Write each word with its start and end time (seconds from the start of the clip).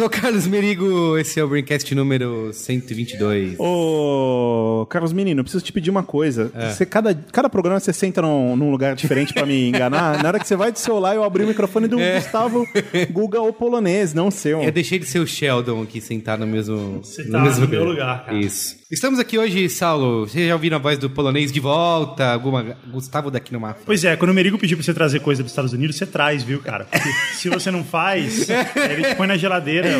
sou 0.00 0.06
o 0.06 0.10
Carlos 0.10 0.46
Merigo, 0.46 1.18
esse 1.18 1.38
é 1.38 1.44
o 1.44 1.48
Braincast 1.48 1.94
número 1.94 2.54
122. 2.54 3.56
Ô, 3.58 4.86
Carlos 4.88 5.12
Menino, 5.12 5.42
preciso 5.42 5.62
te 5.62 5.74
pedir 5.74 5.90
uma 5.90 6.02
coisa. 6.02 6.50
Você, 6.70 6.86
cada, 6.86 7.14
cada 7.30 7.50
programa 7.50 7.78
você 7.78 7.92
senta 7.92 8.22
num, 8.22 8.56
num 8.56 8.70
lugar 8.70 8.94
diferente 8.94 9.34
pra 9.34 9.44
me 9.44 9.68
enganar. 9.68 10.22
Na 10.22 10.28
hora 10.30 10.38
que 10.38 10.48
você 10.48 10.56
vai 10.56 10.72
do 10.72 10.78
seu 10.78 10.98
lá, 10.98 11.14
eu 11.14 11.22
abri 11.22 11.44
o 11.44 11.46
microfone 11.46 11.86
do 11.86 11.98
Gustavo 11.98 12.66
Guga, 13.10 13.42
o 13.42 13.52
polonês, 13.52 14.14
não 14.14 14.28
o 14.28 14.32
seu. 14.32 14.62
Eu 14.62 14.72
deixei 14.72 14.98
de 14.98 15.04
ser 15.04 15.18
o 15.18 15.26
Sheldon 15.26 15.82
aqui 15.82 16.00
sentado 16.00 16.40
no 16.40 16.46
mesmo, 16.46 17.00
Você 17.04 17.24
no 17.24 17.32
tá 17.32 17.40
mesmo 17.42 17.66
no 17.66 17.70
meu 17.70 17.84
lugar, 17.84 18.24
cara. 18.24 18.38
Isso. 18.38 18.79
Estamos 18.90 19.20
aqui 19.20 19.38
hoje, 19.38 19.68
Saulo. 19.68 20.26
Você 20.26 20.48
já 20.48 20.54
ouviu 20.54 20.74
a 20.74 20.78
voz 20.78 20.98
do 20.98 21.08
polonês 21.08 21.52
de 21.52 21.60
volta? 21.60 22.32
Alguma... 22.32 22.76
Gustavo 22.88 23.30
daqui 23.30 23.52
no 23.52 23.60
mapa. 23.60 23.78
Pois 23.86 24.02
é, 24.02 24.16
quando 24.16 24.32
o 24.32 24.34
Merigo 24.34 24.58
pediu 24.58 24.76
pra 24.76 24.84
você 24.84 24.92
trazer 24.92 25.20
coisa 25.20 25.44
dos 25.44 25.52
Estados 25.52 25.72
Unidos, 25.72 25.94
você 25.94 26.04
traz, 26.04 26.42
viu, 26.42 26.58
cara? 26.58 26.86
Porque 26.86 27.08
se 27.34 27.48
você 27.48 27.70
não 27.70 27.84
faz, 27.84 28.48
ele 28.50 29.04
te 29.04 29.14
põe 29.14 29.28
na 29.28 29.36
geladeira 29.36 29.90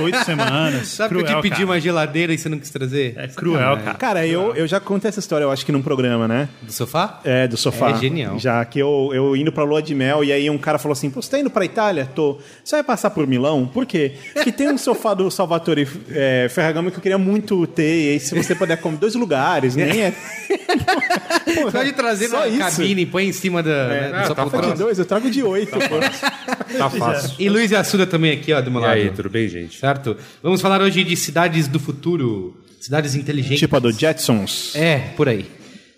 oito 0.00 0.24
semanas. 0.24 0.88
Sabe 0.88 1.10
cruel, 1.10 1.26
que 1.26 1.32
eu 1.32 1.36
te 1.36 1.42
pedi 1.42 1.56
cara. 1.56 1.66
uma 1.66 1.78
geladeira 1.78 2.32
e 2.32 2.38
você 2.38 2.48
não 2.48 2.58
quis 2.58 2.70
trazer? 2.70 3.12
É 3.18 3.28
cruel, 3.28 3.76
cara. 3.76 3.98
Cara, 3.98 4.26
eu, 4.26 4.54
eu 4.54 4.66
já 4.66 4.80
contei 4.80 5.10
essa 5.10 5.20
história, 5.20 5.44
eu 5.44 5.50
acho 5.50 5.66
que 5.66 5.70
num 5.70 5.82
programa, 5.82 6.26
né? 6.26 6.48
Do 6.62 6.72
sofá? 6.72 7.20
É, 7.24 7.46
do 7.46 7.58
sofá. 7.58 7.90
É 7.90 7.98
genial. 7.98 8.38
Já 8.38 8.64
que 8.64 8.78
eu, 8.78 9.10
eu 9.12 9.36
indo 9.36 9.52
pra 9.52 9.62
lua 9.62 9.82
de 9.82 9.94
mel, 9.94 10.24
e 10.24 10.32
aí 10.32 10.48
um 10.48 10.56
cara 10.56 10.78
falou 10.78 10.94
assim: 10.94 11.10
Pô, 11.10 11.20
você 11.20 11.32
tá 11.32 11.38
indo 11.38 11.50
pra 11.50 11.66
Itália? 11.66 12.08
Tô. 12.14 12.38
Você 12.64 12.76
vai 12.76 12.82
passar 12.82 13.10
por 13.10 13.26
Milão? 13.26 13.66
Por 13.66 13.84
quê? 13.84 14.14
Porque 14.32 14.50
tem 14.50 14.70
um 14.70 14.78
sofá 14.78 15.12
do 15.12 15.30
Salvatore 15.30 15.86
é, 16.08 16.48
Ferragamo 16.48 16.90
que 16.90 16.96
eu 16.96 17.02
queria 17.02 17.18
muito 17.18 17.66
ter, 17.66 18.06
e 18.06 18.08
aí 18.12 18.21
se 18.22 18.34
você 18.34 18.54
puder 18.54 18.76
comer 18.80 18.96
dois 18.98 19.14
lugares, 19.14 19.74
nem 19.76 20.00
é. 20.02 20.10
Pô, 21.62 21.70
Pode 21.72 21.92
trazer 21.92 22.28
só 22.28 22.40
na 22.40 22.48
isso. 22.48 22.58
cabine 22.58 23.02
e 23.02 23.06
põe 23.06 23.26
em 23.26 23.32
cima 23.32 23.62
da, 23.62 23.88
né, 23.88 24.08
da 24.10 24.20
Ah, 24.20 24.26
sua 24.26 24.34
tá 24.34 24.60
de 24.72 24.78
dois, 24.78 24.98
eu 24.98 25.04
trago 25.04 25.30
de 25.30 25.42
oito. 25.42 25.72
pô. 25.72 26.76
Tá 26.78 26.88
fácil. 26.90 27.34
E 27.38 27.48
Luiz 27.48 27.72
Assuda 27.72 28.06
também 28.06 28.32
aqui, 28.32 28.52
ó, 28.52 28.60
do 28.60 28.70
meu 28.70 28.80
E 28.80 28.84
lado. 28.84 28.94
aí, 28.94 29.10
tudo 29.10 29.28
bem, 29.28 29.48
gente? 29.48 29.78
Certo? 29.78 30.16
Vamos 30.42 30.60
falar 30.60 30.80
hoje 30.80 31.04
de 31.04 31.16
cidades 31.16 31.68
do 31.68 31.78
futuro. 31.78 32.56
Cidades 32.80 33.14
inteligentes. 33.14 33.58
Tipo 33.60 33.76
a 33.76 33.78
do 33.78 33.92
Jetsons. 33.92 34.74
É, 34.74 34.98
por 35.16 35.28
aí. 35.28 35.46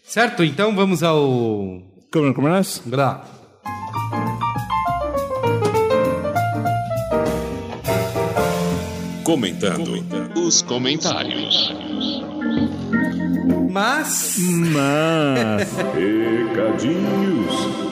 Certo? 0.02 0.42
Então 0.44 0.74
vamos 0.74 1.02
ao... 1.02 1.82
Como, 2.12 2.48
é? 2.48 2.62
Lá. 2.92 3.24
Comentando 9.24 10.04
os 10.36 10.62
comentários. 10.62 11.74
Mas... 13.70 14.36
Mas. 14.38 15.68
Recadinhos 15.94 17.84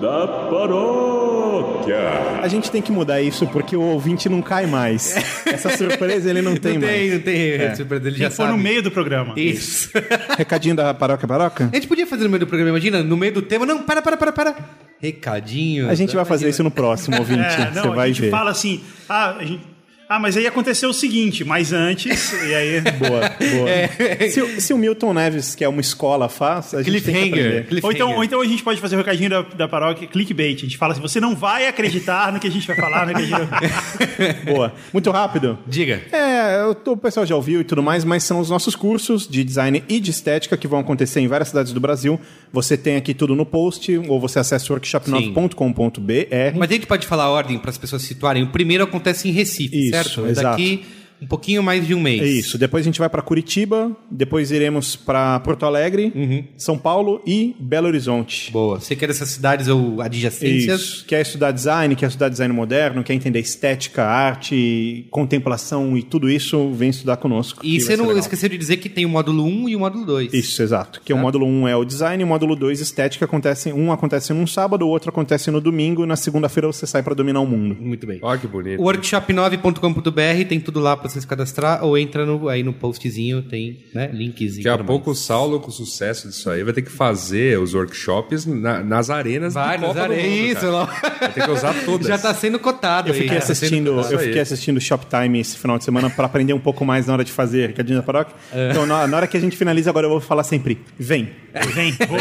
da 0.00 0.26
paróquia. 0.50 1.98
A 2.42 2.48
gente 2.48 2.70
tem 2.70 2.80
que 2.80 2.90
mudar 2.90 3.20
isso 3.20 3.46
porque 3.46 3.76
o 3.76 3.80
ouvinte 3.82 4.28
não 4.28 4.40
cai 4.40 4.66
mais. 4.66 5.14
Essa 5.46 5.76
surpresa 5.76 6.30
ele 6.30 6.40
não 6.42 6.56
tem 6.56 6.74
não 6.78 6.86
mais. 6.86 6.92
tem, 6.98 7.10
não 7.10 7.20
tem. 7.20 7.74
surpresa, 7.76 8.08
Ele 8.08 8.16
Tem 8.16 8.28
já 8.28 8.30
pôr 8.30 8.36
sabe. 8.36 8.52
no 8.52 8.58
meio 8.58 8.82
do 8.82 8.90
programa. 8.90 9.34
Isso. 9.36 9.90
Recadinho 10.38 10.74
da 10.74 10.94
paróquia 10.94 11.28
paróquia? 11.28 11.68
A 11.70 11.74
gente 11.74 11.86
podia 11.88 12.06
fazer 12.06 12.24
no 12.24 12.30
meio 12.30 12.40
do 12.40 12.46
programa, 12.46 12.70
imagina, 12.70 13.02
no 13.02 13.16
meio 13.16 13.32
do 13.32 13.42
tema. 13.42 13.66
Não, 13.66 13.82
para, 13.82 14.00
para, 14.00 14.16
para, 14.16 14.32
para. 14.32 14.54
Recadinho. 15.00 15.88
A 15.90 15.94
gente 15.94 16.14
vai 16.14 16.24
fazer 16.24 16.48
isso 16.48 16.62
no 16.62 16.70
próximo, 16.70 17.18
ouvinte. 17.18 17.40
É, 17.40 17.70
Você 17.72 17.80
não, 17.80 17.92
a 17.92 17.96
vai 17.96 18.08
gente 18.08 18.22
ver. 18.22 18.30
fala 18.30 18.50
assim, 18.50 18.80
ah, 19.08 19.36
a 19.38 19.44
gente- 19.44 19.66
ah, 20.10 20.18
mas 20.18 20.36
aí 20.36 20.44
aconteceu 20.46 20.90
o 20.90 20.92
seguinte, 20.92 21.44
mas 21.44 21.72
antes, 21.72 22.32
e 22.42 22.54
aí... 22.54 22.80
Boa, 22.80 23.20
boa. 23.20 24.28
Se, 24.28 24.42
o- 24.42 24.60
se 24.60 24.74
o 24.74 24.78
Milton 24.78 25.14
Neves, 25.14 25.54
que 25.54 25.62
é 25.62 25.68
uma 25.68 25.80
escola, 25.80 26.28
faz, 26.28 26.74
a 26.74 26.82
gente 26.82 27.00
tem 27.02 27.14
que 27.14 27.30
Cliffhanger. 27.30 27.66
Cliffhanger. 27.68 27.84
Ou 27.84 27.92
então, 27.92 28.16
ou 28.16 28.24
então 28.24 28.40
a 28.40 28.44
gente 28.44 28.62
pode 28.62 28.80
fazer 28.80 28.96
o 28.96 28.98
recadinho 28.98 29.30
da, 29.30 29.42
da 29.42 29.68
paróquia 29.68 30.08
clickbait. 30.08 30.56
A 30.56 30.60
gente 30.62 30.76
fala 30.76 30.92
assim, 30.92 31.00
você 31.00 31.20
não 31.20 31.36
vai 31.36 31.68
acreditar 31.68 32.32
no 32.32 32.40
que 32.40 32.48
a 32.48 32.50
gente 32.50 32.66
vai 32.66 32.74
falar, 32.76 33.06
no 33.06 33.14
que 33.14 33.22
a 33.22 33.24
gente 33.24 33.46
vai... 33.48 34.32
Boa. 34.52 34.72
Muito 34.92 35.10
rápido. 35.12 35.58
Diga. 35.66 36.02
É, 36.10 36.60
eu 36.62 36.74
tô- 36.74 36.92
o 36.92 36.96
pessoal 36.96 37.24
já 37.24 37.36
ouviu 37.36 37.60
e 37.60 37.64
tudo 37.64 37.82
mais, 37.82 38.04
mas 38.04 38.24
são 38.24 38.40
os 38.40 38.50
nossos 38.50 38.74
cursos 38.74 39.28
de 39.28 39.44
design 39.44 39.84
e 39.88 40.00
de 40.00 40.10
estética 40.10 40.56
que 40.56 40.66
vão 40.66 40.80
acontecer 40.80 41.20
em 41.20 41.28
várias 41.28 41.48
cidades 41.50 41.72
do 41.72 41.78
Brasil. 41.80 42.18
Você 42.52 42.76
tem 42.76 42.96
aqui 42.96 43.14
tudo 43.14 43.36
no 43.36 43.46
post, 43.46 43.96
ou 44.08 44.18
você 44.18 44.40
acessa 44.40 44.74
workshop9.com.br. 44.74 46.58
Mas 46.58 46.70
a 46.70 46.72
gente 46.72 46.86
pode 46.86 47.06
falar 47.06 47.24
a 47.24 47.30
ordem 47.30 47.58
para 47.58 47.70
as 47.70 47.78
pessoas 47.78 48.02
se 48.02 48.08
situarem. 48.08 48.42
O 48.42 48.48
primeiro 48.48 48.82
acontece 48.84 49.28
em 49.28 49.32
Recife, 49.32 49.78
Isso, 49.82 49.90
certo? 49.90 49.99
É 50.06 50.30
exato. 50.30 50.48
Daqui 50.48 50.84
um 51.22 51.26
pouquinho 51.26 51.62
mais 51.62 51.86
de 51.86 51.94
um 51.94 52.00
mês. 52.00 52.20
É 52.22 52.26
isso. 52.26 52.56
Depois 52.58 52.84
a 52.84 52.86
gente 52.86 52.98
vai 52.98 53.08
para 53.08 53.22
Curitiba, 53.22 53.96
depois 54.10 54.50
iremos 54.50 54.96
para 54.96 55.38
Porto 55.40 55.64
Alegre, 55.66 56.12
Uhum. 56.14 56.44
São 56.56 56.76
Paulo 56.78 57.20
e 57.26 57.54
Belo 57.58 57.86
Horizonte. 57.86 58.50
Boa. 58.52 58.80
Você 58.80 58.96
quer 58.96 59.06
dessas 59.06 59.28
cidades 59.30 59.68
ou 59.68 60.00
adjacências? 60.00 60.80
Isso. 60.80 61.04
Quer 61.06 61.20
estudar 61.22 61.50
design, 61.52 61.94
quer 61.96 62.06
estudar 62.06 62.28
design 62.28 62.52
moderno, 62.54 63.02
quer 63.04 63.14
entender 63.14 63.40
estética, 63.40 64.04
arte, 64.04 65.06
contemplação 65.10 65.96
e 65.96 66.02
tudo 66.02 66.30
isso, 66.30 66.70
vem 66.72 66.90
estudar 66.90 67.16
conosco. 67.16 67.60
E 67.64 67.80
você 67.80 67.96
não 67.96 68.16
esqueceu 68.16 68.48
de 68.48 68.58
dizer 68.58 68.78
que 68.78 68.88
tem 68.88 69.04
o 69.04 69.08
módulo 69.08 69.44
1 69.44 69.68
e 69.68 69.76
o 69.76 69.80
módulo 69.80 70.04
2. 70.04 70.32
Isso, 70.32 70.62
exato. 70.62 71.00
Que 71.04 71.12
o 71.12 71.18
módulo 71.18 71.46
1 71.46 71.68
é 71.68 71.76
o 71.76 71.84
design, 71.84 72.22
o 72.22 72.26
módulo 72.26 72.56
2 72.56 72.80
estética 72.80 73.24
acontece, 73.24 73.72
um 73.72 73.92
acontece 73.92 74.32
num 74.32 74.46
sábado, 74.46 74.86
o 74.86 74.88
outro 74.88 75.10
acontece 75.10 75.50
no 75.50 75.60
domingo, 75.60 76.06
na 76.06 76.16
segunda-feira 76.16 76.66
você 76.66 76.86
sai 76.86 77.02
para 77.02 77.14
dominar 77.14 77.40
o 77.40 77.46
mundo. 77.46 77.76
Muito 77.80 78.06
bem. 78.06 78.18
Olha 78.22 78.38
que 78.38 78.46
bonito. 78.46 78.80
Workshop9.com.br 78.82 80.48
tem 80.48 80.60
tudo 80.60 80.80
lá 80.80 80.96
para 80.96 81.09
você 81.10 81.20
se 81.20 81.26
cadastrar 81.26 81.84
ou 81.84 81.96
entra 81.98 82.24
no, 82.24 82.48
aí 82.48 82.62
no 82.62 82.72
postzinho, 82.72 83.42
tem 83.42 83.78
né, 83.94 84.10
links. 84.12 84.56
Daqui 84.56 84.68
a 84.68 84.78
pouco 84.78 85.10
o. 85.10 85.14
Saulo, 85.14 85.60
com 85.60 85.68
o 85.68 85.72
sucesso 85.72 86.28
disso 86.28 86.48
aí, 86.50 86.62
vai 86.64 86.72
ter 86.72 86.82
que 86.82 86.90
fazer 86.90 87.58
os 87.58 87.74
workshops 87.74 88.46
na- 88.46 88.82
nas 88.82 89.10
arenas 89.10 89.54
Vai, 89.54 89.76
de 89.78 89.84
Copa 89.84 90.08
nas 90.08 90.08
do 90.08 90.14
Mundo, 90.14 90.54
cara. 90.54 90.70
lá. 90.70 90.84
Vai 91.20 91.32
ter 91.32 91.44
que 91.44 91.50
usar 91.50 91.74
todas. 91.84 92.06
Já 92.06 92.18
tá 92.18 92.32
sendo 92.34 92.58
cotado 92.58 93.08
Eu 93.08 93.14
aí. 93.14 93.20
fiquei 93.20 93.36
tá 93.36 93.42
sendo 93.42 93.52
assistindo, 93.52 93.94
cotado. 93.94 94.14
eu 94.14 94.18
aí. 94.18 94.24
fiquei 94.26 94.40
assistindo 94.40 94.80
Shoptime 94.80 95.40
esse 95.40 95.56
final 95.58 95.78
de 95.78 95.84
semana 95.84 96.08
para 96.10 96.26
aprender 96.26 96.52
um 96.52 96.58
pouco 96.60 96.84
mais 96.84 97.06
na 97.06 97.12
hora 97.14 97.24
de 97.24 97.32
fazer 97.32 97.68
recadinho 97.68 97.98
da 97.98 98.02
paróquia. 98.04 98.34
É. 98.52 98.70
Então, 98.70 98.86
na, 98.86 99.06
na 99.06 99.16
hora 99.16 99.26
que 99.26 99.36
a 99.36 99.40
gente 99.40 99.56
finaliza 99.56 99.90
agora, 99.90 100.06
eu 100.06 100.10
vou 100.10 100.20
falar 100.20 100.42
sempre: 100.44 100.78
vem. 100.98 101.28
Vem, 101.74 101.92
boa. 101.94 102.20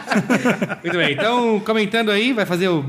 Muito 0.84 0.96
bem. 0.96 1.12
Então, 1.12 1.60
comentando 1.60 2.10
aí, 2.10 2.32
vai 2.32 2.46
fazer 2.46 2.68
o... 2.68 2.82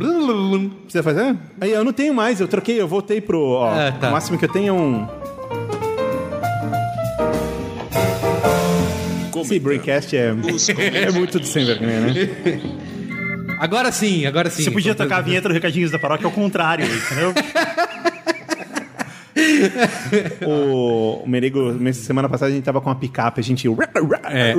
Precisa 0.84 1.04
fazer? 1.04 1.36
Aí 1.60 1.72
eu 1.72 1.84
não 1.84 1.92
tenho 1.94 2.14
mais, 2.14 2.40
eu 2.40 2.48
troquei, 2.48 2.80
eu 2.80 2.88
voltei 2.88 3.20
pro. 3.22 3.40
Ó, 3.42 3.72
Ah, 3.74 3.92
tá. 3.92 4.10
O 4.10 4.12
máximo 4.12 4.38
que 4.38 4.46
eu 4.46 4.50
tenho 4.50 4.68
é 4.70 4.74
um. 4.74 5.08
Esse 9.40 9.60
Braincast 9.60 10.16
é, 10.16 10.34
é 10.94 11.12
muito 11.12 11.40
de 11.40 11.48
sem 11.48 11.66
vergonha, 11.66 12.00
né? 12.02 12.30
Agora 13.60 13.92
sim, 13.92 14.26
agora 14.26 14.50
sim. 14.50 14.64
Você 14.64 14.72
podia 14.72 14.96
tocar 14.96 15.18
a 15.18 15.22
vinheta 15.22 15.48
do 15.48 15.54
Recadinhos 15.54 15.92
da 15.92 16.00
Paróquia 16.00 16.26
ao 16.26 16.32
contrário, 16.32 16.86
entendeu? 16.86 17.34
O, 20.46 21.24
o 21.24 21.30
Merigo, 21.30 21.72
nessa 21.72 22.02
semana 22.04 22.28
passada, 22.28 22.52
a 22.52 22.56
gente 22.56 22.64
tava 22.64 22.82
com 22.82 22.90
uma 22.90 22.96
picape, 22.96 23.40
a 23.40 23.44
gente. 23.44 23.68
É, 24.26 24.52
é. 24.52 24.56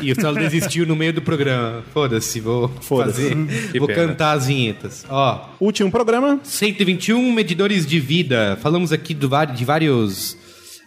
E 0.00 0.12
o 0.12 0.20
Saulo 0.20 0.38
desistiu 0.38 0.86
no 0.86 0.96
meio 0.96 1.12
do 1.12 1.22
programa. 1.22 1.82
Foda-se, 1.92 2.40
vou 2.40 2.68
Foda-se. 2.80 3.22
fazer. 3.22 3.70
Que 3.72 3.78
vou 3.78 3.88
pena. 3.88 4.08
cantar 4.08 4.32
as 4.32 4.46
vinhetas. 4.46 5.04
Ó, 5.08 5.48
Último 5.60 5.90
programa. 5.90 6.40
121 6.42 7.32
medidores 7.32 7.86
de 7.86 8.00
vida. 8.00 8.58
Falamos 8.62 8.92
aqui 8.92 9.14
do, 9.14 9.28
de 9.54 9.64
vários 9.64 10.36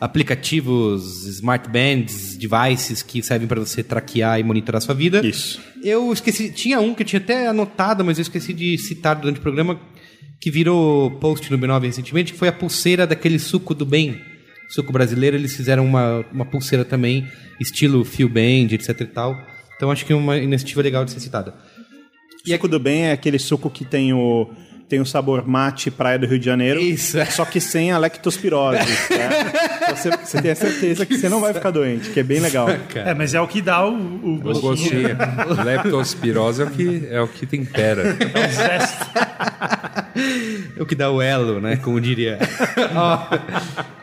aplicativos, 0.01 1.27
smart 1.27 1.69
bands, 1.69 2.35
devices 2.35 3.03
que 3.03 3.21
servem 3.21 3.47
para 3.47 3.59
você 3.59 3.83
traquear 3.83 4.39
e 4.39 4.43
monitorar 4.43 4.79
a 4.79 4.81
sua 4.81 4.95
vida. 4.95 5.23
Isso. 5.23 5.61
Eu 5.83 6.11
esqueci, 6.11 6.51
tinha 6.51 6.79
um 6.79 6.95
que 6.95 7.03
eu 7.03 7.05
tinha 7.05 7.21
até 7.21 7.45
anotado, 7.45 8.03
mas 8.03 8.17
eu 8.17 8.23
esqueci 8.23 8.51
de 8.51 8.79
citar 8.79 9.15
durante 9.15 9.37
o 9.37 9.41
programa, 9.41 9.79
que 10.39 10.49
virou 10.49 11.11
post 11.19 11.51
no 11.51 11.59
B9 11.59 11.83
recentemente, 11.83 12.33
que 12.33 12.39
foi 12.39 12.47
a 12.47 12.51
pulseira 12.51 13.05
daquele 13.05 13.37
suco 13.37 13.75
do 13.75 13.85
bem. 13.85 14.19
Suco 14.69 14.91
brasileiro, 14.91 15.37
eles 15.37 15.55
fizeram 15.55 15.85
uma, 15.85 16.25
uma 16.31 16.45
pulseira 16.45 16.83
também, 16.83 17.27
estilo 17.59 18.03
Feel 18.03 18.27
Band, 18.27 18.73
etc 18.73 19.01
e 19.01 19.05
tal. 19.05 19.39
Então 19.75 19.91
acho 19.91 20.03
que 20.03 20.13
é 20.13 20.15
uma 20.15 20.35
iniciativa 20.37 20.81
legal 20.81 21.05
de 21.05 21.11
ser 21.11 21.19
citada. 21.19 21.53
E 22.43 22.53
suco 22.53 22.67
do 22.67 22.79
bem 22.79 23.03
é 23.03 23.11
aquele 23.11 23.37
suco 23.37 23.69
que 23.69 23.85
tem 23.85 24.13
o, 24.13 24.49
tem 24.91 24.99
o 24.99 25.05
sabor 25.05 25.47
mate 25.47 25.89
praia 25.89 26.19
do 26.19 26.27
Rio 26.27 26.37
de 26.37 26.45
Janeiro. 26.45 26.77
Isso. 26.77 27.17
Só 27.31 27.45
que 27.45 27.61
sem 27.61 27.93
a 27.93 27.97
lectospirose. 27.97 28.79
né? 29.09 29.29
você, 29.95 30.09
você 30.09 30.41
tem 30.41 30.51
a 30.51 30.55
certeza 30.55 31.05
que 31.05 31.17
você 31.17 31.29
não 31.29 31.39
vai 31.39 31.53
ficar 31.53 31.71
doente, 31.71 32.09
que 32.09 32.19
é 32.19 32.23
bem 32.23 32.41
legal. 32.41 32.67
É, 32.93 33.13
mas 33.13 33.33
é 33.33 33.39
o 33.39 33.47
que 33.47 33.61
dá 33.61 33.87
o, 33.87 33.93
o 33.93 34.33
O 34.35 34.39
gostinho. 34.39 35.15
gostinho. 35.15 35.63
Leptospirose 35.63 36.61
é 36.61 36.65
o 36.65 36.69
que, 36.69 37.07
é 37.09 37.21
o 37.21 37.27
que 37.29 37.45
tempera. 37.45 38.01
É 38.03 38.09
o. 40.75 40.79
É 40.79 40.83
o 40.83 40.85
que 40.85 40.93
dá 40.93 41.09
o 41.09 41.21
elo, 41.21 41.61
né? 41.61 41.77
Como 41.77 42.01
diria. 42.01 42.37
Ó, 42.93 43.27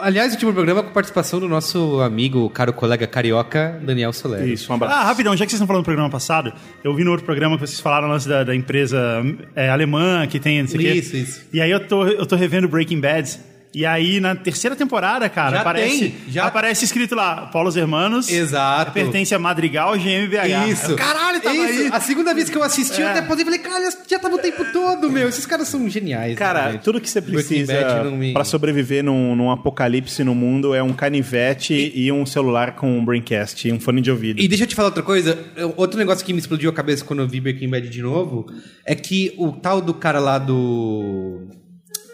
aliás, 0.00 0.32
o 0.32 0.34
último 0.34 0.52
programa 0.52 0.82
com 0.82 0.90
participação 0.90 1.38
do 1.38 1.48
nosso 1.48 2.00
amigo, 2.00 2.48
caro 2.50 2.72
colega 2.72 3.06
carioca, 3.06 3.80
Daniel 3.82 4.12
Soler. 4.12 4.46
Isso, 4.46 4.70
um 4.72 4.76
abraço. 4.76 4.94
Ah, 4.94 5.04
rapidão, 5.04 5.36
já 5.36 5.44
que 5.44 5.50
vocês 5.50 5.60
estão 5.60 5.66
falando 5.66 5.82
do 5.82 5.84
programa 5.84 6.10
passado, 6.10 6.52
eu 6.82 6.94
vi 6.94 7.04
no 7.04 7.10
outro 7.10 7.24
programa 7.24 7.56
que 7.56 7.66
vocês 7.66 7.80
falaram 7.80 8.08
lance 8.08 8.28
da, 8.28 8.44
da 8.44 8.54
empresa 8.54 9.22
é, 9.54 9.68
alemã 9.68 10.26
que 10.26 10.40
tem 10.40 10.60
não 10.60 10.68
sei 10.68 10.78
o 10.78 10.82
quê. 10.82 10.92
Isso, 10.92 11.16
isso. 11.16 11.46
E 11.52 11.60
aí 11.60 11.70
eu 11.70 11.86
tô, 11.86 12.06
eu 12.06 12.26
tô 12.26 12.36
revendo 12.36 12.68
Breaking 12.68 13.00
Bad 13.00 13.38
E 13.74 13.84
aí, 13.84 14.20
na 14.20 14.34
terceira 14.34 14.74
temporada, 14.74 15.28
cara, 15.28 15.56
Já 15.56 15.60
aparece, 15.60 15.98
tem, 15.98 16.14
já- 16.28 16.46
aparece 16.46 16.84
escrito 16.84 17.14
lá, 17.14 17.46
Paulos 17.48 17.76
Hermanos. 17.76 18.28
Exato. 18.30 18.92
Pertence 18.92 19.34
a 19.34 19.38
Madrigal 19.38 19.94
GmbH. 19.98 20.68
Isso. 20.70 20.92
Eu, 20.92 20.96
Caralho, 20.96 21.40
tava 21.42 21.54
Isso. 21.56 21.82
aí. 21.82 21.88
A 21.92 22.00
segunda 22.00 22.32
vez 22.32 22.48
que 22.48 22.56
eu 22.56 22.62
assisti, 22.62 23.00
eu 23.02 23.08
É. 23.08 23.10
até 23.10 23.22
pausei 23.22 23.42
e 23.42 23.44
falei, 23.44 23.58
cara, 23.58 23.90
já 24.08 24.18
tava 24.18 24.34
o 24.36 24.38
tempo 24.38 24.64
todo, 24.72 25.10
meu. 25.10 25.28
Esses 25.28 25.44
caras 25.44 25.68
são 25.68 25.86
geniais. 25.90 26.36
Cara, 26.38 26.60
realmente. 26.60 26.82
tudo 26.82 27.00
que 27.00 27.10
você 27.10 27.20
precisa 27.20 28.04
me- 28.04 28.32
pra 28.32 28.44
sobreviver 28.44 29.04
num, 29.04 29.36
num 29.36 29.50
apocalipse 29.50 30.24
no 30.24 30.34
mundo 30.34 30.74
é 30.74 30.82
um 30.82 30.92
canivete 30.94 31.92
e, 31.94 32.10
um 32.10 32.24
celular 32.24 32.76
com 32.76 32.98
um 32.98 33.04
braincast 33.04 33.68
e 33.68 33.72
um 33.72 33.78
fone 33.80 34.00
de 34.00 34.10
ouvido. 34.10 34.40
E 34.40 34.48
deixa 34.48 34.64
eu 34.64 34.68
te 34.68 34.74
falar 34.74 34.88
outra 34.88 35.02
coisa. 35.02 35.38
Eu- 35.54 35.74
Outro 35.76 35.98
negócio 35.98 36.24
que 36.24 36.32
me 36.32 36.38
explodiu 36.38 36.70
a 36.70 36.72
cabeça 36.72 37.04
quando 37.04 37.20
eu 37.20 37.28
vi 37.28 37.40
Breaking 37.40 37.68
Bad 37.68 37.88
de 37.90 38.00
novo 38.00 38.46
é 38.86 38.94
que 38.94 39.34
o 39.36 39.52
tal 39.52 39.80
do 39.82 39.92
cara 39.92 40.18
lá 40.18 40.38
do. 40.38 41.42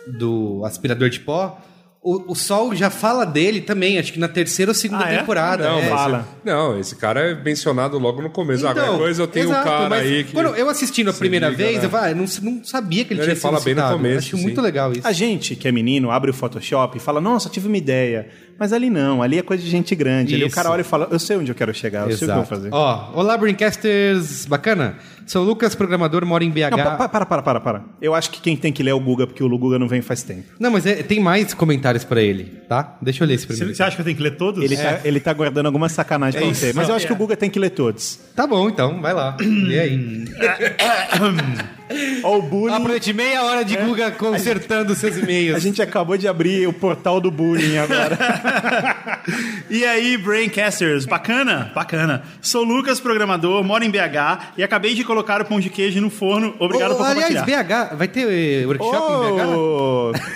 Do 0.06 0.62
aspirador 0.64 1.08
de 1.10 1.20
pó. 1.20 1.58
O, 2.04 2.32
o 2.32 2.34
Sol 2.34 2.75
já 2.75 2.90
fala 2.90 3.25
dele 3.25 3.60
também, 3.60 3.96
acho 3.96 4.12
que 4.12 4.19
na 4.19 4.26
terceira 4.26 4.72
ou 4.72 4.75
segunda 4.75 5.04
Ah, 5.04 5.12
é? 5.12 5.19
temporada. 5.19 5.69
Não, 5.70 5.78
é. 5.78 5.88
fala. 5.88 6.26
Não, 6.44 6.76
esse 6.76 6.96
cara 6.96 7.20
é 7.31 7.34
mencionado 7.44 7.96
logo 7.96 8.20
no 8.20 8.28
começo. 8.28 8.66
ah, 8.66 8.75
qualquer 8.75 8.96
coisa 8.99 9.22
eu 9.22 9.28
tenho 9.28 9.44
Então, 9.46 9.60
exato, 9.60 9.69
um 9.84 9.88
cara 9.88 9.94
aí 10.02 10.25
que. 10.25 10.32
Quando 10.32 10.56
eu 10.56 10.69
assistindo 10.69 11.10
a 11.10 11.12
primeira 11.12 11.49
liga, 11.49 11.62
vez, 11.62 11.78
né? 11.78 11.84
eu 11.84 11.90
falei, 11.90 12.10
ah, 12.10 12.14
não, 12.16 12.25
não 12.43 12.64
sabia 12.64 13.04
que 13.04 13.12
ele 13.12 13.20
Ele 13.20 13.26
tinha 13.26 13.37
sido 13.37 13.43
fala 13.43 13.60
bem 13.60 13.75
no 13.75 13.81
citado. 13.82 13.96
começo, 13.99 14.19
Acho 14.19 14.37
sim. 14.37 14.43
muito 14.43 14.60
legal 14.60 14.93
isso. 14.93 15.06
A 15.06 15.12
gente, 15.12 15.54
que 15.54 15.69
é 15.69 15.70
menino, 15.70 16.10
abre 16.10 16.28
o 16.32 16.34
Photoshop 16.34 16.96
e 16.96 17.00
fala, 17.00 17.20
nossa, 17.20 17.49
tive 17.49 17.69
uma 17.69 17.76
ideia. 17.78 18.28
Mas 18.62 18.73
ali 18.73 18.88
não, 18.91 19.20
ali 19.20 19.41
é 19.41 19.43
coisa 19.43 19.61
de 19.61 19.69
gente 19.69 19.93
grande. 19.93 20.37
Ali 20.37 20.44
o 20.44 20.47
Isso. 20.47 20.55
cara 20.55 20.70
olha 20.70 20.82
e 20.82 20.85
fala, 20.85 21.09
eu 21.11 21.19
sei 21.19 21.37
onde 21.37 21.50
eu 21.50 21.55
quero 21.55 21.75
chegar, 21.75 22.09
eu 22.09 22.17
sei 22.17 22.29
o 22.29 22.31
que 22.31 22.32
eu 22.32 22.37
vou 22.37 22.44
fazer. 22.44 22.69
Ó, 22.70 23.11
olá, 23.12 23.37
Brincasters, 23.37 24.47
bacana. 24.47 24.94
Sou 25.26 25.43
o 25.43 25.44
Lucas, 25.47 25.75
programador, 25.75 26.25
moro 26.25 26.44
em 26.44 26.50
BH. 26.50 26.70
Não, 26.70 26.79
pa- 26.79 26.91
pa- 26.97 27.09
para, 27.09 27.26
para, 27.26 27.43
para, 27.43 27.61
para. 27.61 27.82
Eu 28.00 28.14
acho 28.14 28.31
que 28.31 28.41
quem 28.41 28.56
tem 28.56 28.73
que 28.73 28.81
ler 28.81 28.91
é 28.91 28.94
o 28.94 29.00
Guga, 29.00 29.26
porque 29.26 29.43
o 29.43 29.49
Guga 29.59 29.81
não 29.81 29.88
vem 29.88 30.00
faz 30.00 30.23
tempo. 30.23 30.44
Não, 30.61 30.70
mas 30.70 30.87
é- 30.87 31.03
tem 31.03 31.19
mais 31.19 31.53
comentários 31.55 32.05
pra 32.05 32.23
ele, 32.23 32.44
tá? 32.69 32.97
Deixa 33.03 33.25
eu 33.25 33.29
ler 33.29 33.35
esse 33.35 33.47
primeiro. 33.49 33.75
você 33.75 33.82
acha 33.82 33.97
que 33.97 34.00
eu 34.03 34.05
tenho 34.05 34.17
que 34.17 34.23
ler 34.23 34.37
todos? 34.37 34.62
Ele, 34.62 34.76
tá, 34.76 35.00
ele 35.05 35.19
tá 35.19 35.32
guardando 35.32 35.67
alguma 35.67 35.88
sacanagem 35.88 36.41
pra 36.41 36.49
você. 36.55 36.73
Mas 36.73 36.88
eu 36.88 36.94
acho 36.94 37.05
que 37.06 37.12
o 37.12 37.17
Guga 37.17 37.37
tem 37.37 37.50
que 37.50 37.59
ler 37.59 37.70
todos. 37.70 38.20
Tá 38.37 38.47
bom, 38.47 38.69
então, 38.69 39.00
vai 39.00 39.12
lá. 39.12 39.37
Lê 39.41 39.81
aí. 39.81 40.25
Ó, 42.25 42.38
o 42.38 42.43
bullying. 42.43 42.75
Aproveite 42.75 43.12
meia 43.12 43.43
hora 43.44 43.64
de 43.64 43.76
Guga 43.76 44.11
consertando 44.12 44.94
seus 44.94 45.17
e-mails. 45.19 45.56
A 45.56 45.59
gente 45.59 45.82
acabou 45.82 46.17
de 46.17 46.26
abrir 46.26 46.67
o 46.67 46.73
portal 46.73 47.20
do 47.20 47.31
bullying 47.31 47.76
agora. 47.76 48.17
E 49.70 49.84
aí, 49.84 50.16
Braincasters, 50.16 51.06
bacana? 51.06 51.72
Bacana. 51.75 52.22
Sou 52.40 52.62
Lucas, 52.62 53.00
programador, 53.00 53.62
moro 53.64 53.84
em 53.84 53.90
BH 53.90 54.54
e 54.58 54.62
acabei 54.62 54.94
de 54.94 55.04
colocar 55.04 55.40
o 55.40 55.44
pão 55.44 55.60
de 55.60 55.70
queijo 55.70 56.00
no 56.00 56.10
forno. 56.10 56.54
Obrigado 56.58 56.93
Ô, 56.93 56.96
por 56.96 57.06
aliás, 57.06 57.34
compartilhar. 57.34 57.64
BH, 57.90 57.96
vai 57.96 58.08
ter 58.08 58.28
eh, 58.28 58.66
workshop 58.66 59.12
em 59.22 59.34
BH? 59.34 60.32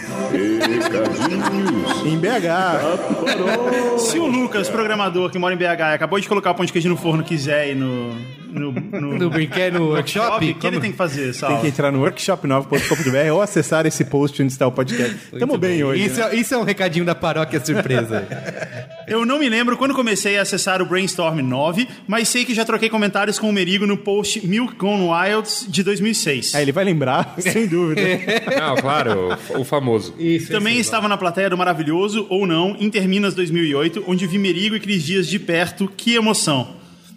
Em 2.07 2.19
BH. 2.19 3.99
Se 3.99 4.19
o 4.19 4.27
Lucas, 4.27 4.69
programador 4.69 5.31
que 5.31 5.39
mora 5.39 5.55
em 5.55 5.59
BH, 5.59 5.95
acabou 5.95 6.19
de 6.21 6.29
colocar 6.29 6.51
o 6.53 6.55
pão 6.55 6.65
de 6.65 6.73
queijo 6.73 6.89
no 6.89 6.97
forno, 6.97 7.23
quiser 7.23 7.69
ir 7.71 7.75
no. 7.77 8.15
No, 8.59 8.73
no, 8.73 9.19
No 9.19 9.31
brinquedo, 9.31 9.79
no 9.79 9.89
workshop? 9.91 10.51
o 10.51 10.55
que 10.55 10.67
ele 10.67 10.81
tem 10.81 10.91
que 10.91 10.97
fazer, 10.97 11.33
Sal? 11.35 11.51
Tem 11.51 11.61
que 11.61 11.67
entrar 11.69 11.93
no 11.93 12.01
workshop9.com.br 12.03 13.33
ou 13.33 13.43
acessar 13.43 13.87
esse 13.87 14.05
post 14.05 14.43
onde 14.43 14.53
está 14.53 14.67
o 14.67 14.73
podcast. 14.73 15.15
Tamo 15.31 15.47
Muito 15.47 15.59
bem 15.59 15.85
hoje. 15.85 16.05
Isso, 16.05 16.21
né? 16.21 16.31
é, 16.33 16.37
isso 16.37 16.55
é 16.55 16.59
um 16.59 16.65
recadinho 16.65 17.05
da 17.05 17.15
paróquia 17.15 17.65
surpresa. 17.65 18.27
Eu 19.07 19.25
não 19.25 19.39
me 19.39 19.49
lembro 19.49 19.77
quando 19.77 19.95
comecei 19.95 20.37
a 20.37 20.43
acessar 20.43 20.83
o 20.83 20.87
Brainstorm 20.87 21.39
9, 21.41 21.87
mas 22.09 22.29
sei 22.29 22.45
que 22.45 22.53
já 22.53 22.65
troquei 22.65 22.89
comentários 22.89 23.39
com 23.39 23.49
o 23.49 23.53
Merigo 23.53 23.87
no 23.87 23.97
post 23.97 24.45
Milk 24.45 24.75
Gone 24.75 25.09
Wilds 25.09 25.67
de 25.69 25.85
2006. 25.85 26.55
Ah, 26.57 26.63
ele 26.63 26.73
vai 26.73 26.85
lembrar, 26.85 27.35
sem 27.39 27.69
dúvida. 27.69 28.01
Não, 28.59 28.75
claro, 28.77 29.39
o, 29.55 29.61
o 29.61 29.65
famoso. 29.65 30.15
Isso, 30.19 30.51
Também 30.51 30.79
estava 30.79 31.07
na 31.07 31.17
plateia 31.17 31.49
do 31.49 31.57
Maravilhoso, 31.57 32.27
ou 32.29 32.47
não, 32.47 32.77
Interminas 32.81 33.35
2008, 33.35 34.05
onde 34.07 34.27
vi 34.27 34.39
Merigo 34.39 34.75
e 34.75 34.81
Cris 34.81 35.05
Dias 35.05 35.29
de 35.29 35.39
perto. 35.39 35.87
Que 35.97 36.15
emoção. 36.15 36.77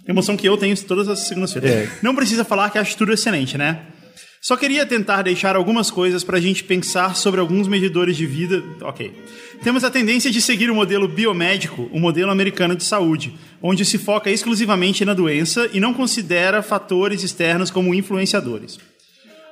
Emoção 0.10 0.36
que 0.36 0.50
eu 0.50 0.58
tenho 0.58 0.76
todas 0.86 1.08
as 1.08 1.28
segundas-feiras. 1.28 1.72
É. 1.72 1.90
Não 2.02 2.16
precisa 2.16 2.44
falar 2.44 2.72
que 2.72 2.80
acho 2.80 2.98
tudo 2.98 3.14
excelente, 3.14 3.60
né? 3.60 3.80
Só 4.42 4.58
queria 4.58 4.84
tentar 4.84 5.22
deixar 5.22 5.56
algumas 5.56 5.92
coisas 5.92 6.24
pra 6.24 6.40
gente 6.40 6.64
pensar 6.64 7.16
sobre 7.16 7.40
alguns 7.40 7.68
medidores 7.68 8.18
de 8.18 8.26
vida. 8.26 8.64
Ok. 8.82 9.14
Temos 9.62 9.84
a 9.84 9.92
tendência 9.92 10.32
de 10.32 10.42
seguir 10.42 10.72
o 10.72 10.74
modelo 10.74 11.08
biomédico, 11.08 11.88
o 11.94 12.00
modelo 12.00 12.32
americano 12.32 12.76
de 12.76 12.84
saúde, 12.84 13.38
onde 13.62 13.86
se 13.86 14.00
foca 14.00 14.32
exclusivamente 14.32 15.06
na 15.06 15.14
doença 15.14 15.70
e 15.74 15.80
não 15.80 15.94
considera 15.94 16.64
fatores 16.64 17.22
externos 17.22 17.70
como 17.70 17.94
influenciadores. 17.94 18.80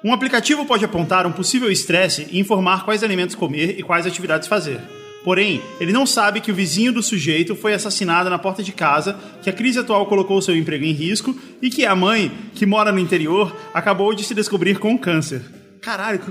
Um 0.03 0.11
aplicativo 0.11 0.65
pode 0.65 0.83
apontar 0.83 1.27
um 1.27 1.31
possível 1.31 1.71
estresse 1.71 2.29
e 2.31 2.39
informar 2.39 2.83
quais 2.83 3.03
alimentos 3.03 3.35
comer 3.35 3.75
e 3.77 3.83
quais 3.83 4.07
atividades 4.07 4.47
fazer. 4.47 4.79
Porém, 5.27 5.61
ele 5.77 5.91
não 5.91 6.05
sabe 6.05 6.39
que 6.39 6.49
o 6.49 6.55
vizinho 6.55 6.93
do 6.93 7.03
sujeito 7.03 7.53
foi 7.53 7.73
assassinado 7.73 8.29
na 8.29 8.39
porta 8.39 8.63
de 8.63 8.71
casa, 8.71 9.19
que 9.41 9.49
a 9.49 9.53
crise 9.53 9.77
atual 9.77 10.05
colocou 10.05 10.41
seu 10.41 10.55
emprego 10.55 10.85
em 10.85 10.93
risco 10.93 11.37
e 11.61 11.69
que 11.69 11.85
a 11.85 11.93
mãe, 11.93 12.31
que 12.55 12.65
mora 12.65 12.93
no 12.93 12.99
interior, 12.99 13.53
acabou 13.73 14.15
de 14.15 14.23
se 14.23 14.33
descobrir 14.33 14.79
com 14.79 14.97
câncer. 14.97 15.41
Caralho, 15.81 16.21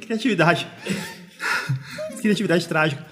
criatividade. 0.00 0.66
criatividade 2.22 2.66
trágica. 2.66 3.06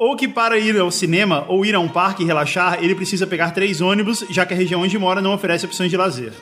Ou 0.00 0.16
que 0.16 0.26
para 0.26 0.58
ir 0.58 0.76
ao 0.76 0.90
cinema 0.90 1.46
ou 1.46 1.64
ir 1.64 1.76
a 1.76 1.78
um 1.78 1.88
parque 1.88 2.24
e 2.24 2.26
relaxar, 2.26 2.82
ele 2.82 2.96
precisa 2.96 3.24
pegar 3.24 3.52
três 3.52 3.80
ônibus, 3.80 4.24
já 4.30 4.44
que 4.44 4.52
a 4.52 4.56
região 4.56 4.80
onde 4.80 4.98
mora 4.98 5.20
não 5.20 5.32
oferece 5.32 5.64
opções 5.64 5.92
de 5.92 5.96
lazer. 5.96 6.32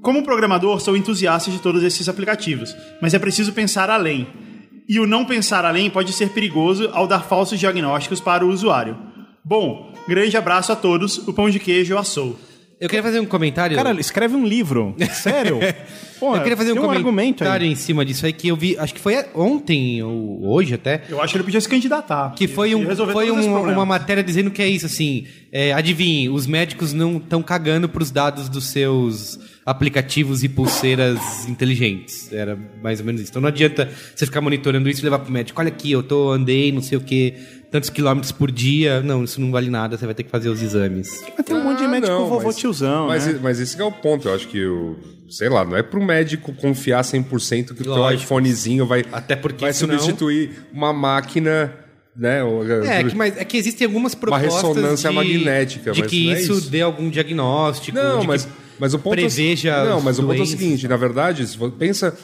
Como 0.00 0.22
programador, 0.22 0.78
sou 0.78 0.96
entusiasta 0.96 1.50
de 1.50 1.58
todos 1.58 1.82
esses 1.82 2.08
aplicativos, 2.08 2.76
mas 3.02 3.14
é 3.14 3.18
preciso 3.18 3.52
pensar 3.52 3.90
além. 3.90 4.45
E 4.88 5.00
o 5.00 5.06
não 5.06 5.24
pensar 5.24 5.64
além 5.64 5.90
pode 5.90 6.12
ser 6.12 6.30
perigoso 6.30 6.88
ao 6.92 7.06
dar 7.06 7.20
falsos 7.20 7.58
diagnósticos 7.58 8.20
para 8.20 8.44
o 8.44 8.50
usuário. 8.50 8.96
Bom, 9.44 9.92
grande 10.06 10.36
abraço 10.36 10.72
a 10.72 10.76
todos, 10.76 11.18
o 11.26 11.32
pão 11.32 11.50
de 11.50 11.58
queijo 11.58 11.96
assou. 11.98 12.38
Eu 12.78 12.88
queria 12.90 13.02
fazer 13.02 13.20
um 13.20 13.24
comentário. 13.24 13.74
Cara, 13.74 13.98
escreve 13.98 14.36
um 14.36 14.44
livro. 14.46 14.94
Sério? 15.14 15.58
Porra, 16.20 16.38
eu 16.38 16.42
queria 16.42 16.56
fazer 16.56 16.72
um 16.72 16.90
um 16.90 17.02
comentário 17.02 17.66
em 17.66 17.74
cima 17.74 18.04
disso 18.04 18.24
aí 18.26 18.32
que 18.32 18.48
eu 18.48 18.56
vi, 18.56 18.76
acho 18.78 18.92
que 18.94 19.00
foi 19.00 19.16
ontem 19.34 20.02
ou 20.02 20.46
hoje 20.50 20.74
até, 20.74 21.02
Eu 21.08 21.20
acho 21.20 21.32
que 21.32 21.36
ele 21.38 21.44
podia 21.44 21.60
se 21.60 21.68
candidatar. 21.68 22.34
que 22.34 22.46
foi, 22.48 22.74
um, 22.74 22.86
foi 23.12 23.30
um- 23.30 23.70
uma 23.72 23.84
matéria 23.84 24.22
dizendo 24.22 24.50
que 24.50 24.62
é 24.62 24.68
isso, 24.68 24.86
assim, 24.86 25.26
é, 25.52 25.72
adivinhe, 25.74 26.28
os 26.30 26.46
médicos 26.46 26.92
não 26.94 27.18
estão 27.18 27.42
cagando 27.42 27.86
pros 27.88 28.10
dados 28.10 28.48
dos 28.48 28.64
seus 28.68 29.38
aplicativos 29.64 30.42
e 30.44 30.48
pulseiras 30.48 31.18
inteligentes. 31.48 32.32
Era 32.32 32.56
mais 32.82 33.00
ou 33.00 33.06
menos 33.06 33.20
isso. 33.20 33.30
Então 33.30 33.42
não 33.42 33.48
adianta 33.48 33.90
você 34.14 34.24
ficar 34.24 34.40
monitorando 34.40 34.88
isso 34.88 35.00
e 35.00 35.04
levar 35.04 35.18
pro 35.18 35.32
médico. 35.32 35.60
Olha 35.60 35.68
aqui, 35.68 35.90
eu 35.92 36.02
tô 36.02 36.30
andei, 36.30 36.70
não 36.72 36.80
sei 36.80 36.96
o 36.96 37.00
que, 37.00 37.34
tantos 37.70 37.90
quilômetros 37.90 38.32
por 38.32 38.50
dia. 38.50 39.00
Não, 39.02 39.24
isso 39.24 39.40
não 39.40 39.50
vale 39.50 39.68
nada, 39.70 39.96
você 39.96 40.04
vai 40.06 40.14
ter 40.14 40.22
que 40.22 40.30
fazer 40.30 40.48
os 40.48 40.62
exames. 40.62 41.22
Mas 41.36 41.46
tem 41.46 41.56
um 41.56 41.64
monte 41.64 41.78
de 41.78 41.88
médico 41.88 42.12
não, 42.12 42.26
vovô 42.28 42.46
mas- 42.46 42.56
tiozão, 42.56 43.06
Mas, 43.08 43.26
né? 43.26 43.38
mas 43.42 43.60
esse 43.60 43.80
é 43.80 43.84
o 43.84 43.92
ponto. 43.92 44.28
Eu 44.28 44.34
acho 44.34 44.48
que 44.48 44.64
o. 44.64 44.96
Sei 45.28 45.48
lá, 45.48 45.64
não 45.64 45.76
é 45.76 45.82
pro 45.82 46.00
médico 46.02 46.52
confiar 46.52 47.02
100% 47.02 47.74
que 47.74 47.82
o 47.82 47.84
teu 47.84 48.10
iPhonezinho 48.12 48.86
vai, 48.86 49.04
Até 49.10 49.34
porque 49.34 49.64
vai 49.64 49.72
senão- 49.72 49.98
substituir 49.98 50.50
uma 50.72 50.92
máquina, 50.92 51.72
né? 52.16 52.44
ou- 52.44 52.64
É, 52.84 53.02
que, 53.02 53.14
mas, 53.16 53.36
é 53.36 53.44
que 53.44 53.56
existem 53.56 53.86
algumas 53.88 54.14
propostas 54.14 54.54
ressonância 54.54 55.10
de, 55.10 55.16
magnética, 55.16 55.90
de 55.90 56.00
mas 56.02 56.10
que 56.10 56.26
não 56.26 56.32
é 56.32 56.40
isso, 56.40 56.52
isso. 56.52 56.70
dê 56.70 56.80
algum 56.80 57.10
diagnóstico, 57.10 57.96
Não, 57.98 58.20
de 58.20 58.26
mas, 58.28 58.44
que 58.44 58.52
mas 58.78 58.94
o 58.94 58.98
ponto 59.00 59.14
preveja 59.16 59.70
é, 59.70 59.84
Não, 59.88 59.98
as 59.98 60.04
mas 60.04 60.18
o 60.18 60.22
ponto 60.22 60.30
é 60.32 60.34
o 60.34 60.38
doenças. 60.38 60.58
seguinte, 60.60 60.86
na 60.86 60.96
verdade, 60.96 61.44
pensa. 61.76 62.16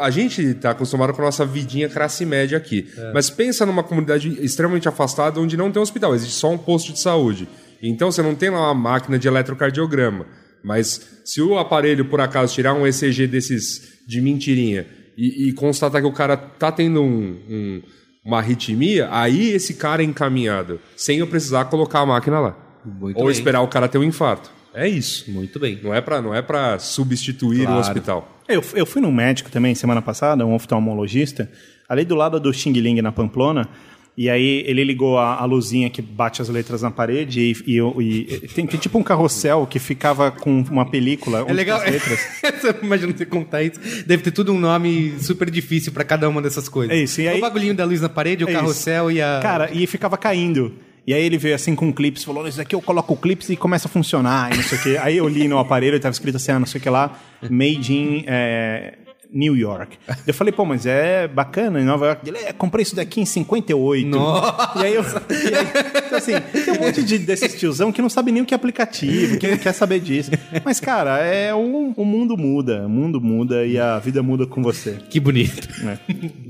A 0.00 0.10
gente 0.10 0.40
está 0.42 0.70
acostumado 0.70 1.12
com 1.12 1.22
a 1.22 1.24
nossa 1.26 1.44
vidinha 1.44 1.88
classe 1.88 2.24
média 2.24 2.56
aqui. 2.56 2.88
É. 2.96 3.12
Mas 3.12 3.28
pensa 3.30 3.66
numa 3.66 3.82
comunidade 3.82 4.28
extremamente 4.44 4.88
afastada 4.88 5.40
onde 5.40 5.56
não 5.56 5.70
tem 5.72 5.82
hospital, 5.82 6.14
existe 6.14 6.34
só 6.34 6.50
um 6.50 6.58
posto 6.58 6.92
de 6.92 7.00
saúde. 7.00 7.48
Então 7.82 8.10
você 8.12 8.22
não 8.22 8.34
tem 8.34 8.50
lá 8.50 8.60
uma 8.60 8.74
máquina 8.74 9.18
de 9.18 9.26
eletrocardiograma. 9.26 10.26
Mas 10.62 11.00
se 11.24 11.40
o 11.40 11.58
aparelho, 11.58 12.04
por 12.04 12.20
acaso, 12.20 12.54
tirar 12.54 12.74
um 12.74 12.86
ECG 12.86 13.26
desses 13.26 14.00
de 14.06 14.20
mentirinha 14.20 14.86
e, 15.16 15.48
e 15.48 15.52
constatar 15.54 16.00
que 16.02 16.06
o 16.06 16.12
cara 16.12 16.36
tá 16.36 16.70
tendo 16.70 17.00
um- 17.02 17.38
um- 17.48 17.82
uma 18.24 18.38
arritmia, 18.38 19.08
aí 19.10 19.50
esse 19.52 19.74
cara 19.74 20.02
é 20.02 20.04
encaminhado, 20.04 20.78
sem 20.94 21.18
eu 21.18 21.26
precisar 21.26 21.64
colocar 21.64 22.00
a 22.00 22.06
máquina 22.06 22.38
lá. 22.38 22.56
Muito 22.84 23.16
Ou 23.16 23.24
bem. 23.24 23.32
esperar 23.32 23.62
o 23.62 23.68
cara 23.68 23.88
ter 23.88 23.96
um 23.98 24.04
infarto. 24.04 24.50
É 24.74 24.88
isso. 24.88 25.30
Muito 25.30 25.58
bem. 25.58 25.78
Não 25.82 25.92
é 25.94 26.00
pra, 26.00 26.20
não 26.22 26.34
é 26.34 26.40
pra 26.42 26.78
substituir 26.78 27.62
Claro. 27.62 27.76
o 27.76 27.80
hospital. 27.80 28.38
Eu, 28.48 28.62
eu 28.74 28.86
fui 28.86 29.00
num 29.00 29.12
médico 29.12 29.50
também 29.50 29.74
semana 29.74 30.02
passada, 30.02 30.44
um 30.46 30.54
oftalmologista, 30.54 31.50
ali 31.88 32.04
do 32.04 32.14
lado 32.14 32.38
do 32.40 32.52
Xing 32.52 32.72
Ling 32.72 33.00
na 33.02 33.12
Pamplona, 33.12 33.68
e 34.16 34.28
aí 34.28 34.64
ele 34.66 34.82
ligou 34.84 35.18
a, 35.18 35.36
a 35.36 35.44
luzinha 35.44 35.88
que 35.88 36.02
bate 36.02 36.42
as 36.42 36.48
letras 36.48 36.82
na 36.82 36.90
parede 36.90 37.40
e, 37.66 37.78
e, 37.78 37.78
e- 38.00 38.48
tem, 38.48 38.66
tem 38.66 38.78
tipo 38.78 38.98
um 38.98 39.02
carrossel 39.02 39.66
que 39.66 39.78
ficava 39.78 40.30
com 40.30 40.62
uma 40.70 40.84
película 40.84 41.44
É 41.48 41.52
legal. 41.52 41.80
letras. 41.80 42.20
Imagina 42.82 43.12
você 43.16 43.24
contar 43.24 43.62
isso. 43.62 43.80
Deve 44.06 44.22
ter 44.22 44.30
tudo 44.32 44.52
um 44.52 44.58
nome 44.58 45.14
super 45.20 45.48
difícil 45.48 45.92
pra 45.92 46.04
cada 46.04 46.28
uma 46.28 46.42
dessas 46.42 46.68
coisas. 46.68 46.94
É 46.94 47.00
isso, 47.00 47.20
e 47.20 47.28
aí- 47.28 47.38
O 47.38 47.40
bagulhinho 47.40 47.74
da 47.74 47.84
luz 47.84 48.00
na 48.00 48.08
parede, 48.08 48.44
o 48.44 48.48
É 48.48 48.50
isso. 48.52 48.60
carrossel 48.60 49.10
e 49.10 49.22
a. 49.22 49.38
Cara, 49.42 49.70
e 49.72 49.86
ficava 49.86 50.18
caindo. 50.18 50.74
E 51.06 51.14
aí 51.14 51.24
ele 51.24 51.38
veio 51.38 51.54
assim 51.54 51.74
com 51.74 51.92
clips, 51.92 52.24
falou: 52.24 52.46
Isso 52.46 52.60
aqui 52.60 52.74
eu 52.74 52.82
coloco 52.82 53.14
o 53.14 53.16
clips 53.16 53.48
e 53.50 53.56
começa 53.56 53.88
a 53.88 53.90
funcionar, 53.90 54.52
e 54.52 54.56
não 54.56 54.62
sei 54.62 54.78
o 54.78 54.82
quê. 54.82 54.98
Aí 55.00 55.16
eu 55.16 55.28
li 55.28 55.48
no 55.48 55.58
aparelho 55.58 55.96
e 55.96 56.00
tava 56.00 56.12
escrito 56.12 56.36
assim: 56.36 56.52
ah, 56.52 56.58
não 56.58 56.66
sei 56.66 56.78
o 56.78 56.82
que 56.82 56.90
lá, 56.90 57.18
made 57.50 57.92
in. 57.92 58.24
é, 58.26 58.94
New 59.32 59.56
York. 59.56 59.96
Eu 60.26 60.34
falei, 60.34 60.52
pô, 60.52 60.64
mas 60.64 60.86
é 60.86 61.28
bacana 61.28 61.80
em 61.80 61.84
Nova 61.84 62.06
York. 62.06 62.28
Ele, 62.28 62.38
é, 62.38 62.52
comprei 62.52 62.82
isso 62.82 62.96
daqui 62.96 63.20
em 63.20 63.24
58. 63.24 64.06
Nossa. 64.06 64.78
E 64.80 64.84
aí 64.84 64.94
eu. 64.94 65.02
E 65.02 65.54
aí, 65.54 65.66
então, 66.06 66.18
assim, 66.18 66.32
tem 66.64 66.74
um 66.74 66.84
monte 66.86 67.02
de, 67.02 67.18
desses 67.18 67.54
tiozão 67.58 67.92
que 67.92 68.02
não 68.02 68.08
sabe 68.08 68.32
nem 68.32 68.42
o 68.42 68.46
que 68.46 68.54
é 68.54 68.56
aplicativo, 68.56 69.38
que 69.38 69.46
não 69.46 69.56
quer 69.56 69.72
saber 69.72 70.00
disso. 70.00 70.30
Mas, 70.64 70.80
cara, 70.80 71.18
é 71.18 71.54
um, 71.54 71.92
o 71.96 72.04
mundo 72.04 72.36
muda. 72.36 72.86
O 72.86 72.88
mundo 72.88 73.20
muda 73.20 73.64
e 73.64 73.78
a 73.78 73.98
vida 73.98 74.22
muda 74.22 74.46
com 74.46 74.62
você. 74.62 74.98
Que 75.08 75.20
bonito. 75.20 75.68
né? 75.84 75.98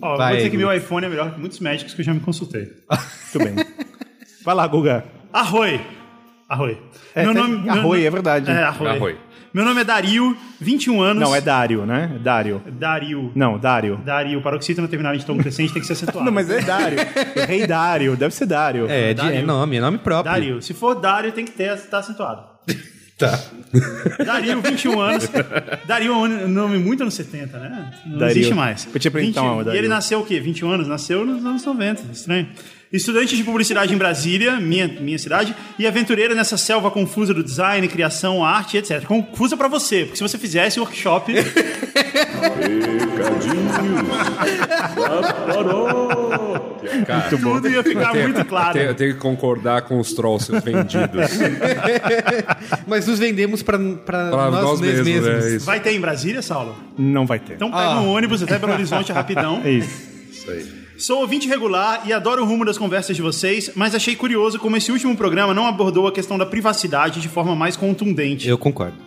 Ó, 0.00 0.16
Vai, 0.16 0.28
vou 0.28 0.36
dizer 0.38 0.50
que 0.50 0.56
meu 0.56 0.72
iPhone 0.72 1.06
é 1.06 1.08
melhor 1.08 1.34
que 1.34 1.40
muitos 1.40 1.60
médicos 1.60 1.94
que 1.94 2.00
eu 2.00 2.04
já 2.04 2.14
me 2.14 2.20
consultei. 2.20 2.72
Tudo 3.32 3.44
bem. 3.44 3.54
Vai 4.44 4.54
lá, 4.54 4.66
Guga. 4.66 5.04
Arroi. 5.32 5.80
Arroi. 6.48 6.78
É, 7.14 7.24
tem- 7.32 7.70
Arroi, 7.70 8.04
é 8.06 8.10
verdade. 8.10 8.50
É, 8.50 8.62
Arroi. 8.64 8.88
Arroi. 8.90 9.16
Meu 9.52 9.64
nome 9.64 9.80
é 9.80 9.84
Dario, 9.84 10.36
21 10.60 11.02
anos. 11.02 11.20
Não, 11.20 11.34
é 11.34 11.40
Dário, 11.40 11.84
né? 11.84 12.18
Dário. 12.22 12.62
Dario. 12.70 13.32
Não, 13.34 13.58
Dário. 13.58 13.96
Dario, 14.04 14.40
paroxítona 14.40 14.86
terminal 14.86 15.16
de 15.16 15.26
tom 15.26 15.36
crescente 15.38 15.72
tem 15.72 15.80
que 15.82 15.86
ser 15.88 15.94
acentuado. 15.94 16.24
Não, 16.24 16.32
mas 16.32 16.48
é 16.48 16.60
Dário. 16.60 16.98
É 17.34 17.44
Rei 17.46 17.66
Dário, 17.66 18.16
deve 18.16 18.32
ser 18.32 18.46
Dário. 18.46 18.86
É, 18.88 19.12
de- 19.12 19.20
é 19.20 19.24
Dario. 19.24 19.46
nome, 19.46 19.76
é 19.76 19.80
nome 19.80 19.98
próprio. 19.98 20.32
Dario. 20.32 20.62
Se 20.62 20.72
for 20.72 20.94
Dario, 20.94 21.32
tem 21.32 21.44
que 21.44 21.50
ter, 21.50 21.76
tá 21.88 21.98
acentuado. 21.98 22.42
Tá. 23.20 23.38
Dario, 24.24 24.62
21 24.62 24.98
anos. 24.98 25.28
Dario 25.86 26.10
é 26.14 26.16
um 26.16 26.48
nome 26.48 26.78
muito 26.78 27.02
anos 27.02 27.12
70, 27.12 27.58
né? 27.58 27.90
Não 28.06 28.16
Dario. 28.16 28.32
existe 28.32 28.54
mais. 28.54 28.86
Vou 28.86 28.98
te 28.98 29.08
apresentar 29.08 29.42
uma, 29.42 29.60
E 29.60 29.64
Dario. 29.66 29.78
ele 29.78 29.88
nasceu 29.88 30.20
o 30.20 30.24
quê? 30.24 30.40
21 30.40 30.70
anos? 30.70 30.88
Nasceu 30.88 31.26
nos 31.26 31.44
anos 31.44 31.62
90. 31.62 32.00
Estranho. 32.12 32.48
Estudante 32.92 33.36
de 33.36 33.44
publicidade 33.44 33.94
em 33.94 33.96
Brasília, 33.96 34.58
minha, 34.58 34.88
minha 34.88 35.16
cidade, 35.18 35.54
e 35.78 35.86
aventureira 35.86 36.34
nessa 36.34 36.56
selva 36.56 36.90
confusa 36.90 37.32
do 37.32 37.44
design, 37.44 37.86
criação, 37.86 38.44
arte, 38.44 38.76
etc. 38.78 39.04
Confusa 39.04 39.56
pra 39.56 39.68
você, 39.68 40.00
porque 40.06 40.16
se 40.16 40.22
você 40.22 40.36
fizesse 40.36 40.80
workshop, 40.80 41.32
Recadinhos 43.20 43.72
da 44.96 45.32
paróquia. 45.32 47.04
Cara, 47.06 47.28
tudo 47.30 47.68
ia 47.68 47.82
ficar 47.82 48.14
eu 48.16 48.22
muito 48.22 48.34
tenho- 48.36 48.46
claro. 48.46 48.78
Eu 48.78 48.94
tenho 48.94 49.14
que 49.14 49.20
concordar 49.20 49.82
com 49.82 49.98
os 50.00 50.12
trolls 50.12 50.50
vendidos. 50.50 51.30
Mas 52.88 53.06
nos 53.06 53.18
vendemos 53.18 53.62
pra, 53.62 53.78
pra, 53.78 54.30
Pra 54.30 54.50
nós, 54.50 54.62
nós 54.64 54.80
mesmos, 54.80 55.06
mesmos. 55.06 55.28
é 55.44 55.56
isso. 55.56 55.66
Vai 55.66 55.80
ter 55.80 55.92
em 55.92 56.00
Brasília, 56.00 56.42
Saulo? 56.42 56.76
Não 56.98 57.26
vai 57.26 57.38
ter. 57.38 57.54
Então 57.54 57.70
pega 57.70 57.82
Ah. 57.84 58.00
um 58.00 58.08
ônibus 58.12 58.42
até 58.42 58.58
Belo 58.58 58.72
Horizonte 58.72 59.12
rapidão. 59.12 59.60
É 59.64 59.70
isso. 59.70 60.10
Isso 60.32 60.50
aí. 60.50 60.79
Sou 61.00 61.22
ouvinte 61.22 61.48
regular 61.48 62.02
e 62.06 62.12
adoro 62.12 62.42
o 62.42 62.44
rumo 62.44 62.62
das 62.62 62.76
conversas 62.76 63.16
de 63.16 63.22
vocês, 63.22 63.70
mas 63.74 63.94
achei 63.94 64.14
curioso 64.14 64.58
como 64.58 64.76
esse 64.76 64.92
último 64.92 65.16
programa 65.16 65.54
não 65.54 65.66
abordou 65.66 66.06
a 66.06 66.12
questão 66.12 66.36
da 66.36 66.44
privacidade 66.44 67.22
de 67.22 67.28
forma 67.28 67.56
mais 67.56 67.74
contundente. 67.74 68.46
Eu 68.46 68.58
concordo. 68.58 68.98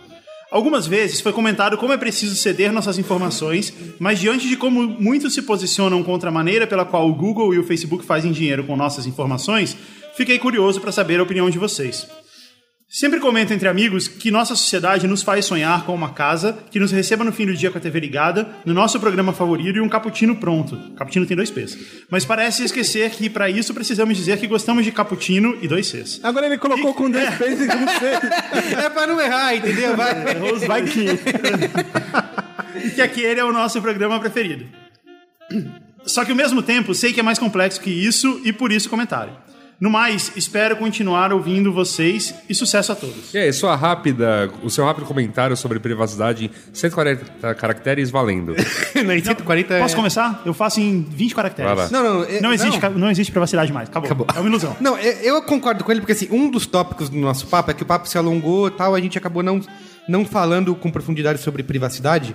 Algumas 0.50 0.88
vezes 0.88 1.20
foi 1.20 1.32
comentado 1.32 1.78
como 1.78 1.92
é 1.92 1.96
preciso 1.96 2.34
ceder 2.34 2.72
nossas 2.72 2.98
informações, 2.98 3.72
mas 4.00 4.18
diante 4.18 4.48
de 4.48 4.56
como 4.56 4.82
muitos 4.82 5.34
se 5.34 5.42
posicionam 5.42 6.02
contra 6.02 6.30
a 6.30 6.32
maneira 6.32 6.66
pela 6.66 6.84
qual 6.84 7.08
o 7.08 7.14
Google 7.14 7.54
e 7.54 7.60
o 7.60 7.64
Facebook 7.64 8.04
fazem 8.04 8.32
dinheiro 8.32 8.64
com 8.64 8.74
nossas 8.74 9.06
informações, 9.06 9.76
fiquei 10.16 10.36
curioso 10.40 10.80
para 10.80 10.90
saber 10.90 11.20
a 11.20 11.22
opinião 11.22 11.48
de 11.48 11.60
vocês. 11.60 12.08
Sempre 12.94 13.18
comento 13.18 13.52
entre 13.52 13.66
amigos 13.66 14.06
que 14.06 14.30
nossa 14.30 14.54
sociedade 14.54 15.08
nos 15.08 15.20
faz 15.20 15.46
sonhar 15.46 15.84
com 15.84 15.92
uma 15.92 16.10
casa 16.10 16.56
que 16.70 16.78
nos 16.78 16.92
receba 16.92 17.24
no 17.24 17.32
fim 17.32 17.44
do 17.44 17.52
dia 17.52 17.68
com 17.68 17.76
a 17.76 17.80
TV 17.80 17.98
ligada, 17.98 18.48
no 18.64 18.72
nosso 18.72 19.00
programa 19.00 19.32
favorito 19.32 19.78
e 19.78 19.80
um 19.80 19.88
cappuccino 19.88 20.36
pronto. 20.36 20.78
Cappuccino 20.96 21.26
tem 21.26 21.36
dois 21.36 21.50
P's. 21.50 21.76
Mas 22.08 22.24
parece 22.24 22.62
esquecer 22.62 23.10
que 23.10 23.28
para 23.28 23.50
isso 23.50 23.74
precisamos 23.74 24.16
dizer 24.16 24.38
que 24.38 24.46
gostamos 24.46 24.84
de 24.84 24.92
cappuccino 24.92 25.58
e 25.60 25.66
dois 25.66 25.88
Cs. 25.88 26.20
Agora 26.22 26.46
ele 26.46 26.56
colocou 26.56 26.94
com 26.94 27.10
dois 27.10 27.28
pés 27.34 27.60
e 27.60 27.66
não 27.66 27.88
sei. 27.98 28.84
É 28.84 28.88
pra 28.88 29.08
não 29.08 29.20
errar, 29.20 29.56
entendeu? 29.56 29.96
Vai. 29.96 30.14
Vai 30.64 30.82
que. 30.84 31.06
e 32.86 32.90
que 32.90 33.02
aquele 33.02 33.40
é 33.40 33.44
o 33.44 33.52
nosso 33.52 33.82
programa 33.82 34.20
preferido. 34.20 34.66
Só 36.06 36.24
que 36.24 36.30
ao 36.30 36.36
mesmo 36.36 36.62
tempo 36.62 36.94
sei 36.94 37.12
que 37.12 37.18
é 37.18 37.24
mais 37.24 37.40
complexo 37.40 37.80
que 37.80 37.90
isso 37.90 38.40
e 38.44 38.52
por 38.52 38.70
isso 38.70 38.88
comentário. 38.88 39.32
No 39.84 39.90
mais, 39.90 40.32
espero 40.34 40.78
continuar 40.78 41.30
ouvindo 41.30 41.70
vocês 41.70 42.34
e 42.48 42.54
sucesso 42.54 42.90
a 42.90 42.94
todos. 42.94 43.34
E 43.34 43.36
aí, 43.36 43.52
sua 43.52 43.76
rápida, 43.76 44.50
o 44.62 44.70
seu 44.70 44.82
rápido 44.82 45.04
comentário 45.04 45.54
sobre 45.58 45.78
privacidade 45.78 46.46
em 46.46 46.50
140 46.74 47.54
caracteres 47.54 48.08
valendo. 48.08 48.56
Não, 49.04 49.12
em 49.12 49.22
140 49.22 49.78
Posso 49.80 49.92
é- 49.92 49.96
começar? 49.96 50.42
Eu 50.46 50.54
faço 50.54 50.80
em 50.80 51.02
20 51.02 51.34
caracteres. 51.34 51.90
Não, 51.90 52.02
não, 52.02 52.24
é- 52.24 52.40
Não 52.40 52.50
existe, 52.54 52.80
não. 52.80 52.90
não 52.92 53.10
existe 53.10 53.30
privacidade 53.30 53.74
mais. 53.74 53.90
Acabou. 53.90 54.06
Acabou. 54.06 54.26
É 54.34 54.40
uma 54.40 54.48
ilusão. 54.48 54.74
Não, 54.80 54.96
é- 54.96 55.18
eu 55.22 55.42
concordo 55.42 55.84
com 55.84 55.92
ele, 55.92 56.00
porque 56.00 56.12
assim, 56.12 56.28
um 56.30 56.50
dos 56.50 56.64
tópicos 56.66 57.10
do 57.10 57.18
nosso 57.18 57.46
papo 57.48 57.70
é 57.70 57.74
que 57.74 57.82
o 57.82 57.86
papo 57.86 58.08
se 58.08 58.16
alongou 58.16 58.68
e 58.68 58.70
tal, 58.70 58.94
a 58.94 59.00
gente 59.02 59.18
acabou 59.18 59.42
não, 59.42 59.60
não 60.08 60.24
falando 60.24 60.74
com 60.74 60.90
profundidade 60.90 61.42
sobre 61.42 61.62
privacidade. 61.62 62.34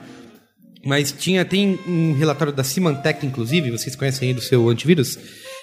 Mas 0.85 1.11
tinha, 1.11 1.43
tem 1.43 1.79
um 1.87 2.13
relatório 2.13 2.53
da 2.53 2.63
Symantec, 2.63 3.25
inclusive, 3.25 3.71
vocês 3.71 3.95
conhecem 3.95 4.27
aí 4.29 4.33
do 4.35 4.41
seu 4.41 4.69
antivírus, 4.69 5.17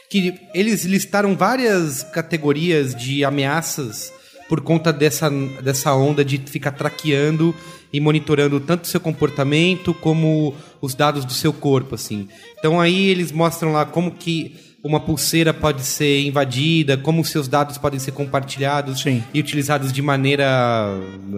que 0.09 0.35
eles 0.55 0.85
listaram 0.85 1.37
várias 1.37 2.03
categorias 2.03 2.95
de 2.95 3.25
ameaças 3.25 4.13
por 4.49 4.61
conta 4.61 4.93
dessa, 4.93 5.31
dessa 5.63 5.95
onda 5.95 6.25
de 6.25 6.39
ficar 6.39 6.73
traqueando 6.73 7.55
e 7.93 8.01
monitorando 8.01 8.61
tanto 8.61 8.85
o 8.85 8.87
seu 8.87 9.01
comportamento 9.01 9.93
como 9.95 10.55
os 10.81 10.95
dados 10.95 11.25
do 11.25 11.33
seu 11.33 11.53
corpo, 11.53 11.95
assim. 11.95 12.29
Então 12.59 12.81
aí 12.81 13.09
eles 13.09 13.33
mostram 13.33 13.73
lá 13.73 13.85
como 13.85 14.13
que 14.13 14.55
uma 14.83 15.01
pulseira 15.01 15.53
pode 15.53 15.83
ser 15.83 16.21
invadida, 16.21 16.97
como 16.97 17.25
seus 17.25 17.49
dados 17.49 17.77
podem 17.77 17.99
ser 17.99 18.13
compartilhados 18.13 19.01
Sim. 19.01 19.23
e 19.35 19.41
utilizados 19.41 19.93
de 19.93 20.01
maneira, 20.01 20.47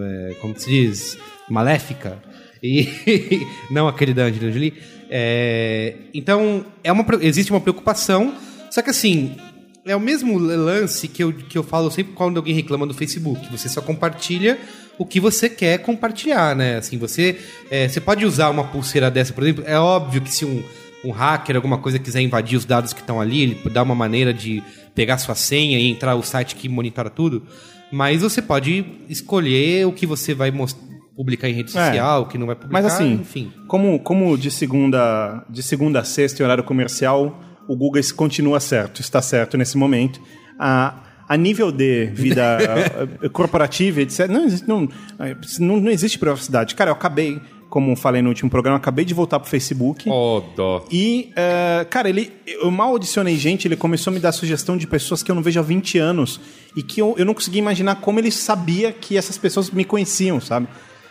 é, 0.01 0.35
como 0.39 0.57
se 0.57 0.69
diz, 0.69 1.17
maléfica. 1.49 2.21
E 2.61 2.87
não 3.71 3.87
aquele 3.87 4.13
da 4.13 4.23
Angelina 4.23 4.51
Jolie. 4.51 4.73
É, 5.09 5.95
então, 6.13 6.63
é 6.83 6.91
uma, 6.91 7.03
existe 7.21 7.51
uma 7.51 7.61
preocupação, 7.61 8.35
só 8.69 8.81
que 8.81 8.89
assim, 8.89 9.35
é 9.85 9.95
o 9.95 9.99
mesmo 9.99 10.37
lance 10.37 11.07
que 11.07 11.23
eu, 11.23 11.33
que 11.33 11.57
eu 11.57 11.63
falo 11.63 11.89
sempre 11.89 12.13
quando 12.13 12.37
alguém 12.37 12.53
reclama 12.53 12.85
do 12.85 12.93
Facebook. 12.93 13.47
Você 13.51 13.67
só 13.69 13.81
compartilha 13.81 14.57
o 14.97 15.05
que 15.05 15.19
você 15.19 15.49
quer 15.49 15.79
compartilhar, 15.79 16.55
né? 16.55 16.77
Assim, 16.77 16.97
você, 16.97 17.37
é, 17.71 17.87
você 17.87 17.99
pode 18.01 18.25
usar 18.25 18.49
uma 18.49 18.65
pulseira 18.65 19.09
dessa, 19.09 19.33
por 19.33 19.43
exemplo. 19.43 19.63
É 19.65 19.79
óbvio 19.79 20.21
que 20.21 20.31
se 20.31 20.45
um, 20.45 20.61
um 21.05 21.11
hacker, 21.11 21.55
alguma 21.55 21.77
coisa, 21.77 21.97
quiser 21.97 22.21
invadir 22.21 22.57
os 22.57 22.65
dados 22.65 22.93
que 22.93 22.99
estão 22.99 23.19
ali, 23.21 23.41
ele 23.41 23.61
dá 23.71 23.81
uma 23.81 23.95
maneira 23.95 24.33
de 24.33 24.61
pegar 24.93 25.17
sua 25.17 25.35
senha 25.35 25.79
e 25.79 25.87
entrar 25.89 26.15
o 26.15 26.21
site 26.21 26.55
que 26.55 26.67
monitora 26.67 27.09
tudo. 27.09 27.43
Mas 27.91 28.21
você 28.21 28.41
pode 28.41 28.85
escolher 29.07 29.87
o 29.87 29.91
que 29.91 30.05
você 30.05 30.33
vai 30.33 30.51
publicar 31.15 31.49
em 31.49 31.53
rede 31.53 31.75
É. 31.75 31.85
social, 31.85 32.21
o 32.23 32.25
que 32.27 32.37
não 32.37 32.45
vai 32.45 32.55
publicar, 32.55 32.81
Mas 32.81 32.93
assim, 32.93 33.13
enfim. 33.13 33.51
como, 33.67 33.99
como 33.99 34.37
de, 34.37 34.51
segunda, 34.51 35.43
de 35.49 35.63
segunda 35.63 36.01
a 36.01 36.03
sexta 36.03 36.41
em 36.41 36.45
horário 36.45 36.63
comercial, 36.63 37.39
o 37.69 37.75
Google 37.75 38.01
continua 38.15 38.59
certo, 38.59 38.99
está 38.99 39.21
certo 39.21 39.55
nesse 39.55 39.77
momento. 39.77 40.19
A, 40.57 41.03
a 41.27 41.37
nível 41.37 41.71
de 41.71 42.07
vida 42.07 42.57
corporativa, 43.31 44.01
etc., 44.01 44.27
não 44.27 44.45
existe, 44.45 44.67
não, 44.67 44.89
não, 45.59 45.79
não 45.79 45.91
existe 45.91 46.17
privacidade. 46.17 46.73
Cara, 46.73 46.89
eu 46.89 46.95
acabei, 46.95 47.39
como 47.69 47.95
falei 47.95 48.23
no 48.23 48.29
último 48.29 48.49
programa, 48.49 48.77
acabei 48.77 49.05
de 49.05 49.13
voltar 49.13 49.39
pro 49.39 49.47
Facebook. 49.47 50.09
Ó, 50.09 50.41
dó. 50.55 50.83
E, 50.91 51.31
eh, 51.35 51.85
cara, 51.91 52.09
ele, 52.09 52.33
eu 52.47 52.71
mal 52.71 52.95
adicionei 52.95 53.37
gente, 53.37 53.67
ele 53.67 53.75
começou 53.75 54.09
a 54.09 54.15
me 54.15 54.19
dar 54.19 54.31
sugestão 54.31 54.75
de 54.75 54.87
pessoas 54.87 55.21
que 55.21 55.29
eu 55.29 55.35
não 55.35 55.43
vejo 55.43 55.59
há 55.59 55.63
20 55.63 55.99
anos 55.99 56.41
e 56.75 56.81
que 56.81 56.99
eu, 56.99 57.13
eu 57.19 57.25
não 57.25 57.35
conseguia 57.35 57.59
imaginar 57.59 57.97
como 57.97 58.19
ele 58.19 58.31
sabia 58.31 58.91
que 58.91 59.15
essas 59.15 59.37
pessoas 59.37 59.69
me 59.69 59.85
conheciam, 59.85 60.41
sabe? 60.41 60.67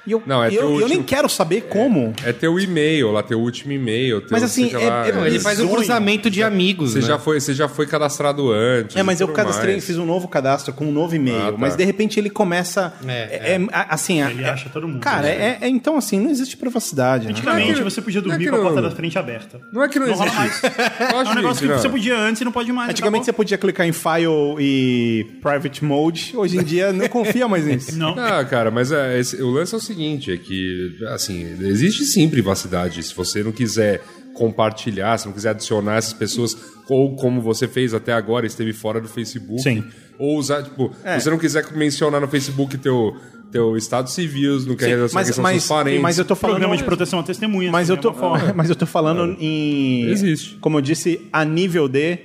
E 0.08 0.12
eu, 0.12 0.22
Não, 0.26 0.42
é 0.42 0.46
eu, 0.48 0.50
teu 0.52 0.60
eu 0.62 0.70
nem 0.74 0.82
último- 0.84 1.04
quero 1.04 1.28
saber 1.28 1.62
como. 1.68 2.14
É 2.24 2.32
teu 2.32 2.58
e-mail, 2.58 3.12
lá 3.12 3.22
teu 3.22 3.38
último 3.38 3.72
e-mail. 3.72 4.20
Teu, 4.22 4.30
Mas 4.30 4.42
assim, 4.42 4.70
é- 4.74 4.78
lá, 4.88 5.06
é- 5.06 5.12
Não, 5.12 5.26
ele 5.26 5.38
faz 5.38 5.58
um 5.58 5.62
Bizonho. 5.64 5.76
cruzamento 5.78 6.30
de 6.30 6.42
amigos, 6.42 6.92
Você 6.92 7.00
né? 7.00 7.06
já 7.06 7.18
foi, 7.18 7.38
você 7.40 7.52
já 7.52 7.68
foi 7.68 7.86
cadastrado 7.86 8.50
antes. 8.50 8.96
É, 8.96 9.02
mas 9.02 9.20
eu 9.20 9.28
cadastrei, 9.28 9.74
mais. 9.74 9.84
fiz 9.86 9.98
um 9.98 10.06
novo 10.06 10.26
cadastro 10.28 10.72
com 10.72 10.86
um 10.86 10.92
novo 10.92 11.14
e-mail, 11.14 11.48
Ah, 11.48 11.52
tá. 11.52 11.58
mas 11.58 11.76
de 11.76 11.84
repente 11.84 12.18
ele 12.18 12.30
começa. 12.30 12.92
É, 13.06 13.12
É, 13.12 13.52
é, 13.56 13.66
a- 13.72 13.94
assim, 13.94 14.22
Ele 14.22 14.42
é- 14.42 14.48
acha 14.48 14.68
todo 14.70 14.88
mundo. 14.88 15.00
Cara, 15.00 15.22
né? 15.22 15.58
é, 15.60 15.66
é- 15.66 15.68
então 15.68 15.96
assim, 15.98 16.18
não 16.18 16.30
existe 16.30 16.56
privacidade. 16.56 17.26
Né? 17.26 17.30
Antigamente 17.32 17.70
é 17.70 17.74
que- 17.74 17.82
você 17.84 18.00
podia 18.00 18.20
é 18.20 18.22
dormir 18.22 18.48
com 18.50 18.56
a 18.56 18.60
porta 18.60 18.80
da 18.82 18.90
frente 18.90 19.18
aberta. 19.18 19.60
Não 19.72 19.82
é 19.82 19.88
que 19.88 19.98
não, 19.98 20.06
Não 20.06 20.14
existe. 20.14 20.34
mais. 20.36 20.62
É 20.64 21.30
um 21.30 21.34
negócio 21.34 21.68
que 21.68 21.74
você 21.74 21.88
podia 21.88 22.16
antes 22.18 22.40
e 22.40 22.44
não 22.44 22.52
pode 22.52 22.72
mais. 22.72 22.90
Antigamente 22.90 23.24
você 23.26 23.32
podia 23.32 23.58
clicar 23.58 23.86
em 23.86 23.92
file 23.92 24.56
e 24.58 25.26
private 25.42 25.84
mode, 25.84 26.32
hoje 26.34 26.56
em 26.58 26.62
dia 26.62 26.92
não 26.92 27.06
confia 27.08 27.46
mais 27.46 27.64
nisso. 27.66 27.96
Não. 27.98 28.14
Ah, 28.18 28.44
cara, 28.44 28.70
mas 28.70 28.90
é, 28.92 29.20
o 29.40 29.50
lance 29.50 29.74
é 29.74 29.78
o 29.78 29.80
seguinte, 29.80 29.97
é 30.32 30.36
que, 30.36 30.96
assim, 31.08 31.42
existe 31.60 32.04
sim 32.04 32.28
privacidade. 32.28 33.02
Se 33.02 33.14
você 33.14 33.42
não 33.42 33.52
quiser 33.52 34.02
compartilhar, 34.34 35.18
se 35.18 35.26
não 35.26 35.32
quiser 35.32 35.50
adicionar 35.50 35.96
essas 35.96 36.12
pessoas, 36.12 36.56
ou 36.88 37.16
como 37.16 37.40
você 37.40 37.66
fez 37.66 37.92
até 37.92 38.12
agora, 38.12 38.46
esteve 38.46 38.72
fora 38.72 39.00
do 39.00 39.08
Facebook. 39.08 39.62
Sim. 39.62 39.84
Ou 40.18 40.38
usar, 40.38 40.62
tipo, 40.62 40.92
É. 41.04 41.18
se 41.18 41.24
você 41.24 41.30
não 41.30 41.38
quiser 41.38 41.72
mencionar 41.72 42.20
no 42.20 42.28
Facebook 42.28 42.78
teu, 42.78 43.16
teu 43.50 43.76
estado 43.76 44.08
civil, 44.08 44.60
não 44.60 44.76
quer 44.76 44.86
Sim, 44.86 44.90
relacionar 44.90 45.24
mas, 45.26 45.38
mas, 45.38 45.62
seus 45.62 45.68
parentes. 45.68 46.02
mas 46.02 46.18
eu 46.18 46.24
tô 46.24 46.34
falando. 46.34 46.54
Programa 46.56 46.76
de 46.76 46.84
proteção 46.84 47.18
à 47.18 47.22
testemunha. 47.22 47.70
Mas 47.70 47.88
eu, 47.88 47.96
também 47.96 48.12
tô, 48.12 48.16
é 48.16 48.20
forma. 48.20 48.52
mas 48.56 48.70
eu 48.70 48.76
tô 48.76 48.86
falando 48.86 49.36
em. 49.40 50.08
Existe. 50.08 50.56
Como 50.60 50.78
eu 50.78 50.82
disse, 50.82 51.20
a 51.32 51.44
nível 51.44 51.88
de 51.88 52.18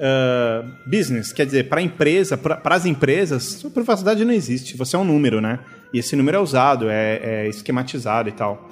uh, 0.00 0.90
business. 0.90 1.32
Quer 1.32 1.46
dizer, 1.46 1.68
para 1.68 1.82
empresa, 1.82 2.36
para 2.36 2.74
as 2.74 2.86
empresas, 2.86 3.44
sua 3.44 3.70
privacidade 3.70 4.24
não 4.24 4.32
existe. 4.32 4.76
Você 4.76 4.96
é 4.96 4.98
um 4.98 5.04
número, 5.04 5.40
né? 5.40 5.60
E 5.92 5.98
esse 5.98 6.14
número 6.16 6.36
é 6.36 6.40
usado, 6.40 6.88
é, 6.88 7.20
é 7.22 7.48
esquematizado 7.48 8.28
e 8.28 8.32
tal. 8.32 8.68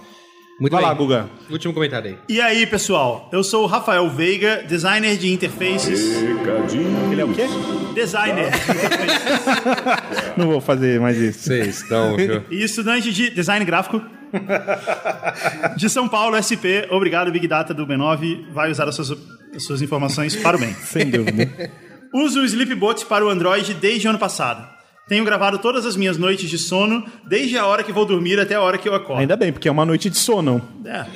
Muito 0.60 0.72
Vai 0.72 0.82
bem. 0.82 0.88
lá, 0.90 0.94
Guga. 0.96 1.30
Último 1.48 1.72
comentário 1.72 2.10
aí. 2.10 2.18
E 2.28 2.40
aí, 2.40 2.66
pessoal? 2.66 3.28
Eu 3.32 3.44
sou 3.44 3.62
o 3.62 3.66
Rafael 3.66 4.10
Veiga, 4.10 4.64
designer 4.68 5.16
de 5.16 5.32
interfaces. 5.32 6.20
Recadinho. 6.20 7.12
Ele 7.12 7.20
é 7.20 7.24
o 7.24 7.32
quê? 7.32 7.46
Designer 7.94 8.50
de 8.50 8.56
interfaces. 8.58 10.32
Não 10.36 10.48
vou 10.48 10.60
fazer 10.60 11.00
mais 11.00 11.16
isso. 11.16 11.44
Vocês 11.44 11.80
estão, 11.82 12.16
viu? 12.16 12.42
e 12.50 12.64
estudante 12.64 13.12
de 13.12 13.30
design 13.30 13.64
gráfico. 13.64 14.02
De 15.76 15.88
São 15.88 16.08
Paulo, 16.08 16.36
SP. 16.42 16.90
Obrigado, 16.90 17.30
Big 17.30 17.46
Data 17.46 17.72
do 17.72 17.86
B9. 17.86 18.50
Vai 18.52 18.68
usar 18.70 18.88
as 18.88 18.96
suas, 18.96 19.16
as 19.54 19.64
suas 19.64 19.80
informações 19.80 20.34
para 20.34 20.56
o 20.56 20.60
bem. 20.60 20.74
Sem 20.74 21.08
dúvida. 21.08 21.70
Uso 22.12 22.40
o 22.40 22.44
Sleepbot 22.44 23.06
para 23.06 23.24
o 23.24 23.28
Android 23.28 23.74
desde 23.74 24.08
o 24.08 24.10
ano 24.10 24.18
passado. 24.18 24.77
Tenho 25.08 25.24
gravado 25.24 25.58
todas 25.58 25.86
as 25.86 25.96
minhas 25.96 26.16
noites 26.18 26.48
de 26.50 26.58
sono, 26.58 27.04
desde 27.26 27.56
a 27.56 27.66
hora 27.66 27.82
que 27.82 27.92
vou 27.92 28.04
dormir 28.04 28.38
até 28.38 28.54
a 28.56 28.60
hora 28.60 28.76
que 28.78 28.88
eu 28.88 28.94
acordo. 28.94 29.20
Ainda 29.20 29.36
bem, 29.36 29.52
porque 29.52 29.68
é 29.68 29.70
uma 29.72 29.84
noite 29.86 30.10
de 30.10 30.16
sono. 30.18 30.60
É. 30.84 31.06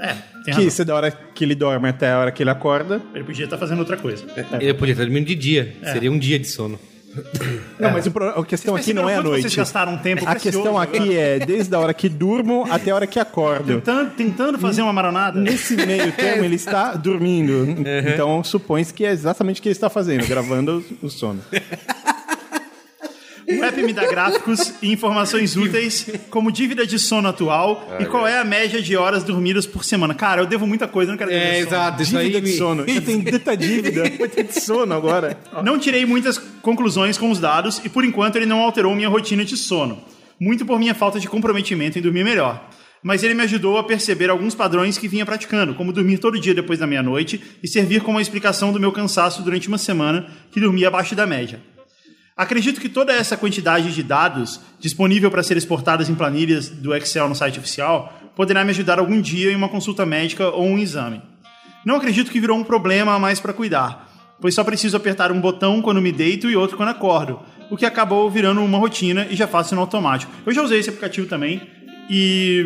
É, 0.00 0.08
tem 0.08 0.44
Que 0.44 0.50
razão. 0.52 0.70
se 0.70 0.84
da 0.84 0.94
hora 0.94 1.10
que 1.10 1.44
ele 1.44 1.54
dorme 1.54 1.88
até 1.88 2.10
a 2.12 2.18
hora 2.18 2.30
que 2.30 2.42
ele 2.42 2.50
acorda. 2.50 3.00
Ele 3.14 3.24
podia 3.24 3.44
estar 3.44 3.56
fazendo 3.56 3.78
outra 3.78 3.96
coisa. 3.96 4.24
Ele 4.60 4.74
podia 4.74 4.92
estar 4.92 5.04
dormindo 5.04 5.26
de 5.26 5.34
dia. 5.34 5.74
Seria 5.84 6.10
um 6.12 6.18
dia 6.18 6.38
de 6.38 6.46
sono. 6.48 6.78
Não, 7.78 7.90
mas 7.90 8.06
o 8.06 8.10
pro- 8.10 8.28
a 8.40 8.44
questão 8.44 8.74
aqui 8.74 8.94
não 8.94 9.06
é 9.08 9.16
a 9.16 9.22
noite. 9.22 9.42
Vocês 9.42 9.54
gastaram 9.54 9.92
um 9.92 9.98
tempo 9.98 10.24
A 10.26 10.34
questão 10.34 10.78
aqui 10.78 11.14
é 11.16 11.38
desde 11.38 11.74
a 11.74 11.78
hora 11.78 11.92
que 11.92 12.08
durmo 12.08 12.66
até 12.70 12.90
a 12.90 12.94
hora 12.94 13.06
que 13.06 13.18
acordo. 13.18 13.74
Tentando, 13.74 14.10
tentando 14.12 14.58
fazer 14.58 14.80
uma 14.82 14.92
maronada. 14.94 15.38
Nesse 15.38 15.76
meio 15.76 16.10
termo, 16.16 16.42
ele 16.44 16.54
está 16.56 16.94
dormindo. 16.94 17.66
Então, 18.12 18.42
supõe-se 18.42 18.92
que 18.94 19.04
é 19.04 19.10
exatamente 19.10 19.60
o 19.60 19.62
que 19.62 19.68
ele 19.68 19.74
está 19.74 19.90
fazendo, 19.90 20.26
gravando 20.26 20.82
o 21.02 21.08
sono. 21.10 21.40
O 23.58 23.64
app 23.64 23.82
me 23.82 23.92
dá 23.92 24.06
gráficos 24.06 24.72
e 24.82 24.92
informações 24.92 25.56
úteis, 25.56 26.06
como 26.30 26.50
dívida 26.52 26.86
de 26.86 26.98
sono 26.98 27.28
atual 27.28 27.86
e 28.00 28.04
qual 28.06 28.26
é 28.26 28.38
a 28.38 28.44
média 28.44 28.80
de 28.82 28.96
horas 28.96 29.24
dormidas 29.24 29.66
por 29.66 29.84
semana. 29.84 30.14
Cara, 30.14 30.40
eu 30.42 30.46
devo 30.46 30.66
muita 30.66 30.86
coisa, 30.88 31.10
eu 31.10 31.12
não 31.12 31.18
quero 31.18 31.30
É, 31.30 31.58
exato. 31.60 32.02
Isso 32.02 32.16
aí 32.16 32.30
de 32.30 32.40
me- 32.40 32.56
sono. 32.56 32.84
Já 32.88 33.00
tem 33.00 33.20
tanta 33.22 33.56
dívida, 33.56 34.02
ter 34.28 34.44
de 34.44 34.60
sono 34.60 34.94
agora. 34.94 35.38
Não 35.64 35.78
tirei 35.78 36.04
muitas 36.06 36.38
conclusões 36.60 37.16
com 37.18 37.30
os 37.30 37.38
dados 37.38 37.80
e 37.84 37.88
por 37.88 38.04
enquanto 38.04 38.36
ele 38.36 38.46
não 38.46 38.60
alterou 38.60 38.94
minha 38.94 39.08
rotina 39.08 39.44
de 39.44 39.56
sono. 39.56 40.02
Muito 40.40 40.66
por 40.66 40.78
minha 40.78 40.94
falta 40.94 41.20
de 41.20 41.28
comprometimento 41.28 41.98
em 41.98 42.02
dormir 42.02 42.24
melhor. 42.24 42.68
Mas 43.04 43.24
ele 43.24 43.34
me 43.34 43.42
ajudou 43.42 43.78
a 43.78 43.82
perceber 43.84 44.30
alguns 44.30 44.54
padrões 44.54 44.96
que 44.96 45.08
vinha 45.08 45.26
praticando, 45.26 45.74
como 45.74 45.92
dormir 45.92 46.18
todo 46.18 46.38
dia 46.40 46.54
depois 46.54 46.78
da 46.78 46.86
meia-noite 46.86 47.40
e 47.60 47.66
servir 47.66 48.00
como 48.00 48.16
uma 48.16 48.22
explicação 48.22 48.72
do 48.72 48.78
meu 48.78 48.92
cansaço 48.92 49.42
durante 49.42 49.66
uma 49.66 49.76
semana 49.78 50.26
que 50.52 50.60
dormia 50.60 50.86
abaixo 50.86 51.16
da 51.16 51.26
média. 51.26 51.60
Acredito 52.42 52.80
que 52.80 52.88
toda 52.88 53.12
essa 53.12 53.36
quantidade 53.36 53.94
de 53.94 54.02
dados 54.02 54.60
disponível 54.80 55.30
para 55.30 55.44
ser 55.44 55.56
exportadas 55.56 56.10
em 56.10 56.14
planilhas 56.16 56.68
do 56.68 56.92
Excel 56.92 57.28
no 57.28 57.36
site 57.36 57.60
oficial 57.60 58.12
poderá 58.34 58.64
me 58.64 58.70
ajudar 58.70 58.98
algum 58.98 59.20
dia 59.20 59.52
em 59.52 59.54
uma 59.54 59.68
consulta 59.68 60.04
médica 60.04 60.48
ou 60.48 60.64
um 60.64 60.76
exame. 60.76 61.22
Não 61.86 61.94
acredito 61.94 62.32
que 62.32 62.40
virou 62.40 62.58
um 62.58 62.64
problema 62.64 63.14
a 63.14 63.18
mais 63.18 63.38
para 63.38 63.52
cuidar, 63.52 64.10
pois 64.40 64.56
só 64.56 64.64
preciso 64.64 64.96
apertar 64.96 65.30
um 65.30 65.40
botão 65.40 65.80
quando 65.80 66.02
me 66.02 66.10
deito 66.10 66.50
e 66.50 66.56
outro 66.56 66.76
quando 66.76 66.88
acordo, 66.88 67.38
o 67.70 67.76
que 67.76 67.86
acabou 67.86 68.28
virando 68.28 68.60
uma 68.60 68.76
rotina 68.76 69.24
e 69.30 69.36
já 69.36 69.46
faço 69.46 69.76
no 69.76 69.80
automático. 69.80 70.32
Eu 70.44 70.52
já 70.52 70.62
usei 70.62 70.80
esse 70.80 70.88
aplicativo 70.88 71.28
também 71.28 71.62
e 72.10 72.64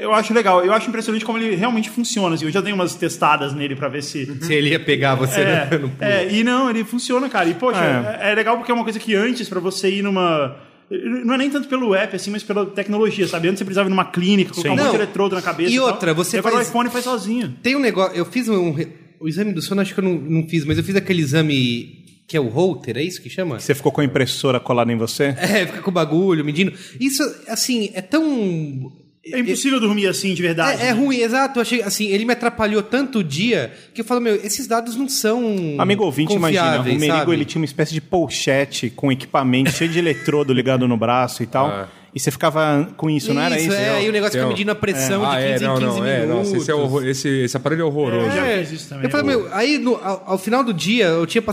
eu 0.00 0.12
acho 0.12 0.32
legal, 0.34 0.64
eu 0.64 0.72
acho 0.72 0.88
impressionante 0.88 1.24
como 1.24 1.38
ele 1.38 1.54
realmente 1.54 1.90
funciona. 1.90 2.34
assim. 2.34 2.44
Eu 2.46 2.50
já 2.50 2.60
dei 2.60 2.72
umas 2.72 2.94
testadas 2.94 3.52
nele 3.54 3.76
para 3.76 3.88
ver 3.88 4.02
se 4.02 4.26
Se 4.42 4.54
ele 4.54 4.70
ia 4.70 4.80
pegar 4.80 5.14
você 5.14 5.40
é, 5.40 5.78
no, 5.78 5.92
é, 6.00 6.32
e 6.32 6.42
não, 6.42 6.68
ele 6.70 6.84
funciona, 6.84 7.28
cara. 7.28 7.48
E, 7.48 7.54
poxa, 7.54 7.78
É. 7.80 8.28
é. 8.28 8.32
é 8.32 8.34
legal 8.34 8.56
porque 8.56 8.70
é 8.70 8.74
uma 8.74 8.84
coisa 8.84 8.98
que 8.98 9.14
antes, 9.14 9.48
pra 9.48 9.60
você 9.60 9.90
ir 9.90 10.02
numa. 10.02 10.56
Não 10.90 11.34
é 11.34 11.38
nem 11.38 11.50
tanto 11.50 11.68
pelo 11.68 11.94
app, 11.94 12.16
assim, 12.16 12.30
mas 12.30 12.42
pela 12.42 12.64
tecnologia, 12.64 13.28
sabe? 13.28 13.46
Antes 13.48 13.58
você 13.58 13.64
precisava 13.66 13.88
ir 13.88 13.90
numa 13.90 14.06
clínica, 14.06 14.52
colocar 14.52 14.70
Sim. 14.70 14.74
um 14.74 14.76
monte 14.78 14.86
de 14.86 14.96
Não. 14.96 15.02
eletrodo 15.02 15.34
na 15.36 15.42
cabeça. 15.42 15.70
E 15.70 15.76
tal. 15.76 15.86
outra, 15.86 16.14
você 16.14 16.36
E 16.36 16.38
agora 16.38 16.54
faz- 16.56 16.66
o 16.66 16.70
iPhone 16.70 16.88
faz 16.90 17.04
sozinho. 17.04 17.54
Tem 17.62 17.76
um 17.76 17.80
negócio. 17.80 18.16
Eu 18.16 18.24
fiz 18.24 18.48
um. 18.48 18.74
O 19.20 19.28
exame 19.28 19.52
do 19.52 19.60
sono, 19.60 19.80
acho 19.82 19.92
que 19.92 20.00
eu 20.00 20.04
não, 20.04 20.14
não 20.14 20.48
fiz, 20.48 20.64
mas 20.64 20.78
eu 20.78 20.84
fiz 20.84 20.94
aquele 20.96 21.20
exame 21.20 21.97
que 22.28 22.36
é 22.36 22.40
o 22.40 22.48
Holter, 22.48 22.98
é 22.98 23.02
isso 23.02 23.22
que 23.22 23.30
chama? 23.30 23.58
Você 23.58 23.74
ficou 23.74 23.90
com 23.90 24.02
a 24.02 24.04
impressora 24.04 24.60
colada 24.60 24.92
em 24.92 24.96
você? 24.96 25.34
É, 25.48 25.64
fica 25.64 25.80
com 25.80 25.90
o 25.90 25.92
bagulho, 25.92 26.44
medindo. 26.44 26.74
Isso, 27.00 27.22
assim, 27.48 27.90
é 27.94 28.02
tão. 28.02 28.92
É 29.24 29.40
impossível 29.40 29.80
dormir 29.80 30.06
assim, 30.06 30.34
de 30.34 30.42
verdade. 30.42 30.82
É, 30.82 30.88
é 30.88 30.90
ruim, 30.90 31.16
exato. 31.16 31.58
Eu 31.58 31.62
achei, 31.62 31.82
assim, 31.82 32.08
ele 32.08 32.26
me 32.26 32.32
atrapalhou 32.32 32.82
tanto 32.82 33.20
o 33.20 33.24
dia 33.24 33.72
que 33.94 34.02
eu 34.02 34.04
falo, 34.04 34.20
meu, 34.20 34.34
esses 34.36 34.66
dados 34.66 34.94
não 34.94 35.08
são. 35.08 35.76
Amigo 35.78 36.04
ouvinte, 36.04 36.34
imagina, 36.34 36.80
o 36.80 36.84
Merigo 36.84 37.06
sabe? 37.06 37.32
ele 37.32 37.44
tinha 37.46 37.60
uma 37.60 37.64
espécie 37.64 37.94
de 37.94 38.00
pochete 38.00 38.90
com 38.90 39.10
equipamento 39.10 39.70
cheio 39.70 39.90
de 39.90 39.98
eletrodo 39.98 40.52
ligado 40.52 40.86
no 40.86 40.96
braço 40.98 41.42
e 41.42 41.46
tal. 41.46 41.68
Ah. 41.68 41.88
E 42.14 42.18
você 42.18 42.30
ficava 42.30 42.88
com 42.96 43.10
isso, 43.10 43.34
não 43.34 43.42
era 43.42 43.60
isso? 43.60 43.72
É, 43.72 44.02
e 44.02 44.08
o 44.08 44.12
negócio 44.12 44.32
fica 44.32 44.46
medindo 44.48 44.70
a 44.70 44.74
pressão 44.74 45.24
ah, 45.24 45.38
de 45.38 45.52
15 45.52 45.64
é, 45.64 45.66
não, 45.66 45.76
em 45.76 45.78
15 45.78 45.86
não, 45.86 46.06
é, 46.06 46.20
minutos. 46.20 46.36
nossa, 46.38 46.56
esse, 46.56 46.70
é 46.70 46.74
horror- 46.74 47.04
esse, 47.06 47.28
esse 47.28 47.56
aparelho 47.56 47.82
é 47.82 47.84
horroroso. 47.84 48.36
É. 48.38 48.58
fiz 48.60 48.72
isso 48.72 48.88
também. 48.88 49.04
Eu 49.04 49.10
falei, 49.10 49.26
meu, 49.26 49.48
aí 49.52 49.78
no- 49.78 49.96
ao, 49.96 50.22
ao 50.32 50.38
final 50.38 50.64
do 50.64 50.72
dia 50.72 51.04
eu 51.06 51.26
tinha 51.26 51.44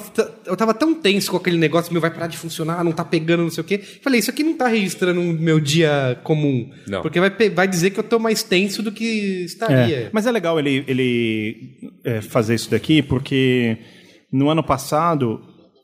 eu 0.46 0.56
tava 0.56 0.74
tão 0.74 0.94
tenso 0.94 1.30
com 1.32 1.38
aquele 1.38 1.58
negócio, 1.58 1.92
meu, 1.92 2.02
vai 2.02 2.10
parar 2.10 2.28
de 2.28 2.38
funcionar, 2.38 2.84
não 2.84 2.94
tá 2.94 3.04
pegando, 3.04 3.44
não 3.44 3.50
sei 3.50 3.62
o 3.62 3.66
quê. 3.66 3.78
Falei, 4.02 4.20
isso 4.20 4.30
aqui 4.30 4.44
não 4.44 4.56
tá 4.56 4.68
registrando 4.68 5.20
o 5.20 5.24
meu 5.24 5.60
dia 5.60 6.20
comum. 6.24 6.70
Não. 6.88 7.02
Porque 7.02 7.20
vai, 7.20 7.30
vai 7.50 7.68
dizer 7.68 7.90
que 7.92 8.00
eu 8.00 8.04
tô 8.04 8.18
mais 8.18 8.42
tenso 8.42 8.82
do 8.82 8.92
que 8.92 9.44
estaria. 9.44 9.96
É. 9.96 10.10
Mas 10.14 10.26
é 10.26 10.32
legal 10.32 10.58
ele, 10.58 10.84
ele 10.88 11.80
é, 12.04 12.22
fazer 12.22 12.56
isso 12.56 12.72
daqui, 12.72 13.02
porque 13.02 13.78
no 14.32 14.50
ano 14.50 14.64
passado 14.64 15.42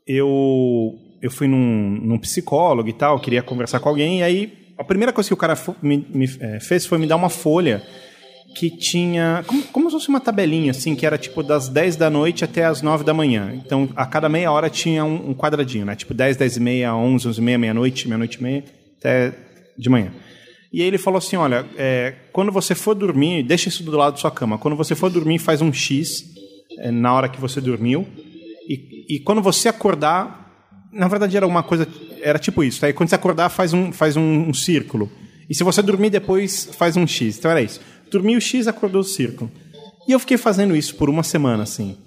eu, 0.07 0.93
eu 1.21 1.29
fui 1.29 1.47
num, 1.47 1.99
num 2.01 2.17
psicólogo 2.17 2.89
e 2.89 2.93
tal, 2.93 3.19
queria 3.19 3.43
conversar 3.43 3.79
com 3.79 3.89
alguém, 3.89 4.19
e 4.19 4.23
aí 4.23 4.60
a 4.81 4.83
primeira 4.83 5.13
coisa 5.13 5.29
que 5.29 5.33
o 5.33 5.37
cara 5.37 5.55
me, 5.81 6.05
me, 6.09 6.29
é, 6.39 6.59
fez 6.59 6.85
foi 6.85 6.97
me 6.97 7.05
dar 7.05 7.15
uma 7.15 7.29
folha 7.29 7.83
que 8.55 8.69
tinha. 8.69 9.43
Como, 9.45 9.63
como 9.63 9.89
se 9.89 9.95
fosse 9.95 10.09
uma 10.09 10.19
tabelinha, 10.19 10.71
assim, 10.71 10.95
que 10.95 11.05
era 11.05 11.17
tipo 11.17 11.43
das 11.43 11.69
10 11.69 11.95
da 11.95 12.09
noite 12.09 12.43
até 12.43 12.65
as 12.65 12.81
9 12.81 13.03
da 13.03 13.13
manhã. 13.13 13.53
Então, 13.53 13.89
a 13.95 14.05
cada 14.05 14.27
meia 14.27 14.51
hora 14.51 14.69
tinha 14.69 15.05
um, 15.05 15.29
um 15.29 15.33
quadradinho, 15.33 15.85
né? 15.85 15.95
Tipo 15.95 16.13
10, 16.13 16.35
10 16.35 16.57
e 16.57 16.59
meia, 16.59 16.95
11, 16.95 17.27
11 17.27 17.39
e 17.39 17.43
meia, 17.43 17.57
meia-noite, 17.57 18.07
meia-noite 18.07 18.37
e 18.39 18.43
meia, 18.43 18.63
até 18.97 19.33
de 19.77 19.89
manhã. 19.89 20.11
E 20.73 20.81
aí 20.81 20.87
ele 20.87 20.97
falou 20.97 21.19
assim: 21.19 21.35
olha, 21.35 21.65
é, 21.77 22.15
quando 22.31 22.51
você 22.51 22.73
for 22.73 22.95
dormir, 22.95 23.43
deixa 23.43 23.69
isso 23.69 23.83
do 23.83 23.95
lado 23.95 24.13
da 24.13 24.19
sua 24.19 24.31
cama. 24.31 24.57
Quando 24.57 24.75
você 24.75 24.95
for 24.95 25.09
dormir, 25.09 25.37
faz 25.37 25.61
um 25.61 25.71
X 25.71 26.25
é, 26.79 26.91
na 26.91 27.13
hora 27.13 27.29
que 27.29 27.39
você 27.39 27.61
dormiu. 27.61 28.07
E, 28.67 29.15
e 29.15 29.19
quando 29.19 29.41
você 29.41 29.69
acordar, 29.69 30.41
na 30.91 31.07
verdade 31.07 31.37
era 31.37 31.45
uma 31.45 31.63
coisa, 31.63 31.87
era 32.21 32.39
tipo 32.39 32.63
isso. 32.63 32.85
Aí 32.85 32.93
quando 32.93 33.09
você 33.09 33.15
acordar, 33.15 33.49
faz 33.49 33.73
um, 33.73 33.91
faz 33.91 34.15
um, 34.15 34.49
um 34.49 34.53
círculo. 34.53 35.11
E 35.49 35.55
se 35.55 35.63
você 35.63 35.81
dormir 35.81 36.09
depois, 36.09 36.69
faz 36.77 36.95
um 36.95 37.05
X. 37.05 37.37
Então 37.37 37.51
era 37.51 37.61
isso. 37.61 37.81
Dormiu 38.09 38.37
o 38.37 38.41
X, 38.41 38.67
acordou 38.67 39.01
o 39.01 39.05
círculo. 39.05 39.51
E 40.07 40.11
eu 40.11 40.19
fiquei 40.19 40.37
fazendo 40.37 40.75
isso 40.75 40.95
por 40.95 41.09
uma 41.09 41.23
semana, 41.23 41.63
assim. 41.63 41.97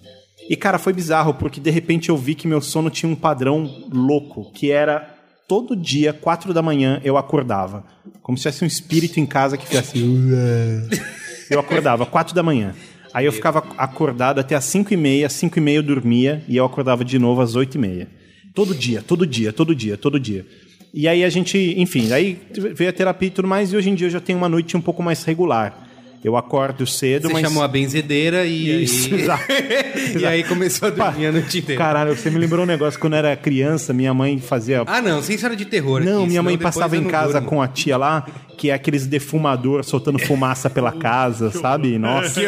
E, 0.48 0.56
cara, 0.56 0.78
foi 0.78 0.92
bizarro, 0.92 1.34
porque 1.34 1.60
de 1.60 1.70
repente 1.70 2.08
eu 2.08 2.16
vi 2.16 2.34
que 2.34 2.46
meu 2.46 2.60
sono 2.60 2.90
tinha 2.90 3.10
um 3.10 3.14
padrão 3.14 3.88
louco, 3.90 4.52
que 4.52 4.70
era 4.70 5.14
todo 5.48 5.76
dia, 5.76 6.12
quatro 6.12 6.52
da 6.52 6.60
manhã, 6.60 7.00
eu 7.04 7.16
acordava. 7.16 7.84
Como 8.22 8.36
se 8.36 8.42
tivesse 8.42 8.64
um 8.64 8.66
espírito 8.66 9.20
em 9.20 9.26
casa 9.26 9.56
que 9.56 9.66
fizesse. 9.66 9.98
Eu 11.50 11.60
acordava, 11.60 12.06
quatro 12.06 12.34
da 12.34 12.42
manhã. 12.42 12.74
Aí 13.12 13.26
eu 13.26 13.32
ficava 13.32 13.62
acordado 13.76 14.40
até 14.40 14.54
às 14.54 14.64
cinco 14.64 14.94
e 14.94 14.96
meia, 14.96 15.28
cinco 15.28 15.58
e 15.58 15.60
meia 15.60 15.76
eu 15.76 15.82
dormia, 15.82 16.42
e 16.48 16.56
eu 16.56 16.64
acordava 16.64 17.04
de 17.04 17.18
novo 17.18 17.42
às 17.42 17.54
oito 17.54 17.76
e 17.76 17.78
meia. 17.78 18.08
Todo 18.54 18.72
dia, 18.74 19.02
todo 19.02 19.26
dia, 19.26 19.52
todo 19.52 19.74
dia, 19.74 19.96
todo 19.96 20.20
dia. 20.20 20.46
E 20.92 21.08
aí 21.08 21.24
a 21.24 21.28
gente, 21.28 21.58
enfim, 21.76 22.12
aí 22.12 22.38
veio 22.72 22.88
a 22.88 22.92
terapia 22.92 23.26
e 23.26 23.30
tudo 23.30 23.48
mais, 23.48 23.72
e 23.72 23.76
hoje 23.76 23.90
em 23.90 23.96
dia 23.96 24.06
eu 24.06 24.10
já 24.12 24.20
tenho 24.20 24.38
uma 24.38 24.48
noite 24.48 24.76
um 24.76 24.80
pouco 24.80 25.02
mais 25.02 25.24
regular. 25.24 25.84
Eu 26.22 26.36
acordo 26.38 26.86
cedo, 26.86 27.28
Você 27.28 27.34
mas... 27.34 27.42
chamou 27.42 27.62
a 27.62 27.68
benzedeira 27.68 28.46
e 28.46 28.84
Isso, 28.84 29.12
aí... 29.12 29.20
exato. 29.20 29.44
e 30.18 30.24
aí 30.24 30.44
começou 30.44 30.88
a 30.88 30.90
dormir 30.90 31.26
a 31.26 31.32
noite 31.32 31.58
inteira. 31.58 31.78
Caralho, 31.82 32.16
você 32.16 32.30
me 32.30 32.38
lembrou 32.38 32.62
um 32.62 32.66
negócio. 32.66 32.98
Quando 32.98 33.12
eu 33.12 33.18
era 33.18 33.36
criança, 33.36 33.92
minha 33.92 34.14
mãe 34.14 34.38
fazia. 34.38 34.84
Ah, 34.86 35.02
não, 35.02 35.20
sem 35.20 35.34
história 35.34 35.56
de 35.56 35.66
terror. 35.66 36.02
não, 36.02 36.20
aqui, 36.20 36.28
minha 36.28 36.42
mãe 36.42 36.56
passava 36.56 36.96
em 36.96 37.04
casa 37.04 37.34
durmo. 37.34 37.48
com 37.48 37.60
a 37.60 37.68
tia 37.68 37.98
lá, 37.98 38.24
que 38.56 38.70
é 38.70 38.74
aqueles 38.74 39.06
defumador 39.06 39.84
soltando 39.84 40.18
fumaça 40.18 40.70
pela 40.70 40.92
casa, 40.96 41.50
sabe? 41.50 41.98
Nossa. 41.98 42.40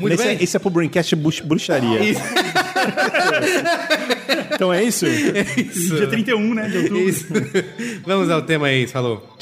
Muito 0.00 0.14
esse, 0.14 0.24
bem. 0.24 0.36
É, 0.36 0.42
esse 0.42 0.56
é 0.56 0.58
pro 0.58 0.70
Braincast 0.70 1.14
bruxaria. 1.44 2.00
Isso. 2.02 2.20
Então 4.54 4.72
é 4.72 4.84
isso? 4.84 5.06
Dia 5.06 6.06
31, 6.06 6.54
né, 6.54 6.68
de 6.68 6.76
outubro. 6.78 7.08
Isso. 7.08 7.26
Vamos 8.04 8.28
ao 8.30 8.42
tema 8.42 8.66
aí, 8.66 8.86
falou. 8.86 9.38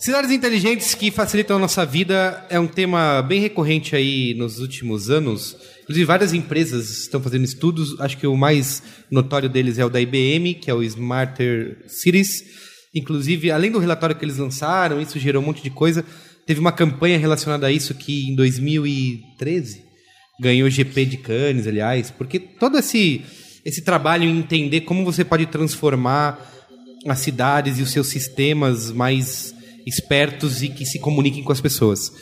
Cidades 0.00 0.30
inteligentes 0.30 0.94
que 0.94 1.10
facilitam 1.10 1.56
a 1.56 1.60
nossa 1.60 1.84
vida 1.84 2.46
é 2.48 2.58
um 2.58 2.66
tema 2.66 3.20
bem 3.20 3.38
recorrente 3.40 3.94
aí 3.94 4.32
nos 4.34 4.58
últimos 4.58 5.10
anos. 5.10 5.54
Inclusive, 5.82 6.06
várias 6.06 6.32
empresas 6.32 6.90
estão 7.00 7.20
fazendo 7.20 7.44
estudos. 7.44 8.00
Acho 8.00 8.16
que 8.16 8.26
o 8.26 8.34
mais 8.34 8.82
notório 9.10 9.48
deles 9.48 9.78
é 9.78 9.84
o 9.84 9.90
da 9.90 10.00
IBM, 10.00 10.54
que 10.54 10.70
é 10.70 10.74
o 10.74 10.82
Smarter 10.82 11.84
Cities. 11.86 12.44
Inclusive, 12.94 13.50
além 13.50 13.70
do 13.70 13.78
relatório 13.78 14.16
que 14.16 14.24
eles 14.24 14.38
lançaram, 14.38 15.02
isso 15.02 15.18
gerou 15.18 15.42
um 15.42 15.46
monte 15.46 15.62
de 15.62 15.68
coisa. 15.68 16.02
Teve 16.46 16.60
uma 16.60 16.72
campanha 16.72 17.18
relacionada 17.18 17.66
a 17.66 17.72
isso 17.72 17.94
que 17.94 18.30
em 18.30 18.34
2013 18.34 19.89
ganhou 20.40 20.66
o 20.66 20.70
GP 20.70 21.04
de 21.04 21.16
Cannes, 21.18 21.66
aliás, 21.66 22.10
porque 22.10 22.38
todo 22.38 22.78
esse, 22.78 23.22
esse 23.64 23.82
trabalho 23.82 24.24
em 24.24 24.38
entender 24.38 24.80
como 24.80 25.04
você 25.04 25.22
pode 25.22 25.46
transformar 25.46 26.50
as 27.06 27.18
cidades 27.18 27.78
e 27.78 27.82
os 27.82 27.90
seus 27.90 28.06
sistemas 28.08 28.90
mais 28.90 29.54
espertos 29.86 30.62
e 30.62 30.68
que 30.68 30.86
se 30.86 30.98
comuniquem 30.98 31.42
com 31.42 31.52
as 31.52 31.60
pessoas. 31.60 32.12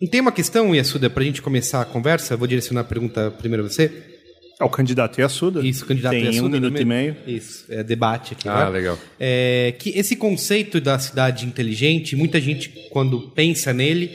E 0.00 0.08
tem 0.08 0.20
uma 0.20 0.32
questão, 0.32 0.74
Yasuda, 0.74 1.10
para 1.10 1.22
a 1.22 1.26
gente 1.26 1.42
começar 1.42 1.82
a 1.82 1.84
conversa, 1.84 2.36
vou 2.36 2.46
direcionar 2.46 2.80
a 2.80 2.84
pergunta 2.84 3.30
primeiro 3.30 3.64
a 3.64 3.68
você. 3.68 3.90
É 4.58 4.64
o 4.64 4.68
candidato 4.68 5.20
Yasuda. 5.20 5.66
Isso, 5.66 5.86
candidato 5.86 6.12
Tem 6.12 6.24
Yasuda, 6.24 6.46
um 6.46 6.50
minuto 6.50 6.74
né? 6.74 6.80
e 6.80 6.84
meio. 6.84 7.16
Isso, 7.26 7.64
é 7.70 7.82
debate 7.82 8.34
aqui. 8.34 8.46
Ah, 8.46 8.66
né? 8.66 8.70
legal. 8.70 8.98
É, 9.18 9.74
que 9.78 9.90
esse 9.98 10.16
conceito 10.16 10.80
da 10.80 10.98
cidade 10.98 11.46
inteligente, 11.46 12.14
muita 12.14 12.38
gente, 12.38 12.68
quando 12.90 13.30
pensa 13.30 13.72
nele, 13.72 14.10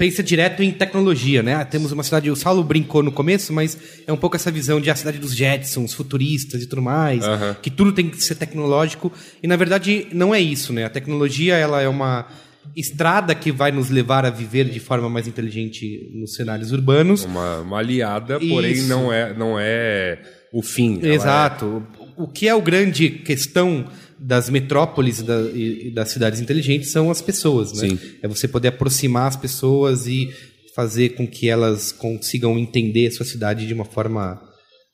pensa 0.00 0.22
direto 0.22 0.62
em 0.62 0.72
tecnologia, 0.72 1.42
né? 1.42 1.56
Ah, 1.56 1.64
temos 1.66 1.92
uma 1.92 2.02
cidade, 2.02 2.30
o 2.30 2.34
Saulo 2.34 2.64
brincou 2.64 3.02
no 3.02 3.12
começo, 3.12 3.52
mas 3.52 3.76
é 4.06 4.10
um 4.10 4.16
pouco 4.16 4.34
essa 4.34 4.50
visão 4.50 4.80
de 4.80 4.90
a 4.90 4.96
cidade 4.96 5.18
dos 5.18 5.36
Jetsons, 5.36 5.92
futuristas 5.92 6.62
e 6.62 6.66
tudo 6.66 6.80
mais, 6.80 7.22
Aham. 7.22 7.54
que 7.60 7.68
tudo 7.68 7.92
tem 7.92 8.08
que 8.08 8.18
ser 8.24 8.34
tecnológico. 8.34 9.12
E 9.42 9.46
na 9.46 9.56
verdade 9.56 10.06
não 10.10 10.34
é 10.34 10.40
isso, 10.40 10.72
né? 10.72 10.86
A 10.86 10.88
tecnologia 10.88 11.54
ela 11.54 11.82
é 11.82 11.86
uma 11.88 12.26
estrada 12.74 13.34
que 13.34 13.52
vai 13.52 13.72
nos 13.72 13.90
levar 13.90 14.24
a 14.24 14.30
viver 14.30 14.70
de 14.70 14.80
forma 14.80 15.10
mais 15.10 15.28
inteligente 15.28 16.10
nos 16.14 16.32
cenários 16.32 16.72
urbanos. 16.72 17.26
Uma, 17.26 17.58
uma 17.58 17.78
aliada, 17.78 18.40
porém 18.40 18.72
Isso. 18.72 18.88
não 18.88 19.12
é, 19.12 19.34
não 19.34 19.58
é 19.60 20.18
o 20.50 20.62
fim. 20.62 20.98
Ela 21.02 21.14
Exato. 21.14 21.86
O 22.16 22.26
que 22.26 22.48
é 22.48 22.54
o 22.54 22.62
grande 22.62 23.10
questão 23.10 23.84
das 24.20 24.50
metrópoles 24.50 25.20
e, 25.20 25.22
da- 25.24 25.40
e- 25.54 25.88
e 25.88 25.90
das 25.90 26.10
cidades 26.10 26.40
inteligentes 26.40 26.90
são 26.92 27.10
as 27.10 27.22
pessoas, 27.22 27.72
né? 27.72 27.88
Sim. 27.88 27.98
É 28.22 28.28
você 28.28 28.46
poder 28.46 28.68
aproximar 28.68 29.26
as 29.28 29.36
pessoas 29.36 30.06
e 30.06 30.28
fazer 30.74 31.10
com 31.10 31.26
que 31.26 31.48
elas 31.48 31.90
consigam 31.90 32.58
entender 32.58 33.06
a 33.06 33.10
sua 33.12 33.24
cidade 33.26 33.66
de 33.66 33.72
uma 33.74 33.84
forma 33.84 34.40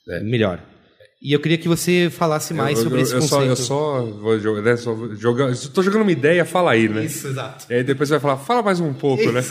é, 0.09 0.21
melhor. 0.21 0.63
E 1.21 1.33
eu 1.33 1.41
queria 1.41 1.59
que 1.59 1.67
você 1.67 2.09
falasse 2.11 2.55
mais 2.55 2.79
eu, 2.79 2.85
sobre 2.85 2.99
eu, 2.99 3.03
esse 3.03 3.15
eu 3.15 3.23
só, 3.23 3.37
conceito. 3.39 3.51
eu 3.51 3.57
só 3.57 4.03
vou 4.05 4.39
jogar, 4.39 4.63
né, 4.63 4.77
só 4.77 4.95
vou 4.95 5.15
jogar. 5.17 5.53
Tô 5.75 5.83
jogando 5.83 6.03
uma 6.03 6.13
ideia, 6.13 6.45
fala 6.45 6.73
aí, 6.73 6.89
né? 6.89 7.05
Isso, 7.07 7.27
exato. 7.27 7.67
E 7.69 7.75
aí 7.75 7.83
depois 7.83 8.09
você 8.09 8.15
vai 8.15 8.21
falar, 8.21 8.37
fala 8.37 8.63
mais 8.63 8.79
um 8.81 8.93
pouco, 8.95 9.25
né? 9.33 9.43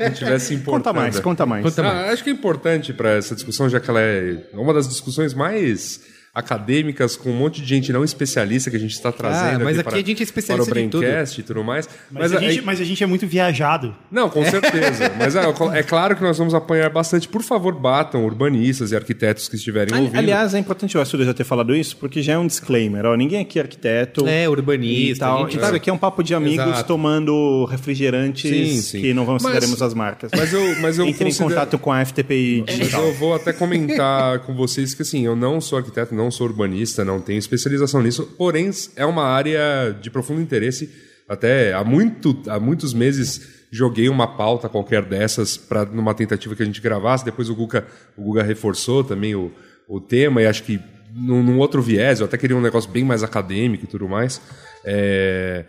Não 0.00 0.10
tivesse 0.12 0.52
importando. 0.54 0.84
Conta 0.84 0.92
mais, 0.92 1.20
conta 1.20 1.46
mais. 1.46 1.62
Conta 1.64 1.82
mais. 1.82 1.96
Ah, 2.08 2.12
acho 2.12 2.22
que 2.22 2.28
é 2.30 2.32
importante 2.32 2.92
para 2.92 3.12
essa 3.12 3.34
discussão, 3.34 3.70
já 3.70 3.80
que 3.80 3.88
ela 3.88 4.00
é 4.00 4.44
uma 4.52 4.74
das 4.74 4.86
discussões 4.88 5.32
mais 5.32 6.00
acadêmicas 6.38 7.16
com 7.16 7.30
um 7.30 7.36
monte 7.36 7.60
de 7.60 7.68
gente 7.68 7.92
não 7.92 8.04
especialista 8.04 8.70
que 8.70 8.76
a 8.76 8.80
gente 8.80 8.92
está 8.92 9.10
trazendo 9.12 9.62
Ah, 9.62 9.64
mas 9.64 9.78
aqui 9.78 9.80
aqui 9.80 9.82
para, 9.90 9.94
a 9.96 10.02
gente 10.04 10.20
é 10.20 10.24
especialista 10.24 10.70
para 10.70 10.80
o. 10.80 10.88
Braincast 11.00 11.40
e 11.40 11.42
tudo 11.44 11.64
mais. 11.64 11.88
Mas, 12.10 12.32
a 12.32 12.38
aí- 12.38 12.52
gente, 12.52 12.64
mas 12.64 12.80
a 12.80 12.84
gente 12.84 13.02
é 13.02 13.06
muito 13.06 13.26
viajado. 13.26 13.94
Não, 14.10 14.28
com 14.30 14.44
certeza. 14.44 15.10
Mas 15.18 15.34
é, 15.36 15.42
é 15.78 15.82
claro 15.82 16.14
que 16.16 16.22
nós 16.22 16.38
vamos 16.38 16.54
apanhar 16.54 16.88
bastante. 16.90 17.28
Por 17.28 17.42
favor, 17.42 17.74
batam 17.74 18.24
urbanistas 18.24 18.92
e 18.92 18.96
arquitetos 18.96 19.48
que 19.48 19.56
estiverem 19.56 19.92
Ali- 19.94 20.02
ouvindo. 20.04 20.18
Aliás, 20.18 20.54
é 20.54 20.58
importante 20.58 20.96
o 20.96 21.00
Yasuda 21.00 21.24
já 21.24 21.34
ter 21.34 21.44
falado 21.44 21.74
isso, 21.74 21.96
porque 21.96 22.22
já 22.22 22.34
é 22.34 22.38
um 22.38 22.46
disclaimer. 22.46 23.04
Ó, 23.06 23.14
ninguém 23.16 23.40
aqui 23.40 23.58
é 23.58 23.62
arquiteto. 23.62 24.26
É, 24.26 24.48
urbanista, 24.48 25.12
E 25.12 25.18
tal. 25.18 25.38
a 25.46 25.50
gente- 25.50 25.56
Isso 25.62 25.74
aqui 25.74 25.90
é 25.90 25.92
um 25.92 25.98
papo 25.98 26.22
de 26.22 26.34
amigos 26.34 26.66
Exato. 26.66 26.84
tomando 26.88 27.64
refrigerantes 27.66 28.50
Sim, 28.50 28.80
sim. 28.82 29.00
que 29.02 29.12
não 29.14 29.24
vamos 29.24 29.42
Mas- 29.42 29.52
citaremos 29.54 29.82
as 29.82 29.94
marcas. 29.94 30.30
mas 30.36 30.52
eu- 30.52 30.76
mas 30.80 30.98
eu 30.98 31.06
Entre 31.08 31.24
considero- 31.24 31.50
em 31.50 31.54
contato 31.54 31.78
com 31.78 31.92
a 31.92 32.04
FTPI 32.04 32.64
Mas 32.78 32.92
eu 32.92 33.12
vou 33.14 33.34
até 33.34 33.52
comentar 33.52 34.40
com 34.40 34.54
vocês 34.54 34.94
que 34.94 35.02
assim, 35.02 35.24
eu 35.24 35.34
não 35.36 35.60
sou 35.60 35.78
arquiteto, 35.78 36.14
não 36.14 36.27
sou 36.30 36.46
urbanista, 36.46 37.04
não 37.04 37.20
tenho 37.20 37.38
especialização 37.38 38.02
nisso, 38.02 38.26
porém 38.36 38.70
é 38.96 39.04
uma 39.04 39.24
área 39.24 39.96
de 40.00 40.10
profundo 40.10 40.40
interesse. 40.40 40.90
Até 41.28 41.74
há, 41.74 41.84
muito, 41.84 42.36
há 42.48 42.58
muitos 42.58 42.94
meses 42.94 43.66
joguei 43.70 44.08
uma 44.08 44.26
pauta 44.26 44.68
qualquer 44.68 45.04
dessas 45.04 45.56
para 45.56 45.84
numa 45.84 46.14
tentativa 46.14 46.54
que 46.56 46.62
a 46.62 46.66
gente 46.66 46.80
gravasse. 46.80 47.24
Depois 47.24 47.50
o 47.50 47.54
Guga, 47.54 47.86
o 48.16 48.22
Guga 48.22 48.42
reforçou 48.42 49.04
também 49.04 49.34
o, 49.34 49.52
o 49.86 50.00
tema 50.00 50.40
e 50.42 50.46
acho 50.46 50.62
que 50.62 50.80
num, 51.14 51.42
num 51.42 51.58
outro 51.58 51.82
viés, 51.82 52.20
eu 52.20 52.26
até 52.26 52.36
queria 52.36 52.56
um 52.56 52.60
negócio 52.60 52.90
bem 52.90 53.04
mais 53.04 53.22
acadêmico 53.22 53.84
e 53.84 53.86
tudo 53.86 54.08
mais. 54.08 54.40
É, 54.84 55.64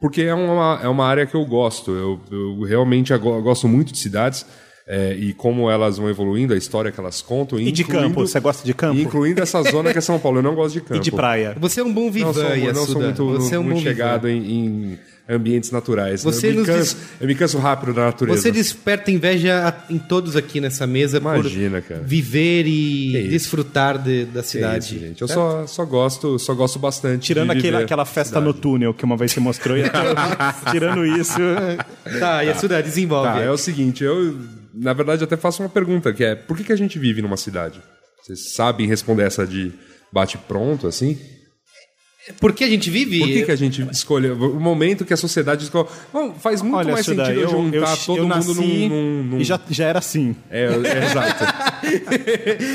porque 0.00 0.22
é 0.22 0.34
uma, 0.34 0.80
é 0.82 0.88
uma 0.88 1.06
área 1.06 1.26
que 1.26 1.34
eu 1.34 1.44
gosto. 1.44 1.90
Eu, 1.90 2.20
eu 2.30 2.62
realmente 2.62 3.16
gosto 3.16 3.66
muito 3.66 3.92
de 3.92 3.98
cidades. 3.98 4.44
É, 4.92 5.14
e 5.14 5.32
como 5.32 5.70
elas 5.70 5.98
vão 5.98 6.10
evoluindo, 6.10 6.52
a 6.52 6.56
história 6.56 6.90
que 6.90 6.98
elas 6.98 7.22
contam. 7.22 7.60
E 7.60 7.70
de 7.70 7.82
incluindo- 7.82 8.08
campo? 8.08 8.26
Você 8.26 8.40
gosta 8.40 8.64
de 8.66 8.74
campo? 8.74 8.98
Incluindo 9.00 9.40
essa 9.40 9.62
zona 9.62 9.92
que 9.92 9.98
é 9.98 10.00
São 10.00 10.18
Paulo. 10.18 10.38
Eu 10.38 10.42
não 10.42 10.54
gosto 10.56 10.74
de 10.74 10.80
campo. 10.80 10.96
E 10.98 11.00
de 11.00 11.12
praia? 11.12 11.56
Você 11.60 11.80
é 11.80 11.84
um 11.84 11.92
bom 11.92 12.06
Não 12.06 12.10
vivan, 12.12 12.32
sou, 12.32 12.42
eu 12.42 12.74
não 12.74 12.86
sou 12.86 13.00
muito, 13.00 13.26
Você 13.34 13.54
é 13.54 13.58
um 13.58 13.62
muito 13.62 13.76
bom 13.76 13.82
chegado 13.82 14.28
em, 14.28 14.38
em 14.50 14.98
ambientes 15.28 15.70
naturais. 15.70 16.24
Você 16.24 16.48
eu, 16.50 16.56
me 16.56 16.64
canso, 16.66 16.96
eu 17.20 17.26
me 17.28 17.36
canso 17.36 17.56
rápido 17.58 17.94
da 17.94 18.06
natureza. 18.06 18.36
Você 18.42 18.50
desperta 18.50 19.12
inveja 19.12 19.68
a- 19.68 19.92
em 19.92 19.96
todos 19.96 20.34
aqui 20.34 20.60
nessa 20.60 20.88
mesa 20.88 21.18
Imagina, 21.18 21.80
por 21.80 21.88
cara. 21.88 22.00
viver 22.04 22.66
e 22.66 23.28
desfrutar 23.28 23.96
de- 23.96 24.24
da 24.24 24.42
cidade. 24.42 24.96
isso, 24.96 24.98
gente. 25.06 25.22
Eu 25.22 25.28
só, 25.28 25.68
só 25.68 25.84
gosto, 25.84 26.36
só 26.36 26.52
gosto 26.52 26.80
bastante. 26.80 27.26
Tirando 27.26 27.52
de 27.52 27.58
aquela, 27.58 27.72
viver 27.78 27.84
aquela 27.84 28.02
a 28.02 28.06
festa 28.06 28.30
cidade. 28.40 28.44
no 28.46 28.52
túnel 28.52 28.92
que 28.92 29.04
uma 29.04 29.16
vez 29.16 29.30
você 29.30 29.38
mostrou. 29.38 29.78
e 29.78 29.82
tirando 30.72 31.06
isso. 31.06 31.38
Tá, 32.18 32.40
Yasuda, 32.42 32.82
desenvolve. 32.82 33.28
Tá, 33.28 33.40
é 33.40 33.50
o 33.52 33.56
seguinte, 33.56 34.02
eu 34.02 34.34
na 34.74 34.92
verdade 34.92 35.24
até 35.24 35.36
faço 35.36 35.62
uma 35.62 35.68
pergunta, 35.68 36.12
que 36.12 36.24
é 36.24 36.34
por 36.34 36.56
que, 36.56 36.64
que 36.64 36.72
a 36.72 36.76
gente 36.76 36.98
vive 36.98 37.22
numa 37.22 37.36
cidade? 37.36 37.80
Vocês 38.22 38.52
sabem 38.52 38.86
responder 38.86 39.24
essa 39.24 39.46
de 39.46 39.72
bate 40.12 40.36
pronto, 40.38 40.86
assim? 40.86 41.18
Por 42.38 42.52
que 42.52 42.62
a 42.62 42.68
gente 42.68 42.90
vive? 42.90 43.18
Por 43.18 43.28
que, 43.28 43.42
que 43.44 43.50
a 43.50 43.56
gente 43.56 43.82
escolheu? 43.90 44.36
O 44.36 44.60
momento 44.60 45.04
que 45.04 45.12
a 45.12 45.16
sociedade 45.16 45.64
escolhe. 45.64 45.88
Bom, 46.12 46.34
faz 46.34 46.60
muito 46.60 46.76
Olha, 46.76 46.92
mais 46.92 47.06
Suda, 47.06 47.24
sentido 47.24 47.40
eu, 47.40 47.48
eu, 47.50 47.64
eu, 47.64 47.72
juntar 47.72 47.96
todo 47.96 48.18
eu 48.18 48.22
mundo 48.24 48.36
nasci 48.36 48.54
num. 48.54 48.88
num, 48.88 49.22
num- 49.24 49.40
e 49.40 49.44
já, 49.44 49.58
já 49.70 49.86
era 49.86 49.98
assim. 49.98 50.36
É, 50.50 50.64
é, 50.64 51.04
exato. 51.06 51.44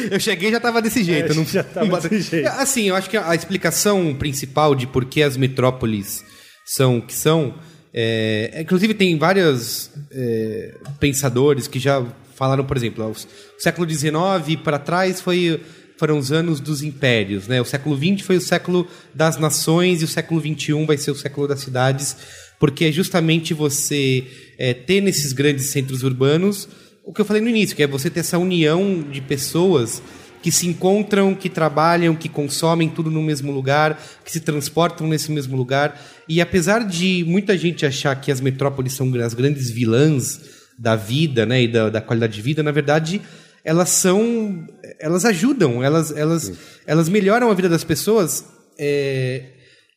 eu 0.11 0.19
cheguei 0.19 0.49
e 0.49 0.51
já 0.51 0.59
tava 0.59 0.81
desse 0.81 1.03
jeito. 1.03 1.31
É, 1.31 1.35
não, 1.35 1.45
já 1.45 1.63
tava 1.63 1.85
não 1.85 1.99
desse 1.99 2.21
jeito. 2.21 2.47
Assim, 2.47 2.89
eu 2.89 2.95
acho 2.95 3.09
que 3.09 3.17
a 3.17 3.29
a 3.29 3.35
explicação 3.35 4.15
principal 4.15 4.73
de 4.75 4.87
por 4.87 5.05
que 5.05 5.21
as 5.21 5.37
metrópoles 5.37 6.25
são 6.65 6.97
o 6.97 7.01
que 7.01 7.13
são. 7.13 7.53
É, 7.97 8.59
inclusive, 8.59 8.93
tem 8.93 9.17
vários 9.17 9.89
é, 10.11 10.73
pensadores 10.99 11.65
que 11.65 11.79
já 11.79 12.05
falaram, 12.35 12.65
por 12.65 12.75
exemplo, 12.75 13.09
o 13.09 13.15
século 13.57 13.89
XIX 13.89 14.59
para 14.61 14.77
trás 14.77 15.21
foi, 15.21 15.61
foram 15.97 16.17
os 16.17 16.29
anos 16.29 16.59
dos 16.59 16.83
impérios. 16.83 17.47
Né? 17.47 17.61
O 17.61 17.65
século 17.65 17.95
XX 17.95 18.25
foi 18.25 18.35
o 18.35 18.41
século 18.41 18.85
das 19.13 19.37
nações 19.37 20.01
e 20.01 20.05
o 20.05 20.09
século 20.09 20.41
XXI 20.41 20.85
vai 20.85 20.97
ser 20.97 21.11
o 21.11 21.15
século 21.15 21.47
das 21.47 21.61
cidades, 21.61 22.17
porque 22.59 22.83
é 22.83 22.91
justamente 22.91 23.53
você 23.53 24.27
é, 24.57 24.73
ter 24.73 24.99
nesses 24.99 25.31
grandes 25.31 25.67
centros 25.67 26.03
urbanos 26.03 26.67
o 27.01 27.13
que 27.13 27.21
eu 27.21 27.25
falei 27.25 27.41
no 27.41 27.47
início, 27.47 27.75
que 27.75 27.83
é 27.83 27.87
você 27.87 28.09
ter 28.09 28.21
essa 28.21 28.37
união 28.37 29.05
de 29.09 29.21
pessoas 29.21 30.01
que 30.45 30.51
se 30.51 30.67
encontram, 30.67 31.33
que 31.33 31.49
trabalham, 31.49 32.15
que 32.15 32.29
consomem 32.29 32.87
tudo 32.87 33.09
no 33.09 33.19
mesmo 33.19 33.51
lugar, 33.51 33.99
que 34.23 34.31
se 34.31 34.39
transportam 34.39 35.07
nesse 35.07 35.31
mesmo 35.31 35.57
lugar. 35.57 35.99
E 36.29 36.39
apesar 36.39 36.85
de 36.85 37.23
muita 37.27 37.57
gente 37.57 37.83
achar 37.83 38.15
que 38.21 38.31
as 38.31 38.39
metrópoles 38.39 38.93
são 38.93 39.11
as 39.23 39.33
grandes 39.33 39.71
vilãs 39.71 40.39
da 40.77 40.95
vida, 40.95 41.47
né, 41.47 41.63
e 41.63 41.67
da, 41.67 41.89
da 41.89 41.99
qualidade 41.99 42.33
de 42.35 42.43
vida, 42.43 42.61
na 42.61 42.69
verdade, 42.71 43.23
elas 43.63 43.89
são, 43.89 44.67
elas 44.99 45.25
ajudam, 45.25 45.83
elas, 45.83 46.15
elas, 46.15 46.53
elas 46.85 47.09
melhoram 47.09 47.49
a 47.49 47.53
vida 47.55 47.67
das 47.67 47.83
pessoas. 47.83 48.45
é, 48.77 49.49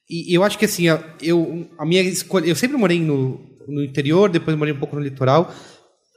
e 0.08 0.34
eu 0.34 0.42
acho 0.42 0.58
que 0.58 0.64
assim, 0.64 0.88
a- 0.88 1.04
eu, 1.20 1.68
a 1.78 1.84
minha 1.84 2.00
escolha, 2.00 2.46
eu 2.46 2.56
sempre 2.56 2.78
morei 2.78 2.98
no, 3.02 3.38
no 3.68 3.84
interior, 3.84 4.30
depois 4.30 4.56
morei 4.56 4.72
um 4.72 4.78
pouco 4.78 4.96
no 4.96 5.02
litoral. 5.02 5.54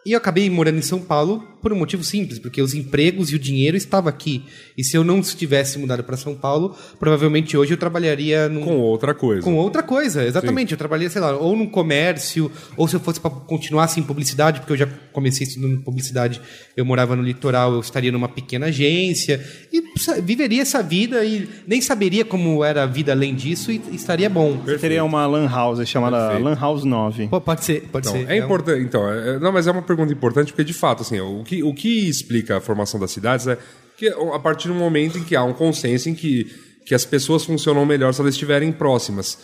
E 0.05 0.13
eu 0.13 0.17
acabei 0.17 0.49
morando 0.49 0.77
em 0.77 0.81
São 0.81 1.01
Paulo 1.01 1.43
por 1.61 1.71
um 1.71 1.75
motivo 1.75 2.03
simples, 2.03 2.39
porque 2.39 2.61
os 2.61 2.73
empregos 2.73 3.31
e 3.31 3.35
o 3.35 3.39
dinheiro 3.39 3.77
estavam 3.77 4.09
aqui. 4.09 4.43
E 4.77 4.83
se 4.83 4.97
eu 4.97 5.03
não 5.03 5.21
tivesse 5.21 5.77
mudado 5.77 6.03
para 6.03 6.17
São 6.17 6.33
Paulo, 6.35 6.75
provavelmente 6.99 7.55
hoje 7.55 7.73
eu 7.73 7.77
trabalharia 7.77 8.49
num, 8.49 8.61
Com 8.63 8.77
outra 8.79 9.13
coisa. 9.13 9.41
com 9.43 9.55
outra 9.55 9.83
coisa, 9.83 10.25
exatamente. 10.25 10.71
Eu 10.71 10.77
trabalhei, 10.77 11.09
sei 11.09 11.21
lá, 11.21 11.35
ou 11.35 11.55
num 11.55 11.67
comércio, 11.67 12.51
ou 12.75 12.87
se 12.87 12.95
eu 12.95 12.99
fosse 12.99 13.19
para 13.19 13.29
continuar 13.31 13.83
assim, 13.85 14.01
em 14.01 14.03
publicidade, 14.03 14.59
porque 14.59 14.73
eu 14.73 14.77
já 14.77 14.87
comecei 15.11 15.45
estudando 15.45 15.81
publicidade, 15.81 16.41
eu 16.75 16.83
morava 16.85 17.15
no 17.15 17.21
litoral, 17.23 17.73
eu 17.73 17.79
estaria 17.79 18.11
numa 18.11 18.27
pequena 18.29 18.67
agência, 18.67 19.45
e 19.71 19.81
viveria 20.21 20.61
essa 20.61 20.81
vida 20.81 21.23
e 21.23 21.47
nem 21.67 21.81
saberia 21.81 22.25
como 22.25 22.63
era 22.63 22.83
a 22.83 22.85
vida 22.85 23.11
além 23.11 23.35
disso, 23.35 23.71
e 23.71 23.81
estaria 23.93 24.29
bom. 24.29 24.57
Você 24.65 24.77
teria 24.77 25.03
uma 25.03 25.25
lan 25.27 25.47
house 25.47 25.87
chamada 25.87 26.17
Perfeito. 26.17 26.43
Lan 26.43 26.55
House 26.55 26.83
9. 26.83 27.27
Pô, 27.27 27.41
pode 27.41 27.63
ser, 27.63 27.81
pode 27.91 28.07
Então, 28.07 28.19
ser. 28.19 28.29
é 28.29 28.41
um- 28.41 28.45
importante. 28.45 28.81
Então, 28.83 29.07
é- 29.11 29.39
não, 29.39 29.51
mas 29.51 29.67
é 29.67 29.71
uma 29.71 29.81
pergunta 29.81 30.11
importante 30.13 30.51
porque 30.51 30.63
de 30.63 30.73
fato, 30.73 31.01
assim, 31.01 31.19
o 31.19 31.43
que, 31.57 31.63
o 31.63 31.73
que 31.73 32.07
explica 32.09 32.57
a 32.57 32.61
formação 32.61 32.99
das 32.99 33.11
cidades 33.11 33.47
é 33.47 33.57
que 33.97 34.07
a 34.07 34.39
partir 34.39 34.67
do 34.69 34.73
momento 34.73 35.17
em 35.17 35.23
que 35.23 35.35
há 35.35 35.43
um 35.43 35.53
consenso 35.53 36.09
em 36.09 36.15
que, 36.15 36.45
que 36.85 36.95
as 36.95 37.05
pessoas 37.05 37.43
funcionam 37.45 37.85
melhor 37.85 38.13
se 38.13 38.21
elas 38.21 38.33
estiverem 38.33 38.71
próximas. 38.71 39.37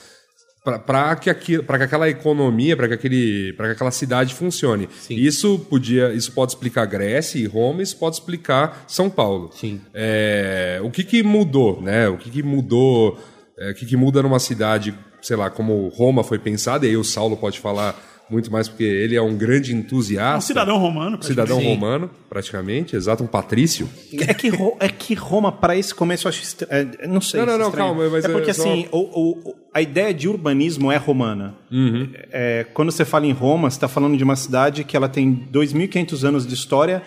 Para 0.85 1.15
que, 1.15 1.29
aqui- 1.29 1.61
pra 1.61 1.77
que 1.77 1.83
aquela 1.85 2.09
economia, 2.09 2.75
para 2.75 2.89
que, 2.89 2.93
aquele- 2.95 3.53
que 3.53 3.61
aquela 3.63 3.91
cidade 3.91 4.33
funcione. 4.33 4.89
Isso 5.09 5.59
podia, 5.69 6.11
isso 6.13 6.31
pode 6.33 6.51
explicar 6.51 6.85
Grécia 6.85 7.39
e 7.39 7.45
Roma, 7.45 7.81
isso 7.81 7.95
pode 7.97 8.17
explicar 8.17 8.83
São 8.87 9.09
Paulo. 9.09 9.49
Sim. 9.53 9.79
É, 9.93 10.79
o 10.83 10.89
que, 10.91 11.05
que 11.05 11.23
mudou, 11.23 11.81
né? 11.81 12.09
O 12.09 12.17
que, 12.17 12.29
que 12.29 12.43
mudou, 12.43 13.17
é, 13.57 13.71
o 13.71 13.75
que, 13.75 13.85
que 13.85 13.95
muda 13.95 14.21
numa 14.21 14.39
cidade, 14.39 14.93
sei 15.21 15.37
lá, 15.37 15.49
como 15.49 15.87
Roma 15.87 16.21
foi 16.23 16.37
pensada, 16.37 16.85
e 16.85 16.89
aí 16.89 16.97
o 16.97 17.03
Saulo 17.03 17.37
pode 17.37 17.59
falar 17.59 17.95
muito 18.29 18.51
mais 18.51 18.67
porque 18.67 18.83
ele 18.83 19.15
é 19.15 19.21
um 19.21 19.35
grande 19.37 19.73
entusiasta. 19.73 20.37
Um 20.37 20.41
cidadão 20.41 20.77
romano. 20.77 21.17
cidadão 21.23 21.59
Sim. 21.59 21.67
romano, 21.67 22.09
praticamente, 22.29 22.95
exato, 22.95 23.23
um 23.23 23.27
patrício. 23.27 23.89
É 24.27 24.33
que, 24.33 24.49
Ro- 24.49 24.75
é 24.79 24.89
que 24.89 25.13
Roma, 25.13 25.51
para 25.51 25.75
esse 25.77 25.93
começo, 25.95 26.27
eu 26.27 26.29
acho. 26.29 26.41
estra- 26.43 26.67
é, 26.69 27.07
não 27.07 27.21
sei. 27.21 27.39
Não, 27.39 27.45
não, 27.47 27.53
se 27.53 27.59
não, 27.59 27.67
estranho. 27.69 27.87
calma, 27.95 28.09
mas 28.09 28.25
é 28.25 28.29
porque 28.29 28.51
é 28.51 28.53
só- 28.53 28.61
assim, 28.63 28.87
o- 28.91 28.97
o- 28.97 29.49
o- 29.51 29.55
a 29.73 29.81
ideia 29.81 30.13
de 30.13 30.27
urbanismo 30.27 30.91
é 30.91 30.97
romana. 30.97 31.55
Uhum. 31.71 32.09
É, 32.31 32.65
quando 32.73 32.91
você 32.91 33.05
fala 33.05 33.25
em 33.25 33.31
Roma, 33.31 33.69
você 33.69 33.77
está 33.77 33.87
falando 33.87 34.17
de 34.17 34.23
uma 34.23 34.35
cidade 34.35 34.83
que 34.83 34.97
ela 34.97 35.07
tem 35.07 35.47
2.500 35.51 36.23
anos 36.25 36.45
de 36.45 36.53
história. 36.53 37.01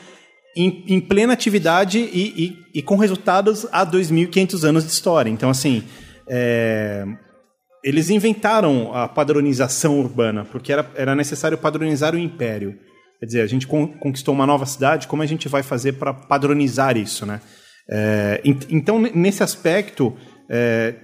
Em, 0.57 0.83
em 0.89 1.01
plena 1.01 1.33
atividade 1.33 1.99
e, 1.99 2.45
e- 2.75 2.79
e 2.79 2.83
com 2.83 2.97
resultados 2.97 3.67
há 3.71 3.85
2.500 3.85 4.65
anos 4.65 4.85
de 4.85 4.91
história. 4.91 5.31
Então, 5.31 5.49
assim, 5.49 5.85
é, 6.29 7.05
eles 7.83 8.11
inventaram 8.11 8.95
a 8.95 9.09
padronização 9.09 9.99
urbana, 9.99 10.45
porque 10.45 10.73
era, 10.73 10.91
era 10.95 11.15
necessário 11.15 11.57
padronizar 11.59 12.15
o 12.15 12.19
império. 12.19 12.75
Quer 13.19 13.27
dizer, 13.27 13.41
a 13.43 13.47
gente 13.47 13.67
con- 13.67 13.89
conquistou 13.99 14.35
uma 14.35 14.47
nova 14.47 14.67
cidade, 14.67 15.07
como 15.07 15.23
a 15.23 15.27
gente 15.27 15.49
vai 15.49 15.63
fazer 15.63 15.93
para 15.93 16.13
padronizar 16.13 16.97
isso, 16.97 17.25
né? 17.27 17.41
É, 17.89 18.41
ent- 18.45 18.67
então, 18.71 18.99
ne- 19.01 19.13
nesse 19.15 19.43
aspecto, 19.43 20.17
é, 20.49 20.95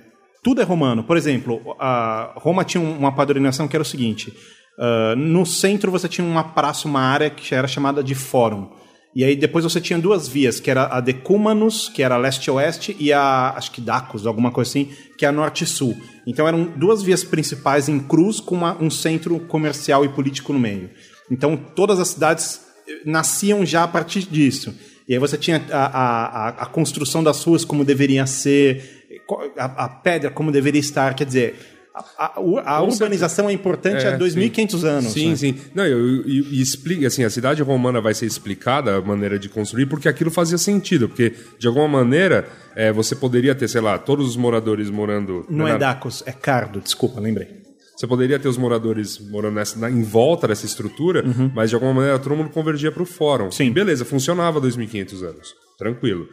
tudo 0.43 0.61
é 0.61 0.65
romano. 0.65 1.03
Por 1.05 1.17
exemplo, 1.17 1.75
a 1.79 2.33
Roma 2.37 2.65
tinha 2.65 2.81
um- 2.83 2.97
uma 2.99 3.13
padronização 3.13 3.67
que 3.69 3.77
era 3.77 3.83
o 3.83 3.87
seguinte: 3.87 4.33
ah, 4.79 5.15
no 5.17 5.45
centro 5.45 5.91
você 5.91 6.09
tinha 6.09 6.27
uma 6.27 6.45
praça, 6.45 6.87
uma 6.87 7.01
área 7.01 7.29
que 7.31 7.55
era 7.55 7.67
chamada 7.67 8.03
de 8.03 8.15
fórum. 8.15 8.71
E 9.15 9.25
aí 9.25 9.35
depois 9.35 9.65
você 9.65 9.81
tinha 9.81 9.99
duas 9.99 10.29
vias, 10.29 10.61
que 10.61 10.71
era 10.71 10.85
a 10.87 11.01
Decumanus, 11.01 11.89
que 11.89 12.03
era 12.03 12.17
leste-oeste, 12.19 12.95
e 13.01 13.13
a, 13.13 13.55
acho 13.57 13.73
que 13.73 13.81
Dacus, 13.81 14.27
alguma 14.27 14.51
coisa 14.51 14.71
assim, 14.71 14.91
que 15.19 15.25
é 15.25 15.29
a 15.29 15.33
norte-sul. 15.33 15.97
Então 16.27 16.47
eram 16.49 16.65
duas 16.65 17.03
vias 17.03 17.23
principais 17.23 17.89
em 17.89 17.99
cruz 18.01 18.41
com 18.41 18.55
uma- 18.57 18.77
um 18.83 18.91
centro 18.91 19.39
comercial 19.41 20.05
e 20.05 20.09
político 20.09 20.53
no 20.53 20.59
meio. 20.59 20.91
Então 21.31 21.57
todas 21.57 21.99
as 22.01 22.09
cidades 22.09 22.61
eh, 22.89 23.01
nasciam 23.05 23.65
já 23.65 23.85
a 23.85 23.89
partir 23.89 24.23
disso. 24.29 24.75
E 25.09 25.13
aí 25.15 25.19
você 25.21 25.39
tinha 25.39 25.65
a, 25.71 25.87
a, 25.87 26.49
a- 26.49 26.67
construção 26.67 27.23
das 27.23 27.43
ruas 27.45 27.65
como 27.65 27.85
deveria 27.85 28.27
ser, 28.27 29.07
co- 29.27 29.53
a, 29.57 29.85
a 29.85 29.89
pedra 29.89 30.31
como 30.31 30.51
deveria 30.53 30.81
estar, 30.81 31.15
quer 31.15 31.25
dizer... 31.27 31.73
A, 32.19 32.39
a- 32.77 32.83
urbanização 32.83 33.49
é 33.49 33.53
importante 33.53 34.05
É, 34.05 34.09
há 34.15 34.19
2.500 34.19 34.85
anos. 34.85 35.13
Sim, 35.13 35.31
né? 35.31 35.37
sim. 35.37 35.55
Não, 35.75 35.85
eu, 35.87 36.27
e, 36.27 36.59
e 36.59 36.61
explica, 36.61 37.07
assim, 37.07 37.25
a 37.25 37.31
cidade 37.31 37.63
romana 37.63 38.01
vai 38.03 38.13
ser 38.13 38.27
explicada 38.27 38.97
a 38.97 39.01
maneira 39.01 39.39
de 39.39 39.49
construir 39.49 39.87
porque 39.87 40.09
aquilo 40.09 40.31
fazia 40.31 40.59
sentido, 40.59 41.09
porque 41.09 41.33
de 41.59 41.67
alguma 41.67 41.89
maneira 41.89 42.47
é, 42.75 42.93
você 42.93 43.15
poderia 43.17 43.55
ter, 43.55 43.67
sei 43.69 43.81
lá, 43.81 43.97
todos 43.99 44.29
os 44.29 44.37
moradores 44.37 44.91
morando 44.91 45.47
Não 45.49 45.65
na- 45.67 45.75
é 45.75 45.79
Dacos, 45.79 46.23
é 46.27 46.33
Cardo, 46.33 46.81
desculpa, 46.81 47.19
lembrei. 47.21 47.65
Você 47.97 48.07
poderia 48.07 48.39
ter 48.39 48.49
os 48.49 48.59
moradores 48.59 49.19
morando 49.19 49.55
nessa, 49.55 49.79
na- 49.79 49.91
em 49.91 50.03
volta 50.03 50.47
dessa 50.47 50.67
estrutura, 50.67 51.25
mas 51.55 51.71
de 51.71 51.77
alguma 51.77 51.95
maneira 51.95 52.19
todo 52.19 52.37
mundo 52.37 52.51
convergia 52.51 52.93
para 52.93 53.03
o 53.03 53.07
fórum. 53.07 53.47
Uhum. 53.47 53.51
Sim. 53.53 53.73
Beleza, 53.73 54.05
funcionava 54.05 54.61
2.500 54.61 55.23
anos. 55.23 55.55
Tranquilo. 55.79 56.29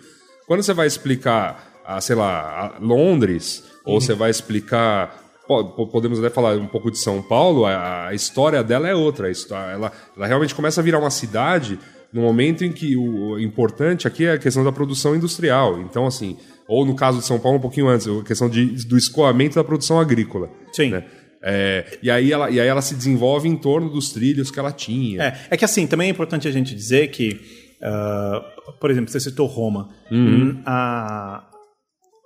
Quando 0.46 0.62
você 0.62 0.74
vai 0.74 0.88
explicar, 0.88 1.72
a, 1.86 2.02
sei 2.02 2.18
lá, 2.18 2.76
Londres, 2.82 3.64
Uhum. 3.86 3.94
ou 3.94 4.02
você 4.02 4.14
vai 4.14 4.30
explicar. 4.30 5.23
Po- 5.48 5.66
po- 5.66 5.88
Podemos 5.88 6.20
até 6.20 6.30
falar 6.30 6.58
um 6.58 6.68
pouco 6.68 6.90
de 6.92 6.98
São 6.98 7.22
Paulo, 7.22 7.66
a, 7.66 8.08
a 8.08 8.14
história 8.14 8.64
dela 8.64 8.88
é 8.88 8.96
outra. 8.96 9.28
A 9.28 9.72
ela, 9.72 9.92
ela 10.16 10.28
realmente 10.28 10.54
começa 10.56 10.82
a 10.82 10.84
virar 10.84 11.00
uma 11.00 11.10
cidade 11.10 11.80
no 12.12 12.22
momento 12.22 12.64
em 12.64 12.72
que 12.72 12.96
o, 12.96 13.32
o 13.32 13.40
importante 13.40 14.08
aqui 14.08 14.26
é 14.26 14.34
a 14.34 14.38
questão 14.38 14.64
da 14.64 14.72
produção 14.72 15.16
industrial. 15.16 15.80
Então, 15.82 16.06
assim, 16.06 16.38
ou 16.68 16.86
no 16.86 16.96
caso 16.96 17.20
de 17.20 17.26
São 17.26 17.40
Paulo, 17.40 17.58
um 17.58 17.62
pouquinho 17.62 17.88
antes, 17.88 18.08
a 18.08 18.24
questão 18.24 18.50
de, 18.50 18.66
do 18.88 18.98
escoamento 18.98 19.56
da 19.56 19.64
produção 19.64 20.00
agrícola. 20.00 20.50
Sim. 20.72 20.92
né? 20.92 21.04
É, 21.46 21.98
e, 22.02 22.10
aí 22.10 22.32
ela, 22.32 22.50
e 22.50 22.60
aí 22.60 22.68
ela 22.68 22.82
se 22.82 22.96
desenvolve 22.96 23.50
em 23.50 23.58
torno 23.58 23.90
dos 23.90 24.12
trilhos 24.14 24.50
que 24.50 24.58
ela 24.60 24.72
tinha. 24.72 25.22
É, 25.24 25.38
é 25.52 25.58
que 25.58 25.66
assim, 25.66 25.86
também 25.86 26.08
é 26.08 26.12
importante 26.12 26.48
a 26.48 26.52
gente 26.52 26.74
dizer 26.74 27.10
que, 27.10 27.42
ah, 27.82 28.42
por 28.80 28.90
exemplo, 28.90 29.12
você 29.12 29.20
citou 29.20 29.46
Roma. 29.48 29.90
Uhum. 30.10 30.52
Hum, 30.52 30.62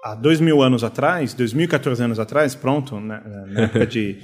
Há, 0.04 0.16
dois 0.16 0.40
mil 0.40 0.62
anos 0.62 0.84
atrás, 0.84 1.34
2014 1.34 2.04
anos 2.04 2.20
atrás, 2.20 2.54
pronto, 2.56 3.00
né, 3.00 3.22
na 3.48 3.62
época 3.66 3.86
de 3.88 4.18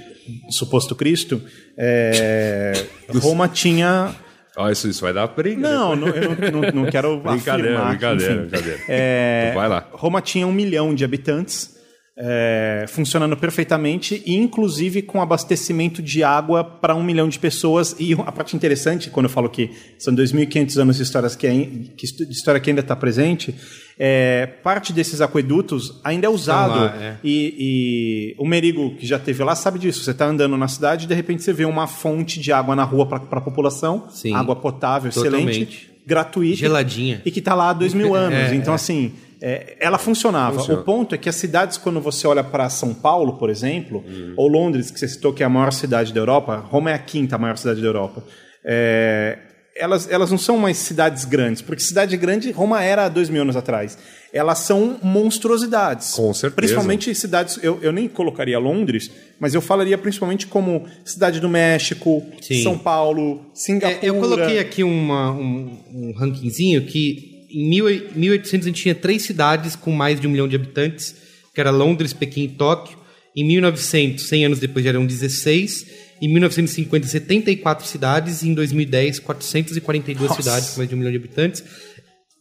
suposto 0.50 0.94
Cristo, 0.94 1.42
é, 1.76 2.72
Roma 3.20 3.48
tinha... 3.48 4.14
Ó, 4.56 4.70
isso, 4.70 4.88
isso 4.88 5.00
vai 5.02 5.12
dar 5.12 5.26
briga. 5.26 5.60
Não, 5.60 5.96
não, 5.96 6.08
eu 6.08 6.30
não, 6.30 6.60
não- 6.62 6.82
não 6.84 6.90
quero 6.90 7.18
Brincadeira, 7.20 7.70
afirmar. 7.72 7.88
brincadeira, 7.90 8.32
enfim, 8.34 8.42
brincadeira. 8.42 8.80
é, 8.88 9.52
Vai 9.52 9.68
lá. 9.68 9.88
Roma 9.92 10.20
tinha 10.22 10.46
um 10.46 10.52
milhão 10.52 10.94
de 10.94 11.04
habitantes, 11.04 11.73
é, 12.16 12.84
funcionando 12.88 13.36
perfeitamente, 13.36 14.22
e 14.24 14.36
inclusive 14.36 15.02
com 15.02 15.20
abastecimento 15.20 16.00
de 16.00 16.22
água 16.22 16.62
para 16.62 16.94
um 16.94 17.02
milhão 17.02 17.28
de 17.28 17.38
pessoas. 17.38 17.96
E 17.98 18.12
a 18.12 18.30
parte 18.30 18.54
interessante, 18.54 19.10
quando 19.10 19.26
eu 19.26 19.30
falo 19.30 19.48
que 19.48 19.70
são 19.98 20.14
2.500 20.14 20.76
anos 20.80 20.96
de, 20.96 21.02
histórias 21.02 21.34
que, 21.34 21.46
ain- 21.46 21.90
que 21.96 22.06
história 22.06 22.60
que 22.60 22.70
ainda 22.70 22.82
está 22.82 22.94
presente, 22.94 23.54
é, 23.98 24.46
parte 24.62 24.92
desses 24.92 25.20
aquedutos 25.20 26.00
ainda 26.04 26.26
é 26.26 26.30
usado. 26.30 26.74
lá, 26.80 26.96
é. 27.00 27.16
E, 27.24 27.54
e 27.58 28.34
o 28.38 28.46
Merigo, 28.46 28.94
que 28.96 29.06
já 29.06 29.18
teve 29.18 29.42
lá, 29.42 29.54
sabe 29.56 29.78
disso. 29.78 30.04
Você 30.04 30.12
está 30.12 30.26
andando 30.26 30.56
na 30.56 30.68
cidade 30.68 31.04
e 31.04 31.08
de 31.08 31.14
repente 31.14 31.42
você 31.42 31.52
vê 31.52 31.64
uma 31.64 31.86
fonte 31.86 32.38
de 32.40 32.52
água 32.52 32.76
na 32.76 32.84
rua 32.84 33.06
para 33.06 33.18
a 33.18 33.40
população, 33.40 34.08
Sim. 34.10 34.34
água 34.34 34.54
potável, 34.56 35.10
Totalmente. 35.10 35.50
excelente, 35.50 35.90
gratuita. 36.06 36.56
Geladinha. 36.56 37.22
E 37.24 37.30
que 37.30 37.40
está 37.40 37.54
lá 37.54 37.70
há 37.70 37.72
dois 37.72 37.92
mil 37.94 38.14
anos. 38.14 38.38
É, 38.38 38.54
então, 38.54 38.72
é. 38.72 38.76
assim, 38.76 39.12
é, 39.46 39.76
ela 39.78 39.98
funcionava. 39.98 40.58
Funciona. 40.58 40.80
O 40.80 40.84
ponto 40.84 41.14
é 41.14 41.18
que 41.18 41.28
as 41.28 41.34
cidades, 41.36 41.76
quando 41.76 42.00
você 42.00 42.26
olha 42.26 42.42
para 42.42 42.70
São 42.70 42.94
Paulo, 42.94 43.34
por 43.36 43.50
exemplo, 43.50 44.02
Hum. 44.08 44.32
ou 44.38 44.48
Londres, 44.48 44.90
que 44.90 44.98
você 44.98 45.06
citou 45.06 45.32
que 45.34 45.42
é 45.42 45.46
a 45.46 45.50
maior 45.50 45.70
cidade 45.72 46.12
da 46.14 46.20
Europa, 46.20 46.56
Roma 46.70 46.90
é 46.90 46.94
a 46.94 46.98
quinta 46.98 47.36
maior 47.36 47.58
cidade 47.58 47.80
da 47.82 47.86
Europa. 47.86 48.24
é, 48.64 49.38
elas, 49.76 50.08
elas 50.08 50.30
não 50.30 50.38
são 50.38 50.56
mais 50.56 50.76
cidades 50.78 51.24
grandes, 51.24 51.60
porque 51.60 51.82
cidade 51.82 52.16
grande, 52.16 52.52
Roma 52.52 52.80
era 52.80 53.06
há 53.06 53.08
dois 53.08 53.28
mil 53.28 53.42
anos 53.42 53.56
atrás. 53.56 53.98
Elas 54.32 54.58
são 54.60 54.98
monstruosidades. 55.02 56.12
Com 56.12 56.32
certeza. 56.32 56.54
Principalmente 56.54 57.12
cidades, 57.14 57.58
eu, 57.60 57.80
eu 57.82 57.92
nem 57.92 58.08
colocaria 58.08 58.56
Londres, 58.58 59.10
mas 59.40 59.52
eu 59.52 59.60
falaria 59.60 59.98
principalmente 59.98 60.46
como 60.46 60.84
Cidade 61.04 61.40
do 61.40 61.48
México, 61.48 62.22
Sim. 62.40 62.62
São 62.62 62.78
Paulo, 62.78 63.44
Singapura. 63.52 63.98
É, 64.00 64.08
eu 64.08 64.14
coloquei 64.14 64.60
aqui 64.60 64.84
uma- 64.84 65.32
um, 65.32 65.76
um 65.92 66.12
rankingzinho 66.16 66.86
que 66.86 67.33
em 67.54 67.68
mil 67.68 67.88
e- 67.90 68.08
1800 68.14 68.66
a 68.66 68.70
gente 68.70 68.82
tinha 68.82 68.94
três 68.94 69.22
cidades 69.22 69.76
com 69.76 69.90
mais 69.92 70.20
de 70.20 70.26
um 70.26 70.30
milhão 70.30 70.48
de 70.48 70.56
habitantes, 70.56 71.14
que 71.54 71.60
era 71.60 71.70
Londres, 71.70 72.12
Pequim 72.12 72.44
e 72.44 72.48
Tóquio. 72.48 72.98
Em 73.36 73.44
1900, 73.46 74.24
100 74.26 74.44
anos 74.46 74.58
depois, 74.58 74.84
já 74.84 74.90
eram 74.90 75.04
16. 75.06 75.86
Em 76.22 76.28
1950, 76.32 77.06
74 77.06 77.86
cidades. 77.86 78.42
E 78.42 78.48
em 78.48 78.54
2010, 78.54 79.18
442 79.18 80.28
Nossa. 80.28 80.42
cidades 80.42 80.70
com 80.70 80.78
mais 80.78 80.88
de 80.88 80.94
um 80.94 80.98
milhão 80.98 81.10
de 81.12 81.18
habitantes. 81.18 81.64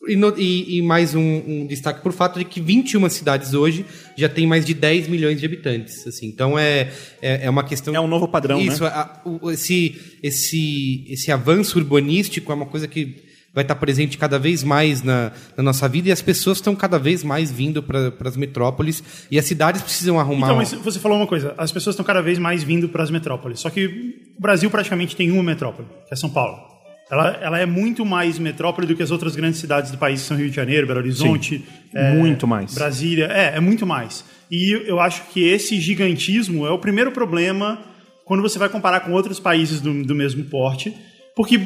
E, 0.07 0.15
no- 0.17 0.37
e- 0.37 0.77
e 0.77 0.81
mais 0.81 1.15
um, 1.15 1.21
um 1.47 1.65
destaque 1.65 2.01
por 2.03 2.11
fato 2.11 2.37
de 2.37 2.43
que 2.43 2.59
21 2.59 3.09
cidades 3.09 3.53
hoje 3.53 3.85
já 4.17 4.27
tem 4.27 4.45
mais 4.45 4.65
de 4.65 4.73
10 4.73 5.07
milhões 5.07 5.39
de 5.39 5.45
habitantes. 5.45 6.05
Assim. 6.05 6.27
Então 6.27 6.59
é, 6.59 6.91
é, 7.21 7.45
é 7.45 7.49
uma 7.49 7.63
questão. 7.63 7.95
É 7.95 7.99
um 8.01 8.07
novo 8.07 8.27
padrão, 8.27 8.57
né? 8.61 8.65
Isso, 8.71 8.83
a- 8.85 9.21
o- 9.25 9.49
esse, 9.49 9.95
esse, 10.21 11.05
esse 11.09 11.31
avanço 11.31 11.77
urbanístico 11.79 12.51
é 12.51 12.55
uma 12.55 12.65
coisa 12.65 12.85
que 12.87 13.22
vai 13.53 13.63
estar 13.63 13.75
presente 13.75 14.17
cada 14.17 14.39
vez 14.39 14.63
mais 14.63 15.03
na, 15.03 15.31
na 15.55 15.63
nossa 15.63 15.87
vida 15.87 16.09
e 16.09 16.11
as 16.11 16.21
pessoas 16.21 16.57
estão 16.57 16.75
cada 16.75 16.97
vez 16.97 17.23
mais 17.23 17.51
vindo 17.51 17.83
para 17.83 18.11
as 18.25 18.35
metrópoles 18.35 19.03
e 19.29 19.37
as 19.37 19.45
cidades 19.45 19.81
precisam 19.81 20.19
arrumar. 20.19 20.47
Então, 20.47 20.57
mas 20.57 20.73
você 20.73 20.99
falou 20.99 21.17
uma 21.17 21.27
coisa, 21.27 21.53
as 21.57 21.71
pessoas 21.71 21.93
estão 21.93 22.05
cada 22.05 22.21
vez 22.21 22.39
mais 22.39 22.63
vindo 22.63 22.89
para 22.89 23.03
as 23.03 23.11
metrópoles. 23.11 23.59
Só 23.59 23.69
que 23.69 24.33
o 24.37 24.41
Brasil 24.41 24.69
praticamente 24.71 25.15
tem 25.15 25.29
uma 25.29 25.43
metrópole, 25.43 25.87
que 26.07 26.13
é 26.13 26.17
São 26.17 26.29
Paulo. 26.29 26.73
Ela, 27.11 27.37
ela 27.41 27.59
é 27.59 27.65
muito 27.65 28.03
mais 28.03 28.39
metrópole 28.39 28.87
do 28.87 28.95
que 28.95 29.03
as 29.03 29.11
outras 29.11 29.35
grandes 29.35 29.59
cidades 29.59 29.91
do 29.91 29.97
país, 29.99 30.21
que 30.21 30.27
são 30.27 30.35
Rio 30.37 30.49
de 30.49 30.55
Janeiro, 30.55 30.87
Belo 30.87 30.99
Horizonte. 30.99 31.63
é, 31.93 32.11
Muito 32.15 32.47
mais. 32.47 32.73
Brasília. 32.73 33.25
É, 33.25 33.57
é 33.57 33.59
muito 33.59 33.85
mais. 33.85 34.25
E 34.49 34.71
eu 34.87 34.99
acho 34.99 35.23
que 35.31 35.43
esse 35.43 35.79
gigantismo 35.79 36.65
é 36.65 36.71
o 36.71 36.79
primeiro 36.79 37.11
problema 37.11 37.79
quando 38.25 38.41
você 38.41 38.57
vai 38.57 38.69
comparar 38.69 39.01
com 39.01 39.11
outros 39.11 39.39
países 39.39 39.79
do, 39.79 40.03
do 40.03 40.15
mesmo 40.15 40.43
porte. 40.45 40.95
Porque, 41.35 41.59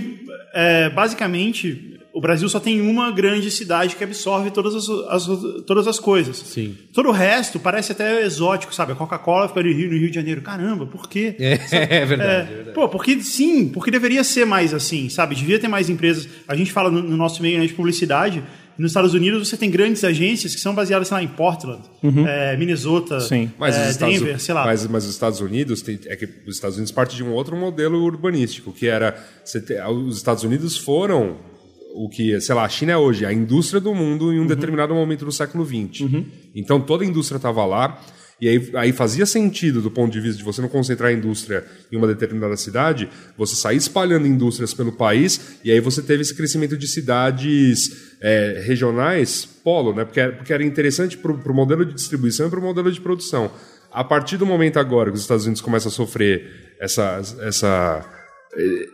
é, 0.53 0.89
basicamente, 0.89 1.99
o 2.13 2.21
Brasil 2.21 2.47
só 2.49 2.59
tem 2.59 2.79
uma 2.81 3.11
grande 3.11 3.51
cidade 3.51 3.95
que 3.95 4.03
absorve 4.03 4.49
todas 4.49 4.73
as, 4.75 4.89
as- 4.89 5.63
todas 5.65 5.87
as 5.87 5.99
coisas. 5.99 6.37
Sim. 6.37 6.75
Todo 6.93 7.09
o 7.09 7.11
resto 7.11 7.59
parece 7.59 7.91
até 7.91 8.23
exótico, 8.25 8.73
sabe? 8.73 8.93
A 8.93 8.95
Coca-Cola 8.95 9.47
fica 9.49 9.61
no 9.61 9.71
Rio, 9.71 9.91
no 9.91 9.97
Rio 9.97 10.09
de 10.09 10.15
Janeiro. 10.15 10.41
Caramba, 10.41 10.85
por 10.85 11.07
quê? 11.09 11.35
É, 11.39 11.97
é 11.97 12.05
verdade. 12.05 12.31
É, 12.31 12.33
é 12.41 12.55
verdade. 12.55 12.71
Pô, 12.73 12.87
porque 12.89 13.21
sim, 13.21 13.69
porque 13.69 13.91
deveria 13.91 14.23
ser 14.23 14.45
mais 14.45 14.73
assim, 14.73 15.09
sabe? 15.09 15.35
Devia 15.35 15.59
ter 15.59 15.67
mais 15.67 15.89
empresas. 15.89 16.27
A 16.47 16.55
gente 16.55 16.71
fala 16.71 16.89
no, 16.89 17.01
no 17.03 17.17
nosso 17.17 17.41
meio 17.41 17.59
né, 17.59 17.67
de 17.67 17.73
publicidade. 17.73 18.41
Nos 18.77 18.91
Estados 18.91 19.13
Unidos 19.13 19.47
você 19.49 19.57
tem 19.57 19.69
grandes 19.71 20.03
agências 20.03 20.53
que 20.53 20.61
são 20.61 20.73
baseadas, 20.75 21.07
sei 21.07 21.15
lá, 21.17 21.23
em 21.23 21.27
Portland, 21.27 21.81
é, 22.27 22.55
Minnesota, 22.57 23.19
Sim. 23.19 23.51
Mas, 23.57 23.75
é, 23.75 23.83
os 23.83 23.89
Estados, 23.89 24.19
Denver, 24.19 24.39
sei 24.39 24.53
lá. 24.53 24.65
Mas, 24.65 24.85
mas 24.87 25.05
os 25.05 25.11
Estados 25.11 25.39
Unidos 25.41 25.81
tem, 25.81 25.99
é 26.05 26.15
que 26.15 26.25
os 26.47 26.55
Estados 26.55 26.77
Unidos 26.77 26.91
parte 26.91 27.15
de 27.15 27.23
um 27.23 27.31
outro 27.31 27.55
modelo 27.57 28.03
urbanístico, 28.03 28.71
que 28.71 28.87
era 28.87 29.15
você 29.43 29.59
ter- 29.59 29.83
os 29.87 30.17
Estados 30.17 30.43
Unidos 30.43 30.77
foram 30.77 31.37
o 31.95 32.07
que, 32.07 32.39
sei 32.39 32.53
lá, 32.53 32.63
a 32.63 32.69
China 32.69 32.91
é 32.91 32.97
hoje, 32.97 33.25
a 33.25 33.33
indústria 33.33 33.81
do 33.81 33.93
mundo 33.95 34.31
em 34.31 34.39
um 34.39 34.45
determinado 34.45 34.93
momento 34.93 35.25
do 35.25 35.31
século 35.31 35.65
XX. 35.65 36.05
Então 36.55 36.79
toda 36.79 37.03
a 37.03 37.07
indústria 37.07 37.37
estava 37.37 37.65
lá 37.65 37.99
E 38.39 38.47
aí, 38.47 38.69
aí 38.75 38.91
fazia 38.91 39.25
sentido, 39.25 39.81
do 39.81 39.89
ponto 39.89 40.11
de 40.11 40.21
vista 40.21 40.37
de 40.37 40.43
você 40.43 40.61
não 40.61 40.69
concentrar 40.69 41.09
a 41.09 41.13
indústria 41.13 41.65
em 41.91 41.97
uma 41.97 42.05
determinada 42.05 42.55
cidade, 42.55 43.09
você 43.35 43.55
sair 43.55 43.77
espalhando 43.77 44.27
indústrias 44.27 44.73
pelo 44.73 44.91
país, 44.91 45.57
e 45.63 45.71
aí 45.71 45.79
você 45.79 46.03
teve 46.03 46.21
esse 46.21 46.35
crescimento 46.35 46.77
de 46.77 46.87
cidades 46.87 48.15
é, 48.21 48.61
regionais 48.65 49.45
polo, 49.63 49.93
né? 49.93 50.05
Porque, 50.05 50.21
porque 50.23 50.53
era 50.53 50.63
interessante 50.63 51.17
para 51.17 51.31
o 51.31 51.53
modelo 51.53 51.83
de 51.83 51.93
distribuição 51.93 52.47
e 52.47 52.49
para 52.49 52.59
o 52.59 52.63
modelo 52.63 52.91
de 52.91 53.01
produção. 53.01 53.51
A 53.91 54.03
partir 54.03 54.37
do 54.37 54.45
momento 54.45 54.77
agora 54.77 55.09
que 55.09 55.15
os 55.15 55.21
Estados 55.21 55.45
Unidos 55.45 55.61
começam 55.61 55.89
a 55.89 55.93
sofrer 55.93 56.75
essa, 56.79 57.19
essa, 57.41 58.05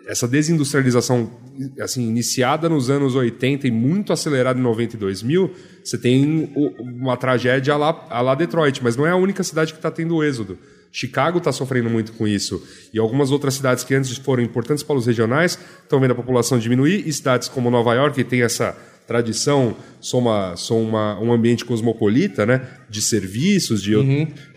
essa 0.07 0.27
desindustrialização 0.27 1.31
assim, 1.79 2.07
iniciada 2.07 2.67
nos 2.67 2.89
anos 2.89 3.15
80 3.15 3.67
e 3.67 3.71
muito 3.71 4.11
acelerada 4.11 4.59
em 4.59 4.61
90 4.61 4.95
e 4.95 4.99
2000, 4.99 5.51
você 5.83 5.97
tem 5.97 6.51
uma 6.79 7.15
tragédia 7.15 7.77
lá, 7.77 7.91
lá 8.21 8.35
Detroit, 8.35 8.83
mas 8.83 8.97
não 8.97 9.05
é 9.05 9.11
a 9.11 9.15
única 9.15 9.43
cidade 9.43 9.71
que 9.71 9.79
está 9.79 9.89
tendo 9.89 10.23
êxodo. 10.23 10.57
Chicago 10.95 11.39
está 11.39 11.51
sofrendo 11.51 11.89
muito 11.89 12.13
com 12.13 12.27
isso. 12.27 12.63
E 12.93 12.99
algumas 12.99 13.31
outras 13.31 13.55
cidades 13.55 13.83
que 13.83 13.95
antes 13.95 14.15
foram 14.15 14.43
importantes 14.43 14.83
para 14.83 14.95
os 14.95 15.07
regionais 15.07 15.57
estão 15.81 15.99
vendo 15.99 16.11
a 16.11 16.15
população 16.15 16.59
diminuir. 16.59 17.03
E 17.07 17.11
cidades 17.11 17.47
como 17.49 17.71
Nova 17.71 17.95
York, 17.95 18.15
que 18.15 18.23
tem 18.23 18.43
essa 18.43 18.77
tradição, 19.05 19.75
são, 19.99 20.19
uma, 20.19 20.55
são 20.55 20.81
uma, 20.81 21.19
um 21.19 21.33
ambiente 21.33 21.65
cosmopolita, 21.65 22.45
né? 22.45 22.61
De 22.89 23.01
serviços, 23.01 23.81
de... 23.83 23.93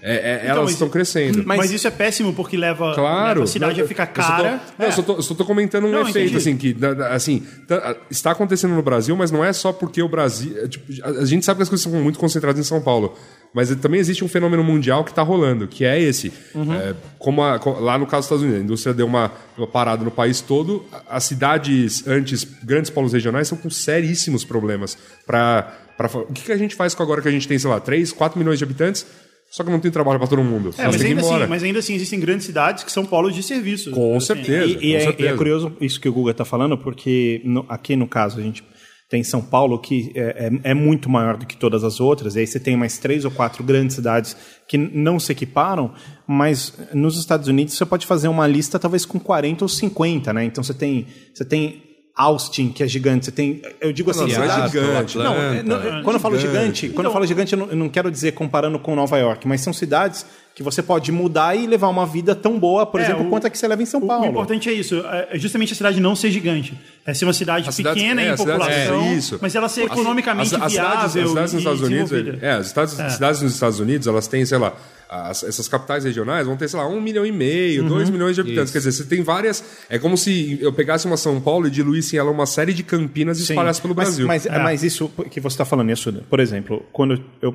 é- 0.01 0.42
é- 0.42 0.46
elas 0.46 0.64
mas- 0.64 0.72
estão 0.75 0.88
crescendo. 0.88 1.42
Mas, 1.44 1.72
isso 1.72 1.88
é 1.88 1.90
péssimo 1.90 2.33
porque 2.33 2.57
leva, 2.57 2.94
Claro. 2.94 3.40
leva 3.40 3.42
a 3.42 3.46
cidade 3.46 3.79
Não, 3.79 3.85
a 3.85 3.88
ficar 3.88 4.05
eu 4.14 4.22
só 4.22 4.37
tô- 4.37 4.42
cara. 4.42 4.62
eu 4.79 4.87
É. 4.87 4.90
só 4.92 5.03
eu 5.09 5.22
só 5.22 5.35
tô 5.35 5.44
comentando 5.44 5.87
um 5.87 5.90
Não, 5.90 6.03
efeito, 6.03 6.33
entendi. 6.33 6.37
assim, 6.37 6.57
que 6.57 6.77
assim, 7.11 7.42
tá- 7.66 7.96
está 8.09 8.31
acontecendo 8.31 8.75
no 8.75 8.83
Brasil, 8.83 9.16
mas 9.16 9.33
não 9.33 9.44
é 9.44 9.53
só 9.53 9.72
porque 9.72 10.01
o 10.01 10.09
Brasil. 10.09 10.57
é, 10.62 10.68
tipo, 10.68 10.85
a, 11.03 11.09
a 11.22 11.25
gente 11.25 11.44
sabe 11.44 11.57
que 11.59 11.62
as 11.64 11.68
coisas 11.68 11.83
são 11.83 12.01
muito 12.01 12.18
concentradas 12.18 12.61
em 12.61 12.62
São 12.68 12.81
Paulo. 12.81 13.18
Mas 13.57 13.75
também 13.77 13.99
existe 13.99 14.23
um 14.23 14.29
fenômeno 14.29 14.62
mundial 14.62 15.03
que 15.03 15.11
está 15.11 15.23
rolando, 15.23 15.66
que 15.66 15.83
é 15.85 15.99
esse. 15.99 16.31
Uhum. 16.55 16.75
É, 16.75 16.95
como 17.19 17.42
a- 17.42 17.59
co- 17.59 17.81
lá 17.81 17.97
no 17.99 18.05
caso 18.07 18.21
dos 18.21 18.27
Estados 18.27 18.42
Unidos, 18.42 18.61
a 18.61 18.64
indústria 18.64 18.92
deu 18.95 19.07
uma, 19.07 19.33
uma 19.57 19.66
parada 19.66 20.05
no 20.05 20.11
país 20.11 20.42
todo, 20.42 20.85
as 21.09 21.25
cidades 21.25 22.07
antes, 22.07 22.45
grandes 22.62 22.90
polos 22.90 23.14
regionais, 23.14 23.47
estão 23.47 23.57
com 23.59 23.71
seríssimos 23.71 24.45
problemas. 24.45 24.99
Pra, 25.27 25.75
pra, 25.97 26.07
fa- 26.07 26.19
o 26.19 26.33
que, 26.33 26.42
que 26.42 26.53
a 26.53 26.57
gente 26.59 26.75
faz 26.75 26.95
com 26.95 27.03
agora 27.03 27.23
que 27.23 27.29
a 27.29 27.31
gente 27.31 27.49
tem, 27.49 27.59
sei 27.59 27.71
lá, 27.71 27.81
3, 27.81 28.12
4 28.12 28.38
milhões 28.38 28.59
de 28.59 28.64
habitantes, 28.64 29.07
só 29.51 29.64
que 29.64 29.71
não 29.71 29.81
tem 29.81 29.90
trabalho 29.90 30.19
para 30.19 30.29
todo 30.29 30.42
mundo? 30.45 30.75
É, 30.77 30.85
mas 30.87 31.01
ainda, 31.01 31.21
assim, 31.23 31.47
mas 31.49 31.62
ainda 31.62 31.79
assim 31.79 31.95
existem 31.95 32.21
grandes 32.21 32.45
cidades 32.45 32.85
que 32.85 32.92
são 32.92 33.07
polos 33.07 33.35
de 33.35 33.42
serviços. 33.42 33.95
Com 33.95 34.16
Assim, 34.16 34.27
certeza. 34.27 34.66
E, 34.66 34.73
e 34.73 34.75
com 34.75 34.85
é, 34.85 34.88
e 34.99 35.01
certeza. 35.03 35.29
é 35.31 35.37
curioso 35.37 35.73
isso 35.81 35.99
que 35.99 36.09
o 36.09 36.12
Guga 36.12 36.33
está 36.33 36.45
falando, 36.45 36.77
porque 36.77 37.40
no- 37.45 37.64
aqui 37.69 37.97
no 37.97 38.07
caso 38.07 38.38
a 38.38 38.42
gente 38.42 38.62
tem 39.09 39.23
São 39.23 39.40
Paulo, 39.40 39.79
que 39.79 40.11
é, 40.16 40.49
é- 40.64 40.71
é 40.71 40.75
muito 40.75 41.09
maior 41.09 41.37
do 41.37 41.47
que 41.47 41.57
todas 41.57 41.85
as 41.85 42.01
outras, 42.01 42.35
e 42.35 42.40
aí 42.40 42.47
você 42.47 42.59
tem 42.59 42.77
mais 42.77 42.99
três 42.99 43.25
ou 43.25 43.31
quatro 43.31 43.62
grandes 43.62 43.95
cidades 43.95 44.37
que 44.69 44.77
não 44.77 45.21
se 45.21 45.31
equiparam, 45.31 45.92
mas 46.27 46.73
nos 46.92 47.16
Estados 47.19 47.47
Unidos 47.47 47.75
você 47.75 47.87
pode 47.87 48.05
fazer 48.07 48.27
uma 48.29 48.47
lista 48.47 48.79
talvez 48.79 49.05
com 49.07 49.19
40 49.21 49.64
ou 49.64 49.69
50, 49.69 50.33
né? 50.33 50.45
Então 50.45 50.64
você 50.64 50.75
tem, 50.75 51.07
você 51.33 51.45
tem 51.45 51.83
Austin, 52.16 52.71
que 52.71 52.83
é 52.83 52.88
gigante, 52.88 53.27
você 53.27 53.31
tem. 53.31 53.61
Eu 53.81 53.92
digo 53.92 54.11
assim, 54.11 54.21
Não, 54.21 54.29
não 54.29 54.42
é 54.45 54.66
gigante, 54.66 55.19
Não, 55.19 55.33
Atlanta. 55.33 55.57
é- 55.59 55.62
não, 55.62 56.03
quando 56.03 56.16
eu 56.16 56.21
falo 56.21 56.38
gigante, 56.38 56.88
quando 56.88 57.07
eu 57.07 57.12
falo 57.12 57.27
gigante, 57.27 57.53
eu 57.53 57.59
não, 57.59 57.66
eu 57.69 57.77
não 57.77 57.88
quero 57.90 58.11
dizer 58.11 58.33
comparando 58.33 58.79
com 58.79 58.97
Nova 58.97 59.19
York, 59.19 59.47
mas 59.47 59.61
são 59.61 59.73
cidades 59.73 60.25
que 60.57 60.62
você 60.62 60.83
pode 60.83 61.12
mudar 61.12 61.55
e 61.55 61.66
levar 61.66 61.88
uma 61.88 62.07
vida 62.07 62.35
tão 62.35 62.59
boa, 62.59 62.87
por 62.87 62.99
É, 62.99 63.05
exemplo, 63.05 63.27
o- 63.27 63.29
quanto 63.29 63.47
é 63.47 63.51
que 63.51 63.59
você 63.59 63.69
leva 63.69 63.83
em 63.83 63.87
São 63.87 64.01
O, 64.03 64.07
Paulo. 64.07 64.25
o 64.25 64.31
importante 64.31 64.71
é 64.71 64.73
isso, 64.73 65.05
é 65.31 65.38
justamente 65.38 65.75
a 65.75 65.77
cidade 65.77 66.01
não 66.01 66.16
ser 66.16 66.31
gigante. 66.31 66.73
É 67.05 67.12
ser 67.12 67.27
uma 67.27 67.35
cidade 67.35 67.69
A 67.69 67.73
cidade- 67.73 68.01
pequena 68.01 68.23
é, 68.23 68.29
em 68.29 68.31
a 68.31 68.37
cidade- 68.38 68.59
população, 68.59 69.03
é, 69.03 69.14
isso. 69.14 69.38
mas 69.42 69.55
ela 69.55 69.69
ser 69.69 69.83
economicamente 69.83 70.55
As- 70.57 70.62
as 70.62 70.73
viável 70.73 70.90
cidades, 70.92 71.05
as 71.05 71.29
cidades 71.29 71.53
nos 71.53 71.53
e 71.53 71.59
Estados 71.59 71.81
Unidos, 71.83 72.42
é, 72.42 72.51
as 72.53 72.66
cidades, 72.69 72.99
as 73.01 73.12
cidades 73.12 73.42
nos 73.42 73.53
Estados 73.53 73.81
Unidos, 73.81 74.07
elas 74.07 74.27
têm, 74.27 74.47
sei 74.47 74.57
lá, 74.57 74.73
as- 75.11 75.42
essas 75.45 75.69
capitais 75.69 76.05
regionais 76.05 76.47
vão 76.47 76.57
ter, 76.57 76.69
sei 76.69 76.81
lá, 76.81 76.88
um 76.88 77.03
milhão 77.03 77.27
e 77.27 77.31
meio, 77.33 77.83
Uhum. 77.83 77.88
dois 77.90 78.09
milhões 78.09 78.35
de 78.35 78.40
habitantes. 78.40 78.73
Quer 78.73 78.79
dizer, 78.79 78.92
você 78.92 79.05
tem 79.05 79.23
várias. 79.23 79.62
É 79.90 79.99
como 79.99 80.16
se 80.16 80.59
eu 80.62 80.73
pegasse 80.73 81.07
uma 81.07 81.19
São 81.19 81.38
Paulo 81.38 81.66
e 81.66 81.71
diluísse 81.71 82.16
em 82.16 82.19
ela 82.19 82.31
uma 82.31 82.47
série 82.47 82.73
de 82.73 82.83
Campinas 82.83 83.38
e 83.38 83.45
Sim. 83.45 83.53
espalhasse 83.53 83.83
pelo 83.83 83.95
mas, 83.95 84.09
Brasil. 84.09 84.27
Mas, 84.27 84.47
mas 84.47 84.83
isso 84.83 85.11
que 85.31 85.38
você 85.38 85.53
está 85.55 85.66
falando, 85.66 85.90
isso, 85.92 86.11
por 86.31 86.40
exemplo, 86.40 86.83
quando 86.95 87.23
eu. 87.42 87.55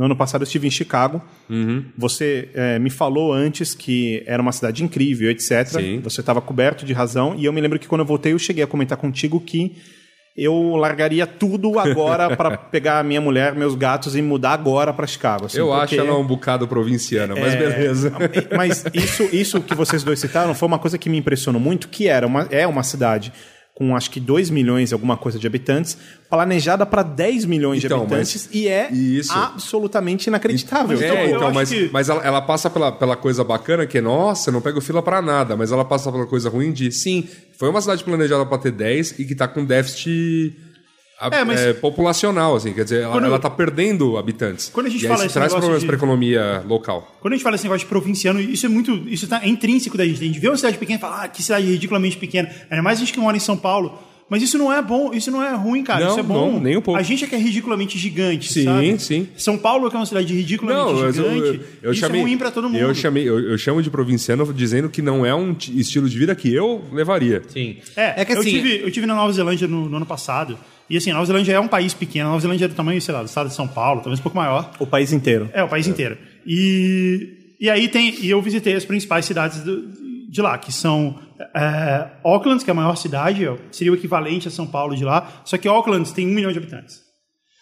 No 0.00 0.06
ano 0.06 0.16
passado 0.16 0.40
eu 0.40 0.44
estive 0.44 0.66
em 0.66 0.70
Chicago. 0.70 1.20
Uhum. 1.50 1.84
Você 1.98 2.48
eh, 2.54 2.78
me 2.78 2.88
falou 2.88 3.34
antes 3.34 3.74
que 3.74 4.22
era 4.26 4.40
uma 4.40 4.50
cidade 4.50 4.82
incrível, 4.82 5.30
etc. 5.30 5.66
Sim. 5.66 6.00
Você 6.00 6.22
estava 6.22 6.40
coberto 6.40 6.86
de 6.86 6.94
razão. 6.94 7.34
E 7.36 7.44
eu 7.44 7.52
me 7.52 7.60
lembro 7.60 7.78
que 7.78 7.86
quando 7.86 8.00
eu 8.00 8.06
voltei, 8.06 8.32
eu 8.32 8.38
cheguei 8.38 8.64
a 8.64 8.66
comentar 8.66 8.96
contigo 8.96 9.38
que 9.38 9.76
eu 10.34 10.74
largaria 10.76 11.26
tudo 11.26 11.78
agora 11.78 12.34
para 12.34 12.56
pegar 12.72 12.98
a 12.98 13.02
minha 13.02 13.20
mulher, 13.20 13.54
meus 13.54 13.74
gatos 13.74 14.16
e 14.16 14.22
mudar 14.22 14.52
agora 14.54 14.90
para 14.90 15.06
Chicago. 15.06 15.44
assim, 15.44 15.58
eu 15.58 15.66
porque- 15.66 15.96
acho 15.96 16.06
ela 16.06 16.16
um 16.16 16.26
bocado 16.26 16.66
provinciana, 16.66 17.34
mas 17.34 17.52
É, 17.52 17.56
beleza. 17.58 18.12
Mas 18.56 18.82
isso, 18.94 19.24
isso 19.30 19.60
que 19.60 19.74
vocês 19.74 20.02
dois 20.02 20.18
citaram 20.18 20.54
foi 20.54 20.66
uma 20.66 20.78
coisa 20.78 20.96
que 20.96 21.10
me 21.10 21.18
impressionou 21.18 21.60
muito, 21.60 21.88
que 21.88 22.08
era 22.08 22.26
uma, 22.26 22.48
é 22.50 22.66
uma 22.66 22.82
cidade 22.82 23.34
com 23.80 23.96
acho 23.96 24.10
que 24.10 24.20
2 24.20 24.50
milhões 24.50 24.90
e 24.90 24.94
alguma 24.94 25.16
coisa 25.16 25.38
de 25.38 25.46
habitantes, 25.46 25.96
planejada 26.28 26.84
para 26.84 27.02
10 27.02 27.46
milhões 27.46 27.82
Então, 27.82 27.96
de 28.00 28.04
habitantes, 28.04 28.46
mas- 28.46 28.54
e 28.54 28.68
é 28.68 28.92
Isso. 28.92 29.32
absolutamente 29.32 30.26
inacreditável. 30.28 30.98
Então, 30.98 31.08
É, 31.16 31.24
eu 31.24 31.36
então, 31.36 31.46
acho 31.48 31.54
mas, 31.54 31.68
que- 31.70 31.88
mas 31.90 32.08
ela, 32.10 32.22
ela 32.22 32.42
passa 32.42 32.68
pela, 32.68 32.92
pela 32.92 33.16
coisa 33.16 33.42
bacana 33.42 33.86
que 33.86 33.96
é, 33.96 34.02
nossa, 34.02 34.52
não 34.52 34.60
pego 34.60 34.82
fila 34.82 35.02
pra 35.02 35.22
nada, 35.22 35.56
mas 35.56 35.72
ela 35.72 35.82
passa 35.82 36.12
pela 36.12 36.26
coisa 36.26 36.50
ruim 36.50 36.72
de, 36.72 36.92
sim, 36.92 37.26
foi 37.56 37.70
uma 37.70 37.80
cidade 37.80 38.04
planejada 38.04 38.44
pra 38.44 38.58
ter 38.58 38.70
10 38.70 39.18
e 39.18 39.24
que 39.24 39.34
tá 39.34 39.48
com 39.48 39.64
déficit 39.64 40.54
É, 41.30 41.44
mas- 41.44 41.60
é, 41.60 41.72
populacional, 41.74 42.56
assim, 42.56 42.72
quer 42.72 42.84
dizer, 42.84 43.02
ela, 43.02 43.12
Quando- 43.12 43.24
ela 43.26 43.38
tá 43.38 43.50
perdendo 43.50 44.16
habitantes. 44.16 44.70
Quando 44.72 44.86
a 44.86 44.88
gente 44.90 45.04
e 45.04 45.08
fala 45.08 45.18
isso 45.18 45.26
esse 45.26 45.34
traz 45.34 45.52
problemas 45.52 45.80
de- 45.80 45.86
pra 45.86 45.96
economia 45.96 46.64
local. 46.66 47.16
Quando 47.20 47.34
a 47.34 47.36
gente 47.36 47.42
fala 47.44 47.56
esse 47.56 47.64
negócio 47.64 47.84
de 47.86 47.88
provinciano, 47.90 48.40
isso 48.40 48.64
é 48.66 48.68
muito. 48.68 48.92
Isso 49.08 49.26
tá, 49.28 49.40
é 49.42 49.48
intrínseco 49.48 49.96
da 49.98 50.04
gente. 50.06 50.22
A 50.22 50.26
gente 50.26 50.38
vê 50.38 50.48
uma 50.48 50.56
cidade 50.56 50.78
pequena 50.78 50.98
e 50.98 51.00
fala, 51.00 51.24
ah, 51.24 51.28
que 51.28 51.42
cidade 51.42 51.66
ridiculamente 51.66 52.16
pequena. 52.16 52.48
Ainda 52.70 52.82
mais 52.82 52.98
a 52.98 53.00
gente 53.00 53.12
que 53.12 53.20
mora 53.20 53.36
em 53.36 53.40
São 53.40 53.56
Paulo. 53.56 53.98
Mas 54.30 54.44
isso 54.44 54.56
não 54.56 54.72
é 54.72 54.80
bom, 54.80 55.12
isso 55.12 55.28
não 55.28 55.42
é 55.42 55.52
ruim, 55.56 55.82
cara. 55.82 56.04
Não, 56.04 56.10
isso 56.12 56.20
é 56.20 56.22
bom. 56.22 56.52
não, 56.52 56.60
nem 56.60 56.76
um 56.76 56.80
pouco. 56.80 57.00
A 57.00 57.02
gente 57.02 57.24
é 57.24 57.26
que 57.26 57.34
é 57.34 57.38
ridiculamente 57.38 57.98
gigante, 57.98 58.52
Sim, 58.52 58.62
sabe? 58.64 58.98
sim. 59.00 59.28
São 59.36 59.58
Paulo, 59.58 59.90
que 59.90 59.96
é 59.96 59.98
uma 59.98 60.06
cidade 60.06 60.32
ridiculamente 60.32 60.84
mas 61.02 61.16
gigante, 61.16 61.60
isso 61.90 62.04
é 62.06 62.08
ruim 62.08 62.38
pra 62.38 62.48
todo 62.52 62.68
mundo. 62.68 62.78
Eu, 62.78 62.94
chamei, 62.94 63.28
eu, 63.28 63.40
eu 63.40 63.58
chamo 63.58 63.82
de 63.82 63.90
provinciano 63.90 64.54
dizendo 64.54 64.88
que 64.88 65.02
não 65.02 65.26
é 65.26 65.34
um 65.34 65.56
estilo 65.74 66.08
de 66.08 66.16
vida 66.16 66.32
que 66.36 66.54
eu 66.54 66.80
levaria. 66.92 67.42
Sim. 67.48 67.78
É, 67.96 68.20
É 68.22 68.24
que 68.24 68.32
eu, 68.32 68.38
assim- 68.38 68.50
tive, 68.50 68.80
eu 68.84 68.90
tive 68.92 69.04
na 69.04 69.16
Nova 69.16 69.32
Zelândia 69.32 69.66
no, 69.66 69.88
no 69.88 69.96
ano 69.96 70.06
passado. 70.06 70.56
E 70.90 70.96
assim, 70.96 71.10
a 71.10 71.14
Nova 71.14 71.26
Zelândia 71.26 71.52
é 71.52 71.60
um 71.60 71.68
país 71.68 71.94
pequeno. 71.94 72.26
A 72.26 72.32
Nova 72.32 72.40
Zelândia 72.42 72.64
é 72.64 72.68
do 72.68 72.74
tamanho, 72.74 73.00
sei 73.00 73.14
lá, 73.14 73.22
do 73.22 73.26
estado 73.26 73.48
de 73.48 73.54
São 73.54 73.68
Paulo, 73.68 74.00
talvez 74.00 74.18
um 74.18 74.22
pouco 74.22 74.36
maior. 74.36 74.70
O 74.80 74.86
país 74.86 75.12
inteiro. 75.12 75.48
É, 75.52 75.62
o 75.62 75.68
país 75.68 75.86
inteiro. 75.86 76.18
E, 76.46 77.54
e 77.60 77.70
aí 77.70 77.88
tem. 77.88 78.14
E 78.20 78.28
eu 78.28 78.42
visitei 78.42 78.74
as 78.74 78.84
principais 78.84 79.24
cidades 79.24 79.60
do- 79.62 79.88
de 80.30 80.40
lá, 80.42 80.58
que 80.58 80.72
são 80.72 81.18
é, 81.54 82.08
Auckland, 82.24 82.62
que 82.64 82.70
é 82.70 82.72
a 82.72 82.74
maior 82.74 82.96
cidade, 82.96 83.48
seria 83.72 83.92
o 83.92 83.94
equivalente 83.96 84.46
a 84.48 84.50
São 84.50 84.66
Paulo 84.66 84.94
de 84.96 85.04
lá. 85.04 85.42
Só 85.44 85.56
que 85.56 85.66
Auckland 85.68 86.12
tem 86.12 86.26
um 86.26 86.30
milhão 86.30 86.52
de 86.52 86.58
habitantes. 86.58 87.00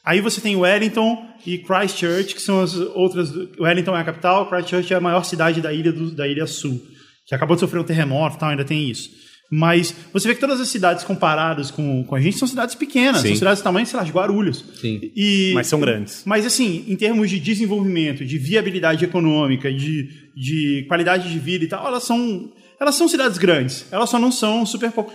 Aí 0.04 0.20
você 0.20 0.40
tem 0.40 0.56
Wellington 0.56 1.22
e 1.46 1.58
Christchurch, 1.58 2.34
que 2.34 2.40
são 2.42 2.60
as 2.60 2.74
outras. 2.74 3.30
Wellington 3.60 3.96
é 3.96 4.00
a 4.00 4.04
capital, 4.04 4.48
Christchurch 4.48 4.92
é 4.92 4.96
a 4.96 5.00
maior 5.00 5.22
cidade 5.24 5.60
da 5.60 5.72
ilha, 5.72 5.92
do- 5.92 6.10
da 6.14 6.26
ilha 6.26 6.46
sul, 6.46 6.80
que 7.26 7.34
acabou 7.34 7.56
de 7.56 7.60
sofrer 7.60 7.80
um 7.80 7.84
terremoto 7.84 8.36
e 8.36 8.38
tal, 8.38 8.48
ainda 8.50 8.64
tem 8.64 8.88
isso. 8.90 9.10
Mas 9.50 9.94
você 10.12 10.28
vê 10.28 10.34
que 10.34 10.40
todas 10.40 10.60
as 10.60 10.68
cidades 10.68 11.04
comparadas 11.04 11.70
com, 11.70 12.04
com 12.04 12.14
a 12.14 12.20
gente 12.20 12.36
são 12.36 12.46
cidades 12.46 12.74
pequenas, 12.74 13.22
Sim. 13.22 13.28
são 13.28 13.36
cidades 13.36 13.60
do 13.60 13.64
tamanho, 13.64 13.86
sei 13.86 13.98
lá, 13.98 14.04
de 14.04 14.12
Guarulhos. 14.12 14.62
Sim. 14.78 15.00
E, 15.16 15.52
Mas 15.54 15.66
são 15.68 15.80
grandes. 15.80 16.22
mas, 16.26 16.44
assim, 16.44 16.84
em 16.86 16.94
termos 16.96 17.30
de 17.30 17.40
desenvolvimento, 17.40 18.24
de 18.26 18.36
viabilidade 18.36 19.04
econômica, 19.06 19.72
de, 19.72 20.08
de 20.36 20.84
qualidade 20.86 21.30
de 21.32 21.38
vida 21.38 21.64
e 21.64 21.68
tal, 21.68 21.86
elas 21.86 22.04
são, 22.04 22.52
elas 22.78 22.94
são 22.94 23.08
cidades 23.08 23.38
grandes. 23.38 23.86
Elas 23.90 24.10
só 24.10 24.18
não 24.18 24.30
são 24.30 24.66
super, 24.66 24.92
po- 24.92 25.06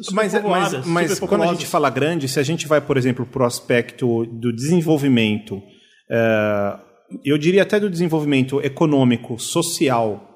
super 0.00 0.14
Mas, 0.16 0.32
mas, 0.42 0.86
mas 0.86 1.10
super 1.12 1.28
quando 1.28 1.44
a 1.44 1.46
gente 1.46 1.64
fala 1.66 1.88
grande, 1.88 2.26
se 2.28 2.40
a 2.40 2.42
gente 2.42 2.66
vai, 2.66 2.80
por 2.80 2.96
exemplo, 2.96 3.24
para 3.24 3.44
o 3.44 3.46
aspecto 3.46 4.26
do 4.26 4.52
desenvolvimento, 4.52 5.62
eh, 6.10 6.76
eu 7.24 7.38
diria 7.38 7.62
até 7.62 7.78
do 7.78 7.88
desenvolvimento 7.88 8.60
econômico, 8.60 9.38
social 9.38 10.35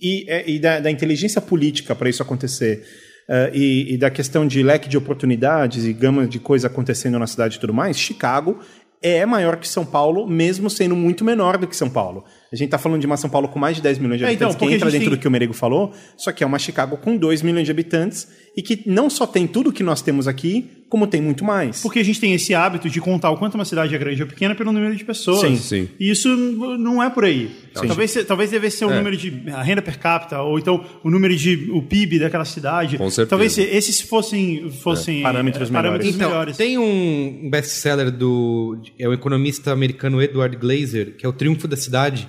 e, 0.00 0.26
e- 0.28 0.56
e 0.56 0.58
da, 0.58 0.80
da 0.80 0.90
inteligência 0.90 1.40
política 1.40 1.94
para 1.94 2.08
isso 2.08 2.22
acontecer, 2.22 2.84
eh, 3.28 3.50
e, 3.54 3.94
e 3.94 3.96
da 3.96 4.10
questão 4.10 4.46
de 4.46 4.62
leque 4.62 4.88
de 4.88 4.98
oportunidades 4.98 5.84
e 5.84 5.92
gama 5.92 6.26
de 6.26 6.38
coisa 6.38 6.66
acontecendo 6.66 7.18
na 7.18 7.26
cidade 7.26 7.56
e 7.56 7.60
tudo 7.60 7.72
mais, 7.72 7.98
Chicago 7.98 8.58
é 9.02 9.24
maior 9.24 9.56
que 9.56 9.66
São 9.68 9.86
Paulo, 9.86 10.26
mesmo 10.26 10.68
sendo 10.68 10.94
muito 10.94 11.24
menor 11.24 11.56
do 11.56 11.66
que 11.66 11.76
São 11.76 11.88
Paulo. 11.88 12.24
A 12.52 12.56
gente 12.56 12.66
está 12.66 12.78
falando 12.78 13.00
de 13.00 13.06
uma 13.06 13.16
São 13.16 13.30
Paulo 13.30 13.46
com 13.48 13.58
mais 13.60 13.76
de 13.76 13.82
10 13.82 13.98
milhões 13.98 14.18
de 14.18 14.24
É, 14.24 14.32
então, 14.32 14.48
habitantes, 14.48 14.56
porque 14.56 14.70
que 14.70 14.74
entra 14.76 14.90
dentro 14.90 15.08
tem- 15.10 15.16
do 15.16 15.20
que 15.20 15.28
o 15.28 15.30
Merego 15.30 15.52
falou, 15.52 15.92
só 16.16 16.32
que 16.32 16.42
é 16.42 16.46
uma 16.46 16.58
Chicago 16.58 16.96
com 16.96 17.16
2 17.16 17.42
milhões 17.42 17.64
de 17.64 17.70
habitantes 17.70 18.26
e 18.56 18.62
que 18.62 18.82
não 18.86 19.08
só 19.08 19.24
tem 19.26 19.46
tudo 19.46 19.72
que 19.72 19.84
nós 19.84 20.02
temos 20.02 20.26
aqui, 20.26 20.68
como 20.88 21.06
tem 21.06 21.20
muito 21.22 21.44
mais. 21.44 21.80
Porque 21.80 22.00
a 22.00 22.04
gente 22.04 22.18
tem 22.20 22.34
esse 22.34 22.52
hábito 22.52 22.90
de 22.90 23.00
contar 23.00 23.30
o 23.30 23.36
quanto 23.36 23.54
uma 23.54 23.64
cidade 23.64 23.94
é 23.94 23.98
grande 23.98 24.20
ou 24.22 24.28
pequena 24.28 24.56
pelo 24.56 24.72
número 24.72 24.96
de 24.96 25.04
pessoas. 25.04 25.38
Sim, 25.48 25.56
sim. 25.56 25.88
E 26.00 26.10
isso 26.10 26.28
não 26.28 27.00
é 27.00 27.08
por 27.08 27.24
aí. 27.24 27.48
Talvez, 27.72 28.10
se- 28.10 28.24
talvez 28.24 28.50
devesse 28.50 28.78
ser 28.78 28.86
o 28.86 28.90
É. 28.90 28.96
número 28.96 29.16
de 29.16 29.32
a 29.52 29.62
renda 29.62 29.80
per 29.80 29.96
capita, 30.00 30.42
ou 30.42 30.58
então 30.58 30.84
o 31.04 31.08
número 31.08 31.36
de 31.36 31.70
o 31.70 31.80
PIB 31.82 32.18
daquela 32.18 32.44
cidade. 32.44 32.98
Com 32.98 33.08
certeza. 33.08 33.28
Talvez 33.30 33.52
se- 33.52 33.62
esses 33.62 34.00
fossem, 34.00 34.68
fossem 34.72 35.22
Parâmetros 35.22 35.68
eh, 35.70 35.72
parâmetros 35.72 36.12
Então, 36.16 36.28
melhores. 36.28 36.56
tem 36.56 36.76
um 36.76 37.48
best-seller 37.48 38.10
do... 38.10 38.76
É 38.98 39.08
o 39.08 39.12
economista 39.12 39.70
americano 39.70 40.20
Edward 40.20 40.56
Glazer, 40.56 41.14
que 41.16 41.24
é 41.24 41.28
o 41.28 41.32
Triunfo 41.32 41.68
da 41.68 41.76
Cidade, 41.76 42.26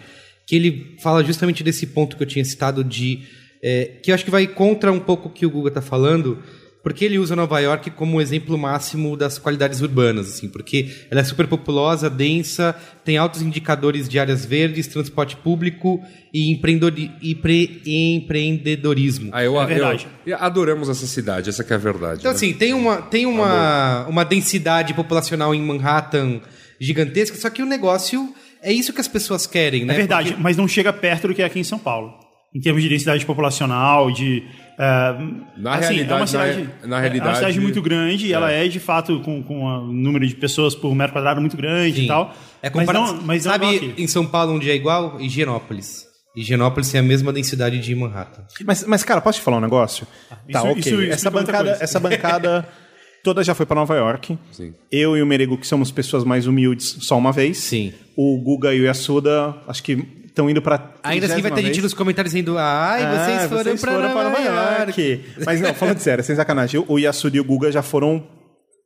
que 0.51 0.55
ele 0.57 0.97
fala 1.01 1.23
justamente 1.23 1.63
desse 1.63 1.87
ponto 1.87 2.17
que 2.17 2.23
eu 2.23 2.27
tinha 2.27 2.43
citado 2.43 2.83
de 2.83 3.21
é, 3.63 3.85
que 4.03 4.11
eu 4.11 4.15
acho 4.15 4.25
que 4.25 4.29
vai 4.31 4.45
contra 4.45 4.91
um 4.91 4.99
pouco 4.99 5.29
o 5.29 5.31
que 5.31 5.45
o 5.45 5.49
Guga 5.49 5.69
está 5.69 5.81
falando, 5.81 6.39
porque 6.83 7.05
ele 7.05 7.17
usa 7.17 7.37
Nova 7.37 7.57
York 7.61 7.89
como 7.91 8.19
exemplo 8.19 8.57
máximo 8.57 9.15
das 9.15 9.37
qualidades 9.39 9.79
urbanas, 9.79 10.27
assim, 10.27 10.49
porque 10.49 10.89
ela 11.09 11.21
é 11.21 11.23
super 11.23 11.47
populosa, 11.47 12.09
densa, 12.09 12.75
tem 13.05 13.15
altos 13.15 13.41
indicadores 13.41 14.09
de 14.09 14.19
áreas 14.19 14.43
verdes, 14.45 14.87
transporte 14.87 15.37
público 15.37 16.03
e, 16.33 16.51
empreendedori- 16.51 17.11
e 17.21 17.33
pre- 17.33 17.81
empreendedorismo. 17.85 19.29
Ah, 19.31 19.43
eu, 19.43 19.57
É 19.61 19.65
verdade. 19.65 20.05
eu- 20.25 20.35
adoramos 20.37 20.89
essa 20.89 21.07
cidade, 21.07 21.49
essa 21.49 21.63
que 21.63 21.71
é 21.71 21.75
a 21.77 21.79
verdade. 21.79 22.19
Então, 22.19 22.31
né? 22.31 22.35
assim, 22.35 22.51
tem 22.51 22.73
uma, 22.73 22.97
tem 23.01 23.25
uma, 23.25 24.05
uma 24.07 24.25
densidade 24.25 24.93
populacional 24.93 25.55
em 25.55 25.61
Manhattan 25.61 26.41
gigantesca, 26.79 27.37
só 27.37 27.49
que 27.49 27.61
o 27.61 27.65
negócio 27.65 28.33
é 28.61 28.71
isso 28.71 28.93
que 28.93 29.01
as 29.01 29.07
pessoas 29.07 29.45
querem, 29.47 29.85
né? 29.85 29.93
É 29.93 29.97
verdade, 29.97 30.29
Porque- 30.29 30.43
mas 30.43 30.57
não 30.57 30.67
chega 30.67 30.91
perto 30.93 31.27
do 31.27 31.33
que 31.33 31.41
é 31.41 31.45
aqui 31.45 31.59
em 31.59 31.63
São 31.63 31.79
Paulo. 31.79 32.13
Em 32.53 32.59
termos 32.59 32.83
de 32.83 32.89
densidade 32.89 33.25
populacional, 33.25 34.11
de. 34.11 34.43
eh, 34.77 35.15
Na 35.57 35.75
assim, 35.75 35.93
realidade, 35.93 36.11
é 36.11 36.13
uma 36.13 36.19
na 36.19 36.27
cidade, 36.27 36.51
re- 36.57 36.63
na 36.65 36.69
É 36.83 36.85
uma 36.87 36.99
realidade- 36.99 37.35
cidade 37.37 37.59
muito 37.61 37.81
grande 37.81 38.27
e 38.27 38.33
ela 38.33 38.51
é 38.51 38.67
de 38.67 38.79
fato 38.79 39.21
com, 39.21 39.41
com 39.41 39.65
um 39.65 39.87
número 39.93 40.27
de 40.27 40.35
pessoas 40.35 40.75
por 40.75 40.93
metro 40.93 41.13
quadrado 41.13 41.39
muito 41.39 41.55
grande 41.55 41.95
Sim. 41.95 42.03
e 42.03 42.07
tal. 42.07 42.35
É 42.61 42.69
mas 42.69 42.85
comparado, 42.85 43.13
não, 43.13 43.21
mas 43.23 43.45
não 43.45 43.51
sabe 43.53 43.93
em 43.97 44.05
São 44.07 44.25
Paulo 44.25 44.53
onde 44.55 44.69
é 44.69 44.75
igual? 44.75 45.19
Higienópolis. 45.21 46.05
Higienópolis 46.35 46.91
tem 46.91 46.99
a 46.99 47.03
mesma 47.03 47.31
densidade 47.31 47.79
de 47.79 47.95
Manhattan. 47.95 48.43
Mas, 48.65 48.83
mas, 48.85 49.03
cara, 49.03 49.21
posso 49.21 49.39
te 49.39 49.43
falar 49.45 49.57
um 49.57 49.61
negócio? 49.61 50.05
tá, 50.29 50.59
isso- 50.59 50.67
ok. 50.67 50.79
isso 50.79 51.01
essa, 51.13 51.29
bancada, 51.31 51.69
coisa. 51.69 51.83
essa 51.83 51.99
bancada 52.01 52.67
toda 53.23 53.43
já 53.43 53.53
foi 53.55 53.65
pra 53.65 53.75
Nova 53.75 53.95
York. 53.95 54.37
Sim. 54.51 54.73
Eu 54.91 55.15
e 55.17 55.21
o 55.21 55.25
Merego, 55.25 55.57
que 55.57 55.67
somos 55.67 55.91
pessoas 55.91 56.23
mais 56.23 56.47
humildes, 56.47 56.97
só 57.01 57.17
uma 57.17 57.31
vez. 57.31 57.57
Sim. 57.57 57.93
O 58.17 58.41
Guga 58.43 58.73
e 58.73 58.81
o 58.81 58.83
Yasuda, 58.85 59.55
acho 59.67 59.83
que 59.83 60.03
estão 60.25 60.49
indo 60.49 60.61
pra. 60.61 60.93
Ainda 61.03 61.25
assim 61.27 61.41
vai 61.41 61.51
ter 61.51 61.61
30ª 61.61 61.65
gente 61.65 61.81
nos 61.81 61.93
comentários 61.93 62.33
dizendo 62.33 62.57
ai, 62.57 63.03
Ah, 63.03 63.47
vocês 63.47 63.49
foram 63.49 63.77
pra 63.77 64.13
Nova, 64.13 64.39
York. 64.39 65.21
Mas 65.45 65.61
não, 65.61 65.73
falando 65.73 65.99
sério, 65.99 66.23
sem 66.23 66.35
sacanagem. 66.35 66.83
O 66.87 66.97
Yasuda 66.97 67.37
e 67.37 67.39
o 67.39 67.43
Guga 67.43 67.71
já 67.71 67.81
foram 67.81 68.25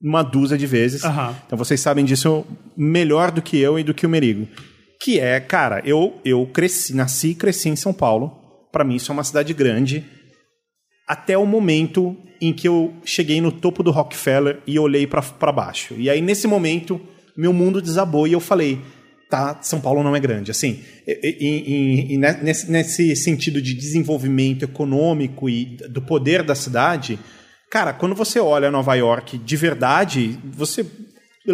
uma 0.02 0.22
dúzia 0.24 0.58
de 0.58 0.68
vezes. 0.68 1.04
Aham. 1.04 1.36
Então 1.46 1.58
vocês 1.58 1.80
sabem 1.80 2.04
disso 2.06 2.46
melhor 2.78 3.32
do 3.32 3.42
que 3.42 3.58
eu 3.58 3.80
e 3.80 3.84
do 3.84 3.94
que 3.94 4.06
o 4.06 4.10
Merigo. 4.10 4.48
Que 5.02 5.20
é, 5.20 5.40
cara, 5.40 5.82
eu, 5.86 6.20
eu 6.24 6.46
cresci, 6.48 6.96
nasci 6.96 7.30
e 7.30 7.36
cresci 7.36 7.70
em 7.70 7.76
São 7.76 7.94
Paulo. 7.94 8.32
Pra 8.72 8.84
mim 8.84 8.96
isso 8.96 9.12
é 9.12 9.14
uma 9.14 9.24
cidade 9.24 9.54
grande. 9.54 10.04
Até 11.08 11.38
o 11.38 11.46
momento 11.46 12.16
em 12.42 12.52
que 12.52 12.68
eu 12.68 12.94
cheguei 13.06 13.40
no 13.40 13.52
topo 13.52 13.84
do 13.84 13.92
Rockefeller 13.92 14.60
e 14.66 14.78
olhei 14.80 15.06
pra 15.08 15.52
baixo. 15.52 15.94
E 15.98 16.10
aí 16.10 16.22
nesse 16.22 16.48
momento 16.48 17.00
meu 17.38 17.52
mundo 17.54 17.82
desabou 17.82 18.28
e 18.28 18.34
eu 18.34 18.40
falei, 18.40 18.80
tá, 19.30 19.60
São 19.62 19.80
Paulo 19.82 20.02
não 20.04 20.16
é 20.16 20.20
grande. 20.20 20.50
Assim, 20.52 20.80
e- 21.08 21.38
e- 21.40 22.14
e- 22.14 22.18
ne- 22.18 22.38
nesse, 22.42 22.72
nesse 22.72 23.16
sentido 23.16 23.62
de 23.62 23.74
desenvolvimento 23.74 24.64
econômico 24.64 25.50
e 25.50 25.78
do 25.90 26.02
poder 26.02 26.42
da 26.44 26.56
cidade, 26.56 27.20
cara, 27.70 27.92
quando 27.94 28.16
você 28.16 28.40
olha 28.40 28.72
Nova 28.72 28.96
York 28.96 29.38
de 29.38 29.56
verdade, 29.58 30.40
você 30.44 30.86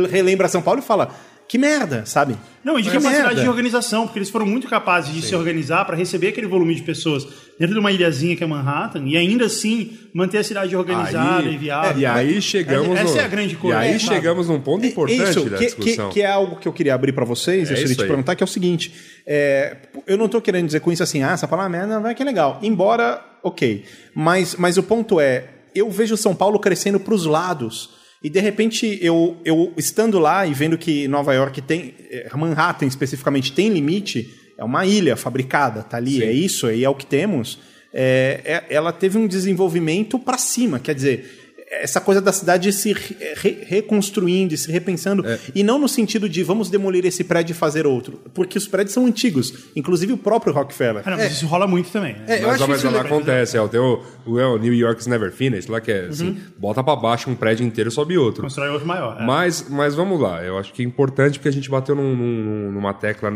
relembra 0.09 0.47
São 0.47 0.61
Paulo 0.61 0.79
e 0.79 0.83
fala, 0.83 1.13
que 1.47 1.57
merda, 1.57 2.05
sabe? 2.05 2.37
Não, 2.63 2.79
e 2.79 2.81
de 2.81 2.89
Que 2.89 2.95
capacidade 2.95 3.25
merda. 3.27 3.41
de 3.41 3.49
organização, 3.49 4.05
porque 4.05 4.19
eles 4.19 4.29
foram 4.29 4.45
muito 4.45 4.69
capazes 4.69 5.13
de 5.13 5.21
se 5.21 5.35
organizar 5.35 5.83
para 5.83 5.97
receber 5.97 6.29
aquele 6.29 6.47
volume 6.47 6.73
de 6.75 6.81
pessoas 6.81 7.27
dentro 7.59 7.73
de 7.75 7.79
uma 7.79 7.91
ilhazinha 7.91 8.35
que 8.35 8.43
é 8.43 8.47
Manhattan 8.47 9.03
e 9.05 9.15
ainda 9.15 9.45
assim 9.45 9.97
manter 10.13 10.39
a 10.39 10.43
cidade 10.43 10.75
organizada 10.75 11.47
Aí- 11.47 11.53
e 11.53 11.57
viável. 11.57 12.01
E 12.01 12.05
aí 12.05 12.41
chegamos 12.41 12.97
Essa 12.99 13.13
no, 13.13 13.19
é 13.19 13.23
a 13.23 13.27
grande 13.27 13.55
coisa. 13.55 13.77
E 13.77 13.81
aí 13.81 13.95
É, 13.95 13.99
chegamos 13.99 14.47
num 14.47 14.59
ponto 14.59 14.85
importante 14.85 15.29
Isso, 15.29 15.49
da 15.49 15.57
que, 15.57 15.65
discussão. 15.65 16.07
Que, 16.09 16.15
que 16.15 16.21
é 16.21 16.31
algo 16.31 16.55
que 16.57 16.67
eu 16.67 16.73
queria 16.73 16.93
abrir 16.95 17.13
pra 17.13 17.25
vocês, 17.25 17.69
É 17.69 17.73
eu 17.73 17.77
queria 17.77 17.95
te 17.95 18.05
perguntar, 18.05 18.35
que 18.35 18.43
é 18.43 18.45
o 18.45 18.47
seguinte: 18.47 18.93
é, 19.25 19.77
eu 20.07 20.17
não 20.17 20.27
tô 20.27 20.41
querendo 20.41 20.65
dizer 20.65 20.79
com 20.79 20.91
isso 20.91 21.03
assim, 21.03 21.21
ah, 21.23 21.31
essa 21.31 21.47
palavra 21.47 21.69
merda 21.69 21.99
vai 21.99 22.15
que 22.15 22.21
é 22.21 22.25
legal. 22.25 22.59
Embora, 22.61 23.23
ok. 23.43 23.83
Mas, 24.15 24.55
mas 24.55 24.77
o 24.77 24.83
ponto 24.83 25.19
é, 25.19 25.45
eu 25.73 25.89
vejo 25.89 26.17
São 26.17 26.35
Paulo 26.35 26.59
crescendo 26.59 26.99
pros 26.99 27.25
lados. 27.25 28.01
E 28.23 28.29
de 28.29 28.39
repente, 28.39 28.99
eu, 29.01 29.37
eu 29.43 29.73
estando 29.77 30.19
lá 30.19 30.45
e 30.45 30.53
vendo 30.53 30.77
que 30.77 31.07
Nova 31.07 31.33
York 31.33 31.59
tem, 31.61 31.95
eh, 32.11 32.29
Manhattan 32.35 32.85
especificamente, 32.85 33.51
tem 33.51 33.69
limite, 33.69 34.29
é 34.61 34.63
uma 34.63 34.85
ilha 34.85 35.15
fabricada, 35.17 35.81
tá 35.83 35.97
ali, 35.97 36.23
é 36.23 36.31
isso, 36.31 36.69
e 36.71 36.85
é 36.85 36.89
o 36.89 36.95
que 36.95 37.05
temos. 37.05 37.59
é, 37.93 38.39
é- 38.69 38.73
ela 38.75 38.93
teve 38.93 39.17
um 39.17 39.27
desenvolvimento 39.27 40.17
para 40.17 40.37
cima, 40.37 40.79
quer 40.79 40.95
dizer, 40.95 41.39
essa 41.69 41.99
coisa 42.01 42.21
da 42.21 42.31
cidade 42.33 42.71
se 42.73 42.91
re- 42.93 43.15
re- 43.35 43.57
reconstruindo 43.65 44.53
e 44.53 44.57
se 44.57 44.71
repensando, 44.71 45.23
e 45.55 45.61
não 45.63 45.77
no 45.79 45.87
sentido 45.89 46.27
de 46.29 46.41
vamos 46.43 46.69
demolir 46.69 47.05
esse 47.05 47.23
prédio 47.23 47.51
e 47.53 47.55
fazer 47.55 47.85
outro, 47.87 48.21
porque 48.33 48.57
os 48.57 48.67
prédios 48.67 48.93
são 48.93 49.05
antigos, 49.05 49.53
inclusive 49.75 50.13
o 50.13 50.17
próprio 50.17 50.53
Rockefeller. 50.53 51.01
Ah, 51.05 51.11
não, 51.11 51.17
mas 51.17 51.31
isso 51.33 51.45
rola 51.47 51.67
muito 51.67 51.89
também. 51.91 52.13
né? 52.13 52.23
É, 52.27 52.37
eu 52.43 52.47
Mas, 52.47 52.61
acho 52.61 52.69
mas 52.69 52.77
isso 52.83 52.89
lá 52.91 53.01
acontece, 53.01 53.57
é, 53.57 53.61
o, 53.61 53.67
teu, 53.69 54.01
o, 54.25 54.39
é, 54.39 54.45
o 54.47 54.57
New 54.57 54.73
York's 54.73 55.07
Never 55.07 55.31
Finished, 55.31 55.69
lá 55.71 55.79
que 55.81 55.91
é 55.91 56.05
assim, 56.07 56.27
Uhum. 56.29 56.37
bota 56.57 56.81
pra 56.83 56.95
baixo 56.95 57.29
um 57.29 57.35
prédio 57.35 57.65
inteiro 57.65 57.89
e 57.89 57.93
sobe 57.93 58.17
outro. 58.17 58.41
Constrói 58.43 58.69
outro 58.69 58.85
maior. 58.87 59.17
é. 59.19 59.25
Mas, 59.25 59.65
mas 59.69 59.95
vamos 59.95 60.19
lá, 60.19 60.43
eu 60.43 60.57
acho 60.57 60.71
que 60.73 60.81
é 60.81 60.85
importante 60.85 61.39
porque 61.39 61.49
a 61.49 61.53
gente 61.53 61.69
bateu 61.69 61.95
num- 61.95 62.15
num- 62.15 62.71
numa 62.71 62.93
tecla 62.93 63.29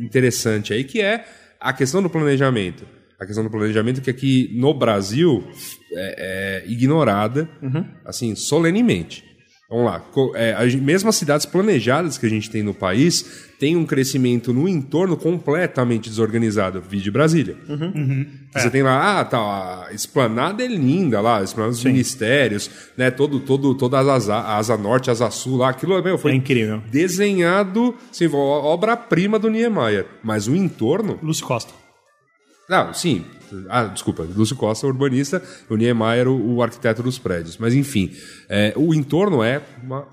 interessante 0.00 0.72
aí, 0.72 0.84
que 0.84 1.00
é 1.00 1.24
a 1.60 1.72
questão 1.72 2.02
do 2.02 2.10
planejamento. 2.10 2.86
A 3.18 3.24
questão 3.24 3.42
do 3.42 3.50
planejamento 3.50 4.02
que 4.02 4.10
aqui 4.10 4.50
no 4.54 4.74
Brasil 4.74 5.42
é, 5.92 6.62
é 6.64 6.70
ignorada, 6.70 7.48
assim, 8.04 8.34
solenemente. 8.34 9.24
Vamos 9.68 9.84
lá, 9.86 10.00
é, 10.36 10.52
a 10.52 10.64
mesmo 10.80 11.08
as 11.08 11.16
cidades 11.16 11.44
planejadas 11.44 12.16
que 12.16 12.24
a 12.24 12.28
gente 12.28 12.48
tem 12.48 12.62
no 12.62 12.72
país 12.72 13.48
tem 13.58 13.74
um 13.74 13.84
crescimento 13.84 14.52
no 14.52 14.68
entorno 14.68 15.16
completamente 15.16 16.08
desorganizado. 16.08 16.80
Vide 16.80 17.10
Brasília. 17.10 17.56
Você 18.54 18.70
tem 18.70 18.84
lá, 18.84 19.18
ah, 19.20 19.24
tá, 19.24 19.38
a 19.88 19.92
esplanada 19.92 20.62
é 20.62 20.68
linda 20.68 21.20
lá, 21.20 21.40
a 21.40 21.42
esplanada 21.42 21.72
dos 21.74 21.82
ministérios, 21.82 22.70
né, 22.96 23.10
todo, 23.10 23.40
todo, 23.40 23.74
toda 23.74 23.98
a 23.98 24.14
asa, 24.14 24.36
asa 24.36 24.76
norte, 24.76 25.10
a 25.10 25.12
asa 25.12 25.30
sul 25.32 25.56
lá, 25.56 25.70
aquilo 25.70 26.00
meu, 26.00 26.16
foi 26.16 26.30
É 26.30 26.34
incrível. 26.36 26.80
desenhado, 26.88 27.92
assim, 28.08 28.28
obra-prima 28.32 29.36
do 29.36 29.50
Niemeyer. 29.50 30.06
Mas 30.22 30.46
o 30.46 30.54
entorno, 30.54 31.18
Lúcio 31.20 31.44
Costa. 31.44 31.72
não, 32.70 32.94
sim. 32.94 33.24
Ah, 33.68 33.84
desculpa, 33.84 34.26
Lúcio 34.36 34.56
Costa, 34.56 34.86
urbanista, 34.86 35.42
o 35.70 35.76
Niemeyer, 35.76 36.28
o, 36.28 36.56
o 36.56 36.62
arquiteto 36.62 37.02
dos 37.02 37.18
prédios. 37.18 37.56
Mas 37.58 37.74
enfim, 37.74 38.10
é, 38.48 38.72
o 38.76 38.92
entorno 38.94 39.42
é 39.42 39.60
uma 39.82 40.06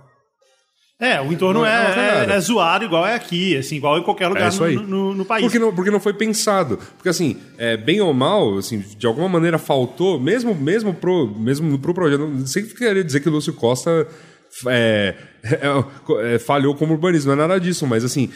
É, 0.99 1.19
o 1.19 1.33
entorno 1.33 1.65
é, 1.65 2.25
é- 2.29 2.35
é 2.35 2.39
zoado 2.39 2.85
igual 2.85 3.05
é 3.05 3.13
aqui, 3.15 3.57
assim, 3.57 3.75
igual 3.75 3.97
em 3.97 4.03
qualquer 4.03 4.27
lugar 4.29 4.51
É 4.51 4.55
no, 4.75 4.83
no- 4.87 5.13
no 5.15 5.25
país. 5.25 5.43
Porque 5.43 5.59
não, 5.59 5.73
porque 5.75 5.91
não 5.91 5.99
foi 5.99 6.13
pensado. 6.13 6.77
Porque, 6.95 7.09
assim, 7.09 7.37
é, 7.57 7.75
bem 7.75 7.99
ou 7.99 8.13
mal, 8.13 8.57
assim, 8.57 8.79
de 8.79 9.05
alguma 9.05 9.27
maneira 9.27 9.57
faltou, 9.57 10.17
mesmo, 10.19 10.55
mesmo, 10.55 10.93
pro, 10.93 11.27
mesmo 11.37 11.77
pro 11.79 11.93
projeto. 11.93 12.25
Não 12.27 12.45
sei 12.47 12.63
que 12.63 12.73
queria 12.75 13.03
dizer 13.03 13.19
que 13.19 13.27
o 13.27 13.31
Lúcio 13.31 13.53
Costa 13.53 14.07
é, 14.67 15.15
é, 16.23 16.39
falhou 16.39 16.73
como 16.75 16.93
urbanista, 16.93 17.27
não 17.27 17.33
é 17.33 17.47
nada 17.47 17.59
disso, 17.59 17.85
mas 17.87 18.05
assim. 18.05 18.29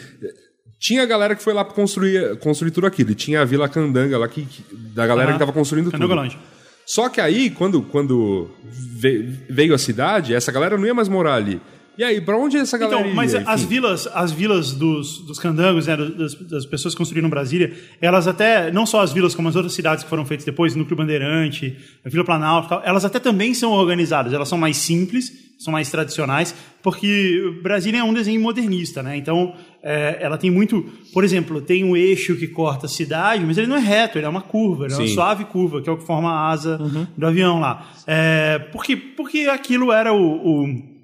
Tinha 0.78 1.02
a 1.02 1.06
galera 1.06 1.34
que 1.34 1.42
foi 1.42 1.52
lá 1.52 1.64
pra 1.64 1.74
construir, 1.74 2.36
construir 2.38 2.70
tudo 2.70 2.86
aquilo. 2.86 3.10
E 3.10 3.14
tinha 3.14 3.40
a 3.40 3.44
Vila 3.44 3.68
Candanga 3.68 4.16
lá, 4.18 4.28
que, 4.28 4.42
que- 4.42 4.62
da 4.94 5.06
galera 5.06 5.30
Aham. 5.30 5.32
que 5.34 5.38
tava 5.40 5.52
construindo 5.52 5.86
tudo. 5.86 5.92
Candangolândia. 5.92 6.38
Só 6.86 7.08
que 7.08 7.20
aí, 7.20 7.50
quando, 7.50 7.82
quando 7.82 8.50
ve- 8.64 9.28
veio 9.50 9.74
a 9.74 9.78
cidade, 9.78 10.32
essa 10.34 10.50
galera 10.52 10.78
não 10.78 10.86
ia 10.86 10.94
mais 10.94 11.08
morar 11.08 11.34
ali. 11.34 11.60
E 11.98 12.04
aí, 12.04 12.20
pra 12.20 12.38
onde 12.38 12.56
essa 12.56 12.78
galera 12.78 13.00
Então, 13.00 13.12
mas 13.14 13.34
as 13.34 13.64
vilas, 13.64 14.06
as 14.14 14.30
vilas 14.30 14.72
dos, 14.72 15.18
dos 15.26 15.36
candangos, 15.40 15.88
né, 15.88 15.96
das, 15.96 16.32
das 16.34 16.64
pessoas 16.64 16.94
que 16.94 16.98
construíram 16.98 17.28
Brasília, 17.28 17.76
elas 18.00 18.28
até, 18.28 18.70
não 18.70 18.86
só 18.86 19.02
as 19.02 19.12
vilas, 19.12 19.34
como 19.34 19.48
as 19.48 19.56
outras 19.56 19.74
cidades 19.74 20.04
que 20.04 20.08
foram 20.08 20.24
feitas 20.24 20.46
depois, 20.46 20.76
Núcleo 20.76 20.96
Bandeirante, 20.96 21.76
a 22.04 22.08
Vila 22.08 22.24
Planalto 22.24 22.68
tal, 22.68 22.82
elas 22.84 23.04
até 23.04 23.18
também 23.18 23.52
são 23.52 23.72
organizadas, 23.72 24.32
elas 24.32 24.48
são 24.48 24.56
mais 24.56 24.76
simples, 24.76 25.32
são 25.58 25.72
mais 25.72 25.90
tradicionais, 25.90 26.54
porque 26.84 27.58
Brasília 27.64 27.98
é 27.98 28.04
um 28.04 28.14
desenho 28.14 28.40
modernista, 28.40 29.02
né? 29.02 29.16
Então, 29.16 29.56
é, 29.90 30.18
ela 30.20 30.36
tem 30.36 30.50
muito, 30.50 30.84
por 31.14 31.24
exemplo, 31.24 31.60
tem 31.60 31.82
um 31.84 31.96
eixo 31.96 32.36
que 32.36 32.46
corta 32.46 32.86
a 32.86 32.88
cidade, 32.88 33.44
mas 33.46 33.56
ele 33.56 33.66
não 33.66 33.76
é 33.76 33.80
reto, 33.80 34.18
ele 34.18 34.26
é 34.26 34.28
uma 34.28 34.42
curva, 34.42 34.84
ele 34.84 34.92
é 34.92 34.96
uma 34.96 35.02
suave 35.14 35.44
curva, 35.46 35.80
que 35.80 35.88
é 35.88 35.92
o 35.92 35.96
que 35.96 36.04
forma 36.04 36.30
a 36.30 36.48
asa 36.50 36.76
do 37.16 37.26
avião 37.26 37.58
lá. 37.60 37.88
É, 38.06 38.58
porque, 38.72 38.94
porque 38.96 39.40
aquilo 39.50 39.90
era 39.92 40.12
o- 40.12 40.64
o 40.64 40.97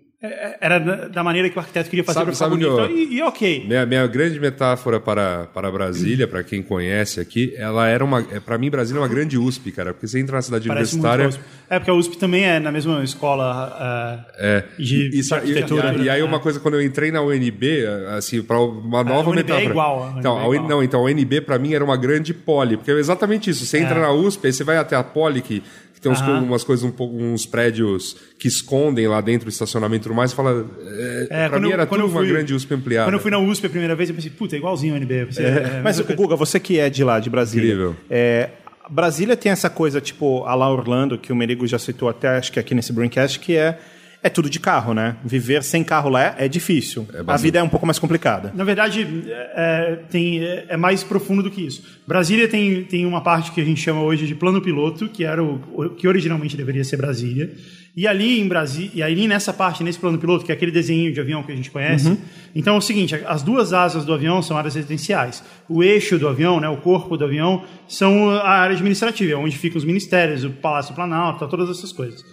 Era 0.61 0.79
da- 0.79 1.23
maneira 1.23 1.51
que 1.51 1.57
o 1.57 1.61
arquiteto 1.61 1.91
queria 1.91 2.05
fazer 2.05 2.19
Sabe- 2.21 2.35
sabe 2.37 2.51
bonito. 2.57 2.79
eu- 2.79 2.91
E, 2.97 3.17
e 3.17 3.23
ok. 3.23 3.65
Minha, 3.67 3.85
minha 3.87 4.07
grande 4.07 4.39
metáfora 4.41 4.99
para, 5.01 5.45
para 5.53 5.71
Brasília, 5.71 6.27
para 6.27 6.43
quem 6.43 6.63
conhece 6.63 7.21
aqui, 7.21 7.55
ela 7.57 7.87
era 7.89 8.05
uma. 8.05 8.21
É, 8.31 8.41
para 8.41 8.57
mim, 8.59 8.71
Brasília 8.71 8.99
é 8.99 9.03
uma 9.03 9.09
grande 9.09 9.37
USP, 9.39 9.71
cara. 9.73 9.93
Porque 9.93 10.07
você 10.09 10.19
entra 10.19 10.37
na 10.37 10.43
cidade 10.43 10.67
Parece 10.69 10.95
universitária. 10.97 11.31
É, 11.69 11.79
porque 11.79 11.91
a 11.91 11.95
USP 11.95 12.17
também 12.19 12.45
é 12.45 12.59
na 12.61 12.71
mesma 12.73 13.03
escola 13.05 14.25
É. 14.39 14.65
de, 14.79 15.11
E, 15.11 15.21
e- 15.21 15.35
arquitetura. 15.35 15.95
e, 15.95 16.03
e 16.05 16.11
aí 16.11 16.21
né? 16.21 16.27
uma 16.27 16.41
coisa, 16.41 16.61
quando 16.61 16.75
eu 16.75 16.83
entrei 16.83 17.11
na 17.11 17.23
UNB, 17.23 17.85
assim, 18.17 18.43
para 18.43 18.59
uma 18.61 19.03
nova 19.05 19.29
a 19.31 19.33
UNB 19.33 19.41
é 19.41 19.43
metáfora. 19.43 19.65
igual, 19.71 20.05
a 20.15 20.19
então, 20.19 20.37
é 20.39 20.41
a 20.41 20.45
igual. 20.55 20.69
não, 20.69 20.83
então 20.83 21.01
a 21.01 21.05
UNB 21.05 21.41
para 21.41 21.59
mim 21.59 21.75
era 21.75 21.85
uma 21.85 21.97
grande 21.97 22.33
poli, 22.35 22.77
porque 22.77 22.91
é 22.91 22.95
exatamente 22.99 23.51
isso. 23.51 23.65
Você 23.67 23.79
entra 23.79 23.97
É. 23.99 24.01
na 24.03 24.13
USP, 24.13 24.47
aí 24.47 24.53
você 24.53 24.65
vai 24.65 24.77
até 24.77 24.97
a 24.97 25.03
poli 25.03 25.41
que 25.41 25.63
tem 26.05 26.13
uns, 26.13 26.21
Aham. 26.21 26.43
umas 26.43 26.63
coisas, 26.63 26.85
um 26.85 26.91
pouco, 26.91 27.17
uns 27.17 27.45
prédios 27.47 28.17
que 28.39 28.47
escondem 28.47 29.09
lá 29.09 29.21
dentro 29.21 29.47
do 29.47 29.51
estacionamento 29.51 30.03
e 30.03 30.09
tudo 30.09 30.15
mais. 30.15 30.33
Fala, 30.33 30.65
é, 30.87 31.27
É, 31.31 31.49
pra 31.49 31.49
quando 31.51 31.63
mim 31.63 31.69
eu- 31.69 31.73
era 31.75 31.87
tudo 31.87 32.01
eu 32.03 32.07
uma 32.07 32.21
fui- 32.21 32.29
grande 32.29 32.55
USP 32.55 32.75
ampliada. 32.75 33.07
Quando 33.09 33.15
eu 33.15 33.21
fui 33.21 33.31
na 33.31 33.39
USP 33.39 33.67
a 33.67 33.71
primeira 33.71 33.97
vez, 33.97 34.09
eu 34.11 34.15
pensei, 34.15 34.31
puta, 34.31 34.55
é 34.55 34.59
igualzinho 34.59 34.93
ao 34.95 34.99
NB. 35.01 35.27
Pensei, 35.27 35.47
é, 35.47 35.51
Mas, 35.83 35.97
mesma 35.97 36.05
coisa. 36.05 36.15
Guga, 36.23 36.37
você 36.37 36.61
que 36.61 36.79
é 36.79 36.89
de 36.91 37.03
lá, 37.03 37.19
de 37.19 37.29
Brasília. 37.31 37.67
Incrível. 37.73 37.97
É, 38.11 38.51
Brasília 38.91 39.35
tem 39.37 39.51
essa 39.51 39.71
coisa, 39.71 39.99
tipo, 40.01 40.45
a 40.45 40.55
lá 40.55 40.71
Orlando, 40.71 41.17
que 41.17 41.33
o 41.33 41.37
Merigo 41.37 41.67
já 41.67 41.79
citou 41.79 42.07
até, 42.09 42.29
acho 42.37 42.53
que 42.53 42.61
aqui 42.61 42.75
nesse 42.75 42.93
Braincast, 42.93 43.41
que 43.41 43.57
é, 43.57 43.79
é 44.25 44.31
tudo 44.31 44.49
de 44.49 44.59
carro, 44.59 44.95
né? 44.95 45.17
Viver 45.23 45.63
sem 45.63 45.85
carro 45.85 46.09
lá 46.09 46.35
é 46.39 46.49
difícil. 46.49 47.07
a 47.27 47.37
vida 47.37 47.59
é 47.59 47.63
um 47.63 47.69
pouco 47.69 47.85
mais 47.85 47.99
complicada. 47.99 48.51
Na 48.55 48.65
verdade, 48.65 49.07
é, 49.29 49.99
tem, 50.09 50.43
é, 50.43 50.65
é 50.71 50.77
mais 50.79 51.05
profundo 51.05 51.43
do 51.43 51.51
que 51.51 51.61
isso. 51.61 51.83
Brasília 52.09 52.49
tem, 52.49 52.85
tem 52.85 53.05
uma 53.05 53.21
parte 53.21 53.53
que 53.53 53.61
a 53.61 53.65
gente 53.65 53.83
chama 53.83 54.01
hoje 54.01 54.27
de 54.27 54.35
plano 54.35 54.63
piloto, 54.63 55.11
que 55.11 55.25
era 55.25 55.45
o, 55.45 55.61
o 55.75 55.91
que 55.91 56.09
originalmente 56.09 56.57
deveria 56.57 56.83
ser 56.85 56.97
Brasília. 56.97 57.53
E 57.95 58.09
ali 58.09 58.41
em 58.41 58.49
Brasília, 58.49 58.91
e 58.95 59.03
ali 59.03 59.29
nessa 59.29 59.53
parte, 59.53 59.85
nesse 59.85 59.99
plano 59.99 60.17
piloto, 60.17 60.43
que 60.43 60.51
é 60.51 60.55
aquele 60.55 60.73
desenho 60.73 61.13
de 61.13 61.21
avião 61.21 61.43
que 61.43 61.53
a 61.53 61.55
gente 61.55 61.71
conhece. 61.71 62.19
Então 62.55 62.77
é 62.77 62.79
o 62.79 62.81
seguinte: 62.81 63.15
as 63.27 63.43
duas 63.43 63.75
asas 63.75 64.07
do 64.07 64.15
avião 64.15 64.41
são 64.41 64.57
áreas 64.57 64.75
residenciais. 64.75 65.45
O 65.69 65.83
eixo 65.83 66.19
do 66.19 66.27
avião, 66.27 66.59
né, 66.59 66.69
o 66.69 66.79
corpo 66.79 67.15
do 67.19 67.25
avião, 67.27 67.63
são 67.87 68.31
a 68.31 68.49
área 68.49 68.75
administrativa, 68.75 69.33
é 69.33 69.37
onde 69.37 69.59
ficam 69.59 69.77
os 69.77 69.85
ministérios, 69.85 70.45
o 70.45 70.51
Palácio 70.51 70.95
Planalto, 70.95 71.47
todas 71.47 71.69
essas 71.69 71.93
coisas. 71.93 72.25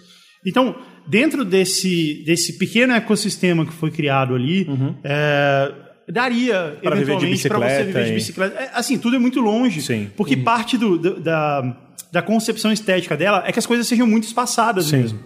Então, 0.44 0.74
dentro 1.06 1.44
desse, 1.44 2.22
desse 2.24 2.58
pequeno 2.58 2.92
ecossistema 2.94 3.64
que 3.66 3.72
foi 3.72 3.90
criado 3.90 4.34
ali, 4.34 4.66
é, 5.04 5.72
daria 6.08 6.78
Pra 6.82 6.96
eventualmente 6.96 7.48
para 7.48 7.58
você 7.58 7.84
viver 7.84 8.04
de 8.06 8.12
bicicleta. 8.12 8.58
É, 8.60 8.70
assim, 8.74 8.98
tudo 8.98 9.16
é 9.16 9.18
muito 9.18 9.40
longe. 9.40 9.80
Sim. 9.82 10.10
Porque 10.16 10.36
parte 10.36 10.76
do- 10.78 10.98
do- 10.98 11.20
da, 11.20 11.76
da 12.12 12.22
concepção 12.22 12.72
estética 12.72 13.16
dela 13.16 13.42
é 13.46 13.52
que 13.52 13.58
as 13.58 13.66
coisas 13.66 13.86
sejam 13.86 14.06
muito 14.06 14.24
espaçadas 14.24 14.86
Sim. 14.86 14.98
mesmo. 14.98 15.20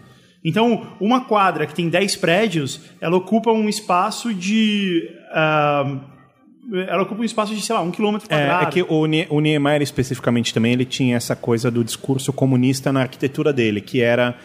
Então, 0.44 0.96
uma 1.00 1.22
quadra 1.22 1.66
que 1.66 1.74
tem 1.74 1.88
10 1.88 2.14
prédios, 2.16 2.80
ela 3.00 3.16
ocupa 3.16 3.50
um 3.50 3.68
espaço 3.68 4.32
de. 4.32 5.02
ah, 5.32 5.98
ela 6.88 7.02
ocupa 7.02 7.20
um 7.20 7.24
espaço 7.24 7.54
de, 7.54 7.60
sei 7.62 7.74
lá, 7.74 7.80
um 7.80 7.90
quilômetro 7.92 8.26
É, 8.30 8.36
quadrado. 8.36 8.66
é 8.68 8.70
que 8.70 8.82
o, 8.82 9.06
Nie- 9.06 9.26
o 9.30 9.40
Niemeyer 9.40 9.82
especificamente 9.82 10.52
também, 10.52 10.72
ele 10.72 10.84
tinha 10.84 11.16
essa 11.16 11.34
coisa 11.36 11.70
do 11.70 11.82
discurso 11.84 12.32
comunista 12.32 12.92
na 12.92 13.02
arquitetura 13.02 13.52
dele, 13.52 13.80
que 13.80 14.00
era 14.00 14.36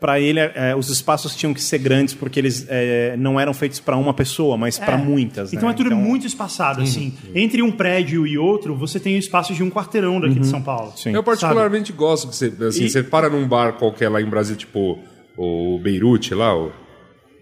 para 0.00 0.20
ele 0.20 0.38
é, 0.38 0.74
os 0.76 0.90
espaços 0.90 1.34
tinham 1.34 1.54
que 1.54 1.62
ser 1.62 1.78
grandes 1.78 2.12
porque 2.12 2.38
eles 2.38 2.66
é, 2.68 3.16
não 3.16 3.40
eram 3.40 3.54
feitos 3.54 3.80
para 3.80 3.96
uma 3.96 4.12
pessoa, 4.12 4.56
mas 4.56 4.78
para 4.78 4.98
muitas. 4.98 5.52
Então 5.52 5.68
né? 5.68 5.74
é 5.74 5.76
tudo 5.76 5.96
muito 5.96 6.26
espaçado, 6.26 6.82
assim. 6.82 7.14
Entre 7.34 7.62
um 7.62 7.70
prédio 7.70 8.26
e 8.26 8.36
outro, 8.36 8.74
você 8.74 9.00
tem 9.00 9.14
o 9.16 9.18
espaço 9.18 9.54
de 9.54 9.62
um 9.62 9.70
quarteirão 9.70 10.20
daqui 10.20 10.38
de 10.40 10.46
São 10.46 10.60
Paulo. 10.60 10.92
Sim. 10.96 11.12
Eu 11.14 11.22
particularmente 11.22 11.92
gosto 11.92 12.28
que 12.28 12.36
você, 12.36 12.52
assim, 12.66 12.84
E- 12.84 12.90
você 12.90 13.02
para 13.02 13.30
num 13.30 13.46
bar 13.48 13.74
qualquer 13.74 14.08
lá 14.10 14.20
em 14.20 14.26
Brasil, 14.26 14.56
tipo 14.56 14.98
o 15.36 15.78
Beirute 15.82 16.34
lá, 16.34 16.54
o, 16.56 16.70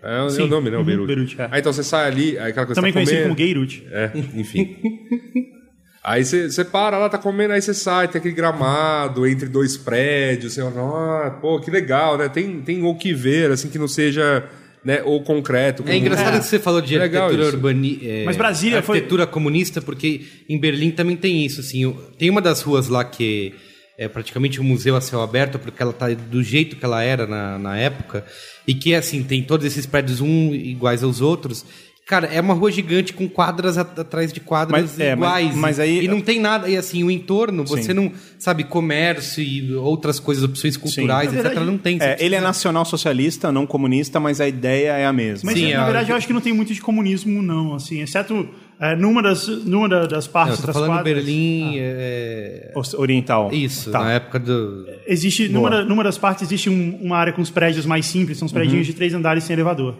é, 0.02 0.22
o- 0.22 0.26
é 0.26 0.30
Sim. 0.30 0.42
o 0.42 0.46
nome, 0.46 0.70
né? 0.70 0.76
O 0.76 0.80
Uhum, 0.80 0.86
Beirute. 0.86 1.06
Beirute, 1.06 1.40
é. 1.40 1.48
Aí 1.50 1.60
então 1.60 1.72
você 1.72 1.82
sai 1.82 2.06
ali, 2.06 2.38
aí 2.38 2.50
aquela 2.50 2.66
coisa 2.66 2.80
Também 2.80 2.92
tá 2.92 2.98
conhecido 3.00 3.22
como 3.22 3.34
Gayruth. 3.34 3.82
É, 3.90 4.10
enfim. 4.36 4.76
Aí 6.04 6.24
você 6.24 6.64
para 6.64 6.98
lá, 6.98 7.08
tá 7.08 7.16
comendo, 7.16 7.52
aí 7.52 7.62
você 7.62 7.72
sai, 7.72 8.08
tem 8.08 8.18
aquele 8.18 8.34
gramado 8.34 9.24
entre 9.26 9.48
dois 9.48 9.76
prédios, 9.76 10.54
você 10.54 10.60
fala, 10.62 11.26
ah, 11.26 11.30
pô, 11.30 11.60
que 11.60 11.70
legal, 11.70 12.18
né? 12.18 12.28
Tem, 12.28 12.60
tem 12.60 12.82
o 12.82 12.94
que 12.96 13.14
ver, 13.14 13.52
assim, 13.52 13.68
que 13.68 13.78
não 13.78 13.86
seja, 13.86 14.44
né, 14.84 15.00
ou 15.04 15.22
concreto. 15.22 15.84
É 15.86 15.96
engraçado 15.96 16.40
que 16.40 16.46
você 16.46 16.58
falou 16.58 16.80
de 16.80 16.96
É 16.96 17.02
arquitetura 17.02 17.42
isso. 17.44 17.54
urbana. 17.54 17.86
Mas 18.26 18.36
Brasília 18.36 18.82
foi- 18.82 18.96
arquitetura 18.96 19.28
comunista, 19.28 19.80
porque 19.80 20.22
em 20.48 20.58
Berlim 20.58 20.90
também 20.90 21.16
tem 21.16 21.46
isso. 21.46 21.60
Assim, 21.60 21.86
o- 21.86 21.92
tem 22.18 22.28
uma 22.30 22.40
das 22.42 22.62
ruas 22.62 22.88
lá 22.88 23.04
que 23.04 23.54
é 23.96 24.08
praticamente 24.08 24.60
um 24.60 24.64
museu 24.64 24.96
a 24.96 25.00
céu 25.00 25.20
aberto, 25.22 25.56
porque 25.60 25.80
ela 25.80 25.92
tá 25.92 26.08
do 26.08 26.42
jeito 26.42 26.74
que 26.74 26.84
ela 26.84 27.00
era 27.04 27.28
na, 27.28 27.60
na 27.60 27.76
época, 27.76 28.24
e 28.66 28.74
que 28.74 28.92
assim, 28.92 29.22
tem 29.22 29.40
todos 29.44 29.64
esses 29.64 29.86
prédios 29.86 30.20
um 30.20 30.52
iguais 30.52 31.04
aos 31.04 31.20
outros. 31.20 31.64
Cara, 32.12 32.26
é 32.26 32.38
uma 32.42 32.52
rua 32.52 32.70
gigante 32.70 33.14
com 33.14 33.26
quadras 33.26 33.78
at- 33.78 33.98
atrás 33.98 34.30
de 34.30 34.38
quadras 34.38 34.82
Mas- 34.82 35.00
é, 35.00 35.16
mas- 35.16 35.40
iguais. 35.44 35.56
mas 35.56 35.80
aí- 35.80 36.04
E 36.04 36.08
não 36.08 36.20
tem 36.20 36.38
nada. 36.38 36.68
E 36.68 36.76
assim, 36.76 37.02
o 37.02 37.10
entorno, 37.10 37.66
você 37.66 37.84
Sim. 37.84 37.94
não. 37.94 38.12
Sabe, 38.38 38.64
comércio 38.64 39.42
e 39.42 39.72
outras 39.74 40.20
coisas, 40.20 40.44
opções 40.44 40.76
culturais, 40.76 41.30
etc. 41.32 41.42
verdade, 41.42 41.64
não 41.66 41.78
tem. 41.78 41.94
É, 42.00 42.04
ele 42.04 42.04
é 42.10 42.16
precisa- 42.18 42.40
nacional 42.42 42.84
socialista, 42.84 43.50
não 43.50 43.66
comunista, 43.66 44.20
mas 44.20 44.42
a 44.42 44.46
ideia 44.48 44.90
é 44.92 45.06
a 45.06 45.12
mesma. 45.12 45.50
Mas, 45.50 45.58
Sim, 45.58 45.72
na 45.72 45.80
é, 45.80 45.84
verdade, 45.86 46.10
eu 46.10 46.16
acho 46.16 46.26
que 46.26 46.32
não 46.34 46.40
tem 46.42 46.52
muito 46.52 46.74
de 46.74 46.82
comunismo, 46.82 47.40
não, 47.40 47.74
assim, 47.74 48.02
exceto 48.02 48.46
é, 48.78 48.94
numa, 48.96 49.22
das, 49.22 49.46
numa 49.46 49.88
da- 49.88 50.06
das 50.06 50.26
partes 50.26 50.56
Eu 50.56 50.60
tô 50.62 50.66
das 50.66 50.74
falando 50.74 50.90
quadras. 50.90 51.14
Berlim. 51.24 51.76
é- 51.78 52.72
O- 52.76 53.00
Oriental. 53.00 53.50
Isso, 53.54 53.90
Tá. 53.90 54.00
na 54.00 54.12
época 54.12 54.38
do. 54.38 54.84
Existe, 55.06 55.48
Boa. 55.48 55.70
numa, 55.70 55.84
numa 55.84 56.04
das 56.04 56.18
partes 56.18 56.42
existe 56.42 56.68
um- 56.68 56.98
uma 57.00 57.16
área 57.16 57.32
com 57.32 57.40
os 57.40 57.48
prédios 57.48 57.86
mais 57.86 58.04
simples, 58.04 58.36
são 58.38 58.44
os 58.46 58.52
prédios 58.52 58.84
de 58.86 58.92
três 58.92 59.14
andares 59.14 59.44
sem 59.44 59.54
elevador. 59.54 59.96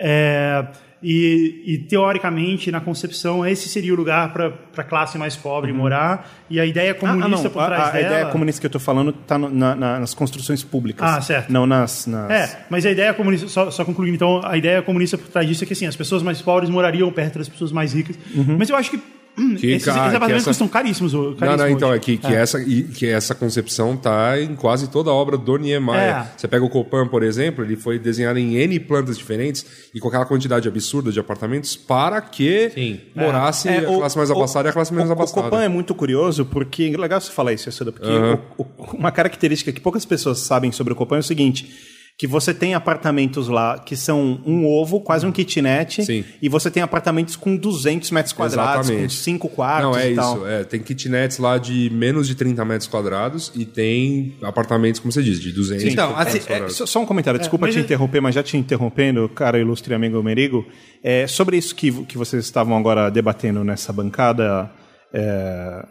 É, 0.00 0.64
e, 1.02 1.62
e, 1.66 1.78
teoricamente, 1.78 2.70
na 2.72 2.80
concepção, 2.80 3.46
esse 3.46 3.68
seria 3.68 3.92
o 3.92 3.96
lugar 3.96 4.32
para 4.32 4.52
a 4.76 4.82
classe 4.82 5.16
mais 5.16 5.36
pobre 5.36 5.72
morar. 5.72 6.28
E 6.50 6.58
a 6.58 6.66
ideia 6.66 6.90
Ah, 6.92 6.94
comunista 6.94 7.26
ah, 7.26 7.42
não. 7.44 7.50
por 7.50 7.64
trás 7.66 7.82
a, 7.82 7.88
a 7.88 7.90
dela... 7.92 8.06
ideia 8.06 8.26
comunista 8.26 8.60
que 8.60 8.66
eu 8.66 8.70
tô 8.70 8.80
falando 8.80 9.12
tá 9.12 9.38
no- 9.38 9.48
na- 9.50 9.74
na- 9.76 10.00
nas 10.00 10.12
construções 10.14 10.64
públicas. 10.64 11.08
Ah, 11.08 11.20
certo. 11.20 11.52
Não 11.52 11.66
nas. 11.66 12.06
nas- 12.06 12.30
É, 12.30 12.66
mas 12.70 12.84
a 12.84 12.90
ideia 12.90 13.14
comunista, 13.14 13.46
só, 13.48 13.70
só 13.70 13.84
concluindo, 13.84 14.14
então, 14.16 14.40
a 14.44 14.56
ideia 14.56 14.82
comunista 14.82 15.16
por 15.16 15.28
trás 15.28 15.46
disso 15.46 15.62
é 15.62 15.66
que 15.66 15.72
assim, 15.72 15.86
as 15.86 15.94
pessoas 15.96 16.22
mais 16.22 16.42
pobres 16.42 16.68
morariam 16.70 17.10
perto 17.12 17.38
das 17.38 17.48
pessoas 17.48 17.70
mais 17.70 17.92
ricas. 17.92 18.18
Mas 18.58 18.68
eu 18.68 18.76
acho 18.76 18.90
que, 18.90 19.00
Que, 19.58 19.66
esses, 19.72 19.84
que 19.84 19.90
apartamentos 19.90 20.36
essa- 20.42 20.50
custam 20.50 20.68
caríssimos, 20.68 21.14
o- 21.14 21.30
Não, 21.30 21.34
caríssimos 21.34 21.60
não, 21.64 21.68
então, 21.76 21.88
hoje. 21.90 21.96
é 21.96 22.00
que, 22.00 22.16
que, 22.18 22.26
Essa, 22.34 22.60
e- 22.62 22.82
que 22.84 23.06
essa 23.06 23.34
concepção 23.34 23.96
tá 23.96 24.40
em 24.40 24.54
quase 24.56 24.88
toda 24.90 25.10
a 25.10 25.14
obra 25.14 25.36
do 25.36 25.56
Niemeyer. 25.56 26.16
É. 26.16 26.26
Você 26.36 26.48
pega 26.48 26.64
o 26.64 26.68
Copan, 26.68 27.06
por 27.08 27.22
exemplo, 27.22 27.64
ele 27.64 27.76
foi 27.76 27.98
desenhado 27.98 28.38
em 28.38 28.56
N 28.56 28.78
plantas 28.80 29.16
diferentes 29.16 29.64
e 29.94 30.00
com 30.00 30.08
aquela 30.08 30.26
quantidade 30.26 30.66
absurda 30.68 31.10
de 31.12 31.18
apartamentos 31.20 31.76
para 31.76 32.20
que 32.20 32.70
Sim. 32.74 33.00
morasse 33.14 33.68
É, 33.68 33.84
a 33.84 33.90
o- 33.90 33.98
classe 33.98 34.16
mais 34.16 34.30
abastada 34.30 34.68
e 34.68 34.70
a 34.70 34.72
classe 34.72 34.92
menos 34.92 35.08
o, 35.08 35.12
abastada. 35.12 35.46
O 35.46 35.50
Copan 35.50 35.62
é 35.62 35.68
muito 35.68 35.94
curioso 35.94 36.44
porque. 36.44 36.96
Legal 36.96 37.20
você 37.20 37.30
falar 37.30 37.52
isso, 37.52 37.68
Yasuda, 37.68 37.92
porque 37.92 38.08
o- 38.08 38.62
o- 38.62 38.96
uma 38.96 39.10
característica 39.12 39.70
que 39.72 39.80
poucas 39.80 40.04
pessoas 40.04 40.38
sabem 40.40 40.72
sobre 40.72 40.92
o 40.92 40.96
Copan 40.96 41.16
é 41.16 41.20
o 41.20 41.22
seguinte. 41.22 41.68
Que 42.18 42.26
você 42.26 42.52
tem 42.52 42.74
apartamentos 42.74 43.46
lá 43.46 43.78
que 43.78 43.94
são 43.94 44.40
um 44.44 44.66
ovo, 44.66 45.00
quase 45.00 45.24
um 45.24 45.30
kitnet, 45.30 46.04
Sim. 46.04 46.24
e 46.42 46.48
você 46.48 46.68
tem 46.68 46.82
apartamentos 46.82 47.36
com 47.36 47.56
200 47.56 48.10
metros 48.10 48.32
quadrados, 48.32 48.88
com 48.88 48.92
Exatamente. 48.94 49.14
5 49.14 49.48
quartos 49.48 49.90
Não, 49.92 49.96
é 49.96 50.10
e 50.10 50.14
tal. 50.16 50.36
isso. 50.38 50.46
É, 50.48 50.64
tem 50.64 50.80
kitnets 50.82 51.38
lá 51.38 51.58
de 51.58 51.88
menos 51.90 52.26
de 52.26 52.34
30 52.34 52.64
metros 52.64 52.88
quadrados 52.88 53.52
e 53.54 53.64
tem 53.64 54.36
apartamentos, 54.42 54.98
como 55.00 55.12
você 55.12 55.22
diz, 55.22 55.38
de 55.38 55.52
200 55.52 55.84
Então, 55.84 56.08
metros 56.08 56.26
assim, 56.26 56.38
É, 56.38 56.40
quadrados. 56.40 56.76
só, 56.76 56.86
só 56.86 57.00
um 57.00 57.06
comentário, 57.06 57.38
desculpa 57.38 57.66
mas 57.66 57.74
te 57.76 57.78
é- 57.80 57.84
interromper, 57.84 58.20
mas 58.20 58.34
já 58.34 58.42
te 58.42 58.56
interrompendo, 58.56 59.28
cara 59.28 59.56
ilustre 59.56 59.94
amigo 59.94 60.20
Merigo, 60.20 60.66
é, 61.04 61.24
sobre 61.28 61.56
isso 61.56 61.72
que, 61.72 61.92
que 62.04 62.18
vocês 62.18 62.44
estavam 62.44 62.76
agora 62.76 63.12
debatendo 63.12 63.62
nessa 63.62 63.92
bancada, 63.92 64.68
é, 65.14 65.86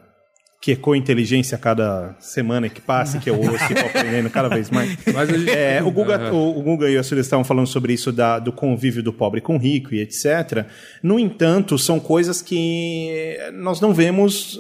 que 0.60 0.72
ecoa 0.72 0.98
inteligência 0.98 1.56
a 1.56 1.60
cada 1.60 2.16
semana 2.20 2.68
que 2.68 2.82
passa, 2.82 3.20
que 3.20 3.30
eu 3.30 3.36
ouço 3.40 3.72
e 3.72 3.76
tô 3.76 3.86
aprendendo 3.86 4.28
cada 4.30 4.50
vez 4.50 4.72
mais. 4.72 4.90
Gente- 4.90 5.50
É, 5.52 5.82
o, 5.84 5.92
Guga, 5.92 6.34
o, 6.34 6.58
o 6.60 6.62
Guga 6.64 6.90
e 6.90 6.98
a 6.98 7.04
Cília 7.04 7.22
estavam 7.22 7.46
falando 7.46 7.68
sobre 7.68 7.94
isso 7.94 8.12
da- 8.12 8.40
do 8.40 8.52
convívio 8.52 9.04
do 9.04 9.14
pobre 9.14 9.40
com 9.40 9.56
o 9.56 9.60
rico 9.60 9.94
e 9.94 10.02
etc. 10.02 10.66
No 11.04 11.20
entanto, 11.20 11.78
são 11.78 12.00
coisas 12.00 12.42
que 12.42 13.38
nós 13.54 13.80
não 13.80 13.94
vemos 13.94 14.58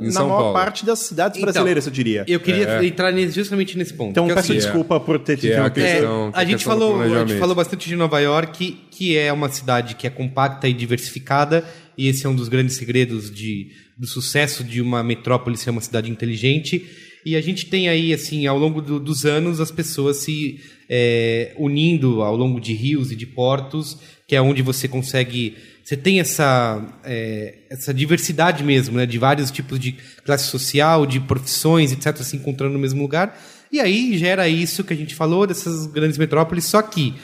Em 0.00 0.06
na 0.06 0.10
São 0.10 0.26
maior 0.28 0.38
Paulo. 0.40 0.52
parte 0.52 0.84
das 0.84 0.98
cidades 0.98 1.38
Então, 1.38 1.50
brasileiras, 1.52 1.86
eu 1.86 1.92
diria. 1.92 2.24
Eu 2.26 2.40
queria 2.40 2.84
entrar 2.84 3.12
nesse- 3.12 3.34
justamente 3.36 3.78
nesse 3.78 3.94
ponto. 3.94 4.10
Então 4.10 4.26
que 4.26 4.32
é 4.32 4.34
peço 4.34 4.48
seguinte, 4.48 4.64
desculpa 4.64 4.98
por 4.98 5.18
ter 5.20 5.36
te 5.36 5.42
que 5.42 5.46
é 5.46 5.50
a 5.50 5.68
interrompido. 5.68 5.86
É, 5.86 5.92
questão- 5.92 6.30
a, 6.34 6.44
gente 6.44 6.64
falou, 6.64 7.00
a 7.00 7.18
gente 7.24 7.38
falou 7.38 7.54
bastante 7.54 7.88
de 7.88 7.94
Nova 7.94 8.18
York, 8.20 8.78
que 8.90 9.16
é 9.16 9.32
uma 9.32 9.48
cidade 9.48 9.94
que 9.94 10.06
é 10.08 10.10
compacta 10.10 10.66
e 10.68 10.72
diversificada, 10.72 11.64
e 11.96 12.08
esse 12.08 12.26
é 12.26 12.28
um 12.28 12.34
dos 12.34 12.48
grandes 12.48 12.76
segredos 12.76 13.30
de, 13.30 13.70
do 13.96 14.06
sucesso 14.06 14.62
de 14.62 14.80
uma 14.80 15.02
metrópole 15.02 15.56
ser 15.56 15.70
uma 15.70 15.80
cidade 15.80 16.10
inteligente. 16.10 16.86
E 17.24 17.34
a 17.34 17.40
gente 17.40 17.66
tem 17.66 17.88
aí, 17.88 18.12
assim, 18.12 18.46
ao 18.46 18.56
longo 18.56 18.80
do- 18.80 19.00
dos 19.00 19.24
anos, 19.24 19.60
as 19.60 19.70
pessoas 19.70 20.18
se 20.18 20.60
é, 20.88 21.52
unindo 21.58 22.22
ao 22.22 22.36
longo 22.36 22.60
de 22.60 22.72
rios 22.72 23.10
e 23.10 23.16
de 23.16 23.26
portos, 23.26 23.98
que 24.28 24.36
é 24.36 24.40
onde 24.40 24.62
você 24.62 24.86
consegue. 24.86 25.56
Você 25.82 25.96
tem 25.96 26.20
essa, 26.20 27.00
é, 27.04 27.58
essa 27.70 27.92
diversidade 27.92 28.62
mesmo, 28.62 28.96
né? 28.96 29.06
De 29.06 29.18
vários 29.18 29.50
tipos 29.50 29.78
de 29.80 29.96
classe 30.24 30.48
social, 30.48 31.04
de 31.06 31.18
profissões, 31.18 31.90
etc., 31.92 32.16
se 32.22 32.36
encontrando 32.36 32.74
no 32.74 32.78
mesmo 32.78 33.02
lugar. 33.02 33.36
E 33.72 33.80
aí 33.80 34.16
gera 34.16 34.48
isso 34.48 34.84
que 34.84 34.92
a 34.92 34.96
gente 34.96 35.14
falou, 35.14 35.46
dessas 35.46 35.86
grandes 35.86 36.18
metrópoles, 36.18 36.64
só 36.64 36.80
que 36.80 37.14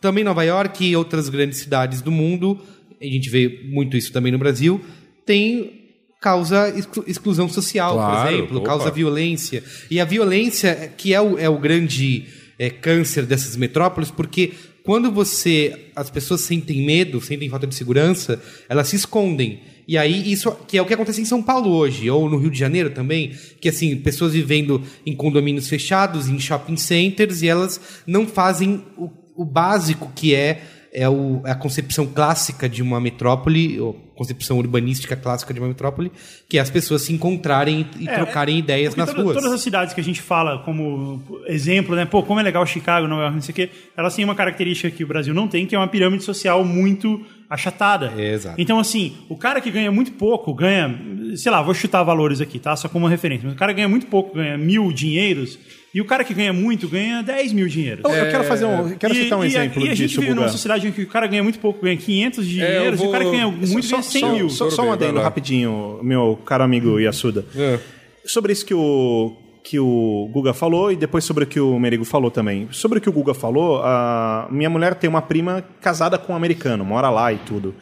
também 0.00 0.24
Nova 0.24 0.42
York 0.44 0.84
e 0.84 0.96
outras 0.96 1.28
grandes 1.28 1.58
cidades 1.58 2.02
do 2.02 2.10
mundo, 2.10 2.60
a 3.08 3.12
gente 3.12 3.28
vê 3.30 3.60
muito 3.64 3.96
isso 3.96 4.12
também 4.12 4.32
no 4.32 4.38
Brasil, 4.38 4.80
tem 5.26 5.80
causa 6.20 6.70
exclu- 6.76 7.04
exclusão 7.06 7.48
social, 7.48 7.94
Claro, 7.94 8.28
por 8.28 8.34
exemplo, 8.34 8.56
opa. 8.58 8.66
causa 8.66 8.90
violência. 8.90 9.62
E 9.90 10.00
a 10.00 10.04
violência 10.04 10.92
que 10.96 11.12
é 11.12 11.20
o, 11.20 11.38
é 11.38 11.48
o 11.48 11.58
grande 11.58 12.24
é, 12.58 12.70
câncer 12.70 13.26
dessas 13.26 13.56
metrópoles, 13.56 14.10
porque 14.10 14.52
quando 14.82 15.10
você 15.10 15.90
as 15.94 16.10
pessoas 16.10 16.40
sentem 16.42 16.84
medo, 16.84 17.20
sentem 17.20 17.48
falta 17.48 17.66
de 17.66 17.74
segurança, 17.74 18.42
elas 18.68 18.88
se 18.88 18.96
escondem. 18.96 19.60
E 19.86 19.98
aí, 19.98 20.32
isso 20.32 20.50
que 20.66 20.78
é 20.78 20.82
o 20.82 20.86
que 20.86 20.94
acontece 20.94 21.20
em 21.20 21.26
São 21.26 21.42
Paulo 21.42 21.70
hoje, 21.70 22.08
ou 22.08 22.28
no 22.30 22.38
Rio 22.38 22.50
de 22.50 22.58
Janeiro 22.58 22.88
também, 22.88 23.32
que 23.60 23.68
assim, 23.68 23.94
pessoas 23.96 24.32
vivendo 24.32 24.82
em 25.04 25.14
condomínios 25.14 25.68
fechados, 25.68 26.26
em 26.26 26.38
shopping 26.40 26.76
centers, 26.78 27.42
e 27.42 27.48
elas 27.48 27.78
não 28.06 28.26
fazem 28.26 28.82
o, 28.96 29.10
o 29.36 29.44
básico 29.44 30.10
que 30.16 30.34
é, 30.34 30.62
é 30.96 31.08
o- 31.08 31.42
é 31.44 31.50
a 31.50 31.54
concepção 31.56 32.06
clássica 32.06 32.68
de 32.68 32.80
uma 32.80 33.00
metrópole, 33.00 33.80
ou 33.80 33.94
concepção 34.14 34.58
urbanística 34.58 35.16
clássica 35.16 35.52
de 35.52 35.58
uma 35.58 35.66
metrópole, 35.66 36.12
que 36.48 36.56
é 36.56 36.60
as 36.60 36.70
pessoas 36.70 37.02
se 37.02 37.12
encontrarem 37.12 37.84
e 37.98 38.08
É, 38.08 38.14
trocarem 38.14 38.58
ideias 38.60 38.94
Porque 38.94 39.00
nas 39.00 39.10
toda- 39.10 39.22
ruas. 39.24 39.34
Todas 39.36 39.52
as 39.52 39.60
cidades 39.60 39.92
que 39.92 40.00
a 40.00 40.04
gente 40.04 40.22
fala 40.22 40.58
como 40.60 41.20
exemplo, 41.48 41.96
né? 41.96 42.04
Pô, 42.04 42.22
como 42.22 42.38
é 42.38 42.42
legal 42.44 42.64
Chicago, 42.64 43.08
Nova 43.08 43.22
York, 43.22 43.34
não 43.34 43.42
sei 43.42 43.52
o 43.52 43.56
quê, 43.56 43.70
elas 43.96 44.14
têm 44.14 44.24
uma 44.24 44.36
característica 44.36 44.88
que 44.88 45.02
o 45.02 45.06
Brasil 45.08 45.34
não 45.34 45.48
tem, 45.48 45.66
que 45.66 45.74
é 45.74 45.78
uma 45.78 45.88
pirâmide 45.88 46.22
social 46.22 46.64
muito 46.64 47.20
achatada. 47.50 48.12
É, 48.16 48.32
exato. 48.32 48.60
Então, 48.60 48.78
assim, 48.78 49.14
o 49.28 49.36
cara 49.36 49.60
que 49.60 49.72
ganha 49.72 49.90
muito 49.90 50.12
pouco, 50.12 50.54
ganha, 50.54 50.94
sei 51.36 51.50
lá, 51.50 51.60
vou 51.60 51.74
chutar 51.74 52.04
valores 52.04 52.40
aqui, 52.40 52.60
tá? 52.60 52.76
Só 52.76 52.88
como 52.88 53.08
referência. 53.08 53.44
Mas 53.46 53.54
o 53.54 53.58
cara 53.58 53.72
ganha 53.72 53.88
muito 53.88 54.06
pouco, 54.06 54.36
ganha 54.36 54.56
mil 54.56 54.92
dinheiros, 54.92 55.58
e 55.94 56.00
o 56.00 56.04
cara 56.04 56.24
que 56.24 56.34
ganha 56.34 56.52
muito 56.52 56.88
ganha 56.88 57.22
10 57.22 57.52
mil 57.52 57.68
dinheiros. 57.68 58.04
Eu, 58.04 58.10
eu 58.10 58.30
quero 58.30 58.44
fazer 58.44 58.64
um, 58.64 58.88
eu 58.90 58.96
quero 58.98 59.14
E- 59.14 59.22
citar 59.24 59.38
um 59.38 59.42
e 59.42 59.44
a- 59.44 59.48
exemplo 59.48 59.82
e 59.86 59.88
a 59.90 59.94
gente 59.94 60.08
disso, 60.08 60.20
vive 60.20 60.34
numa 60.34 60.48
sociedade 60.48 60.88
em 60.88 60.92
que 60.92 61.02
o 61.02 61.06
cara 61.06 61.26
ganha 61.26 61.42
muito 61.42 61.58
pouco, 61.60 61.82
ganha 61.84 61.96
500 61.96 62.46
de 62.46 62.60
É, 62.60 62.64
eu 62.64 62.66
dinheiros, 62.78 63.00
e 63.00 63.06
o 63.06 63.10
cara 63.12 63.24
que 63.24 63.30
vou- 63.30 63.38
ganha 63.38 63.46
muito 63.48 63.88
ganha 63.88 64.02
100 64.02 64.32
mil. 64.32 64.50
Só, 64.50 64.68
só 64.70 64.82
um 64.82 64.92
adendo 64.92 65.20
rapidinho, 65.20 66.00
meu 66.02 66.36
caro 66.44 66.64
amigo 66.64 66.98
Yasuda. 66.98 67.44
É. 67.56 67.78
Sobre 68.26 68.52
isso 68.52 68.66
que 68.66 68.74
o, 68.74 69.36
que 69.62 69.78
o 69.78 70.28
Guga 70.32 70.52
falou 70.52 70.90
e 70.90 70.96
depois 70.96 71.24
sobre 71.24 71.44
o 71.44 71.46
que 71.46 71.60
o 71.60 71.78
Merigo 71.78 72.04
falou 72.04 72.30
também. 72.30 72.68
Sobre 72.72 72.98
o 72.98 73.00
que 73.00 73.08
o 73.08 73.12
Guga 73.12 73.32
falou, 73.34 73.80
a 73.84 74.48
minha 74.50 74.68
mulher 74.70 74.94
tem 74.94 75.08
uma 75.08 75.22
prima 75.22 75.62
casada 75.80 76.18
com 76.18 76.32
um 76.32 76.36
americano, 76.36 76.84
mora 76.84 77.08
lá 77.10 77.32
e 77.32 77.36
tudo. 77.38 77.74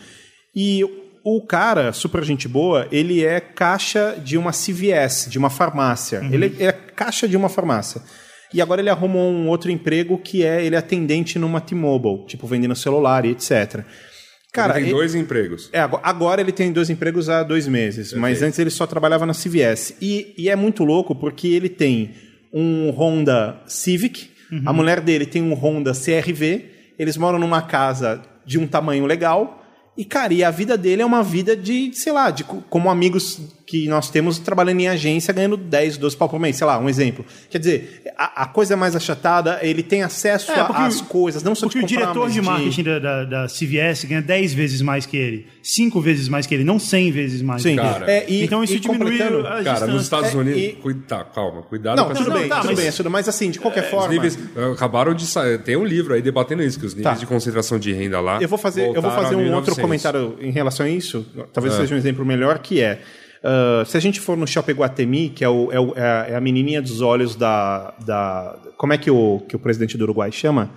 E 0.54 0.84
o 1.24 1.40
cara, 1.40 1.92
super 1.92 2.24
gente 2.24 2.48
boa, 2.48 2.86
ele 2.90 3.24
é 3.24 3.40
caixa 3.40 4.16
de 4.22 4.36
uma 4.36 4.50
CVS, 4.52 5.28
de 5.30 5.38
uma 5.38 5.48
farmácia. 5.48 6.20
Ele 6.30 6.54
é 6.58 6.72
caixa 7.04 7.26
de 7.28 7.36
uma 7.36 7.48
farmácia. 7.48 8.02
E 8.54 8.60
agora 8.60 8.80
ele 8.80 8.90
arrumou 8.90 9.30
um 9.32 9.48
outro 9.48 9.70
emprego 9.70 10.18
que 10.18 10.44
é 10.44 10.64
ele 10.64 10.74
é 10.74 10.78
atendente 10.78 11.38
numa 11.38 11.60
T-Mobile, 11.60 12.26
tipo 12.26 12.46
vendendo 12.46 12.74
celular 12.76 13.24
e 13.24 13.30
etc. 13.30 13.84
Cara, 14.52 14.74
Ele 14.74 14.80
tem 14.80 14.88
ele- 14.90 14.92
dois 14.98 15.14
empregos. 15.14 15.70
é, 15.72 15.80
ago- 15.80 16.00
agora 16.02 16.40
ele 16.42 16.52
tem 16.52 16.70
dois 16.70 16.90
empregos 16.90 17.30
há 17.30 17.42
dois 17.42 17.66
meses, 17.66 18.12
mas 18.12 18.42
antes 18.42 18.58
ele 18.58 18.68
só 18.68 18.86
trabalhava 18.86 19.24
na 19.24 19.32
CVS. 19.32 19.94
E, 20.00 20.34
e 20.36 20.50
é 20.50 20.54
muito 20.56 20.84
louco 20.84 21.14
porque 21.14 21.48
ele 21.48 21.70
tem 21.70 22.10
um 22.52 22.90
Honda 22.90 23.62
Civic, 23.66 24.28
a 24.66 24.72
mulher 24.74 25.00
dele 25.00 25.24
tem 25.24 25.40
um 25.40 25.54
Honda 25.54 25.92
CRV, 25.94 26.66
eles 26.98 27.16
moram 27.16 27.38
numa 27.38 27.62
casa 27.62 28.20
de 28.44 28.58
um 28.58 28.66
tamanho 28.66 29.06
legal. 29.06 29.64
E, 29.96 30.04
cara, 30.04 30.34
e 30.34 30.44
a 30.44 30.50
vida 30.50 30.76
dele 30.76 31.00
é 31.00 31.06
uma 31.06 31.22
vida 31.22 31.56
de, 31.56 31.90
sei 31.94 32.12
lá, 32.12 32.30
de, 32.30 32.44
co- 32.44 32.62
como 32.68 32.90
amigos 32.90 33.40
que 33.72 33.88
nós 33.88 34.10
temos 34.10 34.38
trabalhando 34.38 34.80
em 34.80 34.86
agência, 34.88 35.32
ganhando 35.32 35.56
10, 35.56 35.96
12 35.96 36.14
pau 36.14 36.28
por 36.28 36.38
mês, 36.38 36.56
sei 36.56 36.66
lá, 36.66 36.78
um 36.78 36.90
exemplo. 36.90 37.24
Quer 37.48 37.56
dizer, 37.56 38.02
a, 38.18 38.42
a 38.42 38.46
coisa 38.46 38.74
é 38.74 38.76
mais 38.76 38.94
achatada, 38.94 39.58
ele 39.62 39.82
tem 39.82 40.02
acesso 40.02 40.52
É, 40.52 40.60
às 40.60 41.00
coisas, 41.00 41.42
não 41.42 41.54
só 41.54 41.64
Porque 41.64 41.78
de 41.78 41.84
o 41.86 41.88
diretor 41.88 42.28
de 42.28 42.42
marketing 42.42 42.82
da, 42.82 42.98
da, 42.98 43.24
da 43.24 43.46
CVS 43.46 44.04
ganha 44.04 44.20
10 44.20 44.52
vezes 44.52 44.82
mais 44.82 45.06
que 45.06 45.16
ele, 45.16 45.46
5 45.62 45.98
vezes 46.02 46.28
mais 46.28 46.46
que 46.46 46.54
ele, 46.54 46.64
não 46.64 46.78
100 46.78 47.12
vezes 47.12 47.40
mais 47.40 47.62
Sim, 47.62 47.76
que 47.76 47.80
ele. 47.80 47.88
Cara. 47.88 48.10
é, 48.12 48.26
e, 48.28 48.44
então 48.44 48.62
isso 48.62 48.78
diminui 48.78 49.22
a 49.22 49.28
Cara, 49.30 49.62
distância. 49.62 49.86
nos 49.86 50.02
Estados 50.02 50.34
É, 50.34 50.36
Unidos. 50.36 50.60
e- 50.60 50.72
Cui- 50.82 50.94
tá, 51.08 51.24
calma, 51.24 51.62
cuidado 51.62 51.96
Não, 51.96 52.08
com 52.08 52.12
tudo 52.14 52.30
essa 52.30 52.38
bem, 52.40 52.48
tá, 52.50 52.56
tudo 52.60 52.66
mas- 52.74 52.78
bem, 52.78 52.92
tudo, 52.92 53.10
mas 53.10 53.26
assim, 53.26 53.50
de 53.50 53.58
qualquer 53.58 53.84
Os 53.84 53.90
forma. 53.90 54.08
níveis 54.12 54.38
acabaram 54.74 55.14
de 55.14 55.24
sair. 55.26 55.56
Tem 55.62 55.76
um 55.76 55.84
livro 55.86 56.12
aí 56.12 56.20
debatendo 56.20 56.62
isso, 56.62 56.78
que 56.78 56.84
os 56.84 56.94
níveis 56.94 57.14
Tá. 57.14 57.18
de 57.20 57.24
concentração 57.26 57.78
de 57.78 57.90
renda 57.90 58.20
lá. 58.20 58.38
Eu 58.42 58.48
vou 58.48 58.58
fazer, 58.58 58.86
eu 58.94 59.00
vou 59.00 59.10
fazer 59.10 59.34
um 59.34 59.54
outro 59.54 59.74
1900. 59.74 59.80
comentário 59.80 60.36
em 60.42 60.50
relação 60.50 60.84
a 60.84 60.90
isso. 60.90 61.24
Talvez 61.54 61.72
É. 61.74 61.78
seja 61.78 61.94
um 61.94 61.98
exemplo 61.98 62.22
melhor, 62.26 62.58
que 62.58 62.78
é. 62.82 63.00
Ah, 63.42 63.84
se 63.86 63.96
a 63.96 64.00
gente 64.00 64.20
for 64.20 64.36
no 64.36 64.46
Shopping 64.46 64.72
Guatemi, 64.74 65.28
que 65.30 65.44
é, 65.44 65.48
o, 65.48 65.70
é, 65.72 65.80
o- 65.80 65.92
é 65.96 66.02
a- 66.02 66.26
é 66.30 66.34
a 66.34 66.40
menininha 66.40 66.80
dos 66.82 67.00
olhos 67.00 67.34
da, 67.36 67.94
da. 68.04 68.58
Como 68.76 68.92
é 68.92 68.98
que 68.98 69.10
o, 69.10 69.40
que 69.48 69.56
o 69.56 69.58
presidente 69.58 69.96
do 69.98 70.04
Uruguai 70.04 70.30
chama? 70.32 70.70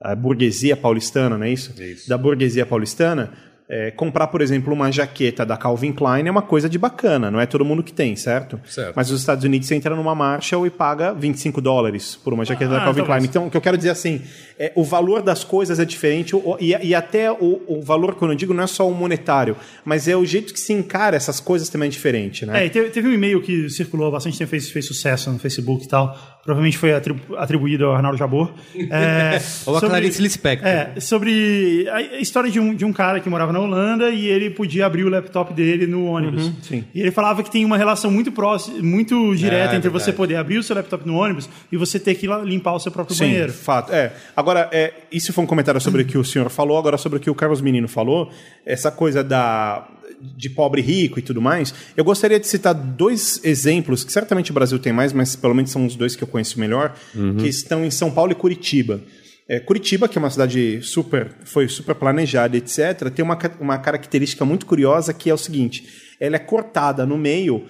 A 0.00 0.14
burguesia 0.14 0.76
paulistana, 0.76 1.38
não 1.38 1.44
é 1.46 1.50
isso? 1.50 1.72
Isso. 1.82 2.08
Da 2.08 2.18
burguesia 2.18 2.66
paulistana. 2.66 3.32
É, 3.68 3.90
comprar, 3.90 4.28
por 4.28 4.40
exemplo, 4.40 4.72
uma 4.72 4.92
jaqueta 4.92 5.44
da 5.44 5.56
Calvin 5.56 5.92
Klein 5.92 6.26
é 6.28 6.30
uma 6.30 6.42
coisa 6.42 6.68
de 6.68 6.78
bacana, 6.78 7.30
não 7.30 7.40
é 7.40 7.46
todo 7.46 7.64
mundo 7.64 7.82
que 7.82 7.92
tem, 7.92 8.14
certo? 8.14 8.60
Certo. 8.64 8.94
Mas 8.94 9.10
nos 9.10 9.18
Estados 9.20 9.42
Unidos 9.44 9.66
você 9.66 9.74
entra 9.74 9.94
numa 9.96 10.14
Marshall 10.14 10.66
e 10.66 10.70
paga 10.70 11.12
25 11.12 11.60
dólares 11.60 12.14
por 12.14 12.32
uma 12.32 12.44
jaqueta 12.44 12.70
da 12.70 12.76
Ah, 12.78 12.84
Calvin 12.84 13.00
talvez. 13.00 13.18
Klein. 13.18 13.28
Então, 13.28 13.46
o 13.48 13.50
que 13.50 13.56
eu 13.56 13.60
quero 13.60 13.76
dizer 13.76 13.90
assim, 13.90 14.22
é, 14.58 14.72
o 14.76 14.84
valor 14.84 15.20
das 15.22 15.42
coisas 15.42 15.80
é 15.80 15.84
diferente 15.84 16.36
o- 16.36 16.56
e, 16.60 16.76
e 16.80 16.94
até 16.94 17.30
o, 17.32 17.60
o 17.66 17.82
valor 17.82 18.14
que 18.16 18.22
eu 18.22 18.28
não 18.28 18.34
digo 18.36 18.54
não 18.54 18.62
é 18.62 18.66
só 18.68 18.88
o 18.88 18.94
monetário, 18.94 19.56
mas 19.84 20.06
é 20.06 20.16
o 20.16 20.24
jeito 20.24 20.52
que 20.54 20.60
se 20.60 20.72
encara 20.72 21.16
essas 21.16 21.40
coisas 21.40 21.68
também 21.68 21.88
é 21.88 21.90
diferente, 21.90 22.46
né? 22.46 22.62
É, 22.62 22.66
e 22.66 22.70
teve, 22.70 22.90
teve 22.90 23.08
um 23.08 23.12
e-mail 23.12 23.42
que 23.42 23.68
circulou 23.68 24.10
bastante 24.12 24.38
tempo, 24.38 24.50
fez, 24.50 24.70
fez 24.70 24.84
sucesso 24.86 25.30
no 25.32 25.38
Facebook 25.40 25.84
e 25.84 25.88
tal. 25.88 26.16
Provavelmente 26.46 26.78
foi 26.78 26.94
atribu- 26.94 27.36
atribuído 27.36 27.86
ao 27.86 27.94
Arnaldo 27.96 28.16
Jabor. 28.16 28.52
É, 28.74 29.38
Ou 29.66 29.76
a 29.76 29.80
Clarice 29.80 30.22
Lispector. 30.22 30.66
É, 30.66 30.92
sobre 31.00 31.86
a 31.90 32.20
história 32.20 32.48
de 32.50 32.60
um, 32.60 32.72
de 32.74 32.84
um 32.84 32.92
cara 32.92 33.18
que 33.20 33.28
morava 33.28 33.52
na 33.52 33.58
Holanda 33.58 34.10
e 34.10 34.26
ele 34.28 34.48
podia 34.50 34.86
abrir 34.86 35.02
o 35.04 35.08
laptop 35.08 35.52
dele 35.52 35.86
no 35.88 36.06
ônibus. 36.06 36.50
sim. 36.62 36.84
E 36.94 37.00
ele 37.00 37.10
falava 37.10 37.42
que 37.42 37.50
tem 37.50 37.64
uma 37.64 37.76
relação 37.76 38.10
muito 38.10 38.30
próxima, 38.30 38.80
muito 38.80 39.34
direta 39.34 39.74
É, 39.74 39.76
entre 39.76 39.90
você 39.90 40.12
poder 40.12 40.36
abrir 40.36 40.58
o 40.58 40.62
seu 40.62 40.76
laptop 40.76 41.04
no 41.06 41.16
ônibus 41.16 41.48
e 41.70 41.76
você 41.76 41.98
ter 41.98 42.14
que 42.14 42.26
limpar 42.44 42.74
o 42.74 42.78
seu 42.78 42.92
próprio 42.92 43.16
Sim, 43.16 43.24
banheiro. 43.24 43.52
fato. 43.52 43.92
É. 43.92 44.12
Agora, 44.36 44.68
é, 44.72 44.92
isso 45.10 45.32
foi 45.32 45.42
um 45.42 45.46
comentário 45.48 45.80
sobre 45.80 46.02
o 46.02 46.04
que 46.06 46.16
o 46.16 46.24
senhor 46.24 46.48
falou, 46.48 46.78
agora 46.78 46.96
sobre 46.96 47.18
o 47.18 47.20
que 47.20 47.28
o 47.28 47.34
Carlos 47.34 47.60
Menino 47.60 47.88
falou, 47.88 48.30
essa 48.64 48.90
coisa 48.92 49.24
da 49.24 49.84
de 50.20 50.50
pobre 50.50 50.82
rico 50.82 51.18
e 51.18 51.22
tudo 51.22 51.40
mais. 51.40 51.74
Eu 51.96 52.04
gostaria 52.04 52.38
de 52.38 52.46
citar 52.46 52.74
dois 52.74 53.40
exemplos 53.44 54.04
que 54.04 54.12
certamente 54.12 54.50
o 54.50 54.54
Brasil 54.54 54.78
tem 54.78 54.92
mais, 54.92 55.12
mas 55.12 55.36
pelo 55.36 55.54
menos 55.54 55.70
são 55.70 55.86
os 55.86 55.96
dois 55.96 56.16
que 56.16 56.22
eu 56.22 56.28
conheço 56.28 56.58
melhor, 56.58 56.94
que 57.38 57.48
estão 57.48 57.84
em 57.84 57.90
São 57.90 58.10
Paulo 58.10 58.32
e 58.32 58.34
Curitiba. 58.34 59.00
É, 59.48 59.60
Curitiba, 59.60 60.08
que 60.08 60.18
é 60.18 60.20
uma 60.20 60.30
cidade 60.30 60.82
super, 60.82 61.30
foi 61.44 61.68
super 61.68 61.94
planejada, 61.94 62.56
etc., 62.56 63.10
tem 63.14 63.24
uma, 63.24 63.38
uma 63.60 63.78
característica 63.78 64.44
muito 64.44 64.66
curiosa 64.66 65.14
que 65.14 65.30
é 65.30 65.34
o 65.34 65.38
seguinte: 65.38 65.86
ela 66.20 66.36
é 66.36 66.40
cortada 66.40 67.06
no 67.06 67.16
meio 67.16 67.64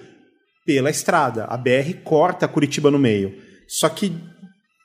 pela 0.65 0.89
estrada. 0.89 1.45
A 1.45 1.55
BR 1.55 1.93
corta 2.03 2.47
Curitiba 2.47 2.89
no 2.89 2.97
meio. 2.97 3.35
Só 3.67 3.89
que 3.89 4.11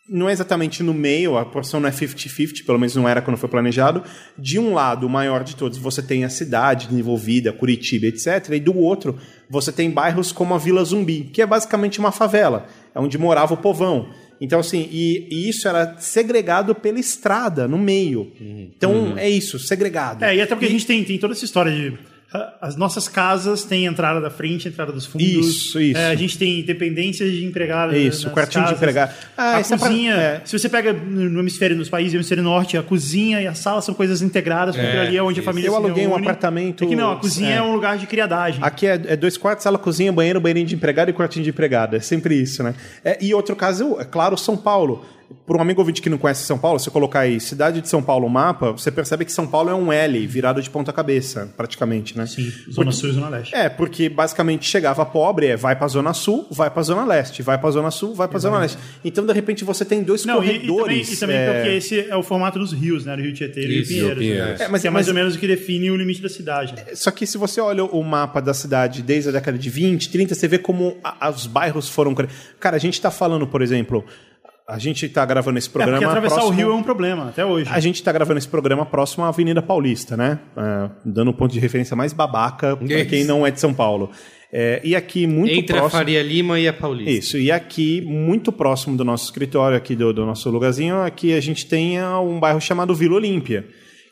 não 0.09 0.29
é 0.29 0.33
exatamente 0.33 0.83
no 0.83 0.93
meio, 0.93 1.37
a 1.37 1.45
porção 1.45 1.79
não 1.79 1.89
é 1.89 1.93
50-50, 1.93 2.65
pelo 2.67 2.79
menos 2.79 2.95
não 2.97 3.09
era 3.09 3.23
quando 3.23 3.37
foi 3.37 3.49
planejado. 3.49 4.03
De 4.37 4.59
um 4.59 4.75
lado, 4.75 5.07
o 5.07 5.11
maior 5.11 5.45
de 5.45 5.55
todos, 5.55 5.79
você 5.79 6.03
tem 6.03 6.25
a 6.25 6.29
cidade 6.29 6.93
envolvida, 6.93 7.53
Curitiba, 7.53 8.07
etc. 8.07 8.51
E 8.51 8.61
do 8.61 8.77
outro, 8.77 9.17
você 9.49 9.71
tem 9.71 9.91
bairros 9.91 10.33
como 10.33 10.55
a 10.55 10.59
Vila 10.59 10.85
Zumbi, 10.85 11.31
que 11.33 11.41
é 11.41 11.47
basicamente 11.47 12.01
uma 12.01 12.11
favela, 12.11 12.67
é 12.95 12.99
onde 12.99 13.17
morava 13.17 13.55
o 13.55 13.57
povão. 13.57 14.09
Então, 14.41 14.59
assim, 14.59 14.89
e, 14.91 15.29
e 15.31 15.49
isso 15.49 15.69
era 15.69 15.97
segregado 15.99 16.75
pela 16.75 16.99
estrada, 16.99 17.69
no 17.69 17.79
meio. 17.79 18.33
Então, 18.41 19.17
é 19.17 19.31
isso, 19.31 19.57
segregado. 19.57 20.25
É, 20.25 20.35
e 20.35 20.41
até 20.41 20.57
porque 20.57 20.67
a 20.67 20.71
gente 20.71 20.85
tem, 20.85 21.05
tem 21.05 21.17
toda 21.17 21.33
essa 21.33 21.45
história 21.45 21.71
de. 21.71 21.97
Ah, 22.35 22.55
As 22.61 22.77
nossas 22.77 23.09
casas 23.09 23.65
têm 23.65 23.85
entrada 23.87 24.21
da 24.21 24.31
frente, 24.31 24.69
entrada 24.69 24.93
dos 24.93 25.07
fundos. 25.07 25.27
Isso, 25.27 25.81
isso. 25.81 25.99
É, 25.99 26.07
a 26.07 26.15
gente 26.15 26.39
tem 26.39 26.63
dependências 26.63 27.31
de 27.33 27.45
empregados. 27.45 27.97
Isso, 27.97 28.25
nas 28.25 28.33
o 28.33 28.35
quartinho 28.35 28.65
de 28.65 28.71
casas. 28.71 28.79
empregado. 28.83 29.15
Ah, 29.37 29.57
a 29.57 29.61
isso 29.61 29.75
é 29.75 29.79
pra- 29.79 29.89
cozinha, 29.89 30.15
é. 30.15 30.41
se 30.45 30.59
você 30.59 30.69
pega 30.69 30.93
no 30.93 31.31
no 31.31 31.41
hemisfério, 31.41 31.77
nos 31.77 31.89
países 31.89 32.13
do 32.13 32.17
hemisfério 32.17 32.43
norte, 32.43 32.77
a 32.77 32.83
cozinha 32.83 33.41
e 33.41 33.47
a 33.47 33.55
sala 33.55 33.81
são 33.83 33.95
coisas 33.95 34.23
integradas, 34.23 34.75
porque 34.77 34.97
ali 34.97 35.17
é 35.17 35.23
onde 35.23 35.41
a 35.41 35.43
família 35.43 35.69
Eu 35.69 35.73
se 35.73 35.79
aluguei 35.79 36.07
um 36.07 36.11
reúne. 36.11 36.23
apartamento- 36.25 36.85
Aqui 36.85 36.95
não, 36.97 37.13
a 37.13 37.17
cozinha 37.17 37.51
é, 37.51 37.57
é. 37.57 37.63
um 37.63 37.73
lugar 37.73 37.97
de 37.99 38.07
criadagem. 38.07 38.61
Aqui 38.63 38.87
é, 38.87 39.01
é 39.07 39.17
dois 39.17 39.37
quartos, 39.37 39.63
sala, 39.65 39.79
cozinha, 39.79 40.13
banheiro, 40.13 40.41
banheirinho 40.41 40.67
de 40.67 40.75
empregado 40.75 41.11
e 41.11 41.13
quartinho 41.13 41.45
de 41.45 41.51
empregado. 41.51 41.97
É 41.97 42.01
sempre 42.01 42.35
isso, 42.41 42.63
né? 42.63 42.75
É, 43.05 43.19
e 43.21 43.35
outro 43.35 43.55
caso, 43.57 43.97
é 44.01 44.05
claro, 44.05 44.37
São 44.37 44.57
Paulo. 44.57 45.05
Por 45.47 45.57
um 45.57 45.61
amigo 45.61 45.81
ouvinte 45.81 46.01
que 46.03 46.09
não 46.11 46.19
conhece 46.19 46.45
São 46.45 46.59
Paulo, 46.59 46.79
se 46.79 46.85
você 46.85 46.91
colocar 46.91 47.21
aí 47.21 47.41
cidade 47.41 47.81
de 47.81 47.89
São 47.89 48.03
Paulo 48.03 48.27
no 48.27 48.33
mapa, 48.33 48.73
você 48.73 48.91
percebe 48.91 49.25
que 49.25 49.33
São 49.33 49.47
Paulo 49.47 49.71
é 49.71 49.75
um 49.75 49.93
L 49.93 50.27
virado 50.27 50.61
de 50.63 50.71
ponta 50.71 50.93
cabeça, 50.93 51.53
praticamente, 51.57 52.17
né? 52.17 52.27
Sim, 52.27 52.51
Zona 52.71 52.93
Sul 52.93 53.11
e 53.11 53.13
Zona 53.13 53.29
Leste. 53.29 53.55
É, 53.55 53.69
porque 53.69 54.09
basicamente 54.09 54.65
chegava 54.69 55.05
pobre, 55.05 55.47
é 55.49 55.57
vai 55.57 55.77
pra 55.77 55.89
Zona 55.89 56.13
Sul, 56.13 56.47
vai 56.51 56.71
pra 56.71 56.83
Zona 56.83 57.05
Leste, 57.05 57.43
vai 57.43 57.59
pra 57.59 57.71
Zona 57.71 57.91
Sul, 57.91 58.15
vai 58.15 58.29
pra 58.29 58.39
Zona 58.39 58.59
Leste. 58.59 58.79
Então, 59.05 59.25
de 59.27 59.33
repente, 59.33 59.65
você 59.65 59.85
tem 59.85 60.03
dois 60.03 60.25
Não, 60.25 60.43
e, 60.43 60.47
e 60.47 60.53
também, 60.53 60.67
corredores. 60.69 61.13
e 61.13 61.17
também 61.21 61.37
é, 61.37 61.53
porque 61.55 61.69
esse 61.77 62.01
é 62.09 62.17
o 62.17 62.23
formato 62.23 62.59
dos 62.59 62.73
rios, 62.73 63.05
né? 63.05 63.17
Do 63.17 63.23
Rio 63.23 63.33
Tietê 63.35 63.61
e 63.67 63.81
Isso, 63.81 63.89
Pinheiros. 63.91 64.19
Pinheiros. 64.19 64.59
né? 64.61 64.65
É, 64.65 64.69
mas- 64.69 64.83
que 64.83 64.87
é 64.89 64.91
mais 64.91 65.07
mas- 65.07 65.09
ou 65.09 65.15
menos 65.15 65.35
o 65.35 65.39
que 65.39 65.47
define 65.47 65.91
o 65.91 65.97
limite 65.97 66.23
da 66.23 66.29
cidade. 66.29 66.75
Só 66.95 67.11
que 67.11 67.27
se 67.27 67.37
você 67.39 67.61
olha 67.61 67.85
o 67.85 68.03
mapa 68.03 68.41
da 68.41 68.55
cidade 68.55 69.03
desde 69.03 69.29
a 69.29 69.33
década 69.33 69.59
de 69.59 69.71
20, 69.71 70.11
30, 70.11 70.35
você 70.35 70.47
vê 70.49 70.59
como 70.59 70.97
a- 71.03 71.29
os 71.31 71.47
bairros 71.47 71.89
foram. 71.89 72.15
Cara, 72.61 72.77
a 72.77 72.79
gente 72.81 73.01
tá 73.01 73.11
falando, 73.11 73.47
por 73.47 73.63
exemplo, 73.63 74.05
a 74.69 74.79
gente 74.79 75.09
tá 75.09 75.25
gravando 75.25 75.59
esse 75.59 75.69
É, 75.69 75.73
programa. 75.73 75.99
porque 75.99 76.05
atravessar 76.09 76.37
próximo- 76.37 76.53
o 76.55 76.57
rio 76.57 76.73
é 76.73 76.75
um 76.75 76.83
problema, 76.83 77.29
até 77.29 77.45
hoje. 77.45 77.69
A 77.73 77.81
gente 77.81 78.03
tá 78.03 78.13
gravando 78.13 78.39
esse 78.39 78.49
programa 78.49 78.87
próximo 78.87 79.25
à 79.25 79.29
Avenida 79.29 79.61
Paulista, 79.63 80.17
né? 80.17 80.39
É, 80.57 80.91
dando 81.05 81.31
um 81.31 81.35
ponto 81.35 81.53
de 81.53 81.59
referência 81.61 81.97
mais 81.97 82.13
babaca 82.13 82.79
Isso. 82.81 83.09
quem 83.09 83.25
não 83.25 83.47
é 83.47 83.51
de 83.51 83.61
São 83.61 83.75
Paulo. 83.75 84.11
É, 84.55 84.81
e 84.85 84.95
aqui, 84.95 85.27
muito 85.27 85.53
Entre 85.55 85.75
a 85.77 85.81
próximo. 85.81 85.99
Faria 85.99 86.23
Lima 86.23 86.61
e 86.61 86.69
a 86.69 86.73
Paulista. 86.75 87.11
Isso, 87.11 87.39
e 87.39 87.51
aqui, 87.51 88.03
muito 88.03 88.53
próximo 88.53 88.97
do 88.97 89.03
nosso 89.05 89.25
escritório, 89.25 89.77
aqui 89.79 89.97
do, 89.97 90.13
do 90.13 90.27
nosso 90.27 90.49
lugarzinho, 90.51 91.01
aqui 91.03 91.33
a 91.33 91.41
gente 91.41 91.65
tem 91.67 91.99
ah, 91.99 92.21
um 92.21 92.39
bairro 92.39 92.61
chamado 92.61 92.95
Vila 92.95 93.15
Olímpia, 93.17 93.67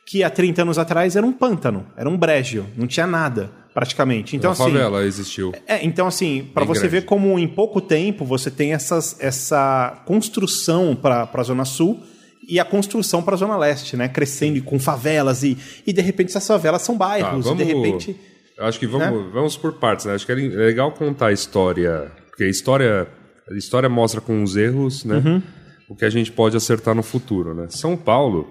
que 0.06 0.24
há 0.24 0.30
30 0.30 0.62
anos 0.62 0.78
atrás 0.78 1.14
era 1.14 1.26
um 1.26 1.32
pântano, 1.32 1.86
era 1.94 2.08
um 2.08 2.16
brejo, 2.16 2.64
não 2.74 2.86
tinha 2.86 3.06
nada. 3.06 3.50
Praticamente. 3.72 4.36
Então, 4.36 4.50
a 4.50 4.52
assim, 4.52 4.64
favela 4.64 5.04
existiu. 5.04 5.52
é, 5.66 5.84
então 5.84 6.06
assim, 6.06 6.48
para 6.52 6.64
você 6.64 6.82
grande. 6.82 7.00
ver 7.00 7.04
como 7.04 7.38
em 7.38 7.48
pouco 7.48 7.80
tempo 7.80 8.24
você 8.24 8.50
tem 8.50 8.72
essas, 8.72 9.16
essa 9.20 10.02
construção 10.06 10.96
para 10.96 11.28
a 11.32 11.42
Zona 11.42 11.64
Sul 11.64 12.02
e 12.48 12.58
a 12.58 12.64
construção 12.64 13.22
para 13.22 13.34
a 13.34 13.38
Zona 13.38 13.56
Leste, 13.56 13.96
né? 13.96 14.08
Crescendo 14.08 14.56
e 14.56 14.60
com 14.60 14.78
favelas 14.78 15.42
e, 15.42 15.56
e 15.86 15.92
de 15.92 16.00
repente 16.00 16.28
essas 16.28 16.46
favelas 16.46 16.82
são 16.82 16.96
Tá, 16.96 17.06
bairros 17.06 17.46
e 17.46 17.54
de 17.54 17.64
repente... 17.64 18.16
Acho 18.58 18.78
que 18.78 18.86
vamos, 18.86 19.32
vamos 19.32 19.56
por 19.56 19.72
partes, 19.74 20.04
né? 20.04 20.14
Acho 20.14 20.26
que 20.26 20.32
é 20.32 20.34
legal 20.34 20.92
contar 20.92 21.28
a 21.28 21.32
história, 21.32 22.12
porque 22.26 22.44
a 22.44 22.48
história, 22.48 23.08
a 23.50 23.54
história 23.54 23.88
mostra 23.88 24.20
com 24.20 24.42
os 24.42 24.54
erros, 24.54 25.02
né? 25.02 25.16
Uhum. 25.24 25.42
O 25.88 25.96
que 25.96 26.04
a 26.04 26.10
gente 26.10 26.30
pode 26.30 26.56
acertar 26.58 26.94
no 26.94 27.02
futuro, 27.02 27.54
né? 27.54 27.68
São 27.70 27.96
Paulo, 27.96 28.46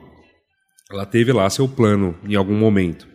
ela 0.92 1.06
teve 1.06 1.32
lá 1.32 1.48
seu 1.50 1.68
plano 1.68 2.18
em 2.28 2.34
algum 2.34 2.56
momento. 2.58 3.08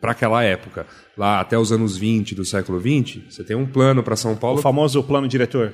Para 0.00 0.12
aquela 0.12 0.42
época, 0.42 0.86
lá 1.16 1.40
até 1.40 1.58
os 1.58 1.70
anos 1.72 1.96
20 1.96 2.34
do 2.34 2.44
século 2.44 2.78
20, 2.80 3.26
você 3.28 3.44
tem 3.44 3.56
um 3.56 3.66
plano 3.66 4.02
para 4.02 4.16
São 4.16 4.32
O 4.32 4.36
Paulo. 4.36 4.62
famoso 4.62 5.02
plano 5.02 5.28
diretor. 5.28 5.72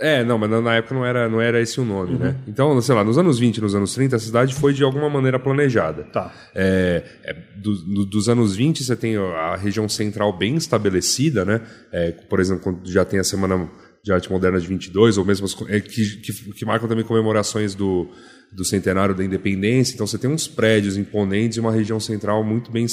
É, 0.00 0.24
não, 0.24 0.36
mas 0.38 0.50
na- 0.50 0.74
época 0.74 0.94
não 0.94 1.04
era, 1.04 1.28
não 1.28 1.40
era 1.40 1.60
esse 1.60 1.80
o 1.80 1.84
nome, 1.84 2.18
né? 2.18 2.28
Uhum. 2.30 2.34
Então, 2.48 2.80
sei 2.80 2.94
lá, 2.94 3.04
nos 3.04 3.18
anos 3.18 3.38
20, 3.38 3.60
nos 3.60 3.74
anos 3.74 3.94
30, 3.94 4.16
a 4.16 4.18
cidade 4.18 4.54
foi 4.54 4.72
de 4.72 4.82
alguma 4.82 5.08
maneira 5.08 5.38
planejada. 5.38 6.04
Tá. 6.04 6.32
É, 6.54 7.04
é, 7.24 7.32
do- 7.60 7.74
do- 7.84 8.06
dos 8.06 8.28
anos 8.28 8.56
20, 8.56 8.82
você 8.82 8.96
tem 8.96 9.16
a 9.16 9.54
região 9.54 9.88
central 9.88 10.36
bem 10.36 10.56
estabelecida, 10.56 11.44
né? 11.44 11.60
É, 11.92 12.10
por 12.10 12.40
exemplo, 12.40 12.64
quando 12.64 12.90
já 12.90 13.04
tem 13.04 13.20
a 13.20 13.24
Semana 13.24 13.68
de 14.02 14.12
Arte 14.12 14.32
Moderna 14.32 14.58
de 14.58 14.66
22, 14.66 15.18
ou 15.18 15.24
mesmo 15.24 15.44
as 15.46 15.54
é, 15.68 15.78
que, 15.78 16.16
que, 16.16 16.32
que 16.52 16.64
marcam 16.64 16.88
também 16.88 17.04
comemorações 17.04 17.74
do, 17.74 18.08
do 18.50 18.64
centenário 18.64 19.14
da 19.14 19.22
independência. 19.22 19.94
Então, 19.94 20.06
você 20.06 20.18
tem 20.18 20.28
uns 20.28 20.48
prédios 20.48 20.96
imponentes 20.96 21.58
e 21.58 21.60
uma 21.60 21.70
região 21.70 22.00
central 22.00 22.42
muito 22.42 22.72
bem, 22.72 22.86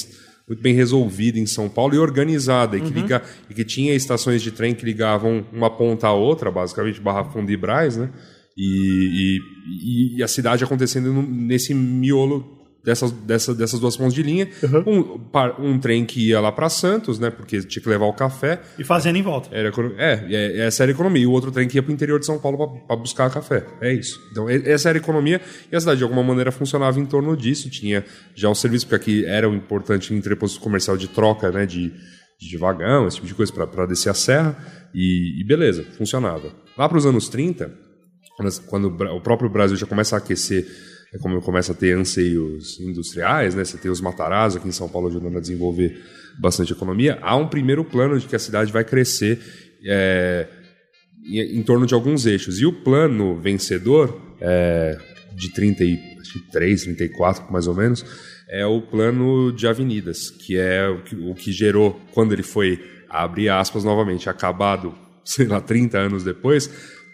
muito 0.49 0.61
bem 0.61 0.73
resolvida 0.73 1.37
em 1.39 1.45
São 1.45 1.69
Paulo 1.69 1.93
e 1.95 1.99
organizada, 1.99 2.75
e 2.75 2.81
que, 2.81 2.91
liga, 2.91 3.21
e 3.49 3.53
que 3.53 3.63
tinha 3.63 3.93
estações 3.93 4.41
de 4.41 4.51
trem 4.51 4.73
que 4.73 4.83
ligavam 4.83 5.45
uma 5.53 5.69
ponta 5.69 6.07
à 6.07 6.11
outra, 6.13 6.49
basicamente 6.51 6.99
Barra 6.99 7.23
Funda 7.25 7.51
e 7.51 7.55
Braz, 7.57 7.95
né? 7.95 8.09
E, 8.57 9.37
e- 9.37 10.17
e 10.17 10.23
a 10.23 10.27
cidade 10.27 10.63
acontecendo 10.63 11.13
nesse 11.21 11.73
miolo 11.73 12.58
dessas, 12.83 13.11
dessa, 13.11 13.53
dessas 13.53 13.79
duas 13.79 13.95
pontas 13.97 14.13
de 14.13 14.23
linha. 14.23 14.49
Um, 14.85 15.19
par- 15.19 15.59
um 15.59 15.77
trem 15.79 16.05
que 16.05 16.29
ia 16.29 16.39
lá 16.39 16.51
para 16.51 16.69
Santos, 16.69 17.19
né? 17.19 17.29
Porque 17.29 17.61
tinha 17.61 17.81
que 17.81 17.89
levar 17.89 18.05
o 18.05 18.13
café. 18.13 18.61
E 18.77 18.83
fazendo 18.83 19.17
em 19.17 19.21
volta. 19.21 19.49
Era, 19.51 19.71
é, 19.97 20.25
é, 20.29 20.65
essa 20.67 20.83
era 20.83 20.91
a 20.91 20.93
economia. 20.93 21.21
E 21.23 21.27
o 21.27 21.31
outro 21.31 21.51
trem 21.51 21.67
que 21.67 21.77
ia 21.77 21.83
para 21.83 21.91
o 21.91 21.93
interior 21.93 22.19
de 22.19 22.25
São 22.25 22.39
Paulo 22.39 22.79
para 22.87 22.95
buscar 22.95 23.29
café. 23.29 23.65
É 23.81 23.93
isso. 23.93 24.19
Então, 24.31 24.49
essa 24.49 24.89
era 24.89 24.97
a 24.97 25.01
economia. 25.01 25.41
E 25.71 25.75
a 25.75 25.79
cidade, 25.79 25.97
de 25.97 26.03
alguma 26.03 26.23
maneira, 26.23 26.51
funcionava 26.51 26.99
em 26.99 27.05
torno 27.05 27.35
disso. 27.35 27.69
Tinha 27.69 28.05
já 28.35 28.49
um 28.49 28.55
serviço, 28.55 28.85
porque 28.87 28.95
aqui 28.95 29.25
era 29.25 29.47
um 29.49 29.55
importante 29.55 30.13
entreposto 30.13 30.59
comercial 30.59 30.97
de 30.97 31.07
troca, 31.07 31.51
né? 31.51 31.65
De, 31.65 31.91
de 32.39 32.57
vagão, 32.57 33.07
esse 33.07 33.17
tipo 33.17 33.27
de 33.27 33.35
coisa, 33.35 33.51
para 33.51 33.85
descer 33.85 34.09
a 34.09 34.13
serra. 34.13 34.57
E, 34.93 35.39
e 35.41 35.43
beleza, 35.45 35.85
funcionava. 35.97 36.51
Lá 36.77 36.87
para 36.89 36.97
os 36.97 37.05
anos 37.05 37.29
30, 37.29 37.71
quando, 38.67 38.87
o 38.87 39.17
o 39.17 39.21
próprio 39.21 39.49
Brasil 39.49 39.75
já 39.77 39.85
começa 39.85 40.15
a 40.15 40.19
aquecer, 40.19 40.65
é 41.13 41.17
como 41.17 41.41
começa 41.41 41.71
a 41.71 41.75
ter 41.75 41.97
anseios 41.97 42.79
industriais, 42.79 43.55
né? 43.55 43.65
Você 43.65 43.77
tem 43.77 43.89
os 43.89 44.01
Matarazzo 44.01 44.57
aqui 44.57 44.67
em 44.67 44.71
São 44.71 44.87
Paulo 44.87 45.07
ajudando 45.07 45.37
a 45.37 45.41
desenvolver 45.41 45.99
bastante 46.39 46.71
economia. 46.71 47.17
Há 47.21 47.35
um 47.35 47.47
primeiro 47.47 47.83
plano 47.83 48.19
de 48.19 48.27
que 48.27 48.35
a 48.35 48.39
cidade 48.39 48.71
vai 48.71 48.83
crescer 48.83 49.39
é, 49.85 50.47
em, 51.25 51.59
em 51.59 51.63
torno 51.63 51.85
de 51.85 51.93
alguns 51.93 52.25
eixos. 52.25 52.59
E 52.59 52.65
o 52.65 52.73
plano 52.73 53.39
vencedor, 53.39 54.21
é, 54.39 54.97
de 55.35 55.51
33, 55.51 56.83
34 56.83 57.51
mais 57.51 57.67
ou 57.67 57.73
menos, 57.73 58.05
é 58.47 58.65
o 58.65 58.81
plano 58.81 59.51
de 59.51 59.67
avenidas, 59.67 60.29
que 60.29 60.57
é 60.57 60.87
o 60.87 61.03
que, 61.03 61.15
o 61.15 61.35
que 61.35 61.51
gerou, 61.51 61.99
quando 62.11 62.33
ele 62.33 62.43
foi, 62.43 62.79
abre 63.07 63.47
aspas 63.49 63.83
novamente, 63.83 64.29
acabado, 64.29 64.93
sei 65.25 65.47
lá, 65.47 65.61
30 65.61 65.97
anos 65.97 66.23
depois, 66.23 66.69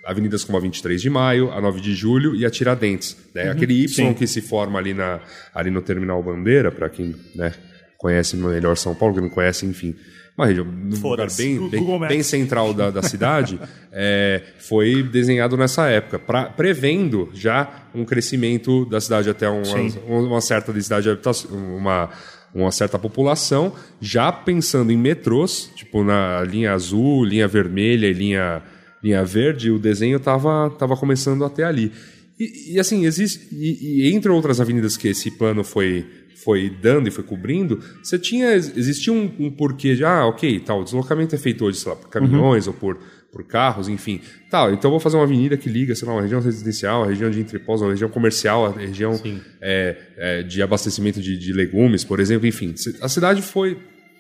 avenidas 0.06 0.44
como 0.44 0.58
a 0.58 0.62
23 0.62 1.02
de 1.02 1.10
maio, 1.10 1.52
a 1.52 1.60
9 1.60 1.82
de 1.82 1.94
julho 1.94 2.36
e 2.36 2.46
a 2.46 2.50
Tiradentes. 2.50 3.18
Né? 3.34 3.50
Aquele 3.50 3.84
Y 3.84 3.88
sim. 3.88 4.14
que 4.14 4.28
se 4.28 4.42
forma 4.42 4.78
ali, 4.78 4.94
na, 4.94 5.20
ali 5.54 5.72
no 5.72 5.82
Terminal 5.82 6.22
Bandeira, 6.22 6.72
para 6.72 6.90
quem 6.90 7.16
né, 7.34 7.54
conhece 7.98 8.38
melhor 8.38 8.78
São 8.78 8.94
Paulo, 8.94 9.16
quem 9.16 9.24
não 9.24 9.30
conhece, 9.30 9.66
enfim, 9.66 9.96
uma 10.38 10.48
região, 10.48 10.66
num 10.66 11.00
lugar 11.02 11.28
bem, 11.38 11.70
bem, 11.70 12.00
bem 12.08 12.24
central 12.24 12.74
da, 12.74 12.92
da 12.92 13.02
cidade, 13.02 13.58
é, 13.92 14.42
foi 14.60 15.02
desenhado 15.02 15.56
nessa 15.56 15.88
época, 15.88 16.20
pra, 16.20 16.46
prevendo 16.50 17.30
já 17.34 17.88
um 17.96 18.04
crescimento 18.04 18.86
da 18.86 19.00
cidade 19.00 19.30
até 19.30 19.48
uma, 19.48 19.64
uma 20.08 20.42
certa 20.42 20.74
densidade 20.74 21.04
de 21.04 21.10
habitação, 21.10 21.50
uma, 21.52 22.10
uma 22.54 22.72
certa 22.72 23.00
população, 23.00 23.74
já 24.02 24.30
pensando 24.30 24.92
em 24.92 24.98
metrôs, 24.98 25.72
tipo 25.74 26.04
na 26.04 26.44
linha 26.44 26.74
azul, 26.74 27.24
linha 27.24 27.48
vermelha 27.48 28.08
e 28.08 28.14
linha, 28.14 28.62
linha 29.06 29.24
verde, 29.24 29.70
o 29.70 29.78
desenho 29.78 30.18
estava 30.18 30.70
tava 30.72 30.98
começando 30.98 31.46
até 31.46 31.64
ali. 31.64 31.92
E, 32.40 32.74
e, 32.74 32.80
assim, 32.80 33.06
existe. 33.06 33.48
E, 33.52 34.08
e 34.08 34.14
entre 34.14 34.30
outras 34.32 34.60
avenidas 34.60 34.98
que 34.98 35.08
esse 35.08 35.32
plano 35.32 35.64
foi, 35.64 36.06
foi 36.44 36.70
dando 36.70 37.08
e 37.08 37.12
foi 37.12 37.24
cobrindo, 37.24 37.80
você 38.04 38.20
tinha. 38.20 38.54
Existia 38.54 39.14
um, 39.14 39.32
um 39.40 39.52
porquê 39.52 39.96
de, 39.96 40.04
ah, 40.04 40.26
ok, 40.26 40.60
tal, 40.60 40.82
o 40.82 40.84
deslocamento 40.84 41.36
é 41.36 41.38
feito 41.38 41.64
hoje, 41.64 41.80
sei 41.80 41.92
lá, 41.92 41.98
por 41.98 42.10
caminhões 42.10 42.68
ou 42.68 42.74
por, 42.74 42.98
por 43.32 43.44
carros, 43.46 43.88
enfim. 43.88 44.20
Tal, 44.50 44.74
então 44.74 44.90
eu 44.90 44.92
vou 44.92 45.00
fazer 45.00 45.16
uma 45.16 45.24
avenida 45.24 45.56
que 45.56 45.70
liga, 45.70 45.96
sei 45.96 46.08
lá, 46.08 46.14
uma 46.14 46.22
região 46.22 46.42
residencial, 46.42 47.02
uma 47.02 47.08
região 47.10 47.30
de 47.30 47.40
entrepós, 47.40 47.82
uma 47.82 47.92
região 47.92 48.10
comercial, 48.10 48.66
a 48.66 48.72
região 48.72 49.20
é, 49.62 49.96
é, 50.18 50.44
de 50.44 50.62
abastecimento 50.62 51.22
de, 51.22 51.38
de 51.38 51.54
legumes, 51.54 52.04
por 52.04 52.20
exemplo, 52.20 52.46
enfim. 52.46 52.74
A 53.02 53.08
cidade 53.08 53.42
foi, 53.42 53.78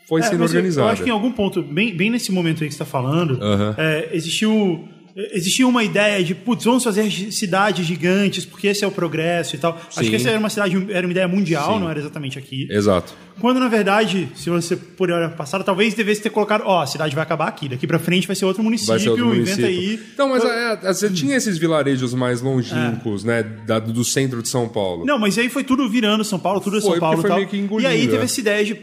foi 0.08 0.22
É, 0.22 0.24
sendo 0.24 0.43
organizada. 0.43 0.88
Eu 0.88 0.91
acho 0.93 1.03
que 1.03 1.10
em 1.10 1.14
algum 1.14 1.32
ponto, 1.32 1.62
bem, 1.62 1.95
bem 1.95 2.10
nesse 2.10 2.32
momento 2.32 2.64
aí 2.64 2.70
que 2.70 2.76
você 2.76 2.84
está 2.84 2.86
falando, 2.86 3.39
é, 3.78 4.10
existiu, 4.14 4.88
existiu 5.34 5.70
uma 5.70 5.84
ideia 5.84 6.24
de, 6.24 6.36
putz, 6.36 6.66
vamos 6.66 6.84
fazer 6.84 7.10
cidades 7.32 7.86
gigantes, 7.86 8.45
porque 8.45 8.68
esse 8.68 8.84
é 8.84 8.88
o 8.88 8.91
progresso 8.91 9.56
e 9.56 9.60
tal. 9.60 9.80
Acho 9.88 10.03
Sim. 10.03 10.10
que 10.10 10.16
essa 10.18 10.30
era 10.30 10.39
uma 10.39 10.49
cidade, 10.49 10.76
era 10.91 11.08
uma 11.08 11.12
ideia 11.12 11.28
mundial, 11.28 11.74
Sim. 11.76 11.80
não 11.80 11.89
era 11.89 11.99
exatamente 11.99 12.38
aqui. 12.38 12.68
Exato. 12.70 13.14
Quando, 13.39 13.60
na 13.60 13.68
verdade, 13.68 14.30
se 14.34 14.49
você 14.49 14.78
por 14.78 15.12
olhar 15.12 15.30
passada, 15.36 15.62
talvez 15.62 15.93
devesse 15.93 16.22
ter 16.22 16.30
colocado, 16.30 16.64
ó, 16.66 16.82
a 16.84 16.88
cidade 16.88 17.14
vai 17.14 17.22
acabar 17.24 17.47
aqui, 17.49 17.68
daqui 17.68 17.86
pra 17.86 17.99
frente 17.99 18.26
vai 18.28 18.36
ser 18.36 18.45
outro 18.45 18.64
município, 18.64 18.93
Vai 18.93 18.99
ser 18.99 19.10
outro 19.10 19.26
inventa 19.36 19.62
município. 19.62 19.66
aí. 19.68 19.99
Então, 20.14 20.30
mas 20.30 20.43
é, 20.45 20.80
é, 20.84 20.93
você 20.93 21.10
tinha 21.10 21.36
esses 21.36 21.58
vilarejos 21.58 22.14
mais 22.14 22.41
longínquos, 22.41 23.26
né, 23.26 23.43
da- 23.43 23.80
do 23.80 24.06
centro 24.06 24.41
de 24.41 24.47
São 24.47 24.70
Paulo. 24.70 25.06
Não, 25.06 25.20
mas 25.20 25.38
aí 25.38 25.49
foi 25.49 25.66
tudo 25.66 25.89
virando 25.89 26.24
São 26.24 26.39
Paulo, 26.39 26.62
tudo 26.62 26.78
é 26.78 26.82
Foi, 26.82 26.91
São 26.91 26.99
Paulo 27.01 27.20
e 27.20 27.24
tal. 27.28 27.36
meio 27.38 27.49
que 27.49 27.58
engolindo, 27.58 27.89
e 27.89 27.93
aí 27.93 28.06
teve 28.08 28.22
é. 28.22 28.24
essa 28.24 28.39
ideia 28.39 28.64
de, 28.64 28.74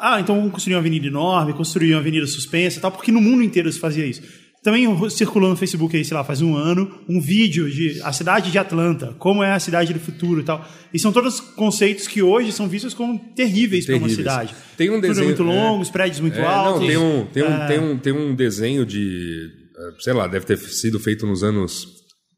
ah, 0.00 0.20
então 0.20 0.36
vamos 0.36 0.52
construir 0.52 0.74
uma 0.74 0.80
avenida 0.80 1.06
enorme, 1.06 1.52
construir 1.52 1.92
uma 1.92 2.00
avenida 2.00 2.26
suspensa 2.26 2.78
e 2.78 2.80
tal, 2.80 2.90
porque 2.92 3.10
no 3.12 3.20
mundo 3.20 3.42
inteiro 3.42 3.70
se 3.72 3.78
fazia 3.78 4.06
isso. 4.06 4.22
Também 4.62 4.84
circulou 5.10 5.48
no 5.50 5.56
Facebook 5.56 5.96
aí, 5.96 6.04
sei 6.04 6.16
lá, 6.16 6.24
faz 6.24 6.42
um 6.42 6.56
ano, 6.56 6.90
um 7.08 7.20
vídeo 7.20 7.70
de 7.70 8.00
a 8.02 8.12
cidade 8.12 8.50
de 8.50 8.58
Atlanta, 8.58 9.14
como 9.18 9.40
é 9.44 9.52
a 9.52 9.60
cidade 9.60 9.92
do 9.94 10.00
futuro 10.00 10.40
e 10.40 10.42
tal. 10.44 10.66
E 10.92 10.98
são 10.98 11.12
todos 11.12 11.38
conceitos 11.38 12.08
que 12.08 12.20
hoje 12.20 12.50
são 12.50 12.66
vistos 12.68 12.92
como 12.92 13.16
terríveis 13.36 13.86
para 13.86 13.94
uma 13.94 14.08
Terríveis. 14.08 14.16
cidade. 14.28 14.54
Tem 14.76 14.90
um 14.90 15.00
desenho- 15.00 15.26
muito 15.26 15.42
é. 15.42 15.44
longo, 15.44 15.82
os 15.82 15.90
prédios 15.90 16.18
muito 16.18 16.36
É, 16.38 16.44
altos. 16.44 16.80
Não, 16.80 16.88
tem 16.88 16.96
um, 16.96 17.26
tem, 17.26 17.42
um, 17.44 17.46
É. 17.46 17.66
tem, 17.68 17.78
um, 17.78 17.98
tem 17.98 18.12
um 18.12 18.34
desenho 18.34 18.84
de. 18.84 19.48
eh, 19.78 20.00
Sei 20.00 20.12
lá, 20.12 20.26
deve 20.26 20.44
ter 20.46 20.58
sido 20.58 20.98
feito 20.98 21.26
nos 21.26 21.44
anos 21.44 21.86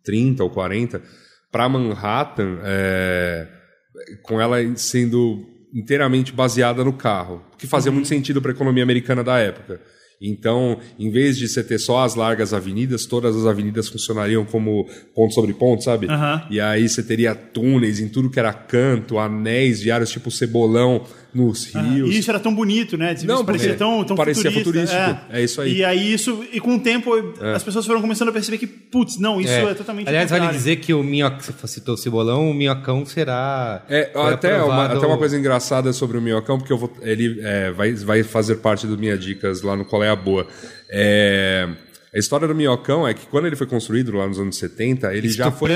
30 0.04 0.44
ou 0.44 0.50
40 0.50 1.00
para 1.50 1.66
Manhattan, 1.66 2.58
é, 2.62 3.48
com 4.22 4.38
ela 4.38 4.58
sendo 4.76 5.46
inteiramente 5.74 6.32
baseada 6.32 6.82
no 6.84 6.92
carro, 6.92 7.42
que 7.58 7.66
fazia 7.66 7.90
Uhum. 7.90 7.96
muito 7.96 8.08
sentido 8.08 8.40
para 8.40 8.50
a 8.52 8.54
economia 8.54 8.82
americana 8.82 9.22
da 9.22 9.38
época. 9.38 9.80
Então, 10.20 10.78
em 10.98 11.10
vez 11.12 11.38
de 11.38 11.46
você 11.46 11.62
ter 11.62 11.78
só 11.78 12.02
as 12.02 12.16
largas 12.16 12.52
avenidas, 12.52 13.06
todas 13.06 13.36
as 13.36 13.46
avenidas 13.46 13.88
funcionariam 13.88 14.44
como 14.44 14.84
ponto 15.14 15.32
sobre 15.32 15.54
ponto, 15.54 15.84
sabe? 15.84 16.08
Aham. 16.08 16.42
E 16.50 16.60
aí 16.60 16.88
você 16.88 17.04
teria 17.04 17.36
túneis 17.36 18.00
em 18.00 18.08
tudo 18.08 18.28
que 18.28 18.40
era 18.40 18.52
canto, 18.52 19.16
anéis 19.18 19.80
viários 19.80 20.10
tipo 20.10 20.28
cebolão 20.28 21.04
nos 21.32 21.66
rios. 21.66 22.14
E 22.14 22.18
isso 22.18 22.30
era 22.30 22.40
tão 22.40 22.54
bonito, 22.54 22.96
né? 22.96 23.12
Isso 23.12 23.26
Não, 23.26 23.44
parecia 23.44 23.74
tão, 23.74 24.02
tão 24.04 24.16
parecia 24.16 24.50
futurista. 24.50 24.96
futurístico. 24.96 25.26
É 25.30 25.42
isso 25.42 25.60
aí. 25.60 25.76
E 25.76 25.84
aí 25.84 26.12
isso, 26.12 26.44
e 26.52 26.60
com 26.60 26.76
o 26.76 26.80
tempo, 26.80 27.10
as 27.54 27.62
pessoas 27.62 27.86
foram 27.86 28.00
começando 28.00 28.28
a 28.28 28.32
perceber 28.32 28.58
que, 28.58 28.66
putz, 28.66 29.18
não, 29.18 29.40
isso 29.40 29.52
é, 29.52 29.74
totalmente 29.74 30.08
Aliás, 30.08 30.30
vale 30.30 30.48
dizer 30.48 30.76
que 30.76 30.94
o 30.94 31.02
minhoca, 31.02 31.38
você 31.40 31.68
citou 31.68 31.94
o 31.94 31.98
cebolão, 31.98 32.50
o 32.50 32.54
minhocão 32.54 33.04
será. 33.04 33.84
É, 33.88 34.10
até 34.14 34.62
uma, 34.62 34.86
até 34.86 35.06
uma 35.06 35.18
coisa 35.18 35.38
engraçada 35.38 35.92
sobre 35.92 36.18
o 36.18 36.20
Minhocão, 36.20 36.58
porque 36.58 36.72
eu 36.72 36.78
vou, 36.78 36.92
ele 37.02 37.40
é, 37.42 37.70
vai, 37.72 37.92
vai 37.92 38.22
fazer 38.22 38.56
parte 38.56 38.86
das 38.86 38.96
minhas 38.96 39.22
dicas 39.22 39.62
lá 39.62 39.76
no 39.76 39.84
Qual 39.84 40.02
é 40.02 40.08
a 40.08 40.16
Boa. 40.16 40.46
É, 40.90 41.68
a 42.14 42.18
história 42.18 42.48
do 42.48 42.54
Minhocão 42.54 43.06
é 43.06 43.12
que 43.14 43.26
quando 43.26 43.46
ele 43.46 43.56
foi 43.56 43.66
construído 43.66 44.16
lá 44.16 44.26
nos 44.26 44.38
anos 44.38 44.56
70, 44.56 45.14
ele 45.14 45.28
já 45.28 45.50
foi, 45.50 45.70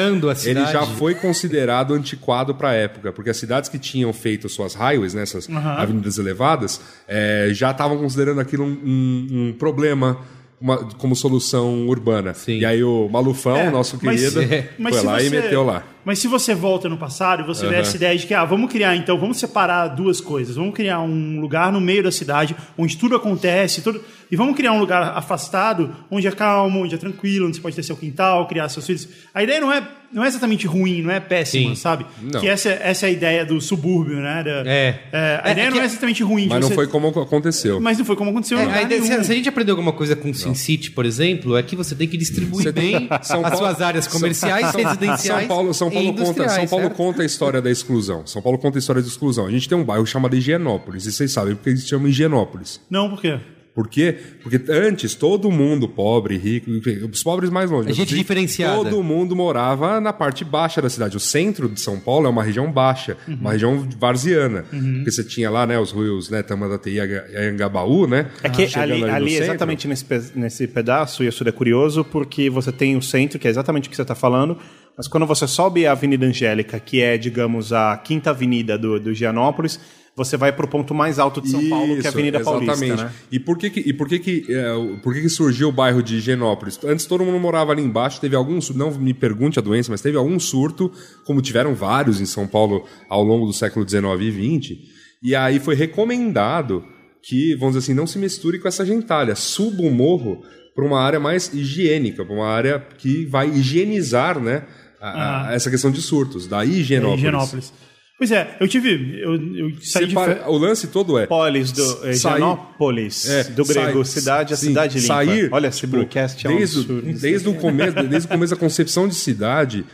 ele 0.44 0.64
já 0.66 0.86
foi 0.86 1.14
considerado 1.14 1.94
antiquado 1.94 2.54
para 2.54 2.70
a 2.70 2.74
época, 2.74 3.12
porque 3.12 3.30
as 3.30 3.36
cidades 3.36 3.68
que 3.68 3.78
tinham 3.78 4.12
feito 4.12 4.48
suas 4.48 4.74
highways, 4.74 5.14
né, 5.14 5.22
essas 5.22 5.48
avenidas 5.50 6.18
elevadas, 6.18 6.80
é, 7.06 7.48
já 7.52 7.70
estavam 7.70 7.98
considerando 7.98 8.40
aquilo 8.40 8.64
um, 8.64 8.68
um- 8.84 9.48
um 9.48 9.52
problema. 9.52 10.18
uma- 10.64 10.78
como 10.96 11.16
solução 11.16 11.88
urbana. 11.88 12.34
Sim. 12.34 12.58
E 12.58 12.64
aí 12.64 12.84
o 12.84 13.08
Malufão, 13.08 13.56
É, 13.56 13.68
nosso 13.68 13.98
mas- 14.00 14.20
querido, 14.20 14.42
é, 14.54 14.68
mas 14.78 14.92
foi 14.94 15.00
se 15.00 15.06
lá 15.08 15.20
e 15.20 15.28
você- 15.28 15.40
meteu 15.40 15.64
lá. 15.64 15.82
Mas 16.04 16.18
se 16.18 16.26
você 16.28 16.54
volta 16.54 16.88
no 16.88 16.96
passado 16.96 17.42
e 17.42 17.46
você 17.46 17.66
vê 17.68 17.76
essa 17.76 17.96
ideia 17.96 18.18
de 18.18 18.26
que, 18.26 18.34
ah, 18.34 18.44
vamos 18.44 18.70
criar 18.70 18.96
então, 18.96 19.16
vamos 19.18 19.36
separar 19.38 19.88
duas 19.88 20.20
coisas. 20.20 20.56
Vamos 20.56 20.74
criar 20.74 21.00
um 21.00 21.40
lugar 21.40 21.70
no 21.72 21.80
meio 21.80 22.02
da 22.02 22.10
cidade 22.10 22.56
onde 22.76 22.96
tudo 22.96 23.14
acontece, 23.14 23.82
tudo, 23.82 24.02
e 24.30 24.34
vamos 24.36 24.56
criar 24.56 24.72
um 24.72 24.80
lugar 24.80 25.16
afastado, 25.16 25.94
onde 26.10 26.26
é 26.26 26.30
calmo, 26.32 26.82
onde 26.82 26.94
é 26.94 26.98
tranquilo, 26.98 27.46
onde 27.46 27.56
você 27.56 27.62
pode 27.62 27.76
ter 27.76 27.82
seu 27.82 27.96
quintal, 27.96 28.46
criar 28.48 28.68
seus 28.68 28.86
filhos. 28.86 29.08
A 29.34 29.42
ideia 29.42 29.60
não 29.60 29.72
é, 29.72 29.86
não 30.12 30.24
é 30.24 30.28
exatamente 30.28 30.66
ruim, 30.66 31.02
não 31.02 31.10
é 31.10 31.20
péssima, 31.20 31.70
Sim. 31.70 31.74
sabe? 31.80 32.04
Não. 32.20 32.40
Que 32.40 32.48
essa, 32.48 32.68
essa 32.70 33.06
é 33.06 33.08
a 33.08 33.12
ideia 33.12 33.44
do 33.46 33.60
subúrbio, 33.60 34.16
né? 34.16 34.42
Da- 34.42 34.62
É. 34.66 35.00
a 35.42 35.48
É, 35.48 35.52
ideia 35.52 35.66
é 35.66 35.70
não 35.70 35.76
que- 35.76 35.82
é 35.82 35.84
exatamente 35.84 36.22
ruim. 36.22 36.46
Mas 36.48 36.60
não 36.60 36.68
você- 36.68 36.74
foi 36.74 36.86
como 36.86 37.08
aconteceu. 37.08 37.80
Mas 37.80 37.98
não 37.98 38.04
foi 38.04 38.16
como 38.16 38.30
aconteceu 38.30 38.58
É, 38.58 38.82
ideia- 38.82 39.00
se, 39.02 39.24
se 39.24 39.32
a 39.32 39.34
gente 39.34 39.48
aprendeu 39.48 39.74
alguma 39.74 39.92
coisa 39.92 40.16
com 40.16 40.32
SimCity, 40.34 40.90
por 40.90 41.04
exemplo, 41.06 41.56
é 41.56 41.62
que 41.62 41.76
você 41.76 41.94
tem 41.94 42.08
que 42.08 42.16
distribuir 42.16 42.64
Você 42.64 42.72
tem 42.72 42.98
bem 43.00 43.08
São 43.22 43.44
as 43.44 43.52
Paulo- 43.52 43.56
suas 43.58 43.80
áreas 43.80 44.06
comerciais, 44.08 44.66
São- 44.68 44.82
residenciais 44.82 45.46
São 45.46 45.48
Paulo, 45.48 45.74
São 45.74 45.90
Paulo, 45.92 46.14
conta, 46.14 46.48
São 46.48 46.66
Paulo 46.68 46.84
certo? 46.86 46.96
conta 46.96 47.22
a 47.22 47.24
história 47.24 47.62
da 47.62 47.70
exclusão. 47.70 48.26
São 48.26 48.40
Paulo 48.42 48.58
conta 48.58 48.78
a 48.78 48.80
história 48.80 49.02
da 49.02 49.08
exclusão. 49.08 49.46
A 49.46 49.50
gente 49.50 49.68
tem 49.68 49.76
um 49.76 49.84
bairro 49.84 50.06
chamado 50.06 50.34
Higienópolis, 50.36 51.06
e 51.06 51.12
vocês 51.12 51.30
sabem 51.32 51.54
porque 51.54 51.70
eles 51.70 51.86
chamam 51.86 52.08
Higienópolis. 52.08 52.80
Não, 52.90 53.08
por 53.10 53.20
quê? 53.20 53.38
Por 53.74 53.88
quê? 53.88 54.14
Porque 54.42 54.60
antes 54.70 55.14
todo 55.14 55.50
mundo, 55.50 55.88
pobre, 55.88 56.36
rico, 56.36 56.68
enfim, 56.70 57.08
os 57.10 57.22
pobres 57.22 57.48
mais 57.48 57.70
longe. 57.70 57.88
Mas 57.88 57.96
gente 57.96 58.08
assim, 58.08 58.16
diferenciada. 58.18 58.76
Todo 58.76 59.02
mundo 59.02 59.34
morava 59.34 59.98
na 59.98 60.12
parte 60.12 60.44
baixa 60.44 60.82
da 60.82 60.90
cidade. 60.90 61.16
O 61.16 61.20
centro 61.20 61.70
de 61.70 61.80
São 61.80 61.98
Paulo 61.98 62.26
é 62.26 62.28
uma 62.28 62.42
região 62.44 62.70
baixa, 62.70 63.16
Uhum. 63.26 63.34
uma 63.40 63.52
região 63.52 63.88
varziana. 63.98 64.66
Porque 64.68 65.10
você 65.10 65.24
tinha 65.24 65.48
lá, 65.50 65.66
né, 65.66 65.78
os 65.78 65.90
rios, 65.90 66.28
né, 66.28 66.42
Tamandatê 66.42 66.90
e 66.90 67.00
Anhangabaú, 67.00 68.06
né? 68.06 68.26
É 68.42 68.50
que 68.50 68.68
ali, 68.78 69.04
ali 69.04 69.30
centro. 69.30 69.44
exatamente 69.46 69.88
nesse, 69.88 70.04
pe- 70.04 70.22
nesse 70.34 70.66
pedaço, 70.66 71.24
e 71.24 71.28
isso 71.28 71.46
é 71.46 71.52
curioso, 71.52 72.04
porque 72.04 72.50
você 72.50 72.70
tem 72.72 72.94
o 72.96 73.00
centro, 73.00 73.38
que 73.38 73.46
é 73.48 73.50
exatamente 73.50 73.88
o 73.88 73.90
que 73.90 73.96
você 73.96 74.02
está 74.02 74.14
falando, 74.14 74.58
mas 74.96 75.08
quando 75.08 75.26
você 75.26 75.46
sobe 75.46 75.86
a 75.86 75.92
Avenida 75.92 76.26
Angélica, 76.26 76.78
que 76.78 77.00
é, 77.00 77.16
digamos, 77.16 77.72
a 77.72 77.96
quinta 77.96 78.30
avenida 78.30 78.76
do, 78.76 79.00
do 79.00 79.14
Gianópolis, 79.14 79.80
você 80.14 80.36
vai 80.36 80.52
para 80.52 80.66
o 80.66 80.68
ponto 80.68 80.94
mais 80.94 81.18
alto 81.18 81.40
de 81.40 81.50
São 81.50 81.68
Paulo, 81.70 81.86
que 81.86 81.92
é 81.92 81.96
a 81.96 81.98
Isso, 82.00 82.08
Avenida 82.08 82.40
Paulista, 82.40 82.72
exatamente. 82.84 83.02
né? 83.02 83.12
E 83.30 83.40
por 83.40 83.56
que 83.56 83.70
que, 83.70 83.80
e 83.80 83.92
por 83.94 84.08
que, 84.08 84.18
que, 84.18 84.46
é, 84.50 84.98
por 85.02 85.14
que, 85.14 85.22
que 85.22 85.28
surgiu 85.28 85.68
o 85.68 85.72
bairro 85.72 86.02
de 86.02 86.16
Higienópolis? 86.16 86.78
Antes 86.84 87.06
todo 87.06 87.24
mundo 87.24 87.38
morava 87.38 87.72
ali 87.72 87.82
embaixo, 87.82 88.20
teve 88.20 88.36
algum 88.36 88.60
surto, 88.60 88.78
não 88.78 88.90
me 88.90 89.14
pergunte 89.14 89.58
a 89.58 89.62
doença, 89.62 89.90
mas 89.90 90.02
teve 90.02 90.18
algum 90.18 90.38
surto, 90.38 90.92
como 91.24 91.40
tiveram 91.40 91.74
vários 91.74 92.20
em 92.20 92.26
São 92.26 92.46
Paulo 92.46 92.84
ao 93.08 93.24
longo 93.24 93.46
do 93.46 93.52
século 93.54 93.88
XIX 93.88 94.04
e 94.20 94.60
XX, 94.60 94.78
e 95.22 95.34
aí 95.34 95.58
foi 95.58 95.74
recomendado 95.74 96.84
que, 97.22 97.54
vamos 97.54 97.74
dizer 97.74 97.86
assim, 97.86 97.94
não 97.94 98.06
se 98.06 98.18
misture 98.18 98.58
com 98.58 98.68
essa 98.68 98.84
gentalha, 98.84 99.34
suba 99.34 99.82
o 99.82 99.90
morro 99.90 100.42
para 100.74 100.84
uma 100.84 101.00
área 101.00 101.20
mais 101.20 101.52
higiênica, 101.54 102.24
para 102.24 102.34
uma 102.34 102.48
área 102.48 102.80
que 102.98 103.24
vai 103.26 103.48
higienizar, 103.48 104.38
né, 104.40 104.64
a- 105.02 105.48
a- 105.48 105.54
essa 105.54 105.68
questão 105.70 105.90
de 105.90 106.00
surtos. 106.00 106.46
Daí 106.46 106.80
Higienópolis. 106.80 107.18
Higienópolis. 107.20 107.72
Pois 108.18 108.30
é, 108.30 108.56
eu 108.60 108.68
tive. 108.68 109.20
Eu, 109.20 109.34
eu 109.34 109.72
saí 109.82 110.04
de 110.04 110.10
Separa- 110.10 110.36
fe- 110.36 110.42
O 110.48 110.56
lance 110.56 110.86
todo 110.86 111.18
é 111.18 111.26
Polis 111.26 111.72
do 111.72 111.82
Sair- 112.14 112.14
Gianópolis, 112.14 113.28
É, 113.28 113.44
do 113.44 113.64
grego, 113.64 114.04
sai- 114.04 114.20
cidade, 114.20 114.54
a 114.54 114.56
sim, 114.56 114.66
cidade 114.68 114.94
limpa. 115.00 115.06
Sair, 115.14 115.48
Olha, 115.50 115.66
esse 115.66 115.80
tipo, 115.80 115.92
broadcast 115.92 116.46
é 116.46 116.50
um 116.50 116.56
desde, 116.56 116.78
absurdo. 116.78 117.12
desde 117.20 117.48
o 117.48 117.54
começo, 117.54 117.94
desde 118.04 118.26
o 118.26 118.30
começo 118.30 118.54
da 118.54 118.60
concepção 118.60 119.08
de 119.08 119.14
cidade 119.16 119.84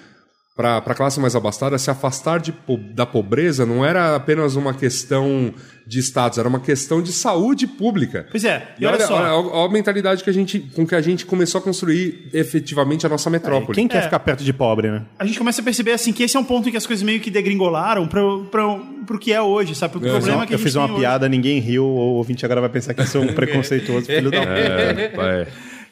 para 0.59 0.78
a 0.78 0.94
classe 0.94 1.20
mais 1.20 1.36
abastada, 1.36 1.78
se 1.78 1.88
afastar 1.88 2.40
de 2.40 2.52
da 2.92 3.06
pobreza 3.06 3.64
não 3.64 3.84
era 3.84 4.16
apenas 4.16 4.56
uma 4.56 4.74
questão 4.74 5.54
de 5.86 6.00
status, 6.00 6.36
era 6.36 6.48
uma 6.48 6.59
questão 6.59 7.00
de 7.00 7.12
saúde 7.12 7.64
pública. 7.68 8.26
Pois 8.28 8.44
é, 8.44 8.66
e 8.76 8.82
E 8.82 8.86
olha, 8.86 8.96
olha 8.96 9.06
só. 9.06 9.14
olha, 9.14 9.32
olha 9.54 9.68
a 9.68 9.72
mentalidade 9.72 10.24
que 10.24 10.28
a 10.28 10.32
gente, 10.32 10.59
com 10.59 10.84
que 10.84 10.96
a 10.96 11.00
gente 11.00 11.24
começou 11.24 11.61
a 11.61 11.62
construir 11.62 12.28
efetivamente 12.34 13.06
a 13.06 13.09
nossa 13.09 13.30
metrópole. 13.30 13.72
Quem 13.72 13.86
quer 13.86 13.98
É. 13.98 14.02
ficar 14.02 14.18
perto 14.18 14.42
de 14.42 14.52
pobre, 14.52 14.90
né? 14.90 15.02
a 15.16 15.24
gente 15.24 15.38
começa 15.38 15.61
a 15.61 15.64
perceber 15.64 15.92
assim 15.92 16.12
que 16.12 16.24
esse 16.24 16.36
é 16.36 16.40
um 16.40 16.44
ponto 16.44 16.68
em 16.68 16.72
que 16.72 16.76
as 16.76 16.86
coisas 16.86 17.04
meio 17.04 17.20
que 17.20 17.30
degringolaram 17.30 18.09
pro, 18.09 18.44
pro, 18.50 18.80
pro 19.06 19.18
que 19.18 19.32
é 19.32 19.40
hoje, 19.40 19.76
sabe? 19.76 19.92
Pro 19.92 20.00
problema 20.00 20.44
que 20.44 20.52
a 20.52 20.54
eu 20.54 20.59
gente 20.59 20.66
fiz 20.66 20.74
uma 20.74 20.86
hoje. 20.86 20.96
piada, 20.96 21.28
ninguém 21.28 21.61
riu, 21.61 21.84
o 21.84 22.16
ouvinte 22.16 22.44
agora 22.44 22.61
vai 22.61 22.68
pensar 22.70 22.94
que 22.94 23.00
eu 23.00 23.06
sou 23.06 23.22
um 23.22 23.28
preconceituoso 23.32 24.06
filho 24.06 24.30
da 24.32 24.40
puta. 24.42 24.50
É, 24.52 25.12
é. 25.14 25.48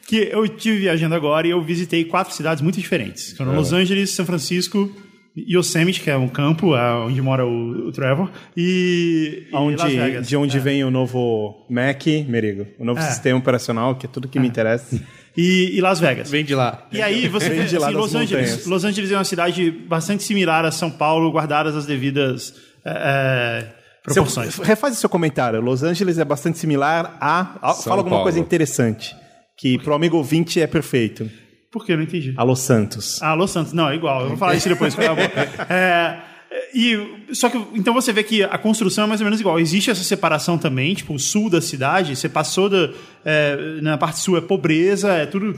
Que 0.07 0.29
eu 0.31 0.45
estive 0.45 0.77
viajando 0.79 1.13
agora 1.15 1.45
e 1.45 1.49
eu 1.51 1.61
visitei 1.61 2.05
quatro 2.05 2.33
cidades 2.33 2.61
muito 2.63 2.79
diferentes. 2.79 3.33
Foram 3.35 3.53
Los 3.53 3.73
Angeles, 3.73 4.11
São 4.11 4.25
Francisco, 4.25 4.89
Yosemite, 5.37 5.99
que 6.01 6.09
é 6.09 6.15
um 6.17 6.29
campo 6.29 6.73
ah, 6.73 7.05
onde 7.05 7.21
mora 7.21 7.45
o, 7.45 7.89
o 7.89 7.91
Trevor, 7.91 8.31
e, 8.55 9.43
e 9.49 9.51
Las 9.53 9.61
Onde, 9.61 9.95
Vegas. 9.97 10.27
de 10.27 10.35
onde 10.37 10.57
É. 10.57 10.59
vem 10.59 10.83
o 10.83 10.89
novo 10.89 11.65
Mac, 11.69 12.05
Merigo? 12.27 12.65
O 12.79 12.85
novo 12.85 12.99
É. 12.99 13.03
sistema 13.03 13.37
operacional, 13.37 13.95
que 13.95 14.05
é 14.05 14.09
tudo 14.09 14.27
que 14.29 14.39
me 14.39 14.47
interessa. 14.47 14.99
E, 15.35 15.77
e 15.77 15.81
Las 15.81 15.99
Vegas. 15.99 16.31
Vem 16.31 16.43
de 16.43 16.55
lá. 16.55 16.87
E 16.91 17.01
aí 17.01 17.27
você 17.27 17.49
Vem 17.49 17.65
de 17.67 17.77
lá 17.77 17.87
assim, 17.89 17.95
Los 17.97 18.15
Angeles. 18.15 18.65
Los 18.65 18.83
Angeles 18.85 19.11
é 19.11 19.15
uma 19.17 19.23
cidade 19.25 19.69
bastante 19.69 20.23
similar 20.23 20.65
a 20.65 20.71
São 20.71 20.89
Paulo, 20.89 21.29
guardadas 21.31 21.75
as 21.75 21.85
devidas 21.85 22.55
é, 22.83 22.89
é, 23.65 23.73
proporções. 24.03 24.55
Seu, 24.55 24.63
refaz 24.63 24.97
seu 24.97 25.09
comentário. 25.09 25.59
Los 25.61 25.83
Angeles 25.83 26.17
é 26.17 26.25
bastante 26.25 26.57
similar 26.57 27.17
a. 27.21 27.57
a- 27.61 27.73
São 27.73 27.83
fala 27.83 27.97
alguma 27.97 28.15
Paulo. 28.15 28.23
coisa 28.23 28.39
interessante. 28.39 29.13
Que 29.57 29.77
pro 29.79 29.95
amigo 29.95 30.17
ouvinte 30.17 30.61
é 30.61 30.67
perfeito. 30.67 31.29
Por 31.71 31.85
que? 31.85 31.91
Eu 31.91 31.97
não 31.97 32.03
entendi. 32.03 32.33
A 32.37 32.43
Los 32.43 32.59
Santos. 32.59 33.21
Ah, 33.21 33.33
Los 33.33 33.51
Santos. 33.51 33.73
Não, 33.73 33.89
é 33.89 33.95
igual. 33.95 34.21
Eu 34.21 34.29
vou 34.29 34.37
falar 34.37 34.55
isso 34.55 34.69
depois. 34.69 34.95
é, 35.69 36.17
e, 36.73 37.25
só 37.33 37.49
que, 37.49 37.57
então 37.73 37.93
você 37.93 38.13
vê 38.13 38.23
que 38.23 38.43
a 38.43 38.57
construção 38.57 39.03
é 39.05 39.07
mais 39.07 39.19
ou 39.19 39.25
menos 39.25 39.39
igual. 39.39 39.59
Existe 39.59 39.89
essa 39.89 40.03
separação 40.03 40.57
também, 40.57 40.93
tipo, 40.93 41.13
o 41.13 41.19
sul 41.19 41.49
da 41.49 41.59
cidade, 41.59 42.15
você 42.15 42.29
passou 42.29 42.69
da, 42.69 42.89
é, 43.25 43.79
na 43.81 43.97
parte 43.97 44.19
sul 44.19 44.37
é 44.37 44.41
pobreza, 44.41 45.11
é 45.11 45.25
tudo 45.25 45.55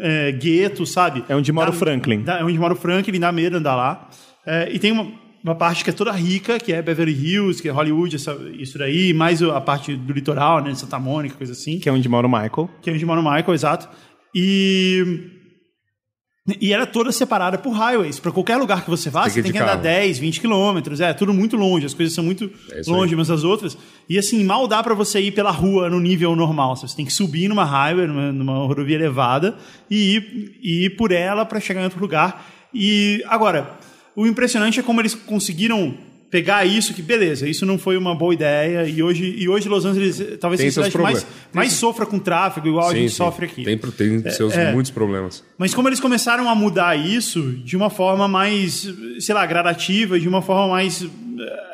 é, 0.00 0.32
gueto, 0.32 0.86
sabe? 0.86 1.24
É 1.28 1.34
onde 1.34 1.50
mora 1.52 1.70
o 1.70 1.72
Franklin. 1.72 2.24
é 2.26 2.44
onde 2.44 2.58
mora 2.58 2.74
o 2.74 2.76
Franklin, 2.76 3.18
dá 3.18 3.32
medo 3.32 3.56
andar 3.56 3.74
lá. 3.74 4.08
É, 4.46 4.70
e 4.72 4.78
tem 4.78 4.92
uma, 4.92 5.10
uma 5.44 5.54
parte 5.54 5.84
que 5.84 5.90
é 5.90 5.92
toda 5.92 6.10
rica, 6.12 6.58
que 6.58 6.72
é 6.72 6.82
Beverly 6.82 7.12
Hills, 7.12 7.62
que 7.62 7.68
é 7.68 7.72
Hollywood, 7.72 8.16
essa- 8.16 8.36
isso 8.58 8.76
daí, 8.78 9.12
mais 9.12 9.42
a 9.42 9.60
parte 9.60 9.94
do 9.96 10.12
litoral, 10.12 10.62
né, 10.62 10.72
de 10.72 10.78
Santa 10.78 10.98
Mônica, 10.98 11.36
coisa 11.36 11.52
assim 11.52 11.78
Que 11.78 11.88
é 11.88 11.92
onde 11.92 12.08
mora 12.08 12.26
o 12.26 12.30
Michael. 12.30 12.68
que 12.82 12.90
é 12.90 12.92
onde 12.92 13.06
mora 13.06 13.20
o 13.20 13.24
Michael, 13.24 13.54
exato. 13.54 13.88
E. 14.34 15.30
E 16.62 16.72
era 16.72 16.86
toda 16.86 17.12
separada 17.12 17.58
por 17.58 17.72
highways. 17.72 18.18
Para 18.18 18.32
qualquer 18.32 18.56
lugar 18.56 18.82
que 18.82 18.88
você 18.88 19.10
vá, 19.10 19.24
Tem 19.24 19.32
você 19.32 19.42
tem 19.42 19.52
que 19.52 19.58
andar 19.58 19.72
carro. 19.72 19.82
10, 19.82 20.18
20 20.18 20.40
quilômetros. 20.40 20.98
É, 20.98 21.12
tudo 21.12 21.34
muito 21.34 21.58
longe. 21.58 21.84
As 21.84 21.92
coisas 21.92 22.14
são 22.14 22.24
muito 22.24 22.50
É 22.72 22.80
longe 22.90 23.12
aí. 23.12 23.14
umas 23.14 23.28
das 23.28 23.44
outras. 23.44 23.76
E 24.08 24.16
assim, 24.18 24.42
mal 24.44 24.66
dá 24.66 24.82
para 24.82 24.94
você 24.94 25.20
ir 25.20 25.32
pela 25.32 25.50
rua 25.50 25.90
no 25.90 26.00
nível 26.00 26.34
normal. 26.34 26.74
Você 26.74 26.96
tem 26.96 27.04
que 27.04 27.12
subir 27.12 27.48
numa 27.48 27.66
highway, 27.66 28.06
numa, 28.06 28.32
numa 28.32 28.54
rodovia 28.66 28.94
elevada, 28.96 29.58
e 29.90 30.14
ir, 30.16 30.58
e 30.62 30.84
ir 30.86 30.90
por 30.96 31.12
ela 31.12 31.44
para 31.44 31.60
chegar 31.60 31.82
em 31.82 31.84
outro 31.84 32.00
lugar. 32.00 32.46
E 32.72 33.22
agora, 33.28 33.78
o 34.18 34.26
impressionante 34.26 34.80
é 34.80 34.82
como 34.82 35.00
eles 35.00 35.14
conseguiram 35.14 35.94
pegar 36.28 36.64
isso, 36.64 36.92
que 36.92 37.00
beleza, 37.00 37.48
isso 37.48 37.64
não 37.64 37.78
foi 37.78 37.96
uma 37.96 38.16
boa 38.16 38.34
ideia. 38.34 38.82
E 38.82 39.00
hoje, 39.00 39.24
e 39.38 39.48
hoje 39.48 39.68
Los 39.68 39.84
Angeles 39.84 40.20
eh, 40.20 40.36
talvez 40.36 40.60
Tem 40.60 40.70
seja 40.70 40.88
a 40.88 40.90
cidade 40.90 41.02
mais, 41.02 41.26
mais 41.52 41.72
sofra 41.74 42.04
com 42.04 42.18
tráfego, 42.18 42.66
igual 42.66 42.88
a 42.88 42.92
gente 42.92 43.02
Sim, 43.02 43.08
sim. 43.10 43.14
sofre 43.14 43.46
aqui. 43.46 43.62
Tem, 43.62 43.78
tem 43.78 44.28
seus 44.32 44.54
é. 44.54 44.72
muitos 44.72 44.90
problemas. 44.90 45.44
Mas 45.56 45.72
como 45.72 45.88
eles 45.88 46.00
começaram 46.00 46.48
a 46.48 46.54
mudar 46.56 46.96
isso 46.96 47.52
de 47.64 47.76
uma 47.76 47.90
forma 47.90 48.26
mais, 48.26 48.92
sei 49.20 49.34
lá, 49.36 49.46
gradativa, 49.46 50.18
de 50.18 50.28
uma 50.28 50.42
forma 50.42 50.66
mais 50.66 51.06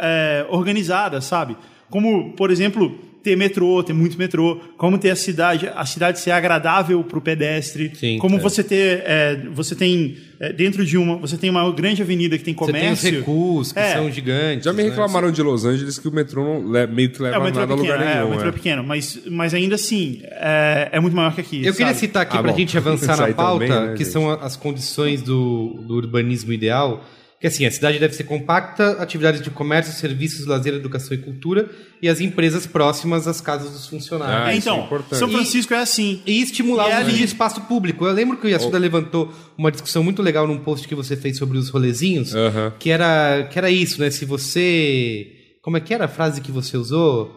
é, 0.03 0.45
organizada, 0.51 1.23
sabe? 1.23 1.57
Como, 1.89 2.35
por 2.35 2.51
exemplo, 2.51 2.95
ter 3.25 3.37
metrô, 3.37 3.83
ter 3.83 3.93
muito 3.95 4.17
metrô, 4.19 4.61
como 4.77 4.99
ter 4.99 5.11
a 5.11 5.17
cidade, 5.17 5.67
a 5.75 5.85
cidade 5.87 6.21
ser 6.21 6.31
agradável 6.31 7.03
para 7.03 7.19
o 7.19 7.21
pedestre, 7.23 7.91
Sim, 7.95 8.19
como 8.19 8.37
é. 8.37 8.39
você 8.39 8.63
ter, 8.63 9.03
é, 9.07 9.37
você 9.53 9.75
tem 9.75 10.17
é, 10.39 10.53
dentro 10.53 10.85
de 10.85 10.99
uma, 10.99 11.17
você 11.17 11.37
tem 11.39 11.49
uma 11.49 11.69
grande 11.73 12.03
avenida 12.03 12.37
que 12.37 12.45
tem 12.45 12.55
Você 12.55 12.71
tem 12.73 12.93
os 12.93 13.01
comércio. 13.01 13.19
recuos 13.21 13.73
que 13.73 13.79
É. 13.79 13.95
são 13.95 14.11
gigantes. 14.11 14.65
Já 14.65 14.73
me 14.73 14.83
né? 14.83 14.91
reclamaram 14.91 15.31
de 15.33 15.43
Los 15.43 15.65
Angeles 15.65 15.99
que 15.99 16.07
o 16.07 16.13
metrô 16.13 16.45
não 16.45 16.87
meio 16.89 17.11
que 17.11 17.23
leva 17.23 17.37
É, 17.37 17.39
o 17.39 17.43
metrô 17.45 17.63
é 17.63 17.67
nada 17.67 17.75
a 17.75 17.77
pequeno, 17.79 17.95
lugar 17.95 18.07
é, 18.07 18.15
nenhum. 18.17 18.27
o 18.27 18.31
metrô 18.31 18.47
é 18.47 18.49
é. 18.49 18.53
pequeno, 18.53 18.85
mas, 18.85 19.19
mas 19.31 19.55
ainda 19.55 19.75
assim, 19.77 20.21
é, 20.25 20.91
é 20.93 21.01
muito 21.01 21.17
maior 21.17 21.35
que 21.35 21.41
aqui. 21.41 21.65
Eu 21.65 21.73
queria 21.73 21.87
sabe? 21.95 21.99
citar 22.01 22.23
aqui 22.23 22.37
Ah, 22.37 22.43
pra 22.43 22.53
bom. 22.53 22.59
gente 22.59 22.77
avançar 22.77 23.17
na 23.27 23.33
pauta, 23.33 23.67
também, 23.67 23.87
né, 23.89 23.93
que 23.97 24.05
gente? 24.05 24.13
são 24.13 24.31
a- 24.31 24.37
as 24.45 24.55
condições 24.55 25.23
do, 25.23 25.83
do 25.87 25.95
urbanismo 25.95 26.53
ideal. 26.53 27.03
Que 27.45 27.49
assim, 27.49 27.67
a 27.67 27.71
cidade 27.71 27.99
deve 27.99 28.15
ser 28.15 28.25
compacta, 28.25 28.93
atividades 29.03 29.43
de 29.43 29.51
comércio, 29.51 29.93
serviços, 29.93 30.47
lazer, 30.47 30.73
educação 30.73 31.13
e 31.13 31.19
cultura, 31.19 31.69
e 32.01 32.09
as 32.09 32.19
empresas 32.19 32.67
próximas 32.67 33.29
às 33.29 33.39
casas 33.39 33.71
dos 33.71 33.87
funcionários. 33.87 34.47
Ah, 34.47 34.51
É, 34.55 34.57
isso 34.57 34.67
é 34.71 34.73
então, 34.73 34.87
importante. 34.87 35.19
São 35.19 35.29
Francisco 35.29 35.75
é 35.75 35.79
assim. 35.79 36.23
E 36.25 36.41
estimular 36.41 36.89
E 36.89 36.93
é 36.93 36.95
o 36.95 37.01
uso 37.01 37.09
ali- 37.11 37.19
de 37.19 37.25
espaço 37.25 37.61
público. 37.61 38.07
Eu 38.07 38.15
lembro 38.15 38.39
que 38.39 38.47
o 38.47 38.49
Yasuda 38.49 38.79
levantou 38.79 39.31
uma 39.59 39.71
discussão 39.71 40.03
muito 40.03 40.23
legal 40.23 40.47
num 40.47 40.57
post 40.59 40.89
que 40.89 40.95
você 40.95 41.19
fez 41.19 41.37
sobre 41.37 41.59
os 41.59 41.69
rolezinhos, 41.69 42.33
que, 42.79 42.89
era, 42.89 43.47
que 43.51 43.59
era 43.59 43.71
isso, 43.71 44.01
né? 44.01 44.11
Se 44.11 44.25
você. 44.25 45.27
Como 45.63 45.77
é 45.77 45.81
que 45.81 45.93
era 45.93 46.07
a 46.07 46.09
frase 46.09 46.41
que 46.41 46.51
você 46.51 46.79
usou? 46.79 47.31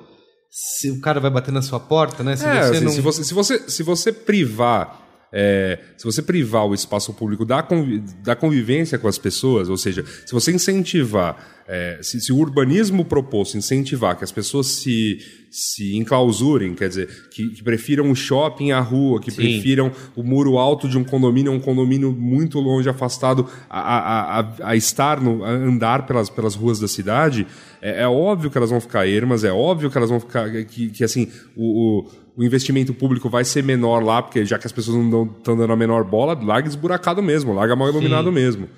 Se 0.50 0.90
o 0.90 1.02
cara 1.02 1.20
vai 1.20 1.30
bater 1.30 1.52
na 1.54 1.62
sua 1.62 1.82
porta, 1.82 2.24
né? 2.24 2.38
Se 2.38 2.46
É, 2.46 2.64
você 2.64 2.76
assim, 2.78 2.86
não. 2.86 2.92
se, 2.94 3.02
você, 3.02 3.24
se, 3.26 3.34
você, 3.34 3.60
se 3.70 3.84
você 3.84 4.14
privar 4.14 5.06
é, 5.32 5.80
se 5.98 6.06
você 6.06 6.22
privar 6.22 6.66
o 6.66 6.74
espaço 6.74 7.14
público 7.14 7.44
da, 7.44 7.66
da 8.24 8.36
convivência 8.36 8.98
com 8.98 9.08
as 9.08 9.18
pessoas, 9.18 9.68
ou 9.68 9.78
seja, 9.78 10.06
se 10.26 10.32
você 10.32 10.52
incentivar, 10.52 11.64
é, 11.68 12.00
se, 12.02 12.22
se 12.22 12.32
o 12.32 12.38
urbanismo 12.38 13.04
proposto 13.04 13.58
incentivar 13.58 14.18
que 14.18 14.24
as 14.24 14.32
pessoas 14.32 14.68
se, 14.68 15.20
se 15.52 15.98
enclausurem, 15.98 16.74
quer 16.74 16.88
dizer, 16.88 17.28
que, 17.30 17.50
que 17.50 17.62
prefiram 17.62 18.10
o 18.10 18.16
shopping 18.16 18.72
à 18.72 18.80
rua, 18.80 19.20
que 19.20 19.30
Sim. 19.30 19.36
prefiram 19.36 19.92
o 20.16 20.24
muro 20.24 20.58
alto 20.58 20.88
de 20.88 20.98
um 20.98 21.04
condomínio 21.04 21.52
a 21.52 21.56
um 21.56 21.60
condomínio 21.60 22.14
muito 22.14 22.58
longe, 22.62 22.88
afastado, 22.88 23.50
a, 23.70 23.80
a, 23.80 24.40
a, 24.40 24.54
a 24.70 24.76
estar, 24.78 25.20
no, 25.20 25.44
a 25.44 25.50
andar 25.50 26.06
pelas, 26.06 26.30
pelas 26.30 26.56
ruas 26.56 26.80
da 26.80 26.88
cidade, 26.88 27.46
é, 27.82 28.04
é 28.04 28.08
óbvio 28.08 28.50
que 28.50 28.58
elas 28.58 28.70
vão 28.70 28.80
ficar 28.80 29.06
ermas, 29.08 29.44
é 29.44 29.52
óbvio 29.52 29.92
que 29.92 29.98
elas 29.98 30.10
vão 30.10 30.22
ficar. 30.22 30.50
que, 30.66 30.90
que 30.90 31.04
assim, 31.04 31.30
o, 31.56 32.06
o, 32.06 32.12
o 32.38 32.44
investimento 32.44 32.94
público 32.94 33.30
vai 33.30 33.44
ser 33.44 33.64
menor 33.64 34.04
lá, 34.04 34.22
porque 34.22 34.46
já 34.46 34.60
que 34.60 34.68
as 34.68 34.72
pessoas 34.72 34.96
não 34.98 35.24
estão 35.26 35.58
dando 35.58 35.74
a 35.74 35.76
menor 35.76 36.04
bola, 36.04 36.40
larga 36.40 36.68
esburacado 36.68 37.22
mesmo, 37.24 37.52
larga 37.54 37.76
mal 37.76 37.90
iluminado 37.90 38.32
mesmo. 38.32 38.70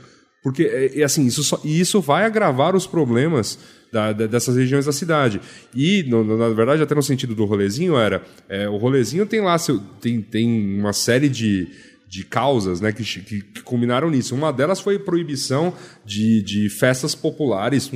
Porque, 0.41 0.63
é, 0.63 1.01
é 1.01 1.03
assim, 1.03 1.25
isso, 1.25 1.43
só, 1.43 1.59
e 1.65 1.79
isso 1.81 1.99
vai 1.99 2.23
agravar 2.25 2.73
os 2.73 2.87
problemas 2.87 3.59
da- 3.91 4.13
da- 4.13 4.25
dessas 4.27 4.55
regiões 4.55 4.85
da 4.85 4.93
cidade. 4.93 5.41
E, 5.75 6.03
no- 6.07 6.37
na 6.37 6.47
verdade, 6.49 6.81
até 6.81 6.95
no 6.95 7.03
sentido 7.03 7.35
do 7.35 7.43
rolezinho, 7.43 7.97
era. 7.97 8.23
é, 8.47 8.69
o 8.69 8.77
rolezinho 8.77 9.25
tem 9.25 9.41
lá 9.41 9.57
seu, 9.57 9.77
tem, 9.99 10.21
tem 10.21 10.79
uma 10.79 10.93
série 10.93 11.27
de, 11.27 11.67
de 12.09 12.23
causas 12.23 12.81
né, 12.81 12.91
que, 12.91 13.03
que, 13.03 13.41
que 13.41 13.61
culminaram 13.61 14.09
nisso. 14.09 14.33
Uma 14.33 14.51
delas 14.51 14.79
foi 14.79 14.95
a 14.95 14.99
proibição 14.99 15.71
de, 16.03 16.41
de 16.41 16.67
festas 16.67 17.13
populares. 17.13 17.91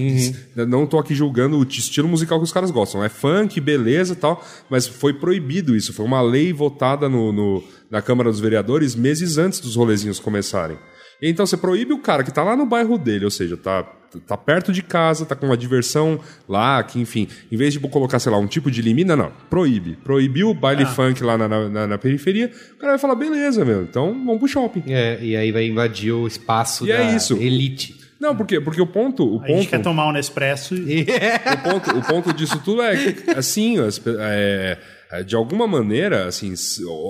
Não 0.68 0.84
estou 0.84 1.00
aqui 1.00 1.16
julgando 1.16 1.58
o 1.58 1.64
estilo 1.64 2.08
musical 2.08 2.38
que 2.38 2.44
os 2.46 2.52
caras 2.54 2.70
gostam. 2.70 3.04
É 3.04 3.10
funk, 3.10 3.60
beleza 3.60 4.14
e 4.14 4.16
tal, 4.16 4.46
mas 4.70 4.86
foi 4.86 5.14
proibido 5.14 5.76
isso. 5.76 5.92
Foi 5.94 6.06
uma 6.06 6.22
lei 6.22 6.54
votada 6.54 7.10
no, 7.10 7.32
no- 7.34 7.64
na 7.90 8.02
Câmara 8.04 8.30
dos 8.30 8.40
Vereadores 8.40 8.96
meses 8.96 9.38
antes 9.40 9.60
dos 9.60 9.76
rolezinhos 9.76 10.20
começarem. 10.20 10.78
Então 11.22 11.46
você 11.46 11.58
proíbe 11.58 11.94
o 11.94 12.00
cara 12.00 12.24
que 12.24 12.32
tá 12.32 12.44
lá 12.44 12.56
no 12.56 12.66
bairro 12.68 12.98
dele, 13.00 13.26
ou 13.26 13.32
seja, 13.32 13.58
tá, 13.58 13.84
tá 14.20 14.38
perto 14.38 14.72
de 14.72 14.82
casa, 14.82 15.26
tá 15.26 15.36
com 15.36 15.46
uma 15.46 15.58
diversão 15.58 16.20
lá, 16.48 16.82
que 16.84 17.00
enfim, 17.00 17.28
em 17.52 17.58
vez 17.58 17.74
de 17.74 17.80
colocar, 17.80 18.20
sei 18.20 18.32
lá, 18.32 18.38
um 18.38 18.48
tipo 18.48 18.70
de 18.72 18.82
limite, 18.82 19.08
não, 19.16 19.32
proíbe. 19.50 19.98
Proibiu 20.04 20.50
o 20.50 20.54
baile 20.54 20.86
funk 20.86 21.24
lá 21.24 21.38
na, 21.38 21.48
na, 21.48 21.88
na- 21.88 21.98
periferia, 21.98 22.52
o 22.74 22.78
cara 22.78 22.94
vai 22.94 23.00
falar, 23.00 23.16
beleza, 23.16 23.64
meu, 23.64 23.84
então 23.84 24.14
vamos 24.14 24.40
pro 24.40 24.48
shopping. 24.48 24.84
É, 24.88 25.20
e 25.22 25.36
aí 25.36 25.52
vai 25.52 25.66
invadir 25.68 26.12
o 26.12 26.28
espaço 26.28 26.86
E 26.86 26.90
da 26.90 26.96
é 26.96 27.16
isso. 27.16 27.36
elite. 27.36 28.02
Não, 28.20 28.36
por 28.36 28.46
quê? 28.48 28.60
Porque 28.62 28.82
o 28.82 28.88
ponto. 28.88 29.36
O 29.36 29.42
A 29.42 29.48
gente 29.48 29.68
quer 29.68 29.78
ponto, 29.78 29.84
tomar 29.84 30.08
um 30.08 30.12
Nespresso 30.14 30.76
e... 30.76 31.02
o 31.52 31.70
ponto, 31.70 31.98
o 31.98 32.02
ponto 32.02 32.34
disso 32.34 32.58
tudo 32.64 32.82
é 32.82 32.96
que, 32.96 33.32
assim, 33.32 33.80
as 33.80 34.02
é, 34.06 34.78
é, 35.12 35.24
de 35.24 35.36
alguma 35.36 35.68
maneira, 35.68 36.26
assim, 36.26 36.54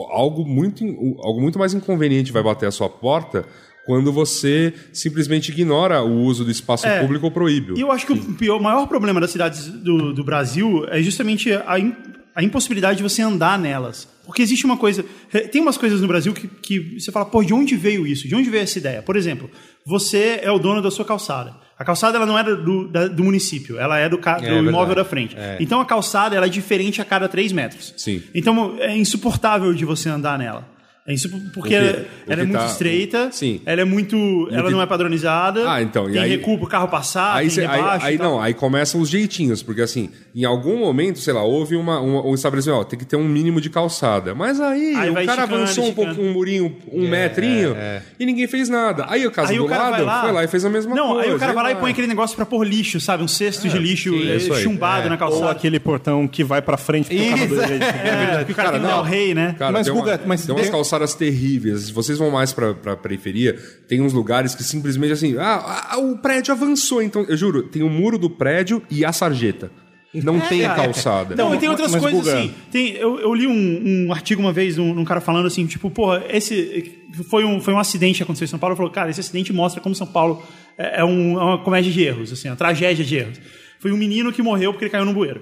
algo 0.09 0.43
muito, 0.43 0.83
algo 1.19 1.39
muito 1.39 1.59
mais 1.59 1.73
inconveniente 1.73 2.31
vai 2.31 2.41
bater 2.41 2.65
a 2.67 2.71
sua 2.71 2.89
porta 2.89 3.45
quando 3.85 4.11
você 4.13 4.73
simplesmente 4.91 5.51
ignora 5.51 6.01
o 6.01 6.21
uso 6.23 6.45
do 6.45 6.51
espaço 6.51 6.87
É. 6.87 7.01
público 7.01 7.25
ou 7.25 7.31
proíbe. 7.31 7.73
E 7.75 7.81
eu 7.81 7.91
acho 7.91 8.05
que 8.05 8.13
o 8.13 8.33
pior, 8.35 8.59
maior 8.61 8.87
problema 8.87 9.19
das 9.19 9.31
cidades 9.31 9.67
do, 9.67 10.13
do 10.13 10.23
Brasil 10.23 10.85
é 10.89 11.01
justamente 11.01 11.51
a, 11.65 11.77
im- 11.79 11.95
a 12.35 12.41
impossibilidade 12.43 12.97
de 12.97 13.03
você 13.03 13.21
andar 13.21 13.59
nelas. 13.59 14.07
Porque 14.25 14.41
existe 14.41 14.63
uma 14.65 14.77
coisa. 14.77 15.03
Tem 15.51 15.61
umas 15.61 15.77
coisas 15.77 15.99
no 15.99 16.07
Brasil 16.07 16.31
que, 16.33 16.47
que 16.47 16.97
você 16.99 17.11
fala, 17.11 17.25
pô, 17.25 17.43
de 17.43 17.53
onde 17.53 17.75
veio 17.75 18.07
isso? 18.07 18.25
De 18.25 18.33
onde 18.33 18.49
veio 18.49 18.63
essa 18.63 18.77
ideia? 18.77 19.01
Por 19.01 19.17
exemplo, 19.17 19.49
você 19.85 20.39
é 20.41 20.49
o 20.49 20.57
dono 20.57 20.81
da 20.81 20.89
sua 20.89 21.03
calçada. 21.03 21.53
A 21.77 21.83
calçada 21.83 22.15
ela 22.15 22.25
não 22.25 22.39
é 22.39 22.43
do, 22.43 22.87
da- 22.87 23.07
do 23.09 23.21
município, 23.21 23.77
ela 23.77 23.99
é 23.99 24.07
do, 24.07 24.17
ca- 24.17 24.35
do 24.37 24.43
verdade. 24.43 24.67
imóvel 24.69 24.95
da 24.95 25.03
frente. 25.03 25.35
É. 25.37 25.57
Então 25.59 25.81
a 25.81 25.85
calçada 25.85 26.35
ela 26.37 26.45
é 26.45 26.49
diferente 26.49 27.01
a 27.01 27.05
cada 27.05 27.27
3 27.27 27.51
metros. 27.51 27.93
Sim. 27.97 28.23
Então 28.33 28.77
é 28.79 28.95
insuportável 28.95 29.73
de 29.73 29.83
você 29.83 30.07
andar 30.07 30.39
nela. 30.39 30.71
É 31.05 31.11
insupo- 31.13 31.37
porque 31.53 31.59
O 31.59 31.63
que- 31.69 31.75
ela, 31.75 32.05
o 32.27 32.31
ela 32.31 32.41
é 32.41 32.45
muito 32.45 32.59
tá- 32.59 32.65
estreita, 32.65 33.29
Sim. 33.29 33.59
ela 33.65 33.81
é 33.81 33.83
muito. 33.83 34.47
ela 34.49 34.63
que- 34.63 34.71
não 34.71 34.81
é 34.81 34.85
padronizada. 34.85 35.69
Ah, 35.69 35.81
então, 35.81 36.09
e 36.09 36.13
tem 36.13 36.21
aí- 36.21 36.29
recuo 36.29 36.57
pro 36.57 36.65
carro 36.67 36.87
passar, 36.87 37.35
Aí, 37.35 37.49
tem 37.49 37.65
aí, 37.67 37.75
rebaixo. 37.75 38.05
aí 38.05 38.15
e 38.15 38.17
tal. 38.17 38.31
não, 38.31 38.41
aí 38.41 38.53
começam 38.53 39.01
os 39.01 39.09
jeitinhos, 39.09 39.61
porque 39.61 39.81
assim, 39.81 40.09
em 40.33 40.45
algum 40.45 40.77
momento, 40.77 41.19
sei 41.19 41.33
lá, 41.33 41.43
houve 41.43 41.75
uma, 41.75 41.99
uma- 41.99 42.25
um 42.25 42.33
estabelecimento, 42.33 42.79
ó, 42.79 42.83
tem 42.85 42.97
que 42.97 43.03
ter 43.03 43.17
um 43.17 43.27
mínimo 43.27 43.59
de 43.59 43.69
calçada. 43.69 44.33
Mas 44.33 44.61
aí, 44.61 44.95
Aí 44.95 45.09
o 45.09 45.13
cara 45.13 45.25
esticando, 45.25 45.55
avançou 45.55 45.83
um 45.83 45.87
esticando. 45.87 46.15
pouco, 46.15 46.21
um 46.29 46.31
murinho, 46.33 46.73
um 46.89 47.09
metrinho, 47.09 47.75
e 48.17 48.25
ninguém 48.25 48.47
fez 48.47 48.69
nada. 48.69 49.05
Aí 49.09 49.27
o 49.27 49.31
caso 49.31 49.51
Aí 49.51 49.57
do 49.57 49.65
o 49.65 49.67
cara 49.67 49.89
lado 49.89 50.05
lá, 50.05 50.21
foi 50.21 50.31
lá 50.31 50.43
e 50.45 50.47
fez 50.47 50.63
a 50.63 50.69
mesma 50.69 50.95
não, 50.95 51.15
coisa. 51.15 51.29
aí 51.29 51.35
o 51.35 51.39
cara 51.39 51.51
vai 51.51 51.63
lá 51.65 51.71
e 51.73 51.75
põe 51.75 51.91
aquele 51.91 52.07
negócio 52.07 52.33
pra 52.33 52.45
pôr 52.45 52.65
lixo, 52.65 53.01
sabe? 53.01 53.21
Um 53.23 53.27
cesto 53.27 53.67
de 53.67 53.77
lixo 53.77 54.09
sim, 54.11 54.29
eh, 54.31 54.37
isso 54.37 54.53
aí. 54.53 54.63
chumbado 54.63 55.07
É. 55.07 55.09
na 55.09 55.15
Ou 55.15 55.19
calçada. 55.19 55.51
aquele 55.51 55.81
portão 55.81 56.25
que 56.29 56.45
vai 56.45 56.61
pra 56.61 56.77
frente 56.77 57.09
por 57.09 57.29
causa 57.29 57.47
do 57.47 57.55
direito. 57.61 57.83
É, 58.39 58.43
que 58.45 58.53
o 58.53 58.55
cara, 58.55 58.79
tem 58.79 58.89
um 58.89 59.01
rei, 59.01 59.33
né? 59.33 59.55
Cara, 59.59 59.71
Mas, 59.73 59.85
tem, 59.87 59.93
umas 59.93 60.45
tem- 60.45 60.71
calçadas 60.93 61.15
terríveis. 61.15 61.81
Se 61.83 61.91
vocês 61.93 62.17
vão 62.17 62.29
mais 62.31 62.53
pra, 62.53 62.73
pra 62.73 62.95
periferia, 62.95 63.53
tem 63.87 64.01
uns 64.01 64.13
lugares 64.13 64.53
que 64.55 64.63
simplesmente 64.63 65.13
assim, 65.13 65.35
ah, 65.37 65.87
ah, 65.91 65.97
o 65.97 66.17
prédio 66.17 66.53
avançou. 66.53 67.01
Então, 67.01 67.25
eu 67.27 67.35
juro, 67.35 67.63
tem 67.63 67.81
o 67.83 67.89
muro 67.89 68.17
do 68.17 68.29
prédio 68.29 68.81
e 68.89 69.03
a 69.03 69.11
sarjeta. 69.11 69.71
Não 70.13 70.39
tem 70.39 70.63
a 70.63 70.75
calçada. 70.75 71.35
Não, 71.35 71.55
e 71.55 71.57
tem 71.57 71.67
outras 71.67 71.91
mas, 71.91 71.99
coisas 72.01 72.19
Guga- 72.19 72.37
assim. 72.37 72.53
Tem, 72.71 72.91
eu, 72.97 73.19
eu 73.19 73.33
li 73.33 73.47
um, 73.47 74.05
um 74.07 74.13
artigo 74.13 74.39
uma 74.41 74.53
vez, 74.53 74.77
um, 74.77 74.99
um 74.99 75.03
cara 75.03 75.19
falando 75.19 75.47
assim, 75.47 75.65
tipo, 75.65 75.89
porra, 75.89 76.23
esse 76.29 76.93
foi 77.29 77.43
um, 77.43 77.59
foi 77.59 77.73
um 77.73 77.79
acidente 77.79 78.17
que 78.17 78.23
aconteceu 78.23 78.45
em 78.45 78.49
São 78.49 78.59
Paulo. 78.59 78.73
Ele 78.73 78.77
falou, 78.77 78.91
cara, 78.91 79.09
esse 79.09 79.19
acidente 79.19 79.51
mostra 79.51 79.81
como 79.81 79.95
São 79.95 80.05
Paulo 80.05 80.43
é, 80.77 81.01
é 81.01 81.03
um- 81.05 81.39
é 81.39 81.43
uma 81.43 81.63
comédia 81.63 81.91
de 81.91 82.03
erros, 82.03 82.31
assim, 82.31 82.47
uma 82.47 82.55
tragédia 82.55 83.03
de 83.03 83.15
erros. 83.15 83.41
Foi 83.79 83.91
um 83.91 83.97
menino 83.97 84.31
que 84.31 84.41
morreu 84.43 84.71
porque 84.71 84.85
ele 84.85 84.91
caiu 84.91 85.03
no 85.05 85.13
bueiro. 85.13 85.41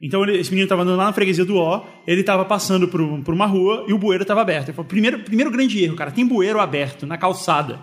Então 0.00 0.22
ele- 0.22 0.38
esse 0.38 0.50
menino 0.50 0.66
estava 0.66 0.82
andando 0.82 0.98
lá 0.98 1.04
na 1.06 1.12
freguesia 1.12 1.44
do 1.44 1.56
Ó, 1.56 1.86
ele 2.06 2.20
estava 2.20 2.44
passando 2.44 2.86
por, 2.88 3.00
por 3.22 3.32
uma 3.34 3.46
rua 3.46 3.84
e 3.88 3.92
o 3.92 3.98
bueiro 3.98 4.22
estava 4.22 4.42
aberto. 4.42 4.68
Ele 4.68 4.74
falou, 4.76 4.88
primeiro, 4.88 5.20
primeiro 5.20 5.50
grande 5.50 5.82
erro, 5.82 5.96
cara, 5.96 6.10
tem 6.10 6.26
bueiro 6.26 6.60
aberto 6.60 7.06
na 7.06 7.16
calçada. 7.16 7.80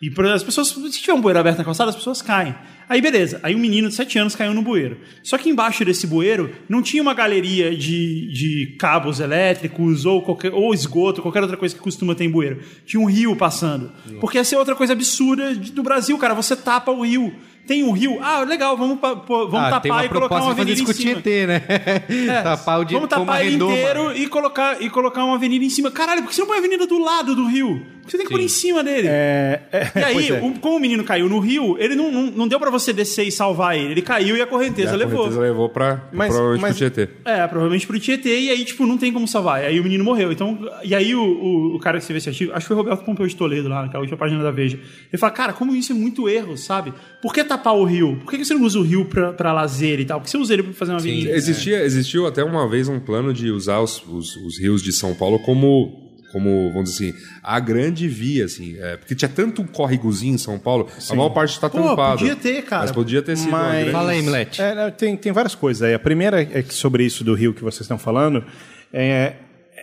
E 0.00 0.12
as 0.30 0.42
pessoas, 0.44 0.68
se 0.68 1.00
tiver 1.00 1.14
um 1.14 1.20
bueiro 1.22 1.40
aberto 1.40 1.56
na 1.56 1.64
calçada, 1.64 1.88
as 1.88 1.96
pessoas 1.96 2.20
caem. 2.20 2.54
Aí 2.86 3.00
beleza, 3.00 3.40
aí 3.42 3.54
um 3.54 3.58
menino 3.58 3.88
de 3.88 3.94
7 3.94 4.18
anos 4.18 4.36
caiu 4.36 4.52
no 4.52 4.60
bueiro. 4.60 4.98
Só 5.24 5.38
que 5.38 5.48
embaixo 5.48 5.84
desse 5.86 6.06
bueiro 6.06 6.52
não 6.68 6.82
tinha 6.82 7.02
uma 7.02 7.14
galeria 7.14 7.74
de, 7.74 8.30
de 8.30 8.76
cabos 8.78 9.20
elétricos 9.20 10.04
ou, 10.04 10.20
qualquer, 10.20 10.52
ou 10.52 10.74
esgoto, 10.74 11.22
qualquer 11.22 11.40
outra 11.40 11.56
coisa 11.56 11.74
que 11.74 11.80
costuma 11.80 12.14
ter 12.14 12.24
em 12.24 12.30
bueiro. 12.30 12.60
Tinha 12.84 13.00
um 13.00 13.06
rio 13.06 13.34
passando. 13.34 13.90
Porque 14.20 14.36
essa 14.38 14.54
é 14.54 14.58
outra 14.58 14.74
coisa 14.76 14.92
absurda 14.92 15.54
do 15.54 15.82
Brasil, 15.82 16.16
cara. 16.18 16.34
Você 16.34 16.54
tapa 16.54 16.90
o 16.92 17.02
rio. 17.02 17.34
Tem 17.66 17.82
um 17.82 17.90
rio, 17.92 18.18
ah, 18.22 18.40
legal, 18.44 18.76
vamos, 18.76 18.98
pa- 19.00 19.16
pô, 19.16 19.48
vamos 19.48 19.66
ah, 19.66 19.80
tem 19.80 19.90
tapar 19.90 19.98
uma 19.98 20.04
e 20.04 20.08
colocar 20.08 20.36
uma 20.36 20.50
avenida 20.52 20.72
isso 20.72 20.82
em 20.82 20.84
com 20.86 20.90
o 20.92 20.94
cima. 20.94 21.14
Tietê, 21.14 21.46
né? 21.46 21.62
É, 22.08 22.42
tapar 22.42 22.80
o 22.80 22.84
de 22.84 22.94
Vamos 22.94 23.08
tapar 23.08 23.40
ele 23.42 23.52
redoma. 23.52 23.72
inteiro 23.72 24.12
e 24.16 24.26
colocar, 24.28 24.80
e 24.80 24.88
colocar 24.88 25.24
uma 25.24 25.34
avenida 25.34 25.64
em 25.64 25.70
cima. 25.70 25.90
Caralho, 25.90 26.22
por 26.22 26.28
que 26.28 26.34
você 26.34 26.40
não 26.42 26.48
põe 26.48 26.56
a 26.56 26.60
avenida 26.60 26.86
do 26.86 26.98
lado 26.98 27.34
do 27.34 27.46
rio? 27.46 27.82
Por 28.02 28.10
que 28.10 28.10
Você 28.12 28.18
tem 28.18 28.26
que 28.26 28.32
pôr 28.32 28.40
em 28.40 28.46
cima 28.48 28.84
dele. 28.84 29.08
É, 29.10 29.62
é, 29.72 29.90
E 30.00 30.04
aí, 30.04 30.28
é. 30.28 30.40
o- 30.40 30.52
como 30.60 30.76
o 30.76 30.80
menino 30.80 31.02
caiu 31.02 31.28
no 31.28 31.40
rio, 31.40 31.76
ele 31.80 31.96
não, 31.96 32.12
não, 32.12 32.22
não 32.30 32.48
deu 32.48 32.60
pra 32.60 32.70
você 32.70 32.92
descer 32.92 33.24
e 33.26 33.32
salvar 33.32 33.76
ele. 33.76 33.90
Ele 33.92 34.02
caiu 34.02 34.36
e 34.36 34.40
a 34.42 34.46
correnteza 34.46 34.92
a 34.92 34.96
levou. 34.96 35.16
correnteza 35.18 35.40
levou 35.40 35.68
pra, 35.68 36.04
Mas- 36.12 36.28
provavelmente 36.28 36.62
mas- 36.62 36.78
pro 36.78 36.90
Tietê. 36.90 37.12
É, 37.24 37.46
provavelmente 37.48 37.86
pro 37.86 37.98
Tietê, 37.98 38.40
e 38.42 38.50
aí, 38.50 38.64
tipo, 38.64 38.86
não 38.86 38.96
tem 38.96 39.12
como 39.12 39.26
salvar. 39.26 39.62
E 39.64 39.66
aí 39.66 39.80
o 39.80 39.82
menino 39.82 40.04
morreu. 40.04 40.30
Então, 40.30 40.56
e 40.84 40.94
aí 40.94 41.14
o, 41.16 41.20
o, 41.20 41.74
o 41.74 41.78
cara 41.80 41.98
que 41.98 42.02
escreveu 42.04 42.18
esse 42.18 42.28
artigo, 42.28 42.52
acho 42.52 42.60
que 42.60 42.68
foi 42.68 42.76
o 42.76 42.78
Roberto 42.80 43.04
Pompeu 43.04 43.26
de 43.26 43.34
Toledo 43.34 43.68
lá, 43.68 43.82
naquela 43.82 44.00
última 44.02 44.16
página 44.16 44.40
da 44.40 44.52
Veja. 44.52 44.76
Ele 44.76 45.18
fala, 45.18 45.32
cara, 45.32 45.52
como 45.52 45.74
isso 45.74 45.90
é 45.90 45.94
muito 45.94 46.28
erro, 46.28 46.56
sabe? 46.56 46.94
Por 47.26 47.34
que 47.34 47.42
tapar 47.42 47.74
o 47.74 47.82
rio? 47.84 48.20
Por 48.22 48.30
que 48.30 48.44
você 48.44 48.54
não 48.54 48.62
usa 48.62 48.78
o 48.78 48.82
rio 48.82 49.04
pra, 49.04 49.32
pra 49.32 49.52
lazer 49.52 49.98
e 49.98 50.04
tal? 50.04 50.20
Por 50.20 50.26
que 50.26 50.30
você 50.30 50.38
usa 50.38 50.52
ele 50.52 50.62
pra 50.62 50.72
fazer 50.72 50.92
uma 50.92 50.98
avenida? 51.00 51.32
Existia, 51.32 51.82
existiu 51.82 52.24
até 52.24 52.44
uma 52.44 52.68
vez 52.68 52.86
um 52.86 53.00
plano 53.00 53.34
de 53.34 53.50
usar 53.50 53.80
os, 53.80 54.00
os, 54.06 54.36
os 54.36 54.60
rios 54.60 54.80
de 54.80 54.92
São 54.92 55.12
Paulo 55.12 55.40
como, 55.40 56.12
como, 56.30 56.70
vamos 56.72 56.90
dizer 56.92 57.08
assim, 57.10 57.18
a 57.42 57.58
grande 57.58 58.06
via, 58.06 58.44
assim. 58.44 58.76
é, 58.78 58.96
porque 58.96 59.12
tinha 59.16 59.28
tanto 59.28 59.64
córregozinho 59.64 60.36
em 60.36 60.38
São 60.38 60.56
Paulo, 60.56 60.88
a 61.10 61.14
maior 61.16 61.30
parte 61.30 61.50
está 61.50 61.68
Pô, 61.68 61.82
tampado. 61.82 62.18
podia 62.20 62.36
ter, 62.36 62.62
cara. 62.62 62.82
Mas 62.82 62.92
podia 62.92 63.20
ter 63.20 63.36
sido 63.36 63.48
uma 63.48 63.58
Mas- 63.58 63.74
grande... 63.74 63.90
Fala 63.90 64.10
aí, 64.12 64.22
Milete. 64.22 64.62
É, 64.62 64.90
tem, 64.92 65.16
tem 65.16 65.32
várias 65.32 65.56
coisas 65.56 65.82
aí. 65.82 65.94
A 65.94 65.98
primeira 65.98 66.40
é 66.42 66.62
que 66.62 66.72
sobre 66.72 67.04
isso 67.04 67.24
do 67.24 67.34
rio 67.34 67.52
que 67.52 67.64
vocês 67.64 67.80
estão 67.80 67.98
falando. 67.98 68.44
É, 68.92 69.32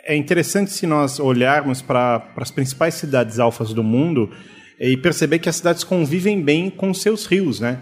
é 0.06 0.16
interessante 0.16 0.72
se 0.72 0.88
nós 0.88 1.20
olharmos 1.20 1.82
para 1.82 2.26
as 2.38 2.52
principais 2.52 2.94
cidades 2.94 3.38
alfas 3.38 3.74
do 3.74 3.84
mundo 3.84 4.30
e 4.92 4.98
perceber 4.98 5.40
que 5.40 5.48
as 5.48 5.56
cidades 5.56 5.84
convivem 5.84 6.42
bem 6.42 6.70
com 6.70 6.94
seus 6.94 7.26
rios, 7.26 7.60
né? 7.60 7.80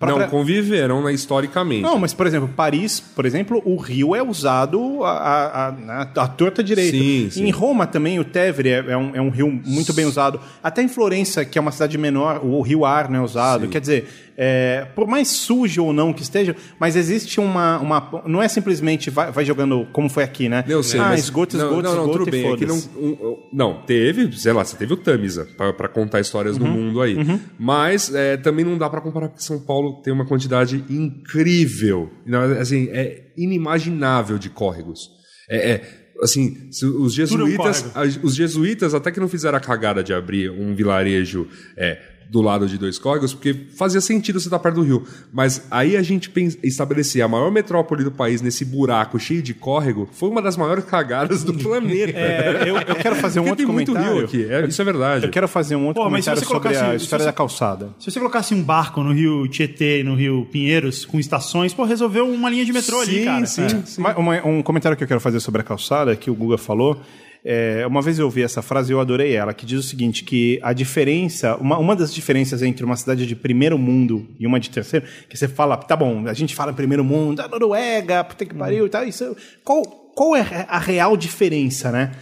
Não, 0.00 0.28
conviveram 0.28 1.04
né, 1.04 1.12
historicamente. 1.12 1.82
Não, 1.82 1.98
mas, 1.98 2.14
por 2.14 2.26
exemplo, 2.26 2.48
Paris, 2.48 3.00
por 3.00 3.26
exemplo, 3.26 3.60
o 3.66 3.76
rio 3.76 4.16
é 4.16 4.22
usado 4.22 5.04
a, 5.04 5.68
a, 5.68 6.02
a, 6.02 6.26
torta 6.26 6.64
direita. 6.64 6.96
Sim, 6.96 7.28
sim. 7.30 7.44
Em 7.44 7.50
Roma 7.50 7.86
também, 7.86 8.18
o 8.18 8.24
Tevere 8.24 8.70
é, 8.70 8.84
é 8.88 8.96
um, 8.96 9.14
é 9.14 9.20
um 9.20 9.28
rio 9.28 9.60
muito 9.66 9.92
bem 9.92 10.06
usado. 10.06 10.40
Até 10.62 10.82
em 10.82 10.88
Florença, 10.88 11.44
que 11.44 11.58
é 11.58 11.60
uma 11.60 11.70
cidade 11.70 11.98
menor, 11.98 12.40
o 12.42 12.62
rio 12.62 12.86
Arno 12.86 13.16
é 13.16 13.20
usado. 13.20 13.68
Quer 13.68 13.80
dizer, 13.82 14.29
é, 14.42 14.86
por 14.94 15.06
mais 15.06 15.28
sujo 15.28 15.84
ou 15.84 15.92
não 15.92 16.14
que 16.14 16.22
esteja, 16.22 16.56
mas 16.78 16.96
existe 16.96 17.38
uma... 17.38 17.78
uma 17.78 18.22
não 18.26 18.40
é 18.42 18.48
simplesmente 18.48 19.10
vai, 19.10 19.30
vai 19.30 19.44
jogando 19.44 19.86
como 19.92 20.08
foi 20.08 20.24
aqui, 20.24 20.48
né? 20.48 20.64
Eu 20.66 20.82
sei, 20.82 20.98
ah, 20.98 21.14
esgoto, 21.14 21.58
não, 21.58 21.64
esgoto, 21.66 21.82
não, 21.82 21.94
não, 21.94 22.00
esgoto 22.04 22.18
tudo 22.24 22.28
e 22.28 22.30
bem. 22.30 22.54
Aqui 22.54 22.64
não, 22.64 22.76
um- 22.96 23.36
não, 23.52 23.82
teve, 23.82 24.32
sei 24.38 24.52
lá, 24.54 24.64
você 24.64 24.76
teve 24.78 24.94
o 24.94 24.96
Tamisa 24.96 25.46
pra 25.58 25.74
pra 25.74 25.88
contar 25.88 26.20
histórias 26.20 26.56
Uhum, 26.56 26.64
do 26.64 26.70
mundo 26.70 27.02
aí. 27.02 27.16
Mas 27.58 28.14
é, 28.14 28.38
também 28.38 28.64
não 28.64 28.78
dá 28.78 28.88
pra 28.88 29.02
comparar 29.02 29.28
porque 29.28 29.42
São 29.44 29.60
Paulo 29.60 30.00
tem 30.02 30.10
uma 30.12 30.24
quantidade 30.26 30.82
incrível, 30.88 32.10
não, 32.24 32.40
assim, 32.58 32.88
é 32.92 33.32
inimaginável 33.36 34.38
de 34.38 34.48
córregos. 34.48 35.10
É, 35.50 35.70
é, 35.72 36.00
Assim, 36.22 36.68
os 36.98 37.14
jesuítas, 37.14 37.90
a- 37.94 38.02
os 38.22 38.34
jesuítas 38.34 38.92
até 38.92 39.10
que 39.10 39.18
não 39.18 39.26
fizeram 39.26 39.56
a 39.56 39.60
cagada 39.60 40.02
de 40.04 40.12
abrir 40.12 40.50
um 40.50 40.74
vilarejo 40.74 41.48
é, 41.78 41.98
do 42.30 42.40
lado 42.40 42.68
de 42.68 42.78
dois 42.78 42.96
córregos, 42.96 43.34
porque 43.34 43.52
fazia 43.76 44.00
sentido 44.00 44.38
você 44.38 44.46
estar 44.46 44.60
perto 44.60 44.76
do 44.76 44.82
rio. 44.82 45.04
Mas 45.32 45.66
aí 45.68 45.96
a 45.96 46.02
gente 46.02 46.30
estabelecer 46.62 47.22
a 47.22 47.26
maior 47.28 47.50
metrópole 47.50 48.04
do 48.04 48.12
país 48.12 48.40
nesse 48.40 48.64
buraco 48.64 49.18
cheio 49.18 49.42
de 49.42 49.52
córrego 49.52 50.08
foi 50.12 50.28
uma 50.28 50.40
das 50.40 50.56
maiores 50.56 50.84
cagadas 50.84 51.42
do 51.42 51.52
planeta. 51.58 52.16
É, 52.16 52.62
eu, 52.68 52.76
eu 52.76 52.94
quero 52.94 53.16
fazer 53.16 53.40
um 53.40 53.44
Porque 53.44 53.50
outro 53.62 53.66
tem 53.66 53.74
muito 53.74 53.92
comentário. 53.92 54.16
rio 54.18 54.26
aqui, 54.26 54.44
é, 54.52 54.64
isso 54.68 54.80
é 54.80 54.84
verdade. 54.84 55.24
Eu 55.26 55.30
quero 55.30 55.48
fazer 55.48 55.74
um 55.74 55.86
outro 55.86 56.02
Pô, 56.02 56.08
mas 56.08 56.24
se 56.24 56.30
comentário 56.30 56.40
você 56.40 56.46
sobre 56.46 56.68
colocasse- 56.70 56.94
a 56.94 56.98
se 56.98 57.04
história 57.04 57.22
você- 57.24 57.28
da 57.30 57.32
calçada. 57.32 57.90
Se 57.98 58.10
você 58.10 58.18
colocasse 58.20 58.54
um 58.54 58.62
barco 58.62 59.02
no 59.02 59.12
rio 59.12 59.48
Tietê 59.48 60.00
e 60.00 60.04
no 60.04 60.14
rio 60.14 60.46
Pinheiros, 60.52 61.04
com 61.04 61.18
estações, 61.18 61.74
pô, 61.74 61.84
resolveu 61.84 62.28
uma 62.28 62.48
linha 62.48 62.64
de 62.64 62.72
metrô 62.72 63.00
ali, 63.00 63.18
sim, 63.20 63.24
cara. 63.24 63.46
Sim, 63.46 63.62
É. 63.64 63.68
sim. 63.84 64.00
Uma- 64.00 64.16
uma- 64.16 64.46
um 64.46 64.62
comentário 64.62 64.96
que 64.96 65.02
eu 65.02 65.08
quero 65.08 65.20
fazer 65.20 65.40
sobre 65.40 65.62
a 65.62 65.64
calçada, 65.64 66.14
que 66.14 66.30
o 66.30 66.34
Guga 66.34 66.56
falou. 66.56 67.00
É, 67.44 67.86
uma 67.86 68.02
vez 68.02 68.18
eu 68.18 68.26
ouvi 68.26 68.42
essa 68.42 68.60
frase 68.60 68.92
e 68.92 68.94
eu 68.94 69.00
adorei 69.00 69.34
ela, 69.34 69.54
que 69.54 69.64
diz 69.64 69.80
o 69.80 69.82
seguinte: 69.82 70.24
que 70.24 70.60
a 70.62 70.72
diferença, 70.72 71.56
uma, 71.56 71.78
uma 71.78 71.96
das 71.96 72.14
diferenças 72.14 72.62
entre 72.62 72.84
uma 72.84 72.96
cidade 72.96 73.26
de 73.26 73.34
primeiro 73.34 73.78
mundo 73.78 74.28
e 74.38 74.46
uma 74.46 74.60
de 74.60 74.68
terceiro, 74.70 75.06
que 75.28 75.36
você 75.36 75.48
fala, 75.48 75.76
tá 75.76 75.96
bom, 75.96 76.26
a 76.26 76.34
gente 76.34 76.54
fala 76.54 76.72
primeiro 76.72 77.04
mundo, 77.04 77.40
a 77.40 77.48
Noruega, 77.48 78.24
puta 78.24 78.44
que 78.44 78.54
pariu 78.54 78.86
e 78.86 78.88
tal. 78.90 79.04
Isso, 79.04 79.36
qual, 79.64 79.82
qual 80.14 80.36
é 80.36 80.66
a 80.68 80.78
real 80.78 81.16
diferença, 81.16 81.90
né? 81.90 82.12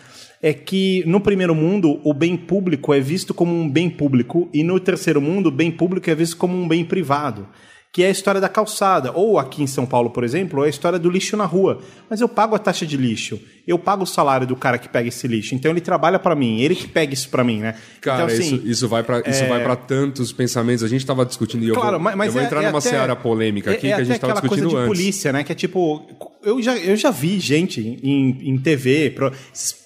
É 0.41 0.53
que 0.53 1.03
no 1.05 1.21
primeiro 1.21 1.53
mundo 1.53 2.01
o 2.05 2.15
bem 2.15 2.37
público 2.37 2.95
é 2.95 3.01
visto 3.01 3.35
como 3.35 3.53
um 3.53 3.69
bem 3.69 3.91
público 3.91 4.49
e 4.55 4.63
no 4.63 4.79
terceiro 4.79 5.21
mundo 5.21 5.49
o 5.49 5.53
bem 5.53 5.69
público 5.69 6.09
é 6.09 6.15
visto 6.15 6.37
como 6.37 6.57
um 6.57 6.69
bem 6.69 6.85
privado 6.85 7.49
que 7.93 8.03
é 8.03 8.09
a 8.09 8.11
história 8.11 8.41
da 8.41 8.49
calçada. 8.49 9.13
Ou 9.13 9.39
aqui 9.39 9.63
em 9.63 9.67
São 9.67 9.87
Paulo, 9.87 10.11
por 10.11 10.25
exemplo, 10.25 10.63
é 10.63 10.67
a 10.67 10.71
história 10.71 10.99
do 10.99 11.11
lixo 11.11 11.37
na 11.37 11.45
rua. 11.45 11.81
Mas 12.09 12.21
eu 12.21 12.29
pago 12.29 12.55
a 12.55 12.59
taxa 12.59 12.87
de 12.87 12.97
lixo, 12.97 13.41
eu 13.69 13.79
pago 13.79 14.03
o 14.03 14.07
salário 14.07 14.47
do 14.47 14.57
cara 14.57 14.79
que 14.79 14.89
pega 14.89 15.09
esse 15.09 15.29
lixo. 15.29 15.55
Então 15.55 15.71
ele 15.71 15.81
trabalha 15.81 16.19
para 16.19 16.35
mim, 16.35 16.61
ele 16.61 16.75
que 16.75 16.89
pega 16.89 17.13
isso 17.13 17.29
para 17.29 17.45
mim, 17.45 17.61
né? 17.61 17.75
Cara, 18.01 18.25
então, 18.25 18.35
assim, 18.35 18.57
isso, 18.57 18.67
isso 18.67 18.89
vai 18.89 19.03
para 19.03 19.19
isso 19.29 19.45
vai 19.47 19.63
para 19.63 19.77
tantos 19.77 20.33
pensamentos. 20.33 20.83
A 20.83 20.89
gente 20.89 21.01
estava 21.03 21.25
discutindo 21.27 21.65
e 21.65 21.69
eu 21.69 21.75
Claro, 21.75 21.93
vou, 21.93 22.01
mas, 22.01 22.17
mas 22.17 22.27
eu 22.29 22.33
vou 22.33 22.43
é- 22.43 22.45
entrar 22.47 22.63
é 22.63 22.67
numa 22.67 22.79
até- 22.79 22.89
seara 22.91 23.15
polêmica 23.15 23.71
aqui 23.73 23.87
é, 23.89 23.91
é 23.91 23.95
que 23.97 24.01
a 24.01 24.05
gente 24.05 24.15
estava 24.17 24.33
aquela 24.33 24.49
coisa 24.49 24.65
discutindo 24.65 24.81
de 24.85 24.91
antes. 24.91 24.99
polícia, 24.99 25.33
né? 25.33 25.45
Que 25.45 25.53
é 25.53 25.55
tipo, 25.55 26.03
eu 26.43 26.61
já, 26.63 26.77
eu 26.77 26.97
já 26.97 27.11
vi 27.11 27.39
gente 27.39 27.81
em, 28.03 28.39
em 28.51 28.59
TV, 28.59 29.11
pro, 29.11 29.33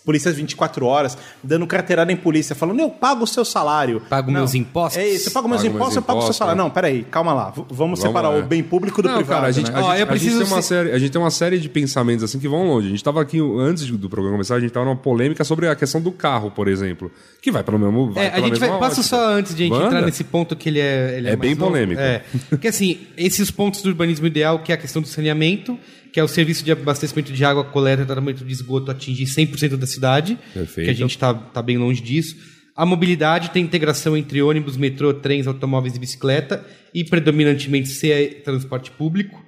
polícias 0.04 0.34
24 0.34 0.84
horas, 0.84 1.16
dando 1.44 1.64
carteirada 1.64 2.10
em 2.12 2.16
polícia, 2.16 2.56
falando, 2.56 2.80
eu 2.80 2.90
pago 2.90 3.22
o 3.22 3.26
seu 3.26 3.44
salário. 3.44 4.02
Pago 4.10 4.32
Não, 4.32 4.40
meus 4.40 4.52
impostos. 4.54 4.98
É 5.00 5.06
isso, 5.08 5.28
eu 5.28 5.32
pago 5.32 5.48
meus 5.48 5.60
Pago 5.62 5.68
meus 5.68 5.76
impostos, 5.76 5.96
eu 5.96 6.02
pago 6.02 6.18
o 6.18 6.22
seu 6.22 6.32
salário. 6.32 6.58
né? 6.58 6.64
Não, 6.64 6.70
peraí, 6.70 7.04
calma 7.08 7.32
lá, 7.32 7.50
vamos, 7.50 7.66
Vamos 7.70 8.00
separar 8.00 8.30
lá, 8.30 8.34
o 8.36 8.38
é. 8.40 8.42
bem 8.42 8.62
público 8.64 9.00
do 9.00 9.08
Não, 9.08 9.14
privado. 9.18 9.36
cara, 9.40 9.48
a 9.48 9.52
gente, 9.52 9.70
né? 9.70 9.78
a 9.78 10.16
gente- 10.16 10.42
a 10.42 10.46
ser- 10.56 10.62
série, 10.62 10.90
a 10.90 10.98
gente 10.98 11.12
tem 11.12 11.20
uma 11.20 11.30
série 11.30 11.58
de 11.58 11.68
pensamentos 11.68 12.24
assim 12.24 12.40
que 12.40 12.48
vão 12.48 12.66
longe. 12.66 12.86
A 12.86 12.90
gente 12.90 12.98
estava 12.98 13.22
aqui 13.22 13.38
antes 13.40 13.71
do 13.74 14.08
programa 14.08 14.36
começar, 14.36 14.56
a 14.56 14.60
gente 14.60 14.68
estava 14.68 14.86
numa 14.86 14.96
polêmica 14.96 15.42
sobre 15.44 15.66
a 15.68 15.74
questão 15.74 16.00
do 16.00 16.12
carro, 16.12 16.50
por 16.50 16.68
exemplo, 16.68 17.10
que 17.40 17.50
vai 17.50 17.62
pelo 17.64 17.78
mesmo, 17.78 18.12
vai 18.12 18.26
É, 18.26 18.28
a 18.34 18.40
gente 18.40 18.58
vai. 18.58 18.68
Passa 18.78 19.00
ótica. 19.00 19.02
só 19.02 19.34
antes 19.34 19.54
de 19.54 19.62
a 19.62 19.66
gente 19.66 19.74
Manda. 19.74 19.86
entrar 19.86 20.02
nesse 20.02 20.24
ponto 20.24 20.54
que 20.54 20.68
ele 20.68 20.78
é. 20.80 21.14
Ele 21.16 21.28
É 21.28 21.30
mais 21.30 21.40
bem 21.40 21.54
novo. 21.54 21.70
polêmico. 21.70 22.00
É. 22.00 22.22
Porque 22.50 22.68
assim, 22.68 22.98
esses 23.16 23.50
pontos 23.50 23.82
do 23.82 23.88
urbanismo 23.88 24.26
ideal, 24.26 24.58
que 24.60 24.72
é 24.72 24.74
a 24.74 24.78
questão 24.78 25.00
do 25.00 25.08
saneamento, 25.08 25.78
que 26.12 26.20
é 26.20 26.22
o 26.22 26.28
serviço 26.28 26.64
de 26.64 26.70
abastecimento 26.70 27.32
de 27.32 27.44
água, 27.44 27.64
coleta 27.64 28.02
e 28.02 28.06
tratamento 28.06 28.44
de 28.44 28.52
esgoto 28.52 28.90
atingir 28.90 29.24
100% 29.24 29.76
da 29.76 29.86
cidade. 29.86 30.38
Perfeito. 30.52 30.86
Que 30.86 30.90
a 30.90 30.94
gente 30.94 31.10
está 31.12 31.32
tá 31.32 31.62
bem 31.62 31.78
longe 31.78 32.02
disso. 32.02 32.36
A 32.74 32.86
mobilidade 32.86 33.50
tem 33.50 33.62
integração 33.62 34.16
entre 34.16 34.40
ônibus, 34.42 34.76
metrô, 34.76 35.12
trens, 35.12 35.46
automóveis 35.46 35.94
e 35.94 35.98
bicicleta, 35.98 36.64
e 36.94 37.04
predominantemente 37.04 37.88
ser 37.88 38.42
transporte 38.44 38.90
público. 38.90 39.41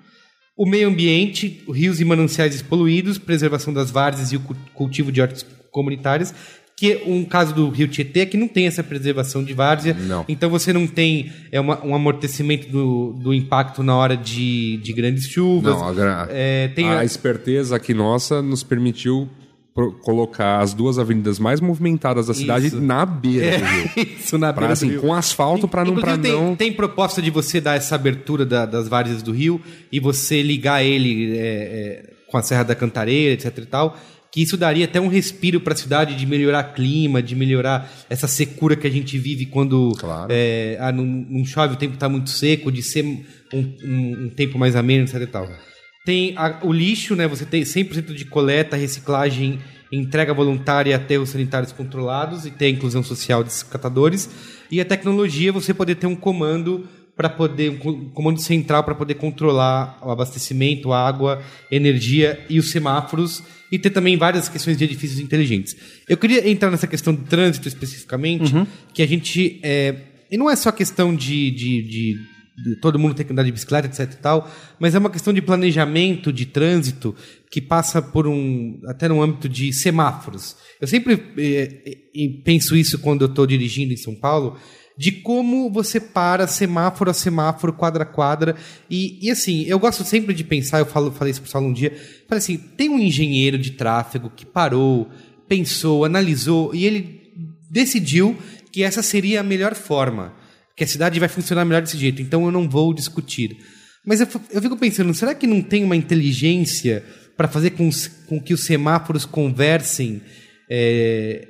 O 0.56 0.66
meio 0.68 0.88
ambiente, 0.88 1.62
rios 1.72 2.00
e 2.00 2.04
mananciais 2.04 2.62
poluídos, 2.62 3.18
preservação 3.18 3.72
das 3.74 3.90
várzeas 3.90 4.30
e 4.32 4.36
o 4.36 4.40
cu- 4.40 4.56
cultivo 4.72 5.10
de 5.10 5.20
hortas 5.20 5.44
comunitárias. 5.70 6.32
Que 6.76 7.02
um 7.06 7.24
caso 7.24 7.54
do 7.54 7.68
Rio 7.70 7.86
Tietê 7.86 8.20
é 8.20 8.26
que 8.26 8.36
não 8.36 8.48
tem 8.48 8.66
essa 8.66 8.82
preservação 8.82 9.44
de 9.44 9.52
várzea. 9.54 9.94
Não. 9.94 10.24
Então 10.28 10.50
você 10.50 10.72
não 10.72 10.86
tem 10.88 11.32
é 11.52 11.60
uma- 11.60 11.84
um 11.84 11.94
amortecimento 11.94 12.68
do, 12.68 13.12
do 13.12 13.32
impacto 13.34 13.82
na 13.82 13.96
hora 13.96 14.16
de, 14.16 14.76
de 14.78 14.92
grandes 14.92 15.26
chuvas. 15.28 15.72
Não, 15.74 15.88
a, 15.88 15.92
gra- 15.92 16.28
É, 16.30 16.68
tem 16.68 16.88
a 16.88 16.98
a- 17.00 17.04
esperteza 17.04 17.76
aqui 17.76 17.94
nossa 17.94 18.42
nos 18.42 18.62
permitiu 18.64 19.28
colocar 20.02 20.60
as 20.60 20.72
duas 20.72 20.98
avenidas 21.00 21.38
mais 21.40 21.60
movimentadas 21.60 22.28
da 22.28 22.34
cidade 22.34 22.68
Isso. 22.68 22.80
na 22.80 23.04
beira 23.04 23.58
do 23.58 23.64
rio. 23.64 24.06
Isso 24.18 24.38
na 24.38 24.52
Pra, 24.52 24.60
beira 24.62 24.68
do 24.68 24.72
assim, 24.78 24.88
rio. 24.90 25.00
com 25.00 25.12
asfalto 25.12 25.66
para 25.66 25.84
não, 25.84 25.96
pra 25.96 26.16
tem, 26.16 26.30
não 26.32 26.54
tem 26.54 26.72
proposta 26.72 27.20
de 27.20 27.30
você 27.30 27.60
dar 27.60 27.74
essa 27.76 27.96
abertura 27.96 28.46
da- 28.46 28.66
das 28.66 28.86
várzeas 28.88 29.22
do 29.22 29.32
rio 29.32 29.60
e 29.90 29.98
você 29.98 30.42
ligar 30.42 30.84
ele 30.84 31.36
é, 31.36 31.38
é, 31.38 32.10
com 32.30 32.36
a 32.38 32.42
Serra 32.42 32.62
da 32.62 32.74
Cantareira, 32.74 33.34
etc 33.34 33.58
e 33.58 33.66
tal, 33.66 33.96
que 34.30 34.42
isso 34.42 34.56
daria 34.56 34.84
até 34.84 35.00
um 35.00 35.08
respiro 35.08 35.60
para 35.60 35.72
a 35.74 35.76
cidade 35.76 36.14
de 36.16 36.24
melhorar 36.26 36.62
clima, 36.74 37.20
de 37.22 37.34
melhorar 37.34 37.90
essa 38.08 38.28
secura 38.28 38.76
que 38.76 38.86
a 38.86 38.90
gente 38.90 39.18
vive 39.18 39.46
quando 39.46 39.92
Claro. 39.98 40.28
é, 40.30 40.76
ah, 40.80 40.92
não, 40.92 41.04
não 41.04 41.44
chove, 41.44 41.74
o 41.74 41.76
tempo 41.76 41.94
está 41.94 42.08
muito 42.08 42.30
seco, 42.30 42.70
de 42.70 42.82
ser 42.82 43.04
um, 43.04 43.24
um- 43.52 44.24
um 44.26 44.28
tempo 44.30 44.56
mais 44.58 44.74
ameno, 44.76 45.04
etc 45.04 45.20
e 45.22 45.26
tal. 45.26 45.48
Tem 46.04 46.34
a- 46.36 46.60
o 46.62 46.72
lixo, 46.72 47.16
né? 47.16 47.26
Você 47.26 47.44
tem 47.46 47.64
100% 47.64 48.14
de 48.14 48.24
coleta, 48.24 48.76
reciclagem, 48.76 49.58
entrega 49.90 50.34
voluntária 50.34 50.94
até 50.94 51.18
os 51.18 51.30
sanitários 51.30 51.72
controlados 51.72 52.44
e 52.44 52.50
ter 52.50 52.66
a 52.66 52.70
inclusão 52.70 53.02
social 53.02 53.42
desses 53.42 53.62
catadores. 53.62 54.28
E 54.70 54.80
a 54.80 54.84
tecnologia, 54.84 55.52
você 55.52 55.72
poder 55.72 55.94
ter 55.94 56.06
um 56.06 56.16
comando 56.16 56.86
para 57.16 57.28
poder 57.28 57.70
um 57.70 57.76
co- 57.78 57.96
comando 58.12 58.40
central 58.40 58.82
para 58.82 58.94
poder 58.94 59.14
controlar 59.14 59.98
o 60.02 60.10
abastecimento, 60.10 60.92
a 60.92 61.06
água, 61.06 61.40
energia 61.70 62.44
e 62.50 62.58
os 62.58 62.70
semáforos 62.72 63.40
e 63.70 63.78
ter 63.78 63.90
também 63.90 64.16
várias 64.16 64.48
questões 64.48 64.76
de 64.76 64.82
edifícios 64.84 65.20
inteligentes. 65.20 65.76
Eu 66.08 66.16
queria 66.16 66.48
entrar 66.50 66.70
nessa 66.72 66.88
questão 66.88 67.14
do 67.14 67.22
trânsito 67.22 67.68
especificamente, 67.68 68.52
que 68.92 69.00
a 69.00 69.06
gente 69.06 69.60
é, 69.62 69.94
e 70.30 70.36
não 70.36 70.50
é 70.50 70.56
só 70.56 70.72
questão 70.72 71.14
de, 71.14 71.50
de- 71.52 71.82
de 71.82 72.20
todo 72.80 72.98
mundo 72.98 73.14
ter 73.14 73.24
que 73.24 73.32
andar 73.32 73.42
de 73.42 73.52
bicicleta, 73.52 73.88
etc 73.88 74.12
e 74.12 74.22
tal, 74.22 74.50
mas 74.78 74.94
é 74.94 74.98
uma 74.98 75.10
questão 75.10 75.32
de 75.32 75.42
planejamento 75.42 76.32
de 76.32 76.46
trânsito 76.46 77.14
que 77.50 77.60
passa 77.60 78.00
por 78.00 78.26
um 78.26 78.80
até 78.86 79.08
no 79.08 79.22
âmbito 79.22 79.48
de 79.48 79.72
semáforos. 79.72 80.56
Eu 80.80 80.86
sempre 80.86 81.14
eh, 81.36 81.98
eh, 82.14 82.28
penso 82.44 82.76
isso 82.76 82.98
quando 82.98 83.22
eu 83.22 83.28
estou 83.28 83.46
dirigindo 83.46 83.92
em 83.92 83.96
São 83.96 84.14
Paulo, 84.14 84.56
de 84.96 85.10
como 85.10 85.70
você 85.70 85.98
para 85.98 86.46
semáforo 86.46 87.10
a 87.10 87.14
semáforo, 87.14 87.72
quadra 87.72 88.04
a 88.04 88.06
quadra. 88.06 88.54
E, 88.88 89.18
e 89.26 89.30
assim, 89.30 89.64
eu 89.64 89.78
gosto 89.78 90.04
sempre 90.04 90.32
de 90.32 90.44
pensar, 90.44 90.78
eu 90.78 90.86
falo, 90.86 91.10
falei 91.10 91.32
isso 91.32 91.42
pro 91.42 91.50
Saulo 91.50 91.68
um 91.68 91.72
dia, 91.72 91.90
falei 92.28 92.38
assim, 92.38 92.56
tem 92.56 92.88
um 92.88 92.98
engenheiro 92.98 93.58
de 93.58 93.72
tráfego 93.72 94.30
que 94.34 94.46
parou, 94.46 95.08
pensou, 95.48 96.04
analisou, 96.04 96.74
e 96.74 96.86
ele 96.86 97.20
decidiu 97.70 98.36
que 98.70 98.82
essa 98.82 99.02
seria 99.02 99.40
a 99.40 99.44
melhor 99.44 99.74
forma, 99.74 100.32
que 100.76 100.84
a 100.84 100.86
cidade 100.86 101.20
vai 101.20 101.28
funcionar 101.28 101.64
melhor 101.64 101.82
desse 101.82 101.96
jeito, 101.96 102.20
então 102.20 102.44
eu 102.44 102.50
não 102.50 102.68
vou 102.68 102.92
discutir. 102.94 103.56
Mas 104.06 104.20
eu, 104.20 104.26
eu 104.50 104.60
fico 104.60 104.76
pensando, 104.76 105.14
será 105.14 105.34
que 105.34 105.46
não 105.46 105.62
tem 105.62 105.84
uma 105.84 105.96
inteligência 105.96 107.04
para 107.36 107.48
fazer 107.48 107.70
com, 107.70 107.88
com 108.28 108.40
que 108.40 108.52
os 108.52 108.64
semáforos 108.64 109.24
conversem 109.24 110.20
é, 110.70 111.46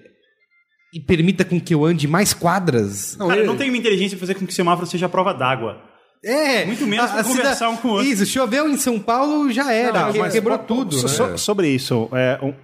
e 0.95 1.01
permita 1.01 1.45
com 1.45 1.61
que 1.61 1.75
eu 1.75 1.85
ande 1.85 2.07
mais 2.07 2.33
quadras? 2.33 3.17
Cara, 3.17 3.45
não 3.45 3.57
tem 3.57 3.69
uma 3.69 3.79
inteligência 3.79 4.17
pra 4.17 4.27
fazer 4.27 4.39
com 4.39 4.47
que 4.47 4.53
o 4.53 4.55
semáforo 4.55 4.87
seja 4.87 5.07
a 5.07 5.09
prova 5.09 5.33
d'água. 5.33 5.83
É, 6.25 6.65
Muito 6.65 6.87
menos 6.87 7.11
pra 7.11 7.23
conversar 7.23 7.55
cida- 7.55 7.69
um 7.71 7.77
com 7.77 7.89
o 7.89 7.91
outro. 7.93 8.07
Isso, 8.09 8.25
choveu 8.25 8.67
em 8.69 8.77
São 8.79 8.99
Paulo, 8.99 9.51
já 9.53 9.71
era, 9.73 10.11
Não, 10.13 10.31
quebrou 10.31 10.57
tudo. 10.59 10.97
so- 10.97 11.07
né? 11.07 11.37
so- 11.37 11.39
sobre 11.39 11.69
isso, 11.69 12.09
é, 12.13 12.39
um- 12.43 12.55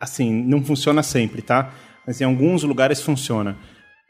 assim, 0.00 0.42
não 0.44 0.64
funciona 0.64 1.02
sempre, 1.04 1.40
tá? 1.40 1.72
Mas 2.06 2.20
em 2.20 2.24
alguns 2.24 2.62
lugares 2.64 3.00
funciona. 3.00 3.56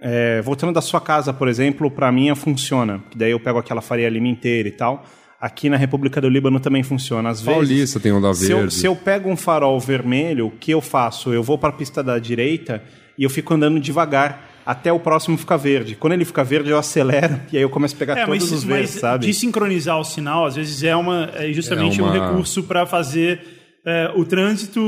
É, 0.00 0.40
voltando 0.42 0.72
da 0.72 0.80
sua 0.82 1.00
casa, 1.00 1.32
por 1.32 1.48
exemplo, 1.48 1.90
para 1.90 2.10
mim 2.12 2.34
funciona. 2.34 3.02
Que 3.10 3.16
daí 3.16 3.30
eu 3.30 3.40
pego 3.40 3.58
aquela 3.58 3.80
Faria 3.80 4.08
Lima 4.08 4.28
inteira 4.28 4.68
e 4.68 4.72
tal. 4.72 5.04
Aqui 5.40 5.68
na 5.68 5.76
República 5.76 6.20
do 6.20 6.28
Líbano 6.28 6.58
também 6.60 6.82
funciona. 6.82 7.28
Às 7.30 7.42
Paulista 7.42 7.74
vezes, 7.74 8.02
tem 8.02 8.12
onda 8.12 8.32
se 8.34 8.50
eu, 8.50 8.58
verde. 8.58 8.74
se 8.74 8.86
eu 8.86 8.96
pego 8.96 9.30
um 9.30 9.36
farol 9.36 9.78
vermelho, 9.80 10.46
o 10.46 10.50
que 10.50 10.70
eu 10.70 10.80
faço? 10.80 11.32
Eu 11.32 11.42
vou 11.42 11.58
para 11.58 11.68
a 11.70 11.72
pista 11.72 12.02
da 12.02 12.18
direita 12.18 12.82
e 13.18 13.24
eu 13.24 13.30
fico 13.30 13.52
andando 13.54 13.78
devagar 13.80 14.50
até 14.64 14.92
o 14.92 14.98
próximo 14.98 15.36
ficar 15.38 15.56
verde. 15.58 15.94
Quando 15.94 16.14
ele 16.14 16.24
fica 16.24 16.42
verde, 16.42 16.70
eu 16.70 16.78
acelero 16.78 17.38
e 17.52 17.56
aí 17.56 17.62
eu 17.62 17.70
começo 17.70 17.94
a 17.94 17.98
pegar 17.98 18.18
É, 18.18 18.24
todos 18.26 18.42
mas, 18.44 18.52
os 18.52 18.64
verdes, 18.64 18.92
mas 18.94 19.00
sabe? 19.00 19.26
de 19.26 19.32
sincronizar 19.34 19.98
o 19.98 20.04
sinal, 20.04 20.44
às 20.46 20.56
vezes 20.56 20.82
é, 20.82 20.96
uma, 20.96 21.30
é 21.34 21.52
justamente 21.52 22.00
É 22.00 22.02
uma- 22.02 22.12
um 22.12 22.28
recurso 22.30 22.62
para 22.64 22.84
fazer 22.86 23.55
é, 23.86 24.10
o 24.16 24.24
trânsito 24.24 24.80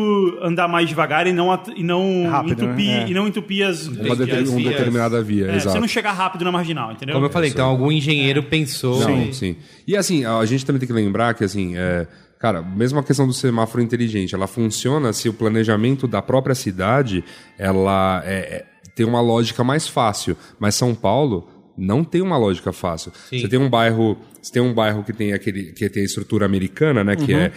andar 0.42 0.66
mais 0.66 0.88
devagar 0.88 1.26
e 1.26 1.32
não, 1.32 1.48
e 1.76 1.84
não, 1.84 2.28
Rápido, 2.28 2.64
entupir, 2.64 2.86
né? 2.86 3.04
É. 3.04 3.08
e 3.08 3.14
não 3.14 3.28
entupir 3.28 3.64
as, 3.66 3.86
uma 3.86 4.12
as 4.12 4.18
deter- 4.18 4.36
vias. 4.38 4.48
uma 4.50 4.70
determinada 4.70 5.22
via, 5.22 5.46
É, 5.52 5.56
exato. 5.56 5.70
você 5.70 5.80
não 5.80 5.86
chegar 5.88 6.12
rápido 6.12 6.44
na 6.44 6.50
marginal, 6.50 6.90
entendeu? 6.92 7.14
Como 7.14 7.26
eu 7.26 7.30
falei, 7.30 7.50
então 7.50 7.68
algum 7.68 7.92
engenheiro 7.92 8.42
pensou. 8.42 8.98
Não, 9.00 9.22
e- 9.22 9.32
sim. 9.32 9.56
E 9.86 9.96
assim, 9.96 10.24
a 10.24 10.44
gente 10.44 10.66
também 10.66 10.80
tem 10.80 10.86
que 10.88 10.92
lembrar 10.92 11.34
que, 11.34 11.44
assim, 11.44 11.76
é, 11.76 12.06
cara, 12.40 12.60
mesmo 12.60 12.98
a 12.98 13.02
questão 13.04 13.26
do 13.26 13.32
semáforo 13.32 13.82
inteligente, 13.82 14.34
ela 14.34 14.46
funciona 14.48 15.12
se 15.12 15.28
o 15.28 15.32
planejamento 15.32 16.08
da 16.08 16.20
própria 16.20 16.54
cidade, 16.56 17.22
ela 17.56 18.22
é- 18.24 18.56
é- 18.56 18.64
tem 18.96 19.06
uma 19.06 19.20
lógica 19.20 19.62
mais 19.62 19.86
fácil. 19.86 20.36
Mas 20.58 20.74
São 20.74 20.92
Paulo, 20.94 21.48
não 21.76 22.02
tem 22.02 22.20
uma 22.20 22.36
lógica 22.36 22.72
fácil. 22.72 23.12
Sim. 23.30 23.38
Você 23.38 23.46
tem 23.48 23.58
um 23.60 23.70
bairro, 23.70 24.18
você 24.40 24.52
tem 24.52 24.62
um 24.62 24.72
bairro 24.72 25.02
que 25.04 25.12
tem 25.12 25.32
aquele 25.32 25.72
que 25.72 25.88
tem 25.88 26.02
a 26.02 26.06
estrutura 26.06 26.46
americana, 26.46 27.02
né, 27.02 27.16
que 27.16 27.32
é 27.34 27.50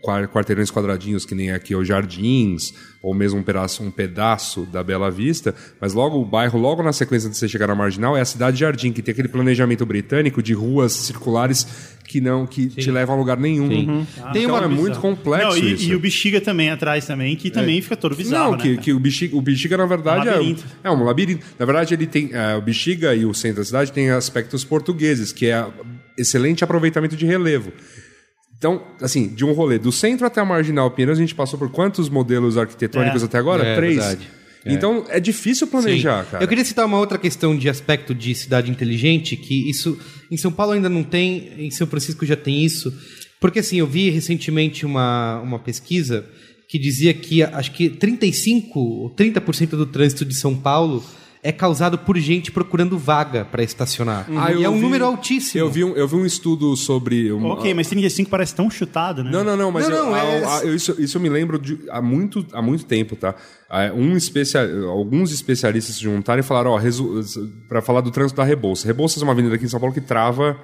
quar- 0.00 0.28
quarteirões 0.28 0.70
quadradinhos 0.70 1.26
que 1.26 1.34
nem 1.34 1.50
aqui 1.50 1.74
é 1.74 1.76
o 1.76 1.84
Jardins, 1.84 2.72
ou 3.02 3.12
mesmo 3.14 3.40
um 3.40 3.42
pedaço 3.42 3.82
um 3.82 3.90
pedaço 3.90 4.64
da 4.66 4.82
Bela 4.84 5.10
Vista, 5.10 5.54
mas 5.80 5.94
logo 5.94 6.16
o 6.20 6.24
bairro 6.24 6.58
logo 6.58 6.82
na 6.82 6.92
sequência 6.92 7.28
de 7.28 7.36
você 7.36 7.48
chegar 7.48 7.66
na 7.66 7.74
Marginal 7.74 8.16
é 8.16 8.20
a 8.20 8.24
cidade 8.24 8.58
Jardim, 8.60 8.92
que 8.92 9.02
tem 9.02 9.12
aquele 9.12 9.28
planejamento 9.28 9.84
britânico 9.84 10.42
de 10.42 10.52
ruas 10.54 10.92
circulares 10.92 11.66
que 12.04 12.20
não 12.20 12.46
que 12.46 12.68
te 12.68 12.90
levam 12.90 13.16
a 13.16 13.18
lugar 13.18 13.36
nenhum. 13.38 13.68
Tem 14.32 14.44
então 14.44 14.54
uma 14.56 14.64
é 14.64 14.68
muito 14.68 14.94
Não, 14.94 15.00
complexo 15.02 15.58
e, 15.58 15.74
isso. 15.74 15.90
e 15.90 15.94
o 15.94 16.00
Bexiga 16.00 16.40
também 16.40 16.70
atrás 16.70 17.04
também, 17.06 17.36
que 17.36 17.50
também 17.50 17.82
fica 17.82 17.96
todo 17.96 18.16
bizarro, 18.16 18.52
Não, 18.52 18.56
né? 18.56 18.62
que, 18.62 18.70
cara? 18.70 18.82
que 18.82 18.92
o 18.94 18.98
bexiga, 19.00 19.36
o 19.36 19.42
bexiga 19.42 19.76
na 19.76 19.84
verdade 19.86 20.26
Um 20.26 20.30
é, 20.30 20.34
labirinto. 20.36 20.64
é 20.84 20.90
um 20.90 21.04
labirinto. 21.04 21.46
Na 21.58 21.66
verdade, 21.66 21.92
ele 21.94 22.06
tem 22.06 22.30
é, 22.32 22.56
o 22.56 22.62
bexiga 22.62 23.14
e 23.14 23.26
o 23.26 23.34
centro 23.34 23.58
da 23.58 23.64
cidade 23.64 23.92
têm 23.92 24.08
aspectos 24.10 24.64
portugueses, 24.64 25.32
que 25.32 25.46
é 25.46 25.66
excelente 26.18 26.62
aproveitamento 26.64 27.16
de 27.16 27.24
relevo. 27.24 27.72
Então, 28.56 28.82
assim, 29.00 29.28
de 29.28 29.44
um 29.44 29.52
rolê 29.52 29.78
do 29.78 29.92
centro 29.92 30.26
até 30.26 30.40
a 30.40 30.44
marginal 30.44 30.90
Pinheiros, 30.90 31.18
a 31.18 31.20
gente 31.20 31.34
passou 31.34 31.58
por 31.58 31.70
quantos 31.70 32.08
modelos 32.08 32.58
arquitetônicos 32.58 33.22
É. 33.22 33.26
até 33.26 33.38
agora? 33.38 33.64
É, 33.64 33.76
Três. 33.76 33.96
verdade. 33.96 34.28
Então, 34.66 35.04
é 35.08 35.20
difícil 35.20 35.66
planejar, 35.68 36.24
Sim. 36.24 36.30
cara. 36.32 36.44
Eu 36.44 36.48
queria 36.48 36.64
citar 36.64 36.84
uma 36.84 36.98
outra 36.98 37.16
questão 37.16 37.56
de 37.56 37.68
aspecto 37.68 38.12
de 38.14 38.34
cidade 38.34 38.70
inteligente, 38.70 39.36
que 39.36 39.70
isso 39.70 39.96
em 40.30 40.36
São 40.36 40.50
Paulo 40.52 40.72
ainda 40.72 40.88
não 40.88 41.04
tem, 41.04 41.52
em 41.56 41.70
São 41.70 41.86
Francisco 41.86 42.26
já 42.26 42.36
tem 42.36 42.64
isso. 42.64 42.92
Porque 43.40 43.60
assim, 43.60 43.76
eu 43.78 43.86
vi 43.86 44.10
recentemente 44.10 44.84
uma, 44.84 45.40
uma 45.40 45.58
pesquisa 45.60 46.26
que 46.68 46.78
dizia 46.78 47.14
que 47.14 47.42
acho 47.42 47.70
que 47.72 47.88
35 47.88 48.78
ou 48.78 49.14
30% 49.14 49.70
do 49.70 49.86
trânsito 49.86 50.24
de 50.24 50.34
São 50.34 50.54
Paulo 50.56 51.02
é 51.42 51.52
causado 51.52 51.96
por 51.98 52.16
gente 52.18 52.50
procurando 52.50 52.98
vaga 52.98 53.44
para 53.44 53.62
estacionar. 53.62 54.26
Ah, 54.36 54.52
e 54.52 54.64
é 54.64 54.68
um 54.68 54.74
vi- 54.74 54.80
número 54.80 55.04
altíssimo. 55.04 55.60
Eu 55.64 55.70
vi 55.70 55.84
um, 55.84 55.94
eu 55.94 56.08
vi 56.08 56.16
um 56.16 56.26
estudo 56.26 56.76
sobre... 56.76 57.32
um- 57.32 57.44
Ok, 57.46 57.72
mas 57.74 57.86
35 57.88 58.28
parece 58.30 58.54
tão 58.54 58.68
chutado, 58.70 59.22
né? 59.22 59.30
Não, 59.30 59.44
não, 59.44 59.56
não, 59.56 59.70
mas 59.70 59.88
Não, 59.88 59.96
eu, 59.96 60.04
não, 60.06 60.14
a- 60.14 60.18
é- 60.18 60.44
a- 60.44 60.60
eu- 60.64 60.74
isso, 60.74 60.96
isso 61.00 61.16
eu 61.16 61.22
me 61.22 61.28
lembro 61.28 61.58
de, 61.58 61.78
há, 61.90 62.02
muito, 62.02 62.44
há 62.52 62.60
muito 62.60 62.84
tempo, 62.84 63.14
tá? 63.14 63.34
Ah, 63.70 63.92
Um 63.94 64.16
especia, 64.16 64.60
alguns 64.88 65.32
especialistas 65.32 65.94
se 65.96 66.02
juntaram 66.02 66.40
e 66.40 66.42
falaram, 66.42 66.70
ó, 66.72 66.80
para 67.68 67.80
falar 67.82 68.00
do 68.00 68.10
trânsito 68.10 68.36
da 68.38 68.44
Rebouça. 68.44 68.86
Rebouças 68.86 69.22
é 69.22 69.24
uma 69.24 69.32
avenida 69.32 69.54
aqui 69.54 69.64
em 69.64 69.68
São 69.68 69.78
Paulo 69.80 69.94
que 69.94 70.00
trava 70.00 70.56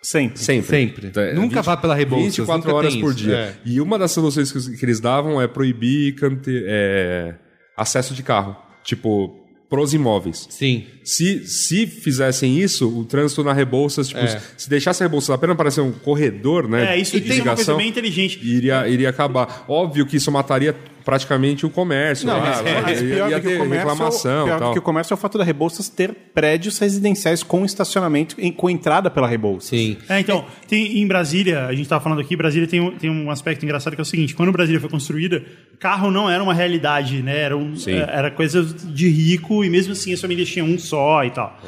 Sempre. 0.00 0.38
sempre. 0.42 0.66
Sempre. 0.68 1.12
É, 1.14 1.34
Nunca 1.34 1.62
vá 1.62 1.76
pela 1.76 1.94
Rebouças, 1.94 2.36
24 2.36 2.66
nunca 2.66 2.74
horas 2.74 2.92
tem 2.94 3.00
por 3.02 3.14
dia. 3.14 3.34
é. 3.36 3.54
E 3.64 3.80
uma 3.80 3.98
das 3.98 4.10
soluções 4.12 4.50
que, 4.50 4.76
que 4.76 4.84
eles 4.84 4.98
davam 4.98 5.40
é 5.40 5.46
proibir 5.46 6.14
cante, 6.16 6.50
é, 6.66 7.34
acesso 7.76 8.12
de 8.14 8.22
carro. 8.22 8.56
Tipo, 8.82 9.41
pros 9.72 9.94
imóveis. 9.94 10.46
Sim. 10.50 10.84
Se, 11.04 11.46
se 11.46 11.86
fizessem 11.86 12.58
isso, 12.58 12.88
o 12.88 13.04
trânsito 13.04 13.42
na 13.42 13.52
Rebouças, 13.52 14.08
tipo, 14.08 14.20
É. 14.20 14.40
se 14.56 14.68
deixasse 14.70 15.02
a 15.02 15.06
Rebouças 15.06 15.30
apenas 15.30 15.56
parecer 15.56 15.80
um 15.80 15.92
corredor, 15.92 16.68
né? 16.68 16.94
É, 16.94 16.98
isso, 17.00 17.18
de 17.20 17.28
isso 17.28 17.40
é 17.40 17.42
uma 17.44 17.54
coisa 17.56 17.74
bem 17.74 17.88
inteligente. 17.88 18.38
iria, 18.42 18.86
iria 18.88 19.08
acabar. 19.08 19.64
Óbvio 19.68 20.06
que 20.06 20.16
isso 20.16 20.30
mataria 20.30 20.74
praticamente 21.04 21.66
o 21.66 21.70
comércio. 21.70 22.26
Não, 22.28 22.40
né? 22.40 22.48
mas, 22.48 22.64
é, 22.66 22.80
mas 22.80 23.00
ia, 23.02 23.08
pior 23.16 23.30
ia 23.30 23.40
ter 23.40 23.56
o 23.56 23.58
comércio, 23.58 23.88
reclamação 23.88 24.44
pior 24.44 24.58
tal. 24.60 24.72
que 24.72 24.78
o 24.78 24.82
comércio 24.82 25.12
é 25.12 25.16
o 25.16 25.18
fato 25.18 25.36
da 25.36 25.42
Rebouças 25.42 25.88
ter 25.88 26.14
prédios 26.32 26.78
residenciais 26.78 27.42
com 27.42 27.64
estacionamento, 27.64 28.36
em- 28.38 28.52
com 28.52 28.70
entrada 28.70 29.10
pela 29.10 29.26
Rebouças. 29.26 29.70
Sim. 29.70 29.96
É, 30.08 30.20
então, 30.20 30.44
tem, 30.68 30.98
em 31.00 31.06
Brasília, 31.08 31.66
a 31.66 31.72
gente 31.72 31.82
estava 31.82 32.00
falando 32.02 32.20
aqui, 32.20 32.36
Brasília 32.36 32.68
tem 32.68 32.80
um, 32.80 32.92
tem 32.92 33.10
um 33.10 33.32
aspecto 33.32 33.64
engraçado 33.64 33.94
que 33.96 34.00
é 34.00 34.02
o 34.02 34.06
seguinte: 34.06 34.32
quando 34.36 34.52
Brasília 34.52 34.80
foi 34.80 34.88
construída, 34.88 35.42
carro 35.80 36.08
não 36.08 36.30
era 36.30 36.40
uma 36.40 36.54
realidade, 36.54 37.20
né? 37.20 37.36
Era, 37.36 37.56
um, 37.56 37.74
Sim. 37.76 37.94
é, 37.94 38.08
era 38.08 38.30
coisa 38.30 38.62
de 38.64 39.08
rico 39.08 39.64
e 39.64 39.68
mesmo 39.70 39.94
assim 39.94 40.12
as 40.12 40.20
famílias 40.20 40.48
tinham 40.48 40.68
um 40.68 40.78
só 40.92 41.24
e 41.24 41.30
tal. 41.30 41.58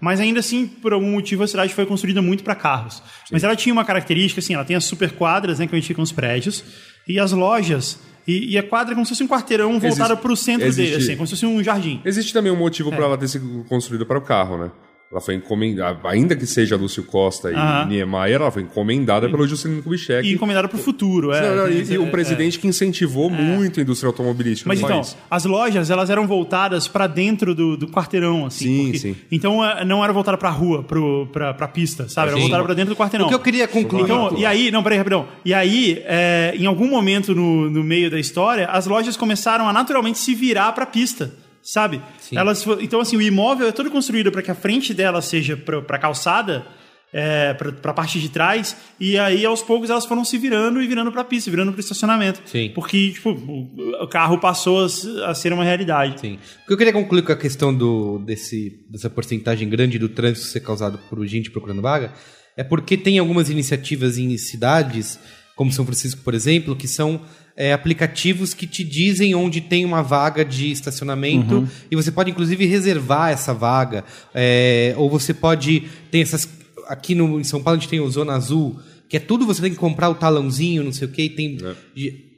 Mas 0.00 0.18
ainda 0.20 0.40
assim, 0.40 0.66
por 0.66 0.92
algum 0.92 1.10
motivo, 1.12 1.42
a 1.42 1.46
cidade 1.46 1.72
foi 1.74 1.84
construída 1.86 2.22
muito 2.22 2.42
para 2.42 2.54
carros. 2.54 3.02
Mas 3.30 3.44
ela 3.44 3.54
tinha 3.54 3.72
uma 3.72 3.84
característica, 3.84 4.40
assim, 4.40 4.54
ela 4.54 4.64
tem 4.64 4.74
as 4.76 4.84
super 4.84 5.10
quadras, 5.12 5.58
né, 5.58 5.66
que 5.66 5.74
a 5.74 5.78
gente 5.78 5.88
fica 5.88 6.00
nos 6.00 6.12
prédios, 6.12 6.64
e 7.06 7.18
as 7.20 7.32
lojas. 7.32 7.98
E, 8.26 8.52
e 8.52 8.58
a 8.58 8.62
quadra 8.62 8.92
é 8.92 8.94
como 8.94 9.04
se 9.04 9.10
fosse 9.10 9.22
um 9.22 9.28
quarteirão 9.28 9.78
voltado 9.80 10.16
para 10.16 10.32
o 10.32 10.36
centro 10.36 10.66
existe- 10.66 10.90
dele, 10.92 11.02
assim, 11.04 11.16
como 11.16 11.26
se 11.26 11.32
fosse 11.34 11.46
um 11.46 11.62
jardim. 11.62 12.00
Existe 12.04 12.32
também 12.32 12.52
um 12.52 12.56
É. 12.56 12.58
motivo 12.58 12.90
para 12.90 13.04
ela 13.04 13.18
ter 13.18 13.28
sido 13.28 13.64
construída 13.68 14.04
para 14.06 14.18
o 14.18 14.22
carro, 14.22 14.56
né? 14.58 14.70
Ela 15.10 15.20
foi 15.20 15.34
encomendada, 15.34 15.98
ainda 16.08 16.36
que 16.36 16.46
seja 16.46 16.76
Lúcio 16.76 17.02
Costa 17.02 17.50
e. 17.50 17.88
Niemeyer, 17.88 18.40
ela 18.40 18.50
foi 18.52 18.62
encomendada 18.62 19.28
pelo 19.28 19.44
Juscelino 19.44 19.82
Kubitschek. 19.82 20.28
E 20.28 20.34
encomendada 20.34 20.68
para 20.68 20.78
o 20.78 20.80
futuro. 20.80 21.32
É, 21.32 21.40
Não, 21.48 21.56
não, 21.56 21.68
e, 21.68 21.80
É, 21.80 21.94
e 21.94 21.98
um 21.98 22.06
é, 22.06 22.10
presidente 22.10 22.60
que 22.60 22.68
incentivou 22.68 23.28
muito 23.28 23.80
a 23.80 23.82
indústria 23.82 24.06
automobilística 24.06 24.68
Mas 24.68 24.78
no 24.80 24.86
então, 24.86 24.98
país. 24.98 25.16
as 25.28 25.44
lojas, 25.44 25.90
elas 25.90 26.10
eram 26.10 26.28
voltadas 26.28 26.86
para 26.86 27.08
dentro 27.08 27.56
do, 27.56 27.76
do 27.76 27.88
quarteirão, 27.88 28.46
assim. 28.46 28.64
Sim, 28.66 28.82
porque- 28.84 28.98
sim. 29.00 29.16
Então, 29.32 29.64
eh, 29.64 29.84
não 29.84 30.04
era 30.04 30.12
voltada 30.12 30.38
pra 30.38 30.48
rua, 30.48 30.84
pro, 30.84 31.26
pra, 31.32 31.52
pra 31.54 31.66
pista, 31.66 32.08
sabe? 32.08 32.28
Era 32.28 32.36
Sim. 32.36 32.42
voltada 32.42 32.62
pra 32.62 32.74
dentro 32.74 32.94
do 32.94 32.96
quarteirão. 32.96 33.26
O 33.26 33.28
que 33.30 33.34
eu 33.34 33.40
queria 33.40 33.66
concluir. 33.66 34.04
Então, 34.04 34.32
e 34.38 34.46
aí, 34.46 34.70
não, 34.70 34.80
peraí, 34.80 34.98
rapidão. 34.98 35.26
E 35.44 35.52
aí, 35.52 36.00
eh, 36.06 36.54
em 36.56 36.66
algum 36.66 36.86
momento 36.88 37.34
no, 37.34 37.68
no 37.68 37.82
meio 37.82 38.08
da 38.12 38.18
história, 38.20 38.66
as 38.68 38.86
lojas 38.86 39.16
começaram 39.16 39.68
a 39.68 39.72
naturalmente 39.72 40.18
se 40.20 40.36
virar 40.36 40.70
pra 40.72 40.86
pista. 40.86 41.32
Sabe? 41.62 42.00
Elas, 42.32 42.62
fo- 42.64 42.78
então, 42.80 43.00
assim, 43.00 43.16
o 43.16 43.22
imóvel 43.22 43.68
é 43.68 43.72
todo 43.72 43.90
construído 43.90 44.32
para 44.32 44.42
que 44.42 44.50
a 44.50 44.54
frente 44.54 44.94
dela 44.94 45.20
seja 45.20 45.56
pra 45.56 45.98
calçada, 45.98 46.66
é, 47.12 47.52
pra, 47.54 47.72
pra 47.72 47.92
parte 47.92 48.20
de 48.20 48.28
trás, 48.28 48.76
e 48.98 49.18
aí 49.18 49.44
aos 49.44 49.62
poucos 49.62 49.90
elas 49.90 50.06
foram 50.06 50.24
se 50.24 50.38
virando 50.38 50.80
e 50.80 50.86
virando 50.86 51.10
pra 51.10 51.24
pista, 51.24 51.50
virando 51.50 51.72
pro 51.72 51.80
estacionamento. 51.80 52.40
Sim. 52.46 52.70
Porque, 52.74 53.10
tipo, 53.10 53.30
o, 53.30 54.04
o 54.04 54.08
carro 54.08 54.38
passou 54.38 54.84
a, 54.84 55.30
a 55.30 55.34
ser 55.34 55.52
uma 55.52 55.64
realidade. 55.64 56.20
Sim. 56.20 56.38
O 56.62 56.66
que 56.68 56.72
eu 56.72 56.76
queria 56.78 56.92
concluir 56.92 57.22
com 57.22 57.32
a 57.32 57.36
questão 57.36 57.74
do, 57.74 58.18
desse, 58.20 58.80
dessa 58.88 59.10
porcentagem 59.10 59.68
grande 59.68 59.98
do 59.98 60.08
trânsito 60.08 60.46
ser 60.46 60.60
causado 60.60 60.98
por 61.10 61.26
gente 61.26 61.50
procurando 61.50 61.82
vaga 61.82 62.12
é 62.56 62.62
porque 62.64 62.96
tem 62.96 63.18
algumas 63.18 63.50
iniciativas 63.50 64.16
em 64.16 64.36
cidades, 64.38 65.18
como 65.56 65.72
São 65.72 65.84
Francisco, 65.84 66.22
por 66.22 66.32
exemplo, 66.34 66.76
que 66.76 66.86
são 66.88 67.20
é, 67.62 67.72
aplicativos 67.74 68.54
que 68.54 68.66
te 68.66 68.82
dizem 68.82 69.34
onde 69.34 69.60
tem 69.60 69.84
uma 69.84 70.02
vaga 70.02 70.42
de 70.44 70.70
estacionamento 70.70 71.54
e 71.90 71.94
você 71.96 72.10
pode, 72.10 72.30
inclusive, 72.30 72.64
reservar 72.64 73.30
essa 73.30 73.52
vaga. 73.52 74.02
É, 74.34 74.94
ou 74.96 75.10
você 75.10 75.34
pode. 75.34 75.82
Tem 76.10 76.22
essas. 76.22 76.48
Aqui 76.88 77.14
no, 77.14 77.38
em 77.38 77.44
São 77.44 77.62
Paulo 77.62 77.76
a 77.76 77.80
gente 77.80 77.90
tem 77.90 78.00
o 78.00 78.10
Zona 78.10 78.32
Azul, 78.32 78.78
que 79.08 79.16
é 79.16 79.20
tudo 79.20 79.44
você 79.44 79.60
tem 79.60 79.70
que 79.70 79.76
comprar 79.76 80.08
o 80.08 80.14
talãozinho, 80.14 80.82
não 80.82 80.92
sei 80.92 81.06
o 81.06 81.10
quê, 81.10 81.24
e 81.24 81.28
tem. 81.28 81.58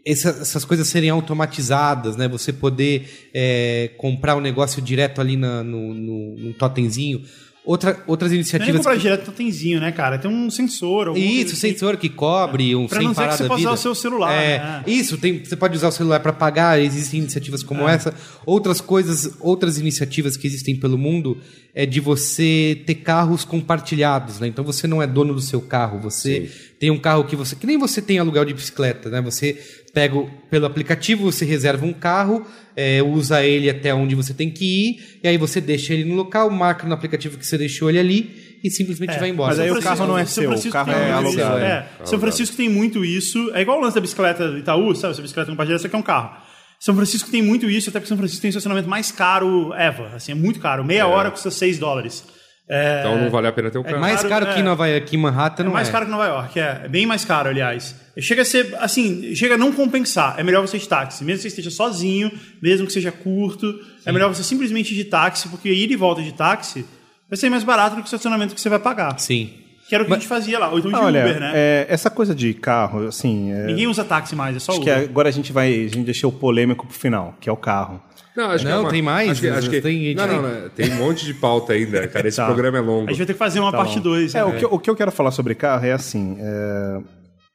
essa- 0.04 0.30
essas 0.30 0.64
coisas 0.64 0.88
serem 0.88 1.10
automatizadas, 1.10 2.16
né? 2.16 2.26
Você 2.28 2.52
poder 2.52 3.30
é, 3.32 3.90
comprar 3.98 4.34
o 4.36 4.40
negócio 4.40 4.82
direto 4.82 5.20
ali 5.20 5.36
na- 5.36 5.62
no, 5.62 5.94
no, 5.94 6.36
no 6.36 6.52
totemzinho. 6.54 7.22
Outra, 7.64 8.02
outras 8.08 8.30
Não 8.30 8.34
é 8.34 8.38
nem 8.38 8.40
iniciativas. 8.40 8.76
comprar 8.78 8.94
que- 8.94 9.02
direto 9.02 9.32
né, 9.80 9.92
cara? 9.92 10.18
Tem 10.18 10.28
um 10.28 10.50
sensor. 10.50 11.16
Isso, 11.16 11.52
assim. 11.52 11.70
sensor 11.72 11.96
que 11.96 12.08
cobre, 12.08 12.74
um 12.74 12.88
Pra 12.88 12.98
sem 12.98 13.06
não 13.06 13.14
ser 13.14 13.20
que 13.20 13.26
parar 13.26 13.36
você 13.36 13.44
possa 13.46 13.60
usar 13.60 13.70
o 13.72 13.76
seu 13.76 13.94
celular, 13.94 14.32
É, 14.32 14.58
né? 14.58 14.84
Isso, 14.84 15.16
tem, 15.16 15.44
você 15.44 15.54
pode 15.54 15.76
usar 15.76 15.88
o 15.88 15.92
celular 15.92 16.18
para 16.18 16.32
pagar, 16.32 16.80
existem 16.80 17.20
iniciativas 17.20 17.62
como 17.62 17.88
É. 17.88 17.94
essa. 17.94 18.12
Outras 18.44 18.80
coisas, 18.80 19.36
outras 19.38 19.78
iniciativas 19.78 20.36
que 20.36 20.44
existem 20.46 20.74
pelo 20.74 20.98
mundo 20.98 21.38
é 21.72 21.86
de 21.86 22.00
você 22.00 22.82
ter 22.84 22.96
carros 22.96 23.44
compartilhados, 23.44 24.40
né? 24.40 24.48
Então 24.48 24.64
você 24.64 24.88
não 24.88 25.00
é 25.00 25.06
dono 25.06 25.32
do 25.32 25.40
seu 25.40 25.60
carro, 25.60 26.00
você 26.00 26.50
tem 26.80 26.90
um 26.90 26.98
carro 26.98 27.22
que 27.24 27.36
você 27.36 27.54
que 27.54 27.66
nem 27.66 27.78
você 27.78 28.02
tem 28.02 28.18
aluguel 28.18 28.44
de 28.44 28.52
bicicleta, 28.54 29.08
né? 29.08 29.20
Você 29.20 29.56
pega 29.92 30.16
pelo 30.50 30.66
aplicativo, 30.66 31.30
você 31.30 31.44
reserva 31.44 31.84
um 31.84 31.92
carro, 31.92 32.46
é, 32.74 33.02
usa 33.02 33.44
ele 33.44 33.68
até 33.68 33.94
onde 33.94 34.14
você 34.14 34.32
tem 34.32 34.50
que 34.50 34.64
ir, 34.64 35.18
e 35.22 35.28
aí 35.28 35.36
você 35.36 35.60
deixa 35.60 35.92
ele 35.92 36.04
no 36.04 36.14
local, 36.14 36.48
marca 36.50 36.86
no 36.86 36.94
aplicativo 36.94 37.36
que 37.36 37.46
você 37.46 37.58
deixou 37.58 37.90
ele 37.90 37.98
ali 37.98 38.58
e 38.64 38.70
simplesmente 38.70 39.14
É, 39.14 39.18
vai 39.18 39.28
embora. 39.28 39.50
mas 39.50 39.60
aí 39.60 39.70
o 39.70 39.80
carro 39.82 40.06
não 40.06 40.16
é 40.16 40.24
seu, 40.24 40.50
o 40.50 40.70
carro 40.70 40.92
é 40.92 41.12
alugado. 41.12 41.58
É, 41.58 41.86
São 42.04 42.18
Francisco 42.18 42.56
tem 42.56 42.68
muito 42.68 43.04
isso. 43.04 43.50
É 43.54 43.60
igual 43.60 43.78
o 43.78 43.82
lance 43.82 43.94
da 43.94 44.00
bicicleta 44.00 44.48
do 44.50 44.58
Itaú, 44.58 44.94
sabe? 44.94 45.12
Essa 45.12 45.22
bicicleta 45.22 45.50
compartilhada, 45.50 45.78
isso 45.80 45.86
aqui 45.86 45.96
é 45.96 45.98
um 45.98 46.02
carro. 46.02 46.30
São 46.78 46.94
Francisco 46.96 47.30
tem 47.30 47.42
muito 47.42 47.68
isso, 47.70 47.90
até 47.90 48.00
porque 48.00 48.08
São 48.08 48.16
Francisco 48.16 48.40
tem 48.42 48.48
o 48.48 48.50
estacionamento 48.50 48.88
mais 48.88 49.12
caro 49.12 49.72
ever. 49.74 50.14
Assim, 50.14 50.32
é 50.32 50.34
muito 50.34 50.58
caro. 50.58 50.84
Meia 50.84 51.06
hora 51.06 51.30
custa 51.30 51.50
6 51.50 51.78
dólares. 51.78 52.24
É, 52.68 53.00
Então 53.00 53.18
não 53.18 53.30
vale 53.30 53.46
a 53.48 53.52
pena 53.52 53.70
ter 53.70 53.78
o 53.78 53.84
carro. 53.84 54.00
mais 54.00 54.16
caro, 54.22 54.28
caro 54.28 54.46
é. 54.46 54.54
que 54.54 54.60
em 54.60 54.62
Nova 54.62 54.86
York, 54.86 55.14
em 55.14 55.18
Manhattan, 55.18 55.62
É 55.62 55.66
não 55.66 55.72
mais 55.72 55.88
é. 55.88 55.92
caro 55.92 56.04
que 56.06 56.10
Nova 56.10 56.26
York, 56.26 56.58
é. 56.58 56.82
É 56.84 56.88
bem 56.88 57.04
mais 57.06 57.24
caro, 57.24 57.48
aliás. 57.48 57.94
Chega 58.18 58.42
a 58.42 58.44
ser, 58.44 58.74
assim, 58.78 59.34
chega 59.34 59.54
a 59.54 59.58
não 59.58 59.72
compensar. 59.72 60.34
É 60.38 60.42
melhor 60.42 60.60
você 60.66 60.76
ir 60.76 60.80
de 60.80 60.88
táxi. 60.88 61.24
Mesmo 61.24 61.38
que 61.38 61.42
você 61.42 61.48
esteja 61.48 61.70
sozinho, 61.70 62.30
mesmo 62.62 62.86
que 62.86 62.92
seja 62.92 63.10
curto, 63.10 63.74
é 64.06 64.12
melhor 64.12 64.28
você 64.32 64.42
simplesmente 64.42 64.92
ir 64.92 64.96
de 64.96 65.04
táxi, 65.04 65.48
porque 65.48 65.68
ir 65.70 65.90
e 65.90 65.96
volta 65.96 66.22
de 66.22 66.32
táxi 66.32 66.84
vai 67.28 67.36
ser 67.36 67.48
mais 67.50 67.64
barato 67.64 67.96
do 67.96 68.02
que 68.02 68.06
o 68.06 68.08
estacionamento 68.08 68.54
que 68.54 68.60
você 68.60 68.68
vai 68.68 68.78
pagar. 68.78 69.18
Sim. 69.18 69.54
Que 69.92 69.96
era 69.96 70.04
o 70.04 70.06
que 70.06 70.12
a 70.14 70.16
gente 70.16 70.26
fazia 70.26 70.58
lá. 70.58 70.70
Ou 70.70 70.78
então 70.78 70.90
de 70.90 70.96
Olha, 70.96 71.20
Uber, 71.20 71.38
né? 71.38 71.52
é, 71.54 71.86
essa 71.86 72.08
coisa 72.08 72.34
de 72.34 72.54
carro, 72.54 73.06
assim, 73.08 73.52
é, 73.52 73.66
Ninguém 73.66 73.86
usa 73.86 74.02
táxi 74.02 74.34
mais, 74.34 74.56
é 74.56 74.58
só 74.58 74.72
acho 74.72 74.80
que 74.80 74.90
Uber. 74.90 75.04
agora 75.06 75.28
a 75.28 75.32
gente 75.32 75.52
vai, 75.52 75.68
a 75.70 75.88
gente 75.88 75.98
deixou 76.04 76.30
o 76.30 76.32
polêmico 76.32 76.86
pro 76.86 76.96
final, 76.96 77.36
que 77.38 77.46
é 77.46 77.52
o 77.52 77.58
carro. 77.58 78.00
Não, 78.34 78.46
acho 78.52 78.64
que 78.64 78.70
Não, 78.70 78.78
é 78.78 78.80
uma- 78.80 78.88
tem 78.90 79.02
mais? 79.02 79.30
Acho 79.32 79.40
que, 79.42 79.48
acho 79.50 79.68
que- 79.68 79.80
Tem- 79.82 80.14
não, 80.14 80.26
não, 80.26 80.40
não, 80.42 80.68
tem 80.70 80.90
um 80.92 80.94
monte 80.96 81.26
de 81.26 81.34
pauta 81.34 81.74
ainda, 81.74 82.08
cara. 82.08 82.26
Esse 82.26 82.38
Tá. 82.38 82.46
programa 82.46 82.78
é 82.78 82.80
longo. 82.80 83.04
A 83.04 83.08
gente 83.10 83.18
vai 83.18 83.26
ter 83.26 83.32
que 83.34 83.38
fazer 83.38 83.60
uma 83.60 83.70
parte 83.70 84.00
2. 84.00 84.34
É, 84.34 84.42
o, 84.42 84.52
que, 84.56 84.64
eu- 84.64 84.72
o 84.72 84.78
que 84.78 84.88
eu 84.88 84.96
quero 84.96 85.12
falar 85.12 85.30
sobre 85.30 85.54
carro 85.54 85.84
é 85.84 85.92
assim: 85.92 86.38
é, 86.40 86.98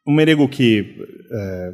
o 0.05 0.11
Merego 0.11 0.47
que, 0.47 0.95
é, 1.31 1.73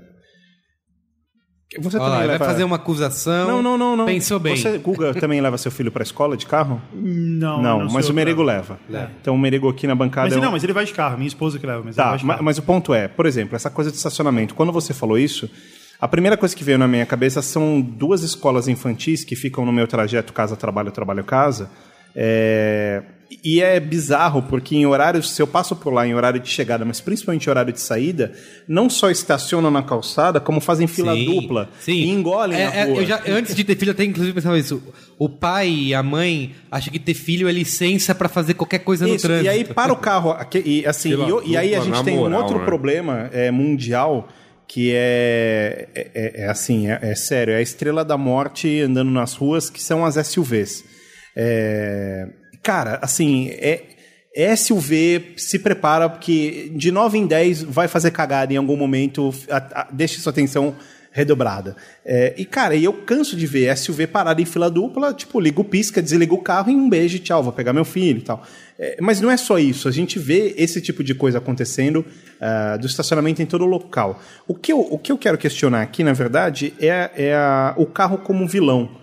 Você 1.79 1.97
Olha 1.97 2.05
também 2.05 2.17
vai 2.19 2.27
leva... 2.27 2.45
fazer 2.45 2.63
uma 2.63 2.75
acusação. 2.75 3.47
Não, 3.47 3.61
não, 3.61 3.77
não, 3.77 3.95
não. 3.97 4.05
Pensou 4.05 4.39
bem. 4.39 4.55
Você, 4.55 4.77
Guga, 4.77 5.13
também 5.13 5.39
leva 5.41 5.57
seu 5.57 5.71
filho 5.71 5.91
pra 5.91 6.03
escola 6.03 6.35
de 6.37 6.45
carro? 6.45 6.81
Não, 6.93 7.61
Não, 7.61 7.79
não 7.85 7.91
mas 7.91 8.09
o 8.09 8.13
Merego 8.13 8.43
leva. 8.43 8.77
Então 9.21 9.35
o 9.35 9.37
Merego 9.37 9.67
aqui 9.69 9.87
na 9.87 9.95
bancada... 9.95 10.27
Mas 10.27 10.35
é 10.35 10.39
um- 10.39 10.41
não, 10.41 10.51
mas 10.51 10.63
ele 10.63 10.73
vai 10.73 10.85
de 10.85 10.93
carro. 10.93 11.17
Minha 11.17 11.27
esposa 11.27 11.57
que 11.59 11.65
leva, 11.65 11.79
mas 11.83 11.95
ele 11.97 12.03
Tá, 12.03 12.09
vai 12.09 12.17
de 12.19 12.25
ma- 12.25 12.33
carro. 12.33 12.45
mas, 12.45 12.57
o 12.57 12.61
ponto 12.61 12.93
é, 12.93 13.07
por 13.07 13.25
exemplo, 13.25 13.55
essa 13.55 13.69
coisa 13.69 13.89
de 13.91 13.97
estacionamento. 13.97 14.53
Quando 14.55 14.71
você 14.71 14.93
falou 14.93 15.17
isso, 15.17 15.49
a 15.99 16.07
primeira 16.07 16.35
coisa 16.37 16.55
que 16.55 16.63
veio 16.63 16.77
na 16.77 16.87
minha 16.87 17.05
cabeça 17.05 17.41
são 17.41 17.81
duas 17.81 18.23
escolas 18.23 18.67
infantis 18.67 19.23
que 19.23 19.35
ficam 19.35 19.65
no 19.65 19.71
meu 19.71 19.87
trajeto 19.87 20.33
casa-trabalho, 20.33 20.91
trabalho-casa. 20.91 21.69
É, 22.15 23.01
E 23.43 23.61
é 23.61 23.79
bizarro, 23.79 24.43
porque 24.43 24.75
em 24.75 24.85
horários, 24.85 25.31
se 25.31 25.41
eu 25.41 25.47
passo 25.47 25.75
por 25.75 25.91
lá 25.91 26.05
em 26.07 26.13
horário 26.13 26.39
de 26.39 26.47
chegada, 26.49 26.85
mas 26.85 27.01
principalmente 27.01 27.45
em 27.45 27.49
horário 27.49 27.73
de 27.73 27.81
saída, 27.81 28.31
não 28.67 28.89
só 28.89 29.09
estacionam 29.09 29.71
na 29.71 29.81
calçada, 29.81 30.39
como 30.39 30.61
fazem 30.61 30.85
fila 30.87 31.13
Sim, 31.15 31.25
dupla 31.25 31.69
Sim. 31.79 31.93
e 31.93 32.09
engolem 32.09 32.59
É, 32.59 32.65
na 32.65 32.73
é, 32.75 32.83
rua. 32.85 32.97
eu 33.01 33.05
já, 33.05 33.21
antes 33.27 33.55
de 33.55 33.63
ter 33.63 33.75
filho, 33.75 33.89
eu 33.89 33.93
até 33.93 34.03
inclusive 34.03 34.33
pensava 34.35 34.57
isso. 34.57 34.81
O 35.17 35.27
pai 35.27 35.69
e 35.69 35.93
a 35.95 36.03
mãe 36.03 36.53
acham 36.71 36.91
que 36.93 36.99
ter 36.99 37.13
filho 37.15 37.47
é 37.49 37.51
licença 37.51 38.13
pra 38.13 38.29
fazer 38.29 38.53
qualquer 38.53 38.79
coisa 38.79 39.07
no 39.07 39.15
Isso, 39.15 39.25
trânsito. 39.25 39.45
e 39.45 39.49
aí 39.49 39.63
para 39.65 39.91
o 39.91 39.97
carro, 39.97 40.35
e, 40.63 40.85
assim, 40.85 41.09
e, 41.45 41.51
e 41.51 41.57
aí 41.57 41.73
a 41.75 41.79
gente 41.79 42.03
tem 42.03 42.17
um 42.17 42.21
moral, 42.21 42.41
outro 42.43 42.59
né? 42.59 42.65
problema 42.65 43.29
é, 43.33 43.49
mundial 43.51 44.27
que 44.67 44.91
é, 44.93 45.87
é, 45.93 46.11
é- 46.13 46.41
é 46.43 46.47
assim, 46.49 46.89
é, 46.89 46.99
é 47.01 47.15
sério, 47.15 47.53
é 47.53 47.57
a 47.57 47.61
estrela 47.61 48.03
da 48.05 48.17
morte 48.17 48.79
andando 48.81 49.11
nas 49.11 49.33
ruas, 49.33 49.69
que 49.69 49.81
são 49.81 50.05
as 50.05 50.15
SUVs. 50.27 50.83
É, 51.35 52.27
cara, 52.63 52.97
assim, 53.01 53.49
é, 53.51 53.83
SUV 54.55 55.33
se 55.37 55.59
prepara 55.59 56.09
porque 56.09 56.71
de 56.75 56.91
9 56.91 57.17
em 57.19 57.27
10 57.27 57.63
vai 57.63 57.87
fazer 57.87 58.11
cagada 58.11 58.53
em 58.53 58.57
algum 58.57 58.75
momento, 58.75 59.33
a, 59.49 59.57
a, 59.81 59.87
deixe 59.91 60.19
sua 60.19 60.31
atenção 60.31 60.75
redobrada. 61.11 61.75
É, 62.03 62.33
e, 62.35 62.43
cara, 62.43 62.75
eu 62.75 62.91
canso 62.91 63.35
de 63.35 63.45
ver 63.45 63.77
SUV 63.77 64.07
parado 64.07 64.41
em 64.41 64.45
fila 64.45 64.67
dupla, 64.71 65.13
tipo, 65.13 65.39
liga 65.39 65.61
o 65.61 65.63
pisca, 65.63 66.01
desliga 66.01 66.33
o 66.33 66.39
carro 66.39 66.71
e 66.71 66.75
um 66.75 66.89
beijo, 66.89 67.19
tchau, 67.19 67.43
vou 67.43 67.53
pegar 67.53 67.71
meu 67.71 67.85
filho 67.85 68.17
e 68.17 68.23
tal. 68.23 68.43
É, 68.79 68.97
mas 68.99 69.21
não 69.21 69.29
é 69.29 69.37
só 69.37 69.59
isso, 69.59 69.87
a 69.87 69.91
gente 69.91 70.17
vê 70.17 70.55
esse 70.57 70.81
tipo 70.81 71.03
de 71.03 71.13
coisa 71.13 71.37
acontecendo 71.37 72.03
ah, 72.41 72.77
do 72.77 72.87
estacionamento 72.87 73.43
em 73.43 73.45
todo 73.45 73.63
local. 73.63 74.19
O 74.47 74.55
que 74.55 74.73
eu, 74.73 74.79
o 74.79 74.97
que 74.97 75.11
eu 75.11 75.17
quero 75.19 75.37
questionar 75.37 75.83
aqui, 75.83 76.03
na 76.03 76.13
verdade, 76.13 76.73
é, 76.79 77.11
é 77.15 77.35
a- 77.35 77.75
o 77.77 77.85
carro 77.85 78.17
como 78.17 78.47
vilão. 78.47 79.02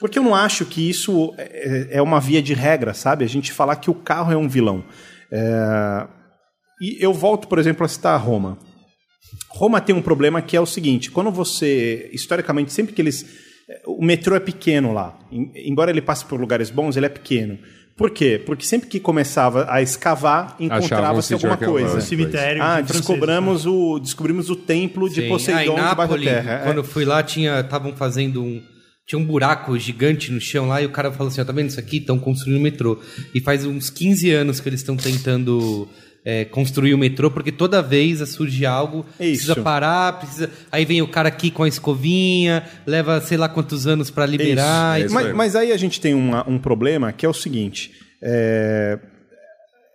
Porque 0.00 0.18
eu 0.18 0.22
não 0.22 0.34
acho 0.34 0.64
que 0.64 0.88
isso 0.88 1.34
é 1.36 1.88
é 1.92 2.02
uma 2.02 2.20
via 2.20 2.40
de 2.40 2.54
regra, 2.54 2.94
sabe? 2.94 3.24
A 3.24 3.28
gente 3.28 3.52
falar 3.52 3.76
que 3.76 3.90
o 3.90 3.94
carro 3.94 4.32
é 4.32 4.36
um 4.36 4.48
vilão. 4.48 4.84
É, 5.32 6.06
E 6.80 6.96
eu 7.04 7.12
volto, 7.12 7.48
por 7.48 7.58
exemplo, 7.58 7.84
a 7.84 7.88
citar 7.88 8.20
Roma. 8.20 8.56
Roma 9.50 9.80
tem 9.80 9.94
um 9.94 10.02
problema 10.02 10.40
que 10.40 10.56
é 10.56 10.60
o 10.60 10.66
seguinte: 10.66 11.10
quando 11.10 11.30
você, 11.30 12.08
historicamente, 12.12 12.72
sempre 12.72 12.94
que 12.94 13.02
eles. 13.02 13.26
O 13.86 14.02
metrô 14.04 14.34
é 14.36 14.40
pequeno 14.40 14.92
lá. 14.92 15.18
Em- 15.30 15.50
Embora 15.70 15.90
ele 15.90 16.00
passe 16.00 16.24
por 16.24 16.40
lugares 16.40 16.70
bons, 16.70 16.96
ele 16.96 17.06
é 17.06 17.08
pequeno. 17.10 17.58
Por 17.96 18.10
quê? 18.10 18.40
Porque 18.46 18.64
sempre 18.64 18.88
que 18.88 19.00
começava 19.00 19.66
a 19.68 19.82
escavar, 19.82 20.54
encontrava-se 20.60 21.34
alguma 21.34 21.56
coisa. 21.56 22.00
Cemitério 22.00 22.62
Ah, 22.62 22.80
de 22.80 22.92
descobramos 22.92 23.66
o, 23.66 23.98
descobrimos 23.98 24.48
o 24.48 24.54
templo 24.56 25.08
de 25.10 25.22
Sim. 25.22 25.28
Poseidon 25.28 25.76
Ah, 25.76 25.82
Nápoles, 25.96 26.24
terra. 26.24 26.52
É. 26.52 26.58
quando 26.64 26.76
eu 26.78 26.84
fui 26.84 27.04
lá, 27.04 27.20
tinha 27.24 27.58
estavam 27.60 27.92
fazendo 27.96 28.40
um 28.42 28.62
tinha 29.08 29.18
um 29.18 29.24
buraco 29.24 29.78
gigante 29.78 30.30
no 30.30 30.38
chão 30.40 30.68
lá 30.68 30.82
e 30.82 30.86
o 30.86 30.90
cara 30.90 31.10
falou 31.10 31.28
assim, 31.32 31.40
ó, 31.40 31.44
tá 31.44 31.50
vendo 31.52 31.70
isso 31.70 31.80
aqui? 31.80 31.96
Estão 31.96 32.18
construindo 32.18 32.58
o 32.58 32.60
metrô. 32.60 33.00
E 33.34 33.40
faz 33.40 33.64
uns 33.64 33.88
15 33.88 34.30
anos 34.30 34.60
que 34.60 34.68
eles 34.68 34.80
estão 34.80 34.98
tentando 34.98 35.88
é, 36.22 36.44
construir 36.44 36.92
o 36.92 36.98
metrô, 36.98 37.30
porque 37.30 37.50
toda 37.50 37.80
vez 37.80 38.18
surge 38.28 38.66
algo, 38.66 39.06
Isso. 39.18 39.46
precisa 39.46 39.56
parar, 39.56 40.18
precisa. 40.18 40.50
Aí 40.70 40.84
vem 40.84 41.00
o 41.00 41.08
cara 41.08 41.26
aqui 41.30 41.50
com 41.50 41.62
a 41.62 41.68
escovinha, 41.68 42.62
leva 42.86 43.18
sei 43.22 43.38
lá 43.38 43.48
quantos 43.48 43.86
anos 43.86 44.10
para 44.10 44.26
liberar. 44.26 45.00
Isso, 45.00 45.00
e- 45.00 45.02
é 45.02 45.06
isso 45.06 45.14
mas, 45.14 45.26
aí. 45.26 45.32
mas 45.32 45.56
aí 45.56 45.72
a 45.72 45.76
gente 45.78 46.00
tem 46.02 46.12
uma- 46.12 46.46
um 46.46 46.58
problema 46.58 47.10
que 47.10 47.24
é 47.24 47.28
o 47.30 47.32
seguinte: 47.32 47.92
é, 48.22 48.98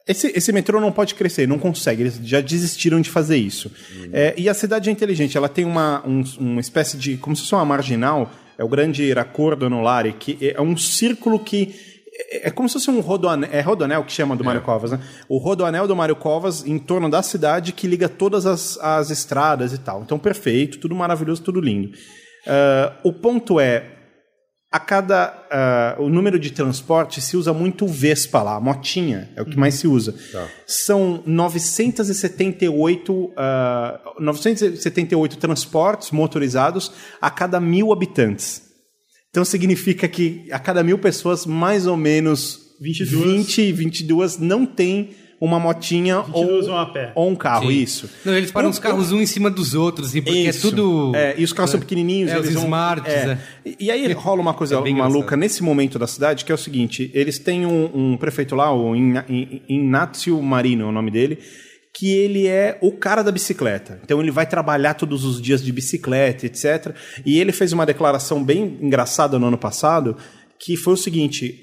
esse, 0.07 0.27
esse 0.35 0.51
metrô 0.51 0.81
não 0.81 0.91
pode 0.91 1.13
crescer, 1.13 1.47
não 1.47 1.59
consegue, 1.59 2.01
eles 2.01 2.19
já 2.23 2.41
desistiram 2.41 2.99
de 2.99 3.11
fazer 3.11 3.37
isso. 3.37 3.71
É, 4.11 4.33
e 4.35 4.49
a 4.49 4.53
cidade 4.55 4.89
é 4.89 4.91
inteligente, 4.91 5.37
ela 5.37 5.47
tem 5.47 5.65
uma, 5.65 6.03
um- 6.07 6.23
uma 6.39 6.61
espécie 6.61 6.97
de. 6.97 7.15
como 7.17 7.35
se 7.35 7.43
fosse 7.43 7.53
uma 7.53 7.63
marginal, 7.63 8.31
é 8.57 8.63
o 8.63 8.67
grande 8.67 9.11
raccordo 9.13 9.65
anulare, 9.65 10.13
que 10.13 10.37
é 10.55 10.61
um 10.61 10.75
círculo 10.77 11.39
que. 11.39 11.93
É 12.29 12.47
é 12.47 12.51
como 12.51 12.69
se 12.69 12.73
fosse 12.73 12.91
um 12.91 12.99
rodoanel, 12.99 13.49
é 13.51 13.59
rodoanel 13.59 14.03
que 14.03 14.11
chama 14.11 14.35
do 14.35 14.43
Mário 14.43 14.61
Covas, 14.61 14.91
né? 14.91 14.99
O 15.27 15.39
rodoanel 15.39 15.87
do 15.87 15.95
Mário 15.95 16.15
Covas 16.15 16.63
em 16.63 16.77
torno 16.77 17.09
da 17.09 17.23
cidade 17.23 17.71
que 17.73 17.87
liga 17.87 18.07
todas 18.07 18.45
as, 18.45 18.77
as 18.77 19.09
estradas 19.09 19.73
e 19.73 19.79
tal. 19.79 20.03
Então, 20.03 20.19
perfeito, 20.19 20.77
tudo 20.77 20.93
maravilhoso, 20.93 21.41
tudo 21.41 21.59
lindo. 21.59 21.91
Ah, 22.45 22.93
o 23.03 23.11
ponto 23.11 23.59
é, 23.59 23.85
a 24.73 24.79
cada 24.79 25.45
ah, 25.51 25.95
o 25.99 26.09
número 26.09 26.39
de 26.39 26.49
transporte 26.49 27.21
se 27.21 27.37
usa 27.37 27.53
muito 27.53 27.85
o 27.85 27.87
Vespa 27.87 28.41
lá, 28.41 28.55
a 28.55 28.59
motinha, 28.59 29.29
é 29.35 29.41
o 29.43 29.45
que 29.45 29.55
mais 29.55 29.75
se 29.75 29.87
usa. 29.87 30.15
São 30.65 31.21
978, 31.27 33.33
ah, 33.37 33.99
978 34.19 35.37
transportes 35.37 36.09
motorizados 36.09 36.91
a 37.21 37.29
cada 37.29 37.59
mil 37.59 37.93
habitantes. 37.93 38.63
Então 39.29 39.45
significa 39.45 40.07
que 40.07 40.47
a 40.51 40.57
cada 40.57 40.83
mil 40.83 40.97
pessoas, 40.97 41.45
mais 41.45 41.85
ou 41.85 41.95
menos 41.95 42.73
22. 42.81 43.45
20, 43.45 43.71
22 43.73 44.39
não 44.39 44.65
tem 44.65 45.11
uma 45.45 45.59
motinha 45.59 46.21
22 46.21 46.67
ou, 46.67 46.75
ou 47.15 47.29
um 47.29 47.35
carro, 47.35 47.69
Sim. 47.69 47.77
isso. 47.81 48.09
Não, 48.23 48.33
eles 48.37 48.51
param 48.51 48.67
Eu- 48.67 48.71
os 48.71 48.79
carros 48.79 49.11
um 49.11 49.19
em 49.21 49.25
cima 49.25 49.49
dos 49.49 49.73
outros, 49.73 50.09
assim, 50.09 50.21
porque 50.21 50.39
Isso. 50.39 50.67
é 50.67 50.69
tudo. 50.69 51.11
É, 51.15 51.35
e 51.37 51.43
os 51.43 51.51
carros 51.51 51.71
são 51.71 51.79
pequenininhos. 51.79 52.31
É, 52.31 52.35
eles 52.35 52.47
os 52.47 52.53
vão- 52.53 52.63
smarts, 52.63 53.11
é. 53.13 53.31
é. 53.65 53.69
E, 53.69 53.85
e 53.85 53.91
aí 53.91 54.11
rola 54.13 54.41
uma 54.41 54.53
coisa 54.53 54.75
É 54.75 54.77
maluca 54.77 54.89
engraçado. 55.09 55.37
nesse 55.39 55.61
momento 55.61 55.99
da 55.99 56.07
cidade, 56.07 56.45
que 56.45 56.51
é 56.51 56.55
o 56.55 56.57
seguinte: 56.57 57.11
eles 57.13 57.39
têm 57.39 57.65
um, 57.65 57.89
um 58.13 58.17
prefeito 58.17 58.55
lá, 58.55 58.73
o 58.73 58.95
Inácio 59.67 60.41
Marino 60.41 60.85
é 60.85 60.87
o 60.87 60.91
nome 60.91 61.11
dele, 61.11 61.39
que 61.93 62.09
ele 62.09 62.47
é 62.47 62.77
o 62.81 62.91
cara 62.93 63.21
da 63.21 63.31
bicicleta. 63.31 63.99
Então 64.03 64.21
ele 64.21 64.31
vai 64.31 64.45
trabalhar 64.45 64.93
todos 64.93 65.25
os 65.25 65.41
dias 65.41 65.63
de 65.63 65.71
bicicleta, 65.71 66.45
etc. 66.45 66.95
E 67.25 67.39
ele 67.39 67.51
fez 67.51 67.71
uma 67.73 67.85
declaração 67.85 68.43
bem 68.43 68.77
engraçada 68.81 69.37
no 69.37 69.47
ano 69.47 69.57
passado, 69.57 70.15
que 70.59 70.75
foi 70.77 70.93
o 70.93 70.97
seguinte: 70.97 71.53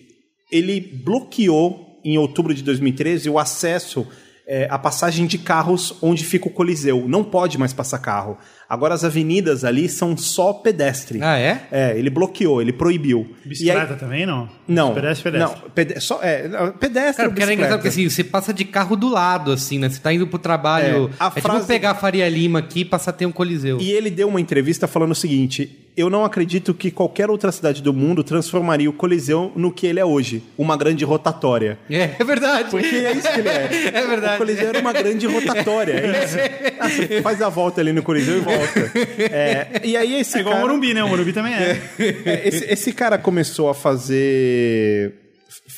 ele 0.53 0.81
bloqueou 1.05 1.90
em 2.05 2.19
outubro 2.19 2.55
de 2.55 2.63
2013 2.63 3.29
o 3.31 3.39
acesso 3.39 4.07
é, 4.47 4.67
à 4.69 4.77
passagem 4.77 5.27
de 5.29 5.39
carros 5.39 5.95
onde 6.03 6.25
fica 6.25 6.49
o 6.49 6.51
Coliseu. 6.51 7.05
Não 7.07 7.23
pode 7.23 7.57
mais 7.57 7.73
passar 7.73 7.99
carro. 8.01 8.37
Agora 8.69 8.95
as 8.95 9.05
avenidas 9.05 9.65
ali 9.65 9.89
são 9.89 10.17
só 10.17 10.53
pedestre. 10.53 11.21
Ah, 11.23 11.39
é? 11.39 11.67
É, 11.71 11.97
ele 11.99 12.11
bloqueou, 12.11 12.61
ele 12.61 12.73
proibiu. 12.73 13.33
Bicicleta 13.45 13.93
aí- 13.95 13.99
também, 14.01 14.27
não? 14.27 14.49
não, 14.67 14.93
Pedestre, 14.95 15.31
pedestre. 15.31 15.57
não, 15.63 15.71
pede- 15.71 16.01
só, 16.01 16.21
é, 16.23 16.49
pedestre 16.49 16.79
Cara, 16.79 16.79
porque 16.81 17.23
era 17.23 17.29
bicicleta. 17.29 17.53
engraçado 17.53 17.79
porque 17.79 17.89
assim, 17.89 18.09
você 18.09 18.25
passa 18.25 18.53
de 18.53 18.65
carro 18.65 18.97
do 18.97 19.09
lado, 19.09 19.53
assim, 19.53 19.79
né? 19.79 19.89
Você 19.89 20.01
tá 20.01 20.13
indo 20.13 20.27
pro 20.27 20.39
trabalho. 20.39 21.11
É, 21.13 21.25
a 21.25 21.27
É, 21.35 21.41
frase- 21.41 21.59
tipo 21.61 21.69
pegar 21.69 21.91
a 21.93 21.95
Faria 21.95 22.29
Lima 22.29 22.59
aqui 22.59 22.81
e 22.81 22.85
passar 22.85 23.11
a 23.13 23.15
ter 23.15 23.27
um 23.27 23.33
coliseu. 23.33 23.79
E 23.81 23.93
ele 23.93 24.11
deu 24.11 24.27
uma 24.29 24.41
entrevista 24.41 24.89
falando 24.89 25.13
o 25.13 25.17
seguinte: 25.17 25.90
eu 26.01 26.11
não 26.11 26.25
acredito 26.25 26.75
que 26.75 26.91
qualquer 26.91 27.31
outra 27.31 27.53
cidade 27.53 27.83
do 27.83 27.93
mundo 27.93 28.25
transformaria 28.25 28.89
o 28.89 28.93
Coliseu 28.93 29.53
no 29.55 29.73
que 29.73 29.87
ele 29.87 30.01
é 30.01 30.05
hoje, 30.05 30.43
uma 30.57 30.77
grande 30.77 31.05
rotatória. 31.05 31.79
É, 31.89 32.11
é 32.19 32.25
verdade. 32.25 32.71
Porque 32.71 32.97
é 32.97 33.13
isso 33.13 33.33
que 33.33 33.41
ele 33.41 33.49
é. 33.49 33.91
É 34.01 34.07
verdade. 34.07 34.35
O 34.35 34.39
Coliseu 34.39 34.69
era 34.69 34.81
uma 34.81 34.93
grande 34.93 35.27
rotatória. 35.27 35.93
É 35.93 36.25
isso. 36.25 36.37
Ah, 36.81 36.89
você 36.89 37.21
faz 37.21 37.43
a 37.43 37.51
volta 37.51 37.83
ali 37.83 37.93
no 37.93 38.03
Coliseu 38.03 38.39
e 38.39 38.41
volta. 38.41 38.91
É, 39.19 39.83
e 39.85 39.99
aí 39.99 40.19
esse 40.19 40.39
É 40.39 40.41
igual 40.41 40.57
o. 40.57 40.61
Morumbi, 40.61 40.95
né? 40.95 41.05
O 41.05 41.09
Morumbi 41.09 41.31
também 41.31 41.53
é. 41.53 41.79
É, 41.99 42.49
esse, 42.49 42.65
esse 42.73 42.93
cara 42.93 43.19
começou 43.19 43.69
a 43.69 43.75
fazer 43.75 45.13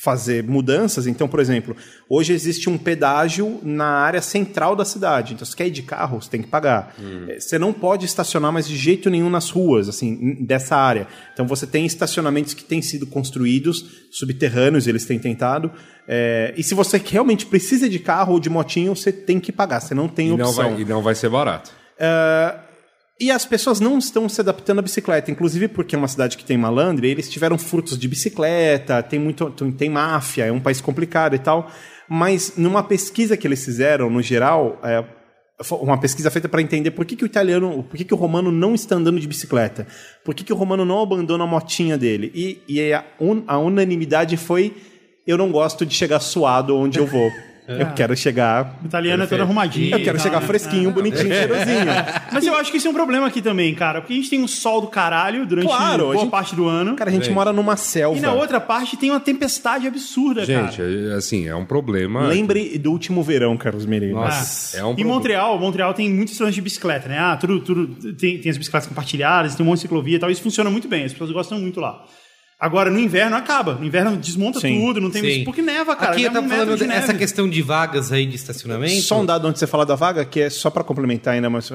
fazer 0.03 0.43
mudanças. 0.43 1.07
Então, 1.07 1.29
por 1.29 1.39
exemplo, 1.39 1.77
hoje 2.09 2.33
existe 2.33 2.69
um 2.69 2.77
pedágio 2.77 3.61
na 3.62 3.87
área 3.87 4.20
central 4.20 4.74
da 4.74 4.85
cidade. 4.85 5.33
Então, 5.33 5.47
se 5.47 5.55
quer 5.55 5.69
ir 5.69 5.70
de 5.70 5.83
carro, 5.83 6.20
você 6.20 6.29
tem 6.29 6.43
que 6.43 6.49
pagar. 6.49 6.93
É, 7.29 7.39
Você 7.39 7.57
não 7.57 7.73
pode 7.73 8.05
estacionar 8.05 8.51
mais 8.53 8.66
de 8.66 8.77
jeito 8.77 9.09
nenhum 9.09 9.31
nas 9.31 9.49
ruas, 9.49 9.89
assim, 9.89 10.39
dessa 10.41 10.74
área. 10.74 11.07
Então, 11.33 11.47
você 11.47 11.69
tem 11.69 11.87
estacionamentos 11.87 12.53
que 12.53 12.65
têm 12.65 12.83
sido 12.83 13.07
construídos, 13.07 14.09
subterrâneos, 14.11 14.89
eles 14.89 15.05
têm 15.05 15.20
tentado. 15.20 15.70
É, 16.09 16.53
e 16.57 16.65
se 16.65 16.74
você 16.74 17.01
realmente 17.05 17.47
precisa 17.47 17.89
de 17.89 18.01
carro 18.01 18.33
ou 18.33 18.41
de 18.41 18.51
motinho, 18.51 18.97
você 18.97 19.12
tem 19.12 19.39
que 19.39 19.53
pagar. 19.53 19.79
Você 19.79 19.95
não 19.95 20.09
tem 20.09 20.31
E 20.33 20.37
não, 20.37 20.49
opção. 20.49 20.70
vai, 20.73 20.81
e 20.81 20.85
não 20.85 21.01
vai 21.01 21.15
ser 21.15 21.29
barato. 21.29 21.70
E 23.23 23.31
as 23.31 23.47
pessoas 23.47 23.78
não 23.78 23.99
estão 23.99 24.28
se 24.28 24.40
adaptando 24.40 24.81
à 24.81 24.82
bicicleta, 24.82 25.31
inclusive 25.31 25.69
porque 25.69 25.94
é 25.94 25.99
uma 25.99 26.09
cidade 26.09 26.36
que 26.36 26.44
tem 26.44 26.59
malandro, 26.59 27.07
e 27.07 27.09
eles 27.09 27.31
tiveram 27.31 27.57
furtos 27.57 27.97
de 27.97 28.09
bicicleta, 28.09 29.01
tem 29.01 29.16
muito 29.20 29.49
tem 29.78 29.89
máfia, 29.89 30.47
é 30.47 30.51
um 30.51 30.59
país 30.59 30.81
complicado 30.81 31.36
e 31.36 31.39
tal. 31.39 31.70
Mas 32.09 32.55
numa 32.57 32.82
pesquisa 32.82 33.36
que 33.36 33.47
eles 33.47 33.65
fizeram, 33.65 34.11
no 34.11 34.20
geral, 34.20 34.81
é, 34.82 35.05
uma 35.81 35.99
pesquisa 36.01 36.32
feita 36.32 36.49
para 36.49 36.61
entender 36.61 36.90
por 36.90 37.05
que, 37.05 37.15
que 37.15 37.23
o 37.23 37.27
italiano, 37.27 37.85
por 37.85 37.97
que, 37.97 38.05
que 38.05 38.12
o 38.12 38.16
romano 38.16 38.51
não 38.51 38.74
está 38.74 38.97
andando 38.97 39.20
de 39.20 39.28
bicicleta, 39.28 39.86
por 40.24 40.35
que, 40.35 40.43
que 40.43 40.53
o 40.53 40.57
romano 40.57 40.85
não 40.85 41.01
abandona 41.01 41.44
a 41.44 41.47
motinha 41.47 41.97
dele. 41.97 42.32
E, 42.35 42.61
e 42.69 42.93
a, 42.93 43.05
un- 43.20 43.44
a 43.47 43.57
unanimidade 43.57 44.36
foi: 44.36 44.74
eu 45.24 45.39
não 45.39 45.53
gosto 45.53 45.86
de 45.86 45.94
chegar 45.94 46.19
suado 46.19 46.77
onde 46.77 46.99
eu 46.99 47.07
vou. 47.07 47.31
Eu 47.66 47.86
quero 47.94 48.16
chegar. 48.16 48.76
O 48.82 48.86
italiano 48.86 49.22
é 49.22 49.26
todo 49.26 49.40
arrumadinho. 49.40 49.86
Eu 49.94 49.98
quero 50.01 50.16
e 50.16 50.20
tal, 50.20 50.20
chegar 50.20 50.40
né? 50.40 50.47
fresquinho, 50.47 50.90
bonitinho, 50.90 51.28
cheirosinho. 51.32 51.86
Mas 52.32 52.44
eu 52.47 52.56
acho 52.56 52.70
que 52.72 52.76
isso 52.78 52.89
é 52.89 52.90
um 52.90 52.94
problema 52.94 53.28
aqui 53.28 53.40
também, 53.40 53.72
cara. 53.74 54.01
Porque 54.01 54.12
a 54.14 54.16
gente 54.16 54.28
tem 54.28 54.40
um 54.43 54.48
sol 54.48 54.80
do 54.80 54.89
caralho 54.89 55.47
durante 55.47 55.66
Claro, 55.68 56.02
a 56.02 56.06
boa 56.12 56.16
gente- 56.18 56.30
parte 56.30 56.56
do 56.56 56.66
ano. 56.66 56.97
Cara, 56.97 57.10
a 57.10 57.12
gente 57.12 57.30
mora 57.30 57.52
numa 57.52 57.76
selva. 57.76 58.18
e 58.18 58.20
na 58.20 58.32
outra 58.32 58.60
parte 58.60 58.97
tem 58.97 59.10
uma 59.10 59.20
tempestade 59.20 59.86
absurda, 59.86 60.44
Gente, 60.44 60.76
cara. 60.78 60.89
é- 60.90 61.14
assim, 61.14 61.47
é 61.47 61.55
um 61.55 61.64
problema. 61.64 62.26
Lembre 62.26 62.76
do 62.78 62.90
último 62.90 63.22
verão, 63.22 63.56
Carlos 63.56 63.86
Meirelles. 63.86 64.14
Nossa, 64.16 64.76
é 64.76 64.80
um 64.84 64.90
em 64.90 64.94
problema. 64.94 65.14
Montreal, 65.14 65.59
Montreal 65.59 65.94
tem 65.94 66.09
muitos 66.10 66.32
restaurantes 66.32 66.56
de 66.56 66.62
bicicleta, 66.62 67.09
né? 67.09 67.18
Ah, 67.18 67.36
tudo, 67.36 67.60
tudo 67.60 68.12
tem, 68.14 68.39
tem 68.39 68.51
as 68.51 68.56
bicicletas 68.59 68.89
compartilhadas, 68.89 69.55
tem 69.55 69.64
um 69.64 69.68
monte 69.68 69.76
de 69.78 69.82
ciclovia 69.82 70.16
e 70.16 70.18
tal. 70.18 70.30
Isso 70.30 70.43
funciona 70.43 70.68
muito 70.68 70.89
bem, 70.89 71.05
as 71.05 71.12
pessoas 71.12 71.30
gostam 71.30 71.59
muito 71.60 71.78
lá. 71.80 72.05
Agora, 72.62 72.93
no 72.93 72.98
inverno 73.01 73.34
acaba. 73.34 73.74
No 73.74 73.84
inverno 73.84 74.16
desmonta 74.16 74.60
Sim. 74.60 74.78
tudo, 74.80 75.01
não 75.01 75.10
tem 75.10 75.20
Sim. 75.20 75.44
Porque 75.44 75.60
neva, 75.60 75.97
cara. 75.97 76.12
Aqui 76.12 76.22
eu 76.22 76.32
tava 76.32 76.47
um 76.47 76.48
metro 76.48 76.64
falando 76.76 76.89
dessa 76.89 77.12
questão 77.12 77.51
de 77.51 77.60
vagas 77.60 78.12
aí 78.12 78.24
de 78.24 78.36
estacionamento. 78.36 79.02
Só 79.02 79.20
um 79.20 79.26
dado 79.26 79.48
antes 79.48 79.55
de 79.59 79.66
você 79.66 79.70
falar 79.70 79.84
da 79.84 79.97
vaga, 79.97 80.24
que 80.24 80.40
é 80.43 80.48
só 80.48 80.70
para 80.70 80.84
complementar 80.84 81.34
ainda 81.34 81.51
mais. 81.51 81.68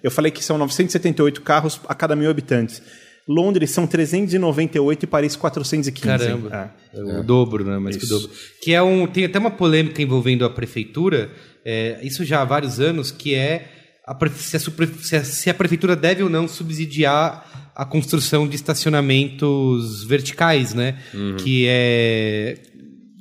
Eu 0.00 0.08
falei 0.10 0.30
que 0.30 0.44
são 0.44 0.56
978 0.56 1.40
carros 1.42 1.80
a 1.88 1.96
cada 1.96 2.14
mil 2.14 2.30
habitantes. 2.30 2.80
Londres 3.28 3.72
são 3.72 3.88
398 3.88 5.02
e 5.02 5.06
Paris 5.08 5.34
415. 5.34 5.92
Caramba. 5.92 6.72
É. 6.94 7.00
O 7.02 7.22
dobro, 7.24 7.64
né? 7.64 7.78
Mais 7.78 7.96
que 7.96 8.04
o 8.04 8.08
dobro. 8.08 8.30
Que 8.62 8.72
é 8.72 8.80
um. 8.80 9.08
Tem 9.08 9.24
até 9.24 9.38
uma 9.38 9.50
polêmica 9.50 10.00
envolvendo 10.00 10.44
a 10.44 10.50
prefeitura, 10.50 11.30
é, 11.64 11.98
isso 12.02 12.24
já 12.24 12.40
há 12.40 12.44
vários 12.44 12.78
anos, 12.78 13.10
que 13.10 13.34
é 13.34 13.68
a 14.06 14.16
se 14.30 15.16
a- 15.16 15.24
se 15.24 15.50
a 15.50 15.54
prefeitura 15.54 15.94
deve 15.96 16.22
ou 16.22 16.30
não 16.30 16.48
subsidiar 16.48 17.69
a 17.80 17.84
construção 17.86 18.46
de 18.46 18.56
estacionamentos 18.56 20.04
verticais, 20.04 20.74
né? 20.74 20.98
Uhum. 21.14 21.36
Que 21.38 21.64
é. 21.66 22.58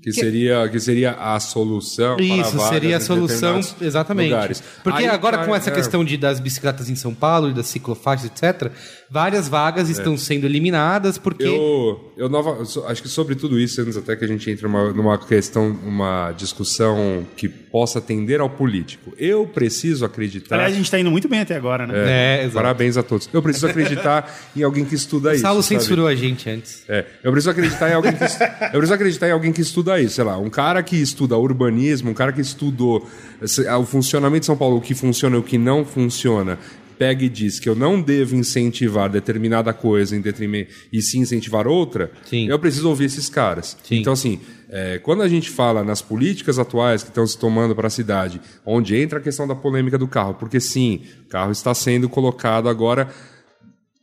Que 0.04 0.14
seria, 0.14 0.68
que 0.70 0.80
seria 0.80 1.12
a 1.12 1.40
solução 1.40 2.16
para 2.16 2.26
Isso, 2.26 2.58
vagas 2.58 2.70
seria 2.70 2.98
a 2.98 3.00
solução, 3.00 3.60
exatamente. 3.82 4.32
lugares. 4.32 4.64
Porque 4.82 5.04
Aí, 5.04 5.08
agora 5.08 5.46
com 5.46 5.54
essa 5.54 5.70
é, 5.70 5.74
questão 5.74 6.04
de, 6.04 6.18
das 6.18 6.40
bicicletas 6.40 6.90
em 6.90 6.96
São 6.96 7.14
Paulo 7.14 7.50
e 7.50 7.54
das 7.54 7.68
ciclofaixas, 7.68 8.26
etc., 8.26 8.72
várias 9.10 9.50
vagas 9.50 9.90
estão 9.90 10.18
sendo 10.18 10.46
eliminadas 10.46 11.18
porque... 11.18 11.44
Eu, 11.44 12.14
eu 12.18 12.30
nova, 12.30 12.64
acho 12.88 13.02
que 13.02 13.10
sobre 13.10 13.36
tudo 13.36 13.60
isso, 13.60 13.82
antes 13.82 13.98
até 13.98 14.16
que 14.16 14.24
a 14.24 14.28
gente 14.28 14.50
entre 14.50 14.66
numa, 14.66 14.94
numa 14.94 15.18
questão, 15.18 15.78
uma 15.86 16.32
discussão 16.32 17.26
que 17.36 17.50
possa 17.72 18.00
atender 18.00 18.40
ao 18.42 18.50
político. 18.50 19.14
Eu 19.18 19.46
preciso 19.46 20.04
acreditar. 20.06 20.56
Aliás, 20.56 20.74
a 20.74 20.78
gente 20.78 20.90
tá 20.90 21.00
indo 21.00 21.12
muito 21.12 21.28
bem 21.28 21.40
até 21.42 21.56
agora, 21.56 21.86
né? 21.86 21.94
É, 21.96 22.40
exato. 22.42 22.54
Parabéns 22.56 22.98
a 22.98 23.04
todos. 23.04 23.30
Eu 23.32 23.42
preciso 23.42 23.68
acreditar 23.68 24.36
em 24.56 24.64
alguém 24.64 24.84
que 24.86 24.96
estuda 24.96 25.30
O 25.30 25.34
isso. 25.34 25.42
Saulo 25.42 25.62
sabe? 25.62 25.80
censurou 25.82 26.08
a 26.08 26.16
gente 26.16 26.50
antes. 26.50 26.84
É, 26.90 27.06
eu 27.24 27.32
preciso 27.32 27.52
acreditar 27.52 27.90
em 27.90 27.94
alguém 27.94 28.14
que 28.14 28.24
estu- 28.24 28.44
eu 28.44 28.70
preciso 28.72 28.94
acreditar 28.94 29.28
em 29.28 29.32
alguém 29.32 29.52
que 29.54 29.62
estuda 29.62 30.00
isso, 30.02 30.16
sei 30.16 30.24
lá, 30.24 30.38
um 30.38 30.50
cara 30.50 30.82
que 30.82 30.96
estuda 30.96 31.38
urbanismo, 31.38 32.10
um 32.10 32.14
cara 32.14 32.32
que 32.32 32.42
estudou 32.42 33.08
esse- 33.42 33.68
o 33.70 33.86
funcionamento 33.86 34.42
de 34.42 34.46
São 34.48 34.58
Paulo, 34.58 34.78
o 34.78 34.82
que 34.82 34.96
funciona 34.96 35.36
e 35.36 35.40
o 35.40 35.44
que 35.44 35.58
não 35.58 35.86
funciona. 35.86 36.58
Pega 36.98 37.24
e 37.24 37.30
diz 37.30 37.62
que 37.62 37.70
eu 37.70 37.76
não 37.76 38.02
devo 38.02 38.36
incentivar 38.36 39.10
determinada 39.10 39.72
coisa 39.72 40.18
em 40.18 40.20
detrimento 40.22 40.72
e 40.92 41.02
sim 41.02 41.20
incentivar 41.22 41.66
outra. 41.66 42.12
Sim. 42.26 42.50
Eu 42.50 42.60
preciso 42.60 42.90
ouvir 42.90 43.06
esses 43.06 43.30
caras. 43.30 43.78
Sim. 43.84 44.00
Então 44.02 44.12
assim, 44.12 44.42
é, 44.70 45.00
quando 45.00 45.24
a 45.24 45.28
gente 45.28 45.50
fala 45.50 45.84
nas 45.84 46.02
políticas 46.02 46.60
atuais 46.60 47.02
que 47.02 47.10
estão 47.10 47.26
se 47.26 47.38
tomando 47.38 47.76
para 47.76 47.88
a 47.88 47.90
cidade, 47.92 48.40
onde 48.66 48.96
entra 48.96 49.20
a 49.20 49.22
questão 49.22 49.48
da 49.48 49.56
polêmica 49.56 49.98
do 49.98 50.08
carro, 50.08 50.36
porque 50.36 50.60
sim, 50.60 51.02
o 51.26 51.30
carro 51.30 51.52
está 51.52 51.74
sendo 51.74 52.08
colocado 52.08 52.70
agora 52.70 53.10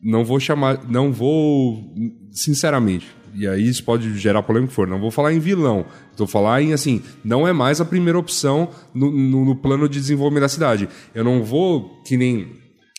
não 0.02 0.24
vou 0.24 0.38
chamar, 0.38 0.84
não 0.88 1.12
vou, 1.12 1.94
sinceramente, 2.30 3.06
e 3.34 3.46
aí 3.46 3.66
isso 3.66 3.84
pode 3.84 4.16
gerar 4.18 4.42
polêmica 4.42 4.70
que 4.70 4.74
for, 4.74 4.86
não 4.86 5.00
vou 5.00 5.10
falar 5.10 5.32
em 5.32 5.38
vilão, 5.38 5.86
estou 6.10 6.26
falar 6.26 6.62
em 6.62 6.72
assim, 6.72 7.02
não 7.24 7.46
é 7.46 7.52
mais 7.52 7.80
a 7.80 7.84
primeira 7.84 8.18
opção 8.18 8.68
no, 8.94 9.10
no, 9.10 9.44
no 9.44 9.56
plano 9.56 9.88
de 9.88 10.00
desenvolvimento 10.00 10.42
da 10.42 10.48
cidade. 10.48 10.88
Eu 11.14 11.22
não 11.22 11.42
vou, 11.42 12.02
que 12.04 12.16
nem, 12.16 12.52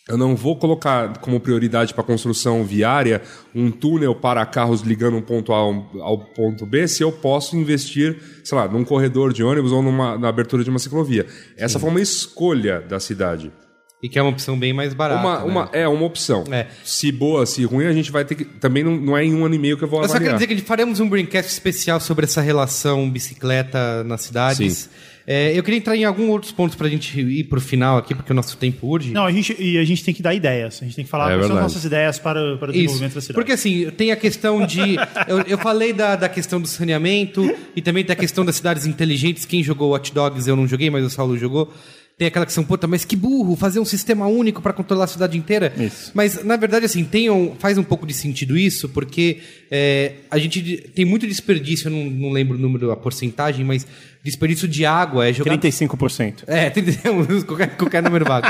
eu 0.08 0.16
não 0.16 0.34
vou 0.34 0.56
colocar 0.56 1.18
como 1.18 1.38
prioridade 1.38 1.92
para 1.92 2.02
construção 2.02 2.64
viária 2.64 3.20
um 3.54 3.70
túnel 3.70 4.14
para 4.14 4.44
carros 4.46 4.80
ligando 4.80 5.18
um 5.18 5.22
ponto 5.22 5.52
A 5.52 5.58
ao, 5.58 6.18
ponto 6.34 6.64
B 6.64 6.88
se 6.88 7.02
eu 7.02 7.12
posso 7.12 7.56
investir, 7.56 8.18
sei 8.42 8.56
lá, 8.56 8.66
num 8.66 8.84
corredor 8.84 9.32
de 9.32 9.44
ônibus 9.44 9.70
ou 9.70 9.82
numa, 9.82 10.16
na 10.16 10.28
abertura 10.28 10.64
de 10.64 10.70
uma 10.70 10.78
ciclovia. 10.78 11.26
Essa 11.56 11.78
foi 11.78 11.90
uma 11.90 12.00
escolha 12.00 12.80
da 12.80 12.98
cidade. 12.98 13.52
E 14.00 14.08
que 14.08 14.18
é 14.18 14.22
uma 14.22 14.30
opção 14.30 14.56
bem 14.56 14.72
mais 14.72 14.94
barata. 14.94 15.20
Uma, 15.20 15.38
né? 15.38 15.44
uma, 15.44 15.70
é 15.72 15.88
uma 15.88 16.06
opção. 16.06 16.44
É. 16.52 16.68
Se 16.84 17.10
boa, 17.10 17.44
se 17.44 17.64
ruim, 17.64 17.84
a 17.84 17.92
gente 17.92 18.12
vai 18.12 18.24
ter 18.24 18.36
que. 18.36 18.44
Também 18.44 18.84
não, 18.84 18.96
não 18.96 19.18
é 19.18 19.24
em 19.24 19.34
um 19.34 19.44
ano 19.44 19.56
e 19.56 19.58
meio 19.58 19.76
que 19.76 19.82
eu 19.82 19.88
vou 19.88 20.00
Eu 20.00 20.06
só 20.06 20.12
quero 20.14 20.30
avaliar. 20.30 20.48
dizer 20.48 20.62
que 20.62 20.66
faremos 20.66 21.00
um 21.00 21.08
Braincast 21.08 21.50
especial 21.50 21.98
sobre 21.98 22.24
essa 22.24 22.40
relação 22.40 23.10
bicicleta 23.10 24.04
nas 24.04 24.22
cidades. 24.22 24.76
Sim. 24.76 24.90
É, 25.30 25.52
eu 25.54 25.62
queria 25.62 25.76
entrar 25.76 25.94
em 25.94 26.04
alguns 26.06 26.30
outros 26.30 26.52
pontos 26.52 26.74
pra 26.74 26.88
gente 26.88 27.20
ir 27.20 27.44
pro 27.44 27.60
final 27.60 27.98
aqui, 27.98 28.14
porque 28.14 28.32
o 28.32 28.34
nosso 28.34 28.56
tempo 28.56 28.86
urge. 28.86 29.10
Não, 29.12 29.26
a 29.26 29.30
gente, 29.30 29.54
e 29.62 29.76
a 29.76 29.84
gente 29.84 30.02
tem 30.02 30.14
que 30.14 30.22
dar 30.22 30.32
ideias. 30.34 30.78
A 30.80 30.86
gente 30.86 30.96
tem 30.96 31.04
que 31.04 31.10
falar 31.10 31.24
É 31.24 31.34
quais 31.34 31.40
são 31.40 31.44
as 31.44 31.48
verdade. 31.48 31.62
nossas 31.74 31.84
ideias 31.84 32.18
para, 32.18 32.56
para 32.56 32.68
o 32.68 32.70
Isso. 32.70 32.78
desenvolvimento 32.78 33.14
da 33.14 33.20
cidade. 33.20 33.34
Porque 33.34 33.52
assim, 33.52 33.90
tem 33.90 34.10
a 34.10 34.16
questão 34.16 34.64
de. 34.66 34.96
eu, 35.28 35.40
eu 35.46 35.58
falei 35.58 35.92
da, 35.92 36.16
da 36.16 36.30
questão 36.30 36.58
do 36.58 36.66
saneamento 36.66 37.54
e 37.76 37.82
também 37.82 38.04
tem 38.04 38.14
a 38.14 38.16
questão 38.16 38.42
das 38.42 38.56
cidades 38.56 38.86
inteligentes. 38.86 39.44
Quem 39.44 39.62
jogou 39.62 39.90
Watch 39.90 40.14
Dogs 40.14 40.48
eu 40.48 40.56
não 40.56 40.66
joguei, 40.66 40.88
mas 40.88 41.04
o 41.04 41.10
Saulo 41.10 41.36
jogou. 41.36 41.70
Tem 42.16 42.26
aquela 42.26 42.44
questão, 42.46 42.64
puta, 42.64 42.88
mas 42.88 43.04
que 43.04 43.14
burro, 43.14 43.54
fazer 43.54 43.78
um 43.78 43.84
sistema 43.84 44.26
único 44.26 44.60
para 44.60 44.72
controlar 44.72 45.04
a 45.04 45.06
cidade 45.06 45.38
inteira. 45.38 45.72
Isso. 45.78 46.10
Mas, 46.12 46.42
na 46.42 46.56
verdade, 46.56 46.84
assim, 46.84 47.04
tem 47.04 47.30
um- 47.30 47.54
faz 47.60 47.78
um 47.78 47.84
pouco 47.84 48.04
de 48.04 48.12
sentido 48.12 48.58
isso, 48.58 48.88
porque 48.88 49.38
é, 49.70 50.14
a 50.28 50.36
gente 50.36 50.60
tem 50.96 51.04
muito 51.04 51.28
desperdício, 51.28 51.86
eu 51.86 51.92
não, 51.92 52.10
não 52.10 52.30
lembro 52.32 52.56
o 52.56 52.60
número, 52.60 52.90
a 52.90 52.96
porcentagem, 52.96 53.64
mas 53.64 53.86
desperdício 54.28 54.68
de 54.68 54.84
água 54.86 55.28
é 55.28 55.32
jogado 55.32 55.58
35%. 55.60 56.44
é, 56.46 56.70
31, 56.70 57.42
qualquer, 57.46 57.76
qualquer 57.76 58.02
número 58.02 58.24
vago. 58.24 58.46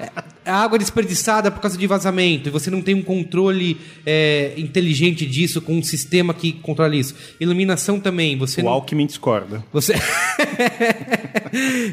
É, 0.00 0.10
A 0.50 0.62
água 0.64 0.76
é 0.76 0.78
desperdiçada 0.78 1.50
por 1.50 1.60
causa 1.60 1.78
de 1.78 1.86
vazamento, 1.86 2.48
e 2.48 2.52
você 2.52 2.70
não 2.70 2.82
tem 2.82 2.94
um 2.94 3.02
controle 3.02 3.78
é, 4.04 4.52
inteligente 4.56 5.24
disso, 5.26 5.60
com 5.60 5.74
um 5.74 5.82
sistema 5.82 6.34
que 6.34 6.52
controla 6.52 6.96
isso. 6.96 7.14
Iluminação 7.40 8.00
também, 8.00 8.36
você 8.36 8.60
O 8.60 8.64
não... 8.64 8.72
Alckmin 8.72 9.06
discorda. 9.06 9.64
Você... 9.72 9.94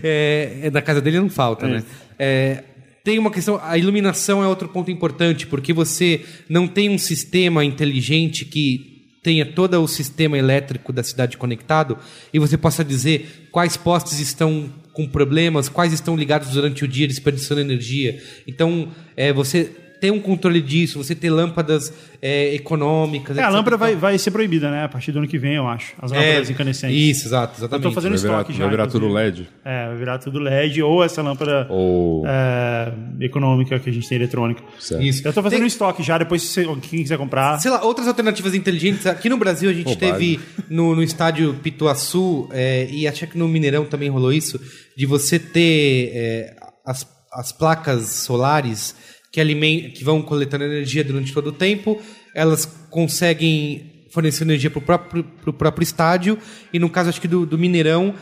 é, 0.04 0.60
é, 0.64 0.72
na 0.72 0.82
casa 0.82 1.02
dele 1.02 1.20
não 1.20 1.30
falta, 1.30 1.68
né? 1.68 1.84
É, 2.18 2.64
tem 3.04 3.18
uma 3.18 3.32
questão, 3.32 3.60
a 3.64 3.78
iluminação 3.78 4.44
é 4.44 4.48
outro 4.48 4.68
ponto 4.68 4.92
importante, 4.92 5.48
porque 5.48 5.74
você 5.74 6.22
não 6.48 6.68
tem 6.68 6.90
um 6.90 6.98
sistema 6.98 7.64
inteligente 7.64 8.46
que 8.46 8.89
tenha 9.22 9.46
todo 9.46 9.82
o 9.82 9.88
sistema 9.88 10.38
elétrico 10.38 10.94
da 10.94 11.04
cidade 11.04 11.38
conectado 11.38 11.98
e 12.34 12.40
você 12.40 12.58
possa 12.58 12.84
dizer 12.84 13.50
quais 13.52 13.76
postes 13.76 14.20
estão 14.20 14.72
com 14.94 15.08
problemas, 15.08 15.70
quais 15.70 15.94
estão 15.94 16.16
ligados 16.16 16.50
durante 16.50 16.84
o 16.84 16.88
dia 16.88 17.08
desperdiçando 17.08 17.62
energia. 17.62 18.22
Então, 18.48 18.90
é, 19.16 19.32
você 19.32 19.72
ter 20.00 20.12
um 20.12 20.20
controle 20.20 20.62
disso, 20.62 21.02
você 21.04 21.14
ter 21.14 21.30
lâmpadas 21.30 21.92
é, 22.22 22.54
econômicas. 22.56 23.38
É, 23.38 23.42
a 23.42 23.44
etc. 23.46 23.54
lâmpada 23.56 23.78
vai, 23.78 23.96
vai 23.96 24.18
ser 24.18 24.32
proibida, 24.32 24.70
né? 24.72 24.84
A 24.84 24.90
partir 24.90 25.12
do 25.12 25.20
ano 25.20 25.28
que 25.28 25.38
vem, 25.38 25.56
eu 25.56 25.68
acho. 25.68 25.94
As 26.02 26.12
lâmpadas 26.12 26.50
incandescentes. 26.50 26.96
É, 26.96 27.00
Isso, 27.00 27.28
exato, 27.28 27.54
Eu 27.54 27.58
exatamente. 27.60 27.84
tô 27.84 27.92
fazendo 27.92 28.12
Vai 28.14 28.22
virar, 28.22 28.34
estoque 28.40 28.54
já. 28.54 28.60
vai 28.60 28.70
virar 28.70 28.88
tudo 28.88 29.06
inclusive. 29.08 29.40
LED. 29.42 29.50
É, 29.66 29.88
vai 29.88 29.98
virar 29.98 30.18
tudo 30.20 30.40
LED 30.40 30.82
ou 30.82 31.04
essa 31.04 31.22
lâmpada 31.22 31.68
Ou. 31.70 32.24
é, 32.28 32.94
econômica 33.22 33.80
que 33.80 33.90
a 33.90 33.94
gente 33.94 34.08
tem 34.08 34.18
eletrônica. 34.18 34.62
Certo. 34.80 35.04
Isso. 35.04 35.28
Eu 35.28 35.34
tô 35.34 35.42
fazendo 35.44 35.60
Tem- 35.60 35.64
um 35.66 35.68
estoque 35.68 36.04
já, 36.04 36.18
depois 36.18 36.42
se 36.42 36.48
você- 36.66 36.66
quem 36.82 37.02
quiser 37.04 37.18
comprar. 37.18 37.60
Sei 37.60 37.70
lá, 37.72 37.84
outras 37.84 38.08
alternativas 38.08 38.54
inteligentes. 38.56 39.06
Aqui 39.06 39.30
no 39.30 39.38
Brasil 39.38 39.70
a 39.70 39.74
gente 39.74 39.96
teve 39.98 40.40
no, 40.70 40.96
no 40.96 41.04
estádio 41.04 41.54
Pituaçu, 41.56 42.48
é, 42.52 42.88
e 42.90 43.08
acho 43.08 43.26
que 43.28 43.38
no 43.38 43.48
Mineirão 43.48 43.86
também 43.86 44.10
rolou 44.10 44.32
isso, 44.34 44.60
de 44.98 45.06
você 45.06 45.40
ter 45.40 46.12
é, 46.14 46.56
as, 46.86 47.08
as 47.34 47.52
placas 47.52 48.08
solares 48.10 48.96
que, 49.32 49.90
que 49.92 50.04
vão 50.04 50.22
coletando 50.22 50.64
energia 50.64 51.04
durante 51.04 51.34
todo 51.34 51.48
o 51.48 51.52
tempo, 51.52 52.02
elas 52.34 52.66
conseguem 52.90 54.08
fornecer 54.12 54.44
energia 54.44 54.70
para 54.70 54.80
o 54.80 54.82
próprio, 54.82 55.24
pro 55.24 55.54
próprio 55.54 55.84
estádio, 55.84 56.38
e 56.74 56.80
no 56.80 56.90
caso 56.90 57.10
acho 57.10 57.22
que 57.22 57.28
do, 57.28 57.46
do 57.46 57.58
Mineirão, 57.58 58.16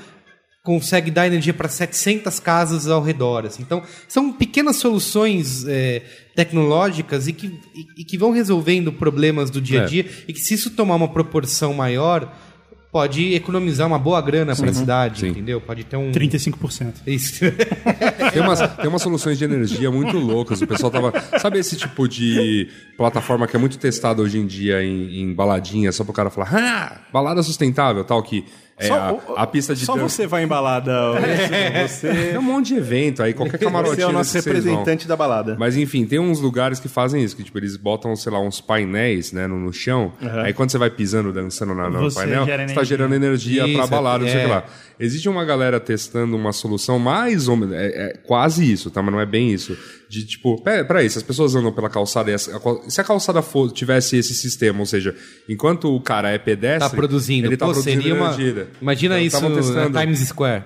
consegue 0.68 1.10
dar 1.10 1.26
energia 1.26 1.54
para 1.54 1.70
700 1.70 2.42
casas 2.42 2.90
ao 2.90 3.02
redor. 3.02 3.46
assim. 3.46 3.64
Então, 3.64 3.82
são 4.06 4.34
pequenas 4.34 4.76
soluções 4.76 5.66
é, 5.66 6.02
tecnológicas 6.36 7.26
e 7.26 7.32
que, 7.32 7.48
e, 7.74 8.02
e 8.02 8.04
que 8.04 8.18
vão 8.18 8.32
resolvendo 8.32 8.92
problemas 8.92 9.50
do 9.50 9.62
dia 9.62 9.80
a 9.80 9.84
É. 9.86 9.88
dia 9.88 10.06
e 10.28 10.34
que 10.34 10.42
se 10.42 10.56
isso 10.56 10.72
tomar 10.72 10.96
uma 10.96 11.08
proporção 11.08 11.74
maior, 11.74 12.38
pode 12.98 13.36
economizar 13.36 13.86
uma 13.86 14.00
boa 14.00 14.20
grana 14.20 14.56
para 14.56 14.72
a 14.72 14.74
cidade, 14.74 15.20
Sim. 15.20 15.28
entendeu? 15.28 15.62
Pode 15.62 15.84
ter 15.84 15.96
um... 15.98 16.12
35%. 16.12 16.94
Isso. 17.06 17.46
Tem 18.34 18.42
umas, 18.42 18.60
tem 18.60 18.88
umas 18.88 19.02
soluções 19.02 19.38
de 19.38 19.46
energia 19.46 19.90
muito 19.90 20.18
loucas. 20.18 20.62
O 20.62 20.68
pessoal 20.68 20.92
tava. 20.92 21.14
Sabe 21.40 21.58
esse 21.60 21.76
tipo 21.76 22.08
de 22.08 22.70
plataforma 22.98 23.48
que 23.48 23.56
é 23.56 23.60
muito 23.60 23.78
testada 23.78 24.22
hoje 24.22 24.38
em 24.38 24.46
dia 24.46 24.84
em, 24.84 25.22
em 25.22 25.34
baladinha, 25.34 25.92
só 25.92 26.04
pro 26.04 26.14
cara 26.14 26.30
falar, 26.30 26.50
ah, 26.54 26.98
balada 27.12 27.42
sustentável, 27.42 28.04
tal, 28.04 28.22
que 28.22 28.46
É, 28.80 28.88
Só- 28.90 29.20
a, 29.36 29.42
a 29.42 29.48
pista 29.48 29.74
de 29.74 29.84
Só 29.86 29.96
dança- 29.96 30.08
você 30.10 30.28
vai 30.28 30.44
em 30.44 30.48
balada. 30.48 30.92
É. 31.52 31.88
Você, 31.88 32.10
Tem 32.14 32.38
um 32.38 32.42
monte 32.44 32.68
de 32.68 32.76
evento 32.76 33.24
aí, 33.24 33.34
qualquer 33.34 33.58
camarote. 33.58 33.96
você 33.98 34.02
é 34.04 34.08
o 34.08 34.12
nosso 34.12 34.36
representante 34.36 35.08
da 35.08 35.16
balada. 35.16 35.56
Mas 35.58 35.76
enfim, 35.76 36.06
tem 36.06 36.20
uns 36.20 36.40
lugares 36.40 36.80
que 36.80 36.88
fazem 36.88 37.24
isso, 37.24 37.36
que 37.36 37.44
tipo, 37.44 37.58
eles 37.58 37.76
botam, 37.76 38.16
sei 38.16 38.32
lá, 38.32 38.40
uns 38.40 38.62
painéis, 38.62 39.32
né, 39.32 39.48
no, 39.48 39.58
no 39.58 39.74
chão. 39.74 40.14
Aí 40.44 40.54
quando 40.54 40.70
você 40.72 40.78
vai 40.78 40.90
pisando, 40.92 41.34
dançando 41.34 41.74
na, 41.74 41.90
no 41.90 42.02
Você 42.02 42.20
painel, 42.20 42.46
gera 42.46 42.58
você 42.68 42.74
tá 42.76 42.82
energia. 42.82 42.86
gerando 42.86 43.16
energia 43.16 43.66
Isso, 43.68 43.78
pra 43.78 43.88
balada, 43.88 44.24
não 44.26 44.30
sei 44.32 44.38
o 44.42 44.46
que 44.46 44.52
é. 44.52 44.54
lá. 44.56 44.64
Existe 45.00 45.28
uma 45.30 45.44
galera 45.46 45.80
testando 45.80 46.36
uma 46.36 46.52
solução 46.52 47.00
mais 47.00 47.48
ou 47.48 47.56
menos, 47.56 47.76
é, 47.76 47.88
é 47.88 48.18
quase 48.26 48.72
isso, 48.72 48.90
tá? 48.92 49.02
Mas 49.02 49.12
não 49.14 49.20
é 49.22 49.26
bem 49.26 49.52
isso. 49.52 49.76
De 50.10 50.26
tipo, 50.26 50.62
pera- 50.62 50.86
peraí, 50.86 51.10
se 51.10 51.18
as 51.18 51.24
pessoas 51.24 51.54
andam 51.54 51.72
pela 51.74 51.90
calçada, 51.90 52.32
e 52.32 52.34
essa- 52.34 52.56
a 52.56 52.60
cal- 52.62 52.82
se 52.90 53.02
a 53.02 53.04
calçada 53.04 53.42
for- 53.42 53.70
tivesse 53.72 54.16
esse 54.16 54.34
sistema, 54.34 54.80
ou 54.80 54.86
seja, 54.86 55.14
enquanto 55.50 55.94
o 55.94 56.00
cara 56.00 56.30
é 56.30 56.38
pedestre, 56.38 56.90
Tá 56.90 56.96
produzindo. 56.96 57.48
ele 57.48 57.58
tá 57.58 57.66
Pô, 57.66 57.74
produzindo 57.74 58.02
seria 58.02 58.16
uma... 58.16 58.34
energia. 58.34 58.70
Imagina 58.82 59.16
Então, 59.16 59.26
isso 59.28 59.36
tavam 59.42 59.50
na 59.50 59.62
testando. 59.62 60.00
Times 60.00 60.20
Square. 60.30 60.64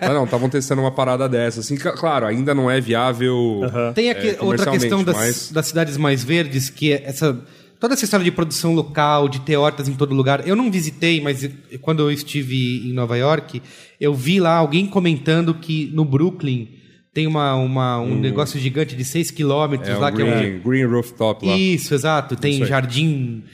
Ah, 0.00 0.08
não, 0.12 0.24
estavam 0.24 0.48
testando 0.48 0.80
uma 0.82 0.90
parada 0.90 1.28
dessa. 1.28 1.60
Assim, 1.60 1.76
claro, 1.76 2.26
ainda 2.26 2.52
não 2.54 2.68
é 2.68 2.80
viável. 2.80 3.60
Tem 3.94 4.10
aqui 4.10 4.30
é, 4.30 4.36
outra 4.40 4.70
questão 4.72 5.04
das, 5.04 5.14
mas- 5.16 5.52
das 5.52 5.66
cidades 5.66 5.96
mais 5.96 6.24
verdes, 6.24 6.68
que 6.68 6.92
é 6.92 7.02
essa 7.06 7.40
toda 7.78 7.94
essa 7.94 8.04
história 8.04 8.22
de 8.24 8.30
produção 8.30 8.74
local, 8.74 9.28
de 9.28 9.40
ter 9.40 9.56
hortas 9.56 9.88
em 9.88 9.94
todo 9.94 10.14
lugar. 10.14 10.46
Eu 10.46 10.54
não 10.54 10.70
visitei, 10.70 11.20
mas 11.20 11.48
quando 11.80 12.00
eu 12.00 12.10
estive 12.12 12.88
em 12.88 12.92
Nova 12.92 13.16
York, 13.16 13.60
eu 14.00 14.14
vi 14.14 14.38
lá 14.40 14.54
alguém 14.56 14.86
comentando 14.86 15.52
que 15.54 15.90
no 15.92 16.04
Brooklyn 16.04 16.68
tem 17.14 17.26
uma, 17.26 17.54
uma- 17.54 18.00
um 18.00 18.18
negócio 18.18 18.58
gigante 18.58 18.96
de 18.96 19.04
6 19.04 19.30
quilômetros 19.30 19.88
É, 19.88 19.94
lá 19.96 20.10
o 20.10 20.14
que 20.14 20.22
é 20.22 20.24
um 20.24 20.38
green, 20.38 20.58
green 20.60 20.84
Rooftop 20.86 21.46
lá. 21.46 21.56
Isso, 21.56 21.94
exato. 21.94 22.36
Tem 22.36 22.64
jardim 22.64 23.44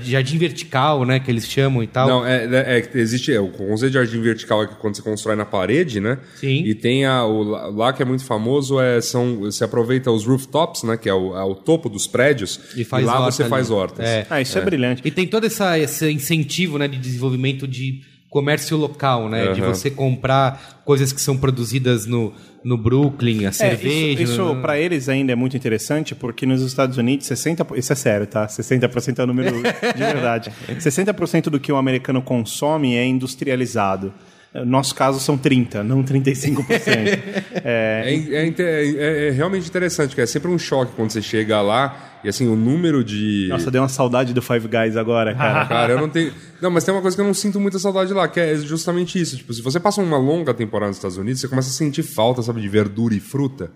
jardim 0.00 0.38
vertical, 0.38 1.04
né, 1.04 1.18
que 1.18 1.30
eles 1.30 1.48
chamam 1.48 1.82
e 1.82 1.86
tal. 1.86 2.08
Não, 2.08 2.26
é, 2.26 2.44
é, 2.44 2.78
é 2.78 2.98
existe 2.98 3.32
é, 3.32 3.40
o 3.40 3.48
conceito 3.48 3.92
de 3.92 3.98
jardim 3.98 4.20
vertical 4.20 4.62
é 4.62 4.66
que 4.68 4.76
quando 4.76 4.94
você 4.94 5.02
constrói 5.02 5.34
na 5.34 5.44
parede, 5.44 5.98
né? 5.98 6.18
Sim. 6.36 6.62
E 6.64 6.74
tem 6.74 7.04
a, 7.04 7.24
o, 7.24 7.42
lá 7.74 7.92
que 7.92 8.02
é 8.02 8.04
muito 8.04 8.24
famoso, 8.24 8.80
é, 8.80 9.00
são, 9.00 9.38
você 9.40 9.64
aproveita 9.64 10.10
os 10.10 10.24
rooftops, 10.24 10.84
né? 10.84 10.96
Que 10.96 11.08
é 11.08 11.14
o, 11.14 11.36
é 11.36 11.42
o 11.42 11.54
topo 11.54 11.88
dos 11.88 12.06
prédios. 12.06 12.60
E 12.76 12.84
faz 12.84 13.04
lá 13.04 13.18
horta 13.20 13.32
você 13.32 13.42
ali. 13.42 13.50
faz 13.50 13.70
hortas. 13.70 14.06
É. 14.06 14.26
Ah, 14.30 14.40
isso 14.40 14.56
é, 14.56 14.60
brilhante. 14.60 15.02
E 15.04 15.10
tem 15.10 15.26
todo 15.26 15.46
essa, 15.46 15.76
esse 15.78 16.08
incentivo 16.10 16.78
né, 16.78 16.86
de 16.86 16.98
desenvolvimento 16.98 17.66
de 17.66 18.02
comércio 18.34 18.76
local, 18.76 19.28
né? 19.28 19.52
De 19.52 19.62
Aham. 19.62 19.72
você 19.72 19.88
comprar 19.92 20.82
coisas 20.84 21.12
que 21.12 21.20
são 21.20 21.36
produzidas 21.38 22.04
no, 22.04 22.32
no 22.64 22.76
Brooklyn, 22.76 23.44
a 23.44 23.50
É, 23.50 23.52
cerveja. 23.52 24.20
isso, 24.20 24.32
isso 24.42 24.56
para 24.60 24.76
eles 24.76 25.08
ainda 25.08 25.30
é 25.30 25.36
muito 25.36 25.56
interessante, 25.56 26.16
porque 26.16 26.44
nos 26.44 26.60
Estados 26.60 26.98
Unidos, 26.98 27.28
60%, 27.28 27.78
isso 27.78 27.92
é 27.92 27.96
sério, 27.96 28.26
tá? 28.26 28.44
60% 28.48 29.20
é 29.20 29.22
o 29.22 29.26
número 29.28 29.52
de 29.62 30.02
verdade. 30.02 30.50
60% 30.68 31.42
do 31.44 31.60
que 31.60 31.70
o 31.70 31.76
americano 31.76 32.20
consome 32.20 32.96
é 32.96 33.06
industrializado. 33.06 34.12
No 34.54 34.64
nosso 34.66 34.94
caso 34.94 35.18
são 35.18 35.36
30%, 35.36 35.82
não 35.82 36.02
35%. 36.04 36.62
é, 37.64 38.02
É, 38.06 38.34
é, 38.36 38.46
inte- 38.46 38.62
é- 38.62 39.28
é 39.28 39.30
realmente 39.30 39.68
interessante, 39.68 40.14
que 40.14 40.20
é 40.20 40.26
sempre 40.26 40.48
um 40.50 40.58
choque 40.58 40.92
quando 40.94 41.10
você 41.10 41.20
chega 41.20 41.60
lá 41.60 42.20
e 42.22 42.28
assim, 42.28 42.46
o 42.48 42.54
número 42.56 43.02
de. 43.04 43.48
nossa, 43.50 43.70
deu 43.70 43.82
uma 43.82 43.88
saudade 43.88 44.32
do 44.32 44.40
Five 44.40 44.68
Guys 44.68 44.96
agora, 44.96 45.34
cara. 45.34 45.66
Cara, 45.68 45.92
eu 45.94 46.00
não 46.00 46.08
tenho. 46.08 46.32
Não, 46.62 46.70
mas 46.70 46.84
tem 46.84 46.94
uma 46.94 47.02
coisa 47.02 47.16
que 47.16 47.20
eu 47.20 47.26
não 47.26 47.34
sinto 47.34 47.58
muita 47.60 47.78
saudade 47.78 48.12
lá, 48.12 48.26
que 48.28 48.38
é 48.40 48.56
justamente 48.56 49.20
isso. 49.20 49.36
Tipo, 49.36 49.52
se 49.52 49.60
você 49.60 49.78
passa 49.80 50.00
uma 50.00 50.16
longa 50.16 50.54
temporada 50.54 50.88
nos 50.88 50.96
Estados 50.98 51.16
Unidos, 51.18 51.40
você 51.40 51.48
começa 51.48 51.68
a 51.68 51.72
sentir 51.72 52.02
falta, 52.02 52.40
sabe, 52.42 52.60
de 52.62 52.68
verdura 52.68 53.14
e 53.14 53.20
fruta. 53.20 53.70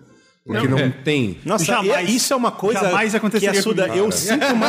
Porque 0.49 0.67
não, 0.67 0.89
tem. 1.03 1.37
Nossa, 1.45 1.63
Jamais- 1.65 2.09
isso 2.09 2.33
é 2.33 2.35
uma 2.35 2.49
coisa 2.51 2.79
jamais 2.81 3.11
que 3.11 3.17
aconteceria 3.17 3.59
assuda. 3.59 3.83
comigo. 3.87 4.05
Eu 4.07 4.11
sinto 4.11 4.45
uma, 4.47 4.67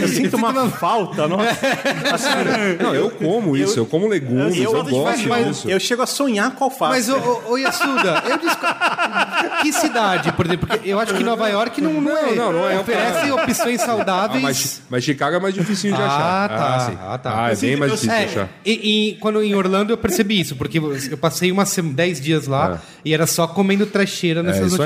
eu 0.00 0.08
sinto 0.08 0.36
uma 0.36 0.68
falta. 0.68 1.26
Nossa. 1.26 1.48
Assim, 2.12 2.28
Não, 2.82 2.94
eu 2.94 3.10
como 3.10 3.56
isso, 3.56 3.78
eu, 3.78 3.86
como 3.86 4.06
legumes, 4.08 4.56
eu, 4.58 4.64
eu, 4.76 4.84
gosto 4.84 5.28
mas 5.28 5.46
disso. 5.46 5.70
eu 5.70 5.80
chego 5.80 6.02
a 6.02 6.06
sonhar 6.06 6.50
com 6.54 6.64
alface. 6.64 6.92
Mas, 6.92 7.08
ô, 7.08 7.42
ô, 7.48 7.56
Yasuda, 7.56 8.22
eu 8.28 8.36
disco... 8.38 8.66
que 9.62 9.72
cidade, 9.72 10.32
por 10.32 10.44
exemplo? 10.46 10.66
Porque 10.68 10.88
eu 10.88 11.00
acho 11.00 11.14
que 11.14 11.24
Nova 11.24 11.48
York 11.48 11.80
não, 11.80 12.00
não, 12.00 12.16
é, 12.16 12.34
Não, 12.34 12.52
não, 12.52 12.52
não 12.60 12.68
é. 12.68 12.78
oferece 12.78 13.30
opções 13.30 13.80
Ah, 13.80 13.86
saudáveis. 13.86 14.42
mas, 14.42 14.82
mas 14.90 15.04
Chicago 15.04 15.36
é 15.36 15.40
mais 15.40 15.54
dificinho 15.54 15.94
de 15.96 16.02
Ah, 16.02 16.06
achar. 16.06 16.48
tá. 16.48 16.80
sim. 16.90 16.98
Ah, 17.00 17.18
tá. 17.18 17.44
Ah, 17.46 17.50
é 17.50 17.52
Eu 17.54 17.56
bem 17.58 17.76
mais 17.76 17.90
eu 17.92 17.96
difícil 17.96 18.16
de 18.18 18.22
É, 18.22 18.26
achar. 18.26 18.48
e, 18.66 19.10
e 19.10 19.14
quando 19.14 19.42
em 19.42 19.54
Orlando 19.54 19.92
eu 19.92 19.96
percebi 19.96 20.40
isso, 20.40 20.56
porque 20.56 20.78
eu 20.78 21.16
passei 21.16 21.50
umas 21.50 21.70
sem- 21.70 21.82
10 21.92 22.20
dias 22.20 22.46
lá 22.46 22.80
e 23.04 23.14
era 23.14 23.26
só 23.26 23.46
comendo 23.46 23.86
trecheira 23.86 24.42
nessas 24.42 24.72
É. 24.72 24.76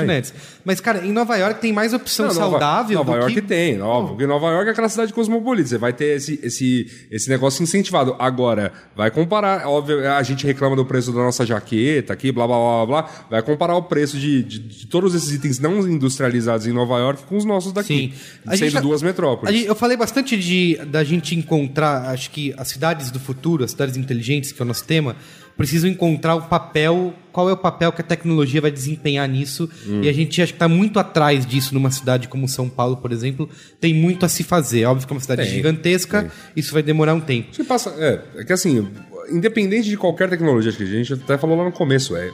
Mas, 0.65 0.79
cara, 0.79 1.05
em 1.05 1.11
Nova 1.11 1.35
York 1.37 1.61
tem 1.61 1.71
mais 1.73 1.93
opção 1.93 2.27
Não, 2.27 2.33
Nova- 2.33 2.49
saudável 2.51 2.97
Nova 2.97 3.11
do 3.13 3.17
York 3.19 3.33
que... 3.35 3.41
tem, 3.41 3.81
óbvio. 3.81 4.09
Porque 4.15 4.27
Nova 4.27 4.47
York 4.51 4.67
é 4.69 4.71
aquela 4.71 4.89
cidade 4.89 5.13
cosmopolita. 5.13 5.69
Você 5.69 5.77
vai 5.77 5.93
ter 5.93 6.15
esse, 6.17 6.39
esse, 6.43 6.91
esse 7.11 7.29
negócio 7.29 7.61
incentivado. 7.63 8.15
Agora, 8.19 8.71
vai 8.95 9.09
comparar. 9.11 9.67
Óbvio, 9.67 10.09
a 10.09 10.21
gente 10.23 10.45
reclama 10.45 10.75
do 10.75 10.85
preço 10.85 11.11
da 11.11 11.19
nossa 11.19 11.45
jaqueta 11.45 12.13
aqui, 12.13 12.31
blá 12.31 12.45
blá 12.47 12.57
blá 12.57 12.85
blá. 12.85 13.09
Vai 13.29 13.41
comparar 13.41 13.75
o 13.75 13.83
preço 13.83 14.17
de, 14.17 14.43
de, 14.43 14.59
de 14.59 14.87
todos 14.87 15.13
esses 15.15 15.31
itens 15.31 15.59
não 15.59 15.79
industrializados 15.87 16.65
em 16.67 16.71
Nova 16.73 16.97
York 16.99 17.23
com 17.23 17.37
os 17.37 17.45
nossos 17.45 17.71
daqui. 17.71 18.13
Sim. 18.15 18.55
Sendo 18.57 18.69
gente- 18.71 18.81
duas 18.81 19.01
metrópoles. 19.01 19.55
gente- 19.55 19.67
eu 19.67 19.75
falei 19.75 19.97
bastante 19.97 20.37
de 20.37 20.75
da 20.87 21.03
gente 21.03 21.35
encontrar, 21.35 22.09
acho 22.09 22.29
que 22.31 22.53
as 22.57 22.67
cidades 22.67 23.11
do 23.11 23.19
futuro, 23.19 23.63
as 23.63 23.71
cidades 23.71 23.97
inteligentes, 23.97 24.51
que 24.51 24.61
é 24.61 24.65
o 24.65 24.67
nosso 24.67 24.83
tema, 24.85 25.15
precisam 25.57 25.89
encontrar 25.89 26.35
o 26.35 26.43
papel, 26.43 27.13
qual 27.31 27.49
é 27.49 27.53
o 27.53 27.57
papel 27.57 27.91
que 27.91 28.01
a 28.01 28.03
tecnologia 28.03 28.61
vai 28.61 28.69
desempenhar 28.69 29.27
nisso. 29.27 29.69
Hum. 29.87 30.03
E 30.03 30.07
a 30.07 30.13
gente 30.13 30.41
acho 30.41 30.53
que 30.53 30.55
está 30.55 30.69
muito 30.69 30.99
atrás 30.99 31.45
disso 31.45 31.73
numa 31.73 31.89
cidade 31.89 32.27
como 32.27 32.47
São 32.47 32.69
Paulo, 32.69 32.97
por 32.97 33.11
exemplo. 33.11 33.49
Tem 33.81 33.93
muito 33.93 34.25
a 34.25 34.29
se 34.29 34.43
fazer. 34.43 34.85
Óbvio 34.85 35.07
que 35.07 35.13
é 35.13 35.15
uma 35.15 35.21
cidade 35.21 35.43
Tem, 35.43 35.51
gigantesca, 35.51 36.21
tem. 36.21 36.31
isso 36.55 36.71
vai 36.71 36.83
demorar 36.83 37.15
um 37.15 37.19
tempo. 37.19 37.47
Acho 37.49 37.61
que 37.61 37.67
passa. 37.67 37.89
É, 37.97 38.41
é 38.41 38.43
que 38.43 38.53
assim, 38.53 38.87
independente 39.31 39.89
de 39.89 39.97
qualquer 39.97 40.29
tecnologia, 40.29 40.69
acho 40.69 40.77
que 40.77 40.83
a 40.83 40.87
gente 40.87 41.13
até 41.13 41.37
falou 41.37 41.57
lá 41.57 41.65
no 41.65 41.71
começo, 41.71 42.15
é. 42.15 42.31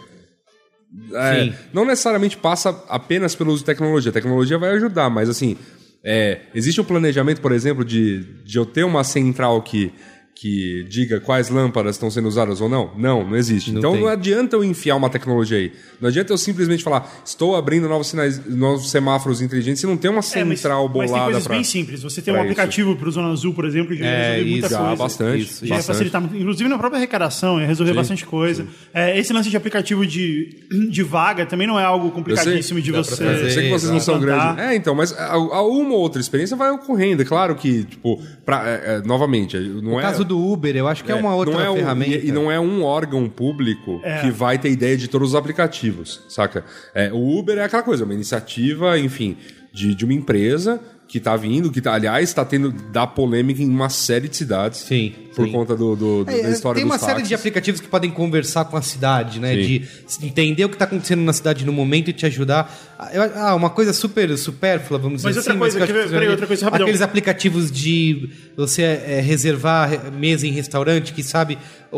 é, 1.13 1.53
não 1.73 1.85
necessariamente 1.85 2.35
passa 2.35 2.83
apenas 2.89 3.33
pelo 3.33 3.51
uso 3.51 3.59
de 3.59 3.65
tecnologia. 3.65 4.09
A 4.09 4.13
tecnologia 4.13 4.57
vai 4.57 4.71
ajudar, 4.71 5.09
mas 5.09 5.29
assim, 5.29 5.57
é, 6.03 6.41
existe 6.53 6.81
um 6.81 6.83
planejamento, 6.83 7.39
por 7.39 7.53
exemplo, 7.53 7.85
de, 7.85 8.23
de 8.43 8.57
eu 8.57 8.65
ter 8.65 8.83
uma 8.83 9.05
central 9.05 9.61
que, 9.61 9.93
que 10.35 10.83
diga 10.89 11.19
quais 11.21 11.49
lâmpadas 11.49 11.95
estão 11.95 12.09
sendo 12.11 12.27
usadas 12.27 12.59
ou 12.59 12.67
não? 12.67 12.91
Não, 12.97 13.23
não 13.29 13.37
existe. 13.37 13.71
Não 13.71 13.79
então 13.79 13.91
tem. 13.93 14.01
não 14.01 14.07
adianta 14.09 14.55
eu 14.55 14.63
enfiar 14.63 14.95
uma 14.95 15.09
tecnologia 15.09 15.57
aí. 15.57 15.71
Não 16.01 16.09
adianta 16.09 16.33
eu 16.33 16.37
simplesmente 16.37 16.83
falar, 16.83 17.09
estou 17.23 17.55
abrindo 17.55 17.87
novos 17.87 18.07
sinais, 18.07 18.41
novos 18.47 18.89
semáforos 18.91 19.41
inteligentes 19.41 19.79
se 19.79 19.87
não 19.87 19.95
tem 19.95 20.09
uma 20.11 20.19
É, 20.19 20.43
mas, 20.43 20.59
central 20.59 20.83
mas 20.89 20.93
tem 20.97 21.05
bolada 21.07 21.23
coisas 21.25 21.43
pra... 21.43 21.55
bem 21.55 21.63
simples. 21.63 22.01
Você 22.03 22.21
tem 22.21 22.33
um 22.33 22.41
aplicativo 22.41 22.95
para 22.95 23.07
o 23.07 23.11
Zona 23.11 23.31
Azul, 23.31 23.53
por 23.53 23.63
exemplo, 23.65 23.89
que 23.95 23.99
já 23.99 24.05
É, 24.05 24.31
resolver 24.33 24.49
muita 24.51 24.67
isso. 24.67 24.75
coisa. 24.77 24.89
Já, 24.89 24.95
bastante. 24.95 25.41
Isso, 25.43 25.65
Já 25.65 25.75
bastante. 25.75 25.95
facilitar, 26.09 26.23
inclusive 26.35 26.69
na 26.69 26.77
própria 26.77 26.97
arrecadação, 26.97 27.61
ia 27.61 27.67
resolver 27.67 27.93
bastante 27.93 28.25
coisa. 28.25 28.67
É, 28.93 29.17
esse 29.17 29.31
lance 29.31 29.49
de 29.49 29.55
aplicativo 29.55 30.05
de, 30.05 30.49
de 30.89 31.03
vaga 31.03 31.45
também 31.45 31.67
não 31.67 31.79
é 31.79 31.83
algo 31.85 32.11
complicadíssimo 32.11 32.81
de 32.81 32.91
dá 32.91 33.01
pra 33.01 33.15
você. 33.15 33.23
fazer. 33.23 33.45
Eu 33.45 33.49
sei 33.49 33.63
que 33.65 33.69
vocês 33.69 33.91
não 33.91 33.99
são 33.99 34.19
grandes. 34.19 34.57
É, 34.61 34.75
então, 34.75 34.93
mas 34.95 35.13
a, 35.13 35.33
a 35.33 35.61
uma 35.65 35.93
ou 35.93 35.99
outra 36.01 36.19
experiência 36.19 36.57
vai 36.57 36.69
ocorrendo. 36.71 37.21
É 37.21 37.25
claro 37.25 37.55
que, 37.55 37.83
tipo, 37.85 38.21
pra, 38.45 38.67
é, 38.67 38.95
é, 38.95 39.01
novamente, 39.07 39.57
não 39.57 39.93
No 39.93 39.99
é. 39.99 40.03
Caso 40.23 40.29
do 40.29 40.51
Uber, 40.51 40.75
eu 40.75 40.87
acho 40.87 41.03
que 41.03 41.11
é, 41.11 41.15
uma 41.15 41.35
outra 41.35 41.53
não 41.53 41.61
é 41.61 41.69
um- 41.69 41.75
ferramenta. 41.75 42.11
e, 42.17 42.27
e 42.27 42.31
não 42.31 42.51
é 42.51 42.59
um 42.59 42.83
órgão 42.83 43.27
público 43.29 43.99
É. 44.03 44.21
que 44.21 44.31
vai 44.31 44.57
ter 44.57 44.69
ideia 44.71 44.97
de 44.97 45.07
todos 45.07 45.29
os 45.29 45.35
aplicativos, 45.35 46.21
saca? 46.29 46.63
É, 46.93 47.11
o 47.13 47.37
Uber 47.37 47.57
é 47.57 47.63
aquela 47.63 47.83
coisa, 47.83 48.03
uma 48.05 48.13
iniciativa, 48.13 48.97
enfim, 48.99 49.37
de, 49.71 49.95
de 49.95 50.05
uma 50.05 50.13
empresa 50.13 50.79
que 51.07 51.19
tá 51.19 51.35
vindo, 51.35 51.71
que 51.71 51.79
tá, 51.79 51.93
aliás, 51.93 52.29
está 52.29 52.43
tendo 52.43 52.71
da 52.71 53.05
polêmica 53.05 53.61
em 53.61 53.69
uma 53.69 53.89
série 53.89 54.27
de 54.27 54.35
cidades. 54.35 54.79
Sim, 54.79 55.13
Por 55.35 55.45
sim. 55.45 55.51
conta 55.51 55.75
do, 55.75 55.95
do- 55.95 56.23
do- 56.23 56.31
É, 56.31 56.41
da 56.41 56.49
história 56.49 56.77
tem 56.79 56.85
uma 56.85 56.97
dos 56.97 57.05
série 57.05 57.21
de 57.21 57.35
aplicativos 57.35 57.79
que 57.79 57.87
podem 57.87 58.09
conversar 58.09 58.65
com 58.65 58.75
a 58.77 58.81
cidade, 58.81 59.39
né? 59.39 59.53
Sim. 59.53 59.61
De 60.19 60.25
entender 60.27 60.65
o 60.65 60.69
que 60.69 60.75
está 60.75 60.85
acontecendo 60.85 61.21
na 61.21 61.33
cidade 61.33 61.65
no 61.65 61.71
momento 61.73 62.09
e 62.09 62.13
te 62.13 62.25
ajudar. 62.25 62.71
Ah, 62.97 63.09
Ah, 63.49 63.55
uma 63.55 63.69
coisa 63.69 63.93
super 63.93 64.35
supérflua, 64.37 64.97
vamos 64.97 65.17
dizer 65.17 65.27
Mas 65.27 65.37
outra 65.37 65.51
assim. 65.51 65.59
coisa, 65.59 65.77
que 65.77 65.83
acho 65.83 65.93
ver- 65.93 66.03
que 66.05 66.09
peraí, 66.09 66.29
outra 66.29 66.47
coisa, 66.47 66.65
rapidão. 66.65 66.85
Aqueles 66.87 67.01
aplicativos 67.01 67.71
de 67.71 68.29
você 68.57 68.81
é, 68.81 69.19
reservar 69.21 69.89
re- 69.89 70.11
mesa 70.11 70.47
em 70.47 70.51
restaurante, 70.51 71.13
que 71.13 71.21
sabe 71.21 71.57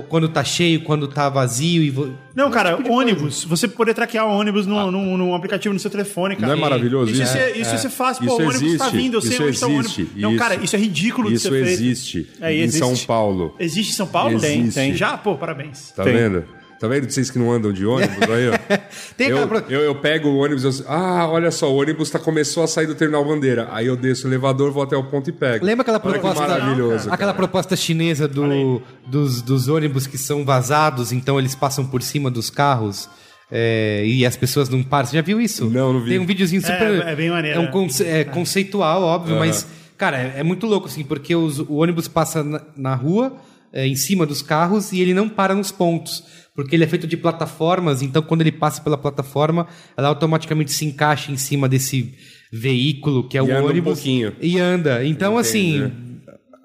quando 0.09 0.27
tá 0.27 0.43
cheio, 0.43 0.81
quando 0.81 1.07
tá 1.07 1.29
vazio. 1.29 1.81
E 1.83 1.89
vo- 1.89 2.11
Não, 2.35 2.49
cara, 2.51 2.75
tipo 2.75 2.91
ônibus. 2.91 3.45
Você 3.45 3.65
poder 3.67 3.93
traquear 3.93 4.25
o 4.27 4.31
ônibus 4.31 4.65
no, 4.65 4.91
num, 4.91 5.15
num 5.15 5.33
aplicativo 5.35 5.73
no 5.73 5.79
seu 5.79 5.89
telefone, 5.91 6.35
cara. 6.35 6.47
Não 6.47 6.53
é 6.53 6.59
maravilhoso 6.59 7.11
Isso, 7.11 7.21
isso? 7.23 7.37
é, 7.37 7.51
isso 7.57 7.87
é, 7.87 7.89
fácil. 7.89 8.25
Pô, 8.25 8.33
Isso 8.33 8.41
o 8.41 8.45
ônibus 8.49 8.77
tá 8.77 8.85
existe, 8.87 8.94
vindo, 8.95 9.17
eu 9.17 9.21
sei 9.21 9.31
isso 9.31 9.43
onde 9.43 9.59
tá 9.59 9.67
o 9.67 9.69
ônibus. 9.71 9.97
existe, 9.99 10.19
Não, 10.19 10.29
isso. 10.31 10.39
cara, 10.39 10.55
isso 10.55 10.75
é 10.75 10.79
ridículo 10.79 11.31
Isso 11.31 11.49
de 11.49 11.55
ser 11.57 11.65
feito. 11.65 11.81
existe 11.81 12.27
É, 12.41 12.53
em 12.53 12.59
existe. 12.61 12.79
São 12.79 12.95
Paulo. 13.05 13.55
Existe 13.59 13.91
em 13.91 13.95
São 13.95 14.07
Paulo? 14.07 14.35
Existe. 14.35 14.73
Tem. 14.73 14.95
Já? 14.95 15.17
Pô, 15.17 15.35
parabéns. 15.35 15.91
Tá 15.95 16.03
Tem. 16.03 16.13
vendo? 16.13 16.43
Tá 16.77 16.89
vendo 16.89 17.09
vocês 17.09 17.31
que 17.31 17.39
não 17.39 17.49
andam 17.51 17.71
de 17.71 17.85
ônibus 17.85 18.17
aí, 18.29 18.49
ó? 18.49 18.77
Tem 19.15 19.29
eu, 19.29 19.37
eu, 19.69 19.81
eu 19.81 19.95
pego 19.95 20.27
o 20.27 20.37
ônibus 20.37 20.63
e 20.63 20.81
eu, 20.81 20.85
ah, 20.89 21.25
olha 21.29 21.49
só, 21.49 21.71
o 21.71 21.75
ônibus 21.77 22.09
tá, 22.09 22.19
começou 22.19 22.63
a 22.63 22.67
sair 22.67 22.85
do 22.85 22.93
terminal 22.93 23.23
bandeira. 23.23 23.69
Aí 23.71 23.87
eu 23.87 23.95
desço 23.95 24.27
o 24.27 24.29
elevador, 24.29 24.71
vou 24.71 24.83
até 24.83 24.95
o 24.97 25.03
ponto 25.05 25.29
e 25.29 25.33
pego. 25.33 25.65
Lembra 25.65 25.83
aquela 25.83 26.01
Olha 26.03 26.13
que 26.15 26.19
proposta? 26.19 26.45
maravilhoso. 26.47 26.95
aquela 27.09 27.17
cara. 27.17 27.33
proposta 27.33 27.75
chinesa 27.77 28.27
do, 28.27 28.81
dos, 29.07 29.41
dos 29.41 29.69
ônibus 29.69 30.05
que 30.05 30.17
são 30.17 30.43
vazados, 30.43 31.13
então 31.13 31.39
eles 31.39 31.55
passam 31.55 31.85
por 31.85 32.01
cima 32.03 32.29
dos 32.29 32.49
carros. 32.49 33.09
É, 33.51 34.03
e 34.05 34.25
as 34.25 34.35
pessoas 34.35 34.69
não 34.69 34.81
param. 34.83 35.07
Você 35.07 35.15
já 35.15 35.21
viu 35.21 35.39
isso? 35.39 35.65
Não, 35.69 35.93
não 35.93 36.01
vi. 36.01 36.09
Tem 36.11 36.19
um 36.19 36.25
videozinho 36.25 36.61
super. 36.61 37.05
É, 37.05 37.11
é 37.11 37.15
bem 37.15 37.29
maneiro, 37.29 37.57
É 37.57 37.61
um 37.61 37.65
né? 37.65 37.71
conce- 37.71 38.03
é 38.05 38.23
conceitual, 38.23 39.01
óbvio, 39.03 39.37
mas, 39.37 39.67
cara, 39.97 40.17
é, 40.17 40.39
é 40.39 40.43
muito 40.43 40.65
louco, 40.65 40.87
assim, 40.87 41.03
porque 41.03 41.35
os- 41.35 41.59
o 41.59 41.75
ônibus 41.75 42.07
passa 42.07 42.43
na, 42.43 42.61
na 42.75 42.95
rua, 42.95 43.35
é, 43.73 43.85
em 43.87 43.95
cima 43.95 44.25
dos 44.25 44.41
carros 44.41 44.91
e 44.91 44.99
ele 45.01 45.13
não 45.13 45.27
para 45.29 45.53
nos 45.53 45.71
pontos. 45.71 46.23
Porque 46.55 46.73
ele 46.73 46.85
é 46.85 46.87
feito 46.87 47.05
de 47.05 47.17
plataformas, 47.17 48.01
então 48.01 48.21
quando 48.21 48.39
ele 48.39 48.51
passa 48.51 48.81
pela 48.81 48.97
plataforma, 48.97 49.67
ela 49.97 50.07
automaticamente 50.07 50.71
se 50.71 50.85
encaixa 50.85 51.29
em 51.29 51.35
cima 51.35 51.67
desse 51.67 52.13
veículo 52.49 53.27
que 53.27 53.37
é 53.37 53.41
E 53.41 53.43
o 53.43 53.45
anda 53.51 53.61
um 53.63 53.69
ônibus. 53.69 53.93
pouquinho. 53.95 54.31
E 54.41 54.57
anda. 54.57 55.05
Então, 55.05 55.33
Entendi. 55.33 55.47
assim. 55.49 55.91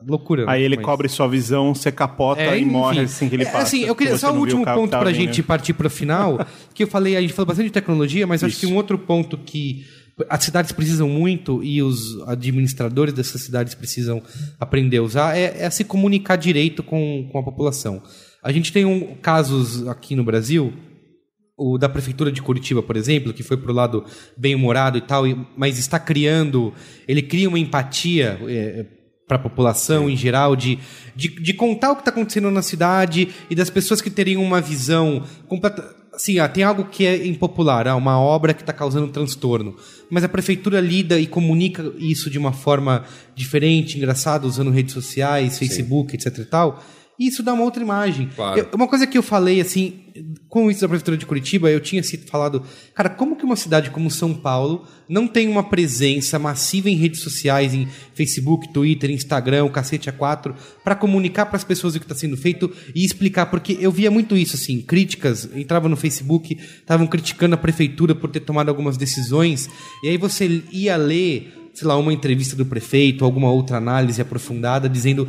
Loucura. 0.07 0.45
Aí 0.49 0.63
ele 0.63 0.77
mas- 0.77 0.85
cobre 0.85 1.09
sua 1.09 1.29
visão, 1.29 1.75
você 1.75 1.93
capota 1.93 2.41
é, 2.41 2.57
e 2.59 2.63
enfim. 2.63 2.71
morre 2.71 3.01
assim 3.01 3.29
que 3.29 3.37
ele 3.37 3.43
É, 3.43 3.47
passa. 3.47 3.63
Assim, 3.65 3.85
eu 3.85 3.95
queria 3.95 4.17
só 4.17 4.33
o 4.33 4.39
último 4.39 4.65
ponto 4.65 4.91
pra 4.91 5.05
vindo. 5.11 5.15
gente 5.15 5.43
partir 5.43 5.73
pro 5.75 5.91
final, 5.91 6.39
que 6.75 6.83
eu 6.85 6.89
falei, 6.89 7.17
a 7.17 7.21
gente 7.21 7.33
falou 7.33 7.47
bastante 7.47 7.67
de 7.67 7.73
tecnologia, 7.73 8.27
mas 8.27 8.43
eu 8.43 8.49
acho 8.49 8.59
que 8.59 8.67
um 8.67 8.77
outro 8.77 8.99
ponto 8.99 9.37
que 9.39 9.85
as 10.29 10.45
cidades 10.45 10.73
precisam 10.73 11.09
muito 11.09 11.63
e 11.65 11.83
os 11.83 12.21
administradores 12.27 13.15
dessas 13.15 13.41
cidades 13.41 13.75
precisam 13.75 14.23
aprender 14.59 14.99
a 14.99 15.03
usar 15.03 15.37
é, 15.37 15.63
é 15.65 15.71
se 15.71 15.83
comunicar 15.85 16.37
direito 16.37 16.83
com, 16.83 17.29
com 17.33 17.39
a 17.39 17.43
população. 17.43 18.03
A 18.43 18.53
gente 18.53 18.73
tem 18.73 18.85
um, 18.85 19.15
casos 19.17 19.87
aqui 19.89 20.15
no 20.15 20.25
Brasil 20.25 20.73
o 21.57 21.77
da 21.77 21.91
prefeitura 21.91 22.33
de 22.33 22.41
Curitiba, 22.41 22.83
por 22.83 22.97
exemplo, 22.97 23.35
que 23.35 23.43
foi 23.43 23.59
pro 23.59 23.71
lado 23.73 24.03
bem 24.35 24.55
humorado 24.55 24.97
e 24.97 25.03
tal, 25.03 25.25
mas 25.55 25.79
está 25.79 25.99
criando, 25.99 26.73
ele 27.07 27.21
cria 27.21 27.49
uma 27.51 27.59
empatia 27.59 28.39
para 29.31 29.37
a 29.37 29.41
população 29.41 30.11
em 30.11 30.17
geral 30.17 30.57
de, 30.57 30.77
de, 31.15 31.29
de 31.29 31.55
contar 31.55 31.93
o 31.93 31.95
que 31.95 32.01
está 32.01 32.11
acontecendo 32.11 32.51
na 32.51 32.63
cidade 32.63 33.29
e 33.49 33.55
das 33.55 33.71
pessoas 33.71 34.03
que 34.03 34.11
teriam 34.11 34.43
uma 34.43 34.61
visão 34.61 35.23
completa. 35.47 35.95
Assim, 36.13 36.41
ah, 36.41 36.49
tem 36.49 36.65
algo 36.65 36.87
que 36.87 37.07
é 37.07 37.29
impopular, 37.29 37.87
ah, 37.87 37.95
uma 37.95 38.19
obra 38.19 38.53
que 38.53 38.63
está 38.63 38.73
causando 38.73 39.07
transtorno, 39.07 39.77
mas 40.11 40.25
a 40.25 40.29
prefeitura 40.29 40.81
lida 40.81 41.21
e 41.21 41.29
comunica 41.29 41.93
isso 41.97 42.29
de 42.29 42.39
uma 42.39 42.53
forma 42.53 43.05
diferente, 43.33 43.97
engraçada, 43.97 44.49
usando 44.49 44.73
redes 44.73 44.93
sociais, 44.93 45.61
Facebook, 45.61 46.17
etc 46.17 46.39
e 46.39 46.45
tal. 46.45 46.83
E 47.21 47.27
isso 47.29 47.43
dá 47.43 47.53
uma 47.53 47.65
outra 47.65 47.83
imagem. 47.83 48.31
Claro. 48.35 48.59
Eu- 48.61 48.69
uma 48.75 48.89
coisa 48.89 49.07
que 49.07 49.19
eu 49.19 49.23
falei, 49.23 49.61
assim, 49.61 50.01
com 50.49 50.71
isso 50.71 50.81
da 50.81 50.89
Prefeitura 50.89 51.19
de 51.19 51.27
Curitiba, 51.27 51.71
eu 51.71 51.79
tinha 51.79 52.03
sido 52.03 52.27
falado, 52.27 52.63
cara, 52.95 53.11
como 53.11 53.37
que 53.37 53.45
uma 53.45 53.57
cidade 53.57 53.91
como 53.91 54.11
São 54.11 54.33
Paulo 54.33 54.87
não 55.07 55.29
tem 55.29 55.47
uma 55.47 55.63
presença 55.63 56.39
massiva 56.39 56.89
em 56.89 56.97
redes 56.97 57.21
sociais, 57.21 57.75
em 57.75 57.87
Facebook, 58.15 58.73
Twitter, 58.73 59.11
Instagram, 59.11 59.69
cacete 59.69 60.11
A4, 60.11 60.55
para 60.83 60.95
comunicar 60.95 61.45
para 61.45 61.57
as 61.57 61.65
pessoas 61.65 61.95
o 61.95 61.99
que 61.99 62.07
está 62.07 62.15
sendo 62.15 62.39
feito 62.39 62.73
e 62.95 63.05
explicar, 63.05 63.47
porque 63.47 63.77
eu 63.79 63.93
via 63.93 64.11
muito 64.11 64.35
isso, 64.35 64.57
assim, 64.57 64.81
críticas, 64.81 65.47
entrava 65.55 65.91
no 65.91 65.97
Facebook, 65.97 66.55
estavam 66.55 67.07
criticando 67.07 67.55
a 67.55 67.59
Prefeitura 67.59 68.15
por 68.15 68.31
ter 68.31 68.41
tomado 68.41 68.71
algumas 68.71 68.97
decisões, 68.97 69.69
e 70.03 70.09
aí 70.09 70.17
você 70.17 70.63
ia 70.73 70.97
ler, 70.97 71.53
sei 71.75 71.87
lá, 71.87 71.97
uma 71.97 72.13
entrevista 72.13 72.57
do 72.57 72.67
prefeito, 72.67 73.25
alguma 73.25 73.51
outra 73.51 73.77
análise 73.77 74.21
aprofundada, 74.21 74.89
dizendo 74.89 75.29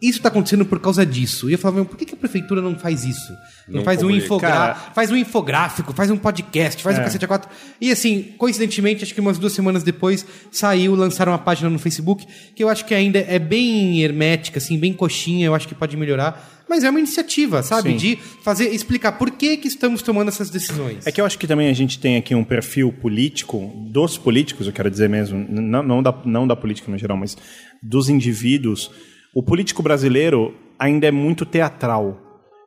isso 0.00 0.18
está 0.18 0.28
acontecendo 0.28 0.64
por 0.64 0.78
causa 0.80 1.04
disso. 1.04 1.48
E 1.48 1.52
eu 1.52 1.58
falava, 1.58 1.76
"Meu, 1.76 1.86
por 1.86 1.96
que, 1.96 2.04
que 2.04 2.14
a 2.14 2.16
prefeitura 2.16 2.62
não 2.62 2.78
faz 2.78 3.04
isso? 3.04 3.32
Não, 3.66 3.78
Não 3.78 3.84
faz 3.84 4.02
um 4.02 4.10
infogra 4.10 4.74
faz 4.94 5.10
um 5.10 5.16
infográfico, 5.16 5.92
faz 5.92 6.10
um 6.10 6.16
podcast, 6.16 6.82
faz 6.82 6.98
um 6.98 7.02
cacete 7.02 7.24
a 7.24 7.28
quatro. 7.28 7.50
E 7.80 7.90
assim, 7.90 8.34
coincidentemente, 8.38 9.04
acho 9.04 9.14
que 9.14 9.20
umas 9.20 9.38
duas 9.38 9.52
semanas 9.52 9.82
depois 9.82 10.24
saiu, 10.50 10.94
lançaram 10.94 11.32
uma 11.32 11.38
página 11.38 11.68
no 11.68 11.78
Facebook, 11.78 12.26
que 12.54 12.64
eu 12.64 12.68
acho 12.68 12.84
que 12.84 12.94
ainda 12.94 13.18
é 13.18 13.38
bem 13.38 14.02
hermética, 14.02 14.58
assim, 14.58 14.78
bem 14.78 14.92
coxinha, 14.92 15.46
eu 15.46 15.54
acho 15.54 15.68
que 15.68 15.74
pode 15.74 15.96
melhorar. 15.96 16.58
Mas 16.68 16.84
é 16.84 16.90
uma 16.90 16.98
iniciativa, 16.98 17.62
sabe? 17.62 17.92
Sim. 17.92 17.96
De 17.96 18.18
fazer, 18.42 18.68
explicar 18.68 19.12
por 19.12 19.30
que, 19.30 19.56
que 19.56 19.68
estamos 19.68 20.02
tomando 20.02 20.28
essas 20.28 20.50
decisões. 20.50 21.06
É 21.06 21.12
que 21.12 21.20
eu 21.20 21.24
acho 21.24 21.38
que 21.38 21.46
também 21.46 21.68
a 21.68 21.72
gente 21.72 21.98
tem 21.98 22.16
aqui 22.16 22.34
um 22.34 22.44
perfil 22.44 22.92
político, 22.92 23.72
dos 23.90 24.18
políticos, 24.18 24.66
eu 24.66 24.72
quero 24.72 24.90
dizer 24.90 25.08
mesmo, 25.08 25.46
não, 25.48 25.82
não, 25.82 26.02
da, 26.02 26.14
não 26.26 26.46
da 26.46 26.54
política 26.54 26.90
no 26.90 26.98
geral, 26.98 27.16
mas 27.16 27.36
dos 27.82 28.08
indivíduos. 28.08 28.90
O 29.38 29.42
político 29.42 29.84
brasileiro 29.84 30.52
ainda 30.76 31.06
é 31.06 31.12
muito 31.12 31.46
teatral. 31.46 32.18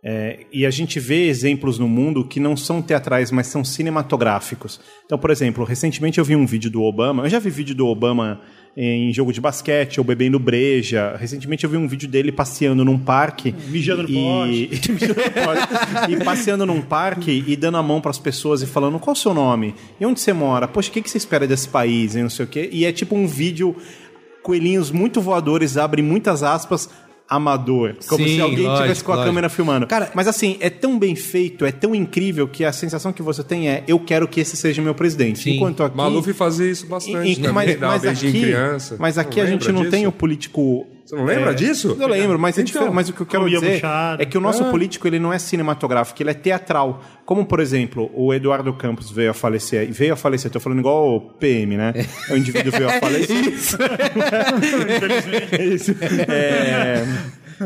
É, 0.01 0.45
e 0.53 0.65
a 0.65 0.71
gente 0.71 1.01
vê 1.01 1.27
exemplos 1.27 1.77
no 1.77 1.85
mundo 1.85 2.23
que 2.23 2.39
não 2.39 2.55
são 2.55 2.81
teatrais, 2.81 3.29
mas 3.29 3.47
são 3.47 3.61
cinematográficos. 3.61 4.79
Então, 5.05 5.17
por 5.17 5.31
exemplo, 5.31 5.65
recentemente 5.65 6.17
eu 6.17 6.23
vi 6.23 6.33
um 6.33 6.45
vídeo 6.45 6.71
do 6.71 6.81
Obama. 6.81 7.25
Eu 7.25 7.29
já 7.29 7.39
vi 7.39 7.49
vídeo 7.49 7.75
do 7.75 7.85
Obama 7.85 8.39
em 8.75 9.11
jogo 9.11 9.33
de 9.33 9.41
basquete 9.41 9.99
ou 9.99 10.05
bebendo 10.05 10.39
breja. 10.39 11.17
Recentemente 11.19 11.65
eu 11.65 11.69
vi 11.69 11.75
um 11.75 11.89
vídeo 11.89 12.07
dele 12.07 12.31
passeando 12.31 12.85
num 12.85 12.97
parque. 12.97 13.53
Mijando 13.67 14.03
no 14.03 14.47
e... 14.47 14.69
Mijando 14.89 15.15
no 15.15 15.31
pote. 15.31 16.11
e 16.13 16.23
passeando 16.23 16.65
num 16.65 16.81
parque 16.81 17.43
e 17.45 17.55
dando 17.57 17.75
a 17.75 17.83
mão 17.83 17.99
para 17.99 18.11
as 18.11 18.17
pessoas 18.17 18.61
e 18.61 18.65
falando 18.65 18.97
qual 18.97 19.13
o 19.13 19.17
seu 19.17 19.33
nome? 19.33 19.75
E 19.99 20.05
onde 20.05 20.21
você 20.21 20.31
mora? 20.31 20.69
Poxa, 20.69 20.89
o 20.89 20.93
que 20.93 21.01
que 21.01 21.09
você 21.09 21.17
espera 21.17 21.45
desse 21.45 21.67
país? 21.67 22.15
E 22.15 22.21
não 22.21 22.29
sei 22.29 22.45
o 22.45 22.47
quê. 22.47 22.69
E 22.71 22.85
é 22.85 22.93
tipo 22.93 23.13
um 23.13 23.27
vídeo 23.27 23.75
coelhinhos 24.43 24.91
muito 24.91 25.21
voadores, 25.21 25.77
abre 25.77 26.01
muitas 26.01 26.43
aspas, 26.43 26.89
amador. 27.29 27.95
Como 28.09 28.27
Sim, 28.27 28.35
se 28.35 28.41
alguém 28.41 28.65
lógico, 28.65 28.81
tivesse 28.83 29.03
com 29.03 29.11
a 29.11 29.15
lógico. 29.15 29.29
câmera 29.29 29.47
filmando. 29.49 29.87
Cara- 29.87 30.11
Mas 30.13 30.27
assim, 30.27 30.57
é 30.59 30.69
tão 30.69 30.99
bem 30.99 31.15
feito, 31.15 31.63
é 31.65 31.71
tão 31.71 31.95
incrível 31.95 32.45
que 32.47 32.65
a 32.65 32.73
sensação 32.73 33.13
que 33.13 33.21
você 33.21 33.41
tem 33.43 33.69
é 33.69 33.83
eu 33.87 33.99
quero 33.99 34.27
que 34.27 34.41
esse 34.41 34.57
seja 34.57 34.81
meu 34.81 34.93
presidente. 34.93 35.39
Sim. 35.39 35.55
Enquanto 35.55 35.81
aqui... 35.83 35.95
Maluf 35.95 36.33
fazia 36.33 36.69
isso 36.69 36.85
bastante. 36.87 37.29
E- 37.29 37.31
e- 37.31 37.35
também, 37.37 37.53
mas, 37.53 37.79
mas 37.79 38.05
aqui, 38.05 38.27
em 38.27 38.31
criança. 38.31 38.97
mas 38.99 39.17
aqui 39.17 39.39
a 39.39 39.45
gente 39.45 39.71
não 39.71 39.81
tem 39.89 39.99
disso? 40.01 40.09
o 40.09 40.11
político. 40.11 40.85
Você 41.05 41.15
não 41.15 41.25
lembra 41.25 41.51
é, 41.51 41.53
disso? 41.53 41.97
Eu 41.99 42.07
lembro, 42.07 42.39
mas, 42.39 42.57
é 42.57 42.61
Então, 42.61 42.65
diferente, 42.73 42.93
mas 42.93 43.09
o 43.09 43.13
que 43.13 43.21
eu 43.21 43.25
quero 43.25 43.49
dizer 43.49 43.73
buchada. 43.75 44.23
é 44.23 44.25
que 44.25 44.37
o 44.37 44.41
nosso 44.41 44.63
Ah. 44.63 44.69
político 44.69 45.07
ele 45.07 45.19
não 45.19 45.33
é 45.33 45.39
cinematográfico, 45.39 46.21
ele 46.21 46.29
é 46.31 46.33
teatral. 46.33 47.03
Como, 47.25 47.45
por 47.45 47.59
exemplo, 47.59 48.09
o 48.13 48.33
Eduardo 48.33 48.71
Campos 48.73 49.09
veio 49.11 49.31
a 49.31 49.33
falecer. 49.33 49.91
Veio 49.91 50.13
a 50.13 50.15
falecer, 50.15 50.49
tô 50.51 50.59
falando 50.59 50.79
igual 50.79 51.15
o 51.15 51.21
PM, 51.21 51.75
né? 51.77 51.93
O 52.29 52.35
indivíduo 52.35 52.71
veio 52.71 52.89
a 52.89 52.93
falecer. 52.99 53.37
Isso. 53.47 53.77
Isso. 55.59 55.95
É, 56.29 57.03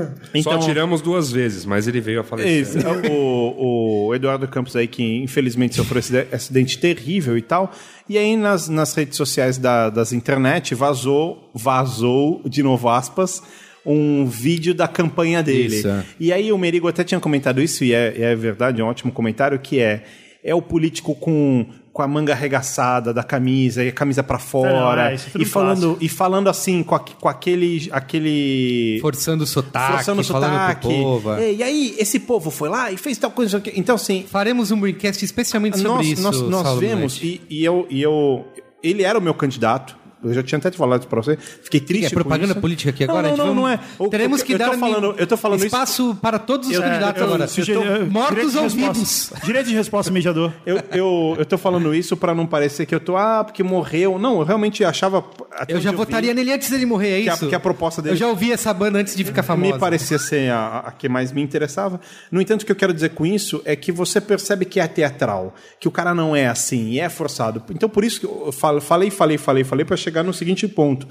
Só 0.44 0.58
tiramos 0.58 1.02
duas 1.02 1.32
vezes, 1.32 1.66
mas 1.66 1.88
ele 1.88 2.02
veio 2.02 2.22
a 2.22 2.24
falecer. 2.24 2.62
isso. 2.62 2.78
O, 3.10 4.08
o 4.08 4.16
Eduardo 4.16 4.48
Campos 4.48 4.76
aí, 4.76 4.88
que 4.88 5.04
infelizmente 5.24 5.76
sofreu 5.76 6.00
esse 6.00 6.18
acidente 6.32 6.78
terrível 6.78 7.38
e 7.38 7.42
tal. 7.42 7.72
E 8.08 8.18
aí 8.18 8.36
nas, 8.36 8.70
nas 8.70 8.94
redes 8.94 9.18
sociais 9.18 9.58
da, 9.58 9.90
das 9.90 10.14
internet 10.14 10.76
vazou, 10.76 11.50
vazou, 11.54 12.42
de 12.46 12.62
novo 12.62 12.90
aspas, 12.90 13.42
um 13.86 14.26
vídeo 14.26 14.74
da 14.74 14.88
campanha 14.88 15.44
dele. 15.44 15.78
Isso, 15.78 15.88
é. 15.88 16.04
E 16.20 16.34
aí 16.34 16.52
o 16.52 16.58
Merigo 16.58 16.88
até 16.88 17.04
tinha 17.04 17.20
comentado 17.20 17.62
isso, 17.62 17.84
e 17.84 17.94
é, 17.94 18.32
é 18.32 18.36
verdade, 18.36 18.82
é 18.82 18.84
um 18.84 18.88
ótimo 18.88 19.12
comentário, 19.12 19.60
que 19.60 19.80
é, 19.80 20.04
é 20.48 20.54
o 20.54 20.62
político 20.62 21.16
com, 21.16 21.66
com 21.92 22.02
a 22.04 22.08
manga 22.08 22.32
arregaçada 22.34 23.12
da 23.12 23.24
camisa, 23.24 23.84
e 23.84 23.90
a 23.90 23.92
camisa 23.92 24.22
pra 24.22 24.38
fora, 24.38 25.12
é, 25.12 25.16
isso 25.16 25.28
é 25.36 25.42
e, 25.42 25.46
falando, 25.46 25.80
clássico. 25.82 25.98
e 26.06 26.08
falando 26.10 26.50
assim, 26.50 26.84
com, 26.84 26.94
a- 26.96 27.00
com 27.00 27.28
aquele... 27.28 27.90
aquele 27.92 29.00
Forçando 29.02 29.44
o 29.44 29.48
sotaque, 29.48 29.94
forçando 29.94 30.22
o 30.22 30.24
falando 30.24 30.52
sotaque. 30.52 30.82
pro 30.88 30.90
povo. 30.90 31.34
é. 31.34 31.46
É, 31.46 31.54
E 31.54 31.64
aí, 31.64 31.96
esse 31.98 32.20
povo 32.20 32.52
foi 32.52 32.70
lá 32.70 32.92
e 32.92 32.98
fez 32.98 33.18
tal 33.18 33.32
coisa. 33.32 33.62
Então, 33.76 33.96
assim, 33.96 34.24
Faremos 34.30 34.70
um 34.72 34.80
brincast 34.80 35.24
especialmente 35.26 35.78
sobre 35.78 35.90
nós, 35.92 36.08
isso. 36.08 36.22
nós, 36.22 36.42
nós 36.42 36.80
vemos, 36.80 37.20
e, 37.22 37.42
e 37.50 37.64
eu, 37.66 37.88
e 37.90 38.02
eu. 38.02 38.46
Ele 38.84 39.02
era 39.04 39.18
o 39.18 39.22
meu 39.22 39.34
candidato. 39.34 39.98
Eu 40.26 40.34
já 40.34 40.44
tinha 40.44 40.58
até 40.58 40.70
te 40.72 40.78
falado 40.78 41.02
isso 41.02 41.08
pra 41.10 41.22
você. 41.22 41.38
Fiquei 41.38 41.80
triste 41.80 42.08
É 42.08 42.10
propaganda 42.10 42.52
isso. 42.54 42.62
política 42.62 42.90
aqui 42.90 43.06
Não, 43.06 43.18
agora? 43.18 43.36
Não, 43.36 43.38
não, 43.38 43.46
vai- 43.46 43.56
não 43.56 43.70
é. 43.70 43.80
O- 44.00 44.08
Teremos 44.10 44.40
eu- 44.40 44.46
que 44.46 44.54
eu 44.54 44.58
tô 44.60 44.66
dar 44.66 44.78
falando, 44.78 45.16
eu 45.18 45.28
tô 45.28 45.38
falando 45.38 45.58
isso. 45.60 45.68
espaço 45.68 46.18
para 46.22 46.40
todos 46.40 46.68
os 46.70 46.76
Eu- 46.76 46.82
candidatos 46.82 47.22
eu- 47.22 47.28
agora. 47.28 47.44
eu- 47.44 47.48
Sugeri- 47.48 47.80
tô- 48.00 48.06
mortos 48.12 48.56
ou 48.56 48.64
resposta. 48.64 48.94
vivos. 48.94 49.34
Direito 49.44 49.68
de 49.68 49.76
resposta, 49.76 50.12
mediador. 50.12 50.52
Eu, 50.66 50.82
eu, 50.92 51.36
eu 51.40 51.46
tô 51.46 51.58
falando 51.58 51.94
isso 51.94 52.16
pra 52.18 52.34
não 52.34 52.46
parecer 52.46 52.86
que 52.86 52.94
eu 52.96 53.00
tô, 53.00 53.16
ah, 53.18 53.44
porque 53.44 53.64
morreu. 53.64 54.18
Não, 54.20 54.40
eu 54.40 54.44
realmente 54.46 54.84
achava. 54.84 55.24
Eu 55.68 55.80
já 55.82 55.92
vi, 55.92 55.98
votaria 55.98 56.34
nele 56.34 56.52
antes 56.52 56.70
dele 56.70 56.86
morrer, 56.86 57.20
é 57.20 57.24
Que 57.24 57.30
a- 57.30 57.34
isso? 57.34 57.48
que 57.50 57.56
a 57.56 57.60
proposta 57.60 58.02
dele- 58.02 58.14
Eu 58.16 58.18
já 58.18 58.28
ouvi 58.28 58.52
essa 58.52 58.74
banda 58.74 59.00
antes 59.00 59.16
de 59.16 59.24
ficar 59.24 59.44
famosa. 59.44 59.74
Me 59.74 59.80
parecia 59.80 60.18
ser 60.20 60.52
a, 60.52 60.80
a 60.88 60.92
que 60.92 61.08
mais 61.10 61.32
me 61.32 61.42
interessava. 61.42 62.00
No 62.32 62.42
entanto, 62.42 62.64
o 62.64 62.66
que 62.66 62.72
eu 62.72 62.76
quero 62.76 62.94
dizer 62.94 63.10
com 63.10 63.26
isso 63.26 63.62
é 63.66 63.76
que 63.76 63.92
você 63.92 64.20
percebe 64.22 64.66
que 64.66 64.80
é 64.80 64.88
teatral, 64.88 65.54
que 65.80 65.88
o 65.88 65.92
cara 65.92 66.14
não 66.14 66.36
é 66.36 66.48
assim, 66.48 66.90
e 66.92 67.00
é 67.00 67.10
forçado. 67.10 67.64
Então, 67.70 67.88
por 67.90 68.04
isso 68.04 68.20
que 68.20 68.26
eu 68.26 68.52
falei, 68.52 69.10
falei, 69.12 69.38
falei, 69.38 69.64
falei, 69.64 69.86
para 69.86 69.98
chegar 69.98 70.15
no 70.24 70.34
seguinte 70.34 70.68
ponto. 70.68 71.08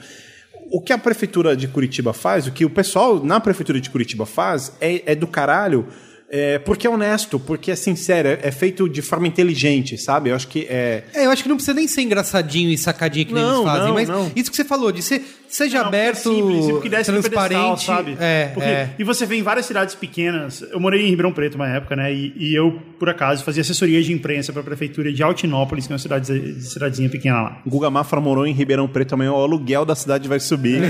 O 0.71 0.81
que 0.81 0.93
a 0.93 0.99
prefeitura 0.99 1.55
de 1.57 1.69
Curitiba 1.69 2.13
faz, 2.13 2.47
o 2.47 2.53
que 2.53 2.65
o 2.65 2.71
pessoal 2.71 3.23
na 3.23 3.39
prefeitura 3.39 3.81
de 3.81 3.91
Curitiba 3.91 4.25
faz, 4.27 4.73
é, 4.81 5.03
é 5.13 5.15
do 5.15 5.27
caralho. 5.27 5.87
é, 6.31 6.59
porque 6.59 6.87
é 6.87 6.91
honesto, 6.91 7.39
porque 7.39 7.71
é 7.71 7.77
sincero, 7.77 8.29
é, 8.29 8.39
é 8.43 8.51
feito 8.51 8.89
de 8.89 9.01
forma 9.03 9.29
inteligente, 9.29 9.97
sabe? 9.97 10.31
Eu 10.31 10.35
acho 10.35 10.49
que 10.49 10.67
é. 10.69 11.05
É, 11.15 11.27
eu 11.27 11.31
acho 11.31 11.43
que 11.43 11.49
não 11.49 11.55
precisa 11.57 11.75
nem 11.75 11.87
ser 11.87 12.03
engraçadinho 12.03 12.71
e 12.71 12.79
sacadinho 12.79 13.27
que 13.27 13.33
Não, 13.35 13.63
eles 13.63 13.65
fazem, 13.65 13.87
não, 13.87 13.95
mas 13.95 14.09
não. 14.09 14.33
isso 14.35 14.51
que 14.51 14.57
você 14.57 14.65
falou, 14.65 14.91
de 14.91 15.01
ser, 15.03 15.23
seja 15.57 15.79
Não, 15.79 15.85
é 15.85 15.89
aberto, 15.89 16.17
simples, 16.35 16.67
e 16.67 16.71
porque 16.73 16.89
desce 16.89 17.13
no 17.13 17.23
pedestal, 17.23 17.49
transparente. 17.49 17.85
sabe? 17.85 18.17
É, 18.21 18.51
Porque- 18.53 18.69
é. 18.69 18.91
E 18.99 19.05
você 19.05 19.25
vê 19.25 19.37
em 19.37 19.43
várias 19.43 19.67
cidades 19.67 19.95
pequenas. 19.95 20.63
Eu 20.63 20.81
morei 20.81 21.03
em 21.07 21.11
Ribeirão 21.11 21.33
Preto 21.33 21.55
uma 21.55 21.69
época, 21.69 21.95
né? 21.95 22.13
E, 22.13 22.33
e 22.37 22.55
eu, 22.55 22.73
por 22.99 23.09
acaso, 23.09 23.45
fazia 23.45 23.61
assessoria 23.61 24.03
de 24.03 24.13
imprensa 24.13 24.53
para 24.53 24.63
a 24.63 24.65
prefeitura 24.65 25.13
de 25.13 25.23
Altinópolis, 25.23 25.87
que 25.87 25.93
é 25.93 25.95
uma 25.95 25.99
cidade, 25.99 26.61
cidadezinha 26.63 27.09
pequena 27.09 27.41
lá. 27.43 27.63
Guga 27.67 27.89
Mafra 27.91 28.21
morou 28.21 28.47
em 28.47 28.53
Ribeirão 28.53 28.89
Preto 28.89 29.11
também, 29.11 29.29
o 29.29 29.35
aluguel 29.35 29.85
da 29.85 29.95
cidade 29.95 30.29
vai 30.29 30.41
subir. 30.41 30.81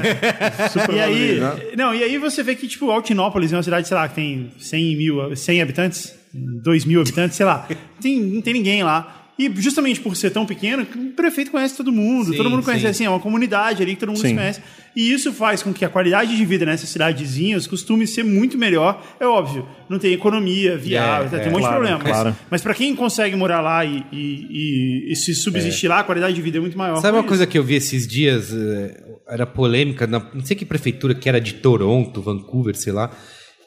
Super 0.73 0.95
E 0.95 1.01
aí, 1.01 1.39
valorizado. 1.41 1.77
não, 1.77 1.95
e 1.95 2.03
aí 2.03 2.17
você 2.19 2.43
vê 2.43 2.55
que, 2.55 2.67
tipo, 2.67 2.91
Altinópolis 2.91 3.53
é 3.53 3.57
uma 3.57 3.63
cidade, 3.63 3.87
sei 3.87 3.97
lá, 3.97 4.09
que 4.09 4.15
tem 4.15 4.51
100 4.59 4.97
mil, 4.97 5.37
100 5.37 5.61
habitantes, 5.63 6.15
2 6.33 6.85
mil 6.85 7.01
habitantes, 7.01 7.37
sei 7.37 7.45
lá. 7.47 7.69
Tem, 8.01 8.21
não 8.21 8.41
tem 8.41 8.55
ninguém 8.55 8.83
lá. 8.83 9.24
E 9.37 9.51
justamente 9.57 9.99
por 10.01 10.15
ser 10.15 10.31
tão 10.31 10.47
pequeno, 10.47 10.85
o 10.95 11.11
prefeito 11.13 11.51
conhece 11.51 11.77
todo 11.77 11.91
mundo, 11.91 12.31
Sim, 12.31 12.37
todo 12.37 12.49
mundo 12.49 12.63
conhece, 12.63 12.83
sim. 12.83 12.89
assim, 12.89 13.05
é 13.07 13.11
uma 13.11 13.19
comunidade 13.19 13.83
ali 13.83 13.95
que 13.95 14.01
todo 14.01 14.11
mundo 14.11 14.21
Sim. 14.21 14.29
se 14.29 14.35
conhece. 14.35 14.61
E 14.95 15.13
isso 15.13 15.33
faz 15.33 15.61
com 15.61 15.73
que 15.75 15.85
a 15.85 15.89
qualidade 15.89 16.37
de 16.37 16.45
vida 16.45 16.65
nessas 16.65 16.89
cidadezinhas 16.89 17.67
costume 17.67 18.07
ser 18.07 18.23
muito 18.23 18.57
melhor. 18.57 19.05
É 19.19 19.27
óbvio, 19.27 19.67
não 19.89 19.99
tem 19.99 20.13
economia 20.13 20.79
viável, 20.79 21.27
É, 21.37 21.43
tem 21.43 21.47
é, 21.47 21.49
um 21.49 21.53
monte 21.53 21.63
claro, 21.63 21.75
de 21.75 21.81
problema. 21.81 21.99
Mas- 22.05 22.13
claro. 22.13 22.37
Mas, 22.49 22.63
para 22.63 22.75
quem 22.75 22.95
consegue 22.95 23.35
morar 23.35 23.61
lá 23.61 23.85
e, 23.85 24.05
e- 24.13 24.47
e- 25.09 25.13
e 25.13 25.17
se 25.17 25.35
subsistir 25.35 25.89
lá, 25.89 25.99
a 25.99 26.05
qualidade 26.05 26.33
de 26.35 26.41
vida 26.41 26.59
é 26.59 26.61
muito 26.61 26.79
maior. 26.79 26.97
Sabe 27.01 27.17
uma 27.17 27.21
isso. 27.21 27.29
coisa 27.29 27.45
que 27.45 27.59
eu 27.59 27.65
vi 27.65 27.75
esses 27.75 28.07
dias? 28.07 28.53
eh, 28.55 29.03
Era 29.27 29.47
polêmica, 29.47 30.07
na- 30.07 30.31
não 30.35 30.45
sei 30.45 30.55
que 30.55 30.65
prefeitura 30.67 31.15
que 31.15 31.27
era 31.29 31.41
de 31.41 31.55
Toronto, 31.55 32.21
Vancouver, 32.21 32.77
sei 32.77 32.93
lá, 32.93 33.11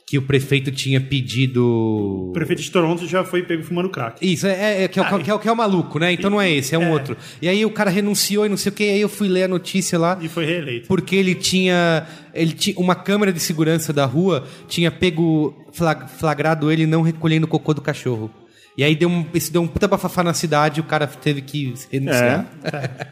que 0.09 0.17
o 0.17 0.21
prefeito 0.21 0.71
tinha 0.71 1.01
pedido. 1.01 2.29
O 2.29 2.31
prefeito 2.33 2.61
de 2.61 2.71
Toronto 2.71 3.05
já 3.05 3.25
foi 3.25 3.43
pego 3.43 3.61
fumando 3.61 3.89
crack. 3.89 4.25
Isso, 4.25 4.47
é, 4.47 4.83
é, 4.83 4.87
que, 4.87 4.97
é, 4.97 5.01
o- 5.01 5.19
que, 5.21 5.29
é, 5.29 5.33
o- 5.33 5.39
que 5.39 5.47
é 5.49 5.51
o 5.51 5.55
maluco, 5.55 5.99
né? 5.99 6.13
Então 6.13 6.29
não 6.29 6.39
é 6.39 6.49
esse, 6.49 6.73
é 6.73 6.77
um 6.79 6.91
outro. 6.91 7.17
E 7.41 7.49
aí 7.49 7.65
o 7.65 7.69
cara 7.69 7.89
renunciou 7.89 8.45
e 8.45 8.49
não 8.49 8.55
sei 8.55 8.71
o 8.71 8.75
que, 8.75 8.83
aí 8.85 9.01
eu 9.01 9.09
fui 9.09 9.27
ler 9.27 9.43
a 9.43 9.47
notícia 9.49 9.99
lá. 9.99 10.17
E 10.21 10.29
foi 10.29 10.45
reeleito. 10.45 10.87
Porque 10.87 11.13
ele 11.13 11.35
tinha. 11.35 12.07
Ele 12.33 12.53
tinha. 12.53 12.77
Uma 12.79 12.95
câmera 12.95 13.33
de 13.33 13.39
segurança 13.41 13.91
da 13.91 14.05
rua 14.05 14.45
tinha 14.69 14.89
pego. 14.89 15.53
flag- 15.73 16.09
flagrado 16.09 16.71
ele 16.71 16.87
não 16.87 17.01
recolhendo 17.01 17.45
o 17.45 17.49
cocô 17.49 17.73
do 17.73 17.81
cachorro. 17.81 18.31
E 18.77 18.83
aí 18.83 18.95
deu 18.95 19.09
um, 19.09 19.25
isso 19.33 19.51
deu 19.51 19.61
um 19.63 19.67
puta 19.67 19.87
bafafá 19.87 20.23
na 20.23 20.35
cidade 20.35 20.79
e 20.79 20.81
o 20.81 20.83
cara 20.83 21.07
teve 21.07 21.41
que 21.41 21.73
renunciar. 21.91 22.45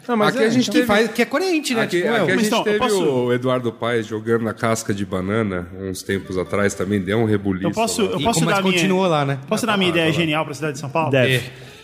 Não, 0.08 0.16
mas 0.16 0.36
Aqui 0.36 0.44
é, 0.44 0.48
a 0.48 0.50
gente 0.52 0.66
Que, 0.66 0.72
teve... 0.72 0.86
faz, 0.86 1.12
que 1.12 1.22
é 1.24 1.26
coerente, 1.26 1.74
né? 1.74 1.82
Aqui, 1.82 1.98
Tipo, 1.98 2.10
aqui 2.14 2.18
meu, 2.26 2.26
a 2.34 2.38
gente 2.38 2.46
então, 2.46 2.60
eu 2.60 2.64
teve 2.66 2.78
posso- 2.78 3.04
o 3.04 3.34
Eduardo 3.34 3.72
Paes 3.72 4.06
jogando 4.06 4.44
na 4.44 4.54
casca 4.54 4.94
de 4.94 5.04
banana 5.04 5.68
uns 5.80 6.04
tempos 6.04 6.38
atrás 6.38 6.76
também, 6.76 7.02
deu 7.02 7.18
um 7.18 7.26
rebuliço. 7.26 7.66
Eu 7.66 7.72
posso, 7.72 8.04
lá. 8.04 8.12
eu 8.12 8.20
E- 8.20 8.24
posso 8.24 8.46
mas 8.46 8.56
dar 8.58 8.62
minha, 8.62 8.74
continuou 8.74 9.08
lá, 9.08 9.26
né? 9.26 9.40
Posso 9.48 9.66
dar 9.66 9.74
a 9.74 9.78
minha 9.78 9.90
ideia 9.90 10.12
genial 10.14 10.44
para 10.46 10.52
a 10.52 10.56
cidade 10.56 10.74
de 10.74 10.80
São 10.80 10.90
Paulo? 10.90 11.10
Deve. 11.10 11.42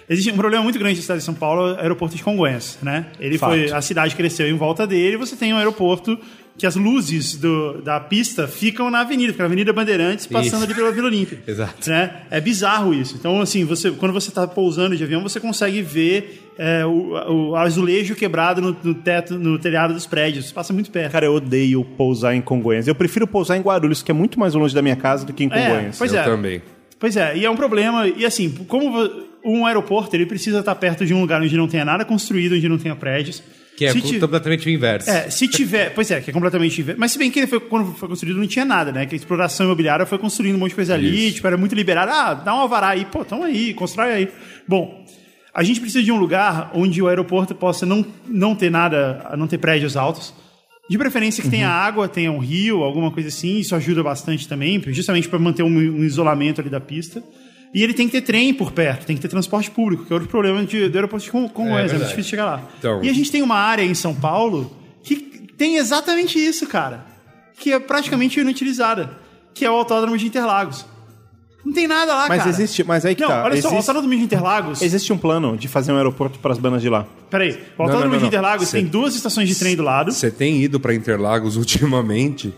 Existe 0.08 0.30
um 0.32 0.36
problema 0.36 0.64
muito 0.64 0.78
grande 0.78 0.98
na 0.98 1.02
cidade 1.02 1.20
de 1.22 1.26
São 1.26 1.34
Paulo, 1.34 1.70
é 1.70 1.74
o 1.74 1.80
aeroporto 1.80 2.16
de 2.16 2.22
Congonhas, 2.24 2.78
né? 2.84 3.08
Ele 3.20 3.38
Fato. 3.38 3.52
foi, 3.52 3.72
a 3.72 3.82
cidade 3.82 4.14
cresceu 4.16 4.46
em 4.48 4.54
volta 4.58 4.86
dele, 4.86 5.16
você 5.18 5.36
tem 5.38 5.54
um 5.54 5.58
aeroporto 5.58 6.20
que 6.58 6.66
as 6.68 6.76
luzes 6.76 7.36
do- 7.36 7.82
da 7.82 8.00
pista 8.00 8.48
ficam 8.48 8.92
na 8.92 9.00
avenida, 9.02 9.32
fica 9.32 9.44
na 9.44 9.48
Avenida 9.48 9.74
Bandeirantes, 9.74 10.26
passando 10.28 10.46
Isso. 10.62 10.64
ali 10.66 10.74
pela 10.76 10.92
Vila 10.92 11.08
Olímpia. 11.08 11.40
Exato. 11.48 11.90
Né? 11.90 12.12
É 12.30 12.40
bizarro 12.40 12.94
isso. 12.94 13.16
Então, 13.18 13.42
assim, 13.42 13.64
você, 13.66 13.90
quando 13.92 14.12
você 14.14 14.30
está 14.30 14.46
pousando 14.48 14.96
de 14.96 15.04
avião, 15.04 15.24
você 15.24 15.40
consegue 15.40 15.82
ver 15.82 16.50
é, 16.60 16.86
o, 16.86 17.50
o 17.52 17.56
azulejo 17.56 18.14
quebrado 18.14 18.62
no, 18.62 18.78
no 18.84 18.94
teto, 18.94 19.40
no 19.40 19.58
telhado 19.58 19.94
dos 19.94 20.06
prédios. 20.06 20.52
Passa 20.52 20.72
muito 20.72 20.92
perto. 20.92 21.12
Cara, 21.12 21.26
eu 21.26 21.34
odeio 21.34 21.84
pousar 21.84 22.36
em 22.36 22.42
Congonhas. 22.42 22.88
Eu 22.88 22.94
prefiro 22.94 23.26
pousar 23.26 23.58
em 23.58 23.62
Guarulhos, 23.62 24.04
que 24.04 24.12
é 24.12 24.14
muito 24.14 24.40
mais 24.40 24.54
longe 24.54 24.76
da 24.76 24.82
minha 24.82 24.96
casa 24.96 25.26
do 25.26 25.34
que 25.34 25.44
em 25.44 25.50
É, 25.52 25.68
Congonhas. 25.68 25.98
pois 25.98 26.14
Eu 26.14 26.20
é. 26.20 26.24
também. 26.24 26.62
Pois 27.00 27.18
é, 27.18 27.36
e 27.36 27.44
é 27.46 27.50
um 27.50 27.56
problema. 27.56 28.08
E 28.08 28.24
assim, 28.24 28.52
como 28.68 29.10
um 29.44 29.66
aeroporto, 29.66 30.16
ele 30.16 30.28
precisa 30.28 30.60
estar 30.60 30.76
perto 30.76 31.04
de 31.04 31.14
um 31.16 31.22
lugar 31.22 31.42
onde 31.42 31.58
não 31.58 31.68
tenha 31.68 31.84
nada 31.84 32.06
construído, 32.06 32.54
onde 32.54 32.70
não 32.70 32.78
tenha 32.78 32.96
prédios. 32.96 33.42
Que 33.90 34.16
é 34.16 34.20
completamente 34.20 34.68
o 34.68 34.70
inverso. 34.70 35.10
É, 35.10 35.30
se 35.30 35.48
tiver. 35.48 35.94
Pois 35.94 36.10
é, 36.12 36.22
que 36.22 36.30
é 36.30 36.34
completamente. 36.34 36.80
inver- 36.82 36.96
Mas 36.98 37.12
se 37.12 37.18
bem 37.18 37.32
que 37.32 37.48
foi, 37.48 37.60
quando 37.60 37.94
foi 37.94 38.08
construído 38.10 38.38
não 38.38 38.48
tinha 38.48 38.66
nada, 38.66 38.92
né? 38.92 39.06
Que 39.06 39.16
a 39.16 39.18
exploração 39.18 39.66
imobiliária 39.66 40.06
foi 40.06 40.18
construindo 40.18 40.56
um 40.56 40.60
monte 40.60 40.70
de 40.70 40.76
coisa 40.76 40.94
ali, 40.94 41.28
Isso. 41.28 41.36
tipo, 41.36 41.48
era 41.48 41.58
muito 41.58 41.74
liberado. 41.76 42.12
Ah, 42.12 42.34
dá 42.34 42.54
um 42.56 42.60
alvará 42.60 42.90
aí, 42.90 43.06
pô, 43.06 43.24
tamo 43.26 43.44
aí, 43.44 43.74
constrói 43.74 44.12
aí. 44.12 44.30
Bom, 44.68 45.04
a 45.54 45.64
gente 45.64 45.80
precisa 45.80 46.04
de 46.04 46.12
um 46.12 46.18
lugar 46.18 46.72
onde 46.74 47.02
o 47.02 47.08
aeroporto 47.08 47.54
possa 47.56 47.86
não, 47.86 48.06
não 48.28 48.56
ter 48.56 48.70
nada, 48.70 49.32
não 49.38 49.48
ter 49.48 49.58
prédios 49.58 49.98
altos. 49.98 50.34
De 50.90 50.98
preferência 50.98 51.42
que 51.42 51.50
tenha 51.50 51.70
água, 51.70 52.08
tenha 52.10 52.32
um 52.32 52.40
rio, 52.40 52.84
alguma 52.84 53.12
coisa 53.12 53.30
assim, 53.30 53.60
isso 53.60 53.74
ajuda 53.76 54.04
bastante 54.04 54.46
também, 54.48 54.82
justamente 54.88 55.30
para 55.30 55.40
manter 55.40 55.64
um, 55.64 55.68
um 55.70 56.04
isolamento 56.04 56.60
ali 56.60 56.70
da 56.70 56.82
pista. 56.82 57.24
E 57.74 57.82
ele 57.84 57.94
tem 57.94 58.06
que 58.08 58.12
ter 58.12 58.22
trem 58.22 58.54
por 58.54 58.72
perto, 58.72 59.06
tem 59.06 59.16
que 59.16 59.22
ter 59.22 59.28
transporte 59.30 59.72
público, 59.72 60.04
que 60.06 60.12
é 60.12 60.16
outro 60.16 60.28
problema 60.30 60.64
de, 60.66 60.90
do 60.90 60.96
aeroporto 60.98 61.24
de 61.26 61.32
Con- 61.32 61.48
Congonhas, 61.48 61.86
é, 61.86 61.88
verdade. 61.94 62.10
difícil 62.10 62.30
chegar 62.32 62.46
lá. 62.46 62.64
Então- 62.80 63.02
E 63.04 63.10
a 63.10 63.14
gente 63.14 63.32
tem 63.32 63.42
uma 63.42 63.56
área 63.56 63.84
em 63.84 63.94
São 63.94 64.14
Paulo 64.14 64.76
que 65.04 65.16
tem 65.58 65.78
exatamente 65.78 66.38
isso, 66.38 66.68
cara. 66.68 67.06
Que 67.58 67.72
é 67.72 67.80
praticamente 67.80 68.40
inutilizada. 68.40 69.18
Que 69.54 69.64
é 69.66 69.72
o 69.72 69.74
Autódromo 69.76 70.18
de 70.18 70.26
Interlagos. 70.28 70.86
Não 71.64 71.72
tem 71.72 71.88
nada 71.88 72.14
lá, 72.16 72.28
Mas 72.28 72.40
cara. 72.40 72.50
existe, 72.50 72.84
mas 72.84 73.06
aí 73.06 73.14
que 73.14 73.22
Não, 73.22 73.28
tá. 73.30 73.44
olha 73.44 73.62
só, 73.62 73.68
o 73.70 73.74
existe, 73.74 73.90
Autódromo 73.90 74.10
de 74.18 74.24
Interlagos... 74.24 74.82
existe 74.82 75.14
um 75.14 75.18
plano 75.18 75.56
de 75.56 75.68
fazer 75.68 75.92
um 75.92 75.96
aeroporto 75.96 76.40
para 76.40 76.52
as 76.52 76.58
bandas 76.58 76.82
de 76.82 76.90
lá. 76.90 77.06
Peraí, 77.30 77.52
o 77.52 77.54
não, 77.54 77.86
Autódromo 77.86 78.06
não, 78.06 78.18
de 78.18 78.22
não. 78.22 78.28
Interlagos 78.30 78.68
Cê- 78.70 78.78
tem 78.80 78.88
duas 78.88 79.14
estações 79.16 79.48
de 79.48 79.56
trem 79.56 79.76
do 79.76 79.84
lado. 79.84 80.12
Você 80.12 80.32
tem 80.32 80.60
ido 80.64 80.80
pra 80.80 80.94
Interlagos 80.96 81.56
ultimamente? 81.58 82.52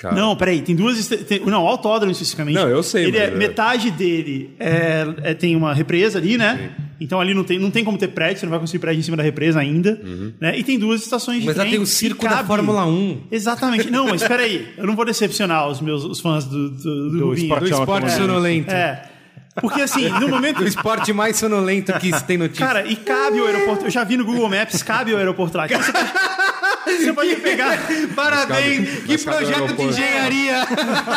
Cara, 0.00 0.14
Não, 0.14 0.34
peraí, 0.34 0.62
tem 0.62 0.74
duas. 0.74 1.06
tem- 1.06 1.40
não, 1.44 1.62
o 1.62 1.68
autódromo 1.68 2.10
especificamente. 2.10 2.54
Não, 2.54 2.66
eu 2.66 2.82
sei, 2.82 3.04
Ele 3.04 3.18
é, 3.18 3.26
mas 3.26 3.34
é- 3.34 3.36
metade 3.38 3.90
dele 3.90 4.54
é, 4.58 5.06
é- 5.24 5.34
tem 5.34 5.54
uma 5.54 5.74
represa 5.74 6.18
ali, 6.18 6.38
né? 6.38 6.70
Então 6.98 7.20
ali 7.20 7.34
não 7.34 7.44
tem, 7.44 7.58
não 7.58 7.70
tem 7.70 7.84
como 7.84 7.98
ter 7.98 8.08
prédio, 8.08 8.38
você 8.40 8.46
não 8.46 8.50
vai 8.50 8.58
construir 8.60 8.80
prédio 8.80 9.00
em 9.00 9.02
cima 9.02 9.16
da 9.18 9.22
represa 9.22 9.60
ainda. 9.60 10.00
Uhum. 10.02 10.32
Né? 10.40 10.58
E 10.58 10.64
tem 10.64 10.78
duas 10.78 11.02
estações 11.02 11.40
de 11.40 11.46
Mas 11.46 11.56
lá 11.56 11.64
trem. 11.64 11.72
tem 11.74 11.80
o 11.82 11.86
circo 11.86 12.26
da 12.26 12.42
Fórmula 12.42 12.86
1. 12.86 13.24
Exatamente. 13.30 13.90
Não, 13.90 14.06
mas 14.08 14.22
espera 14.22 14.42
aí. 14.42 14.68
Eu 14.78 14.86
não 14.86 14.96
vou 14.96 15.04
decepcionar 15.04 15.68
os 15.68 15.82
meus 15.82 16.02
os 16.04 16.18
fãs 16.18 16.46
do, 16.46 16.70
do, 16.70 16.76
do, 16.78 17.10
Do 17.18 17.26
Rubinho. 17.26 17.44
esporte 17.44 17.64
Do 17.70 17.70
esporte 17.70 18.12
sonolento. 18.12 18.70
É. 18.70 19.02
Porque 19.60 19.82
assim, 19.82 20.08
no 20.08 20.28
momento. 20.28 20.58
Do 20.64 20.66
esporte 20.68 21.12
mais 21.12 21.36
sonolento 21.36 21.92
que 21.94 22.10
tem 22.24 22.38
notícia. 22.38 22.64
Cara, 22.66 22.86
e 22.86 22.96
cabe 22.96 23.38
o 23.40 23.46
aeroporto. 23.46 23.84
Eu 23.84 23.90
já 23.90 24.02
vi 24.04 24.16
no 24.16 24.24
Google 24.24 24.48
Maps, 24.48 24.82
cabe 24.82 25.12
o 25.12 25.16
aeroporto 25.18 25.58
lá. 25.58 25.66
Então 25.66 25.80
você 25.82 25.92
você 26.98 27.12
pode 27.12 27.36
pegar. 27.36 27.78
Parabéns! 28.14 28.88
cabe- 28.88 29.00
que 29.06 29.18
projeto 29.24 29.76
de 29.76 29.82
engenharia! 29.82 30.66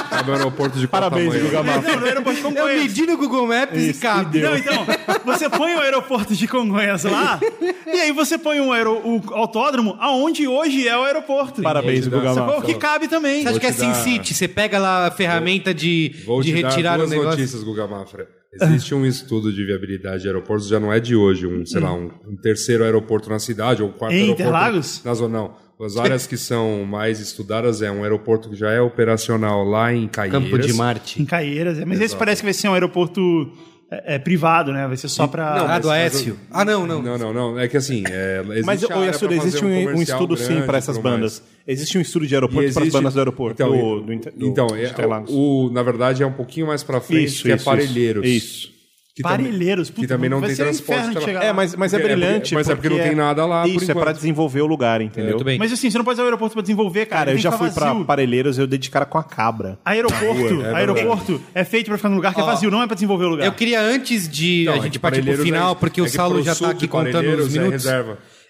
Cabe 0.10 0.32
ao 0.32 0.38
aeroporto 0.38 0.80
de 0.80 0.88
Parabéns. 0.88 1.34
Não, 1.34 2.00
no 2.00 2.06
aeroporto 2.06 2.40
de 2.40 2.46
Eu 2.46 2.52
Congonhas. 2.52 2.82
medi 2.84 3.06
no 3.06 3.18
Google 3.18 3.48
Maps 3.48 3.78
e 3.84 3.94
cabe. 3.96 4.42
Não, 4.42 4.56
então, 4.58 4.86
você 5.26 5.50
põe 5.50 5.74
o 5.76 5.80
aeroporto 5.82 6.36
de 6.36 6.48
Congonhas 6.48 7.04
lá, 7.04 7.40
e 7.88 7.90
aí 8.00 8.12
você 8.12 8.38
põe 8.38 8.60
um 8.60 8.72
aero, 8.72 8.94
o 9.04 9.22
autódromo 9.34 9.96
aonde 10.00 10.48
hoje 10.48 10.88
é 10.88 10.98
o 10.98 11.04
aeroporto. 11.04 11.62
Parabéns, 11.62 12.08
Vou 12.08 12.20
Guga 12.20 12.34
Sacou? 12.34 12.56
Mafra. 12.56 12.66
Que 12.66 12.80
cabe 12.80 13.08
também. 13.08 13.42
Você 13.44 13.50
acha 13.50 13.60
que 13.60 13.66
é 13.68 13.72
te 13.72 13.78
Sin 13.80 13.88
dar- 13.88 13.94
City? 13.96 14.34
Você 14.34 14.48
pega 14.48 14.80
lá 14.80 15.08
a 15.08 15.12
ferramenta 15.12 15.74
de, 15.74 16.16
Vou 16.26 16.42
de 16.42 16.52
te 16.54 16.62
retirar 16.62 16.98
dar 16.98 17.06
o 17.06 17.08
negócio. 17.08 17.32
notícias, 17.32 17.64
Guga 17.64 17.88
Mafra. 17.88 18.28
Existe 18.62 18.94
um 18.94 19.04
estudo 19.04 19.52
de 19.52 19.66
viabilidade 19.66 20.22
de 20.22 20.28
aeroportos, 20.28 20.68
já 20.68 20.80
não 20.80 20.94
é 20.94 21.00
de 21.00 21.16
hoje, 21.16 21.48
um, 21.48 21.66
sei 21.66 21.82
lá, 21.82 21.92
um, 21.92 22.12
um 22.28 22.36
terceiro 22.36 22.84
aeroporto 22.84 23.28
na 23.28 23.40
cidade, 23.40 23.82
ou 23.82 23.90
um 23.90 23.92
quarto 23.92 24.14
Em 24.14 24.18
aeroporto 24.22 24.42
Interlagos? 24.44 25.02
na 25.04 25.14
zona. 25.16 25.38
Não. 25.40 25.63
As 25.80 25.98
áreas 25.98 26.26
que 26.26 26.38
são 26.38 26.86
mais 26.86 27.20
estudadas 27.20 27.82
é 27.82 27.92
um 27.92 28.04
aeroporto 28.04 28.50
que 28.50 28.56
já 28.56 28.72
é 28.72 28.80
operacional 28.80 29.64
lá 29.64 29.94
em 29.94 30.08
Caieiras. 30.08 30.44
Campo 30.44 30.58
de 30.60 30.74
Marte. 30.74 31.22
Em 31.22 31.26
Caieiras. 31.26 31.80
é. 31.80 31.86
Mas 31.86 32.00
esse 32.00 32.16
parece 32.16 32.42
que 32.42 32.46
vai 32.46 32.54
ser 32.54 32.70
um 32.70 32.74
aeroporto 32.74 33.52
é, 33.92 34.16
é, 34.16 34.20
privado, 34.20 34.72
né? 34.72 34.88
Vai 34.88 34.98
ser 34.98 35.08
só 35.10 35.28
pra. 35.28 35.54
ah, 35.54 35.68
mas- 35.68 35.82
do 35.82 35.88
mas 35.88 35.98
Aécio. 35.98 36.40
Ah, 36.50 36.64
não, 36.64 36.88
não. 36.88 37.02
Não, 37.02 37.18
não, 37.18 37.34
não. 37.34 37.60
É 37.60 37.68
que 37.68 37.78
assim, 37.78 38.04
é, 38.10 38.40
existe 38.50 38.66
Mas, 38.66 38.84
ô, 38.84 38.88
fazer 38.88 39.34
existe 39.34 39.66
um, 39.66 39.68
um 39.70 40.02
estudo 40.02 40.38
sim 40.38 40.48
grande 40.48 40.66
para 40.66 40.78
e 40.78 40.80
essas 40.80 40.96
tudo 40.96 41.04
mais. 41.04 41.16
bandas. 41.18 41.44
Existe 41.68 41.98
um 41.98 42.02
estudo 42.02 42.26
de 42.28 42.34
aeroporto 42.34 42.62
para 42.62 42.70
as 42.70 42.78
existe- 42.78 42.92
bandas 42.98 43.14
do 43.14 43.20
aeroporto. 43.20 43.62
Então, 43.62 43.72
do, 43.72 44.02
do, 44.02 44.32
do, 44.32 44.46
então 44.48 44.68
é, 44.76 44.92
o, 45.30 45.70
na 45.72 45.84
verdade 45.84 46.24
é 46.24 46.26
um 46.26 46.32
pouquinho 46.34 46.68
mais 46.68 46.82
pra 46.84 47.00
frente 47.02 47.26
Isso, 47.26 47.44
que 47.44 47.52
é 47.52 47.56
isso, 47.56 47.66
Parelheiros. 47.66 48.26
Isso. 48.28 48.73
Que 49.16 49.22
Parelheiros. 49.22 49.92
que 49.92 50.08
também 50.08 50.28
não 50.28 50.42
tem 50.42 50.54
um 50.54 50.56
transporte. 50.56 51.30
É, 51.30 51.54
mas, 51.54 51.76
mas 51.76 51.94
é 51.94 51.98
é 51.98 52.04
brilhante. 52.04 52.40
porque- 52.40 52.56
mas 52.56 52.70
é 52.70 52.74
porque 52.74 52.90
não 52.90 52.98
tem 52.98 53.14
nada 53.14 53.46
lá, 53.46 53.62
por 53.62 53.70
Isso, 53.70 53.92
é 53.92 53.94
para 53.94 54.12
desenvolver 54.12 54.62
o 54.62 54.66
lugar, 54.66 55.02
entendeu? 55.02 55.38
Bem. 55.44 55.60
Mas 55.60 55.72
assim, 55.72 55.92
você 55.92 56.00
não 56.00 56.04
pode 56.04 56.16
usar 56.16 56.24
o 56.24 56.26
aeroporto 56.26 56.54
pra 56.54 56.64
desenvolver, 56.64 57.06
cara. 57.06 57.26
Cara, 57.26 57.32
eu 57.32 57.38
já 57.38 57.52
fui 57.52 57.70
vazio. 57.70 58.06
Parelheiros, 58.06 58.58
eu 58.58 58.66
dei 58.66 58.80
de 58.80 58.90
cara 58.90 59.06
com 59.06 59.20
a 59.20 59.24
cabra. 59.24 59.78
Aeroporto, 59.86 60.64
É 60.64 60.74
aeroporto 60.74 61.40
é 61.54 61.64
feito 61.64 61.88
pra 61.88 61.98
ficar 61.98 62.10
num 62.10 62.16
lugar 62.16 62.34
que 62.34 62.42
é 62.42 62.44
vazio, 62.44 62.72
não 62.72 62.82
é 62.82 62.88
pra 62.88 62.96
desenvolver 62.96 63.26
o 63.26 63.30
lugar. 63.30 63.46
Eu 63.46 63.54
queria, 63.54 63.80
antes 63.82 64.28
de 64.28 64.64
Não, 64.66 64.74
a 64.74 64.78
é 64.78 64.82
gente 64.82 64.98
partir 64.98 65.22
pro 65.22 65.38
final, 65.38 65.74
é- 65.74 65.76
porque 65.76 66.00
é 66.02 66.04
o 66.04 66.10
Saulo 66.10 66.42
já 66.42 66.56
tá 66.56 66.68
de 66.70 66.72
aqui 66.72 66.88
contando 66.88 67.28
os 67.40 67.56
é 67.56 67.60
minutos. 67.60 67.86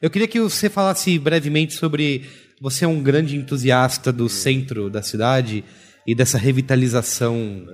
Eu 0.02 0.10
queria 0.10 0.30
que 0.30 0.40
você 0.40 0.70
falasse 0.70 1.20
brevemente 1.20 1.74
sobre. 1.74 2.24
Você 2.62 2.86
é 2.86 2.88
um 2.88 3.04
grande 3.04 3.36
entusiasta 3.36 4.14
do 4.14 4.30
centro 4.30 4.90
da 4.90 5.02
cidade 5.02 5.62
e 6.08 6.16
dessa 6.16 6.38
revitalização. 6.38 7.66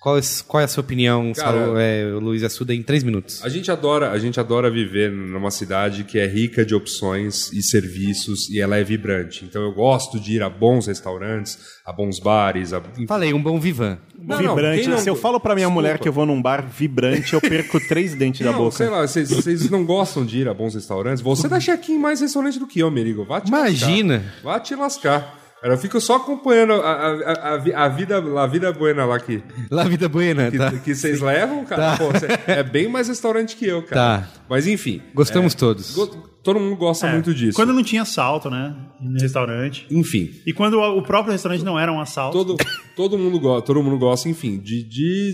Qual 0.00 0.16
é, 0.16 0.20
qual 0.46 0.60
é 0.60 0.64
a 0.64 0.68
sua 0.68 0.80
opinião, 0.82 1.32
Cara, 1.34 1.58
é, 1.82 2.04
Luiz 2.20 2.44
Assuda, 2.44 2.72
em 2.72 2.84
três 2.84 3.02
minutos? 3.02 3.44
A 3.44 3.48
gente 3.48 3.68
adora, 3.68 4.12
a 4.12 4.18
gente 4.18 4.38
adora 4.38 4.70
viver 4.70 5.10
numa 5.10 5.50
cidade 5.50 6.04
que 6.04 6.20
é 6.20 6.26
rica 6.26 6.64
de 6.64 6.72
opções 6.72 7.52
e 7.52 7.60
serviços 7.64 8.48
e 8.48 8.60
ela 8.60 8.76
é 8.76 8.84
vibrante. 8.84 9.44
Então 9.44 9.60
eu 9.60 9.72
gosto 9.72 10.20
de 10.20 10.34
ir 10.34 10.42
a 10.42 10.48
bons 10.48 10.86
restaurantes, 10.86 11.58
a 11.84 11.92
bons 11.92 12.20
bares, 12.20 12.72
a... 12.72 12.80
Falei, 13.08 13.34
um 13.34 13.42
bom 13.42 13.58
vivan. 13.58 13.98
Não, 14.16 14.40
não, 14.40 14.54
vibrante. 14.54 14.80
quem 14.82 14.88
não- 14.88 14.98
Se 14.98 15.10
eu 15.10 15.16
falo 15.16 15.40
pra 15.40 15.56
minha 15.56 15.66
Desculpa. 15.66 15.82
mulher 15.82 15.98
que 15.98 16.08
eu 16.08 16.12
vou 16.12 16.24
num 16.24 16.40
bar 16.40 16.64
vibrante, 16.64 17.34
eu 17.34 17.40
perco 17.40 17.80
três 17.88 18.14
dentes 18.14 18.44
da 18.46 18.52
Não, 18.52 18.58
boca. 18.58 18.76
sei 18.76 18.88
lá, 18.88 19.00
vocês, 19.04 19.28
vocês 19.30 19.68
não 19.68 19.84
gostam 19.84 20.24
de 20.24 20.38
ir 20.38 20.48
a 20.48 20.54
bons 20.54 20.74
restaurantes? 20.76 21.20
Você 21.22 21.48
dá 21.48 21.58
check-in 21.58 21.94
em 21.94 21.98
mais 21.98 22.20
restaurante 22.20 22.56
do 22.60 22.68
que 22.68 22.78
eu, 22.78 22.88
Merigo. 22.90 23.24
Vá 23.24 23.40
te 23.40 23.48
Imagina. 23.48 24.14
lascar. 24.18 24.42
Vá 24.44 24.60
te 24.60 24.74
lascar. 24.76 25.38
Eu 25.62 25.76
fico 25.76 26.00
só 26.00 26.16
acompanhando 26.16 26.74
a, 26.74 26.78
a, 26.92 27.12
a, 27.32 27.54
a 27.54 27.56
vi- 27.56 27.74
a 27.74 27.88
vida, 27.88 28.18
a 28.40 28.46
vida 28.46 28.72
buena 28.72 29.04
lá 29.04 29.18
que, 29.18 29.42
La 29.70 29.84
Vida 29.84 30.08
Buena, 30.08 30.50
que, 30.50 30.56
tá? 30.58 30.70
que 30.72 30.94
vocês 30.94 31.20
levam, 31.20 31.64
cara. 31.64 31.96
Pô, 31.96 32.16
cê- 32.18 32.28
é 32.46 32.62
bem 32.62 32.88
mais 32.88 33.08
restaurante 33.08 33.56
que 33.56 33.66
eu, 33.66 33.82
cara. 33.82 34.20
Tá. 34.22 34.28
Mas 34.48 34.66
enfim. 34.68 35.02
Gostamos 35.14 35.54
é, 35.54 35.56
todos. 35.56 35.94
go- 35.94 36.06
todo 36.44 36.60
mundo 36.60 36.76
gosta 36.76 37.08
É, 37.08 37.12
muito 37.12 37.34
disso. 37.34 37.56
Quando 37.56 37.72
não 37.72 37.82
tinha 37.82 38.02
assalto, 38.02 38.48
né? 38.48 38.74
No 39.00 39.18
restaurante. 39.20 39.84
Enfim. 39.90 40.30
E 40.46 40.52
quando 40.52 40.74
o 40.78 40.98
o 40.98 41.02
próprio 41.02 41.32
restaurante 41.32 41.64
não 41.64 41.76
era 41.78 41.92
um 41.92 42.00
assalto. 42.00 42.38
Todo, 42.38 42.56
todo, 42.94 43.18
mundo 43.18 43.40
gosta, 43.40 43.66
todo 43.66 43.82
mundo 43.82 43.98
gosta, 43.98 44.28
enfim, 44.28 44.58
de, 44.58 44.82
de 44.84 45.32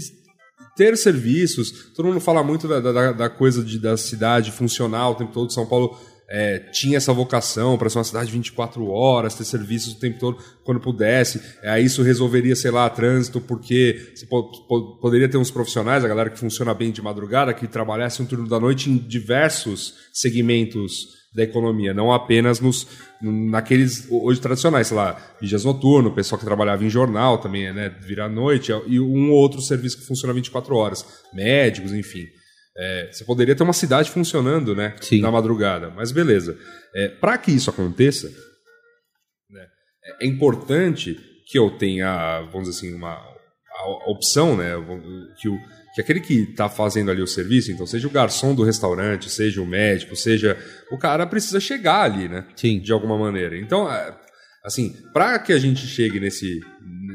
ter 0.75 0.97
serviços. 0.97 1.93
Todo 1.95 2.07
mundo 2.07 2.19
fala 2.21 2.43
muito 2.43 2.67
da, 2.67 2.81
da, 2.81 3.13
da 3.13 3.29
coisa 3.29 3.63
de, 3.63 3.79
da 3.79 3.97
cidade 3.97 4.51
funcional 4.51 5.13
o 5.13 5.15
tempo 5.17 5.33
todo. 5.33 5.53
São 5.53 5.67
Paulo 5.67 5.99
é, 6.29 6.59
tinha 6.59 6.97
essa 6.97 7.13
vocação 7.13 7.77
para 7.77 7.91
ser 7.91 7.99
uma 7.99 8.05
cidade 8.05 8.31
24 8.33 8.87
horas, 8.89 9.35
ter 9.35 9.45
serviços 9.45 9.93
o 9.95 9.99
tempo 10.01 10.19
todo 10.19 10.39
quando 10.65 10.81
pudesse. 10.81 11.41
É, 11.63 11.81
isso 11.81 12.03
resolveria, 12.03 12.57
sei 12.57 12.71
lá, 12.71 12.89
trânsito, 12.89 13.41
porque 13.41 14.13
você 14.15 14.27
po- 14.27 14.51
po- 14.67 14.97
poderia 15.01 15.29
ter 15.29 15.37
uns 15.37 15.51
profissionais, 15.51 16.05
a 16.05 16.09
galera 16.09 16.31
que 16.31 16.39
funciona 16.39 16.73
bem 16.73 16.91
de 16.91 17.03
madrugada, 17.03 17.53
que 17.53 17.67
trabalhasse 17.69 18.23
um 18.23 18.27
turno 18.27 18.49
da 18.49 18.59
noite 18.59 18.91
em 18.91 18.97
diversos 18.97 19.95
segmentos 20.13 21.23
da 21.35 21.43
economia, 21.43 21.93
não 21.93 22.13
apenas 22.13 22.61
nos 22.61 22.87
naqueles 23.21 24.07
hoje 24.09 24.41
tradicionais, 24.41 24.87
sei 24.87 24.97
lá, 24.97 25.17
vigias 25.41 25.65
noturno, 25.65 26.11
o 26.11 26.15
pessoal 26.15 26.39
que 26.39 26.45
trabalhava 26.45 26.85
em 26.85 26.91
jornal 26.91 27.39
também, 27.39 27.73
né, 27.73 27.89
vira 28.01 28.27
à 28.27 28.29
noite, 28.29 28.71
e 28.87 29.01
um 29.01 29.31
ou 29.31 29.37
outro 29.39 29.61
serviço 29.61 29.99
que 29.99 30.07
funciona 30.07 30.33
24 30.33 30.77
horas, 30.77 31.05
médicos, 31.33 31.93
enfim. 31.93 32.27
É, 32.77 33.11
você 33.13 33.25
poderia 33.25 33.55
ter 33.55 33.63
uma 33.63 33.73
cidade 33.73 34.11
funcionando, 34.11 34.75
né, 34.75 34.97
Sim. 35.01 35.21
na 35.21 35.31
madrugada, 35.31 35.91
mas 35.91 36.11
beleza. 36.11 36.59
É, 36.95 37.09
Para 37.09 37.39
que 37.39 37.53
isso 37.53 37.71
aconteça, 37.71 38.29
né, 39.49 39.67
é 40.21 40.27
importante 40.27 41.17
que 41.47 41.59
eu 41.59 41.71
tenha, 41.79 42.41
vamos 42.53 42.69
dizer 42.69 42.79
assim, 42.87 42.95
uma 42.97 43.13
a 43.13 43.35
a 43.85 44.11
opção, 44.11 44.57
né, 44.57 44.73
que, 45.41 45.49
o, 45.49 45.59
que 45.95 46.01
aquele 46.01 46.21
que 46.21 46.51
está 46.51 46.69
fazendo 46.69 47.11
ali 47.11 47.21
o 47.21 47.27
serviço, 47.27 47.71
então 47.71 47.87
seja 47.87 48.07
o 48.07 48.11
garçom 48.11 48.55
do 48.55 48.63
restaurante, 48.63 49.29
seja 49.29 49.61
o 49.61 49.67
médico, 49.67 50.17
seja 50.17 50.57
o 50.91 50.99
cara 50.99 51.27
precisa 51.27 51.61
chegar 51.61 52.03
ali, 52.03 52.29
né, 52.29 52.47
Sim. 52.57 52.81
de 52.81 52.93
alguma 52.93 53.19
maneira. 53.19 53.59
Então, 53.59 53.91
é, 53.91 54.17
assim, 54.65 54.95
para 55.13 55.39
que 55.39 55.53
a 55.53 55.59
gente 55.59 55.87
chegue 55.87 56.19
nesse, 56.19 56.61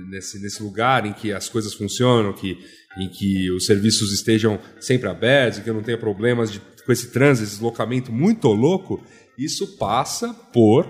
nesse, 0.10 0.40
nesse 0.41 0.61
lugar 0.61 1.06
em 1.06 1.14
que 1.14 1.31
as 1.31 1.49
coisas 1.49 1.73
funcionam, 1.73 2.34
que, 2.34 2.57
em 3.00 3.08
que 3.10 3.50
os 3.52 3.66
serviços 3.66 4.12
estejam 4.12 4.60
sempre 4.80 5.08
abertos, 5.10 5.60
que 5.60 5.70
eu 5.70 5.74
não 5.74 5.82
tenha 5.84 5.98
problemas 5.98 6.52
de, 6.52 6.60
com 6.86 6.92
esse 6.92 7.12
trânsito, 7.12 7.46
esse 7.48 7.54
deslocamento 7.56 8.12
muito 8.12 8.48
louco, 8.50 9.02
isso 9.38 9.78
passa 9.78 10.34
por 10.54 10.86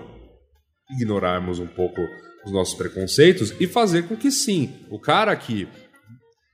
ignorarmos 0.90 1.60
um 1.60 1.68
pouco 1.68 2.02
os 2.46 2.52
nossos 2.52 2.74
preconceitos 2.74 3.54
e 3.60 3.68
fazer 3.68 4.04
com 4.08 4.16
que 4.16 4.32
sim, 4.32 4.74
o 4.90 5.00
cara 5.00 5.36
que 5.36 5.68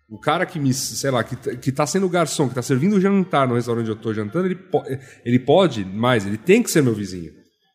o 0.07 0.19
cara 0.19 0.45
que 0.45 0.59
me, 0.59 0.71
sei 0.71 1.09
lá, 1.09 1.23
que, 1.23 1.35
que 1.57 1.71
tá 1.71 1.85
sendo 1.87 2.07
garçom, 2.07 2.47
que 2.47 2.53
tá 2.53 2.61
servindo 2.61 3.01
jantar 3.01 3.47
no 3.47 3.55
restaurante 3.55 3.85
onde 3.85 3.91
eu 3.91 3.95
tô 3.95 4.13
jantando, 4.13 4.45
ele, 4.45 4.55
po- 4.55 4.83
ele 5.25 5.39
pode 5.39 5.83
mais, 5.83 6.27
ele 6.27 6.37
tem 6.37 6.61
que 6.61 6.69
ser 6.69 6.83
meu 6.83 6.93
vizinho. 6.93 7.31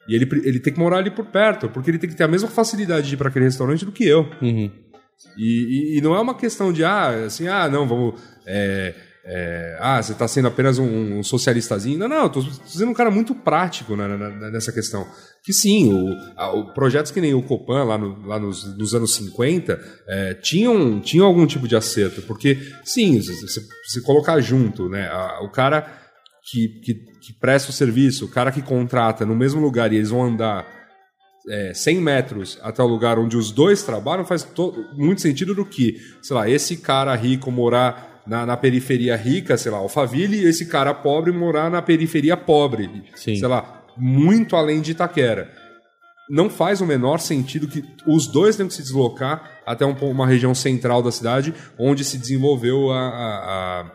E 0.08 0.14
ele, 0.14 0.28
ele 0.44 0.60
tem 0.60 0.72
que 0.72 0.78
morar 0.78 0.98
ali 0.98 1.10
por 1.10 1.26
perto, 1.26 1.68
porque 1.68 1.90
ele 1.90 1.98
tem 1.98 2.08
que 2.08 2.14
ter 2.16 2.22
a 2.22 2.28
mesma 2.28 2.48
facilidade 2.48 3.08
de 3.08 3.14
ir 3.14 3.16
para 3.16 3.28
aquele 3.30 3.46
restaurante 3.46 3.84
do 3.84 3.90
que 3.90 4.04
eu. 4.06 4.30
Uhum. 4.40 4.70
E, 5.36 5.94
e- 5.94 5.98
e 5.98 6.00
não 6.00 6.14
é 6.14 6.20
uma 6.20 6.34
questão 6.34 6.72
de, 6.72 6.84
ah, 6.84 7.24
assim, 7.26 7.46
ah, 7.48 7.68
não, 7.68 7.86
vamos. 7.86 8.20
é, 8.46 8.94
é, 9.22 9.76
ah, 9.80 10.02
você 10.02 10.12
está 10.12 10.26
sendo 10.26 10.48
apenas 10.48 10.78
um, 10.78 11.18
um 11.18 11.22
socialistazinho. 11.22 11.98
Não, 11.98 12.08
não, 12.08 12.28
tô 12.28 12.42
sendo 12.42 12.90
um 12.90 12.94
cara 12.94 13.10
muito 13.10 13.34
prático 13.34 13.94
nessa 13.94 14.72
questão. 14.72 15.06
Que 15.44 15.52
sim, 15.52 15.92
o, 15.92 16.08
a- 16.36 16.52
o- 16.54 16.72
projetos 16.72 17.12
que 17.12 17.20
nem 17.20 17.34
o 17.34 17.42
Copan, 17.42 17.84
lá, 17.84 17.98
no- 17.98 18.26
lá 18.26 18.38
nos, 18.38 18.76
nos 18.78 18.94
anos 18.94 19.14
50, 19.14 19.78
é, 20.08 20.34
tinham, 20.34 21.00
tinham 21.00 21.26
algum 21.26 21.46
tipo 21.46 21.68
de 21.68 21.76
acerto. 21.76 22.22
Porque, 22.22 22.58
sim, 22.84 23.20
se- 23.20 23.46
se 23.86 24.02
colocar 24.02 24.40
junto, 24.40 24.88
né, 24.88 25.06
a- 25.08 25.40
o 25.42 25.50
cara 25.50 25.86
que, 26.50 26.68
que, 26.82 26.94
que 26.94 27.32
presta 27.38 27.70
o 27.70 27.74
serviço, 27.74 28.24
o 28.24 28.30
cara 28.30 28.50
que 28.50 28.62
contrata 28.62 29.26
no 29.26 29.36
mesmo 29.36 29.60
lugar 29.60 29.92
e 29.92 29.96
eles 29.96 30.08
vão 30.10 30.24
andar 30.24 30.66
é, 31.48 31.72
100 31.74 32.00
metros 32.00 32.58
até 32.62 32.82
o 32.82 32.86
lugar 32.86 33.18
onde 33.18 33.36
os 33.36 33.50
dois 33.50 33.82
trabalham 33.82 34.24
faz 34.24 34.42
to- 34.42 34.74
muito 34.94 35.20
sentido 35.20 35.54
do 35.54 35.64
que, 35.64 35.96
sei 36.22 36.36
lá, 36.36 36.48
esse 36.48 36.76
cara 36.76 37.14
rico 37.14 37.50
morar 37.50 38.22
na, 38.26 38.44
na 38.44 38.56
periferia 38.56 39.16
rica, 39.16 39.56
sei 39.56 39.72
lá, 39.72 39.78
Alphaville, 39.78 40.36
e 40.38 40.44
esse 40.44 40.66
cara 40.66 40.92
pobre 40.92 41.32
morar 41.32 41.70
na 41.70 41.80
periferia 41.82 42.36
pobre, 42.36 43.04
Sim. 43.14 43.36
sei 43.36 43.48
lá, 43.48 43.82
muito 43.96 44.54
além 44.56 44.80
de 44.80 44.92
Itaquera. 44.92 45.50
Não 46.28 46.48
faz 46.48 46.80
o 46.80 46.86
menor 46.86 47.18
sentido 47.18 47.66
que 47.66 47.82
os 48.06 48.28
dois 48.28 48.54
tenham 48.54 48.68
que 48.68 48.74
se 48.74 48.82
deslocar 48.82 49.60
até 49.66 49.84
um 49.84 49.92
uma 50.10 50.26
região 50.26 50.54
central 50.54 51.02
da 51.02 51.10
cidade 51.10 51.52
onde 51.76 52.04
se 52.04 52.16
desenvolveu 52.18 52.90
a, 52.92 52.98
a, 53.00 53.80
a- 53.80 53.92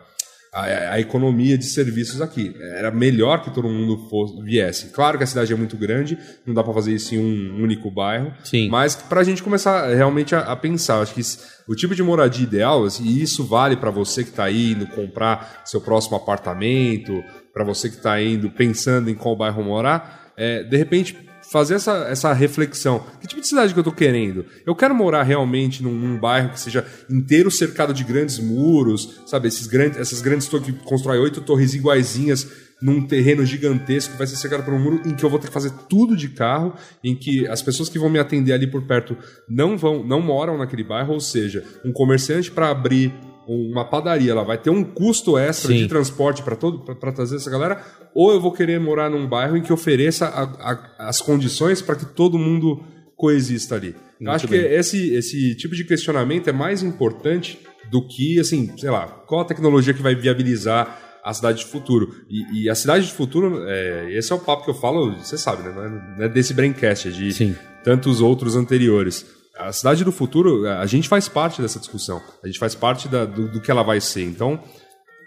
a, 0.56 0.94
a 0.94 1.00
economia 1.00 1.58
de 1.58 1.66
serviços 1.66 2.22
aqui. 2.22 2.54
Era 2.58 2.90
melhor 2.90 3.42
que 3.42 3.50
todo 3.50 3.68
mundo 3.68 4.08
fosse, 4.08 4.40
viesse. 4.42 4.86
Claro 4.88 5.18
que 5.18 5.24
a 5.24 5.26
cidade 5.26 5.52
é 5.52 5.56
muito 5.56 5.76
grande, 5.76 6.18
não 6.46 6.54
dá 6.54 6.64
para 6.64 6.72
fazer 6.72 6.94
isso 6.94 7.14
em 7.14 7.18
um 7.18 7.62
único 7.62 7.90
bairro, 7.90 8.32
Sim. 8.42 8.70
mas 8.70 8.96
para 8.96 9.20
a 9.20 9.24
gente 9.24 9.42
começar 9.42 9.86
realmente 9.94 10.34
a, 10.34 10.40
a 10.40 10.56
pensar, 10.56 11.00
acho 11.00 11.12
que 11.12 11.20
o 11.68 11.74
tipo 11.74 11.94
de 11.94 12.02
moradia 12.02 12.44
ideal, 12.44 12.84
assim, 12.84 13.04
e 13.04 13.22
isso 13.22 13.44
vale 13.44 13.76
para 13.76 13.90
você 13.90 14.24
que 14.24 14.30
está 14.30 14.50
indo 14.50 14.86
comprar 14.86 15.62
seu 15.66 15.80
próximo 15.80 16.16
apartamento, 16.16 17.22
para 17.52 17.62
você 17.62 17.90
que 17.90 17.96
está 17.96 18.20
indo 18.22 18.48
pensando 18.50 19.10
em 19.10 19.14
qual 19.14 19.36
bairro 19.36 19.62
morar, 19.62 20.32
é, 20.38 20.62
de 20.62 20.76
repente 20.76 21.25
fazer 21.50 21.74
essa, 21.74 22.06
essa 22.08 22.32
reflexão. 22.32 23.04
Que 23.20 23.26
tipo 23.26 23.40
de 23.40 23.46
cidade 23.46 23.72
que 23.72 23.78
eu 23.78 23.84
tô 23.84 23.92
querendo? 23.92 24.44
Eu 24.64 24.74
quero 24.74 24.94
morar 24.94 25.22
realmente 25.22 25.82
num, 25.82 25.92
num 25.92 26.18
bairro 26.18 26.50
que 26.50 26.60
seja 26.60 26.84
inteiro 27.08 27.50
cercado 27.50 27.94
de 27.94 28.04
grandes 28.04 28.38
muros, 28.38 29.20
sabe? 29.26 29.48
Esses 29.48 29.66
grandes, 29.66 29.98
essas 29.98 30.20
grandes 30.20 30.48
torres 30.48 30.66
que 30.66 30.72
constrói 30.72 31.18
oito 31.18 31.40
torres 31.40 31.74
iguaizinhas 31.74 32.46
num 32.80 33.06
terreno 33.06 33.44
gigantesco 33.44 34.12
que 34.12 34.18
vai 34.18 34.26
ser 34.26 34.36
cercado 34.36 34.62
por 34.62 34.74
um 34.74 34.78
muro 34.78 35.00
em 35.06 35.14
que 35.14 35.24
eu 35.24 35.30
vou 35.30 35.38
ter 35.38 35.46
que 35.46 35.52
fazer 35.52 35.72
tudo 35.88 36.14
de 36.16 36.28
carro, 36.28 36.74
em 37.02 37.14
que 37.14 37.46
as 37.48 37.62
pessoas 37.62 37.88
que 37.88 37.98
vão 37.98 38.10
me 38.10 38.18
atender 38.18 38.52
ali 38.52 38.66
por 38.66 38.82
perto 38.82 39.16
não 39.48 39.78
vão, 39.78 40.04
não 40.04 40.20
moram 40.20 40.58
naquele 40.58 40.84
bairro, 40.84 41.14
ou 41.14 41.20
seja, 41.20 41.64
um 41.84 41.92
comerciante 41.92 42.50
para 42.50 42.68
abrir 42.68 43.14
uma 43.46 43.84
padaria, 43.84 44.32
ela 44.32 44.42
vai 44.42 44.58
ter 44.58 44.70
um 44.70 44.82
custo 44.82 45.38
extra 45.38 45.72
Sim. 45.72 45.78
de 45.78 45.88
transporte 45.88 46.42
para 46.42 46.56
todo 46.56 46.80
para 46.80 47.12
trazer 47.12 47.36
essa 47.36 47.48
galera, 47.48 47.80
ou 48.16 48.32
eu 48.32 48.40
vou 48.40 48.50
querer 48.52 48.80
morar 48.80 49.10
num 49.10 49.28
bairro 49.28 49.56
em 49.56 49.62
que 49.62 49.72
ofereça 49.72 50.26
a- 50.26 50.72
a- 50.72 51.08
as 51.08 51.20
condições 51.20 51.82
para 51.82 51.96
que 51.96 52.06
todo 52.06 52.38
mundo 52.38 52.82
coexista 53.14 53.74
ali. 53.74 53.94
Eu 54.20 54.30
acho 54.32 54.48
que 54.48 54.54
esse, 54.56 55.10
esse 55.14 55.54
tipo 55.54 55.74
de 55.74 55.84
questionamento 55.84 56.48
é 56.48 56.52
mais 56.52 56.82
importante 56.82 57.58
do 57.90 58.06
que, 58.06 58.40
assim, 58.40 58.72
sei 58.78 58.90
lá, 58.90 59.06
qual 59.06 59.42
a 59.42 59.44
tecnologia 59.44 59.92
que 59.94 60.02
vai 60.02 60.14
viabilizar 60.14 60.98
a 61.22 61.34
cidade 61.34 61.58
de 61.58 61.66
futuro. 61.66 62.14
E, 62.30 62.62
e 62.64 62.70
a 62.70 62.74
cidade 62.74 63.06
de 63.06 63.12
futuro, 63.12 63.64
é, 63.68 64.10
esse 64.16 64.32
é 64.32 64.34
o 64.34 64.38
papo 64.38 64.64
que 64.64 64.70
eu 64.70 64.74
falo, 64.74 65.14
você 65.16 65.36
sabe, 65.36 65.62
né? 65.64 65.72
Não 65.74 65.84
é, 65.84 66.16
não 66.18 66.24
é 66.24 66.28
desse 66.28 66.54
Braincast, 66.54 67.08
é 67.08 67.10
de 67.10 67.32
Sim. 67.32 67.54
tantos 67.84 68.20
outros 68.20 68.56
anteriores. 68.56 69.26
A 69.58 69.72
cidade 69.72 70.04
do 70.04 70.12
futuro, 70.12 70.66
a 70.68 70.86
gente 70.86 71.08
faz 71.08 71.28
parte 71.28 71.60
dessa 71.60 71.78
discussão. 71.78 72.22
A 72.42 72.46
gente 72.46 72.58
faz 72.58 72.74
parte 72.74 73.08
da- 73.08 73.24
do, 73.24 73.48
do 73.48 73.60
que 73.60 73.70
ela 73.70 73.82
vai 73.82 74.00
ser. 74.00 74.22
Então, 74.22 74.62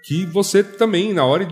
que 0.05 0.25
você 0.25 0.63
também, 0.63 1.13
na 1.13 1.25
hora 1.25 1.47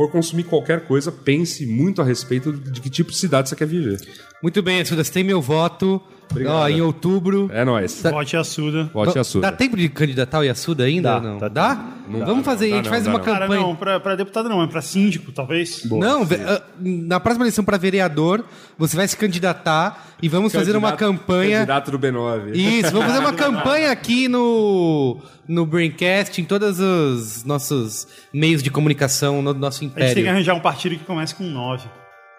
for 0.00 0.10
consumir 0.10 0.44
qualquer 0.44 0.86
coisa, 0.86 1.12
pense 1.12 1.66
muito 1.66 2.00
a 2.00 2.04
respeito 2.06 2.54
de 2.54 2.80
que 2.80 2.88
tipo 2.88 3.10
de 3.10 3.18
cidade 3.18 3.50
você 3.50 3.54
quer 3.54 3.66
viver. 3.66 4.00
Muito 4.42 4.62
bem, 4.62 4.80
Assuda, 4.80 5.04
você 5.04 5.12
tem 5.12 5.22
meu 5.22 5.42
voto. 5.42 6.00
Obrigado. 6.30 6.54
Ó, 6.54 6.68
em 6.68 6.80
outubro. 6.80 7.50
É 7.52 7.64
nóis. 7.64 8.02
Vote 8.02 8.36
Assuda. 8.36 8.84
Vote 8.94 9.18
a 9.18 9.24
sua. 9.24 9.40
Dá 9.40 9.50
tempo 9.52 9.76
de 9.76 9.88
candidatar 9.88 10.38
o 10.38 10.44
Yasuda 10.44 10.84
ainda? 10.84 11.10
Dá, 11.10 11.16
ou 11.16 11.22
não? 11.22 11.38
dá 11.38 11.48
Dá? 11.48 11.84
Não 12.08 12.24
Vamos 12.26 12.44
fazer, 12.44 12.68
não 12.68 12.74
a 12.74 12.76
gente 12.78 12.88
faz 12.88 13.04
não 13.04 13.12
uma 13.12 13.18
dá, 13.20 13.24
Cara, 13.24 13.40
campanha. 13.46 13.60
não, 13.60 13.76
pra, 13.76 14.00
pra 14.00 14.14
deputado 14.16 14.48
não, 14.48 14.62
é 14.62 14.66
pra 14.66 14.82
síndico, 14.82 15.30
talvez. 15.32 15.84
Não, 15.84 16.24
ve- 16.24 16.36
ah, 16.44 16.60
na 16.78 17.20
próxima 17.20 17.44
eleição 17.44 17.64
para 17.64 17.76
vereador, 17.78 18.44
você 18.76 18.96
vai 18.96 19.06
se 19.06 19.16
candidatar 19.16 20.08
e 20.20 20.28
vamos 20.28 20.52
fazer 20.52 20.76
uma 20.76 20.92
Candidato- 20.92 21.18
campanha. 21.18 21.56
Candidato 21.58 21.90
do 21.92 21.98
B9. 22.00 22.54
Isso, 22.56 22.90
vamos 22.92 23.06
fazer 23.08 23.18
uma 23.20 23.32
campanha 23.34 23.90
aqui 23.92 24.26
no, 24.26 25.18
no 25.46 25.64
Braincast, 25.66 26.40
em 26.40 26.44
todos 26.44 26.80
os 26.80 27.44
nossos 27.44 28.08
meios 28.32 28.60
de 28.62 28.70
comunicação, 28.70 29.40
no 29.42 29.54
nosso 29.54 29.78
A 29.78 29.82
gente 29.84 29.94
tem 29.94 30.04
que 30.06 30.10
império. 30.12 30.30
arranjar 30.30 30.54
um 30.54 30.60
partido 30.60 30.96
que 30.96 31.04
comece 31.04 31.34
com 31.34 31.44
9. 31.44 31.88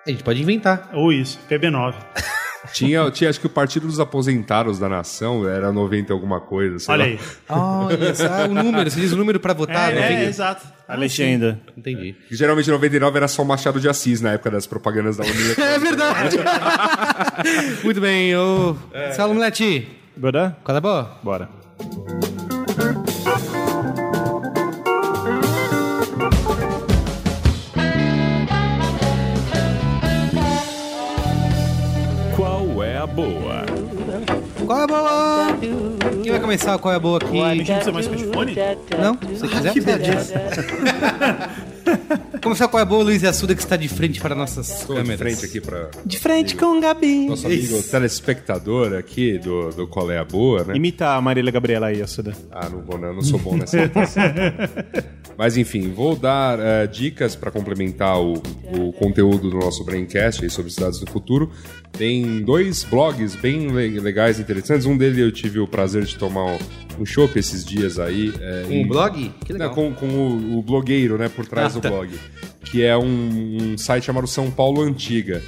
A 0.05 0.09
gente 0.11 0.23
pode 0.23 0.41
inventar. 0.41 0.89
Ou 0.93 1.13
isso, 1.13 1.39
PB9. 1.49 1.93
Tinha, 2.73 3.09
tinha, 3.09 3.29
acho 3.29 3.39
que 3.39 3.47
o 3.47 3.49
Partido 3.49 3.87
dos 3.87 3.99
Aposentados 3.99 4.77
da 4.77 4.87
Nação 4.87 5.47
era 5.49 5.71
90 5.71 6.11
e 6.11 6.13
alguma 6.13 6.39
coisa. 6.39 6.77
sei 6.79 6.93
Olha 6.93 7.03
lá. 7.05 7.09
aí. 7.09 7.19
Olha, 7.49 8.15
só, 8.15 8.45
o 8.45 8.53
número, 8.53 8.89
você 8.91 8.99
diz 9.01 9.11
o 9.11 9.17
número 9.17 9.39
para 9.39 9.53
votar? 9.53 9.91
é, 9.95 9.99
é, 9.99 10.07
tem- 10.07 10.21
exato. 10.27 10.65
A 10.87 10.95
legenda. 10.95 11.59
Entendi. 11.77 12.15
Geralmente 12.29 12.69
99 12.69 13.17
era 13.17 13.27
só 13.27 13.41
o 13.41 13.45
Machado 13.45 13.79
de 13.79 13.87
Assis 13.89 14.19
na 14.21 14.33
época 14.33 14.51
das 14.51 14.67
propagandas 14.67 15.17
da 15.17 15.23
União. 15.23 15.55
É 15.57 15.79
verdade. 15.79 16.37
Muito 17.83 17.99
bem, 18.01 18.35
ô. 18.35 18.75
Saulo 19.15 19.33
Mulete, 19.33 19.87
Bora? 20.15 20.55
qual 20.63 20.77
é 20.77 20.81
boa? 20.81 21.17
Bora. 21.23 21.49
Qual 34.87 35.07
é 35.07 35.49
a 35.51 35.53
boa? 35.53 35.57
Quem 36.23 36.31
vai 36.31 36.39
começar? 36.39 36.77
Qual 36.79 36.91
é 36.91 36.97
a 36.97 36.99
boa 36.99 37.17
aqui? 37.17 37.39
A 37.39 37.53
gente 37.55 37.67
não 37.69 37.75
precisa 37.75 37.91
mais 37.91 38.09
de 38.09 38.25
fone? 38.33 38.55
Não? 38.99 39.13
Se 39.37 39.47
quiser, 39.47 39.73
que 39.73 39.81
você 39.81 39.97
beleza. 39.97 40.33
Começar 42.41 42.67
com 42.67 42.77
a 42.77 42.85
boa 42.85 43.03
Luiz 43.03 43.23
Assuda 43.23 43.53
que 43.53 43.61
está 43.61 43.75
de 43.75 43.87
frente 43.87 44.19
para 44.19 44.33
nossas 44.33 44.81
Estou 44.81 44.95
de 44.95 45.01
câmeras. 45.03 45.19
frente 45.19 45.45
aqui 45.45 45.61
para 45.61 45.91
De 46.03 46.17
frente 46.17 46.55
com 46.55 46.77
o 46.77 46.81
Gabi. 46.81 47.27
nosso 47.27 47.45
amigo 47.45 47.81
telespectador 47.83 48.93
aqui 48.93 49.37
do, 49.37 49.69
do 49.69 49.87
Qual 49.87 50.09
é 50.09 50.17
a 50.17 50.23
Boa, 50.25 50.63
né? 50.63 50.75
Imita 50.75 51.09
a 51.09 51.21
Marília 51.21 51.51
Gabriela 51.51 51.87
aí, 51.87 52.01
Assuda. 52.01 52.33
Ah, 52.51 52.67
não 52.67 52.81
vou, 52.81 52.97
não, 52.97 53.09
eu 53.09 53.13
não 53.15 53.21
sou 53.21 53.37
bom 53.37 53.55
nessa 53.55 53.77
imitação. 53.77 54.23
Mas 55.37 55.57
enfim, 55.57 55.91
vou 55.91 56.15
dar 56.15 56.59
eh, 56.59 56.87
dicas 56.87 57.35
para 57.35 57.51
complementar 57.51 58.19
o, 58.19 58.33
o 58.77 58.93
conteúdo 58.93 59.49
do 59.49 59.57
nosso 59.59 59.83
Braincast 59.83 60.43
aí 60.43 60.49
sobre 60.49 60.71
cidades 60.71 60.99
do 60.99 61.09
futuro. 61.09 61.51
Tem 61.91 62.41
dois 62.41 62.83
blogs 62.83 63.35
bem 63.35 63.67
le- 63.67 63.99
legais 63.99 64.39
e 64.39 64.41
interessantes. 64.41 64.85
Um 64.85 64.97
deles 64.97 65.17
eu 65.17 65.31
tive 65.31 65.59
o 65.59 65.67
prazer 65.67 66.03
de 66.03 66.15
tomar 66.17 66.57
um, 66.99 67.05
chopp 67.05 67.37
esses 67.37 67.63
dias 67.65 67.99
aí. 67.99 68.33
eh, 68.39 68.65
Um 68.67 68.71
em- 68.71 68.87
blog? 68.87 69.31
Que 69.45 69.53
legal. 69.53 69.67
Não, 69.69 69.75
com, 69.75 69.93
com 69.93 70.07
o, 70.07 70.57
o 70.59 70.61
blogueiro, 70.63 71.17
né, 71.17 71.29
por 71.29 71.45
trás 71.45 71.73
Ah, 71.73 71.79
do 71.79 71.81
tá. 71.81 71.89
blog. 71.89 72.09
Que 72.63 72.83
é 72.83 72.97
um, 72.97 73.73
um 73.73 73.77
site 73.77 74.05
chamado 74.05 74.25
São 74.27 74.49
Paulo 74.49 74.81
Antiga. 74.81 75.43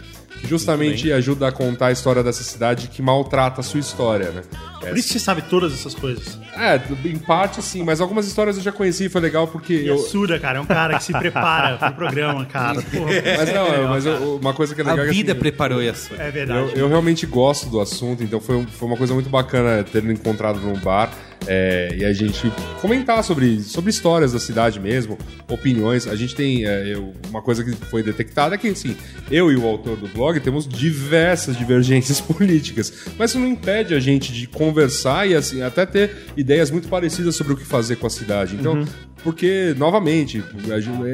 Justamente 0.48 1.12
ajuda 1.12 1.48
a 1.48 1.52
contar 1.52 1.88
a 1.88 1.92
história 1.92 2.22
dessa 2.24 2.44
cidade 2.44 2.88
que 2.88 3.02
maltrata 3.02 3.62
a 3.62 3.64
sua 3.64 3.80
história, 3.80 4.30
né? 4.32 4.42
Por 4.82 4.98
isso 4.98 5.08
que 5.08 5.14
você 5.14 5.20
sabe 5.20 5.42
todas 5.44 5.74
essas 5.74 5.96
coisas. 5.96 6.38
É, 6.58 6.80
em 7.06 7.18
parte 7.18 7.62
sim, 7.62 7.84
mas 7.84 8.02
algumas 8.02 8.28
histórias 8.28 8.58
eu 8.58 8.62
já 8.64 8.72
conheci, 8.72 9.08
foi 9.08 9.22
legal 9.22 9.48
porque 9.48 9.74
E 9.74 9.88
eu. 9.88 9.98
Sura, 9.98 10.38
cara, 10.40 10.58
é 10.58 10.62
um 10.62 10.66
cara 10.66 10.98
que 10.98 11.04
se 11.06 11.14
prepara 11.14 11.78
pro 11.78 11.94
programa, 11.94 12.46
cara. 12.46 12.82
Porra, 12.82 13.12
Mas 13.38 13.54
não, 13.54 13.68
eu- 13.68 13.88
mas 13.88 14.06
eu- 14.06 14.36
uma 14.42 14.54
coisa 14.54 14.76
que 14.76 14.82
é 14.82 14.84
legal 14.84 15.06
A 15.06 15.08
é 15.08 15.12
vida 15.12 15.32
assim, 15.32 15.40
preparou 15.40 15.82
isso. 15.82 16.10
é 16.18 16.30
verdade. 16.30 16.60
eu, 16.74 16.82
eu 16.84 16.88
realmente 16.90 17.26
gosto 17.26 17.70
do 17.70 17.80
assunto, 17.80 18.24
então 18.24 18.42
foi, 18.42 18.62
foi 18.66 18.88
uma 18.88 18.98
coisa 18.98 19.14
muito 19.14 19.30
bacana 19.30 19.84
ter 19.84 20.04
encontrado 20.04 20.60
num 20.60 20.78
bar 20.78 21.10
é, 21.48 21.96
e 22.00 22.06
a 22.06 22.14
gente 22.14 22.52
comentar 22.82 23.24
sobre, 23.24 23.62
sobre 23.62 23.90
histórias 23.90 24.32
da 24.34 24.40
cidade 24.40 24.80
mesmo, 24.80 25.18
opiniões. 25.50 26.08
A 26.08 26.16
gente 26.16 26.36
tem 26.36 26.66
é, 26.66 26.94
eu- 26.96 27.14
uma 27.30 27.42
coisa 27.42 27.64
que 27.64 27.72
foi 27.88 28.02
detectada 28.04 28.56
é 28.56 28.58
que, 28.58 28.68
assim, 28.70 28.96
eu 29.30 29.52
e 29.52 29.56
o 29.56 29.66
autor 29.66 29.98
do 29.98 30.08
blog 30.08 30.40
temos 30.40 30.68
diversas 30.68 31.58
divergências 31.58 32.20
políticas, 32.22 32.94
mas 33.18 33.32
isso 33.32 33.40
não 33.40 33.48
impede 33.48 33.94
a 33.94 34.00
gente 34.00 34.32
de 34.32 34.48
conversar 34.48 35.28
e, 35.28 35.36
assim, 35.36 35.62
até 35.62 35.86
ter 35.86 36.12
ideias 36.38 36.72
muito 36.72 36.88
parecidas 36.88 37.36
sobre 37.36 37.54
o 37.54 37.58
que 37.58 37.66
fazer 37.66 37.98
com 37.98 38.08
a 38.08 38.10
cidade. 38.10 38.56
Então, 38.56 38.84
porque, 39.24 39.74
novamente, 39.78 40.44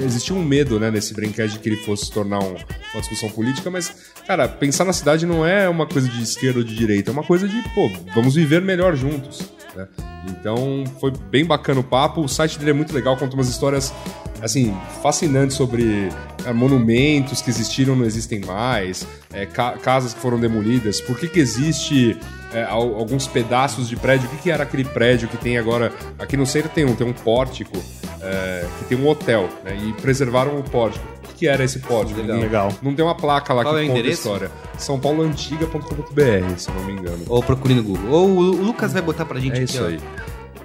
existia 0.04 0.36
um 0.36 0.44
medo 0.44 0.80
né, 0.80 0.90
nesse 0.90 1.14
brinquedo 1.14 1.52
de 1.52 1.60
que 1.60 1.70
ele 1.70 1.78
fosse 1.78 2.06
se 2.06 2.12
tornar 2.12 2.40
um- 2.40 2.56
uma 2.94 3.00
discussão 3.02 3.30
política, 3.30 3.70
mas, 3.70 3.94
cara, 4.26 4.48
pensar 4.48 4.84
na 4.86 4.94
cidade 4.94 5.26
não 5.26 5.46
é 5.46 5.70
uma 5.70 5.86
coisa 5.86 6.08
de 6.08 6.22
esquerda 6.24 6.60
ou 6.60 6.66
de 6.66 6.76
direita, 6.76 7.12
é 7.12 7.14
uma 7.14 7.24
coisa 7.24 7.48
de, 7.48 7.62
pô, 7.76 7.90
vamos 8.16 8.36
viver 8.36 8.62
melhor 8.62 8.96
juntos. 8.96 9.42
né? 9.76 9.88
Então, 10.28 10.84
foi 11.00 11.14
bem 11.30 11.46
bacana 11.46 11.80
o 11.80 11.84
papo. 11.84 12.22
O 12.22 12.28
site 12.28 12.58
dele 12.58 12.72
é 12.72 12.74
muito 12.74 12.94
legal, 12.94 13.16
conta 13.16 13.36
umas 13.36 13.48
histórias, 13.48 13.94
assim, 14.42 14.76
fascinantes 15.04 15.56
sobre 15.56 16.10
é, 16.46 16.52
monumentos 16.52 17.42
que 17.42 17.50
existiram 17.52 17.96
não 17.96 18.04
existem 18.04 18.40
mais, 18.42 19.06
é, 19.32 19.46
ca- 19.46 19.74
casas 19.78 20.14
que 20.14 20.20
foram 20.20 20.40
demolidas, 20.40 21.00
por 21.00 21.18
que, 21.20 21.28
que 21.28 21.40
existe 21.40 22.18
é, 22.54 22.64
al- 22.64 22.96
alguns 22.96 23.28
pedaços 23.28 23.88
de 23.90 23.96
prédio, 23.96 24.28
o 24.28 24.32
que, 24.32 24.44
que 24.44 24.52
era 24.52 24.64
aquele 24.64 24.84
prédio 24.86 25.28
que 25.28 25.38
tem 25.38 25.58
agora. 25.58 25.92
Aqui 26.18 26.36
no 26.38 26.46
centro 26.46 26.70
tem 26.70 26.86
um, 26.86 26.96
tem 26.96 27.06
um 27.08 27.14
pórtico 27.14 27.78
é, 28.22 28.66
que 28.80 28.86
tem 28.86 28.98
um 28.98 29.08
hotel, 29.08 29.48
né, 29.64 29.78
e 29.88 29.94
preservaram 30.02 30.58
o 30.60 30.64
pórtico. 30.64 31.06
O 31.24 31.28
que, 31.30 31.34
que 31.46 31.48
era 31.48 31.64
esse 31.64 31.80
pórtico? 31.80 32.20
Legal. 32.20 32.40
Legal. 32.40 32.74
Não 32.82 32.94
tem 32.96 33.06
uma 33.06 33.16
placa 33.16 33.54
lá 33.54 33.64
Qual 33.64 33.76
que 33.76 33.82
é 33.82 33.88
conta 33.88 34.00
a 34.00 34.12
história. 34.12 34.52
SãoPauloantiga.com.br, 34.78 36.58
se 36.58 36.70
eu 36.70 36.76
não 36.76 36.84
me 36.86 36.94
engano. 36.94 37.24
Ou 37.28 37.42
procure 37.44 37.74
no 37.74 37.84
Google. 37.84 38.10
Ou 38.12 38.28
o 38.30 38.42
Lucas 38.42 38.94
vai 38.94 39.02
botar 39.02 39.26
pra 39.26 39.40
gente 39.40 39.54
É 39.54 39.64
aqui, 39.64 39.64
isso 39.66 39.84
ó. 39.84 39.88
aí. 39.88 40.00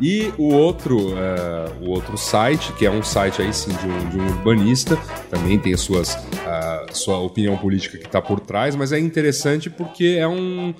E 0.01 0.32
o 0.36 0.52
outro, 0.52 1.15
é, 1.16 1.70
o 1.86 1.90
outro 1.90 2.19
site, 2.19 2.73
que 2.73 2.85
é 2.85 2.90
um 2.90 3.02
site 3.05 3.40
aí 3.40 3.52
sim 3.55 3.70
de 3.73 3.86
um, 3.86 4.09
de 4.09 4.19
um 4.19 4.27
urbanista, 4.27 4.98
também 5.31 5.56
tem 5.56 5.73
as 5.73 5.82
suas, 5.82 6.19
a 6.44 6.86
sua 6.93 7.19
opinião 7.19 7.56
política 7.56 7.97
que 7.97 8.06
está 8.06 8.20
por 8.20 8.40
trás, 8.40 8.74
mas 8.74 8.90
é 8.90 8.98
interessante 8.98 9.70
porque 9.70 10.16
é 10.19 10.27
um, 10.27 10.74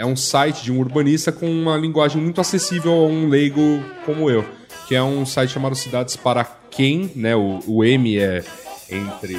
é 0.00 0.06
um 0.06 0.16
site 0.16 0.64
de 0.64 0.72
um 0.72 0.78
urbanista 0.78 1.30
com 1.30 1.46
uma 1.46 1.76
linguagem 1.76 2.22
muito 2.22 2.40
acessível 2.40 2.90
a 2.90 3.06
um 3.06 3.28
leigo 3.28 3.84
como 4.06 4.30
eu, 4.30 4.42
que 4.88 4.94
é 4.94 5.02
um 5.02 5.26
site 5.26 5.50
chamado 5.50 5.74
Cidades 5.74 6.16
para 6.16 6.42
Quem, 6.70 7.12
né? 7.14 7.36
O, 7.36 7.60
o 7.66 7.84
M 7.84 8.18
é 8.18 8.42
entre 8.88 9.36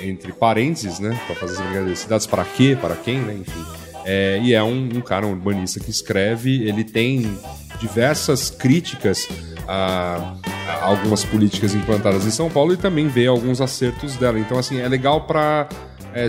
entre 0.00 0.32
parênteses, 0.32 0.98
né? 0.98 1.16
Pra 1.26 1.36
fazer 1.36 1.54
essa 1.54 1.62
brincadeira. 1.62 1.94
Cidades 1.94 2.26
para 2.26 2.44
quê? 2.44 2.76
Para 2.78 2.96
quem, 2.96 3.20
né? 3.20 3.34
Enfim. 3.34 3.85
É, 4.08 4.38
e 4.40 4.54
é 4.54 4.62
um, 4.62 4.88
um 4.94 5.00
cara, 5.00 5.26
um 5.26 5.30
urbanista 5.32 5.80
que 5.80 5.90
escreve, 5.90 6.62
ele 6.66 6.84
tem 6.84 7.36
diversas 7.80 8.48
críticas 8.50 9.28
a, 9.66 10.36
a 10.68 10.84
algumas 10.84 11.24
políticas 11.24 11.74
implantadas 11.74 12.24
em 12.24 12.30
São 12.30 12.48
Paulo 12.48 12.72
e 12.72 12.76
também 12.76 13.08
vê 13.08 13.26
alguns 13.26 13.60
acertos 13.60 14.14
dela. 14.16 14.38
Então, 14.38 14.58
assim, 14.58 14.78
é 14.80 14.88
legal 14.88 15.22
para 15.26 15.68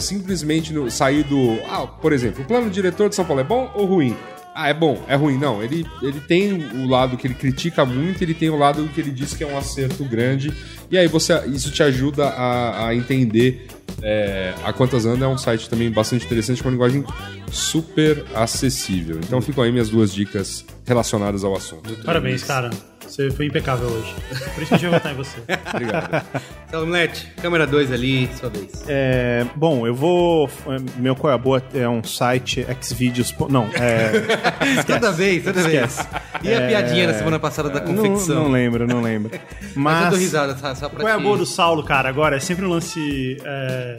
simplesmente 0.02 0.74
no- 0.74 0.90
sair 0.91 1.24
do. 1.24 1.60
Ah, 1.70 1.86
por 1.88 2.12
exemplo, 2.12 2.44
o 2.44 2.45
plano 2.48 2.70
diretor 2.70 3.10
de 3.10 3.16
São 3.16 3.24
Paulo 3.24 3.41
é 3.41 3.44
bom 3.45 3.72
ou 3.76 3.86
ruim? 3.86 4.18
Ah, 4.60 4.70
é 4.70 4.74
bom, 4.74 5.06
é 5.08 5.16
ruim. 5.16 5.38
Não, 5.38 5.62
ele, 5.62 5.86
ele 6.02 6.20
tem 6.20 6.52
o 6.52 6.88
lado 6.88 7.16
que 7.16 7.28
ele 7.28 7.36
critica 7.36 7.86
muito, 7.86 8.24
ele 8.24 8.34
tem 8.34 8.50
o 8.50 8.58
lado 8.58 8.88
que 8.88 9.00
ele 9.00 9.12
diz 9.12 9.36
que 9.36 9.44
é 9.44 9.48
um 9.48 9.56
acerto 9.56 10.04
grande. 10.04 10.52
E 10.90 10.98
aí 10.98 11.08
você 11.08 11.46
isso 11.46 11.70
te 11.70 11.84
ajuda 11.84 12.26
a, 12.26 12.88
a 12.88 12.96
entender 12.96 13.68
é, 14.02 14.56
a 14.64 14.74
quantas 14.74 15.06
anda 15.06 15.26
é 15.26 15.28
um 15.28 15.38
site 15.38 15.70
também 15.70 15.92
bastante 15.92 16.26
interessante, 16.26 16.64
com 16.64 16.70
uma 16.70 16.72
linguagem 16.72 17.06
super 17.52 18.26
acessível. 18.34 19.20
Então 19.24 19.40
ficam 19.42 19.64
aí 19.64 19.72
minhas 19.72 19.90
duas 19.90 20.12
dicas 20.12 20.66
relacionadas 20.88 21.44
ao 21.44 21.56
assunto. 21.56 21.96
Parabéns, 22.04 22.44
cara. 22.44 22.72
Você 23.08 23.32
foi 23.32 23.46
impecável 23.46 23.88
hoje. 23.88 24.14
Por 24.54 24.62
isso 24.64 24.68
que 24.68 24.76
a 24.76 24.78
gente 24.78 24.90
vai 24.90 25.00
votar 25.00 25.14
em 25.14 25.16
você. 25.16 25.38
Obrigado. 25.74 26.26
Então, 26.68 26.84
Omelete, 26.84 27.32
câmera 27.42 27.66
2 27.66 27.92
ali, 27.92 28.30
sua 28.38 28.50
vez. 28.50 28.84
É, 28.88 29.46
bom, 29.56 29.88
eu 29.88 29.96
vou. 29.96 30.50
é, 30.68 31.00
Meu 31.00 31.16
Qual 31.16 31.32
é 31.32 31.36
a 31.36 31.38
Boa 31.38 31.64
é 31.74 31.88
um 31.88 32.04
site 32.04 32.66
xvideos. 32.82 33.34
Não, 33.50 33.64
é. 33.74 34.12
Toda 34.86 35.12
vez, 35.12 35.44
toda 35.44 35.62
vez. 35.64 36.08
E 36.44 36.54
a 36.54 36.68
piadinha 36.68 37.08
na 37.08 37.14
semana 37.14 37.40
passada 37.40 37.70
da 37.70 37.80
não, 37.80 37.96
confecção? 37.96 38.44
não 38.44 38.52
lembro, 38.52 38.86
não 38.86 39.02
lembro. 39.02 39.32
Mas 39.74 39.76
eu 39.76 39.82
Mas. 39.82 40.10
dou 40.10 40.20
risada, 40.20 40.58
só, 40.58 40.76
só 40.76 40.90
pra 40.90 41.00
Qual 41.00 41.10
é 41.10 41.14
a 41.14 41.20
boa 41.20 41.38
do 41.38 41.46
Saulo, 41.46 41.84
cara, 41.84 42.10
agora? 42.10 42.36
É 42.36 42.40
sempre 42.40 42.66
um 42.66 42.70
lance 42.70 43.38
é, 43.44 43.98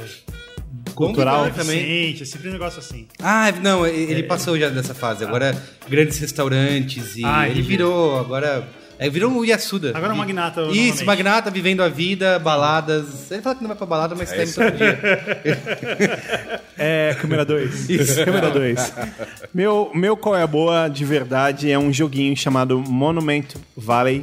cultural 0.95 1.51
também. 1.51 2.15
é 2.21 2.25
sempre 2.25 2.49
um 2.49 2.53
negócio 2.53 2.79
assim. 2.79 3.07
Ah, 3.23 3.51
não, 3.63 3.87
ele 3.87 4.23
passou 4.25 4.59
já 4.59 4.69
dessa 4.69 4.95
fase. 4.95 5.25
Agora, 5.25 5.57
grandes 5.89 6.19
restaurantes 6.19 7.17
e 7.17 7.25
Ah, 7.25 7.49
ele 7.49 7.63
virou, 7.63 8.19
agora... 8.19 8.69
É, 8.99 9.09
virou 9.09 9.31
um 9.31 9.45
Yasuda. 9.45 9.93
Agora 9.95 10.13
é 10.13 10.15
um 10.15 10.19
magnata, 10.19 10.63
Isso, 10.63 10.71
novamente. 10.71 11.05
magnata, 11.05 11.51
vivendo 11.51 11.83
a 11.83 11.89
vida, 11.89 12.39
baladas. 12.39 13.31
Ele 13.31 13.41
fala 13.41 13.55
que 13.55 13.63
não 13.63 13.69
vai 13.69 13.77
pra 13.77 13.87
balada, 13.87 14.15
mas 14.17 14.31
tá 14.31 14.43
indo 14.43 14.55
todo 14.55 14.71
dia. 14.77 14.99
É, 16.81 17.17
câmera 17.21 17.45
2. 17.45 17.87
câmera 18.25 18.51
2. 18.51 18.95
Meu, 19.53 19.91
meu 19.93 20.17
Qual 20.17 20.37
é 20.37 20.43
a 20.43 20.47
Boa, 20.47 20.89
de 20.89 21.05
verdade, 21.05 21.71
é 21.71 21.77
um 21.79 21.93
joguinho 21.93 22.37
chamado 22.37 22.79
Monument 22.79 23.47
Valley. 23.77 24.23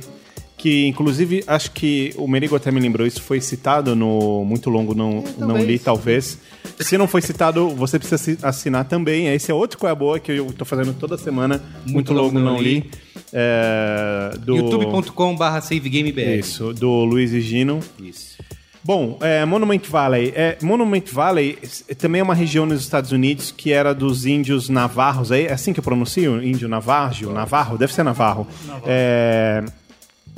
Que, 0.65 0.87
inclusive, 0.87 1.43
acho 1.45 1.69
que 1.73 2.11
o 2.17 2.27
Merigo 2.27 2.55
até 2.55 2.71
me 2.71 2.79
lembrou, 2.79 3.05
isso 3.05 3.21
foi 3.21 3.39
citado 3.39 3.95
no 3.95 4.43
Muito 4.43 4.67
Longo, 4.67 4.95
não, 4.95 5.23
não 5.37 5.63
li, 5.63 5.77
talvez. 5.77 6.39
Se 6.79 6.97
não 6.97 7.07
foi 7.07 7.21
citado, 7.21 7.69
você 7.69 7.99
precisa 7.99 8.15
assi- 8.15 8.37
assinar 8.41 8.85
também. 8.85 9.27
Esse 9.27 9.51
é 9.51 9.53
outro 9.53 9.77
Qual 9.77 9.87
é 9.87 9.91
a 9.91 9.95
Boa 9.95 10.19
que 10.19 10.31
eu 10.31 10.47
tô 10.53 10.65
fazendo 10.65 10.91
toda 10.95 11.19
semana. 11.19 11.61
Muito, 11.85 12.11
Longo, 12.13 12.39
não 12.39 12.59
li. 12.59 12.89
É, 13.31 14.31
do... 14.39 14.55
youtube.com 14.55 15.35
barra 15.35 15.61
savegamebr. 15.61 16.39
Isso, 16.39 16.73
do 16.73 16.89
Luiz 17.05 17.31
e 17.31 17.41
Gino. 17.41 17.79
Isso. 18.01 18.35
Bom, 18.83 19.19
é, 19.21 19.45
Monument 19.45 19.81
Valley. 19.87 20.33
É, 20.35 20.57
Monument 20.63 21.03
Valley 21.11 21.59
é, 21.87 21.93
também 21.93 22.21
é 22.21 22.23
uma 22.23 22.33
região 22.33 22.65
nos 22.65 22.81
Estados 22.81 23.11
Unidos 23.11 23.53
que 23.55 23.71
era 23.71 23.93
dos 23.93 24.25
índios 24.25 24.67
navarros. 24.67 25.29
É 25.29 25.53
assim 25.53 25.73
que 25.73 25.79
eu 25.79 25.83
pronuncio? 25.83 26.43
Índio 26.43 26.67
navarro? 26.67 27.31
Navarro? 27.31 27.77
Deve 27.77 27.93
ser 27.93 28.01
navarro. 28.01 28.47
É, 28.83 29.63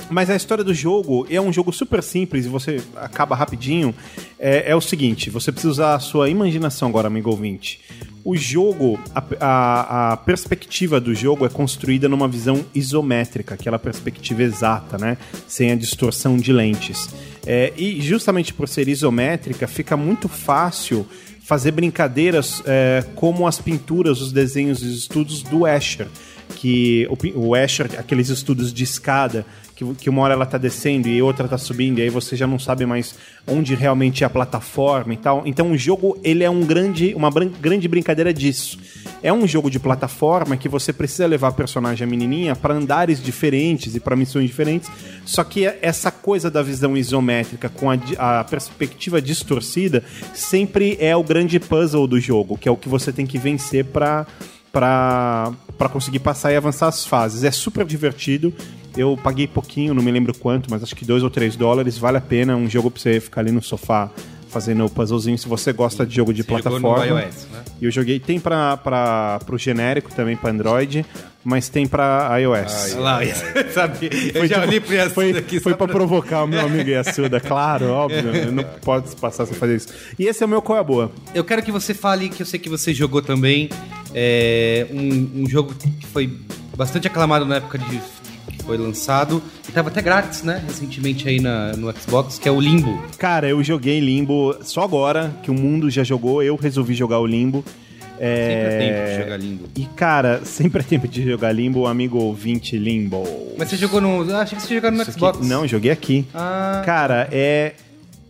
mas 0.09 0.29
a 0.29 0.35
história 0.35 0.63
do 0.63 0.73
jogo 0.73 1.25
é 1.29 1.39
um 1.41 1.51
jogo 1.51 1.71
super 1.73 2.01
simples 2.03 2.45
e 2.45 2.49
você 2.49 2.81
acaba 2.95 3.35
rapidinho. 3.35 3.93
É, 4.39 4.71
é 4.71 4.75
o 4.75 4.81
seguinte: 4.81 5.29
você 5.29 5.51
precisa 5.51 5.71
usar 5.71 5.95
a 5.95 5.99
sua 5.99 6.29
imaginação 6.29 6.87
agora, 6.89 7.07
amigo 7.07 7.29
ouvinte. 7.29 7.81
O 8.23 8.35
jogo, 8.35 8.99
a, 9.15 9.23
a- 9.39 10.11
a 10.13 10.17
perspectiva 10.17 10.99
do 10.99 11.15
jogo 11.15 11.45
é 11.45 11.49
construída 11.49 12.09
numa 12.09 12.27
visão 12.27 12.65
isométrica, 12.75 13.53
aquela 13.55 13.79
perspectiva 13.79 14.43
exata, 14.43 14.97
né? 14.97 15.17
Sem 15.47 15.71
a 15.71 15.75
distorção 15.75 16.35
de 16.37 16.51
lentes. 16.51 17.09
É, 17.45 17.71
e 17.77 18.01
justamente 18.01 18.53
por 18.53 18.67
ser 18.67 18.87
isométrica, 18.89 19.65
fica 19.67 19.95
muito 19.95 20.27
fácil 20.27 21.05
fazer 21.41 21.71
brincadeiras 21.71 22.61
é, 22.65 23.05
como 23.15 23.47
as 23.47 23.59
pinturas, 23.61 24.19
os 24.21 24.33
desenhos 24.33 24.81
os 24.81 24.97
estudos 24.97 25.41
do 25.43 25.65
Escher 25.65 26.07
que 26.55 27.07
o, 27.35 27.49
o 27.49 27.55
Escher, 27.55 27.87
aqueles 27.99 28.29
estudos 28.29 28.73
de 28.73 28.83
escada, 28.83 29.45
que, 29.77 29.85
que 29.93 30.09
uma 30.09 30.23
hora 30.23 30.33
ela 30.33 30.45
tá 30.45 30.57
descendo 30.57 31.07
e 31.07 31.21
outra 31.21 31.47
tá 31.47 31.57
subindo, 31.57 31.99
e 31.99 32.01
aí 32.01 32.09
você 32.09 32.35
já 32.35 32.47
não 32.47 32.57
sabe 32.57 32.83
mais 32.83 33.13
onde 33.45 33.75
realmente 33.75 34.23
é 34.23 34.27
a 34.27 34.29
plataforma 34.29 35.13
e 35.13 35.17
tal. 35.17 35.43
Então 35.45 35.71
o 35.71 35.77
jogo, 35.77 36.17
ele 36.23 36.43
é 36.43 36.49
um 36.49 36.61
grande, 36.65 37.13
uma 37.13 37.29
grande 37.29 37.87
brincadeira 37.87 38.33
disso. 38.33 38.79
é 39.21 39.31
um 39.31 39.47
jogo 39.47 39.69
de 39.69 39.79
plataforma 39.79 40.57
que 40.57 40.67
você 40.67 40.91
precisa 40.91 41.27
levar 41.27 41.49
a 41.49 41.51
personagem 41.51 42.05
a 42.05 42.09
menininha 42.09 42.55
para 42.55 42.73
andares 42.73 43.21
diferentes 43.21 43.95
e 43.95 43.99
para 43.99 44.15
missões 44.15 44.47
diferentes. 44.47 44.89
Só 45.25 45.43
que 45.43 45.65
essa 45.81 46.09
coisa 46.09 46.49
da 46.49 46.63
visão 46.63 46.97
isométrica 46.97 47.69
com 47.69 47.91
a, 47.91 48.39
a 48.39 48.43
perspectiva 48.43 49.21
distorcida 49.21 50.03
sempre 50.33 50.97
é 50.99 51.15
o 51.15 51.23
grande 51.23 51.59
puzzle 51.59 52.07
do 52.07 52.19
jogo, 52.19 52.57
que 52.57 52.67
é 52.67 52.71
o 52.71 52.77
que 52.77 52.89
você 52.89 53.11
tem 53.11 53.27
que 53.27 53.37
vencer 53.37 53.85
para 53.85 54.25
para 54.71 55.51
para 55.77 55.89
conseguir 55.89 56.19
passar 56.19 56.51
e 56.51 56.55
avançar 56.55 56.87
as 56.87 57.05
fases. 57.05 57.43
É 57.43 57.51
super 57.51 57.85
divertido. 57.85 58.53
Eu 58.95 59.15
paguei 59.21 59.45
pouquinho, 59.47 59.93
não 59.93 60.01
me 60.01 60.09
lembro 60.09 60.33
quanto, 60.33 60.71
mas 60.71 60.81
acho 60.81 60.95
que 60.95 61.05
2 61.05 61.21
ou 61.21 61.29
3 61.29 61.55
dólares. 61.55 61.97
Vale 61.99 62.17
a 62.17 62.21
pena. 62.21 62.55
Um 62.55 62.67
jogo 62.67 62.89
pra 62.89 62.99
você 62.99 63.19
ficar 63.19 63.41
ali 63.41 63.51
no 63.51 63.61
sofá 63.61 64.09
fazendo 64.49 64.83
o 64.85 64.89
puzzlezinho. 64.89 65.37
Se 65.37 65.47
você 65.47 65.71
gosta 65.71 66.03
de 66.05 66.15
jogo 66.15 66.33
de 66.33 66.41
Você 66.41 66.47
plataforma. 66.47 67.05
iOS, 67.05 67.47
né? 67.51 67.63
E 67.79 67.85
eu 67.85 67.91
joguei. 67.91 68.19
Tem 68.19 68.39
pra, 68.39 69.39
pro 69.45 69.55
genérico 69.57 70.11
também, 70.15 70.35
pra 70.35 70.49
Android, 70.49 71.05
mas 71.43 71.69
tem 71.69 71.85
pra 71.85 72.35
iOS. 72.39 72.93
Olha 72.93 72.99
lá, 73.01 73.19
sabe? 73.71 74.09
Eu 74.33 74.47
já 74.47 74.61
olhei 74.61 74.79
pro 74.79 74.95
Yasuda 74.95 75.43
Foi, 75.43 75.59
foi 75.59 75.73
pra 75.75 75.87
provocar 75.87 76.43
o 76.43 76.47
meu 76.47 76.61
amigo 76.65 76.89
Yasuda, 76.89 77.39
claro, 77.39 77.89
óbvio. 77.89 78.51
Não 78.51 78.63
pode 78.81 79.15
passar 79.17 79.45
sem 79.45 79.55
fazer 79.55 79.75
isso. 79.75 79.89
E 80.17 80.25
esse 80.25 80.41
é 80.41 80.45
o 80.45 80.49
meu 80.49 80.61
qual 80.61 80.77
é 80.77 80.81
a 80.81 80.83
boa. 80.83 81.11
Eu 81.35 81.43
quero 81.43 81.61
que 81.61 81.71
você 81.71 81.93
fale, 81.93 82.29
que 82.29 82.41
eu 82.41 82.45
sei 82.47 82.59
que 82.59 82.69
você 82.69 82.93
jogou 82.95 83.21
também, 83.21 83.69
é, 84.19 84.87
um, 84.91 85.43
um 85.43 85.49
jogo 85.49 85.75
que 85.75 86.07
foi 86.07 86.39
bastante 86.75 87.05
aclamado 87.07 87.45
na 87.45 87.57
época 87.57 87.77
de 87.77 87.85
que 88.51 88.63
foi 88.63 88.77
lançado, 88.77 89.43
e 89.69 89.71
tava 89.71 89.89
até 89.89 90.01
grátis, 90.01 90.41
né, 90.41 90.59
recentemente 90.65 91.29
aí 91.29 91.39
na, 91.39 91.73
no 91.73 91.93
Xbox, 91.95 92.39
que 92.39 92.49
é 92.49 92.51
o 92.51 92.59
Limbo. 92.59 92.99
Cara, 93.19 93.47
eu 93.47 93.63
joguei 93.63 93.99
Limbo 93.99 94.55
só 94.61 94.81
agora, 94.83 95.31
que 95.43 95.51
o 95.51 95.53
mundo 95.53 95.87
já 95.89 96.03
jogou, 96.03 96.41
eu 96.41 96.55
resolvi 96.55 96.95
jogar 96.95 97.19
o 97.19 97.27
Limbo. 97.27 97.63
É... 98.19 98.47
Sempre 98.49 98.65
é 98.65 98.79
tempo 98.79 99.09
de 99.17 99.23
jogar 99.23 99.37
Limbo. 99.37 99.63
E, 99.75 99.85
cara, 99.95 100.41
sempre 100.45 100.81
é 100.81 100.83
tempo 100.83 101.07
de 101.07 101.23
jogar 101.23 101.51
Limbo, 101.51 101.85
amigo 101.85 102.17
ouvinte 102.17 102.75
Limbo. 102.77 103.23
Mas 103.57 103.69
você 103.69 103.77
jogou 103.77 104.01
no... 104.01 104.27
Eu 104.27 104.37
achei 104.37 104.57
que 104.57 104.63
você 104.65 104.73
jogou 104.75 104.89
no 104.91 105.01
Isso 105.03 105.11
aqui- 105.11 105.19
Xbox. 105.19 105.47
Não, 105.47 105.67
joguei 105.67 105.91
aqui. 105.91 106.25
Ah, 106.33 106.81
Cara, 106.83 107.27
é, 107.31 107.73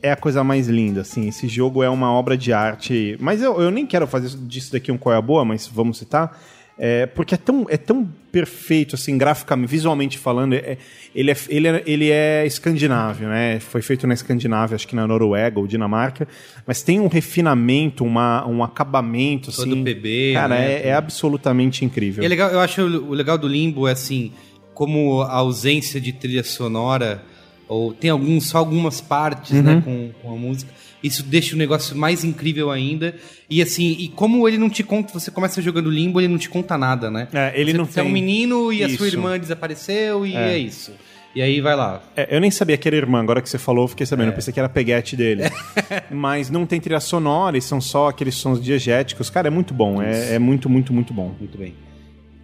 é 0.01 0.11
a 0.11 0.15
coisa 0.15 0.43
mais 0.43 0.67
linda, 0.67 1.01
assim. 1.01 1.27
Esse 1.27 1.47
jogo 1.47 1.83
é 1.83 1.89
uma 1.89 2.11
obra 2.11 2.37
de 2.37 2.53
arte. 2.53 3.17
Mas 3.19 3.41
eu, 3.41 3.59
eu 3.61 3.71
nem 3.71 3.85
quero 3.85 4.05
fazer 4.07 4.29
disso 4.37 4.71
daqui 4.71 4.91
um 4.91 4.97
qual 4.97 5.13
é 5.13 5.17
a 5.17 5.21
boa, 5.21 5.43
mas 5.43 5.67
vamos 5.67 5.97
citar. 5.97 6.39
É, 6.79 7.07
porque 7.07 7.33
é 7.33 7.37
tão, 7.37 7.65
é 7.69 7.75
tão 7.77 8.07
perfeito, 8.31 8.93
assim, 8.93 9.17
graficamente, 9.17 9.67
visualmente 9.71 10.15
falando. 10.19 10.53
é- 10.53 10.77
ele, 11.15 11.31
é, 11.31 11.35
ele, 11.49 11.67
é, 11.67 11.83
ele 11.87 12.11
é 12.11 12.45
escandinávio, 12.45 13.27
né? 13.27 13.59
Foi 13.59 13.81
feito 13.81 14.05
na 14.05 14.13
Escandinávia, 14.13 14.75
acho 14.75 14.87
que 14.87 14.95
na 14.95 15.07
Noruega 15.07 15.59
ou 15.59 15.65
Dinamarca. 15.65 16.27
Mas 16.67 16.83
tem 16.83 16.99
um 16.99 17.07
refinamento, 17.07 18.05
uma, 18.05 18.47
um 18.47 18.63
acabamento, 18.63 19.51
Todo 19.51 19.71
assim. 19.73 19.83
PB, 19.83 20.33
Cara, 20.35 20.49
né? 20.55 20.73
é, 20.73 20.87
é 20.89 20.93
absolutamente 20.93 21.83
incrível. 21.83 22.23
É 22.23 22.27
legal, 22.27 22.51
eu 22.51 22.59
acho 22.59 22.83
o 22.83 23.11
legal 23.13 23.39
do 23.39 23.47
Limbo 23.47 23.87
é 23.87 23.93
assim, 23.93 24.31
como 24.75 25.23
a 25.23 25.33
ausência 25.33 25.99
de 25.99 26.13
trilha 26.13 26.43
sonora, 26.43 27.23
ou 27.68 27.94
tem 27.94 28.10
alguns, 28.10 28.48
só 28.49 28.57
algumas 28.60 29.02
partes, 29.02 29.52
Uhum. 29.52 29.61
né, 29.61 29.81
com, 29.84 30.10
com 30.22 30.34
a 30.34 30.38
música. 30.38 30.72
Isso 31.03 31.22
deixa 31.23 31.53
o 31.56 31.57
negócio 31.57 31.95
mais 31.95 32.23
incrível 32.23 32.72
ainda. 32.72 33.14
E 33.49 33.61
assim, 33.61 33.95
e 33.99 34.07
como 34.10 34.48
ele 34.48 34.57
não 34.57 34.69
te 34.69 34.84
conta, 34.84 35.14
você 35.14 35.30
começa 35.30 35.61
jogando 35.61 35.89
Limbo, 35.91 36.19
ele 36.19 36.27
não 36.27 36.38
te 36.39 36.49
conta 36.49 36.77
nada, 36.77 37.11
né? 37.11 37.27
É, 37.31 37.53
ele 37.56 37.72
você, 37.72 37.77
não 37.77 37.85
você 37.85 37.99
é 37.99 38.03
um 38.03 38.06
tem- 38.07 38.14
menino 38.14 38.73
e 38.73 38.84
a 38.84 38.88
sua 38.89 39.07
Isso. 39.07 39.15
irmã 39.15 39.38
desapareceu 39.39 40.26
e 40.26 40.35
É. 40.35 40.53
é, 40.53 40.57
isso. 40.57 40.91
E 41.35 41.41
aí 41.41 41.61
vai 41.61 41.76
lá. 41.76 42.02
É, 42.15 42.35
eu 42.35 42.41
nem 42.41 42.49
sabia 42.49 42.76
que 42.77 42.88
era 42.88 42.95
irmã, 42.98 43.19
agora 43.19 43.44
que 43.44 43.49
você 43.49 43.60
falou, 43.60 43.84
eu 43.84 43.88
fiquei 43.89 44.07
sabendo. 44.07 44.30
Eu 44.30 44.34
pensei 44.34 44.52
que 44.52 44.60
era 44.60 44.68
peguete 44.68 45.15
dele. 45.15 45.44
Mas 46.10 46.49
não 46.49 46.65
tem 46.65 46.81
trilha 46.81 46.99
sonora 46.99 47.56
e 47.57 47.61
são 47.61 47.80
só 47.80 48.07
aqueles 48.10 48.34
sons 48.34 48.60
diegéticos. 48.60 49.30
Cara, 49.30 49.48
é 49.48 49.52
muito 49.52 49.72
bom. 49.73 50.02
É, 50.02 50.34
é 50.35 50.39
muito, 50.39 50.68
muito, 50.68 50.91
muito 50.91 51.14
bom. 51.14 51.35
Muito 51.39 51.56
bem. 51.56 51.76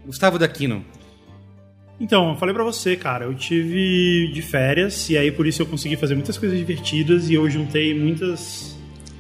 Gustavo 0.06 0.38
Daquino. 0.38 0.86
Então, 2.00 2.32
eu 2.32 2.36
falei 2.36 2.54
pra 2.54 2.64
você, 2.64 2.96
cara, 2.96 3.26
eu 3.26 3.34
tive 3.34 4.30
de 4.34 4.42
férias 4.42 5.10
e 5.10 5.18
aí 5.18 5.32
por 5.32 5.48
isso 5.48 5.62
eu 5.62 5.66
consegui 5.66 5.96
fazer 5.96 6.16
muitas 6.16 6.38
coisas 6.38 6.58
divertidas 6.58 7.30
e 7.30 7.36
eu 7.36 7.50
juntei 7.50 7.94
muitas 7.98 8.74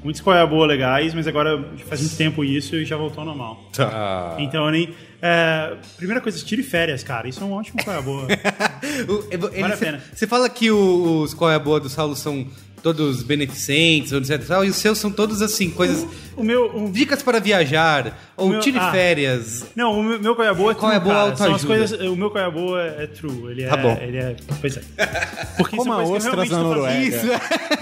muitos 0.04 0.20
qual 0.20 0.36
é 0.36 0.41
a 0.41 0.45
boa 0.45 0.66
legais, 0.66 1.14
mas 1.14 1.28
agora 1.28 1.64
faz 1.86 2.02
muito 2.02 2.18
tempo 2.18 2.44
isso 2.44 2.76
e 2.76 2.84
já 2.84 2.98
voltou 2.98 3.22
ao 3.22 3.26
normal. 3.26 3.70
Ah, 3.80 4.36
Então, 4.38 4.66
eu 4.66 4.72
nem 4.72 4.90
é, 5.22 5.78
primeira 5.95 6.20
coisa, 6.20 6.44
tire 6.44 6.62
férias, 6.62 7.02
cara. 7.04 7.30
Isso 7.30 7.41
é 7.41 7.45
um 7.45 7.54
ótimo 7.54 7.82
qual 7.82 7.95
é 7.95 8.00
a 8.00 8.02
boa. 8.02 8.28
O- 9.08 9.24
ele- 9.32 9.62
Vale 9.62 9.74
a 9.74 9.78
pena. 9.78 10.04
Você 10.14 10.28
fala 10.28 10.50
que 10.50 10.70
os 10.70 11.34
Qual 11.34 11.50
é 11.50 11.56
a 11.56 11.60
Boa 11.60 11.80
do 11.80 11.88
Saulo 11.88 12.18
são 12.18 12.45
todos 12.84 13.23
beneficentes, 13.23 14.11
etc. 14.11 14.41
e 14.43 14.45
tal, 14.45 14.65
E 14.65 14.69
os 14.69 14.76
seus 14.76 14.97
são 14.99 15.10
todos 15.10 15.41
assim, 15.41 15.69
coisas. 15.69 16.05
O 16.35 16.43
meu 16.43 16.65
o- 16.76 16.91
Dicas 16.91 17.23
para 17.23 17.39
viajar, 17.39 18.19
ou 18.35 18.49
meu- 18.49 18.60
tire 18.60 18.77
ah. 18.77 18.91
férias. 18.91 19.65
Não, 19.76 19.97
o 19.99 20.03
meu, 20.03 20.19
meu 20.19 20.35
qual 20.35 20.47
é 20.47 20.53
boa 20.53 20.72
é 20.72 20.76
Qual 20.76 20.91
true, 20.91 20.93
é 20.93 20.95
a 20.97 20.99
boa 20.99 21.23
cara. 21.31 21.35
São 21.38 21.55
as 21.55 21.64
coisas, 21.64 21.99
o 22.01 22.15
meu 22.15 22.30
qual 22.30 22.43
é 22.45 22.51
boa 22.51 22.81
é 22.81 23.07
true. 23.07 23.51
Ele 23.51 23.64
é, 23.64 23.68
Tá 23.69 23.77
bom. 23.77 23.97
Ele 24.01 24.18
é, 24.18 24.35
pois 24.60 24.77
é. 24.77 24.81
Porque 25.57 25.77
Como 25.77 25.91
são 25.91 25.99
a 25.99 26.03
coisas 26.03 26.30
que 26.30 26.35
eu 26.35 26.39
ostras 26.41 26.49
realmente 26.49 26.51
na. 26.51 26.60
Noruega. 26.60 26.99
Isso 26.99 27.31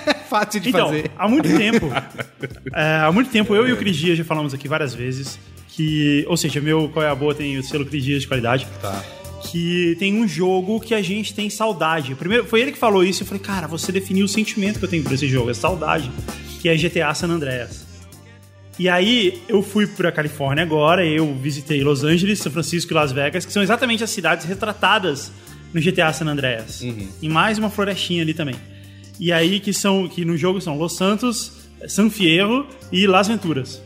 é 0.09 0.13
fácil 0.29 0.61
de 0.61 0.69
Então, 0.69 0.85
fazer. 0.87 1.11
há 1.17 1.27
muito 1.27 1.49
tempo, 1.57 1.87
é, 2.73 2.95
há 3.03 3.11
muito 3.11 3.31
tempo, 3.31 3.55
eu 3.55 3.67
e 3.67 3.73
o 3.73 3.77
Cris 3.77 3.95
Dias 3.97 4.17
já 4.17 4.23
falamos 4.23 4.53
aqui 4.53 4.67
várias 4.67 4.93
vezes 4.93 5.39
que, 5.69 6.23
ou 6.27 6.37
seja, 6.37 6.61
meu 6.61 6.89
Qual 6.89 7.03
é 7.05 7.09
a 7.09 7.15
Boa 7.15 7.33
tem 7.33 7.57
o 7.57 7.63
selo 7.63 7.85
Cris 7.85 8.03
Dias 8.03 8.21
de 8.21 8.27
qualidade. 8.27 8.67
Tá. 8.81 9.01
Que 9.49 9.95
tem 9.97 10.21
um 10.21 10.27
jogo 10.27 10.79
que 10.79 10.93
a 10.93 11.01
gente 11.01 11.33
tem 11.33 11.49
saudade. 11.49 12.15
Primeiro, 12.15 12.45
foi 12.45 12.61
ele 12.61 12.71
que 12.71 12.77
falou 12.77 13.03
isso. 13.03 13.23
Eu 13.23 13.27
falei, 13.27 13.41
cara, 13.41 13.67
você 13.67 13.91
definiu 13.91 14.25
o 14.25 14.27
sentimento 14.27 14.79
que 14.79 14.85
eu 14.85 14.89
tenho 14.89 15.03
por 15.03 15.13
esse 15.13 15.27
jogo, 15.27 15.49
é 15.49 15.53
saudade. 15.53 16.11
Que 16.61 16.69
é 16.69 16.75
GTA 16.75 17.13
San 17.13 17.29
Andreas. 17.29 17.85
E 18.79 18.87
aí, 18.87 19.41
eu 19.47 19.61
fui 19.61 19.85
pra 19.85 20.11
Califórnia 20.11 20.63
agora, 20.63 21.05
eu 21.05 21.35
visitei 21.35 21.83
Los 21.83 22.03
Angeles, 22.03 22.39
São 22.39 22.51
Francisco 22.51 22.93
e 22.93 22.95
Las 22.95 23.11
Vegas, 23.11 23.45
que 23.45 23.51
são 23.51 23.61
exatamente 23.61 24.03
as 24.03 24.09
cidades 24.09 24.45
retratadas 24.45 25.31
no 25.73 25.81
GTA 25.81 26.11
San 26.13 26.25
Andreas. 26.25 26.81
E 27.21 27.29
mais 27.29 27.57
uma 27.57 27.69
florestinha 27.69 28.23
ali 28.23 28.33
também. 28.33 28.55
E 29.19 29.31
aí, 29.31 29.59
que 29.59 29.73
são 29.73 30.07
que 30.07 30.25
no 30.25 30.35
jogo 30.35 30.59
são 30.61 30.77
Los 30.77 30.95
Santos, 30.95 31.51
San 31.87 32.09
Fierro 32.09 32.65
e 32.91 33.05
Las 33.05 33.27
Venturas. 33.27 33.81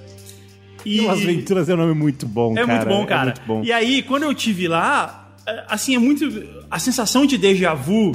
E 0.86 1.02
Las 1.02 1.20
Venturas 1.20 1.68
é 1.68 1.74
um 1.74 1.78
nome 1.78 1.94
muito 1.94 2.28
bom, 2.28 2.54
é 2.54 2.66
cara. 2.66 2.68
muito 2.68 2.88
bom, 2.88 3.06
cara. 3.06 3.22
É 3.22 3.34
muito 3.34 3.42
bom. 3.46 3.64
E 3.64 3.72
aí, 3.72 4.04
quando 4.04 4.24
eu 4.24 4.34
tive 4.34 4.68
lá, 4.68 5.25
é, 5.25 5.25
assim, 5.68 5.96
é 5.96 6.00
muito. 6.00 6.26
A 6.70 6.80
sensação 6.80 7.26
de 7.26 7.38
déjà 7.38 7.74
vu. 7.74 8.14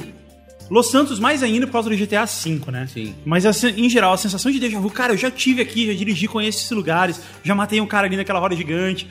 Los 0.71 0.89
Santos 0.89 1.19
mais 1.19 1.43
ainda 1.43 1.67
por 1.67 1.73
causa 1.73 1.91
do 1.91 1.97
GTA 1.97 2.25
V, 2.27 2.61
né? 2.71 2.87
Sim. 2.93 3.13
Mas 3.25 3.45
assim, 3.45 3.71
em 3.77 3.91
geral, 3.91 4.13
a 4.13 4.17
sensação 4.17 4.53
de 4.53 4.61
déjà 4.61 4.79
vu, 4.79 4.89
cara, 4.89 5.13
eu 5.13 5.17
já 5.17 5.29
tive 5.29 5.61
aqui, 5.61 5.89
já 5.89 5.93
dirigi, 5.93 6.29
conheço 6.29 6.59
esses 6.59 6.71
lugares, 6.71 7.21
já 7.43 7.57
matei 7.57 7.81
um 7.81 7.87
cara 7.89 8.07
ali 8.07 8.17
naquela 8.17 8.39
roda 8.39 8.55
gigante. 8.55 9.09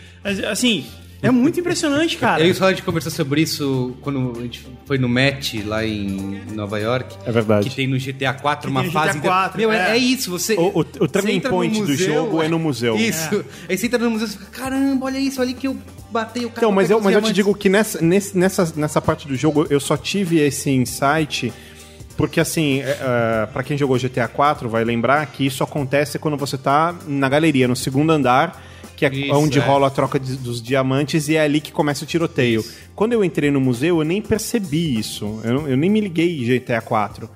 Assim, 0.49 0.85
é 1.21 1.29
muito 1.29 1.59
impressionante, 1.59 2.15
cara. 2.17 2.41
Eu 2.41 2.47
e 2.47 2.57
o 2.57 2.63
a 2.63 2.69
gente 2.69 2.81
conversou 2.81 3.11
sobre 3.11 3.41
isso 3.41 3.93
quando 3.99 4.39
a 4.39 4.41
gente 4.43 4.65
foi 4.85 4.97
no 4.97 5.09
Match 5.09 5.55
lá 5.65 5.85
em 5.85 6.39
Nova 6.53 6.79
York. 6.79 7.13
É 7.25 7.31
verdade. 7.33 7.69
Que 7.69 7.75
tem 7.75 7.87
no 7.87 7.97
GTA 7.99 8.31
4 8.31 8.71
uma 8.71 8.79
tem 8.79 8.87
no 8.87 8.93
fase. 8.93 9.19
GTA 9.19 9.27
4, 9.27 9.57
Meu, 9.59 9.69
é, 9.69 9.89
é. 9.89 9.91
é 9.91 9.97
isso. 9.97 10.31
Você, 10.31 10.53
O- 10.55 10.67
o- 10.79 10.79
o 10.79 11.07
turning 11.09 11.41
point 11.41 11.77
do 11.81 11.93
jogo 11.93 12.41
é 12.41 12.47
no 12.47 12.57
museu. 12.57 12.95
Isso. 12.95 13.43
Aí 13.67 13.77
você 13.77 13.87
entra 13.87 13.99
no 13.99 14.11
museu 14.11 14.27
e 14.27 14.31
fica, 14.31 14.45
caramba, 14.45 15.07
olha 15.07 15.19
isso, 15.19 15.41
olha 15.41 15.53
que 15.53 15.67
eu 15.67 15.77
batei 16.11 16.45
o 16.45 16.49
cara. 16.49 16.59
Então, 16.59 16.71
mas 16.71 16.89
eu, 16.89 16.97
mas 16.99 17.05
eu 17.13 17.21
te 17.21 17.25
diamantes." 17.31 17.35
digo 17.35 17.55
que 17.55 17.69
nessa, 17.69 18.01
nessa, 18.01 18.73
nessa 18.75 19.01
parte 19.01 19.27
do 19.27 19.35
jogo 19.35 19.65
eu 19.69 19.79
só 19.79 19.95
tive 19.97 20.39
esse 20.39 20.69
insight 20.69 21.53
porque, 22.17 22.41
assim, 22.41 22.81
é, 22.81 22.97
é, 22.99 23.45
pra 23.45 23.63
quem 23.63 23.77
jogou 23.77 23.97
GTA 23.97 24.27
4 24.27 24.67
vai 24.67 24.83
lembrar 24.83 25.25
que 25.27 25.45
isso 25.45 25.63
acontece 25.63 26.19
quando 26.19 26.35
você 26.35 26.57
tá 26.57 26.93
na 27.07 27.29
galeria, 27.29 27.65
no 27.65 27.77
segundo 27.77 28.11
andar, 28.11 28.61
que 28.97 29.05
é 29.05 29.09
Isso, 29.09 29.33
onde 29.33 29.57
é. 29.57 29.61
rola 29.61 29.87
a 29.87 29.89
troca 29.89 30.19
de- 30.19 30.35
dos 30.35 30.61
diamantes 30.61 31.29
e 31.29 31.37
é 31.37 31.41
ali 31.41 31.61
que 31.61 31.71
começa 31.71 32.03
o 32.03 32.05
tiroteio. 32.05 32.61
Quando 32.93 33.13
eu 33.13 33.23
entrei 33.23 33.49
no 33.49 33.61
museu, 33.61 33.99
eu 33.99 34.03
nem 34.03 34.21
percebi 34.21 34.99
isso. 34.99 35.39
Eu, 35.45 35.69
eu 35.69 35.77
nem 35.77 35.89
me 35.89 36.01
liguei 36.01 36.41
em 36.41 36.43
GTA 36.59 36.81
4. 36.81 37.29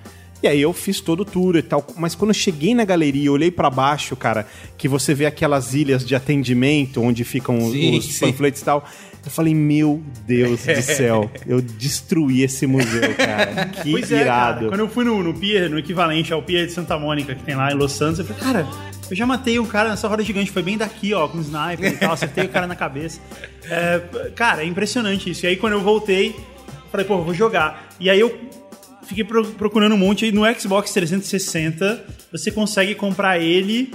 E 0.43 0.47
aí 0.47 0.61
eu 0.61 0.73
fiz 0.73 0.99
todo 0.99 1.21
o 1.21 1.25
tour 1.25 1.55
e 1.55 1.61
tal. 1.61 1.87
Mas 1.97 2.13
quando 2.15 2.31
eu 2.31 2.35
cheguei 2.35 2.75
na 2.75 2.83
galeria, 2.83 3.27
eu 3.27 3.33
olhei 3.33 3.49
pra 3.49 3.69
baixo, 3.69 4.13
cara, 4.15 4.45
que 4.77 4.89
você 4.89 5.13
vê 5.13 5.25
aquelas 5.25 5.73
ilhas 5.73 6.05
de 6.05 6.13
atendimento 6.15 7.01
onde 7.01 7.23
ficam 7.23 7.57
os- 7.59 7.71
Sim, 7.71 7.97
os 7.97 8.05
sim. 8.15 8.25
panfletos 8.27 8.61
e 8.61 8.65
tal. 8.65 8.85
Eu 9.25 9.31
falei, 9.31 9.55
meu 9.55 10.01
Deus 10.27 10.65
do 10.65 10.81
céu, 10.83 11.31
eu 11.47 11.61
destruí 11.61 12.43
esse 12.43 12.67
museu, 12.67 13.15
cara. 13.15 13.67
Que 13.81 13.91
Pois 13.91 14.11
é, 14.11 14.19
irado. 14.19 14.55
cara. 14.59 14.67
Quando 14.69 14.79
eu 14.81 14.89
fui 14.89 15.05
no, 15.05 15.23
no 15.23 15.33
pier, 15.33 15.69
no 15.69 15.79
equivalente 15.79 16.33
ao 16.33 16.43
pier 16.43 16.65
de 16.67 16.73
Santa 16.73 16.99
Mônica 16.99 17.33
que 17.33 17.41
tem 17.43 17.55
lá 17.55 17.71
em 17.71 17.75
Los 17.75 17.93
Santos, 17.93 18.19
eu 18.19 18.25
falei, 18.25 18.41
cara, 18.43 18.67
eu 19.09 19.15
já 19.15 19.25
matei 19.25 19.57
um 19.59 19.65
cara 19.65 19.89
nessa 19.91 20.09
roda 20.09 20.23
gigante, 20.23 20.51
foi 20.51 20.61
bem 20.61 20.77
daqui, 20.77 21.13
ó, 21.13 21.29
com 21.29 21.39
sniper 21.39 21.93
e 21.93 21.95
tal, 21.95 22.11
acertei 22.11 22.43
o 22.43 22.49
cara 22.49 22.67
na 22.67 22.75
cabeça. 22.75 23.21
É, 23.69 24.01
cara, 24.35 24.61
é 24.61 24.65
impressionante 24.65 25.29
isso. 25.29 25.45
E 25.45 25.47
aí 25.47 25.55
quando 25.55 25.71
eu 25.73 25.81
voltei, 25.81 26.35
falei, 26.91 27.05
pô, 27.05 27.21
vou 27.23 27.33
jogar. 27.33 27.95
E 28.01 28.09
aí 28.09 28.19
eu 28.19 28.37
fiquei 29.13 29.23
pro- 29.23 29.45
procurando 29.51 29.93
um 29.95 29.97
monte. 29.97 30.25
E 30.25 30.31
no 30.31 30.41
Xbox 30.59 30.91
360, 30.91 32.03
você 32.31 32.51
consegue 32.51 32.95
comprar 32.95 33.39
ele 33.39 33.91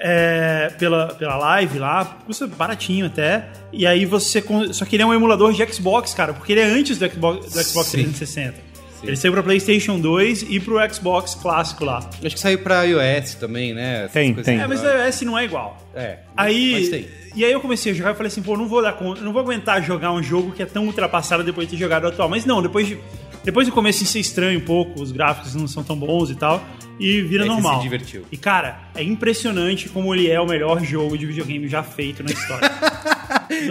é, 0.00 0.72
pela, 0.78 1.08
pela 1.14 1.36
live 1.36 1.78
lá, 1.78 2.04
custa 2.26 2.46
baratinho 2.46 3.06
até. 3.06 3.48
E 3.72 3.86
aí 3.86 4.04
você. 4.04 4.42
Só 4.72 4.84
que 4.84 4.96
ele 4.96 5.02
é 5.02 5.06
um 5.06 5.14
emulador 5.14 5.52
de 5.52 5.64
Xbox, 5.72 6.12
cara, 6.14 6.32
porque 6.32 6.52
ele 6.52 6.60
é 6.60 6.64
antes 6.64 6.98
do 6.98 7.08
Xbox, 7.10 7.52
do 7.52 7.62
Xbox 7.62 7.88
Sim. 7.88 8.02
360. 8.04 8.66
Ele 9.02 9.14
saiu 9.14 9.32
pra 9.32 9.42
PlayStation 9.42 10.00
2 10.00 10.46
e 10.48 10.58
pro 10.58 10.78
Xbox 10.92 11.34
clássico 11.34 11.84
lá. 11.84 11.98
Acho 12.24 12.34
que 12.34 12.40
saiu 12.40 12.58
pra 12.58 12.82
iOS 12.84 13.34
também, 13.34 13.72
né? 13.74 13.98
Essas 14.04 14.12
Tem, 14.12 14.34
tem. 14.34 14.58
É, 14.58 14.66
mas 14.66 14.82
o 14.82 14.86
iOS 14.86 15.20
não 15.20 15.38
é 15.38 15.44
igual. 15.44 15.76
É. 15.94 16.18
Aí, 16.36 16.72
Mas 16.72 16.88
tem. 16.88 17.06
e 17.36 17.44
aí 17.44 17.52
eu 17.52 17.60
comecei 17.60 17.92
a 17.92 17.94
jogar 17.94 18.12
e 18.12 18.14
falei 18.14 18.28
assim, 18.28 18.42
pô, 18.42 18.56
não 18.56 18.66
vou 18.66 18.82
dar 18.82 18.94
conta, 18.94 19.20
não 19.20 19.32
vou 19.32 19.42
aguentar 19.42 19.80
jogar 19.84 20.12
um 20.12 20.22
jogo 20.22 20.50
que 20.50 20.62
é 20.62 20.66
tão 20.66 20.86
ultrapassado 20.86 21.44
depois 21.44 21.68
de 21.68 21.76
ter 21.76 21.80
jogado 21.80 22.04
o 22.04 22.08
atual. 22.08 22.28
Mas 22.28 22.44
não, 22.46 22.60
depois 22.62 22.88
de, 22.88 22.98
depois 23.46 23.64
do 23.68 23.72
começo 23.72 24.02
isso 24.02 24.18
estranha 24.18 24.58
um 24.58 24.62
pouco, 24.62 25.00
os 25.00 25.12
gráficos 25.12 25.54
não 25.54 25.68
são 25.68 25.84
tão 25.84 25.96
bons 25.96 26.30
e 26.30 26.34
tal, 26.34 26.60
e 26.98 27.22
vira 27.22 27.44
Aí 27.44 27.48
você 27.48 27.54
normal. 27.54 27.76
se 27.76 27.82
divertiu. 27.82 28.24
E 28.32 28.36
cara, 28.36 28.80
é 28.96 29.02
impressionante 29.02 29.88
como 29.88 30.14
ele 30.14 30.30
é 30.30 30.40
o 30.40 30.46
melhor 30.46 30.82
jogo 30.84 31.16
de 31.16 31.26
videogame 31.26 31.68
já 31.68 31.82
feito 31.82 32.22
na 32.22 32.30
história. 32.30 32.70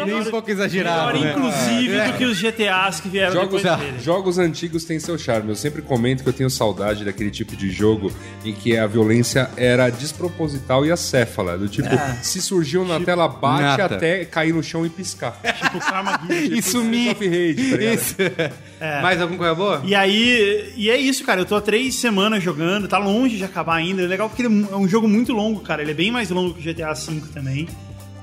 Nem 0.06 0.16
um 0.16 0.26
pouco 0.26 0.50
exagerado, 0.50 1.20
Melhor, 1.20 1.26
né? 1.26 1.34
inclusive, 1.38 1.96
É. 1.96 2.08
do 2.08 2.18
que 2.18 2.24
os 2.26 2.38
GTAs 2.40 3.00
que 3.02 3.10
vieram 3.10 3.34
Jogos, 3.34 3.62
depois 3.62 3.80
dele. 3.80 4.00
jogos 4.02 4.38
antigos 4.40 4.86
têm 4.86 5.00
seu 5.00 5.18
charme. 5.18 5.50
Eu 5.50 5.56
sempre 5.56 5.82
comento 5.82 6.24
que 6.24 6.30
eu 6.30 6.34
tenho 6.34 6.50
saudade 6.50 7.04
daquele 7.04 7.30
tipo 7.30 7.56
de 7.56 7.70
jogo 7.72 8.12
em 8.44 8.54
que 8.54 8.78
a 8.78 8.88
violência 8.88 9.50
era 9.58 9.90
desproposital 9.90 10.86
e 10.86 10.92
acéfala. 10.92 11.58
Do 11.58 11.68
tipo, 11.68 11.90
se 12.22 12.42
surgiu 12.42 12.86
na 12.86 13.00
tela, 13.02 13.28
bate 13.28 13.64
Nata. 13.82 13.96
até 13.96 14.24
cair 14.26 14.54
no 14.54 14.64
chão 14.64 14.86
e 14.86 14.90
piscar. 14.90 15.40
Tipo, 15.44 15.80
Karma 15.80 16.22
Gear. 16.28 16.44
E 16.44 16.62
sumir. 16.62 17.12
Of 17.12 17.28
Rage, 17.28 17.78
tá? 17.78 17.84
Isso. 17.94 18.16
Mais 19.02 19.22
alguma 19.22 19.38
coisa 19.38 19.56
boa? 19.56 19.82
E 19.86 19.94
aí, 19.96 20.74
e 20.76 20.90
é 20.90 20.98
isso, 20.98 21.24
cara. 21.26 21.42
Eu 21.42 21.46
tô 21.46 21.56
há 21.56 21.62
três 21.62 21.96
semanas 21.96 22.42
jogando, 22.44 22.88
tá 22.88 22.98
longe 22.98 23.38
de 23.38 23.44
acabar 23.44 23.76
ainda. 23.76 24.02
É 24.04 24.08
legal 24.08 24.30
porque 24.30 24.44
ele 24.44 24.66
é 24.72 24.76
um 24.76 24.88
jogo 24.88 25.08
muito 25.08 25.15
longo, 25.32 25.60
cara. 25.62 25.82
Ele 25.82 25.92
é 25.92 25.96
bem 25.96 26.12
mais 26.12 26.30
longo 26.30 26.54
que 26.54 26.68
o 26.68 26.74
GTA 26.74 26.94
V 26.94 27.22
também. 27.34 27.68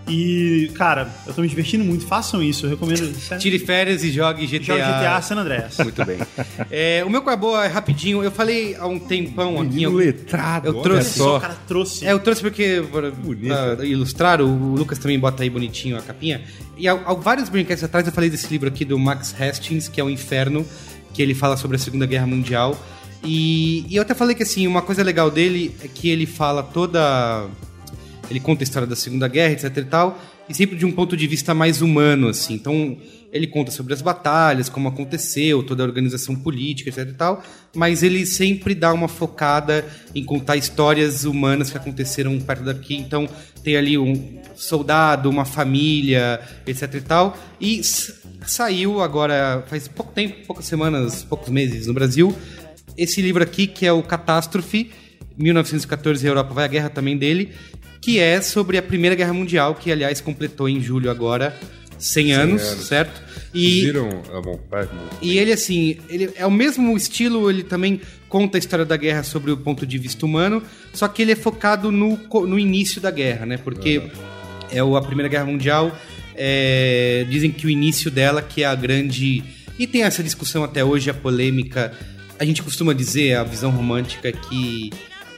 E, 0.08 0.70
cara, 0.74 1.08
eu 1.26 1.32
tô 1.32 1.42
me 1.42 1.48
divertindo 1.48 1.84
muito. 1.84 2.06
Façam 2.06 2.42
isso, 2.42 2.66
eu 2.66 2.70
recomendo. 2.70 3.12
Tire 3.38 3.58
férias 3.58 4.02
e 4.02 4.10
jogue 4.10 4.46
GTA. 4.46 4.64
Joga 4.64 4.98
GTA 4.98 5.22
San 5.22 5.36
Andreas. 5.36 5.78
Muito 5.78 6.04
bem. 6.04 6.18
É, 6.70 7.04
o 7.06 7.10
meu 7.10 7.22
boa 7.36 7.64
é 7.64 7.68
rapidinho. 7.68 8.22
Eu 8.22 8.30
falei 8.30 8.74
há 8.74 8.86
um 8.86 8.98
tempão 8.98 9.60
aqui. 9.60 9.82
Eu- 9.82 9.92
letrado, 9.92 10.68
Eu 10.68 10.74
trouxe 10.82 11.18
Só 11.18 11.24
só. 11.24 11.36
o 11.36 11.40
cara 11.40 11.56
trouxe. 11.68 12.06
É, 12.06 12.12
eu 12.12 12.18
trouxe 12.18 12.40
porque, 12.40 12.82
pra, 12.90 13.12
pra 13.12 13.84
ilustrar, 13.84 14.40
o 14.40 14.74
Lucas 14.74 14.98
também 14.98 15.18
bota 15.18 15.42
aí 15.42 15.50
bonitinho 15.50 15.96
a 15.96 16.02
capinha. 16.02 16.42
E 16.76 16.88
há, 16.88 16.92
há 16.92 17.14
vários 17.14 17.48
brinquedos 17.48 17.84
atrás 17.84 18.06
eu 18.06 18.12
falei 18.12 18.28
desse 18.30 18.48
livro 18.48 18.68
aqui 18.68 18.84
do 18.84 18.98
Max 18.98 19.34
Hastings, 19.38 19.88
que 19.88 20.00
é 20.00 20.04
o 20.04 20.10
Inferno, 20.10 20.66
que 21.12 21.22
ele 21.22 21.34
fala 21.34 21.56
sobre 21.56 21.76
a 21.76 21.80
Segunda 21.80 22.06
Guerra 22.06 22.26
Mundial. 22.26 22.76
E, 23.24 23.84
e 23.88 23.96
eu 23.96 24.02
até 24.02 24.14
falei 24.14 24.34
que, 24.34 24.42
assim, 24.42 24.66
uma 24.66 24.82
coisa 24.82 25.02
legal 25.02 25.30
dele 25.30 25.74
é 25.82 25.88
que 25.88 26.08
ele 26.08 26.26
fala 26.26 26.62
toda... 26.62 27.46
Ele 28.30 28.40
conta 28.40 28.62
a 28.62 28.64
história 28.64 28.88
da 28.88 28.96
Segunda 28.96 29.28
Guerra, 29.28 29.52
etc 29.52 29.76
e 29.76 29.84
tal, 29.84 30.18
e 30.48 30.54
sempre 30.54 30.76
de 30.76 30.86
um 30.86 30.92
ponto 30.92 31.16
de 31.16 31.26
vista 31.26 31.52
mais 31.52 31.82
humano, 31.82 32.28
assim. 32.28 32.54
Então, 32.54 32.96
ele 33.32 33.46
conta 33.46 33.70
sobre 33.70 33.94
as 33.94 34.02
batalhas, 34.02 34.68
como 34.68 34.88
aconteceu, 34.88 35.62
toda 35.62 35.82
a 35.82 35.86
organização 35.86 36.36
política, 36.36 36.90
etc 36.90 37.08
e 37.08 37.12
tal, 37.14 37.42
mas 37.74 38.02
ele 38.02 38.26
sempre 38.26 38.74
dá 38.74 38.92
uma 38.92 39.08
focada 39.08 39.86
em 40.14 40.22
contar 40.22 40.56
histórias 40.56 41.24
humanas 41.24 41.70
que 41.70 41.76
aconteceram 41.76 42.38
perto 42.40 42.64
daqui. 42.64 42.94
Então, 42.94 43.28
tem 43.64 43.76
ali 43.76 43.96
um 43.96 44.38
soldado, 44.54 45.30
uma 45.30 45.44
família, 45.44 46.40
etc 46.66 46.94
e 46.94 47.00
tal. 47.00 47.38
E 47.60 47.80
saiu 48.46 49.00
agora, 49.00 49.64
faz 49.66 49.88
pouco 49.88 50.12
tempo, 50.12 50.46
poucas 50.46 50.66
semanas, 50.66 51.24
poucos 51.24 51.48
meses 51.48 51.86
no 51.86 51.94
Brasil, 51.94 52.34
esse 52.96 53.20
livro 53.22 53.42
aqui, 53.42 53.66
que 53.66 53.86
é 53.86 53.92
o 53.92 54.02
Catástrofe, 54.02 54.90
1914 55.38 56.26
a 56.26 56.30
Europa 56.30 56.54
vai 56.54 56.64
à 56.64 56.68
guerra 56.68 56.90
também 56.90 57.16
dele, 57.16 57.52
que 58.00 58.18
é 58.18 58.40
sobre 58.40 58.76
a 58.76 58.82
Primeira 58.82 59.14
Guerra 59.14 59.32
Mundial, 59.32 59.74
que 59.74 59.90
aliás 59.90 60.20
completou 60.20 60.68
em 60.68 60.80
julho 60.80 61.10
agora 61.10 61.58
100 61.98 62.32
anos, 62.32 62.62
anos. 62.62 62.86
certo? 62.86 63.22
E... 63.54 63.82
Viram? 63.82 64.22
Ah, 64.32 64.40
bom, 64.40 64.58
vai, 64.68 64.84
vai. 64.84 64.96
e 65.20 65.38
ele, 65.38 65.52
assim, 65.52 65.98
ele 66.08 66.30
é 66.34 66.44
o 66.44 66.50
mesmo 66.50 66.96
estilo, 66.96 67.48
ele 67.48 67.62
também 67.62 68.00
conta 68.28 68.56
a 68.56 68.60
história 68.60 68.84
da 68.84 68.96
guerra 68.96 69.22
sobre 69.22 69.50
o 69.52 69.56
ponto 69.56 69.86
de 69.86 69.98
vista 69.98 70.26
humano, 70.26 70.62
só 70.92 71.06
que 71.06 71.22
ele 71.22 71.32
é 71.32 71.36
focado 71.36 71.92
no, 71.92 72.18
no 72.46 72.58
início 72.58 73.00
da 73.00 73.10
guerra, 73.10 73.46
né? 73.46 73.56
Porque 73.56 74.02
é 74.70 74.82
o, 74.82 74.96
a 74.96 75.02
Primeira 75.02 75.28
Guerra 75.28 75.44
Mundial, 75.44 75.96
é, 76.34 77.26
dizem 77.28 77.52
que 77.52 77.66
o 77.66 77.70
início 77.70 78.10
dela 78.10 78.42
que 78.42 78.62
é 78.62 78.66
a 78.66 78.74
grande... 78.74 79.44
E 79.78 79.86
tem 79.86 80.02
essa 80.02 80.22
discussão 80.22 80.64
até 80.64 80.84
hoje, 80.84 81.10
a 81.10 81.14
polêmica. 81.14 81.92
A 82.42 82.44
gente 82.44 82.60
costuma 82.60 82.92
dizer, 82.92 83.36
a 83.36 83.44
visão 83.44 83.70
romântica, 83.70 84.32
que 84.32 84.90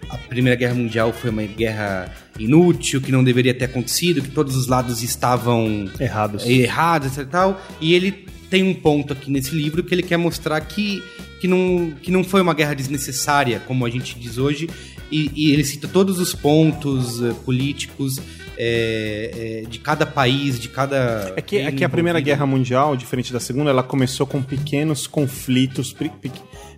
a 0.09 0.17
Primeira 0.17 0.59
Guerra 0.59 0.73
Mundial 0.73 1.13
foi 1.13 1.29
uma 1.29 1.43
guerra 1.43 2.11
inútil, 2.39 2.99
que 2.99 3.13
não 3.13 3.23
deveria 3.23 3.53
ter 3.53 3.67
acontecido, 3.67 4.23
que 4.23 4.31
todos 4.31 4.57
os 4.57 4.69
lados 4.69 5.03
estavam 5.03 5.87
Errados. 6.01 6.47
errados 6.47 7.09
etc 7.09 7.29
e 7.29 7.31
tal. 7.31 7.63
E 7.79 7.93
ele 7.93 8.27
tem 8.49 8.63
um 8.63 8.73
ponto 8.73 9.13
aqui 9.13 9.31
nesse 9.31 9.55
livro 9.55 9.85
que 9.85 9.95
ele 9.95 10.03
quer 10.03 10.17
mostrar 10.17 10.59
que, 10.63 11.05
que, 11.43 11.47
não, 11.47 11.93
que 12.01 12.11
não 12.11 12.25
foi 12.25 12.41
uma 12.41 12.55
guerra 12.55 12.73
desnecessária, 12.73 13.61
como 13.67 13.85
a 13.85 13.91
gente 13.91 14.19
diz 14.19 14.39
hoje. 14.39 14.71
E, 15.17 15.31
e 15.35 15.53
ele 15.53 15.65
cita 15.65 15.87
todos 15.87 16.19
os 16.19 16.35
pontos 16.35 17.23
eh, 17.23 17.33
políticos 17.45 18.19
eh, 18.59 19.63
eh, 19.65 19.69
de 19.69 19.79
cada 19.79 20.05
país, 20.07 20.59
de 20.59 20.69
cada. 20.69 21.33
É 21.37 21.41
que, 21.41 21.57
é 21.59 21.71
que 21.73 21.85
a 21.85 21.89
Primeira. 21.89 22.19
Guerra 22.21 22.47
Mundial, 22.47 22.97
diferente 22.97 23.33
da 23.33 23.39
Segunda, 23.41 23.71
ela 23.71 23.83
começou 23.83 24.27
com 24.27 24.43
pequenos 24.43 25.07
conflitos, 25.07 25.93
pe- 25.93 26.11
pe- 26.21 26.31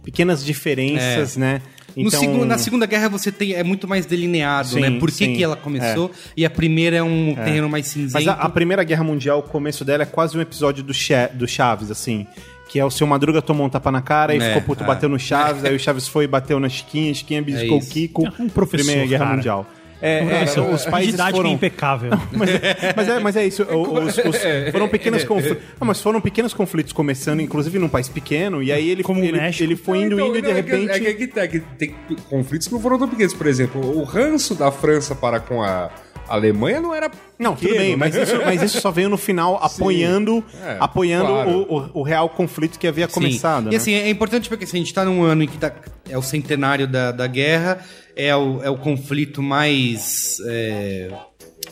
pequenas 0.03 0.45
diferenças, 0.45 1.37
né? 1.37 1.63
No 1.97 2.11
segu- 2.11 2.45
na 2.45 2.59
Segunda 2.59 2.85
Guerra 2.85 3.09
você 3.09 3.33
tem 3.33 3.55
é 3.55 3.63
muito 3.63 3.89
mais 3.89 4.05
delineado, 4.05 4.69
Sim, 4.69 4.81
né? 4.81 4.91
Por 4.99 5.09
que, 5.11 5.15
sim, 5.17 5.35
que 5.35 5.43
ela 5.43 5.57
começou 5.57 6.11
e 6.37 6.45
a 6.45 6.51
primeira 6.51 6.97
é 6.97 7.03
um 7.03 7.35
terreno 7.35 7.71
mais 7.71 7.87
cinzento. 7.87 8.13
Mas 8.13 8.29
a, 8.29 8.33
a 8.33 8.49
Primeira 8.51 8.85
Guerra 8.85 9.03
Mundial, 9.03 9.39
o 9.39 9.43
começo 9.43 9.83
dela 9.83 10.03
é 10.03 10.07
quase 10.07 10.37
um 10.37 10.41
episódio 10.43 10.85
do, 10.85 10.93
Cha- 10.93 11.29
do 11.33 11.49
Chaves, 11.49 11.91
assim. 11.91 12.27
Que 12.69 12.79
é 12.81 12.85
o 12.85 12.91
seu 12.91 13.07
Madruga 13.07 13.41
tomou 13.41 13.67
um 13.67 13.71
tapa 13.71 13.93
na 13.93 14.03
cara 14.03 14.35
e 14.35 14.39
É, 14.39 14.49
ficou 14.49 14.63
puto, 14.63 14.83
é. 14.83 14.87
bateu 14.87 15.09
no 15.09 15.19
Chaves, 15.19 15.63
aí 15.65 15.75
o 15.75 15.79
Chaves 15.79 16.09
foi 16.09 16.25
e 16.25 16.27
bateu 16.27 16.59
na 16.59 16.69
Chiquinha, 16.69 17.11
a 17.11 17.15
Chiquinha 17.15 17.41
biscou 17.43 17.77
o 17.77 17.81
isso. 17.81 17.91
Kiko. 17.91 18.23
Um 18.41 18.49
professor, 18.49 18.85
Primeira 18.85 19.07
Guerra 19.09 19.25
cara. 19.25 19.37
Mundial. 19.37 19.67
É, 20.03 20.19
é, 20.19 20.27
professor, 20.27 20.75
os 20.75 20.87
a 20.87 20.91
países 20.91 21.13
didática 21.13 21.37
foram... 21.39 21.49
é 21.51 21.53
impecável. 21.55 22.11
mas, 22.31 22.51
é, 22.51 22.93
mas, 22.95 23.09
é, 23.09 23.19
mas 23.21 23.37
é 23.37 23.47
isso, 23.47 23.63
o- 23.63 23.95
os- 24.05 24.19
os- 24.19 24.37
foram 24.71 24.89
pequenos 24.89 25.25
conflitos. 25.25 25.63
Não, 25.81 25.87
mas 25.87 26.03
foram 26.03 26.21
pequenos 26.21 26.53
conflitos 26.53 26.93
começando, 26.93 27.41
inclusive 27.41 27.79
num 27.79 27.89
país 27.89 28.07
pequeno, 28.07 28.63
e 28.63 28.71
aí 28.71 28.91
ele, 28.91 29.03
Como 29.03 29.21
o 29.21 29.25
ele, 29.25 29.39
México. 29.39 29.65
ele 29.65 29.75
foi 29.75 30.03
indo, 30.03 30.17
Então, 30.17 30.27
indo 30.29 30.39
e 30.39 30.43
de 30.43 30.49
não, 30.49 30.57
é 30.59 30.63
que- 30.63 30.71
repente. 30.71 30.91
É 30.91 30.99
que, 30.99 31.07
é 31.07 31.27
que, 31.29 31.41
é 31.41 31.49
que 31.49 31.61
tem 31.79 31.95
conflitos 32.29 32.67
que 32.69 32.75
não 32.75 32.81
foram 32.81 32.99
tão 32.99 33.09
pequenos. 33.09 33.33
Por 33.33 33.47
exemplo, 33.47 33.81
o 33.99 34.05
ranço 34.05 34.55
da 34.55 34.71
França 34.71 35.15
para 35.15 35.41
com 35.41 35.63
a 35.63 35.89
Alemanha 36.29 36.81
não 36.81 36.95
era. 36.95 37.11
Não, 37.39 37.55
tudo 37.55 37.69
pequeno, 37.69 37.81
bem, 37.81 37.91
né? 37.91 37.97
mas 37.97 38.15
isso, 38.15 38.37
mas 38.45 38.63
isso 38.63 38.81
só 38.81 38.91
veio 38.91 39.09
no 39.09 39.17
final 39.17 39.59
apoiando, 39.63 40.43
É, 40.65 40.77
apoiando 40.81 41.27
claro. 41.29 41.51
o, 41.51 41.79
o- 41.79 41.91
o 42.01 42.03
real 42.03 42.29
conflito 42.29 42.79
que 42.79 42.87
havia 42.87 43.07
Sim. 43.09 43.15
começado. 43.15 43.69
E 43.69 43.71
né? 43.71 43.77
assim, 43.77 43.95
é 43.95 44.09
importante 44.11 44.49
porque 44.49 44.65
assim, 44.65 44.77
a 44.79 44.81
gente 44.81 44.95
tá 44.95 45.05
num 45.05 45.23
ano 45.23 45.43
em 45.43 45.47
que 45.49 45.59
tá, 45.59 45.73
é 46.09 46.17
o 46.17 46.23
centenário 46.23 46.87
da, 46.89 47.13
da 47.13 47.27
guerra, 47.27 47.79
é 48.15 48.35
o, 48.35 48.63
é 48.63 48.71
o 48.71 48.77
conflito 48.77 49.43
mais. 49.43 50.39
é, 50.47 51.09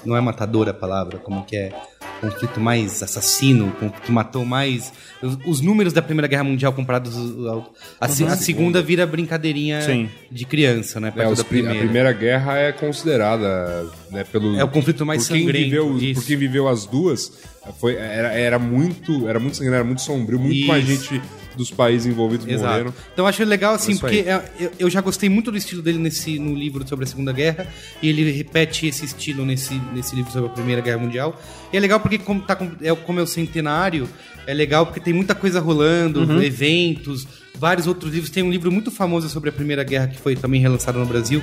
não 0.05 0.17
é 0.17 0.21
matador 0.21 0.69
a 0.69 0.75
palavra, 0.75 1.19
como 1.19 1.45
que 1.45 1.57
é? 1.57 1.73
Conflito 2.21 2.59
mais 2.61 3.03
assassino, 3.03 3.71
com- 3.79 3.91
que 3.91 4.11
matou 4.11 4.45
mais. 4.47 4.93
Os, 5.23 5.37
os 5.47 5.61
números 5.61 5.93
da 5.93 6.01
Primeira 6.01 6.27
Guerra 6.27 6.45
Mundial 6.45 6.73
comparados 6.73 7.15
ao- 7.47 7.71
a, 8.01 8.07
a 8.07 8.37
segunda 8.37 8.81
vira 8.81 9.07
brincadeirinha 9.07 9.83
Sim. 9.83 10.09
de 10.31 10.45
criança, 10.47 11.01
né? 11.01 11.13
É, 11.17 11.29
os 11.29 11.43
primeira. 11.43 11.77
a 11.77 11.83
Primeira 11.83 12.13
Guerra 12.13 12.57
é 12.59 12.73
considerada 12.73 13.87
né, 14.11 14.25
pelo. 14.25 14.59
É 14.59 14.65
o 14.65 14.69
conflito 14.69 15.05
mais 15.05 15.27
por 15.27 15.35
quem 15.35 15.43
sangrento, 15.43 15.65
Viveu, 15.65 15.99
isso. 15.99 16.21
por 16.21 16.27
quem 16.27 16.37
viveu 16.37 16.69
as 16.69 16.87
duas, 16.87 17.33
foi, 17.79 17.95
era, 17.97 18.33
era 18.33 18.59
muito. 18.59 19.29
Era 19.29 19.39
muito 19.39 19.57
sangrento, 19.57 19.75
era 19.75 19.85
muito 19.85 20.01
sombrio, 20.03 20.39
muito 20.39 20.55
Isso. 20.55 20.69
mais 20.69 20.85
gente 20.87 21.21
dos 21.57 21.71
países 21.71 22.07
envolvidos 22.07 22.47
Exato. 22.47 22.67
morreram. 22.71 22.95
Então 23.13 23.25
eu 23.25 23.29
acho 23.29 23.45
legal 23.45 23.75
assim, 23.75 23.93
Isso 23.93 24.01
porque 24.01 24.19
é- 24.19 24.43
eu, 24.59 24.71
eu 24.79 24.91
já 24.91 25.01
gostei 25.01 25.29
muito 25.29 25.51
do 25.51 25.57
estilo 25.57 25.83
dele 25.83 25.99
nesse 25.99 26.39
no 26.39 26.55
livro 26.55 26.87
sobre 26.89 27.05
a 27.05 27.09
Segunda 27.09 27.33
Guerra 27.33 27.67
e 28.03 28.09
ele 28.09 28.31
repete 28.31 28.87
esse 28.87 29.05
estilo 29.05 29.45
nesse, 29.45 29.75
nesse 29.95 30.15
livro 30.17 30.33
sobre 30.33 30.49
a 30.51 30.53
Primeira 30.53 30.81
Guerra 30.81 30.99
Mundial. 30.99 31.41
E 31.73 31.77
é 31.77 31.81
legal 31.81 32.01
porque 32.01 32.19
como 32.19 32.41
tá 32.41 32.59
é 32.83 32.95
como 32.95 33.21
é 33.21 33.23
o 33.23 33.27
centenário, 33.27 34.09
é 34.47 34.53
legal 34.55 34.87
porque 34.87 35.01
tem 35.01 35.13
muita 35.15 35.35
coisa 35.35 35.61
rolando, 35.61 36.21
Uhum. 36.21 36.43
eventos, 36.43 37.27
vários 37.59 37.87
outros 37.87 38.13
livros. 38.13 38.31
Tem 38.31 38.43
um 38.43 38.51
livro 38.51 38.71
muito 38.73 38.91
famoso 38.91 39.29
sobre 39.29 39.49
a 39.49 39.53
Primeira 39.53 39.83
Guerra 39.85 40.09
que 40.09 40.19
foi 40.19 40.35
também 40.37 40.61
relançado 40.61 40.99
no 40.99 41.07
Brasil, 41.07 41.43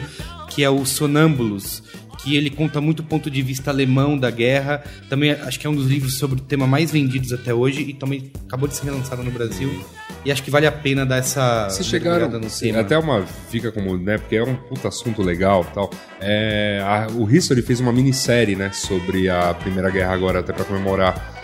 que 0.50 0.64
é 0.64 0.70
o 0.70 0.86
Sonâmbulos, 0.86 1.82
que 2.24 2.36
ele 2.36 2.50
conta 2.50 2.80
muito 2.82 3.00
o 3.00 3.04
ponto 3.04 3.30
de 3.30 3.42
vista 3.42 3.72
alemão 3.72 4.18
da 4.18 4.30
guerra. 4.30 4.84
Também 5.10 5.32
acho 5.32 5.60
que 5.60 5.66
é 5.66 5.70
um 5.70 5.76
dos 5.76 5.88
livros 5.88 6.18
sobre 6.18 6.40
o 6.40 6.42
tema 6.44 6.68
mais 6.68 6.92
vendidos 6.92 7.32
até 7.34 7.54
hoje 7.54 7.82
e 7.82 7.94
também 7.94 8.32
acabou 8.48 8.68
de 8.68 8.76
ser 8.76 8.86
relançado 8.86 9.24
no 9.24 9.32
Brasil. 9.32 9.72
E 10.24 10.32
acho 10.32 10.44
que 10.44 10.52
vale 10.52 10.68
a 10.68 10.72
pena 10.72 11.04
dar 11.04 11.18
essa 11.18 11.68
Vocês 11.70 11.88
chegaram. 11.88 12.30
no 12.30 12.48
tema. 12.48 12.80
Até 12.82 12.96
uma. 12.98 13.26
Fica 13.50 13.72
como. 13.72 13.98
né? 13.98 14.20
Porque 14.20 14.36
é 14.36 14.44
um 14.44 14.56
puta 14.56 14.88
assunto 14.90 15.24
legal 15.24 15.66
e 15.70 15.74
tal. 15.74 15.90
É, 16.20 16.80
a- 16.86 17.08
o 17.12 17.28
History 17.30 17.64
fez 17.64 17.80
uma 17.80 17.92
minissérie, 17.92 18.56
né? 18.56 18.72
Sobre 18.72 19.28
a 19.30 19.54
Primeira 19.56 19.90
Guerra 19.90 20.14
agora, 20.14 20.40
até 20.42 20.54
pra 20.54 20.64
comemorar 20.64 21.40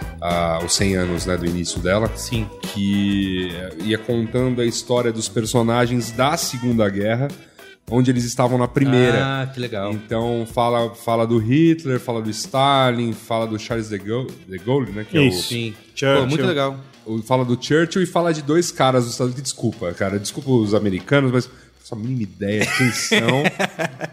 os 0.63 0.73
100 0.75 0.95
anos 0.95 1.25
né, 1.25 1.37
do 1.37 1.45
início 1.45 1.79
dela. 1.79 2.11
Sim. 2.15 2.47
Que 2.73 3.49
eh, 3.53 3.69
ia 3.85 3.97
contando 3.97 4.61
a 4.61 4.65
história 4.65 5.11
dos 5.11 5.27
personagens 5.29 6.11
da 6.11 6.35
Segunda 6.37 6.87
Guerra, 6.89 7.27
onde 7.89 8.11
eles 8.11 8.23
estavam 8.25 8.57
na 8.57 8.67
primeira. 8.67 9.19
Ah, 9.23 9.47
que 9.47 9.59
legal. 9.59 9.91
Então 9.93 10.45
fala, 10.53 10.93
fala 10.93 11.25
do 11.25 11.37
Hitler, 11.37 11.99
fala 11.99 12.21
do 12.21 12.29
Stalin, 12.29 13.13
fala 13.13 13.47
do 13.47 13.57
Charles 13.57 13.89
de 13.89 13.97
Gaulle, 13.97 14.31
de 14.47 14.57
Gaulle 14.57 14.91
né? 14.91 15.05
Que 15.09 15.19
Isso. 15.19 15.37
é 15.37 15.39
o, 15.39 15.43
Sim. 15.43 15.73
Churchill. 15.95 16.21
Pô, 16.21 16.27
muito 16.27 16.45
legal. 16.45 16.77
o- 17.05 17.21
fala 17.21 17.45
do 17.45 17.57
Churchill 17.61 18.01
e 18.03 18.05
fala 18.05 18.33
de 18.33 18.41
dois 18.41 18.71
caras 18.71 19.03
dos 19.05 19.13
Estados 19.13 19.33
Unidos. 19.33 19.51
Desculpa, 19.51 19.93
cara, 19.93 20.19
desculpa 20.19 20.51
os 20.51 20.73
americanos, 20.73 21.31
mas 21.31 21.49
essa 21.83 21.95
mínima 21.95 22.23
ideia 22.23 22.65
de 22.65 22.77
quem 22.77 22.91
são. 22.91 23.43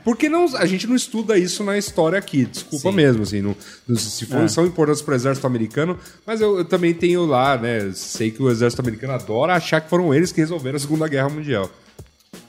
Porque 0.05 0.29
não, 0.29 0.47
a 0.57 0.65
gente 0.67 0.87
não 0.87 0.95
estuda 0.95 1.37
isso 1.37 1.65
na 1.65 1.77
história 1.77 2.17
aqui, 2.17 2.45
desculpa 2.45 2.93
mesmo, 2.93 3.25
assim, 3.25 3.41
não, 3.43 3.57
não- 3.89 3.97
se 3.97 4.25
for, 4.27 4.49
são 4.49 4.65
importantes 4.65 5.03
para 5.03 5.13
o 5.13 5.17
exército 5.17 5.47
americano, 5.49 5.99
mas 6.25 6.41
eu, 6.41 6.59
eu 6.59 6.65
também 6.65 6.95
tenho 6.95 7.27
lá, 7.27 7.59
né, 7.59 7.91
sei 7.93 8.31
que 8.31 8.41
o 8.41 8.49
exército 8.49 8.81
americano 8.81 9.15
adora 9.15 9.55
achar 9.57 9.81
que 9.81 9.91
foram 9.91 10.15
eles 10.15 10.31
que 10.31 10.41
resolveram 10.41 10.77
a 10.77 10.81
Segunda 10.81 11.09
Guerra 11.09 11.29
Mundial. 11.29 11.69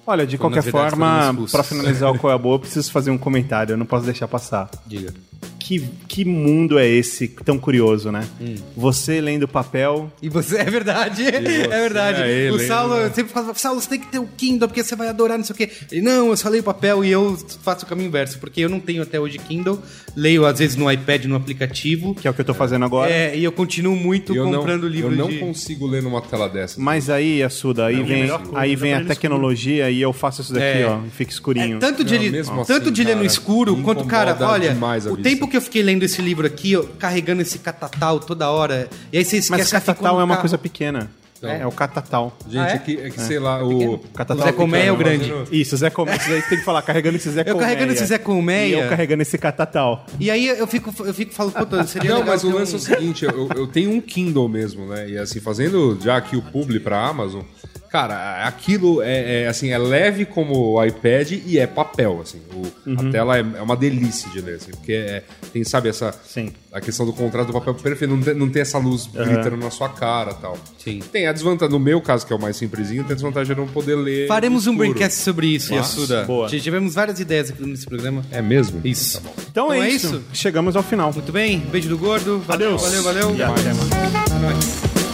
Olha, 0.08 0.26
de 0.26 0.38
Quando, 0.38 0.54
qualquer 0.54 0.72
verdade, 0.72 0.96
forma, 0.96 1.48
pra 1.52 1.64
finalizar 1.64 2.12
o 2.12 2.20
Qual 2.20 2.32
é 2.32 2.36
a 2.36 2.38
Boa, 2.38 2.56
eu 2.56 2.60
preciso 2.60 2.92
fazer 2.92 3.12
um 3.12 3.18
comentário, 3.18 3.74
eu 3.74 3.78
não 3.78 3.86
posso 3.86 4.06
deixar 4.06 4.28
passar. 4.28 4.70
Diga. 4.86 5.14
Que, 5.60 5.84
que 6.08 6.24
mundo 6.24 6.78
é 6.78 6.88
esse 6.88 7.28
tão 7.28 7.58
curioso, 7.58 8.12
né? 8.12 8.24
Você 8.76 9.20
lendo 9.20 9.48
papel, 9.48 10.12
E 10.22 10.30
você, 10.30 10.58
é 10.58 10.64
verdade, 10.66 11.24
é 11.26 11.40
verdade. 11.68 12.22
é 12.22 12.30
ele, 12.32 12.52
o 12.56 12.60
Saulo 12.68 12.96
né? 12.96 13.12
sempre 13.14 13.32
fala, 13.34 13.54
Saulo, 13.56 13.82
você 13.82 13.90
tem 13.90 14.00
que 14.00 14.08
ter 14.08 14.20
o 14.20 14.28
Kindle, 14.38 14.68
porque 14.68 14.84
você 14.84 14.96
vai 14.96 15.08
adorar, 15.10 15.38
não 15.38 15.46
sei 15.46 15.54
o 15.54 15.58
quê. 15.58 15.70
Ele, 15.92 16.02
não, 16.02 16.28
eu 16.28 16.38
só 16.38 16.50
leio 16.50 16.64
papel 16.64 17.04
e 17.04 17.12
eu 17.12 17.38
faço 17.64 17.86
o 17.86 17.88
caminho 17.88 18.08
inverso, 18.08 18.38
porque 18.40 18.62
eu 18.62 18.70
não 18.70 18.80
tenho 18.80 19.02
até 19.02 19.20
hoje 19.20 19.38
Kindle, 19.40 19.80
leio 20.16 20.46
às 20.46 20.60
vezes 20.60 20.76
no 20.76 20.92
iPad, 20.92 21.26
no 21.26 21.36
aplicativo, 21.36 22.14
que 22.16 22.28
é 22.28 22.32
o 22.32 22.34
que 22.34 22.42
eu 22.42 22.46
tô 22.46 22.54
fazendo 22.54 22.86
agora. 22.86 23.10
é, 23.12 23.36
e 23.38 23.44
eu 23.44 23.52
continuo 23.52 23.96
muito 23.96 24.36
eu 24.36 24.46
comprando 24.46 24.84
não, 24.84 24.90
livros 24.90 25.12
eu 25.14 25.18
não 25.18 25.30
de... 25.30 25.40
consigo 25.40 25.88
ler 25.88 26.04
numa 26.04 26.22
tela 26.22 26.48
dessa. 26.48 26.80
Mas 26.80 27.10
aí, 27.10 27.42
Assuda, 27.44 27.86
aí 27.86 28.04
vem, 28.04 28.22
melhor 28.22 28.40
coisa, 28.42 28.60
aí 28.60 28.76
vem 28.76 28.94
a 28.94 29.04
tecnologia 29.04 29.90
e 29.90 30.02
eu 30.02 30.14
faço 30.14 30.42
isso 30.42 30.54
daqui, 30.54 30.80
É. 30.82 30.88
ó, 30.88 31.00
fica 31.12 31.32
escurinho. 31.32 31.78
É, 31.78 31.80
tanto 31.80 32.04
de, 32.04 32.16
Não, 32.16 32.22
ele- 32.24 32.32
mesmo 32.32 32.66
tanto 32.66 32.84
assim, 32.84 32.92
de 32.94 33.04
ler 33.04 33.16
no 33.16 33.26
escuro, 33.26 33.78
quanto, 33.84 34.06
cara, 34.06 34.36
olha, 34.42 34.72
o 35.10 35.16
vista. 35.16 35.24
Tempo 35.36 35.48
que 35.48 35.58
eu 35.58 35.62
fiquei 35.62 35.84
lendo 35.84 36.04
esse 36.04 36.22
livro 36.22 36.46
aqui, 36.48 36.76
ó, 36.76 36.84
carregando 37.00 37.42
esse 37.42 37.60
catatal 37.60 38.20
toda 38.20 38.50
hora, 38.50 38.90
e 39.12 39.18
aí 39.18 39.26
você 39.26 39.38
esquece 39.38 39.62
Mas 39.62 39.72
catatal 39.72 40.20
é 40.20 40.24
uma 40.24 40.38
coisa 40.38 40.58
pequena. 40.58 41.10
É, 41.44 41.68
o 41.68 41.72
catatal. 41.72 42.36
Gente, 42.50 42.58
Ah, 42.58 42.70
é? 42.72 42.74
é? 42.74 42.78
que, 42.80 42.98
é 42.98 43.10
que 43.12 43.22
sei 43.22 43.38
lá, 43.38 43.64
o. 43.64 44.00
Catatal 44.16 44.42
O 44.42 44.50
Zé 44.50 44.52
Colmeia 44.52 44.84
é 44.86 44.92
o 44.92 44.96
grande. 44.98 45.32
Isso, 45.52 45.78
Zé 45.78 45.92
Colmeia. 45.92 46.16
Isso 46.18 46.26
você 46.28 46.42
tem 46.50 46.58
que 46.58 46.64
falar, 46.64 46.82
carregando 46.82 47.18
esse 47.18 47.30
Zé 47.30 47.42
Eu 47.42 47.46
Colmeia. 47.46 47.62
carregando 47.68 47.94
esse 47.94 48.06
Zé 48.06 48.18
Colmeia. 48.18 48.68
E 48.78 48.80
eu 48.80 48.90
carregando 48.90 49.22
esse 49.22 49.38
catatal. 49.38 50.08
E 50.20 50.32
aí 50.32 50.48
eu 50.48 50.66
fico, 50.66 50.92
eu 51.06 51.14
fico 51.14 51.32
falando, 51.36 51.54
puta, 51.54 51.86
seria 51.86 52.10
Não, 52.10 52.20
legal 52.22 52.34
mas 52.34 52.44
o 52.44 52.50
lance 52.50 52.72
é 52.72 52.76
um- 52.76 52.80
o 52.80 52.82
seguinte, 52.82 53.26
eu, 53.26 53.48
eu 53.56 53.68
tenho 53.68 53.92
um 53.92 54.02
Kindle 54.02 54.50
mesmo, 54.50 54.88
né? 54.88 55.08
E 55.08 55.18
assim, 55.20 55.40
fazendo 55.40 56.00
já 56.02 56.18
aqui 56.18 56.36
o 56.36 56.42
publi 56.42 56.80
pra 56.80 57.06
Amazon, 57.06 57.42
cara, 57.96 58.46
aquilo 58.46 59.02
é, 59.02 59.44
é, 59.44 59.48
assim, 59.48 59.70
é 59.70 59.78
leve 59.78 60.26
como 60.26 60.54
o 60.74 60.84
iPad 60.84 61.32
e 61.46 61.58
é 61.58 61.66
papel, 61.66 62.20
assim. 62.22 62.42
O- 62.54 62.66
Uhum. 62.86 63.08
A 63.08 63.12
tela 63.12 63.38
é, 63.38 63.40
é 63.40 63.62
uma 63.64 63.76
delícia 63.76 64.30
de 64.30 64.40
ler, 64.42 64.56
assim, 64.58 64.70
porque 64.72 64.92
é, 64.94 65.24
tem, 65.52 65.64
sabe, 65.64 65.90
essa... 65.90 66.14
Sim. 66.24 66.52
A 66.72 66.80
questão 66.82 67.04
do 67.06 67.14
contraste 67.14 67.48
do 67.52 67.54
papel 67.58 67.74
perfeito, 67.74 68.14
não 68.14 68.22
tem, 68.22 68.34
não 68.36 68.48
tem 68.50 68.62
essa 68.62 68.78
luz 68.78 69.08
gritando 69.08 69.58
na 69.58 69.72
sua 69.72 69.88
cara 69.90 70.32
e 70.32 70.42
tal. 70.42 70.58
Sim. 70.78 71.00
Tem 71.12 71.26
a 71.26 71.32
desvantagem, 71.32 71.72
no 71.74 71.80
meu 71.80 72.00
caso, 72.02 72.28
que 72.28 72.34
é 72.34 72.36
o 72.36 72.40
mais 72.40 72.58
simplesinho, 72.58 73.04
tem 73.04 73.14
a 73.14 73.16
desvantagem 73.16 73.56
de 73.56 73.60
não 73.62 73.68
poder 73.68 73.96
ler 73.96 74.28
Faremos 74.28 74.68
um 74.68 74.72
escuro. 74.74 74.90
braincast 74.90 75.22
sobre 75.24 75.48
isso, 75.48 75.74
Yasuda. 75.74 76.26
boa. 76.26 76.48
Tivemos 76.50 76.94
várias 76.94 77.20
ideias 77.20 77.50
aqui 77.50 77.66
nesse 77.66 77.86
programa. 77.88 78.24
É 78.30 78.42
mesmo? 78.42 78.82
Isso. 78.84 79.20
Então, 79.50 79.72
é, 79.72 79.78
Então 79.78 79.84
é 79.84 79.90
isso. 79.90 80.08
isso. 80.08 80.24
Chegamos 80.34 80.76
ao 80.76 80.84
final. 80.84 81.12
Muito 81.14 81.32
bem, 81.32 81.60
beijo 81.60 81.88
do 81.90 81.98
gordo. 81.98 82.40
Valeu, 82.46 82.76
Adeus. 82.76 82.82
valeu, 82.84 83.04
valeu. 83.04 83.36
E 83.36 83.42
até 83.42 83.74
mais. 83.74 84.84
É. 85.02 85.05